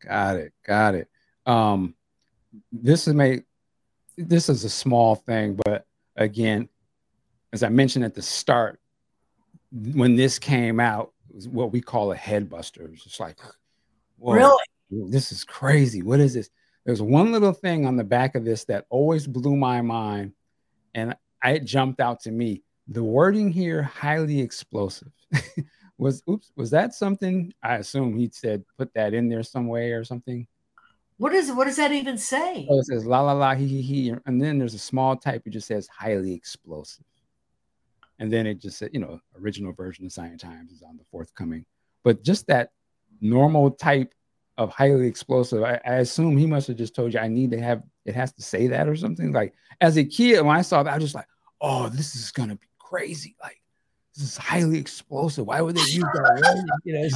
Got 0.01 0.37
it. 0.37 0.53
Got 0.65 0.95
it. 0.95 1.09
Um 1.45 1.95
this 2.73 3.07
is 3.07 3.15
made 3.15 3.45
this 4.17 4.49
is 4.49 4.65
a 4.65 4.71
small 4.71 5.15
thing, 5.15 5.59
but 5.65 5.87
again, 6.17 6.69
as 7.53 7.63
I 7.63 7.69
mentioned 7.69 8.05
at 8.05 8.15
the 8.15 8.23
start, 8.23 8.81
when 9.73 10.17
this 10.17 10.39
came 10.39 10.81
out, 10.81 11.13
was 11.37 11.49
what 11.49 11.71
we 11.71 11.81
call 11.81 12.11
a 12.13 12.17
head 12.17 12.49
buster. 12.49 12.85
It 12.85 12.95
just 12.95 13.21
like, 13.21 13.39
really, 14.19 14.59
this 14.91 15.31
is 15.31 15.45
crazy. 15.45 16.03
What 16.03 16.19
is 16.19 16.35
this? 16.35 16.51
There's 16.85 17.03
one 17.03 17.31
little 17.33 17.53
thing 17.53 17.85
on 17.87 17.97
the 17.97 18.05
back 18.05 18.35
of 18.35 18.45
this 18.45 18.65
that 18.65 18.87
always 18.89 19.27
blew 19.27 19.57
my 19.57 19.83
mind, 19.83 20.33
and 20.95 21.15
it 21.45 21.65
jumped 21.65 22.01
out 22.01 22.21
to 22.21 22.31
me. 22.31 22.63
The 22.89 23.05
wording 23.05 23.51
here, 23.51 23.83
highly 23.83 24.41
explosive. 24.41 25.13
was 25.99 26.23
oops, 26.29 26.53
was 26.57 26.71
that 26.71 26.95
something? 26.95 27.53
I 27.63 27.77
assume 27.77 28.17
he 28.17 28.31
said 28.33 28.65
put 28.79 28.93
that 28.95 29.15
in 29.15 29.29
there 29.29 29.43
some 29.43 29.69
way 29.69 29.93
or 29.93 30.05
something. 30.05 30.47
What 31.19 31.33
is 31.33 31.51
what 31.51 31.65
does 31.65 31.77
that 31.77 31.93
even 31.93 32.19
say? 32.19 32.67
Oh, 32.69 32.81
it 32.81 32.87
says 32.87 33.07
la 33.07 33.21
la 33.23 33.33
la 33.33 33.55
he 33.55 33.67
he 33.67 33.83
he, 33.83 34.15
and 34.27 34.41
then 34.41 34.59
there's 34.59 34.75
a 34.75 34.79
small 34.79 35.17
type. 35.17 35.43
It 35.47 35.51
just 35.51 35.69
says 35.69 35.89
highly 35.89 36.35
explosive 36.35 37.05
and 38.19 38.33
then 38.33 38.47
it 38.47 38.61
just 38.61 38.79
said, 38.79 38.91
you 38.93 39.01
know, 39.01 39.21
original 39.41 39.73
version 39.73 40.07
of 40.07 40.13
science 40.13 40.43
Times 40.43 40.73
is 40.73 40.83
on 40.83 40.97
the 40.97 41.05
forthcoming. 41.11 41.65
But 42.03 42.23
just 42.23 42.47
that 42.47 42.71
normal 43.21 43.71
type 43.71 44.15
of 44.57 44.71
highly 44.71 45.07
explosive, 45.07 45.63
I, 45.63 45.81
I, 45.85 45.95
assume 45.97 46.37
he 46.37 46.47
must 46.47 46.69
have 46.69 46.77
just 46.77 46.95
told 46.95 47.13
you 47.13 47.21
I 47.21 47.29
need 47.29 47.51
to 47.51 47.61
have 47.61 47.83
it 48.07 48.15
has 48.15 48.33
to 48.35 48.43
say 48.43 48.69
that 48.69 48.89
or 48.89 48.97
something. 48.97 49.33
Like 49.33 49.53
as 49.81 49.99
a 49.99 50.05
kid, 50.05 50.41
when 50.43 50.57
I 50.57 50.63
saw 50.63 50.83
that, 50.83 50.91
I 50.91 50.95
was 50.95 51.05
just 51.05 51.15
like, 51.15 51.27
oh, 51.61 51.89
this 51.89 52.15
is 52.17 52.31
gonna 52.31 52.57
be 52.57 52.69
crazy. 52.79 53.37
Like 53.43 53.61
this 54.17 54.25
is 54.25 54.37
highly 54.37 54.79
explosive. 54.79 55.47
Why 55.47 55.61
would 55.61 55.77
they 55.77 55.81
use 55.83 56.05
that 56.05 56.41
word? 56.57 56.81
You 56.85 56.95
know? 56.95 57.01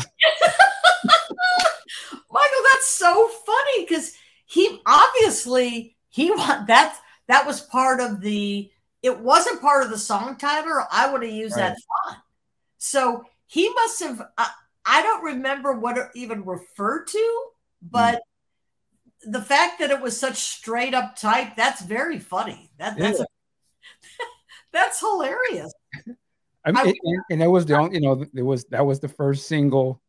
Michael, 2.31 2.65
that's 2.71 2.87
so 2.87 3.29
funny 3.29 3.87
because 3.87 4.15
he 4.47 4.81
obviously 4.87 5.97
he 6.11 6.31
want 6.31 6.67
that 6.67 6.99
that 7.29 7.47
was 7.47 7.61
part 7.61 8.01
of 8.01 8.21
the 8.21 8.71
it 9.03 9.19
wasn't 9.19 9.63
part 9.63 9.83
of 9.83 9.91
the 9.91 9.99
song 9.99 10.37
title, 10.37 10.85
I 10.91 11.11
would 11.11 11.23
have 11.23 11.33
used 11.33 11.57
right. 11.57 11.69
that 11.69 11.79
font. 12.07 12.19
So 12.79 13.25
he 13.47 13.69
must 13.71 14.03
have. 14.03 14.21
Uh, 14.37 14.49
I 14.85 15.03
don't 15.03 15.25
remember 15.25 15.73
what 15.73 15.99
it 15.99 16.09
even 16.15 16.45
referred 16.45 17.07
to, 17.09 17.45
but 17.83 18.17
mm. 18.17 19.33
the 19.33 19.43
fact 19.43 19.79
that 19.79 19.91
it 19.91 20.01
was 20.01 20.19
such 20.19 20.37
straight 20.37 20.95
up 20.95 21.17
type, 21.17 21.55
that's 21.57 21.83
very 21.83 22.19
funny. 22.19 22.71
That, 22.79 22.99
that's 22.99 23.19
yeah. 23.19 23.25
a, 23.25 24.25
that's 24.73 25.01
hilarious. 25.01 25.73
I 26.65 26.73
mean, 26.73 26.87
I, 26.87 26.95
and, 27.03 27.23
and 27.31 27.41
that 27.41 27.51
was 27.51 27.67
the 27.67 27.77
only, 27.77 27.95
you 27.95 28.01
know, 28.03 28.25
it 28.35 28.43
was 28.43 28.65
that 28.67 28.85
was 28.85 29.01
the 29.01 29.09
first 29.09 29.47
single, 29.49 30.03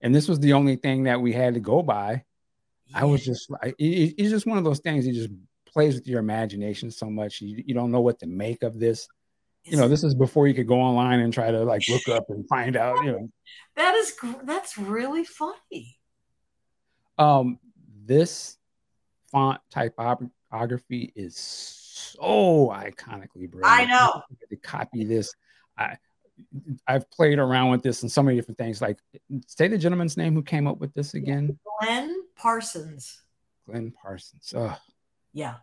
and 0.00 0.14
this 0.14 0.28
was 0.28 0.40
the 0.40 0.52
only 0.52 0.76
thing 0.76 1.04
that 1.04 1.20
we 1.20 1.32
had 1.32 1.54
to 1.54 1.60
go 1.60 1.82
by. 1.82 2.24
Yeah. 2.88 2.98
I 3.00 3.04
was 3.04 3.24
just 3.24 3.50
like, 3.50 3.74
it, 3.78 4.14
it's 4.18 4.30
just 4.30 4.46
one 4.46 4.58
of 4.58 4.64
those 4.64 4.80
things. 4.80 5.06
You 5.06 5.12
just 5.12 5.30
plays 5.66 5.94
with 5.94 6.06
your 6.06 6.20
imagination 6.20 6.90
so 6.90 7.10
much. 7.10 7.40
You, 7.40 7.62
you 7.66 7.74
don't 7.74 7.90
know 7.90 8.00
what 8.00 8.18
to 8.20 8.26
make 8.26 8.62
of 8.62 8.78
this. 8.78 9.08
you 9.64 9.76
know, 9.76 9.88
this 9.88 10.04
is 10.04 10.14
before 10.14 10.46
you 10.46 10.54
could 10.54 10.68
go 10.68 10.80
online 10.80 11.20
and 11.20 11.32
try 11.32 11.50
to 11.50 11.64
like 11.64 11.82
look 11.88 12.08
up 12.08 12.30
and 12.30 12.46
find 12.48 12.76
out, 12.76 13.04
you 13.04 13.12
know. 13.12 13.28
That 13.76 13.94
is 13.94 14.14
that's 14.44 14.78
really 14.78 15.24
funny. 15.24 15.98
Um, 17.18 17.58
this 18.06 18.56
font 19.30 19.60
typography 19.70 21.12
is 21.14 21.36
so 21.36 22.72
iconically 22.74 23.50
brilliant. 23.50 23.64
I 23.64 23.84
know. 23.84 24.22
To 24.48 24.56
copy 24.56 25.04
this, 25.04 25.34
I 25.78 25.96
I've 26.86 27.10
played 27.10 27.38
around 27.38 27.70
with 27.70 27.82
this 27.82 28.02
and 28.02 28.12
so 28.12 28.22
many 28.22 28.36
different 28.36 28.58
things. 28.58 28.82
Like, 28.82 28.98
say 29.46 29.68
the 29.68 29.78
gentleman's 29.78 30.16
name 30.16 30.34
who 30.34 30.42
came 30.42 30.66
up 30.66 30.78
with 30.78 30.92
this 30.94 31.14
again. 31.14 31.58
Glenn 31.80 32.22
Parsons. 32.36 33.22
Glenn 33.66 33.92
Parsons. 34.02 34.52
Oh, 34.56 34.76
yeah. 35.32 35.54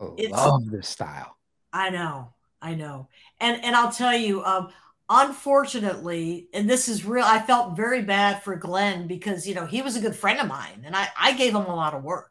I 0.00 0.26
love 0.30 0.70
this 0.70 0.88
style. 0.88 1.36
I 1.72 1.90
know. 1.90 2.32
I 2.60 2.74
know. 2.74 3.08
And 3.40 3.62
and 3.64 3.74
I'll 3.76 3.92
tell 3.92 4.16
you, 4.16 4.44
um, 4.44 4.72
unfortunately, 5.08 6.48
and 6.54 6.68
this 6.68 6.88
is 6.88 7.04
real, 7.04 7.24
I 7.24 7.40
felt 7.40 7.76
very 7.76 8.02
bad 8.02 8.42
for 8.42 8.56
Glenn 8.56 9.06
because 9.06 9.46
you 9.46 9.54
know 9.54 9.66
he 9.66 9.82
was 9.82 9.96
a 9.96 10.00
good 10.00 10.16
friend 10.16 10.40
of 10.40 10.46
mine, 10.46 10.82
and 10.84 10.96
I 10.96 11.08
I 11.18 11.32
gave 11.32 11.54
him 11.54 11.66
a 11.66 11.74
lot 11.74 11.94
of 11.94 12.02
work. 12.02 12.30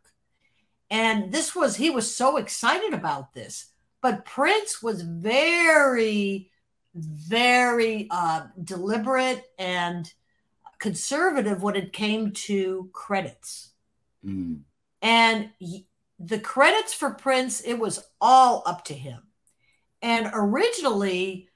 And 0.90 1.32
this 1.32 1.56
was 1.56 1.76
he 1.76 1.90
was 1.90 2.14
so 2.14 2.38
excited 2.38 2.94
about 2.94 3.34
this, 3.34 3.68
but 4.02 4.26
Prince 4.26 4.82
was 4.82 5.02
very, 5.02 6.52
very 6.94 8.08
uh, 8.12 8.48
deliberate 8.64 9.44
and 9.58 10.12
conservative 10.80 11.64
when 11.64 11.76
it 11.76 11.94
came 11.94 12.32
to 12.32 12.90
credits. 12.92 13.72
Mm. 14.26 14.62
And 15.02 15.50
the 16.20 16.40
credits 16.40 16.94
for 16.94 17.12
Prince, 17.12 17.62
it 17.62 17.76
was 17.76 18.04
all 18.20 18.64
up 18.66 18.86
to 18.86 18.94
him. 18.94 19.22
And 20.02 20.30
originally, 20.34 21.50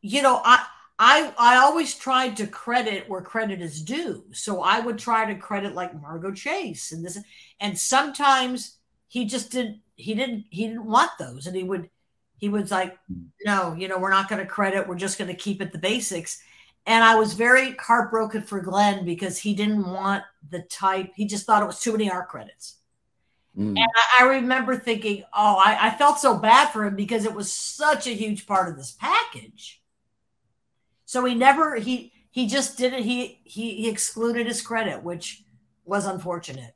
you 0.00 0.22
know, 0.22 0.40
I 0.44 0.64
I 0.98 1.32
I 1.38 1.56
always 1.56 1.94
tried 1.94 2.36
to 2.38 2.46
credit 2.46 3.08
where 3.08 3.20
credit 3.22 3.60
is 3.60 3.82
due. 3.82 4.24
So 4.32 4.62
I 4.62 4.80
would 4.80 4.98
try 4.98 5.24
to 5.24 5.38
credit 5.38 5.74
like 5.74 6.00
Margo 6.00 6.32
Chase 6.32 6.92
and 6.92 7.04
this 7.04 7.18
and 7.60 7.78
sometimes 7.78 8.78
he 9.08 9.24
just 9.24 9.50
didn't 9.50 9.80
he 9.96 10.14
didn't 10.14 10.44
he 10.50 10.66
didn't 10.66 10.86
want 10.86 11.10
those 11.18 11.46
and 11.46 11.56
he 11.56 11.62
would 11.62 11.88
he 12.38 12.48
was 12.48 12.70
like 12.70 12.98
no 13.44 13.74
you 13.74 13.88
know 13.88 13.98
we're 13.98 14.10
not 14.10 14.28
going 14.28 14.40
to 14.40 14.46
credit 14.46 14.88
we're 14.88 14.94
just 14.94 15.18
going 15.18 15.28
to 15.28 15.36
keep 15.36 15.60
it 15.60 15.72
the 15.72 15.78
basics 15.78 16.42
and 16.86 17.04
i 17.04 17.14
was 17.14 17.34
very 17.34 17.76
heartbroken 17.76 18.42
for 18.42 18.60
glenn 18.60 19.04
because 19.04 19.38
he 19.38 19.54
didn't 19.54 19.84
want 19.84 20.24
the 20.50 20.62
type 20.62 21.12
he 21.14 21.26
just 21.26 21.44
thought 21.44 21.62
it 21.62 21.66
was 21.66 21.80
too 21.80 21.92
many 21.92 22.10
art 22.10 22.28
credits 22.28 22.78
Mm. 23.58 23.76
And 23.76 23.78
I, 23.78 24.22
I, 24.22 24.26
remember 24.28 24.76
thinking, 24.76 25.24
oh, 25.36 25.56
I, 25.56 25.88
I 25.88 25.90
felt 25.90 26.20
so 26.20 26.38
bad 26.38 26.68
for 26.68 26.84
him 26.84 26.94
because 26.94 27.24
it 27.24 27.34
was 27.34 27.52
such 27.52 28.06
a 28.06 28.10
huge 28.10 28.46
part 28.46 28.68
of 28.68 28.76
this 28.76 28.92
package. 28.92 29.82
So 31.06 31.24
he 31.24 31.34
never 31.34 31.74
he 31.74 32.12
he 32.30 32.46
just 32.46 32.78
didn't 32.78 33.02
he 33.02 33.40
he, 33.42 33.74
he 33.74 33.88
excluded 33.88 34.46
his 34.46 34.62
credit, 34.62 35.02
which 35.02 35.42
was 35.84 36.06
unfortunate. 36.06 36.74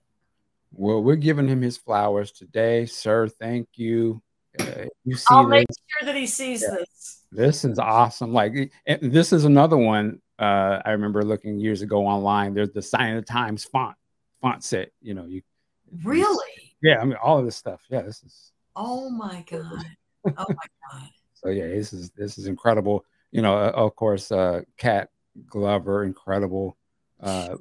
Well, 0.73 1.03
we're 1.03 1.17
giving 1.17 1.47
him 1.47 1.63
his 1.63 1.77
flowers 1.77 2.33
today, 2.33 2.87
sir. 2.87 3.29
Thank 3.29 3.69
you. 3.75 4.23
Uh, 4.59 4.85
you 5.05 5.17
see 5.17 5.27
I'll 5.31 5.45
this. 5.45 5.51
make 5.51 5.67
sure 5.99 6.07
that 6.07 6.17
he 6.17 6.27
sees 6.27 6.63
yeah. 6.63 6.77
this. 6.79 7.23
This 7.33 7.65
is 7.65 7.79
awesome. 7.79 8.33
Like 8.33 8.73
this 9.01 9.33
is 9.33 9.45
another 9.45 9.77
one. 9.77 10.21
Uh, 10.39 10.81
I 10.85 10.91
remember 10.91 11.23
looking 11.23 11.59
years 11.59 11.83
ago 11.83 12.07
online. 12.07 12.55
There's 12.55 12.73
the 12.73 12.83
Sign 12.83 13.17
of 13.17 13.25
the 13.25 13.33
Times 13.33 13.65
font 13.65 13.97
font 14.41 14.63
set. 14.63 14.91
You 15.01 15.15
know, 15.15 15.25
you 15.25 15.43
really 16.05 16.73
yeah, 16.83 17.01
I 17.01 17.05
mean 17.05 17.17
all 17.23 17.39
of 17.39 17.45
this 17.45 17.57
stuff. 17.57 17.81
Yeah, 17.89 18.03
this 18.03 18.23
is. 18.23 18.53
Oh 18.77 19.09
my 19.09 19.45
god! 19.51 19.85
Oh 20.25 20.47
my 20.49 20.55
god! 20.93 21.09
so 21.35 21.49
yeah, 21.49 21.67
this 21.67 21.93
is 21.93 22.11
this 22.11 22.39
is 22.39 22.47
incredible. 22.47 23.05
You 23.33 23.43
know, 23.43 23.57
uh, 23.57 23.73
of 23.75 23.97
course, 23.97 24.31
uh, 24.31 24.63
Cat 24.77 25.11
Glover, 25.47 26.05
incredible. 26.05 26.77
Uh, 27.21 27.57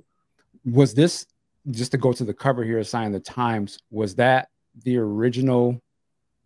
was 0.63 0.93
this 0.93 1.25
just 1.71 1.91
to 1.91 1.97
go 1.97 2.13
to 2.13 2.23
the 2.23 2.35
cover 2.35 2.63
here, 2.63 2.83
sign 2.83 3.07
of 3.07 3.13
the 3.13 3.19
times? 3.19 3.79
Was 3.89 4.13
that 4.15 4.49
the 4.83 4.97
original 4.97 5.81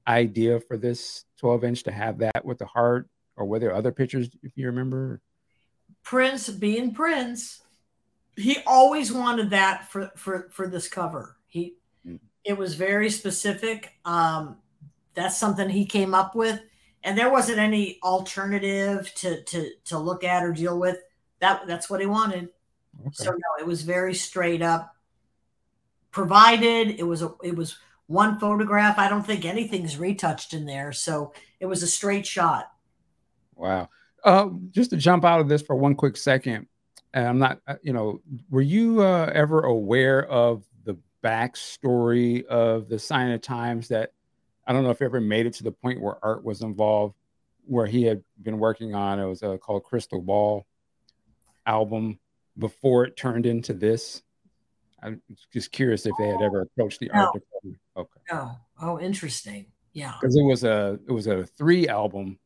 idea 0.08 0.60
for 0.60 0.78
this 0.78 1.26
12 1.40 1.64
inch 1.64 1.84
to 1.84 1.92
have 1.92 2.20
that 2.20 2.44
with 2.44 2.60
the 2.60 2.66
heart, 2.66 3.10
or 3.36 3.46
were 3.46 3.60
there 3.60 3.74
other 3.74 3.92
pictures 3.92 4.30
if 4.44 4.52
you 4.56 4.68
remember? 4.68 5.22
Prince 6.04 6.50
being 6.50 6.94
Prince, 6.94 7.62
he 8.36 8.58
always 8.66 9.12
wanted 9.12 9.50
that 9.50 9.90
for 9.90 10.12
for 10.16 10.50
for 10.52 10.68
this 10.68 10.88
cover. 10.88 11.38
He 11.48 11.76
it 12.44 12.58
was 12.58 12.76
very 12.76 13.10
specific. 13.10 13.94
Um, 14.06 14.58
that's 15.16 15.38
something 15.38 15.68
he 15.68 15.86
came 15.86 16.14
up 16.14 16.36
with, 16.36 16.62
and 17.04 17.18
there 17.18 17.32
wasn't 17.32 17.60
any 17.60 18.00
alternative 18.04 19.12
to 19.16 19.44
to 19.44 19.72
to 19.86 19.98
look 19.98 20.24
at 20.24 20.44
or 20.44 20.54
deal 20.54 20.80
with. 20.80 20.98
That 21.40 21.66
that's 21.68 21.90
what 21.90 22.02
he 22.02 22.06
wanted. 22.06 22.50
Okay. 23.02 23.10
So 23.14 23.32
no, 23.32 23.60
it 23.60 23.66
was 23.66 23.82
very 23.82 24.14
straight 24.14 24.62
up. 24.62 24.96
Provided 26.12 27.00
it 27.00 27.04
was 27.04 27.22
a 27.22 27.34
it 27.44 27.56
was 27.56 27.78
one 28.08 28.40
photograph. 28.40 28.98
I 28.98 29.10
don't 29.10 29.26
think 29.26 29.46
anything's 29.46 29.98
retouched 29.98 30.54
in 30.54 30.66
there, 30.66 30.92
so 30.92 31.34
it 31.60 31.66
was 31.66 31.84
a 31.84 31.88
straight 31.88 32.26
shot. 32.26 32.72
Wow. 33.56 33.90
Uh, 34.24 34.50
just 34.72 34.90
to 34.90 34.98
jump 34.98 35.24
out 35.24 35.40
of 35.40 35.48
this 35.48 35.62
for 35.62 35.76
one 35.76 35.96
quick 35.96 36.18
second, 36.18 36.68
and 37.14 37.28
I'm 37.28 37.40
not, 37.40 37.62
uh, 37.68 37.76
you 37.82 37.94
know, 37.94 38.22
were 38.50 38.62
you 38.62 39.02
uh, 39.02 39.32
ever 39.34 39.62
aware 39.62 40.26
of 40.26 40.64
the 40.84 40.98
backstory 41.24 42.46
of 42.46 42.90
the 42.90 43.00
sign 43.00 43.32
of 43.32 43.42
times 43.42 43.88
that 43.90 44.12
I 44.68 44.74
don't 44.74 44.84
know 44.84 44.90
if 44.90 45.02
ever 45.02 45.22
made 45.22 45.46
it 45.46 45.54
to 45.56 45.64
the 45.64 45.72
point 45.72 46.02
where 46.02 46.18
art 46.24 46.44
was 46.44 46.62
involved, 46.62 47.16
where 47.66 47.86
he 47.86 48.04
had 48.04 48.24
been 48.42 48.58
working 48.58 48.96
on. 48.96 49.20
It 49.20 49.26
was 49.26 49.44
uh, 49.44 49.58
called 49.58 49.84
Crystal 49.84 50.22
Ball 50.22 50.66
album 51.66 52.20
before 52.58 53.06
it 53.06 53.18
turned 53.18 53.46
into 53.46 53.74
this. 53.74 54.24
I'm 55.06 55.22
just 55.54 55.72
curious 55.72 56.06
if 56.06 56.14
they 56.18 56.28
had 56.28 56.42
ever 56.42 56.62
oh, 56.62 56.64
approached 56.64 57.00
the 57.00 57.12
no. 57.14 57.22
art 57.22 57.34
department. 57.34 57.78
Okay. 57.96 58.20
No. 58.32 58.52
Oh, 58.82 59.00
interesting. 59.00 59.68
Yeah. 59.94 60.14
Because 60.20 60.36
it 60.36 60.44
was 60.44 60.64
a 60.64 61.00
it 61.08 61.12
was 61.12 61.28
a 61.28 61.46
three 61.46 61.88
album 61.88 62.40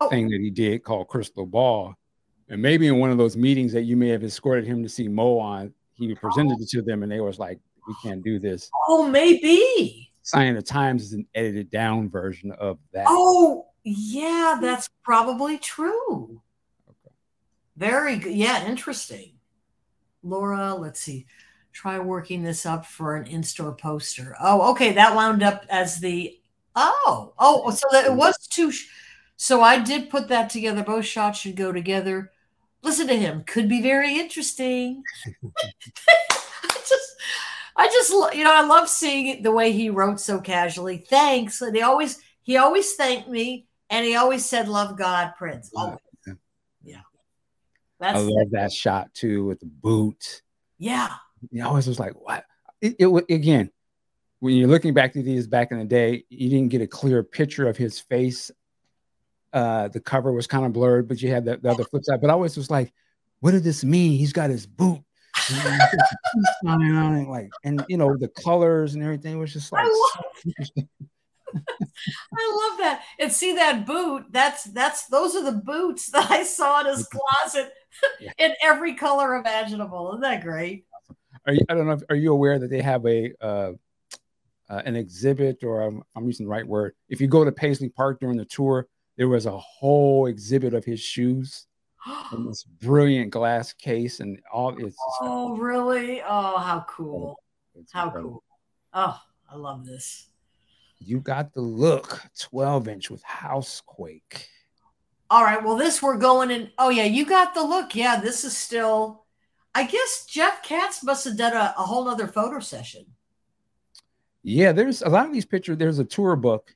oh. 0.00 0.08
thing 0.08 0.28
that 0.28 0.40
he 0.40 0.50
did 0.50 0.84
called 0.84 1.08
Crystal 1.08 1.46
Ball. 1.46 1.94
And 2.48 2.60
maybe 2.60 2.86
in 2.86 2.98
one 2.98 3.10
of 3.10 3.18
those 3.18 3.36
meetings 3.36 3.72
that 3.72 3.82
you 3.82 3.96
may 3.96 4.08
have 4.08 4.22
escorted 4.22 4.66
him 4.66 4.82
to 4.82 4.88
see 4.88 5.08
Mo 5.08 5.38
on, 5.38 5.72
he 5.94 6.12
oh. 6.12 6.16
presented 6.16 6.60
it 6.60 6.68
to 6.70 6.82
them 6.82 7.02
and 7.02 7.10
they 7.10 7.20
was 7.20 7.38
like, 7.38 7.58
we 7.88 7.94
can't 8.02 8.22
do 8.22 8.38
this. 8.38 8.70
Oh, 8.86 9.08
maybe. 9.08 10.10
Sign 10.22 10.50
of 10.50 10.56
the 10.56 10.62
Times 10.62 11.02
is 11.02 11.12
an 11.14 11.26
edited 11.34 11.70
down 11.70 12.08
version 12.08 12.52
of 12.52 12.78
that. 12.92 13.06
Oh, 13.08 13.66
yeah, 13.82 14.58
that's 14.60 14.88
probably 15.02 15.58
true. 15.58 16.40
Okay. 16.88 17.14
Very 17.76 18.16
good. 18.16 18.34
Yeah, 18.34 18.64
interesting. 18.66 19.32
Laura, 20.22 20.74
let's 20.74 21.00
see. 21.00 21.26
Try 21.72 21.98
working 21.98 22.42
this 22.42 22.66
up 22.66 22.84
for 22.84 23.16
an 23.16 23.26
in-store 23.26 23.74
poster. 23.74 24.36
Oh, 24.40 24.70
okay. 24.72 24.92
That 24.92 25.14
wound 25.14 25.42
up 25.42 25.64
as 25.70 25.98
the 26.00 26.38
oh, 26.76 27.32
oh, 27.38 27.70
so 27.70 27.86
that 27.92 28.06
it 28.06 28.14
was 28.14 28.36
two. 28.48 28.72
So 29.36 29.62
I 29.62 29.78
did 29.78 30.10
put 30.10 30.28
that 30.28 30.50
together. 30.50 30.82
Both 30.82 31.06
shots 31.06 31.40
should 31.40 31.56
go 31.56 31.72
together 31.72 32.30
listen 32.82 33.06
to 33.06 33.16
him 33.16 33.42
could 33.44 33.68
be 33.68 33.80
very 33.80 34.18
interesting 34.18 35.02
i 35.58 36.80
just 36.88 37.16
i 37.76 37.86
just 37.86 38.12
you 38.34 38.44
know 38.44 38.54
i 38.54 38.64
love 38.64 38.88
seeing 38.88 39.42
the 39.42 39.52
way 39.52 39.72
he 39.72 39.88
wrote 39.88 40.20
so 40.20 40.40
casually 40.40 40.98
thanks 40.98 41.62
and 41.62 41.74
he 41.74 41.82
always 41.82 42.20
he 42.42 42.56
always 42.56 42.94
thanked 42.94 43.28
me 43.28 43.66
and 43.90 44.04
he 44.04 44.16
always 44.16 44.44
said 44.44 44.68
love 44.68 44.98
god 44.98 45.32
prince 45.38 45.70
always. 45.74 45.98
That's 48.02 48.18
i 48.18 48.20
love 48.20 48.50
that 48.50 48.72
shot 48.72 49.14
too 49.14 49.46
with 49.46 49.60
the 49.60 49.66
boot 49.66 50.42
yeah 50.78 51.14
he 51.50 51.60
always 51.60 51.86
was 51.86 51.98
like 51.98 52.12
what 52.20 52.44
it, 52.80 52.96
it 52.98 53.24
again 53.30 53.70
when 54.40 54.56
you're 54.56 54.68
looking 54.68 54.92
back 54.92 55.12
to 55.14 55.22
these 55.22 55.46
back 55.46 55.70
in 55.70 55.78
the 55.78 55.84
day 55.84 56.24
you 56.28 56.50
didn't 56.50 56.68
get 56.68 56.82
a 56.82 56.86
clear 56.86 57.22
picture 57.22 57.68
of 57.68 57.76
his 57.76 57.98
face 57.98 58.50
uh, 59.52 59.88
the 59.88 60.00
cover 60.00 60.32
was 60.32 60.46
kind 60.46 60.64
of 60.64 60.72
blurred, 60.72 61.06
but 61.06 61.20
you 61.20 61.30
had 61.30 61.44
the, 61.44 61.58
the, 61.58 61.70
other 61.70 61.84
flip 61.84 62.02
side. 62.02 62.22
But 62.22 62.30
I 62.30 62.32
always 62.32 62.56
was 62.56 62.70
like, 62.70 62.90
what 63.40 63.50
did 63.50 63.62
this 63.62 63.84
mean? 63.84 64.16
He's 64.16 64.32
got 64.32 64.48
his 64.48 64.64
boot 64.64 65.02
it, 67.24 67.28
like, 67.28 67.50
and 67.64 67.84
you 67.88 67.96
know, 67.96 68.16
the 68.16 68.28
colors 68.28 68.94
and 68.94 69.02
everything 69.02 69.38
was 69.38 69.52
just 69.52 69.72
like. 69.72 69.84
I 69.84 69.88
love, 69.88 70.86
I 72.34 72.68
love 72.68 72.78
that. 72.78 73.02
And 73.18 73.32
see 73.32 73.54
that 73.54 73.86
boot. 73.86 74.26
That's 74.30 74.64
that's 74.64 75.06
those 75.06 75.34
are 75.34 75.44
the 75.44 75.60
boots 75.60 76.10
that 76.12 76.30
I 76.30 76.42
saw 76.42 76.80
in 76.80 76.86
his 76.86 77.08
closet 77.08 77.72
yeah. 78.20 78.32
in 78.38 78.52
every 78.62 78.94
color 78.94 79.34
imaginable. 79.34 80.10
Isn't 80.12 80.22
that 80.22 80.42
great? 80.42 80.86
Are 81.46 81.54
you, 81.54 81.60
I 81.68 81.74
don't 81.74 81.86
know. 81.86 81.94
If, 81.94 82.02
are 82.08 82.16
you 82.16 82.32
aware 82.32 82.58
that 82.58 82.70
they 82.70 82.82
have 82.82 83.04
a 83.06 83.32
uh, 83.40 83.72
uh, 84.70 84.82
an 84.84 84.96
exhibit, 84.96 85.64
or 85.64 85.82
I'm, 85.82 86.02
I'm 86.14 86.26
using 86.26 86.46
the 86.46 86.50
right 86.50 86.66
word? 86.66 86.94
If 87.08 87.20
you 87.20 87.26
go 87.26 87.44
to 87.44 87.52
Paisley 87.52 87.88
Park 87.88 88.20
during 88.20 88.36
the 88.36 88.44
tour, 88.44 88.86
there 89.16 89.28
was 89.28 89.46
a 89.46 89.58
whole 89.58 90.26
exhibit 90.26 90.74
of 90.74 90.84
his 90.84 91.00
shoes 91.00 91.66
in 92.32 92.46
this 92.46 92.64
brilliant 92.64 93.30
glass 93.30 93.72
case 93.72 94.20
and 94.20 94.40
all 94.52 94.74
it's 94.78 94.96
oh 95.20 95.56
really 95.56 96.20
oh 96.22 96.58
how 96.58 96.84
cool 96.88 97.38
how 97.92 98.06
incredible. 98.06 98.30
cool 98.30 98.44
oh 98.94 99.20
i 99.50 99.56
love 99.56 99.86
this 99.86 100.28
You 101.04 101.20
got 101.20 101.52
the 101.52 101.60
look 101.60 102.22
12 102.40 102.88
inch 102.88 103.10
with 103.10 103.22
Housequake. 103.22 104.48
All 105.30 105.42
right. 105.42 105.62
Well, 105.62 105.76
this 105.76 106.02
we're 106.02 106.18
going 106.18 106.50
in. 106.50 106.70
Oh, 106.78 106.90
yeah. 106.90 107.04
You 107.04 107.24
got 107.24 107.54
the 107.54 107.62
look. 107.62 107.94
Yeah. 107.94 108.20
This 108.20 108.44
is 108.44 108.56
still, 108.56 109.24
I 109.74 109.84
guess 109.86 110.26
Jeff 110.28 110.62
Katz 110.62 111.02
must 111.02 111.24
have 111.24 111.36
done 111.36 111.54
a, 111.54 111.74
a 111.78 111.82
whole 111.82 112.08
other 112.08 112.26
photo 112.26 112.60
session. 112.60 113.06
Yeah. 114.42 114.72
There's 114.72 115.02
a 115.02 115.08
lot 115.08 115.26
of 115.26 115.32
these 115.32 115.46
pictures. 115.46 115.78
There's 115.78 115.98
a 115.98 116.04
tour 116.04 116.36
book. 116.36 116.74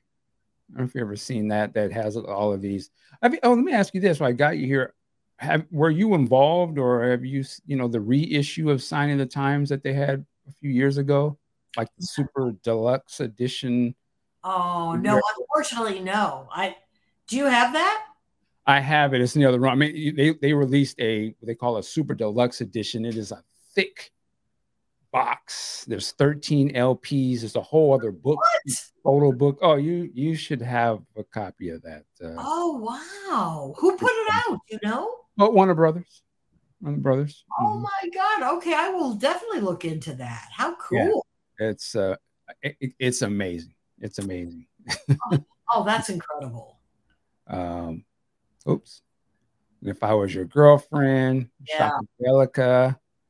I 0.69 0.73
don't 0.73 0.79
know 0.79 0.85
if 0.85 0.95
you've 0.95 1.03
ever 1.03 1.15
seen 1.15 1.47
that, 1.49 1.73
that 1.75 1.93
has 1.93 2.17
all 2.17 2.51
of 2.51 2.61
these. 2.61 2.89
I 3.21 3.29
mean, 3.29 3.39
oh, 3.43 3.53
let 3.53 3.63
me 3.63 3.71
ask 3.71 3.93
you 3.93 4.01
this. 4.01 4.19
While 4.19 4.29
I 4.29 4.33
got 4.33 4.57
you 4.57 4.65
here, 4.65 4.93
have 5.37 5.65
were 5.71 5.91
you 5.91 6.13
involved 6.15 6.77
or 6.77 7.09
have 7.09 7.23
you, 7.23 7.43
you 7.65 7.77
know, 7.77 7.87
the 7.87 8.01
reissue 8.01 8.69
of 8.69 8.83
Sign 8.83 9.11
of 9.11 9.17
the 9.17 9.25
Times 9.25 9.69
that 9.69 9.83
they 9.83 9.93
had 9.93 10.25
a 10.47 10.51
few 10.51 10.69
years 10.69 10.97
ago? 10.97 11.37
Like 11.77 11.89
the 11.97 12.05
super 12.05 12.53
deluxe 12.63 13.19
edition 13.19 13.95
Oh 14.43 14.95
no, 14.99 15.21
unfortunately, 15.37 15.99
no. 15.99 16.47
I 16.51 16.75
do 17.27 17.37
you 17.37 17.45
have 17.45 17.73
that? 17.73 18.05
I 18.65 18.79
have 18.79 19.13
it. 19.13 19.21
It's 19.21 19.35
in 19.35 19.41
the 19.41 19.47
other 19.47 19.59
room. 19.59 19.71
I 19.71 19.75
mean, 19.75 20.15
they 20.15 20.31
they 20.41 20.53
released 20.53 20.99
a 20.99 21.27
what 21.39 21.47
they 21.47 21.55
call 21.55 21.77
a 21.77 21.83
super 21.83 22.13
deluxe 22.13 22.61
edition. 22.61 23.05
It 23.05 23.15
is 23.15 23.31
a 23.31 23.43
thick 23.73 24.11
box. 25.11 25.85
There's 25.87 26.11
13 26.11 26.73
LPs. 26.73 27.39
There's 27.39 27.55
a 27.55 27.61
whole 27.61 27.93
other 27.93 28.11
book, 28.11 28.37
what? 28.37 28.73
photo 29.03 29.31
book. 29.31 29.57
Oh, 29.61 29.75
you 29.75 30.09
you 30.13 30.35
should 30.35 30.61
have 30.61 30.99
a 31.15 31.23
copy 31.23 31.69
of 31.69 31.81
that. 31.83 32.03
Uh, 32.23 32.35
oh 32.37 32.77
wow! 32.77 33.73
Who 33.79 33.95
put 33.97 34.11
it 34.11 34.27
out? 34.33 34.59
You 34.69 34.79
know? 34.83 35.15
Oh, 35.39 35.49
Warner 35.49 35.75
Brothers. 35.75 36.23
Warner 36.81 36.97
Brothers. 36.97 37.45
Oh 37.59 37.65
mm-hmm. 37.65 37.83
my 37.83 38.09
God! 38.13 38.57
Okay, 38.57 38.73
I 38.73 38.89
will 38.89 39.13
definitely 39.13 39.61
look 39.61 39.85
into 39.85 40.13
that. 40.15 40.47
How 40.51 40.75
cool! 40.75 41.25
Yeah, 41.59 41.69
it's 41.69 41.95
uh, 41.95 42.15
it, 42.61 42.93
it's 42.99 43.21
amazing. 43.21 43.73
It's 43.99 44.19
amazing. 44.19 44.67
oh, 45.31 45.45
oh, 45.73 45.83
that's 45.83 46.09
incredible. 46.09 46.77
Um, 47.47 48.03
oops. 48.69 49.01
If 49.81 50.03
I 50.03 50.13
was 50.13 50.33
your 50.33 50.45
girlfriend, 50.45 51.49
yeah. 51.67 51.97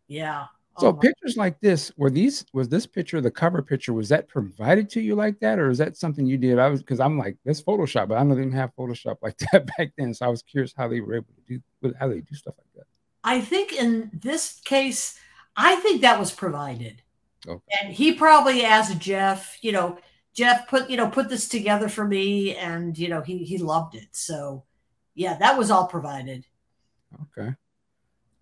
Yeah. 0.07 0.45
So 0.79 0.87
oh, 0.87 0.93
pictures 0.93 1.37
like 1.37 1.59
this, 1.59 1.91
were 1.97 2.11
these 2.11 2.45
was 2.53 2.69
this 2.69 2.85
picture 2.85 3.19
the 3.19 3.31
cover 3.31 3.63
picture? 3.63 3.93
Was 3.93 4.09
that 4.09 4.27
provided 4.27 4.89
to 4.91 5.01
you 5.01 5.15
like 5.15 5.39
that, 5.39 5.57
or 5.57 5.71
is 5.71 5.79
that 5.79 5.97
something 5.97 6.27
you 6.27 6.37
did? 6.37 6.59
I 6.59 6.69
was 6.69 6.81
because 6.83 6.99
I'm 6.99 7.17
like 7.17 7.35
this 7.43 7.61
Photoshop, 7.61 8.09
but 8.09 8.17
I 8.17 8.19
don't 8.19 8.33
even 8.33 8.51
have 8.51 8.75
Photoshop 8.77 9.17
like 9.23 9.37
that 9.51 9.65
back 9.77 9.93
then. 9.97 10.13
So 10.13 10.27
I 10.27 10.29
was 10.29 10.43
curious 10.43 10.73
how 10.77 10.87
they 10.87 11.01
were 11.01 11.15
able 11.15 11.33
to 11.47 11.59
do 11.81 11.93
how 11.99 12.07
they 12.07 12.19
do 12.19 12.35
stuff 12.35 12.53
like 12.57 12.67
that. 12.75 12.85
I 13.23 13.41
think 13.41 13.73
in 13.73 14.11
this 14.13 14.61
case, 14.65 15.19
I 15.55 15.77
think 15.77 16.01
that 16.01 16.19
was 16.19 16.31
provided. 16.31 17.01
Okay. 17.47 17.61
And 17.81 17.93
he 17.93 18.13
probably 18.13 18.63
asked 18.63 18.99
Jeff, 18.99 19.57
you 19.61 19.71
know, 19.71 19.97
Jeff 20.37 20.67
put 20.67 20.87
you 20.87 20.97
know 20.97 21.09
put 21.09 21.29
this 21.29 21.47
together 21.47 21.89
for 21.89 22.05
me, 22.05 22.55
and 22.55 22.95
you 22.95 23.09
know 23.09 23.21
he 23.21 23.39
he 23.39 23.57
loved 23.57 23.95
it. 23.95 24.09
So 24.11 24.63
yeah, 25.15 25.35
that 25.39 25.57
was 25.57 25.71
all 25.71 25.87
provided. 25.87 26.45
Okay. 27.23 27.55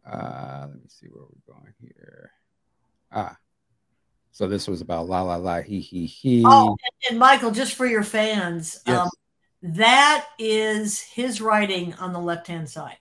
Uh, 0.05 0.67
let 0.69 0.75
me 0.75 0.89
see 0.89 1.07
where 1.07 1.23
we're 1.23 1.53
going 1.53 1.73
here. 1.79 2.31
Ah, 3.13 3.37
so 4.31 4.45
this 4.45 4.67
was 4.67 4.81
about 4.81 5.07
la 5.07 5.21
la 5.21 5.37
la 5.37 5.61
he 5.61 5.79
he 5.79 6.05
he. 6.05 6.43
Oh, 6.45 6.71
and, 6.71 7.11
and 7.11 7.19
Michael, 7.19 7.51
just 7.51 7.75
for 7.75 7.85
your 7.85 8.03
fans, 8.03 8.81
yes. 8.85 8.99
um, 8.99 9.09
that 9.61 10.27
is 10.37 10.99
his 10.99 11.39
writing 11.39 11.93
on 11.93 12.11
the 12.11 12.19
left 12.19 12.47
hand 12.47 12.69
side. 12.69 12.97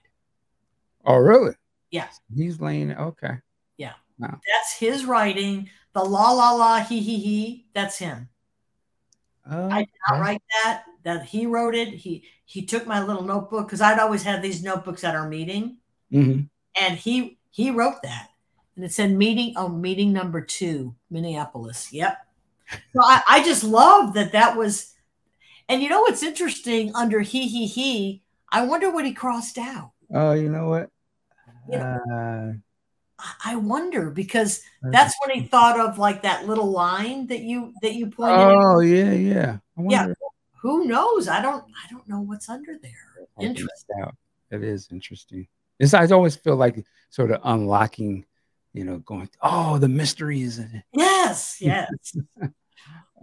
Oh, 1.03 1.17
really? 1.17 1.53
Yeah. 1.91 2.07
He's 2.33 2.61
laying. 2.61 2.95
Okay. 2.95 3.33
Yeah. 3.77 3.93
Wow. 4.17 4.39
That's 4.49 4.73
his 4.79 5.03
writing. 5.03 5.69
The 5.93 6.03
la 6.03 6.31
la 6.31 6.53
la 6.53 6.79
he 6.79 7.01
he 7.01 7.19
he. 7.19 7.65
That's 7.73 7.97
him. 7.97 8.29
Oh, 9.49 9.69
I 9.69 9.79
did 9.79 9.89
not 10.09 10.19
write 10.19 10.41
that. 10.63 10.83
That 11.03 11.25
he 11.25 11.45
wrote 11.45 11.75
it. 11.75 11.89
He 11.89 12.23
he 12.45 12.65
took 12.65 12.87
my 12.87 13.03
little 13.03 13.23
notebook 13.23 13.67
because 13.67 13.81
I'd 13.81 13.99
always 13.99 14.23
have 14.23 14.41
these 14.41 14.63
notebooks 14.63 15.03
at 15.03 15.15
our 15.15 15.27
meeting, 15.27 15.77
mm-hmm. 16.11 16.41
and 16.81 16.97
he 16.97 17.37
he 17.51 17.69
wrote 17.71 18.01
that, 18.03 18.29
and 18.75 18.83
it 18.83 18.91
said 18.91 19.11
meeting. 19.11 19.53
Oh, 19.55 19.69
meeting 19.69 20.11
number 20.11 20.41
two, 20.41 20.95
Minneapolis. 21.11 21.93
Yep. 21.93 22.17
So 22.93 23.01
I, 23.03 23.21
I 23.29 23.43
just 23.43 23.63
love 23.63 24.15
that 24.15 24.31
that 24.31 24.57
was, 24.57 24.95
and 25.69 25.83
you 25.83 25.89
know 25.89 26.01
what's 26.01 26.23
interesting 26.23 26.91
under 26.95 27.21
he 27.21 27.47
he 27.47 27.67
he. 27.67 28.23
I 28.51 28.65
wonder 28.65 28.89
what 28.89 29.05
he 29.05 29.13
crossed 29.13 29.59
out. 29.59 29.91
Oh, 30.13 30.33
you 30.33 30.49
know 30.49 30.69
what? 30.69 30.89
You 31.69 31.77
know, 31.77 31.99
uh, 32.11 32.53
I 33.43 33.55
wonder 33.55 34.09
because 34.09 34.61
that's 34.81 35.15
when 35.25 35.39
he 35.39 35.47
thought 35.47 35.79
of 35.79 35.97
like 35.97 36.23
that 36.23 36.47
little 36.47 36.69
line 36.69 37.27
that 37.27 37.41
you 37.41 37.73
that 37.81 37.93
you 37.93 38.07
pointed. 38.07 38.39
Oh 38.39 38.77
out. 38.77 38.79
yeah, 38.81 39.11
yeah. 39.11 39.57
Yeah. 39.77 40.07
Who 40.61 40.85
knows? 40.85 41.27
I 41.27 41.41
don't. 41.41 41.63
I 41.63 41.91
don't 41.91 42.07
know 42.07 42.21
what's 42.21 42.49
under 42.49 42.77
there. 42.81 43.27
Interesting. 43.39 44.05
It 44.51 44.63
is 44.63 44.89
interesting. 44.91 45.47
It's 45.79 45.93
I 45.93 46.05
always 46.07 46.35
feel 46.35 46.55
like 46.55 46.83
sort 47.09 47.31
of 47.31 47.41
unlocking, 47.43 48.25
you 48.73 48.83
know, 48.83 48.97
going. 48.97 49.29
Oh, 49.41 49.77
the 49.77 49.89
mystery 49.89 50.41
is 50.41 50.59
in 50.59 50.71
it. 50.73 50.83
Yes. 50.93 51.57
Yes. 51.61 51.87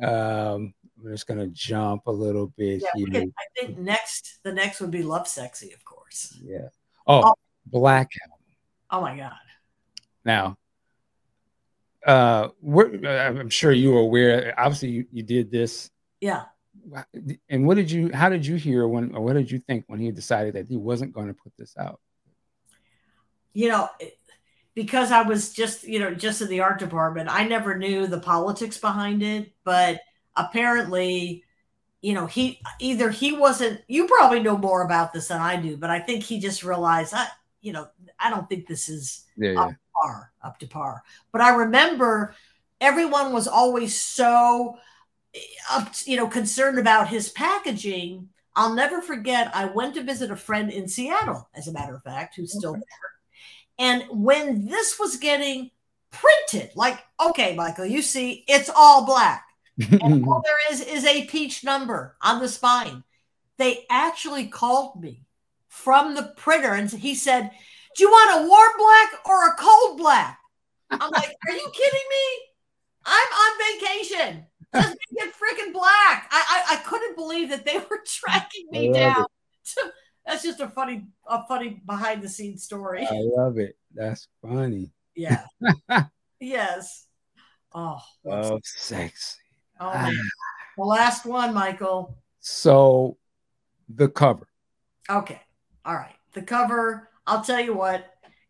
um, 0.02 0.72
I'm 1.04 1.10
just 1.10 1.26
gonna 1.26 1.48
jump 1.48 2.06
a 2.06 2.12
little 2.12 2.48
bit 2.56 2.82
yeah, 2.82 3.06
here. 3.06 3.24
I 3.38 3.60
think 3.60 3.78
next, 3.78 4.38
the 4.42 4.52
next 4.52 4.80
would 4.80 4.90
be 4.90 5.02
Lovesexy, 5.02 5.74
of 5.74 5.84
course. 5.84 6.38
Yeah. 6.42 6.68
Oh, 7.06 7.22
oh. 7.24 7.34
Black 7.66 8.10
Oh 8.92 9.00
my 9.00 9.16
God. 9.16 9.32
Now, 10.24 10.56
uh, 12.06 12.48
I'm 12.76 13.48
sure 13.48 13.72
you 13.72 13.92
were 13.92 14.00
aware. 14.00 14.54
Obviously, 14.58 14.90
you, 14.90 15.06
you 15.12 15.22
did 15.22 15.50
this. 15.50 15.90
Yeah. 16.20 16.44
And 17.48 17.66
what 17.66 17.76
did 17.76 17.90
you? 17.90 18.10
How 18.12 18.28
did 18.28 18.44
you 18.44 18.56
hear 18.56 18.86
when? 18.88 19.14
Or 19.14 19.22
what 19.22 19.34
did 19.34 19.50
you 19.50 19.60
think 19.60 19.84
when 19.86 20.00
he 20.00 20.10
decided 20.10 20.54
that 20.54 20.66
he 20.66 20.76
wasn't 20.76 21.12
going 21.12 21.28
to 21.28 21.34
put 21.34 21.52
this 21.56 21.74
out? 21.78 22.00
You 23.52 23.68
know, 23.68 23.88
because 24.74 25.12
I 25.12 25.22
was 25.22 25.52
just 25.52 25.84
you 25.84 26.00
know 26.00 26.12
just 26.14 26.40
in 26.40 26.48
the 26.48 26.60
art 26.60 26.78
department, 26.78 27.28
I 27.30 27.46
never 27.46 27.76
knew 27.76 28.06
the 28.06 28.20
politics 28.20 28.78
behind 28.78 29.22
it. 29.22 29.52
But 29.62 30.00
apparently, 30.34 31.44
you 32.00 32.14
know, 32.14 32.26
he 32.26 32.60
either 32.80 33.10
he 33.10 33.32
wasn't. 33.32 33.80
You 33.86 34.08
probably 34.08 34.40
know 34.40 34.58
more 34.58 34.82
about 34.82 35.12
this 35.12 35.28
than 35.28 35.40
I 35.40 35.56
do, 35.56 35.76
but 35.76 35.90
I 35.90 36.00
think 36.00 36.24
he 36.24 36.40
just 36.40 36.64
realized 36.64 37.14
I, 37.14 37.28
you 37.62 37.72
know, 37.72 37.88
I 38.18 38.28
don't 38.28 38.48
think 38.48 38.66
this 38.66 38.88
is 38.88 39.24
yeah, 39.36 39.52
yeah 39.52 39.70
par, 40.02 40.32
up 40.42 40.58
to 40.58 40.66
par. 40.66 41.02
But 41.30 41.40
I 41.40 41.54
remember 41.54 42.34
everyone 42.80 43.32
was 43.32 43.48
always 43.48 43.98
so 43.98 44.76
eh, 45.34 45.38
up, 45.70 45.92
you 46.04 46.16
know, 46.16 46.26
concerned 46.26 46.78
about 46.78 47.08
his 47.08 47.30
packaging. 47.30 48.28
I'll 48.54 48.74
never 48.74 49.00
forget. 49.00 49.54
I 49.54 49.66
went 49.66 49.94
to 49.94 50.02
visit 50.02 50.30
a 50.30 50.36
friend 50.36 50.70
in 50.70 50.88
Seattle, 50.88 51.48
as 51.54 51.68
a 51.68 51.72
matter 51.72 51.94
of 51.94 52.02
fact, 52.02 52.36
who's 52.36 52.52
still 52.52 52.74
there. 52.74 52.82
And 53.78 54.04
when 54.10 54.66
this 54.66 54.98
was 54.98 55.16
getting 55.16 55.70
printed, 56.10 56.72
like, 56.74 56.98
okay, 57.24 57.54
Michael, 57.54 57.86
you 57.86 58.02
see, 58.02 58.44
it's 58.46 58.70
all 58.74 59.06
black. 59.06 59.46
and 59.78 60.26
all 60.26 60.42
there 60.44 60.74
is 60.74 60.82
is 60.82 61.06
a 61.06 61.24
peach 61.26 61.64
number 61.64 62.16
on 62.20 62.40
the 62.40 62.48
spine. 62.48 63.04
They 63.56 63.86
actually 63.88 64.48
called 64.48 65.00
me 65.00 65.24
from 65.72 66.14
the 66.14 66.34
printer 66.36 66.74
and 66.74 66.90
he 66.90 67.14
said, 67.14 67.50
do 67.96 68.04
you 68.04 68.10
want 68.10 68.44
a 68.44 68.46
warm 68.46 68.72
black 68.78 69.26
or 69.26 69.48
a 69.48 69.56
cold 69.56 69.96
black? 69.96 70.38
I'm 70.90 71.10
like, 71.10 71.34
are 71.48 71.54
you 71.54 71.70
kidding 71.72 72.08
me? 72.10 72.46
I'm 73.06 73.28
on 73.32 73.80
vacation. 73.80 74.46
Just 74.74 74.96
make 75.10 75.28
it 75.28 75.34
freaking 75.34 75.72
black. 75.72 76.28
I, 76.30 76.44
I, 76.70 76.74
I 76.74 76.76
couldn't 76.76 77.16
believe 77.16 77.48
that 77.48 77.64
they 77.64 77.78
were 77.78 78.02
tracking 78.06 78.66
me 78.70 78.92
down. 78.92 79.24
That's 80.26 80.42
just 80.42 80.60
a 80.60 80.68
funny 80.68 81.06
a 81.26 81.44
funny 81.48 81.80
behind 81.86 82.22
the 82.22 82.28
scenes 82.28 82.62
story. 82.62 83.06
I 83.10 83.22
love 83.22 83.58
it. 83.58 83.76
That's 83.94 84.28
funny. 84.42 84.92
Yeah. 85.16 85.44
yes. 86.40 87.06
Oh. 87.74 87.98
Oh, 88.30 88.60
sexy. 88.62 89.38
Oh, 89.80 89.90
ah. 89.92 90.10
the 90.76 90.84
last 90.84 91.24
one, 91.24 91.54
Michael. 91.54 92.18
So, 92.40 93.16
the 93.88 94.08
cover. 94.08 94.46
Okay. 95.10 95.40
All 95.84 95.94
right. 95.94 96.14
The 96.32 96.42
cover 96.42 97.08
I'll 97.26 97.42
tell 97.42 97.60
you 97.60 97.74
what, 97.74 98.04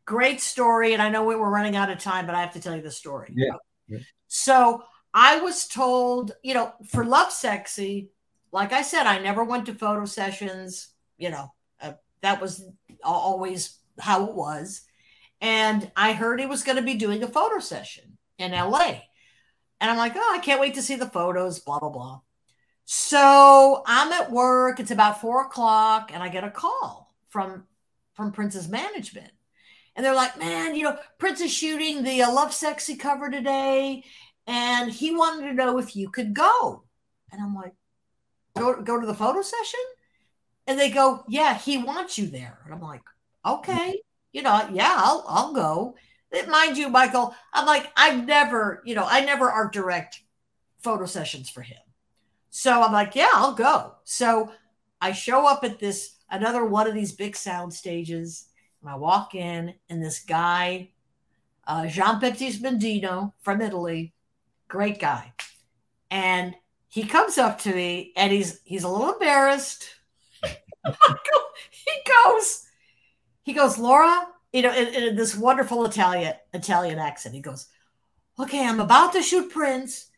great 0.05 0.41
story. 0.41 0.93
And 0.93 1.03
I 1.03 1.09
know 1.09 1.25
we 1.25 1.37
were 1.37 1.51
running 1.51 1.77
out 1.77 1.91
of 1.91 1.99
time, 1.99 2.27
but 2.27 2.35
I 2.35 2.41
have 2.41 2.53
to 2.55 2.61
tell 2.61 2.75
you 2.75 2.83
the 2.83 2.91
story. 2.91 3.33
Yeah. 3.35 3.55
yeah. 3.89 3.99
So 4.29 4.83
I 5.13 5.41
was 5.41 5.67
told, 5.67 6.33
you 6.43 6.55
know, 6.55 6.73
for 6.89 7.05
Lovesexy, 7.05 8.09
like 8.51 8.73
I 8.73 8.83
said, 8.83 9.07
I 9.07 9.19
never 9.19 9.45
went 9.45 9.67
to 9.67 9.75
photo 9.75 10.05
sessions. 10.05 10.89
You 11.19 11.31
know, 11.31 11.53
uh, 11.81 11.93
that 12.23 12.41
was 12.41 12.65
always 13.03 13.79
how 13.99 14.27
it 14.27 14.35
was. 14.35 14.83
And 15.41 15.91
I 15.97 16.13
heard 16.13 16.41
he 16.41 16.47
was 16.47 16.63
going 16.63 16.77
to 16.77 16.83
be 16.83 16.95
doing 16.95 17.23
a 17.23 17.29
photo 17.29 17.59
session 17.59 18.17
in 18.39 18.53
LA. 18.53 19.01
And 19.81 19.91
I'm 19.91 19.97
like, 19.97 20.13
oh, 20.15 20.33
I 20.35 20.39
can't 20.39 20.61
wait 20.61 20.75
to 20.75 20.83
see 20.83 20.95
the 20.95 21.09
photos, 21.09 21.59
blah, 21.59 21.81
blah, 21.81 21.91
blah. 21.91 22.21
So 22.85 23.83
I'm 23.87 24.13
at 24.13 24.31
work. 24.31 24.79
It's 24.79 24.91
about 24.93 25.21
four 25.21 25.43
o'clock, 25.43 26.11
and 26.13 26.23
I 26.23 26.29
get 26.29 26.45
a 26.45 26.51
call 26.51 27.02
from 27.33 27.65
from 28.15 28.31
Prince's 28.31 28.69
management. 28.69 29.31
And 29.97 30.05
they're 30.05 30.15
like, 30.15 30.39
man, 30.39 30.75
you 30.75 30.85
know, 30.85 30.99
Prince 31.19 31.41
is 31.41 31.53
shooting 31.53 32.03
the 32.03 32.23
uh, 32.23 32.31
Lovesexy 32.31 32.99
cover 32.99 33.31
today. 33.31 34.05
And 34.47 34.93
he 34.93 35.15
wanted 35.15 35.49
to 35.49 35.55
know 35.55 35.79
if 35.79 35.97
you 35.97 36.11
could 36.11 36.35
go. 36.35 36.85
And 37.31 37.43
I'm 37.43 37.55
like, 37.55 37.73
go, 38.57 38.81
go 38.83 39.01
to 39.01 39.07
the 39.07 39.15
photo 39.15 39.43
session? 39.43 39.81
And 40.67 40.79
they 40.79 40.91
go, 40.91 41.25
yeah, 41.29 41.57
he 41.57 41.79
wants 41.79 42.19
you 42.19 42.27
there. 42.27 42.61
And 42.65 42.75
I'm 42.75 42.81
like, 42.81 43.03
okay, 43.47 44.01
you 44.33 44.43
know, 44.43 44.69
yeah, 44.73 44.95
I'll, 44.97 45.25
I'll 45.29 45.53
go. 45.53 45.95
Mind 46.49 46.79
you, 46.79 46.89
Michael, 46.89 47.35
I'm 47.53 47.67
like, 47.67 47.91
I've 47.97 48.27
never, 48.27 48.83
you 48.85 48.95
know, 48.95 49.07
I 49.07 49.25
never 49.25 49.51
art 49.51 49.73
direct 49.73 50.23
photo 50.81 51.05
sessions 51.07 51.51
for 51.51 51.63
him. 51.63 51.79
So 52.51 52.83
I'm 52.83 52.93
like, 52.93 53.15
yeah, 53.15 53.31
I'll 53.35 53.55
go. 53.55 53.95
So 54.05 54.51
I 55.01 55.13
show 55.13 55.47
up 55.47 55.65
at 55.65 55.79
this 55.79 56.17
another 56.33 56.65
one 56.65 56.89
of 56.89 56.95
these 56.95 57.13
big 57.13 57.37
sound 57.37 57.73
stages. 57.73 58.47
And 58.81 58.91
I 58.91 58.97
walk 58.97 59.37
in, 59.37 59.75
and 59.89 60.03
this 60.03 60.19
guy, 60.25 60.91
uh, 61.67 61.87
Jean 61.87 62.19
Baptiste 62.19 62.63
Mondino 62.63 63.33
from 63.43 63.61
Italy, 63.61 64.13
great 64.67 64.99
guy, 64.99 65.33
and 66.11 66.57
he 66.89 67.05
comes 67.05 67.39
up 67.39 67.61
to 67.61 67.73
me, 67.73 68.13
and 68.17 68.33
he's 68.33 68.61
he's 68.65 68.83
a 68.83 68.89
little 68.89 69.13
embarrassed. 69.13 69.89
he 70.43 71.93
goes, 72.25 72.67
he 73.45 73.53
goes, 73.53 73.79
Laura, 73.79 74.27
you 74.53 74.63
know, 74.63 74.75
in, 74.75 74.89
in 74.89 75.17
this 75.17 75.37
wonderful 75.37 75.85
Italian 75.85 76.35
Italian 76.53 76.99
accent. 76.99 77.35
He 77.37 77.41
goes, 77.41 77.69
"Okay, 78.39 78.67
I'm 78.67 78.81
about 78.81 79.13
to 79.13 79.23
shoot 79.23 79.53
Prince." 79.53 80.09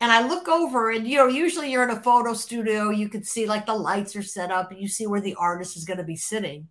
And 0.00 0.12
I 0.12 0.26
look 0.26 0.46
over, 0.48 0.90
and 0.90 1.06
you 1.06 1.16
know, 1.16 1.26
usually 1.26 1.70
you're 1.70 1.82
in 1.82 1.96
a 1.96 2.02
photo 2.02 2.34
studio, 2.34 2.90
you 2.90 3.08
can 3.08 3.24
see 3.24 3.46
like 3.46 3.64
the 3.64 3.74
lights 3.74 4.14
are 4.14 4.22
set 4.22 4.50
up, 4.50 4.70
and 4.70 4.80
you 4.80 4.88
see 4.88 5.06
where 5.06 5.22
the 5.22 5.34
artist 5.36 5.76
is 5.76 5.84
going 5.84 5.98
to 5.98 6.04
be 6.04 6.16
sitting. 6.16 6.68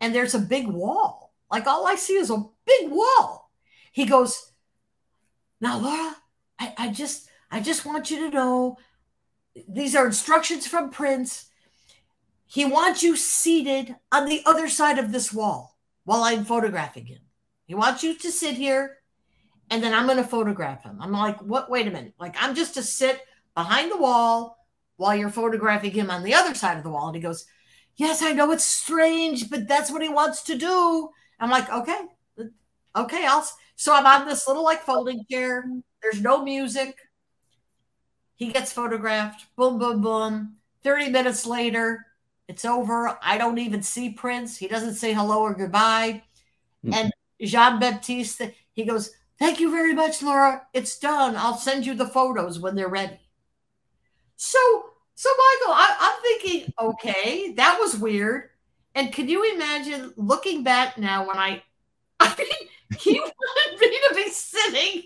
And 0.00 0.14
there's 0.14 0.34
a 0.34 0.38
big 0.38 0.68
wall. 0.68 1.34
Like 1.50 1.66
all 1.66 1.86
I 1.86 1.96
see 1.96 2.14
is 2.14 2.30
a 2.30 2.44
big 2.64 2.90
wall. 2.90 3.50
He 3.92 4.04
goes, 4.04 4.52
Now, 5.60 5.78
Laura, 5.78 6.16
I, 6.58 6.74
I 6.76 6.88
just 6.88 7.28
I 7.50 7.60
just 7.60 7.84
want 7.84 8.10
you 8.10 8.28
to 8.28 8.34
know 8.34 8.76
these 9.68 9.96
are 9.96 10.06
instructions 10.06 10.66
from 10.66 10.90
Prince. 10.90 11.46
He 12.46 12.64
wants 12.64 13.02
you 13.02 13.16
seated 13.16 13.96
on 14.12 14.26
the 14.26 14.42
other 14.46 14.68
side 14.68 14.98
of 14.98 15.12
this 15.12 15.32
wall 15.32 15.76
while 16.04 16.22
I'm 16.22 16.44
photographing 16.44 17.06
him. 17.06 17.20
He 17.66 17.74
wants 17.74 18.02
you 18.04 18.16
to 18.16 18.30
sit 18.30 18.56
here 18.56 18.98
and 19.70 19.82
then 19.82 19.94
I'm 19.94 20.06
going 20.06 20.18
to 20.18 20.24
photograph 20.24 20.84
him. 20.84 20.98
I'm 21.00 21.12
like, 21.12 21.40
what? 21.40 21.70
Wait 21.70 21.86
a 21.86 21.90
minute. 21.90 22.14
Like, 22.18 22.36
I'm 22.38 22.54
just 22.54 22.74
to 22.74 22.82
sit 22.82 23.20
behind 23.54 23.90
the 23.90 23.96
wall 23.96 24.64
while 24.96 25.16
you're 25.16 25.30
photographing 25.30 25.90
him 25.90 26.10
on 26.10 26.22
the 26.22 26.34
other 26.34 26.54
side 26.54 26.76
of 26.76 26.84
the 26.84 26.90
wall. 26.90 27.08
And 27.08 27.16
he 27.16 27.22
goes, 27.22 27.46
Yes, 27.96 28.22
I 28.22 28.32
know 28.32 28.52
it's 28.52 28.64
strange, 28.64 29.48
but 29.48 29.66
that's 29.66 29.90
what 29.90 30.02
he 30.02 30.08
wants 30.08 30.42
to 30.44 30.56
do. 30.56 31.08
I'm 31.40 31.50
like, 31.50 31.70
Okay, 31.70 31.98
okay. 32.94 33.26
I'll. 33.26 33.46
So 33.78 33.94
I'm 33.94 34.06
on 34.06 34.26
this 34.26 34.48
little 34.48 34.64
like 34.64 34.82
folding 34.82 35.24
chair. 35.30 35.64
There's 36.02 36.22
no 36.22 36.42
music. 36.42 36.96
He 38.36 38.52
gets 38.52 38.72
photographed. 38.72 39.46
Boom, 39.56 39.78
boom, 39.78 40.00
boom. 40.00 40.56
30 40.82 41.10
minutes 41.10 41.46
later, 41.46 42.06
it's 42.48 42.64
over. 42.64 43.18
I 43.22 43.38
don't 43.38 43.58
even 43.58 43.82
see 43.82 44.10
Prince. 44.10 44.56
He 44.56 44.68
doesn't 44.68 44.94
say 44.94 45.12
hello 45.12 45.40
or 45.40 45.54
goodbye. 45.54 46.22
Mm-hmm. 46.84 46.94
And 46.94 47.12
Jean 47.42 47.80
Baptiste, 47.80 48.42
he 48.72 48.84
goes, 48.84 49.10
Thank 49.38 49.60
you 49.60 49.70
very 49.70 49.92
much, 49.92 50.22
Laura. 50.22 50.66
It's 50.72 50.98
done. 50.98 51.36
I'll 51.36 51.58
send 51.58 51.84
you 51.84 51.94
the 51.94 52.06
photos 52.06 52.58
when 52.58 52.74
they're 52.74 52.88
ready. 52.88 53.20
So, 54.36 54.58
so 55.14 55.28
Michael, 55.28 55.74
I, 55.74 55.96
I'm 56.00 56.22
thinking, 56.22 56.72
okay, 56.80 57.52
that 57.52 57.78
was 57.78 57.98
weird. 57.98 58.50
And 58.94 59.12
can 59.12 59.28
you 59.28 59.54
imagine 59.54 60.14
looking 60.16 60.62
back 60.62 60.96
now 60.96 61.26
when 61.26 61.36
I, 61.36 61.62
I 62.20 62.34
mean, 62.38 62.98
he 62.98 63.20
wanted 63.20 63.80
me 63.80 63.98
to 64.08 64.14
be 64.14 64.30
sitting. 64.30 65.02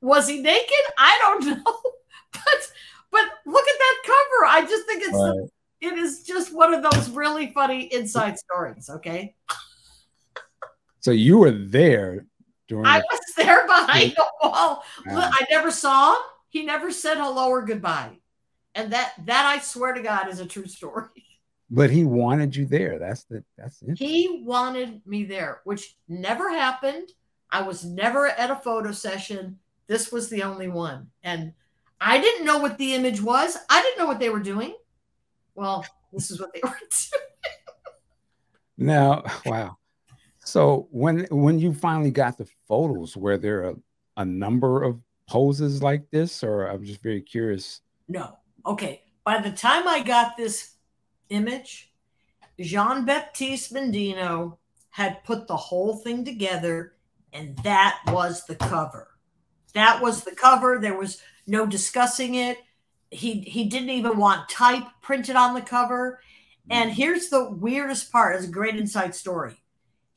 Was 0.00 0.26
he 0.26 0.40
naked? 0.40 0.70
I 0.98 1.18
don't 1.20 1.46
know. 1.46 1.80
But, 2.32 2.72
but 3.10 3.24
look 3.44 3.66
at 3.68 3.78
that 3.78 4.02
cover. 4.06 4.46
I 4.46 4.60
just 4.62 4.86
think 4.86 5.02
it's, 5.02 5.12
right. 5.12 5.50
it 5.80 5.98
is 5.98 6.22
just 6.22 6.54
one 6.54 6.72
of 6.72 6.80
those 6.80 7.10
really 7.10 7.50
funny 7.52 7.92
inside 7.92 8.38
stories. 8.38 8.88
Okay. 8.88 9.34
So 11.00 11.10
you 11.10 11.38
were 11.38 11.50
there 11.50 12.26
during 12.70 12.86
I 12.86 12.98
was 12.98 13.20
there 13.36 13.66
behind 13.66 14.12
the 14.12 14.24
wall. 14.42 14.84
I 15.06 15.44
never 15.50 15.70
saw 15.70 16.14
him. 16.14 16.22
He 16.48 16.64
never 16.64 16.90
said 16.90 17.18
hello 17.18 17.48
or 17.48 17.64
goodbye. 17.64 18.18
And 18.74 18.92
that 18.92 19.12
that 19.26 19.44
I 19.44 19.58
swear 19.58 19.92
to 19.92 20.00
God 20.00 20.28
is 20.28 20.40
a 20.40 20.46
true 20.46 20.66
story. 20.66 21.08
But 21.72 21.90
he 21.90 22.02
wanted 22.02 22.56
you 22.56 22.66
there. 22.66 22.98
That's 22.98 23.22
the 23.24 23.44
that's 23.56 23.80
it. 23.82 23.96
He 23.96 24.42
wanted 24.44 25.06
me 25.06 25.22
there, 25.22 25.60
which 25.62 25.94
never 26.08 26.50
happened. 26.50 27.10
I 27.48 27.62
was 27.62 27.84
never 27.84 28.26
at 28.26 28.50
a 28.50 28.56
photo 28.56 28.90
session. 28.90 29.56
This 29.86 30.10
was 30.10 30.28
the 30.28 30.42
only 30.42 30.66
one. 30.66 31.06
And 31.22 31.52
I 32.00 32.20
didn't 32.20 32.44
know 32.44 32.58
what 32.58 32.76
the 32.76 32.94
image 32.94 33.22
was. 33.22 33.56
I 33.68 33.82
didn't 33.82 33.98
know 33.98 34.06
what 34.06 34.18
they 34.18 34.30
were 34.30 34.40
doing. 34.40 34.74
Well, 35.54 35.86
this 36.12 36.32
is 36.32 36.40
what 36.40 36.52
they 36.52 36.60
were 36.64 36.70
doing. 36.70 37.24
now, 38.76 39.22
wow. 39.46 39.76
So 40.50 40.88
when 40.90 41.26
when 41.30 41.60
you 41.60 41.72
finally 41.72 42.10
got 42.10 42.36
the 42.36 42.48
photos, 42.66 43.16
were 43.16 43.38
there 43.38 43.70
a, 43.70 43.76
a 44.16 44.24
number 44.24 44.82
of 44.82 45.00
poses 45.28 45.80
like 45.80 46.10
this, 46.10 46.42
or 46.42 46.66
I'm 46.66 46.84
just 46.84 47.02
very 47.02 47.22
curious? 47.22 47.82
No. 48.08 48.36
Okay. 48.66 49.02
By 49.22 49.40
the 49.40 49.52
time 49.52 49.86
I 49.86 50.02
got 50.02 50.36
this 50.36 50.74
image, 51.28 51.92
Jean 52.58 53.04
Baptiste 53.04 53.72
Mondino 53.72 54.56
had 54.88 55.22
put 55.22 55.46
the 55.46 55.56
whole 55.56 55.94
thing 55.94 56.24
together, 56.24 56.94
and 57.32 57.56
that 57.58 58.00
was 58.08 58.44
the 58.46 58.56
cover. 58.56 59.06
That 59.74 60.02
was 60.02 60.24
the 60.24 60.34
cover. 60.34 60.80
There 60.80 60.98
was 60.98 61.22
no 61.46 61.64
discussing 61.64 62.34
it. 62.34 62.58
He 63.12 63.42
he 63.42 63.68
didn't 63.68 63.90
even 63.90 64.18
want 64.18 64.48
type 64.48 64.82
printed 65.00 65.36
on 65.36 65.54
the 65.54 65.62
cover. 65.62 66.20
And 66.70 66.90
mm. 66.90 66.94
here's 66.94 67.28
the 67.28 67.50
weirdest 67.50 68.10
part: 68.10 68.34
it's 68.34 68.46
a 68.46 68.48
great 68.48 68.74
inside 68.74 69.14
story. 69.14 69.54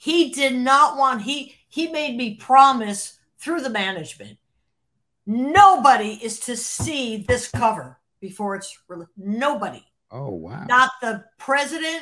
He 0.04 0.32
did 0.32 0.54
not 0.54 0.98
want 0.98 1.22
he 1.22 1.56
he 1.70 1.88
made 1.88 2.18
me 2.18 2.36
promise 2.36 3.20
through 3.38 3.62
the 3.62 3.70
management. 3.70 4.38
Nobody 5.26 6.20
is 6.22 6.42
to 6.42 6.58
see 6.58 7.24
this 7.26 7.50
cover 7.50 7.98
before 8.20 8.58
it's 8.58 8.78
released. 8.90 9.12
Nobody. 9.16 9.82
Oh 10.12 10.32
wow. 10.32 10.66
Not 10.66 10.92
the 11.02 11.24
president, 11.38 12.02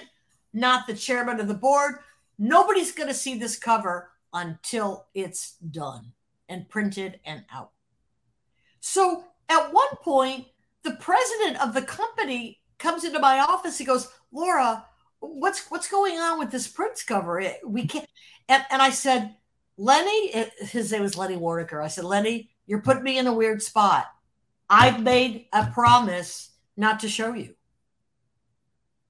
not 0.51 0.87
the 0.87 0.95
chairman 0.95 1.39
of 1.39 1.47
the 1.47 1.53
board. 1.53 1.97
Nobody's 2.39 2.91
going 2.91 3.07
to 3.07 3.13
see 3.13 3.37
this 3.37 3.55
cover 3.55 4.09
until 4.33 5.05
it's 5.13 5.57
done 5.69 6.11
and 6.49 6.67
printed 6.69 7.19
and 7.23 7.45
out. 7.53 7.69
So 8.79 9.25
at 9.47 9.71
one 9.71 9.95
point, 10.01 10.47
the 10.81 10.95
president 10.95 11.61
of 11.61 11.75
the 11.75 11.83
company 11.83 12.61
comes 12.79 13.03
into 13.03 13.19
my 13.19 13.41
office. 13.41 13.77
He 13.77 13.85
goes, 13.85 14.09
Laura, 14.31 14.87
what's 15.21 15.69
what's 15.69 15.89
going 15.89 16.17
on 16.17 16.39
with 16.39 16.51
this 16.51 16.67
Prince 16.67 17.03
cover? 17.03 17.43
We 17.65 17.87
can't. 17.87 18.07
And, 18.49 18.65
and 18.69 18.81
I 18.81 18.89
said, 18.89 19.35
Lenny, 19.77 20.45
his 20.59 20.91
name 20.91 21.03
was 21.03 21.17
Lenny 21.17 21.37
Waronker. 21.37 21.83
I 21.83 21.87
said, 21.87 22.03
Lenny, 22.03 22.51
you're 22.65 22.81
putting 22.81 23.03
me 23.03 23.17
in 23.17 23.27
a 23.27 23.33
weird 23.33 23.61
spot. 23.61 24.07
I've 24.69 25.01
made 25.01 25.47
a 25.53 25.67
promise 25.67 26.51
not 26.75 27.01
to 27.01 27.09
show 27.09 27.33
you. 27.33 27.55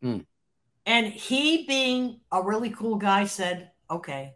Mm. 0.03 0.25
And 0.85 1.07
he, 1.07 1.65
being 1.67 2.21
a 2.31 2.41
really 2.41 2.71
cool 2.71 2.95
guy, 2.95 3.25
said, 3.25 3.71
okay. 3.89 4.33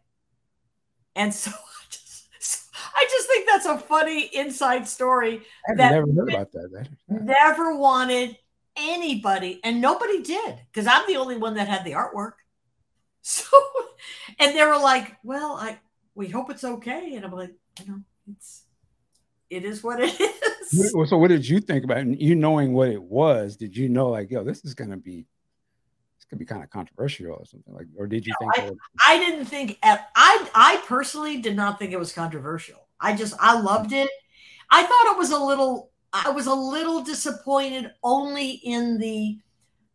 And 1.16 1.34
so 1.34 1.52
I 1.54 1.86
just, 1.90 2.70
I 2.96 3.08
just 3.10 3.28
think 3.28 3.48
that's 3.48 3.66
a 3.66 3.78
funny 3.78 4.30
inside 4.34 4.88
story. 4.88 5.42
I've 5.68 5.78
never 5.78 6.12
heard 6.12 6.30
about 6.30 6.52
that. 6.52 6.88
Never 7.10 7.76
wanted 7.76 8.38
anybody, 8.76 9.60
and 9.64 9.82
nobody 9.82 10.22
did 10.22 10.60
because 10.72 10.88
I'm 10.88 11.06
the 11.08 11.18
only 11.18 11.38
one 11.38 11.56
that 11.56 11.68
had 11.68 11.84
the 11.84 11.92
artwork. 11.94 12.34
So, 13.28 13.48
and 14.38 14.56
they 14.56 14.64
were 14.64 14.78
like, 14.78 15.18
"Well, 15.24 15.58
I 15.60 15.80
we 16.14 16.28
hope 16.30 16.52
it's 16.52 16.64
okay," 16.64 17.16
and 17.16 17.26
I'm 17.26 17.32
like, 17.32 17.56
you 17.80 17.88
know, 17.92 18.02
it's 18.32 18.66
it 19.50 19.64
is 19.66 19.84
what 19.84 20.00
it 20.00 20.20
is. 20.70 20.92
So, 21.10 21.18
what 21.18 21.30
did 21.30 21.48
you 21.48 21.60
think 21.60 21.84
about 21.84 21.98
it? 22.06 22.20
You 22.20 22.36
knowing 22.36 22.74
what 22.74 22.90
it 22.90 23.02
was, 23.02 23.58
did 23.58 23.76
you 23.76 23.90
know 23.90 24.10
like, 24.10 24.30
yo, 24.30 24.44
this 24.44 24.64
is 24.64 24.76
gonna 24.76 24.98
be 24.98 25.26
this 26.18 26.26
could 26.30 26.38
be 26.38 26.46
kind 26.46 26.64
of 26.64 26.70
controversial 26.70 27.34
or 27.34 27.46
something 27.46 27.74
like, 27.74 27.88
or 27.98 28.06
did 28.08 28.26
you 28.26 28.34
no, 28.42 28.52
think? 28.52 28.66
I, 28.68 28.70
was- 28.70 28.80
I 29.08 29.18
didn't 29.18 29.46
think 29.46 29.80
at 29.82 30.10
I 30.16 30.48
I 30.54 30.84
personally 30.86 31.42
did 31.42 31.56
not 31.56 31.80
think 31.80 31.94
it 31.94 32.00
was 32.00 32.14
controversial. 32.14 32.88
I 33.00 33.16
just 33.16 33.34
I 33.40 33.60
loved 33.60 33.92
it. 33.92 34.10
I 34.70 34.84
thought 34.84 35.14
it 35.14 35.18
was 35.18 35.32
a 35.32 35.40
little 35.40 35.92
I 36.24 36.30
was 36.30 36.48
a 36.48 36.54
little 36.54 37.04
disappointed 37.04 37.92
only 38.04 38.52
in 38.52 38.98
the 38.98 39.40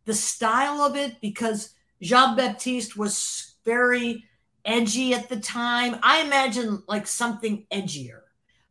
the 0.05 0.13
style 0.13 0.81
of 0.81 0.95
it 0.95 1.21
because 1.21 1.73
Jean 2.01 2.35
Baptiste 2.35 2.97
was 2.97 3.55
very 3.63 4.25
edgy 4.65 5.13
at 5.13 5.29
the 5.29 5.39
time. 5.39 5.97
I 6.03 6.21
imagine 6.21 6.83
like 6.87 7.07
something 7.07 7.65
edgier, 7.71 8.21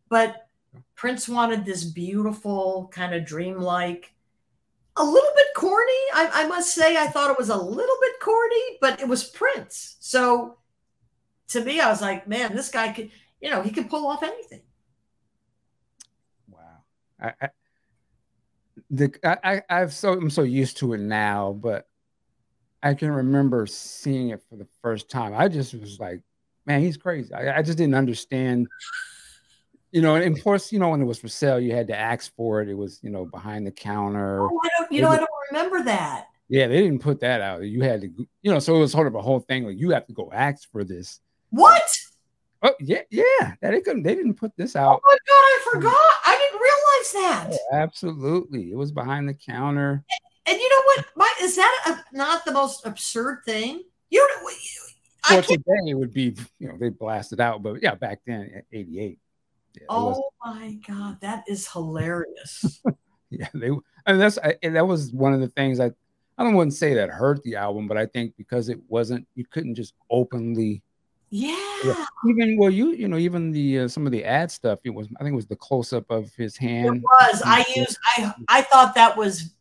but 0.09 0.49
Prince 0.95 1.29
wanted 1.29 1.65
this 1.65 1.85
beautiful 1.85 2.91
kind 2.93 3.15
of 3.15 3.25
dreamlike, 3.25 4.13
a 4.97 5.05
little 5.05 5.31
bit 5.35 5.47
corny. 5.57 5.93
I, 6.15 6.31
I 6.33 6.47
must 6.47 6.75
say, 6.75 6.97
I 6.97 7.07
thought 7.07 7.31
it 7.31 7.39
was 7.39 7.49
a 7.49 7.57
little 7.57 7.97
bit 8.01 8.21
corny, 8.21 8.79
but 8.81 9.01
it 9.01 9.09
was 9.09 9.25
Prince. 9.25 9.97
So 10.01 10.59
to 11.49 11.65
me, 11.65 11.81
I 11.81 11.89
was 11.89 12.01
like, 12.01 12.29
man, 12.29 12.55
this 12.55 12.71
guy 12.71 12.93
could, 12.93 13.11
you 13.41 13.51
know, 13.51 13.63
he 13.63 13.71
could 13.71 13.89
pull 13.89 14.07
off 14.07 14.23
anything. 14.23 14.63
I, 17.21 17.33
I, 17.41 17.49
the 18.91 19.13
I, 19.25 19.37
I 19.45 19.63
I've 19.81 19.93
so 19.93 20.13
I'm 20.13 20.31
so 20.31 20.43
used 20.43 20.79
to 20.79 20.95
it 20.95 21.01
now, 21.01 21.53
but 21.53 21.87
I 22.83 22.95
can 22.95 23.11
remember 23.11 23.67
seeing 23.67 24.31
it 24.31 24.43
for 24.49 24.57
the 24.57 24.67
first 24.83 25.11
time. 25.11 25.35
I 25.37 25.49
just 25.49 25.75
was 25.75 26.01
like, 26.01 26.23
man, 26.67 26.81
he's 26.81 26.97
crazy. 26.97 27.33
I, 27.35 27.59
I 27.59 27.63
just 27.63 27.79
didn't 27.79 27.95
understand. 27.95 28.69
You 29.93 30.03
know, 30.03 30.15
and 30.15 30.37
of 30.37 30.45
course, 30.45 30.73
you 30.73 30.79
know, 30.79 30.91
when 30.91 31.03
it 31.03 31.05
was 31.05 31.19
for 31.19 31.29
sale, 31.29 31.59
you 31.59 31.75
had 31.75 31.89
to 31.89 31.99
ask 31.99 32.33
for 32.37 32.63
it. 32.63 32.69
It 32.69 32.75
was, 32.75 33.01
you 33.03 33.11
know, 33.11 33.25
behind 33.25 33.67
the 33.67 33.73
counter. 33.73 34.41
Oh, 34.41 34.61
I 34.63 34.69
don't, 34.79 34.93
you 34.93 35.03
know, 35.03 35.09
I 35.09 35.17
don't 35.17 35.29
remember 35.51 35.83
that. 35.83 36.27
Yeah, 36.49 36.69
they 36.69 36.81
didn't 36.81 37.01
put 37.01 37.21
that 37.21 37.41
out. 37.41 37.63
You 37.63 37.83
had 37.83 38.01
to, 38.03 38.09
you 38.43 38.53
know, 38.53 38.61
so 38.61 38.77
it 38.77 38.81
was 38.81 38.93
sort 38.93 39.09
of 39.09 39.17
a 39.17 39.23
whole 39.23 39.41
thing. 39.41 39.65
Like 39.65 39.79
you 39.79 39.91
have 39.91 40.07
to 40.07 40.13
go 40.13 40.31
ask 40.33 40.71
for 40.71 40.85
this. 40.85 41.21
What? 41.51 41.83
Oh 42.63 42.75
yeah, 42.81 43.03
yeah. 43.11 43.55
That 43.61 43.71
they 43.71 43.81
couldn't. 43.81 44.03
They 44.03 44.15
didn't 44.15 44.35
put 44.35 44.57
this 44.57 44.77
out. 44.77 45.01
Oh 45.05 45.09
my 45.09 45.17
god, 45.27 45.35
I 45.35 45.61
forgot. 45.73 46.13
I 46.27 46.39
didn't 46.39 46.61
realize 46.61 47.51
that. 47.51 47.59
Oh, 47.73 47.77
absolutely, 47.77 48.71
it 48.71 48.77
was 48.77 48.93
behind 48.93 49.29
the 49.29 49.35
counter. 49.35 50.05
And, 50.47 50.55
and 50.55 50.61
you 50.61 50.69
know 50.69 50.83
what? 50.87 51.07
My 51.17 51.33
is 51.43 51.57
that 51.57 51.83
a, 51.87 52.17
not 52.17 52.45
the 52.45 52.53
most 52.53 52.85
absurd 52.85 53.43
thing? 53.45 53.83
You 54.11 54.19
know, 54.19 54.51
well, 55.29 55.43
today 55.43 55.63
it 55.87 55.95
would 55.95 56.13
be, 56.13 56.35
you 56.59 56.69
know, 56.69 56.77
they 56.79 56.89
blasted 56.89 57.41
out, 57.41 57.63
but 57.63 57.83
yeah, 57.83 57.95
back 57.95 58.21
then, 58.27 58.63
'88. 58.73 59.19
Yeah, 59.75 59.83
oh 59.89 60.31
my 60.45 60.77
god, 60.87 61.21
that 61.21 61.45
is 61.47 61.69
hilarious. 61.69 62.83
yeah, 63.31 63.49
they 63.55 63.71
and 64.07 64.21
that's 64.21 64.39
I, 64.39 64.57
and 64.63 64.75
that 64.77 64.87
was 64.87 65.13
one 65.13 65.33
of 65.33 65.41
the 65.41 65.49
things 65.49 65.79
I 65.79 65.93
I 66.37 66.43
don't 66.43 66.55
want 66.55 66.73
to 66.73 66.77
say 66.77 66.95
that 66.95 67.11
hurt 67.11 67.43
the 67.43 67.57
album, 67.57 67.87
but 67.87 67.97
I 67.97 68.07
think 68.07 68.37
because 68.37 68.69
it 68.69 68.81
wasn't 68.89 69.27
you 69.35 69.45
couldn't 69.45 69.77
just 69.77 69.95
openly 70.11 70.83
yeah. 71.31 71.70
Yeah. 71.85 72.05
Even 72.29 72.57
well, 72.59 72.71
you 72.71 72.93
you 72.93 73.09
know, 73.09 73.19
even 73.19 73.53
the 73.53 73.81
uh, 73.81 73.89
some 73.89 74.07
of 74.07 74.13
the 74.13 74.25
ad 74.25 74.51
stuff. 74.51 74.81
It 74.85 74.91
was 74.91 75.09
I 75.19 75.23
think 75.23 75.33
it 75.33 75.37
was 75.37 75.47
the 75.47 75.57
close 75.57 75.93
up 75.93 76.11
of 76.11 76.35
his 76.35 76.57
hand. 76.57 76.97
It 76.97 77.03
was. 77.03 77.43
I 77.45 77.65
used. 77.75 77.99
I 78.17 78.35
I 78.49 78.63
thought 78.63 78.95
that 78.95 79.17
was. 79.17 79.55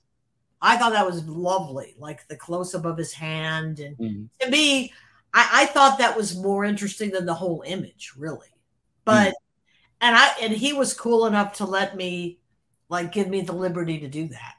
I 0.62 0.76
thought 0.76 0.92
that 0.92 1.06
was 1.06 1.26
lovely, 1.26 1.96
like 1.98 2.28
the 2.28 2.36
close 2.36 2.76
up 2.76 2.84
of 2.84 2.98
his 2.98 3.14
hand, 3.14 3.80
and 3.80 3.98
mm-hmm. 3.98 4.24
to 4.42 4.52
me, 4.52 4.92
I, 5.34 5.62
I 5.62 5.66
thought 5.68 6.00
that 6.00 6.18
was 6.18 6.36
more 6.36 6.66
interesting 6.66 7.12
than 7.12 7.26
the 7.26 7.34
whole 7.34 7.64
image, 7.66 8.12
really. 8.18 8.50
But 9.06 9.30
mm-hmm. 9.30 10.02
and 10.02 10.16
I 10.18 10.32
and 10.42 10.52
he 10.52 10.74
was 10.74 10.94
cool 10.94 11.28
enough 11.28 11.54
to 11.60 11.66
let 11.66 11.96
me, 11.96 12.40
like, 12.90 13.14
give 13.14 13.30
me 13.30 13.40
the 13.40 13.54
liberty 13.54 14.00
to 14.00 14.10
do 14.10 14.28
that. 14.28 14.56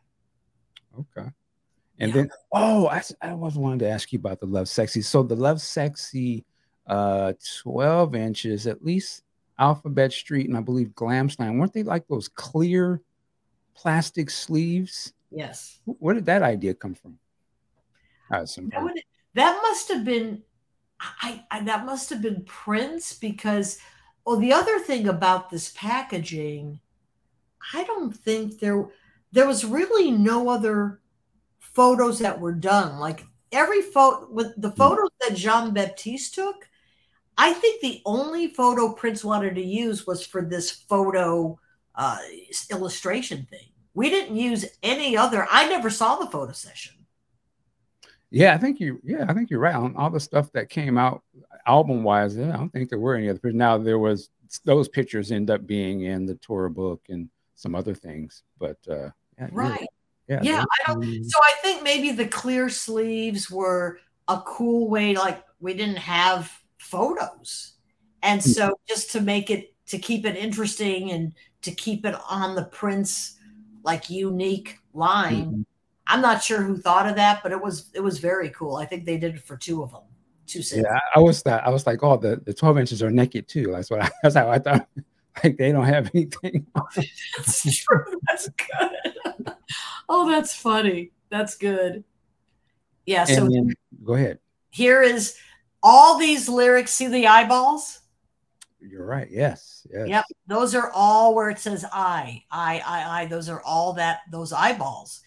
Okay. 0.98 1.28
And 1.98 2.08
yeah. 2.08 2.14
then, 2.14 2.30
oh, 2.50 2.88
I, 2.88 3.02
I 3.20 3.34
was 3.34 3.58
wanted 3.58 3.80
to 3.80 3.90
ask 3.90 4.10
you 4.10 4.18
about 4.18 4.40
the 4.40 4.46
Lovesexy. 4.46 5.04
So 5.04 5.22
the 5.22 5.36
Lovesexy 5.36 6.44
uh 6.90 7.32
12 7.62 8.14
inches, 8.14 8.66
at 8.66 8.84
least 8.84 9.22
Alphabet 9.58 10.12
Street 10.12 10.48
and 10.48 10.56
I 10.56 10.60
believe 10.60 10.94
Glam 10.94 11.30
Slam. 11.30 11.58
Weren't 11.58 11.72
they 11.72 11.82
like 11.82 12.08
those 12.08 12.28
clear 12.28 13.00
plastic 13.74 14.30
sleeves? 14.30 15.12
Yes. 15.30 15.80
Where 15.84 16.14
did 16.14 16.26
that 16.26 16.42
idea 16.42 16.74
come 16.74 16.94
from? 16.94 17.18
That, 18.70 18.82
would, 18.82 19.02
that 19.34 19.60
must 19.62 19.88
have 19.88 20.04
been 20.04 20.42
I, 21.22 21.44
I 21.50 21.60
that 21.62 21.86
must 21.86 22.10
have 22.10 22.22
been 22.22 22.44
Prince 22.44 23.14
because 23.14 23.78
well 24.24 24.36
the 24.36 24.52
other 24.52 24.78
thing 24.78 25.08
about 25.08 25.50
this 25.50 25.72
packaging, 25.74 26.80
I 27.72 27.84
don't 27.84 28.14
think 28.14 28.58
there 28.58 28.88
there 29.32 29.46
was 29.46 29.64
really 29.64 30.10
no 30.10 30.48
other 30.48 31.00
photos 31.58 32.18
that 32.20 32.40
were 32.40 32.52
done. 32.52 32.98
Like 32.98 33.24
every 33.52 33.82
photo 33.82 34.30
with 34.30 34.54
the 34.60 34.70
hmm. 34.70 34.76
photos 34.76 35.10
that 35.20 35.36
Jean 35.36 35.72
Baptiste 35.72 36.34
took, 36.34 36.68
I 37.40 37.54
think 37.54 37.80
the 37.80 38.02
only 38.04 38.48
photo 38.48 38.92
Prince 38.92 39.24
wanted 39.24 39.54
to 39.54 39.62
use 39.62 40.06
was 40.06 40.26
for 40.26 40.42
this 40.42 40.70
photo 40.70 41.58
uh, 41.94 42.18
illustration 42.70 43.46
thing. 43.48 43.66
We 43.94 44.10
didn't 44.10 44.36
use 44.36 44.66
any 44.82 45.16
other. 45.16 45.46
I 45.50 45.66
never 45.66 45.88
saw 45.88 46.16
the 46.16 46.26
photo 46.26 46.52
session. 46.52 47.06
Yeah, 48.30 48.52
I 48.52 48.58
think 48.58 48.78
you. 48.78 49.00
Yeah, 49.02 49.24
I 49.26 49.32
think 49.32 49.48
you're 49.48 49.58
right 49.58 49.74
on 49.74 49.96
all 49.96 50.10
the 50.10 50.20
stuff 50.20 50.52
that 50.52 50.68
came 50.68 50.98
out 50.98 51.22
album 51.66 52.02
wise. 52.02 52.38
I 52.38 52.52
don't 52.52 52.68
think 52.68 52.90
there 52.90 52.98
were 52.98 53.14
any 53.16 53.30
other. 53.30 53.40
Now 53.52 53.78
there 53.78 53.98
was 53.98 54.28
those 54.66 54.88
pictures 54.90 55.32
end 55.32 55.48
up 55.48 55.66
being 55.66 56.02
in 56.02 56.26
the 56.26 56.34
tour 56.34 56.68
book 56.68 57.00
and 57.08 57.30
some 57.54 57.74
other 57.74 57.94
things, 57.94 58.42
but 58.58 58.76
uh, 58.86 59.08
yeah, 59.38 59.48
right. 59.50 59.88
Yeah, 60.28 60.40
yeah. 60.42 60.64
I 60.86 60.92
don't. 60.92 61.24
So 61.24 61.38
I 61.42 61.54
think 61.62 61.82
maybe 61.82 62.12
the 62.12 62.28
clear 62.28 62.68
sleeves 62.68 63.50
were 63.50 63.98
a 64.28 64.42
cool 64.42 64.90
way. 64.90 65.14
Like 65.16 65.42
we 65.58 65.72
didn't 65.72 65.96
have 65.96 66.52
photos. 66.90 67.74
And 68.22 68.42
hmm. 68.42 68.50
so 68.50 68.74
just 68.88 69.10
to 69.12 69.20
make 69.20 69.50
it 69.50 69.74
to 69.86 69.98
keep 69.98 70.24
it 70.24 70.36
interesting 70.36 71.10
and 71.10 71.34
to 71.62 71.72
keep 71.72 72.04
it 72.06 72.14
on 72.28 72.54
the 72.54 72.64
Prince 72.64 73.38
like 73.82 74.10
unique 74.10 74.78
line. 74.92 75.46
Mm-hmm. 75.46 75.62
I'm 76.06 76.20
not 76.20 76.42
sure 76.42 76.60
who 76.62 76.76
thought 76.76 77.08
of 77.08 77.16
that, 77.16 77.42
but 77.42 77.52
it 77.52 77.60
was 77.60 77.90
it 77.94 78.00
was 78.00 78.18
very 78.18 78.50
cool. 78.50 78.76
I 78.76 78.84
think 78.84 79.04
they 79.04 79.16
did 79.16 79.36
it 79.36 79.42
for 79.42 79.56
two 79.56 79.82
of 79.82 79.92
them. 79.92 80.02
Two 80.46 80.62
singles. 80.62 80.92
Yeah, 80.92 81.00
I 81.14 81.20
was 81.20 81.42
that 81.44 81.66
I 81.66 81.70
was 81.70 81.86
like, 81.86 82.02
oh, 82.02 82.16
the, 82.16 82.40
the 82.44 82.52
12 82.52 82.78
inches 82.78 83.02
are 83.02 83.10
naked 83.10 83.46
too. 83.48 83.70
That's 83.70 83.90
what 83.90 84.02
I, 84.02 84.10
that's 84.22 84.34
how 84.34 84.50
I 84.50 84.58
thought. 84.58 84.88
Like 85.44 85.56
they 85.56 85.70
don't 85.70 85.86
have 85.86 86.10
anything. 86.12 86.66
that's 86.96 87.84
true. 87.84 88.04
That's 88.26 88.48
good. 88.48 89.54
oh, 90.08 90.28
that's 90.28 90.54
funny. 90.54 91.12
That's 91.30 91.56
good. 91.56 92.04
Yeah. 93.06 93.24
So 93.24 93.48
then, 93.48 93.72
go 94.04 94.14
ahead. 94.14 94.40
Here 94.70 95.00
is 95.02 95.36
all 95.82 96.18
these 96.18 96.48
lyrics 96.48 96.92
see 96.92 97.08
the 97.08 97.26
eyeballs? 97.26 98.00
You're 98.80 99.06
right. 99.06 99.28
Yes 99.30 99.70
yes. 99.92 100.08
Yep. 100.08 100.24
Those 100.46 100.74
are 100.74 100.90
all 100.92 101.34
where 101.34 101.50
it 101.50 101.58
says 101.58 101.84
i 101.92 102.42
i 102.50 102.82
i 102.84 103.22
i. 103.22 103.26
Those 103.26 103.48
are 103.48 103.62
all 103.62 103.92
that 103.94 104.20
those 104.30 104.52
eyeballs. 104.52 105.20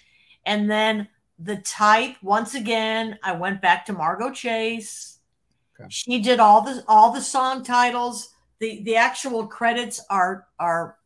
And 0.46 0.70
then 0.70 1.08
the 1.40 1.58
type 1.58 2.16
once 2.22 2.54
again 2.56 3.18
i 3.24 3.34
went 3.34 3.62
back 3.62 3.86
to 3.86 3.94
Margo 3.94 4.32
Chase. 4.32 5.20
Okay. 5.80 5.88
she 5.90 6.20
did 6.22 6.40
all 6.40 6.62
the 6.62 6.84
all 6.88 7.12
the 7.12 7.22
song 7.22 7.64
titles. 7.64 8.30
The 8.60 8.84
the 8.84 8.96
actual 8.96 9.48
credits 9.48 10.02
are 10.10 10.48
are 10.60 10.98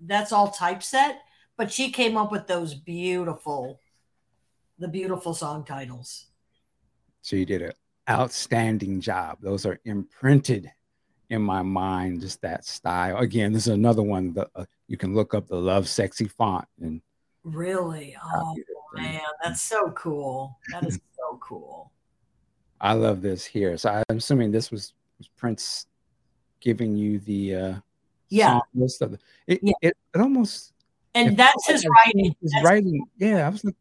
that's 0.00 0.32
all 0.32 0.50
typeset 0.50 1.16
but 1.56 1.72
she 1.72 1.90
came 1.90 2.16
up 2.16 2.30
with 2.30 2.46
those 2.46 2.74
beautiful 2.74 3.80
the 4.78 4.88
beautiful 4.88 5.34
song 5.34 5.64
titles. 5.64 6.26
So 7.22 7.36
you 7.36 7.46
did 7.46 7.62
it 7.62 7.76
outstanding 8.08 9.00
job. 9.00 9.38
Those 9.40 9.66
are 9.66 9.78
imprinted 9.84 10.70
in 11.30 11.42
my 11.42 11.62
mind, 11.62 12.20
just 12.20 12.40
that 12.42 12.64
style. 12.64 13.18
Again, 13.18 13.52
this 13.52 13.66
is 13.66 13.72
another 13.72 14.02
one 14.02 14.32
that 14.34 14.48
uh, 14.54 14.64
you 14.88 14.96
can 14.96 15.14
look 15.14 15.34
up 15.34 15.48
the 15.48 15.56
Lovesexy 15.56 16.30
font 16.30 16.66
and 16.80 17.00
really, 17.42 18.16
oh 18.24 18.56
man, 18.94 19.20
that's 19.42 19.62
so 19.62 19.90
cool. 19.92 20.58
That 20.72 20.86
is 20.86 21.00
so 21.16 21.38
cool. 21.40 21.90
I 22.80 22.92
love 22.92 23.22
this 23.22 23.44
here. 23.44 23.76
So 23.78 24.02
I'm 24.08 24.18
assuming 24.18 24.50
this 24.50 24.70
was, 24.70 24.92
was 25.18 25.28
Prince 25.28 25.86
giving 26.60 26.96
you 26.96 27.18
the 27.20 27.54
uh, 27.54 27.74
yeah 28.30 28.58
list 28.74 29.02
of 29.02 29.12
the, 29.12 29.18
it, 29.46 29.60
yeah. 29.62 29.72
it, 29.82 29.96
it 30.14 30.20
almost 30.20 30.72
and 31.14 31.36
that's 31.36 31.66
his 31.66 31.86
writing. 31.86 32.34
His 32.40 32.52
that's 32.52 32.64
writing, 32.64 33.06
yeah. 33.18 33.46
I 33.46 33.48
was 33.48 33.64
like, 33.64 33.76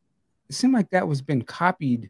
it 0.49 0.55
seemed 0.55 0.73
like 0.73 0.89
that 0.91 1.07
was 1.07 1.21
been 1.21 1.41
copied 1.41 2.09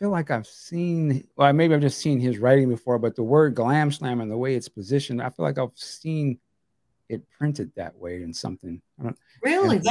feel 0.00 0.10
like 0.10 0.30
I've 0.30 0.46
seen, 0.46 1.28
well, 1.36 1.52
maybe 1.52 1.74
I've 1.74 1.82
just 1.82 2.00
seen 2.00 2.18
his 2.18 2.38
writing 2.38 2.70
before, 2.70 2.98
but 2.98 3.14
the 3.14 3.22
word 3.22 3.54
glam 3.54 3.92
slam 3.92 4.22
and 4.22 4.30
the 4.30 4.36
way 4.36 4.54
it's 4.54 4.68
positioned, 4.68 5.20
I 5.20 5.28
feel 5.28 5.44
like 5.44 5.58
I've 5.58 5.70
seen 5.74 6.38
it 7.10 7.22
printed 7.38 7.70
that 7.76 7.94
way 7.96 8.22
in 8.22 8.32
something. 8.32 8.80
I 8.98 9.02
don't 9.02 9.18
really. 9.42 9.76
That's, 9.76 9.90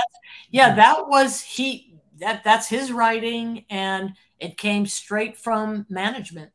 yeah, 0.50 0.74
that 0.76 1.08
was 1.08 1.42
he. 1.42 1.96
That 2.20 2.44
that's 2.44 2.68
his 2.68 2.92
writing, 2.92 3.66
and 3.70 4.14
it 4.40 4.58
came 4.58 4.86
straight 4.86 5.38
from 5.38 5.86
management. 5.90 6.52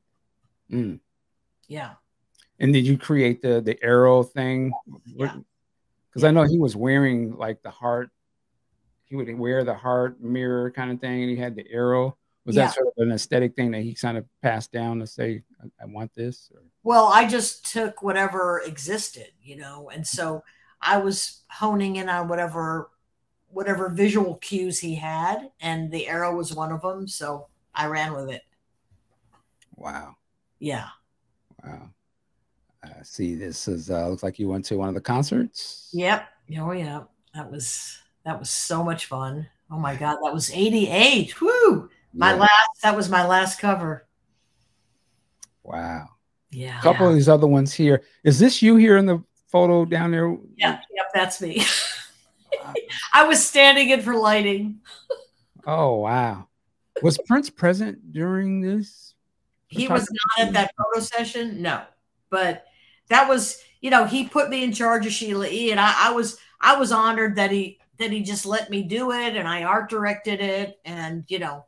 Mm. 0.71 1.01
Yeah. 1.69 1.93
And 2.59 2.73
did 2.73 2.87
you 2.87 2.99
create 2.99 3.41
the 3.41 3.61
the 3.61 3.83
arrow 3.83 4.23
thing? 4.23 4.73
Because 5.07 5.15
yeah. 5.17 5.33
yeah. 6.17 6.29
I 6.29 6.31
know 6.31 6.43
he 6.43 6.59
was 6.59 6.75
wearing 6.75 7.37
like 7.37 7.63
the 7.63 7.71
heart. 7.71 8.11
He 9.05 9.17
would 9.17 9.39
wear 9.39 9.65
the 9.65 9.75
heart 9.75 10.21
mirror 10.21 10.71
kind 10.71 10.91
of 10.91 11.01
thing, 11.01 11.23
and 11.23 11.31
he 11.31 11.37
had 11.37 11.55
the 11.55 11.71
arrow. 11.71 12.17
Was 12.45 12.57
yeah. 12.57 12.67
that 12.67 12.75
sort 12.75 12.89
of 12.89 12.93
an 12.99 13.13
aesthetic 13.13 13.57
thing 13.57 13.71
that 13.71 13.83
he 13.83 13.95
kind 13.95 14.19
of 14.19 14.27
passed 14.43 14.71
down 14.71 14.99
to 14.99 15.07
say, 15.07 15.43
I, 15.63 15.85
I 15.85 15.87
want 15.87 16.15
this? 16.15 16.51
Or? 16.55 16.61
Well, 16.83 17.07
I 17.07 17.27
just 17.27 17.73
took 17.73 18.03
whatever 18.03 18.61
existed, 18.67 19.29
you 19.43 19.57
know, 19.57 19.91
and 19.91 20.07
so 20.07 20.45
I 20.81 20.99
was 20.99 21.41
honing 21.49 21.97
in 21.97 22.09
on 22.09 22.29
whatever 22.29 22.91
whatever 23.49 23.89
visual 23.89 24.35
cues 24.37 24.81
he 24.81 24.97
had, 24.97 25.51
and 25.61 25.91
the 25.91 26.09
arrow 26.09 26.37
was 26.37 26.53
one 26.53 26.73
of 26.73 26.83
them. 26.83 27.07
So 27.07 27.47
I 27.75 27.87
ran 27.87 28.13
with 28.13 28.29
it. 28.29 28.43
Wow. 29.77 30.17
Yeah. 30.59 30.89
Wow. 31.65 31.91
Uh, 32.83 33.03
see, 33.03 33.35
this 33.35 33.69
is 33.69 33.91
uh, 33.91 34.09
looks 34.09 34.23
like 34.23 34.39
you 34.39 34.49
went 34.49 34.65
to 34.67 34.77
one 34.77 34.89
of 34.89 34.95
the 34.95 35.01
concerts. 35.01 35.89
Yep. 35.93 36.29
Oh 36.59 36.73
yeah. 36.73 37.05
That 37.35 37.51
was 37.51 37.99
that 38.25 38.39
was 38.39 38.51
so 38.51 38.85
much 38.85 39.07
fun. 39.07 39.47
Oh 39.71 39.79
my 39.79 39.97
god, 39.97 40.19
that 40.23 40.35
was 40.35 40.51
88. 40.53 41.41
Whoo! 41.41 41.91
My 42.15 42.33
yeah. 42.33 42.41
last 42.41 42.83
that 42.83 42.97
was 42.97 43.09
my 43.11 43.27
last 43.27 43.59
cover. 43.59 44.07
Wow. 45.63 46.09
Yeah. 46.51 46.79
A 46.79 46.83
couple 46.83 47.07
yeah. 47.07 47.11
of 47.11 47.15
these 47.17 47.29
other 47.29 47.47
ones 47.47 47.73
here. 47.73 48.03
Is 48.23 48.39
this 48.39 48.63
you 48.63 48.77
here 48.77 48.97
in 48.97 49.07
the 49.07 49.23
photo 49.51 49.85
down 49.85 50.13
there? 50.13 50.37
Yeah, 50.57 50.81
yep, 50.95 51.07
that's 51.13 51.41
me. 51.41 51.65
I 53.13 53.25
was 53.27 53.45
standing 53.45 53.91
in 53.91 54.03
for 54.03 54.15
lighting. 54.15 54.81
Oh 55.67 55.97
wow. 55.97 56.49
Was 57.03 57.19
Prince 57.27 57.51
present 57.51 58.13
during 58.13 58.61
this? 58.61 59.15
He 59.67 59.89
was 59.89 60.09
not 60.39 60.47
at 60.47 60.53
that 60.53 60.71
photo 60.77 61.05
session, 61.05 61.61
no. 61.61 61.83
But 62.31 62.65
that 63.09 63.29
was, 63.29 63.61
you 63.81 63.91
know, 63.91 64.05
he 64.05 64.29
put 64.29 64.49
me 64.49 64.63
in 64.63 64.73
charge 64.73 65.05
of 65.05 65.13
Sheila 65.13 65.49
E. 65.49 65.73
And 65.73 65.81
I, 65.81 66.09
I 66.09 66.13
was 66.13 66.39
I 66.61 66.77
was 66.77 66.93
honored 66.93 67.37
that 67.37 67.51
he 67.51 67.81
that 67.99 68.11
he 68.11 68.23
just 68.23 68.47
let 68.47 68.71
me 68.71 68.83
do 68.83 69.13
it 69.13 69.37
and 69.37 69.47
I 69.47 69.65
art 69.65 69.89
directed 69.89 70.41
it 70.41 70.81
and 70.85 71.25
you 71.29 71.39
know 71.39 71.65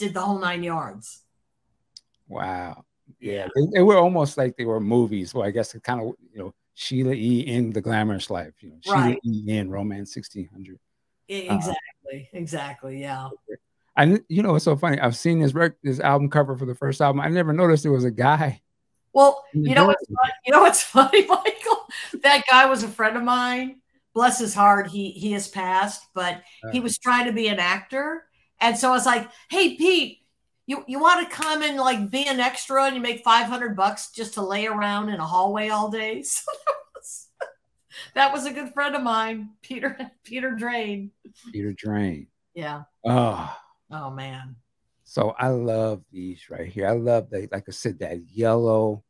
did 0.00 0.14
the 0.14 0.20
whole 0.20 0.38
nine 0.38 0.64
yards. 0.64 1.20
Wow. 2.26 2.84
Yeah, 3.20 3.48
they, 3.54 3.62
they, 3.74 3.82
were 3.82 3.98
almost 3.98 4.38
like 4.38 4.56
they 4.56 4.64
were 4.64 4.80
movies. 4.80 5.34
Well, 5.34 5.46
I 5.46 5.50
guess 5.50 5.74
it 5.74 5.82
kind 5.82 6.00
of 6.00 6.14
you 6.32 6.38
know 6.38 6.54
Sheila 6.74 7.12
E. 7.12 7.40
in 7.40 7.70
the 7.70 7.80
glamorous 7.80 8.30
life, 8.30 8.54
you 8.60 8.70
know, 8.70 8.76
right. 8.88 9.18
Sheila 9.22 9.36
E. 9.36 9.58
in 9.58 9.70
Romance 9.70 10.14
sixteen 10.14 10.48
hundred. 10.52 10.78
Exactly. 11.28 11.76
Uh, 12.12 12.38
exactly. 12.38 13.00
Yeah. 13.00 13.28
And 13.96 14.22
you 14.28 14.42
know, 14.42 14.54
it's 14.54 14.64
so 14.64 14.76
funny. 14.76 14.98
I've 14.98 15.16
seen 15.16 15.40
this 15.40 15.52
rec- 15.52 15.82
this 15.82 16.00
album 16.00 16.30
cover 16.30 16.56
for 16.56 16.64
the 16.64 16.74
first 16.74 17.00
album. 17.00 17.20
I 17.20 17.28
never 17.28 17.52
noticed 17.52 17.82
there 17.82 17.92
was 17.92 18.04
a 18.04 18.10
guy. 18.10 18.62
Well, 19.12 19.44
you 19.52 19.74
know 19.74 19.86
what's 19.86 20.06
funny? 20.06 20.32
you 20.46 20.52
know 20.52 20.62
what's 20.62 20.82
funny, 20.96 21.26
Michael? 21.26 21.88
That 22.22 22.44
guy 22.48 22.66
was 22.66 22.84
a 22.84 22.88
friend 22.88 23.16
of 23.16 23.24
mine. 23.24 23.80
Bless 24.14 24.38
his 24.38 24.54
heart, 24.54 24.88
he 24.88 25.10
he 25.10 25.32
has 25.32 25.46
passed, 25.46 26.06
but 26.14 26.42
uh, 26.64 26.70
he 26.72 26.80
was 26.80 26.98
trying 26.98 27.26
to 27.26 27.32
be 27.32 27.48
an 27.48 27.60
actor, 27.60 28.24
and 28.60 28.76
so 28.76 28.88
I 28.88 28.92
was 28.92 29.06
like, 29.06 29.30
"Hey, 29.48 29.76
Pete, 29.76 30.20
you 30.70 30.84
you 30.86 31.00
want 31.00 31.28
to 31.28 31.34
come 31.34 31.62
and 31.62 31.76
like 31.76 32.10
be 32.10 32.26
an 32.28 32.38
extra 32.38 32.84
and 32.84 32.94
you 32.94 33.02
make 33.02 33.24
500 33.24 33.76
bucks 33.76 34.12
just 34.12 34.34
to 34.34 34.42
lay 34.42 34.66
around 34.66 35.08
in 35.08 35.18
a 35.18 35.26
hallway 35.26 35.68
all 35.68 35.90
day? 35.90 36.24
So 36.32 36.52
that, 36.52 36.76
was, 36.94 37.28
that 38.14 38.32
was 38.32 38.46
a 38.46 38.52
good 38.52 38.74
friend 38.74 38.94
of 38.94 39.02
mine 39.02 39.50
peter 39.62 39.98
peter 40.22 40.52
drain. 40.52 41.10
Peter 41.50 41.72
drain. 41.72 42.26
Yeah. 42.54 42.82
Oh 43.04 43.56
oh 43.90 44.10
man. 44.10 44.56
So 45.04 45.34
i 45.38 45.48
love 45.48 46.04
these 46.12 46.50
right 46.50 46.68
here. 46.68 46.86
I 46.86 46.92
love 46.92 47.30
that 47.30 47.50
like 47.50 47.64
i 47.68 47.72
said 47.72 47.98
that 48.00 48.18
yellow 48.30 49.02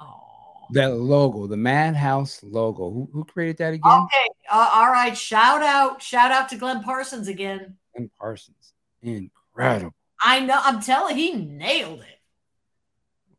oh 0.00 0.66
that 0.70 0.94
logo 0.94 1.46
the 1.46 1.56
madhouse 1.56 2.42
logo. 2.42 2.90
Who, 2.90 3.10
who 3.12 3.24
created 3.24 3.58
that 3.58 3.74
again? 3.74 3.92
Okay 4.04 4.28
uh, 4.50 4.70
all 4.72 4.90
right. 4.90 5.16
Shout 5.16 5.62
out 5.62 6.00
shout 6.00 6.30
out 6.30 6.48
to 6.50 6.56
glenn 6.56 6.82
parsons 6.82 7.28
again. 7.28 7.76
Glenn 7.94 8.10
parsons 8.18 8.72
incredible 9.06 9.94
I 10.20 10.40
know. 10.40 10.58
I'm 10.62 10.80
telling. 10.80 11.16
He 11.16 11.34
nailed 11.34 12.00
it. 12.00 12.20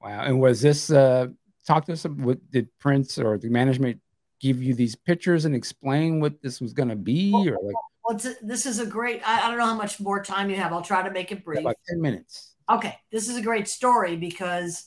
Wow. 0.01 0.21
And 0.21 0.39
was 0.39 0.61
this 0.61 0.89
uh 0.91 1.27
talk 1.65 1.85
to 1.85 1.93
us? 1.93 2.03
What 2.03 2.39
did 2.51 2.69
Prince 2.79 3.17
or 3.17 3.37
the 3.37 3.49
management 3.49 3.99
give 4.39 4.61
you 4.61 4.73
these 4.73 4.95
pictures 4.95 5.45
and 5.45 5.55
explain 5.55 6.19
what 6.19 6.41
this 6.41 6.61
was 6.61 6.73
going 6.73 6.89
to 6.89 6.95
be, 6.95 7.31
well, 7.31 7.49
or 7.49 7.59
like? 7.63 7.75
Well, 8.05 8.35
this 8.41 8.65
is 8.65 8.79
a 8.79 8.85
great. 8.85 9.21
I, 9.27 9.45
I, 9.45 9.49
don't 9.49 9.57
know 9.57 9.65
how 9.65 9.75
much 9.75 9.99
more 9.99 10.23
time 10.23 10.49
you 10.49 10.55
have. 10.55 10.71
I'll 10.71 10.81
try 10.81 11.03
to 11.03 11.11
make 11.11 11.31
it 11.31 11.43
brief. 11.43 11.61
About 11.61 11.75
ten 11.87 12.01
minutes. 12.01 12.53
Okay, 12.69 12.95
this 13.11 13.27
is 13.27 13.37
a 13.37 13.41
great 13.41 13.67
story 13.67 14.15
because 14.15 14.85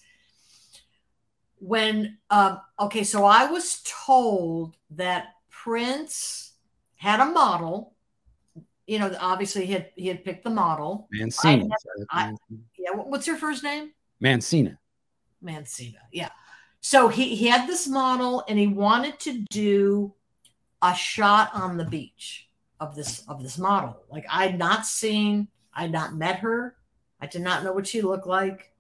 when 1.58 2.18
um, 2.30 2.60
okay, 2.78 3.04
so 3.04 3.24
I 3.24 3.46
was 3.46 3.82
told 4.06 4.76
that 4.90 5.34
Prince 5.50 6.52
had 6.96 7.20
a 7.20 7.26
model 7.26 7.94
you 8.90 8.98
know, 8.98 9.14
obviously 9.20 9.66
he 9.66 9.72
had 9.72 9.90
he 9.94 10.08
had 10.08 10.24
picked 10.24 10.42
the 10.42 10.50
model. 10.50 11.08
Mancina. 11.14 11.70
I, 12.10 12.24
I, 12.24 12.34
yeah, 12.76 12.90
what's 12.90 13.24
your 13.24 13.36
first 13.36 13.62
name? 13.62 13.92
Mancina. 14.20 14.76
Mancina. 15.44 15.98
Yeah. 16.10 16.30
So 16.80 17.06
he 17.06 17.36
he 17.36 17.46
had 17.46 17.68
this 17.68 17.86
model 17.86 18.42
and 18.48 18.58
he 18.58 18.66
wanted 18.66 19.20
to 19.20 19.44
do 19.48 20.12
a 20.82 20.92
shot 20.92 21.50
on 21.54 21.76
the 21.76 21.84
beach 21.84 22.48
of 22.80 22.96
this 22.96 23.22
of 23.28 23.44
this 23.44 23.58
model. 23.58 23.96
Like 24.10 24.26
I'd 24.28 24.58
not 24.58 24.84
seen, 24.84 25.46
I'd 25.72 25.92
not 25.92 26.16
met 26.16 26.40
her. 26.40 26.74
I 27.20 27.26
did 27.26 27.42
not 27.42 27.62
know 27.62 27.72
what 27.72 27.86
she 27.86 28.02
looked 28.02 28.26
like. 28.26 28.72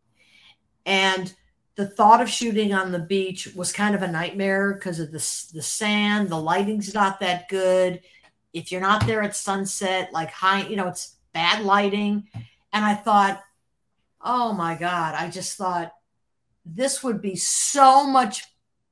And 0.86 1.32
the 1.76 1.86
thought 1.86 2.20
of 2.20 2.28
shooting 2.28 2.74
on 2.74 2.90
the 2.90 2.98
beach 2.98 3.54
was 3.54 3.72
kind 3.72 3.94
of 3.94 4.02
a 4.02 4.10
nightmare 4.10 4.74
because 4.74 4.98
of 4.98 5.12
the, 5.12 5.18
the 5.54 5.62
sand, 5.62 6.30
the 6.30 6.36
lighting's 6.36 6.94
not 6.94 7.20
that 7.20 7.48
good 7.48 8.00
if 8.52 8.72
you're 8.72 8.80
not 8.80 9.06
there 9.06 9.22
at 9.22 9.36
sunset, 9.36 10.12
like 10.12 10.30
high, 10.30 10.66
you 10.66 10.76
know, 10.76 10.88
it's 10.88 11.16
bad 11.32 11.64
lighting. 11.64 12.28
And 12.72 12.84
I 12.84 12.94
thought, 12.94 13.42
oh 14.20 14.52
my 14.52 14.74
God, 14.74 15.14
I 15.14 15.30
just 15.30 15.56
thought 15.56 15.92
this 16.64 17.02
would 17.02 17.20
be 17.20 17.36
so 17.36 18.06
much 18.06 18.44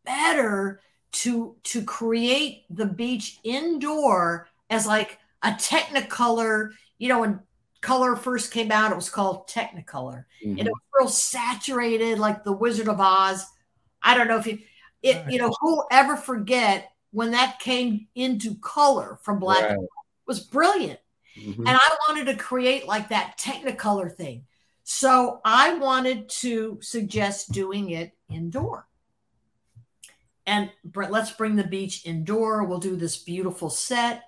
better 0.05 0.81
to 1.11 1.57
to 1.65 1.83
create 1.83 2.65
the 2.71 2.87
beach 2.87 3.39
indoor 3.45 4.49
as 4.71 4.87
like 4.87 5.19
a 5.43 5.51
technicolor, 5.51 6.71
you 6.99 7.09
know, 7.09 7.21
when 7.21 7.41
color 7.81 8.17
first 8.17 8.53
came 8.53 8.73
out, 8.73 8.93
it 8.93 8.97
was 8.97 9.11
called 9.11 9.49
Technicolor. 9.49 10.25
Mm-hmm. 10.45 10.59
And 10.59 10.69
it 10.69 10.73
was 10.73 10.83
real 10.99 11.09
saturated, 11.09 12.19
like 12.19 12.45
the 12.45 12.53
Wizard 12.53 12.89
of 12.89 13.01
Oz. 13.01 13.47
I 14.03 14.17
don't 14.17 14.29
know 14.29 14.39
if 14.39 14.47
you 14.47 14.59
it, 15.03 15.25
you 15.31 15.39
know, 15.39 15.53
who 15.61 15.85
ever 15.91 16.17
forget 16.17 16.91
when 17.11 17.31
that 17.31 17.59
came 17.59 18.07
into 18.15 18.55
color 18.57 19.19
from 19.23 19.39
black 19.39 19.71
right. 19.71 19.79
was 20.27 20.41
brilliant. 20.41 21.01
Mm-hmm. 21.39 21.67
And 21.67 21.77
I 21.77 21.97
wanted 22.09 22.27
to 22.27 22.37
create 22.37 22.87
like 22.87 23.09
that 23.09 23.39
technicolor 23.39 24.13
thing. 24.13 24.45
So 24.85 25.41
I 25.45 25.75
wanted 25.75 26.29
to 26.31 26.79
suggest 26.81 27.53
doing 27.53 27.91
it 27.91 28.13
indoor. 28.31 28.87
And 30.47 30.71
let's 30.95 31.33
bring 31.33 31.57
the 31.57 31.65
beach 31.65 32.07
indoor. 32.07 32.65
We'll 32.65 32.79
do 32.79 32.97
this 32.97 33.19
beautiful 33.19 33.69
set. 33.69 34.25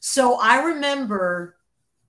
So 0.00 0.38
I 0.38 0.62
remember 0.62 1.56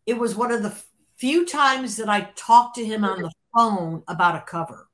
it 0.06 0.18
was 0.18 0.35
one 0.35 0.52
of 0.52 0.61
the 0.61 0.76
few 1.16 1.45
times 1.45 1.95
that 1.95 2.10
I 2.10 2.32
talked 2.35 2.76
to 2.76 2.85
him 2.85 3.06
on 3.06 3.22
the 3.22 3.32
phone 3.56 4.03
about 4.10 4.35
a 4.35 4.42
cover. 4.42 4.90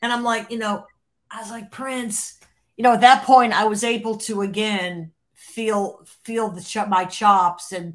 And 0.00 0.10
I'm 0.10 0.24
like, 0.24 0.50
you 0.50 0.58
know, 0.58 0.86
I 1.30 1.40
was 1.40 1.50
like, 1.50 1.70
Prince, 1.70 2.40
you 2.76 2.82
know, 2.82 2.94
at 2.94 3.00
that 3.02 3.24
point, 3.24 3.52
I 3.52 3.64
was 3.64 3.84
able 3.84 4.16
to 4.18 4.42
again 4.42 5.12
feel 5.34 6.04
feel 6.22 6.50
the 6.50 6.62
ch- 6.62 6.88
my 6.88 7.04
chops, 7.04 7.72
and 7.72 7.94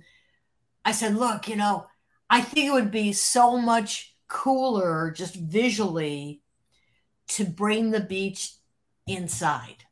I 0.86 0.92
said, 0.92 1.16
"Look, 1.16 1.48
you 1.48 1.56
know, 1.56 1.88
I 2.30 2.42
think 2.42 2.68
it 2.68 2.74
would 2.74 2.92
be 2.92 3.14
so 3.14 3.58
much 3.58 4.16
cooler 4.28 5.12
just 5.12 5.36
visually 5.36 6.42
to 7.30 7.46
bring 7.46 7.92
the 7.92 8.00
beach 8.02 8.54
inside, 9.08 9.86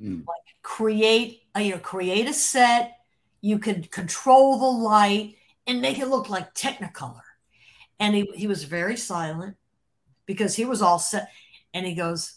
mm. 0.00 0.24
like 0.26 0.56
create 0.62 1.42
a, 1.54 1.62
you 1.62 1.72
know 1.72 1.78
create 1.78 2.28
a 2.28 2.34
set. 2.34 2.98
You 3.40 3.58
could 3.58 3.90
control 3.90 4.58
the 4.58 4.66
light 4.66 5.36
and 5.66 5.80
make 5.82 5.98
it 5.98 6.08
look 6.08 6.30
like 6.30 6.54
Technicolor." 6.54 7.22
And 7.98 8.14
he 8.14 8.30
he 8.34 8.46
was 8.46 8.64
very 8.64 8.96
silent 8.96 9.56
because 10.26 10.54
he 10.54 10.64
was 10.64 10.82
all 10.82 10.98
set, 10.98 11.28
and 11.74 11.84
he 11.86 11.94
goes, 11.94 12.34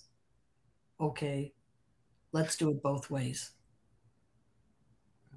"Okay." 0.99 1.54
Let's 2.35 2.57
do 2.57 2.69
it 2.69 2.83
both 2.83 3.09
ways. 3.09 3.51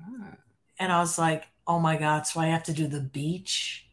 Ah. 0.02 0.34
And 0.80 0.92
I 0.92 0.98
was 0.98 1.16
like, 1.16 1.44
oh 1.66 1.78
my 1.78 1.96
God, 1.96 2.26
so 2.26 2.40
I 2.40 2.46
have 2.46 2.64
to 2.64 2.72
do 2.72 2.88
the 2.88 3.00
beach 3.00 3.86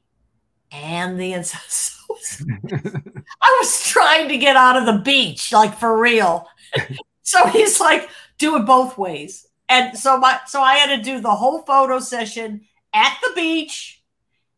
and 0.72 1.20
the 1.20 1.34
inside. 1.38 1.62
I 3.42 3.58
was 3.62 3.84
trying 3.88 4.28
to 4.30 4.38
get 4.38 4.56
out 4.56 4.76
of 4.76 4.88
the 4.88 5.02
beach, 5.02 5.54
like 5.54 5.78
for 5.78 6.00
real. 6.00 6.48
so 7.22 7.46
he's 7.48 7.80
like, 7.80 8.10
do 8.40 8.56
it 8.56 8.66
both 8.66 8.98
ways. 8.98 9.48
And 9.70 9.98
so 9.98 10.18
my 10.18 10.40
so 10.48 10.62
I 10.62 10.76
had 10.76 10.96
to 10.96 11.02
do 11.02 11.22
the 11.22 11.32
whole 11.32 11.62
photo 11.62 12.00
session 12.00 12.62
at 12.94 13.18
the 13.22 13.34
beach. 13.36 14.02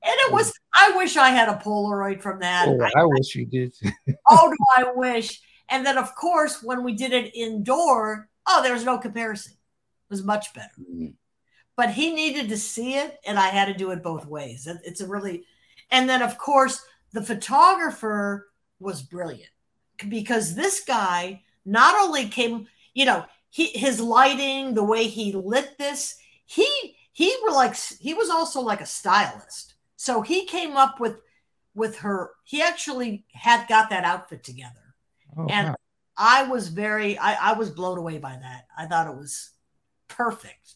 And 0.03 0.13
it 0.19 0.31
was, 0.31 0.53
I 0.73 0.93
wish 0.95 1.17
I 1.17 1.29
had 1.31 1.49
a 1.49 1.55
Polaroid 1.55 2.21
from 2.21 2.39
that. 2.39 2.67
Oh, 2.69 2.81
I, 2.81 3.01
I 3.01 3.05
wish 3.05 3.35
you 3.35 3.45
did. 3.45 3.73
oh, 4.29 4.49
do 4.49 4.57
I 4.77 4.91
wish. 4.93 5.41
And 5.69 5.85
then, 5.85 5.97
of 5.97 6.15
course, 6.15 6.63
when 6.63 6.83
we 6.83 6.93
did 6.93 7.11
it 7.11 7.35
indoor, 7.35 8.29
Oh, 8.47 8.63
there 8.63 8.73
was 8.73 8.85
no 8.85 8.97
comparison. 8.97 9.53
It 9.53 10.09
was 10.09 10.23
much 10.23 10.53
better. 10.53 10.71
Mm-hmm. 10.79 11.09
But 11.75 11.91
he 11.91 12.13
needed 12.13 12.49
to 12.49 12.57
see 12.57 12.95
it, 12.95 13.19
and 13.25 13.37
I 13.37 13.49
had 13.49 13.65
to 13.65 13.73
do 13.73 13.91
it 13.91 14.01
both 14.01 14.25
ways. 14.25 14.67
It's 14.83 15.01
a 15.01 15.07
really, 15.07 15.43
and 15.91 16.09
then 16.09 16.23
of 16.23 16.37
course 16.37 16.83
the 17.13 17.21
photographer 17.21 18.47
was 18.79 19.01
brilliant 19.01 19.49
because 20.09 20.55
this 20.55 20.83
guy 20.83 21.43
not 21.65 21.95
only 21.95 22.27
came, 22.29 22.67
you 22.93 23.05
know, 23.05 23.25
he 23.49 23.67
his 23.67 23.99
lighting, 23.99 24.73
the 24.73 24.83
way 24.83 25.07
he 25.07 25.31
lit 25.33 25.77
this, 25.77 26.17
he 26.45 26.67
he 27.11 27.35
were 27.43 27.51
like 27.51 27.75
he 27.75 28.13
was 28.13 28.29
also 28.29 28.61
like 28.61 28.81
a 28.81 28.85
stylist. 28.85 29.75
So 29.95 30.21
he 30.21 30.45
came 30.45 30.77
up 30.77 30.99
with 30.99 31.17
with 31.75 31.97
her. 31.99 32.31
He 32.43 32.61
actually 32.61 33.25
had 33.33 33.67
got 33.67 33.89
that 33.89 34.03
outfit 34.03 34.43
together, 34.43 34.95
oh, 35.37 35.47
and 35.49 35.69
wow. 35.69 35.75
I 36.17 36.43
was 36.43 36.69
very, 36.69 37.17
I, 37.17 37.51
I 37.51 37.53
was 37.53 37.69
blown 37.69 37.97
away 37.97 38.17
by 38.17 38.37
that. 38.41 38.65
I 38.77 38.85
thought 38.85 39.07
it 39.07 39.15
was 39.15 39.51
perfect. 40.07 40.75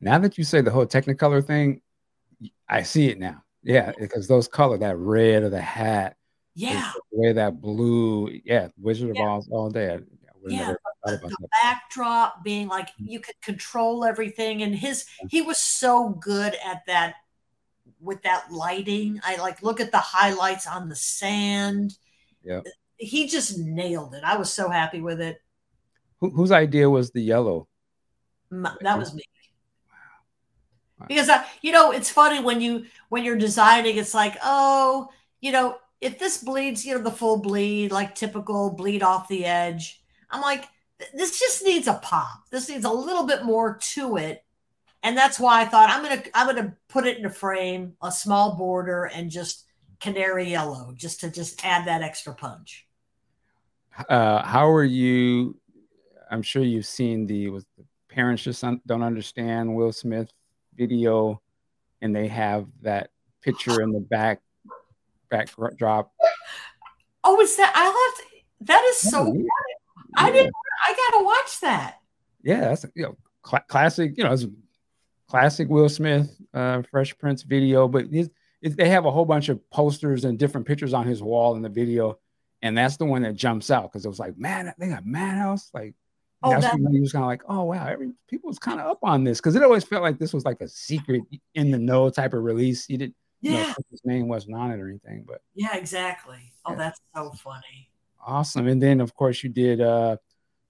Now 0.00 0.18
that 0.18 0.36
you 0.36 0.44
say 0.44 0.60
the 0.60 0.70
whole 0.70 0.86
Technicolor 0.86 1.44
thing, 1.44 1.80
I 2.68 2.82
see 2.82 3.08
it 3.08 3.18
now. 3.18 3.42
Yeah, 3.62 3.92
because 3.98 4.28
those 4.28 4.46
color, 4.46 4.78
that 4.78 4.96
red 4.96 5.42
of 5.42 5.50
the 5.50 5.60
hat, 5.60 6.16
yeah, 6.54 6.92
the 7.10 7.20
way 7.20 7.32
that 7.32 7.60
blue, 7.60 8.30
yeah, 8.44 8.68
Wizard 8.78 9.10
of 9.10 9.16
yeah. 9.16 9.28
Oz 9.28 9.48
all 9.50 9.70
day. 9.70 9.98
Yeah, 10.48 10.74
the, 11.04 11.16
the 11.16 11.48
backdrop 11.60 12.44
being 12.44 12.68
like 12.68 12.90
you 12.96 13.18
could 13.18 13.40
control 13.40 14.04
everything, 14.04 14.62
and 14.62 14.72
his 14.72 15.06
he 15.28 15.42
was 15.42 15.58
so 15.58 16.10
good 16.10 16.56
at 16.64 16.86
that 16.86 17.16
with 18.00 18.22
that 18.22 18.52
lighting. 18.52 19.20
I 19.24 19.36
like 19.36 19.62
look 19.62 19.80
at 19.80 19.90
the 19.90 19.98
highlights 19.98 20.68
on 20.68 20.88
the 20.88 20.94
sand. 20.94 21.98
Yeah, 22.44 22.60
he 22.98 23.26
just 23.28 23.58
nailed 23.58 24.14
it. 24.14 24.24
I 24.24 24.36
was 24.36 24.52
so 24.52 24.68
happy 24.68 25.00
with 25.00 25.20
it. 25.20 25.40
Who, 26.20 26.30
whose 26.30 26.52
idea 26.52 26.88
was 26.88 27.10
the 27.10 27.22
yellow? 27.22 27.68
My, 28.50 28.74
that 28.80 28.98
was 28.98 29.14
me. 29.14 29.22
Because 31.08 31.28
I, 31.28 31.44
you 31.60 31.72
know, 31.72 31.90
it's 31.92 32.10
funny 32.10 32.42
when 32.42 32.60
you 32.60 32.86
when 33.10 33.22
you're 33.22 33.36
designing, 33.36 33.98
it's 33.98 34.14
like, 34.14 34.36
oh, 34.42 35.08
you 35.40 35.52
know, 35.52 35.76
if 36.00 36.18
this 36.18 36.42
bleeds, 36.42 36.86
you 36.86 36.94
know, 36.94 37.02
the 37.02 37.10
full 37.10 37.38
bleed, 37.38 37.92
like 37.92 38.14
typical 38.14 38.70
bleed 38.70 39.02
off 39.02 39.28
the 39.28 39.44
edge, 39.44 40.02
I'm 40.30 40.40
like, 40.40 40.64
this 41.12 41.38
just 41.38 41.64
needs 41.64 41.86
a 41.86 41.94
pop. 41.94 42.44
This 42.50 42.68
needs 42.68 42.84
a 42.84 42.90
little 42.90 43.26
bit 43.26 43.44
more 43.44 43.78
to 43.94 44.16
it. 44.16 44.42
And 45.02 45.16
that's 45.16 45.38
why 45.38 45.60
I 45.60 45.66
thought 45.66 45.90
I'm 45.90 46.02
gonna 46.02 46.22
I'm 46.34 46.46
gonna 46.46 46.76
put 46.88 47.06
it 47.06 47.18
in 47.18 47.26
a 47.26 47.30
frame, 47.30 47.94
a 48.02 48.10
small 48.10 48.56
border, 48.56 49.04
and 49.04 49.30
just 49.30 49.64
canary 50.00 50.50
yellow, 50.50 50.92
just 50.96 51.20
to 51.20 51.30
just 51.30 51.64
add 51.64 51.86
that 51.86 52.02
extra 52.02 52.34
punch. 52.34 52.85
Uh, 54.08 54.42
how 54.42 54.70
are 54.70 54.84
you? 54.84 55.58
I'm 56.30 56.42
sure 56.42 56.62
you've 56.62 56.86
seen 56.86 57.26
the 57.26 57.48
was 57.48 57.64
the 57.76 57.84
parents 58.08 58.42
just 58.42 58.64
don't 58.86 59.02
understand 59.02 59.74
Will 59.74 59.92
Smith 59.92 60.32
video, 60.74 61.40
and 62.02 62.14
they 62.14 62.28
have 62.28 62.66
that 62.82 63.10
picture 63.42 63.82
in 63.82 63.92
the 63.92 64.00
back 64.00 64.40
backdrop. 65.30 66.12
Oh, 67.24 67.40
is 67.40 67.56
that? 67.56 67.72
I 67.74 67.86
love 67.86 68.68
that. 68.68 68.84
Is 68.90 69.10
so. 69.10 69.32
Yeah. 69.32 69.42
I 70.16 70.30
didn't. 70.30 70.54
I 70.86 71.10
gotta 71.10 71.24
watch 71.24 71.60
that. 71.60 71.98
Yeah, 72.42 72.60
that's 72.60 72.86
you 72.94 73.04
know 73.04 73.16
cl- 73.44 73.64
classic. 73.68 74.14
You 74.16 74.24
know, 74.24 74.32
it's 74.32 74.46
classic 75.28 75.68
Will 75.68 75.88
Smith 75.88 76.34
uh, 76.54 76.82
Fresh 76.90 77.18
Prince 77.18 77.42
video, 77.42 77.88
but 77.88 78.06
they 78.10 78.88
have 78.88 79.06
a 79.06 79.10
whole 79.10 79.24
bunch 79.24 79.48
of 79.48 79.68
posters 79.70 80.24
and 80.24 80.38
different 80.38 80.66
pictures 80.66 80.94
on 80.94 81.06
his 81.06 81.22
wall 81.22 81.56
in 81.56 81.62
the 81.62 81.68
video, 81.68 82.18
and 82.66 82.76
that's 82.76 82.96
the 82.96 83.06
one 83.06 83.22
that 83.22 83.34
jumps 83.34 83.70
out 83.70 83.90
because 83.90 84.04
it 84.04 84.08
was 84.08 84.18
like, 84.18 84.36
man, 84.38 84.72
they 84.78 84.88
got 84.88 85.06
Madhouse. 85.06 85.70
Like, 85.72 85.94
oh, 86.42 86.50
that's 86.50 86.74
when 86.74 86.92
he 86.92 87.00
was 87.00 87.12
kind 87.12 87.24
of 87.24 87.28
like, 87.28 87.42
oh 87.48 87.64
wow, 87.64 87.86
every 87.86 88.12
people 88.28 88.48
was 88.48 88.58
kind 88.58 88.80
of 88.80 88.86
up 88.86 88.98
on 89.02 89.24
this 89.24 89.38
because 89.38 89.56
it 89.56 89.62
always 89.62 89.84
felt 89.84 90.02
like 90.02 90.18
this 90.18 90.32
was 90.32 90.44
like 90.44 90.60
a 90.60 90.68
secret 90.68 91.22
in 91.54 91.70
the 91.70 91.78
know 91.78 92.10
type 92.10 92.34
of 92.34 92.42
release. 92.42 92.88
You 92.88 92.98
didn't 92.98 93.16
yeah. 93.40 93.66
Know, 93.68 93.74
his 93.90 94.04
name 94.04 94.28
wasn't 94.28 94.56
on 94.56 94.70
it 94.70 94.80
or 94.80 94.88
anything, 94.88 95.24
but 95.26 95.40
yeah, 95.54 95.76
exactly. 95.76 96.52
Oh, 96.64 96.72
yeah. 96.72 96.78
that's 96.78 97.00
so 97.14 97.30
funny. 97.32 97.90
Awesome. 98.26 98.66
And 98.66 98.82
then 98.82 99.00
of 99.00 99.14
course 99.14 99.42
you 99.42 99.50
did 99.50 99.80
uh 99.80 100.16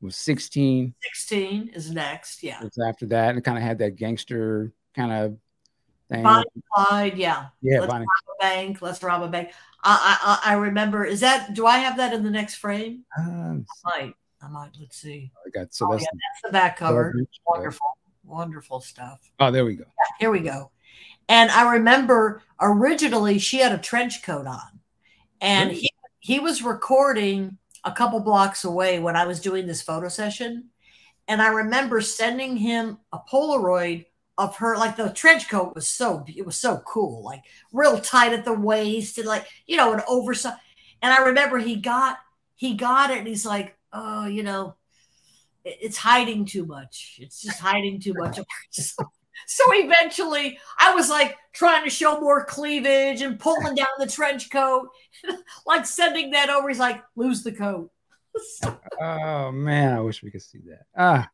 was 0.00 0.16
16. 0.16 0.94
16 1.02 1.70
is 1.75 1.91
next, 1.91 2.42
yeah. 2.42 2.60
It's 2.62 2.78
after 2.78 3.07
that. 3.07 3.31
And 3.31 3.39
it 3.39 3.42
kind 3.42 3.57
of 3.57 3.65
had 3.65 3.78
that 3.78 3.97
gangster 3.97 4.73
kind 4.94 5.12
of 5.12 5.39
thing. 6.10 6.23
Bonnie 6.23 6.44
Clyde, 6.75 7.16
yeah. 7.16 7.47
Yeah, 7.62 7.81
Let's 7.81 7.92
Bonnie. 7.92 8.05
rob 8.05 8.36
a 8.36 8.42
bank. 8.42 8.83
Let's 8.83 9.02
rob 9.02 9.23
a 9.23 9.28
bank. 9.28 9.52
I, 9.87 10.39
I 10.45 10.53
I 10.53 10.55
remember. 10.55 11.05
Is 11.05 11.21
that? 11.21 11.55
Do 11.55 11.67
I 11.67 11.79
have 11.79 11.97
that 11.99 12.13
in 12.13 12.25
the 12.25 12.31
next 12.31 12.57
frame? 12.57 13.05
Um, 13.19 13.65
I 13.85 14.01
might. 14.01 14.15
I 14.43 14.49
might. 14.49 14.71
Let's 14.81 14.97
see. 14.97 15.31
I 15.47 15.51
got 15.51 15.73
so 15.73 15.87
oh, 15.87 15.93
that's, 15.93 16.03
yeah, 16.03 16.09
that's 16.13 16.43
the 16.43 16.53
back 16.53 16.77
cover. 16.77 17.15
Wonderful, 17.47 17.87
wonderful 18.25 18.81
stuff. 18.81 19.21
Oh, 19.39 19.51
there 19.51 19.65
we 19.65 19.77
go. 19.77 19.85
Yeah, 19.85 20.17
here 20.19 20.31
we 20.31 20.41
go. 20.41 20.71
And 21.29 21.51
I 21.51 21.75
remember 21.75 22.43
originally 22.61 23.39
she 23.39 23.59
had 23.59 23.73
a 23.73 23.79
trench 23.79 24.23
coat 24.23 24.47
on, 24.47 24.81
and 25.41 25.71
really? 25.71 25.81
he 25.83 25.91
he 26.19 26.41
was 26.41 26.63
recording 26.63 27.59
a 27.85 27.93
couple 27.93 28.19
blocks 28.21 28.65
away 28.65 28.99
when 28.99 29.15
I 29.15 29.27
was 29.27 29.41
doing 29.41 29.67
this 29.67 29.83
photo 29.83 30.09
session, 30.09 30.71
and 31.29 31.41
I 31.41 31.49
remember 31.49 32.01
sending 32.01 32.57
him 32.57 32.99
a 33.13 33.19
Polaroid 33.19 34.07
of 34.39 34.57
her 34.57 34.77
like 34.77 34.97
the 34.97 35.11
trench 35.11 35.49
coat 35.49 35.75
was 35.75 35.89
so 35.89 36.25
it 36.27 36.45
was 36.45 36.57
so 36.57 36.79
cool 36.87 37.23
like 37.25 37.43
real 37.73 37.99
tight 37.99 38.33
at 38.33 38.45
the 38.45 38.53
waist 38.53 39.19
and 39.19 39.27
like 39.27 39.47
you 39.67 39.77
know 39.77 39.93
an 39.93 40.03
oversized 40.07 40.57
and 41.03 41.13
i 41.13 41.25
remember 41.25 41.59
he 41.59 41.77
got 41.77 42.19
he 42.55 42.75
got 42.75 43.11
it 43.11 43.19
and 43.19 43.27
he's 43.27 43.47
like 43.47 43.77
oh 43.93 44.27
you 44.27 44.43
know 44.43 44.75
it's 45.65 45.97
hiding 45.97 46.45
too 46.45 46.67
much 46.67 47.17
it's 47.21 47.43
just 47.43 47.59
hiding 47.59 47.99
too 47.99 48.15
much 48.15 48.39
so 49.47 49.63
eventually 49.69 50.59
I 50.79 50.95
was 50.95 51.11
like 51.11 51.37
trying 51.53 51.85
to 51.85 51.91
show 51.91 52.21
more 52.21 52.45
cleavage 52.45 53.21
and 53.21 53.39
pulling 53.39 53.75
down 53.75 53.87
the 53.99 54.07
trench 54.07 54.51
coat, 54.51 54.89
like 55.67 55.87
sending 55.87 56.31
that 56.31 56.51
over. 56.51 56.69
He's 56.69 56.79
like, 56.79 57.03
lose 57.15 57.43
the 57.43 57.53
coat. 57.53 57.91
oh 59.01 59.53
man, 59.53 59.97
I 59.97 60.01
wish 60.01 60.23
we 60.23 60.31
could 60.31 60.43
see 60.43 60.61
that. 60.67 60.83
Ah, 60.97 61.29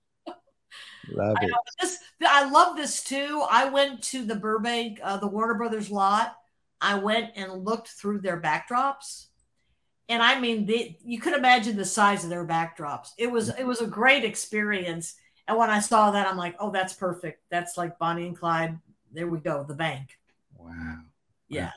love 1.10 1.36
it. 1.40 1.52
I, 1.52 1.58
this, 1.80 1.98
I 2.26 2.50
love 2.50 2.76
this 2.76 3.02
too. 3.02 3.44
I 3.50 3.68
went 3.68 4.02
to 4.04 4.24
the 4.24 4.36
Burbank, 4.36 5.00
uh, 5.02 5.16
the 5.16 5.26
Warner 5.26 5.54
Brothers 5.54 5.90
lot. 5.90 6.36
I 6.80 6.96
went 6.96 7.30
and 7.36 7.64
looked 7.64 7.88
through 7.88 8.20
their 8.20 8.40
backdrops. 8.40 9.26
And 10.08 10.22
I 10.22 10.38
mean, 10.38 10.66
they, 10.66 10.98
you 11.04 11.20
could 11.20 11.34
imagine 11.34 11.76
the 11.76 11.84
size 11.84 12.24
of 12.24 12.30
their 12.30 12.46
backdrops. 12.46 13.10
It 13.18 13.30
was 13.30 13.48
it 13.50 13.64
was 13.64 13.80
a 13.80 13.86
great 13.86 14.24
experience 14.24 15.14
and 15.48 15.58
when 15.58 15.70
I 15.70 15.80
saw 15.80 16.10
that, 16.12 16.26
I'm 16.26 16.36
like, 16.36 16.56
oh, 16.58 16.70
that's 16.70 16.94
perfect. 16.94 17.42
That's 17.50 17.76
like 17.76 17.98
Bonnie 17.98 18.26
and 18.26 18.38
Clyde. 18.38 18.78
There 19.12 19.26
we 19.26 19.38
go, 19.38 19.64
the 19.64 19.74
bank. 19.74 20.18
Wow. 20.56 20.98
Yeah. 21.48 21.72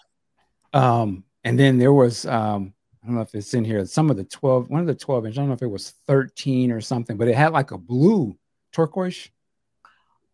Um, 0.73 1.23
and 1.43 1.57
then 1.59 1.77
there 1.77 1.93
was 1.93 2.25
um, 2.25 2.73
I 3.03 3.07
don't 3.07 3.15
know 3.15 3.21
if 3.21 3.35
it's 3.35 3.53
in 3.53 3.65
here, 3.65 3.85
some 3.85 4.09
of 4.09 4.17
the 4.17 4.23
12, 4.23 4.69
one 4.69 4.81
of 4.81 4.87
the 4.87 4.95
12 4.95 5.27
inch, 5.27 5.37
I 5.37 5.41
don't 5.41 5.49
know 5.49 5.53
if 5.53 5.61
it 5.61 5.67
was 5.67 5.91
13 6.07 6.71
or 6.71 6.81
something, 6.81 7.17
but 7.17 7.27
it 7.27 7.35
had 7.35 7.53
like 7.53 7.71
a 7.71 7.77
blue 7.77 8.35
turquoise. 8.75 9.29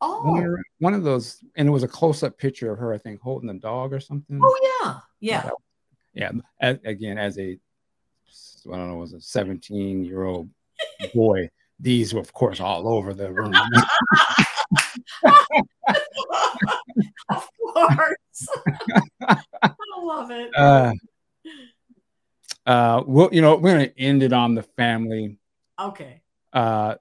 Oh, 0.03 0.23
one, 0.23 0.57
one 0.79 0.93
of 0.95 1.03
those, 1.03 1.43
and 1.55 1.67
it 1.67 1.71
was 1.71 1.83
a 1.83 1.87
close-up 1.87 2.37
picture 2.37 2.71
of 2.71 2.79
her, 2.79 2.91
I 2.91 2.97
think, 2.97 3.21
holding 3.21 3.47
the 3.47 3.53
dog 3.53 3.93
or 3.93 3.99
something. 3.99 4.39
Oh 4.43 4.81
yeah, 4.83 4.99
yeah, 5.19 5.49
yeah. 6.13 6.31
As, 6.59 6.79
again, 6.83 7.19
as 7.19 7.37
a, 7.37 7.59
I 8.71 8.77
don't 8.77 8.89
know, 8.89 8.95
was 8.95 9.13
a 9.13 9.21
17 9.21 10.03
year 10.03 10.23
old 10.23 10.49
boy, 11.13 11.49
these 11.79 12.15
were, 12.15 12.19
of 12.19 12.33
course, 12.33 12.59
all 12.59 12.87
over 12.87 13.13
the 13.13 13.31
room. 13.31 13.53
of 17.29 17.47
course. 17.73 18.47
I 19.21 19.37
love 20.01 20.31
it. 20.31 20.51
Uh, 20.57 20.93
uh, 22.65 23.03
well, 23.07 23.29
you 23.31 23.41
know, 23.41 23.55
we're 23.55 23.85
to 23.85 23.99
end 23.99 24.21
it 24.21 24.33
on 24.33 24.53
the 24.53 24.61
family. 24.63 25.37
Okay. 25.79 26.21
Uh, 26.53 26.95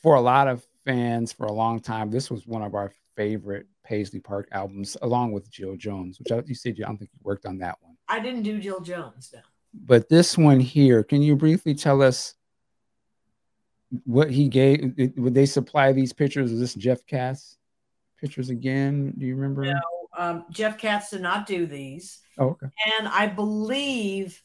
for 0.00 0.14
a 0.14 0.20
lot 0.20 0.48
of 0.48 0.64
fans, 0.84 1.32
for 1.32 1.46
a 1.46 1.52
long 1.52 1.80
time, 1.80 2.10
this 2.10 2.30
was 2.30 2.46
one 2.46 2.62
of 2.62 2.74
our 2.74 2.92
favorite 3.16 3.66
Paisley 3.84 4.20
Park 4.20 4.48
albums, 4.52 4.96
along 5.02 5.32
with 5.32 5.50
Jill 5.50 5.76
Jones, 5.76 6.18
which 6.18 6.30
I, 6.30 6.42
you 6.46 6.54
said 6.54 6.78
you 6.78 6.84
I 6.84 6.88
don't 6.88 6.98
think 6.98 7.10
you 7.12 7.20
worked 7.22 7.46
on 7.46 7.58
that 7.58 7.76
one. 7.80 7.96
I 8.08 8.20
didn't 8.20 8.42
do 8.42 8.58
Jill 8.58 8.80
Jones, 8.80 9.30
no. 9.34 9.40
But 9.74 10.08
this 10.08 10.38
one 10.38 10.60
here, 10.60 11.02
can 11.02 11.20
you 11.22 11.36
briefly 11.36 11.74
tell 11.74 12.00
us 12.00 12.34
what 14.04 14.30
he 14.30 14.48
gave 14.48 14.94
would 15.16 15.34
they 15.34 15.46
supply 15.46 15.92
these 15.92 16.12
pictures 16.12 16.52
is 16.52 16.60
this 16.60 16.74
jeff 16.74 17.04
katz 17.06 17.56
pictures 18.20 18.50
again 18.50 19.12
do 19.16 19.26
you 19.26 19.34
remember 19.34 19.64
no 19.64 19.80
um, 20.16 20.44
jeff 20.50 20.76
katz 20.76 21.10
did 21.10 21.22
not 21.22 21.46
do 21.46 21.66
these 21.66 22.20
oh, 22.38 22.48
okay. 22.48 22.66
and 22.98 23.08
i 23.08 23.26
believe 23.26 24.42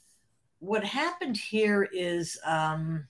what 0.59 0.83
happened 0.83 1.35
here 1.35 1.83
is 1.91 2.39
um, 2.45 3.05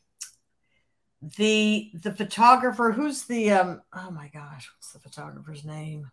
the 1.38 1.92
the 1.94 2.12
photographer 2.12 2.92
who's 2.92 3.24
the 3.24 3.52
um, 3.52 3.82
oh 3.94 4.12
my 4.12 4.28
gosh 4.30 4.70
what's 4.76 4.92
the 4.92 5.00
photographer's 5.00 5.64
name 5.64 6.10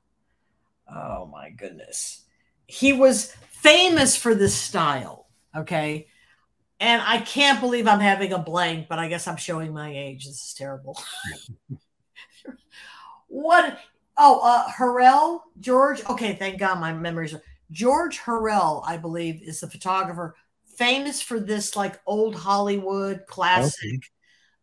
oh 0.94 1.26
my 1.26 1.50
goodness 1.50 2.22
he 2.66 2.92
was 2.92 3.34
famous 3.50 4.16
for 4.16 4.34
this 4.34 4.54
style 4.54 5.26
okay 5.56 6.06
and 6.80 7.02
I 7.04 7.18
can't 7.18 7.60
believe 7.60 7.86
I'm 7.86 8.00
having 8.00 8.32
a 8.32 8.38
blank, 8.38 8.88
but 8.88 8.98
I 8.98 9.08
guess 9.08 9.28
I'm 9.28 9.36
showing 9.36 9.74
my 9.74 9.94
age. 9.94 10.24
This 10.24 10.42
is 10.42 10.54
terrible. 10.54 10.98
what? 13.28 13.78
Oh, 14.16 14.40
uh, 14.42 14.70
Hurrell 14.70 15.44
George. 15.60 16.02
Okay, 16.08 16.34
thank 16.34 16.58
God 16.58 16.80
my 16.80 16.94
memories 16.94 17.34
are. 17.34 17.42
George 17.70 18.18
Hurrell, 18.18 18.82
I 18.86 18.96
believe, 18.96 19.42
is 19.42 19.60
the 19.60 19.68
photographer 19.68 20.34
famous 20.74 21.20
for 21.20 21.38
this 21.38 21.76
like 21.76 22.00
old 22.06 22.34
Hollywood 22.34 23.24
classic, 23.28 23.84
okay. 23.84 24.00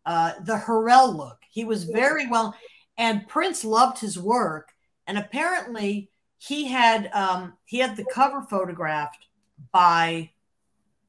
Uh, 0.08 0.32
the 0.40 0.56
Hurrell 0.56 1.14
look. 1.14 1.36
He 1.50 1.66
was 1.66 1.84
very 1.84 2.26
well, 2.26 2.54
and 2.96 3.28
Prince 3.28 3.62
loved 3.62 3.98
his 3.98 4.18
work. 4.18 4.72
And 5.06 5.18
apparently, 5.18 6.10
he 6.38 6.66
had 6.66 7.10
um, 7.12 7.52
he 7.66 7.78
had 7.78 7.94
the 7.94 8.06
cover 8.10 8.40
photographed 8.40 9.26
by 9.70 10.30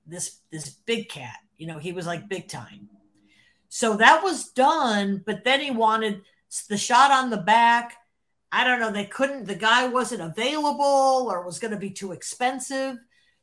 this 0.06 0.42
this 0.52 0.70
big 0.70 1.08
cat. 1.08 1.38
You 1.58 1.68
know, 1.68 1.80
he 1.80 1.94
was 1.94 2.06
like 2.08 2.28
big 2.28 2.50
time. 2.50 2.90
So 3.70 3.96
that 3.96 4.22
was 4.22 4.50
done, 4.50 5.24
but 5.26 5.46
then 5.46 5.62
he 5.62 5.72
wanted 5.72 6.22
the 6.68 6.78
shot 6.78 7.10
on 7.10 7.30
the 7.30 7.38
back. 7.38 7.96
I 8.52 8.66
don't 8.66 8.82
know, 8.82 8.92
they 8.92 9.06
couldn't 9.06 9.46
the 9.46 9.56
guy 9.56 9.88
wasn't 9.88 10.24
available 10.24 11.30
or 11.32 11.46
was 11.46 11.60
going 11.60 11.72
to 11.72 11.80
be 11.80 11.92
too 11.92 12.12
expensive. 12.12 12.98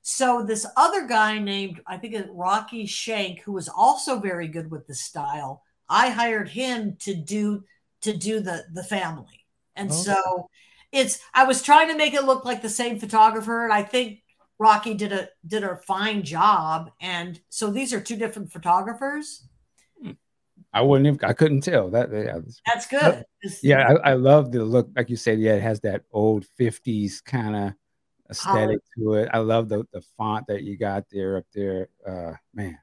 So 0.08 0.44
this 0.44 0.64
other 0.76 1.04
guy 1.08 1.40
named 1.40 1.80
I 1.84 1.96
think 1.96 2.14
Rocky 2.30 2.86
Schenck 2.86 3.40
who 3.40 3.50
was 3.50 3.68
also 3.68 4.20
very 4.20 4.46
good 4.46 4.70
with 4.70 4.86
the 4.86 4.94
style 4.94 5.64
I 5.88 6.10
hired 6.10 6.48
him 6.48 6.96
to 7.00 7.12
do 7.12 7.64
to 8.02 8.16
do 8.16 8.38
the 8.38 8.66
the 8.72 8.84
family. 8.84 9.44
And 9.74 9.90
okay. 9.90 9.98
so 9.98 10.48
it's 10.92 11.18
I 11.34 11.42
was 11.42 11.60
trying 11.60 11.88
to 11.88 11.96
make 11.96 12.14
it 12.14 12.22
look 12.22 12.44
like 12.44 12.62
the 12.62 12.68
same 12.68 13.00
photographer 13.00 13.64
and 13.64 13.72
I 13.72 13.82
think 13.82 14.22
Rocky 14.60 14.94
did 14.94 15.10
a 15.10 15.28
did 15.44 15.64
a 15.64 15.74
fine 15.74 16.22
job 16.22 16.92
and 17.00 17.40
so 17.48 17.72
these 17.72 17.92
are 17.92 18.00
two 18.00 18.16
different 18.16 18.52
photographers. 18.52 19.48
I 20.72 20.82
wouldn't 20.82 21.20
have 21.20 21.28
I 21.28 21.32
couldn't 21.32 21.62
tell 21.62 21.90
that 21.90 22.12
yeah, 22.12 22.38
that's 22.64 22.86
good. 22.86 23.24
yeah, 23.60 23.94
I, 24.04 24.10
I, 24.10 24.14
love 24.14 24.52
the 24.52 24.64
look 24.64 24.88
like 24.94 25.10
you 25.10 25.16
said 25.16 25.40
yeah 25.40 25.54
it 25.54 25.62
has 25.62 25.80
that 25.80 26.02
old 26.12 26.46
50s 26.60 27.24
kind 27.24 27.56
of 27.56 27.72
aesthetic 28.30 28.78
to 28.96 29.14
it. 29.14 29.28
I 29.32 29.38
love 29.38 29.68
the 29.68 29.84
the 29.92 30.02
font 30.16 30.46
that 30.48 30.62
you 30.62 30.76
got 30.76 31.04
there 31.10 31.38
up 31.38 31.44
there. 31.54 31.88
Uh 32.06 32.32
man. 32.54 32.78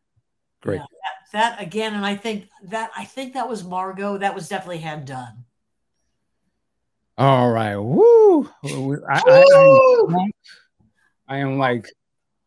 Great. 0.62 0.78
Yeah, 0.78 0.86
that, 1.34 1.58
that 1.58 1.62
again 1.62 1.94
and 1.94 2.06
I 2.06 2.16
think 2.16 2.50
that 2.64 2.92
I 2.96 3.06
think 3.06 3.34
that 3.34 3.50
was 3.50 3.64
Margo 3.64 4.18
that 4.18 4.34
was 4.34 4.48
definitely 4.48 4.80
hand 4.80 5.08
done. 5.08 5.46
All 7.18 7.52
right. 7.52 7.76
Woo. 7.76 8.50
I, 9.08 9.22
I, 9.28 10.30
I, 11.28 11.38
am 11.38 11.60
like 11.60 11.88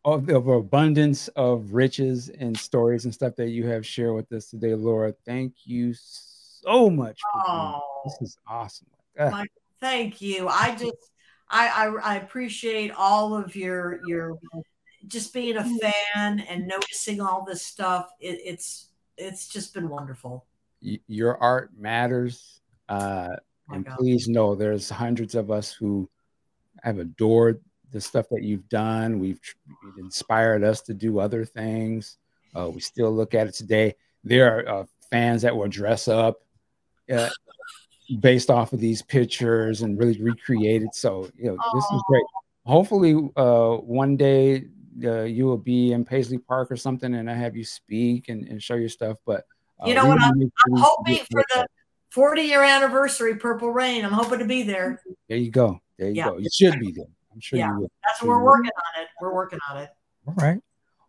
of, 0.03 0.27
of 0.29 0.49
abundance 0.49 1.29
of 1.29 1.73
riches 1.73 2.27
and 2.29 2.57
stories 2.57 3.05
and 3.05 3.13
stuff 3.13 3.35
that 3.37 3.49
you 3.49 3.65
have 3.67 3.85
shared 3.85 4.13
with 4.13 4.29
us 4.33 4.49
today, 4.49 4.75
Laura. 4.75 5.13
Thank 5.25 5.53
you 5.63 5.93
so 5.95 6.89
much. 6.89 7.19
oh, 7.47 7.81
this 8.03 8.17
is 8.21 8.37
awesome. 8.45 8.87
My, 9.17 9.45
thank 9.79 10.21
you. 10.21 10.49
I 10.49 10.75
just 10.75 11.11
I, 11.49 11.67
I 11.67 12.13
I 12.13 12.15
appreciate 12.15 12.91
all 12.91 13.35
of 13.35 13.55
your 13.55 13.99
your 14.05 14.37
just 15.07 15.33
being 15.33 15.57
a 15.57 15.63
fan 15.63 16.39
and 16.41 16.67
noticing 16.67 17.21
all 17.21 17.45
this 17.45 17.61
stuff. 17.61 18.09
It, 18.19 18.39
it's 18.43 18.89
it's 19.17 19.47
just 19.47 19.73
been 19.73 19.89
wonderful. 19.89 20.45
Your 20.81 21.37
art 21.37 21.71
matters. 21.77 22.61
Uh, 22.89 23.35
and 23.69 23.85
please 23.85 24.27
know 24.27 24.55
there's 24.55 24.89
hundreds 24.89 25.35
of 25.35 25.51
us 25.51 25.73
who 25.73 26.09
have 26.83 26.99
adored 26.99 27.61
the 27.91 27.99
stuff 27.99 28.27
that 28.29 28.43
you've 28.43 28.67
done. 28.69 29.19
We've 29.19 29.39
inspired 29.97 30.63
us 30.63 30.81
to 30.83 30.93
do 30.93 31.19
other 31.19 31.43
things. 31.43 32.17
Uh, 32.55 32.69
we 32.69 32.79
still 32.79 33.11
look 33.11 33.33
at 33.33 33.47
it 33.47 33.53
today. 33.53 33.95
There 34.23 34.59
are 34.59 34.81
uh, 34.81 34.85
fans 35.09 35.41
that 35.41 35.55
will 35.55 35.67
dress 35.67 36.07
up 36.07 36.41
uh, 37.11 37.29
based 38.19 38.49
off 38.49 38.73
of 38.73 38.79
these 38.79 39.01
pictures 39.01 39.81
and 39.81 39.99
really 39.99 40.21
recreated. 40.21 40.93
So, 40.93 41.29
you 41.37 41.47
know, 41.47 41.57
this 41.73 41.83
is 41.83 42.03
great. 42.07 42.23
Hopefully, 42.65 43.29
uh, 43.35 43.77
one 43.77 44.17
day 44.17 44.65
uh, 45.03 45.23
you 45.23 45.45
will 45.45 45.57
be 45.57 45.93
in 45.93 46.03
Paisley 46.03 46.37
Park 46.37 46.71
or 46.71 46.77
something, 46.77 47.15
and 47.15 47.29
I 47.29 47.33
have 47.33 47.55
you 47.55 47.63
speak 47.63 48.29
and, 48.29 48.47
and 48.47 48.61
show 48.61 48.75
your 48.75 48.89
stuff. 48.89 49.17
But 49.25 49.45
uh, 49.81 49.87
you 49.87 49.95
know 49.95 50.05
what? 50.05 50.21
I'm, 50.21 50.41
I'm 50.41 50.77
hoping 50.77 51.19
for 51.31 51.43
the 51.53 51.67
40 52.11 52.41
year 52.41 52.63
anniversary, 52.63 53.35
Purple 53.35 53.71
Rain. 53.71 54.03
I'm 54.03 54.11
hoping 54.11 54.39
to 54.39 54.45
be 54.45 54.63
there. 54.63 55.01
There 55.29 55.37
you 55.37 55.51
go. 55.51 55.79
There 55.97 56.09
you 56.09 56.15
yeah. 56.15 56.29
go. 56.29 56.37
You 56.37 56.49
should 56.51 56.79
be 56.79 56.91
there. 56.91 57.05
I'm 57.33 57.39
sure 57.39 57.59
yeah, 57.59 57.71
you 57.71 57.81
will. 57.81 57.91
That's 58.03 58.21
what 58.21 58.29
we're 58.29 58.43
working 58.43 58.71
on 58.71 59.01
it. 59.03 59.07
We're 59.21 59.33
working 59.33 59.59
on 59.69 59.77
it. 59.77 59.89
All 60.27 60.33
right. 60.35 60.59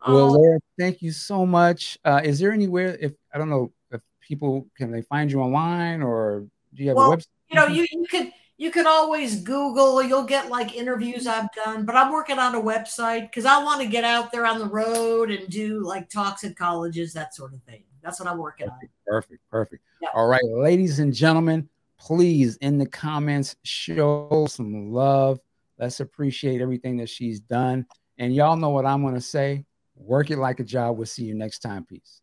Well, 0.07 0.27
um, 0.27 0.35
Laura, 0.35 0.61
thank 0.79 1.03
you 1.03 1.11
so 1.11 1.45
much. 1.45 1.99
Uh, 2.05 2.21
is 2.23 2.39
there 2.39 2.53
anywhere 2.53 2.97
if 3.01 3.13
I 3.35 3.39
don't 3.39 3.49
know 3.49 3.73
if 3.91 4.01
people 4.21 4.67
can 4.77 4.93
they 4.93 5.03
find 5.03 5.33
you 5.33 5.41
online 5.41 6.03
or 6.03 6.47
do 6.75 6.83
you 6.83 6.89
have 6.91 6.97
well, 6.97 7.13
a 7.13 7.17
website? 7.17 7.27
You 7.51 7.57
know, 7.57 7.67
you, 7.67 7.87
you 7.91 8.07
could 8.11 8.33
you 8.59 8.73
can 8.73 8.87
always 8.87 9.41
Google, 9.43 10.03
you'll 10.03 10.25
get 10.25 10.51
like 10.51 10.75
interviews 10.75 11.27
I've 11.27 11.53
done, 11.53 11.85
but 11.85 11.95
I'm 11.95 12.13
working 12.13 12.39
on 12.39 12.57
a 12.57 12.61
website 12.61 13.31
because 13.31 13.45
I 13.45 13.63
want 13.63 13.81
to 13.81 13.87
get 13.87 14.03
out 14.05 14.33
there 14.33 14.45
on 14.45 14.59
the 14.59 14.67
road 14.67 15.31
and 15.31 15.49
do 15.49 15.81
like 15.85 16.11
talks 16.11 16.43
at 16.43 16.57
colleges, 16.57 17.13
that 17.13 17.35
sort 17.35 17.55
of 17.55 17.63
thing. 17.63 17.85
That's 18.03 18.19
what 18.19 18.29
I'm 18.29 18.39
working 18.39 18.69
perfect, 18.69 18.93
on. 19.09 19.15
Perfect, 19.15 19.43
perfect. 19.51 19.83
Yeah. 20.03 20.09
All 20.15 20.27
right, 20.27 20.45
ladies 20.45 20.99
and 20.99 21.15
gentlemen, 21.15 21.69
please 21.99 22.57
in 22.57 22.79
the 22.79 22.87
comments 22.87 23.57
show 23.63 24.47
some 24.51 24.93
love. 24.93 25.39
Let's 25.79 26.01
appreciate 26.01 26.61
everything 26.61 26.97
that 26.97 27.09
she's 27.09 27.39
done. 27.39 27.87
And 28.19 28.35
y'all 28.35 28.57
know 28.57 28.71
what 28.71 28.87
I'm 28.87 29.03
going 29.03 29.15
to 29.15 29.21
say. 29.21 29.65
Work 29.95 30.31
it 30.31 30.39
like 30.39 30.59
a 30.59 30.65
job. 30.65 30.97
We'll 30.97 31.07
see 31.07 31.25
you 31.25 31.35
next 31.35 31.61
time. 31.61 31.85
Peace. 31.85 32.21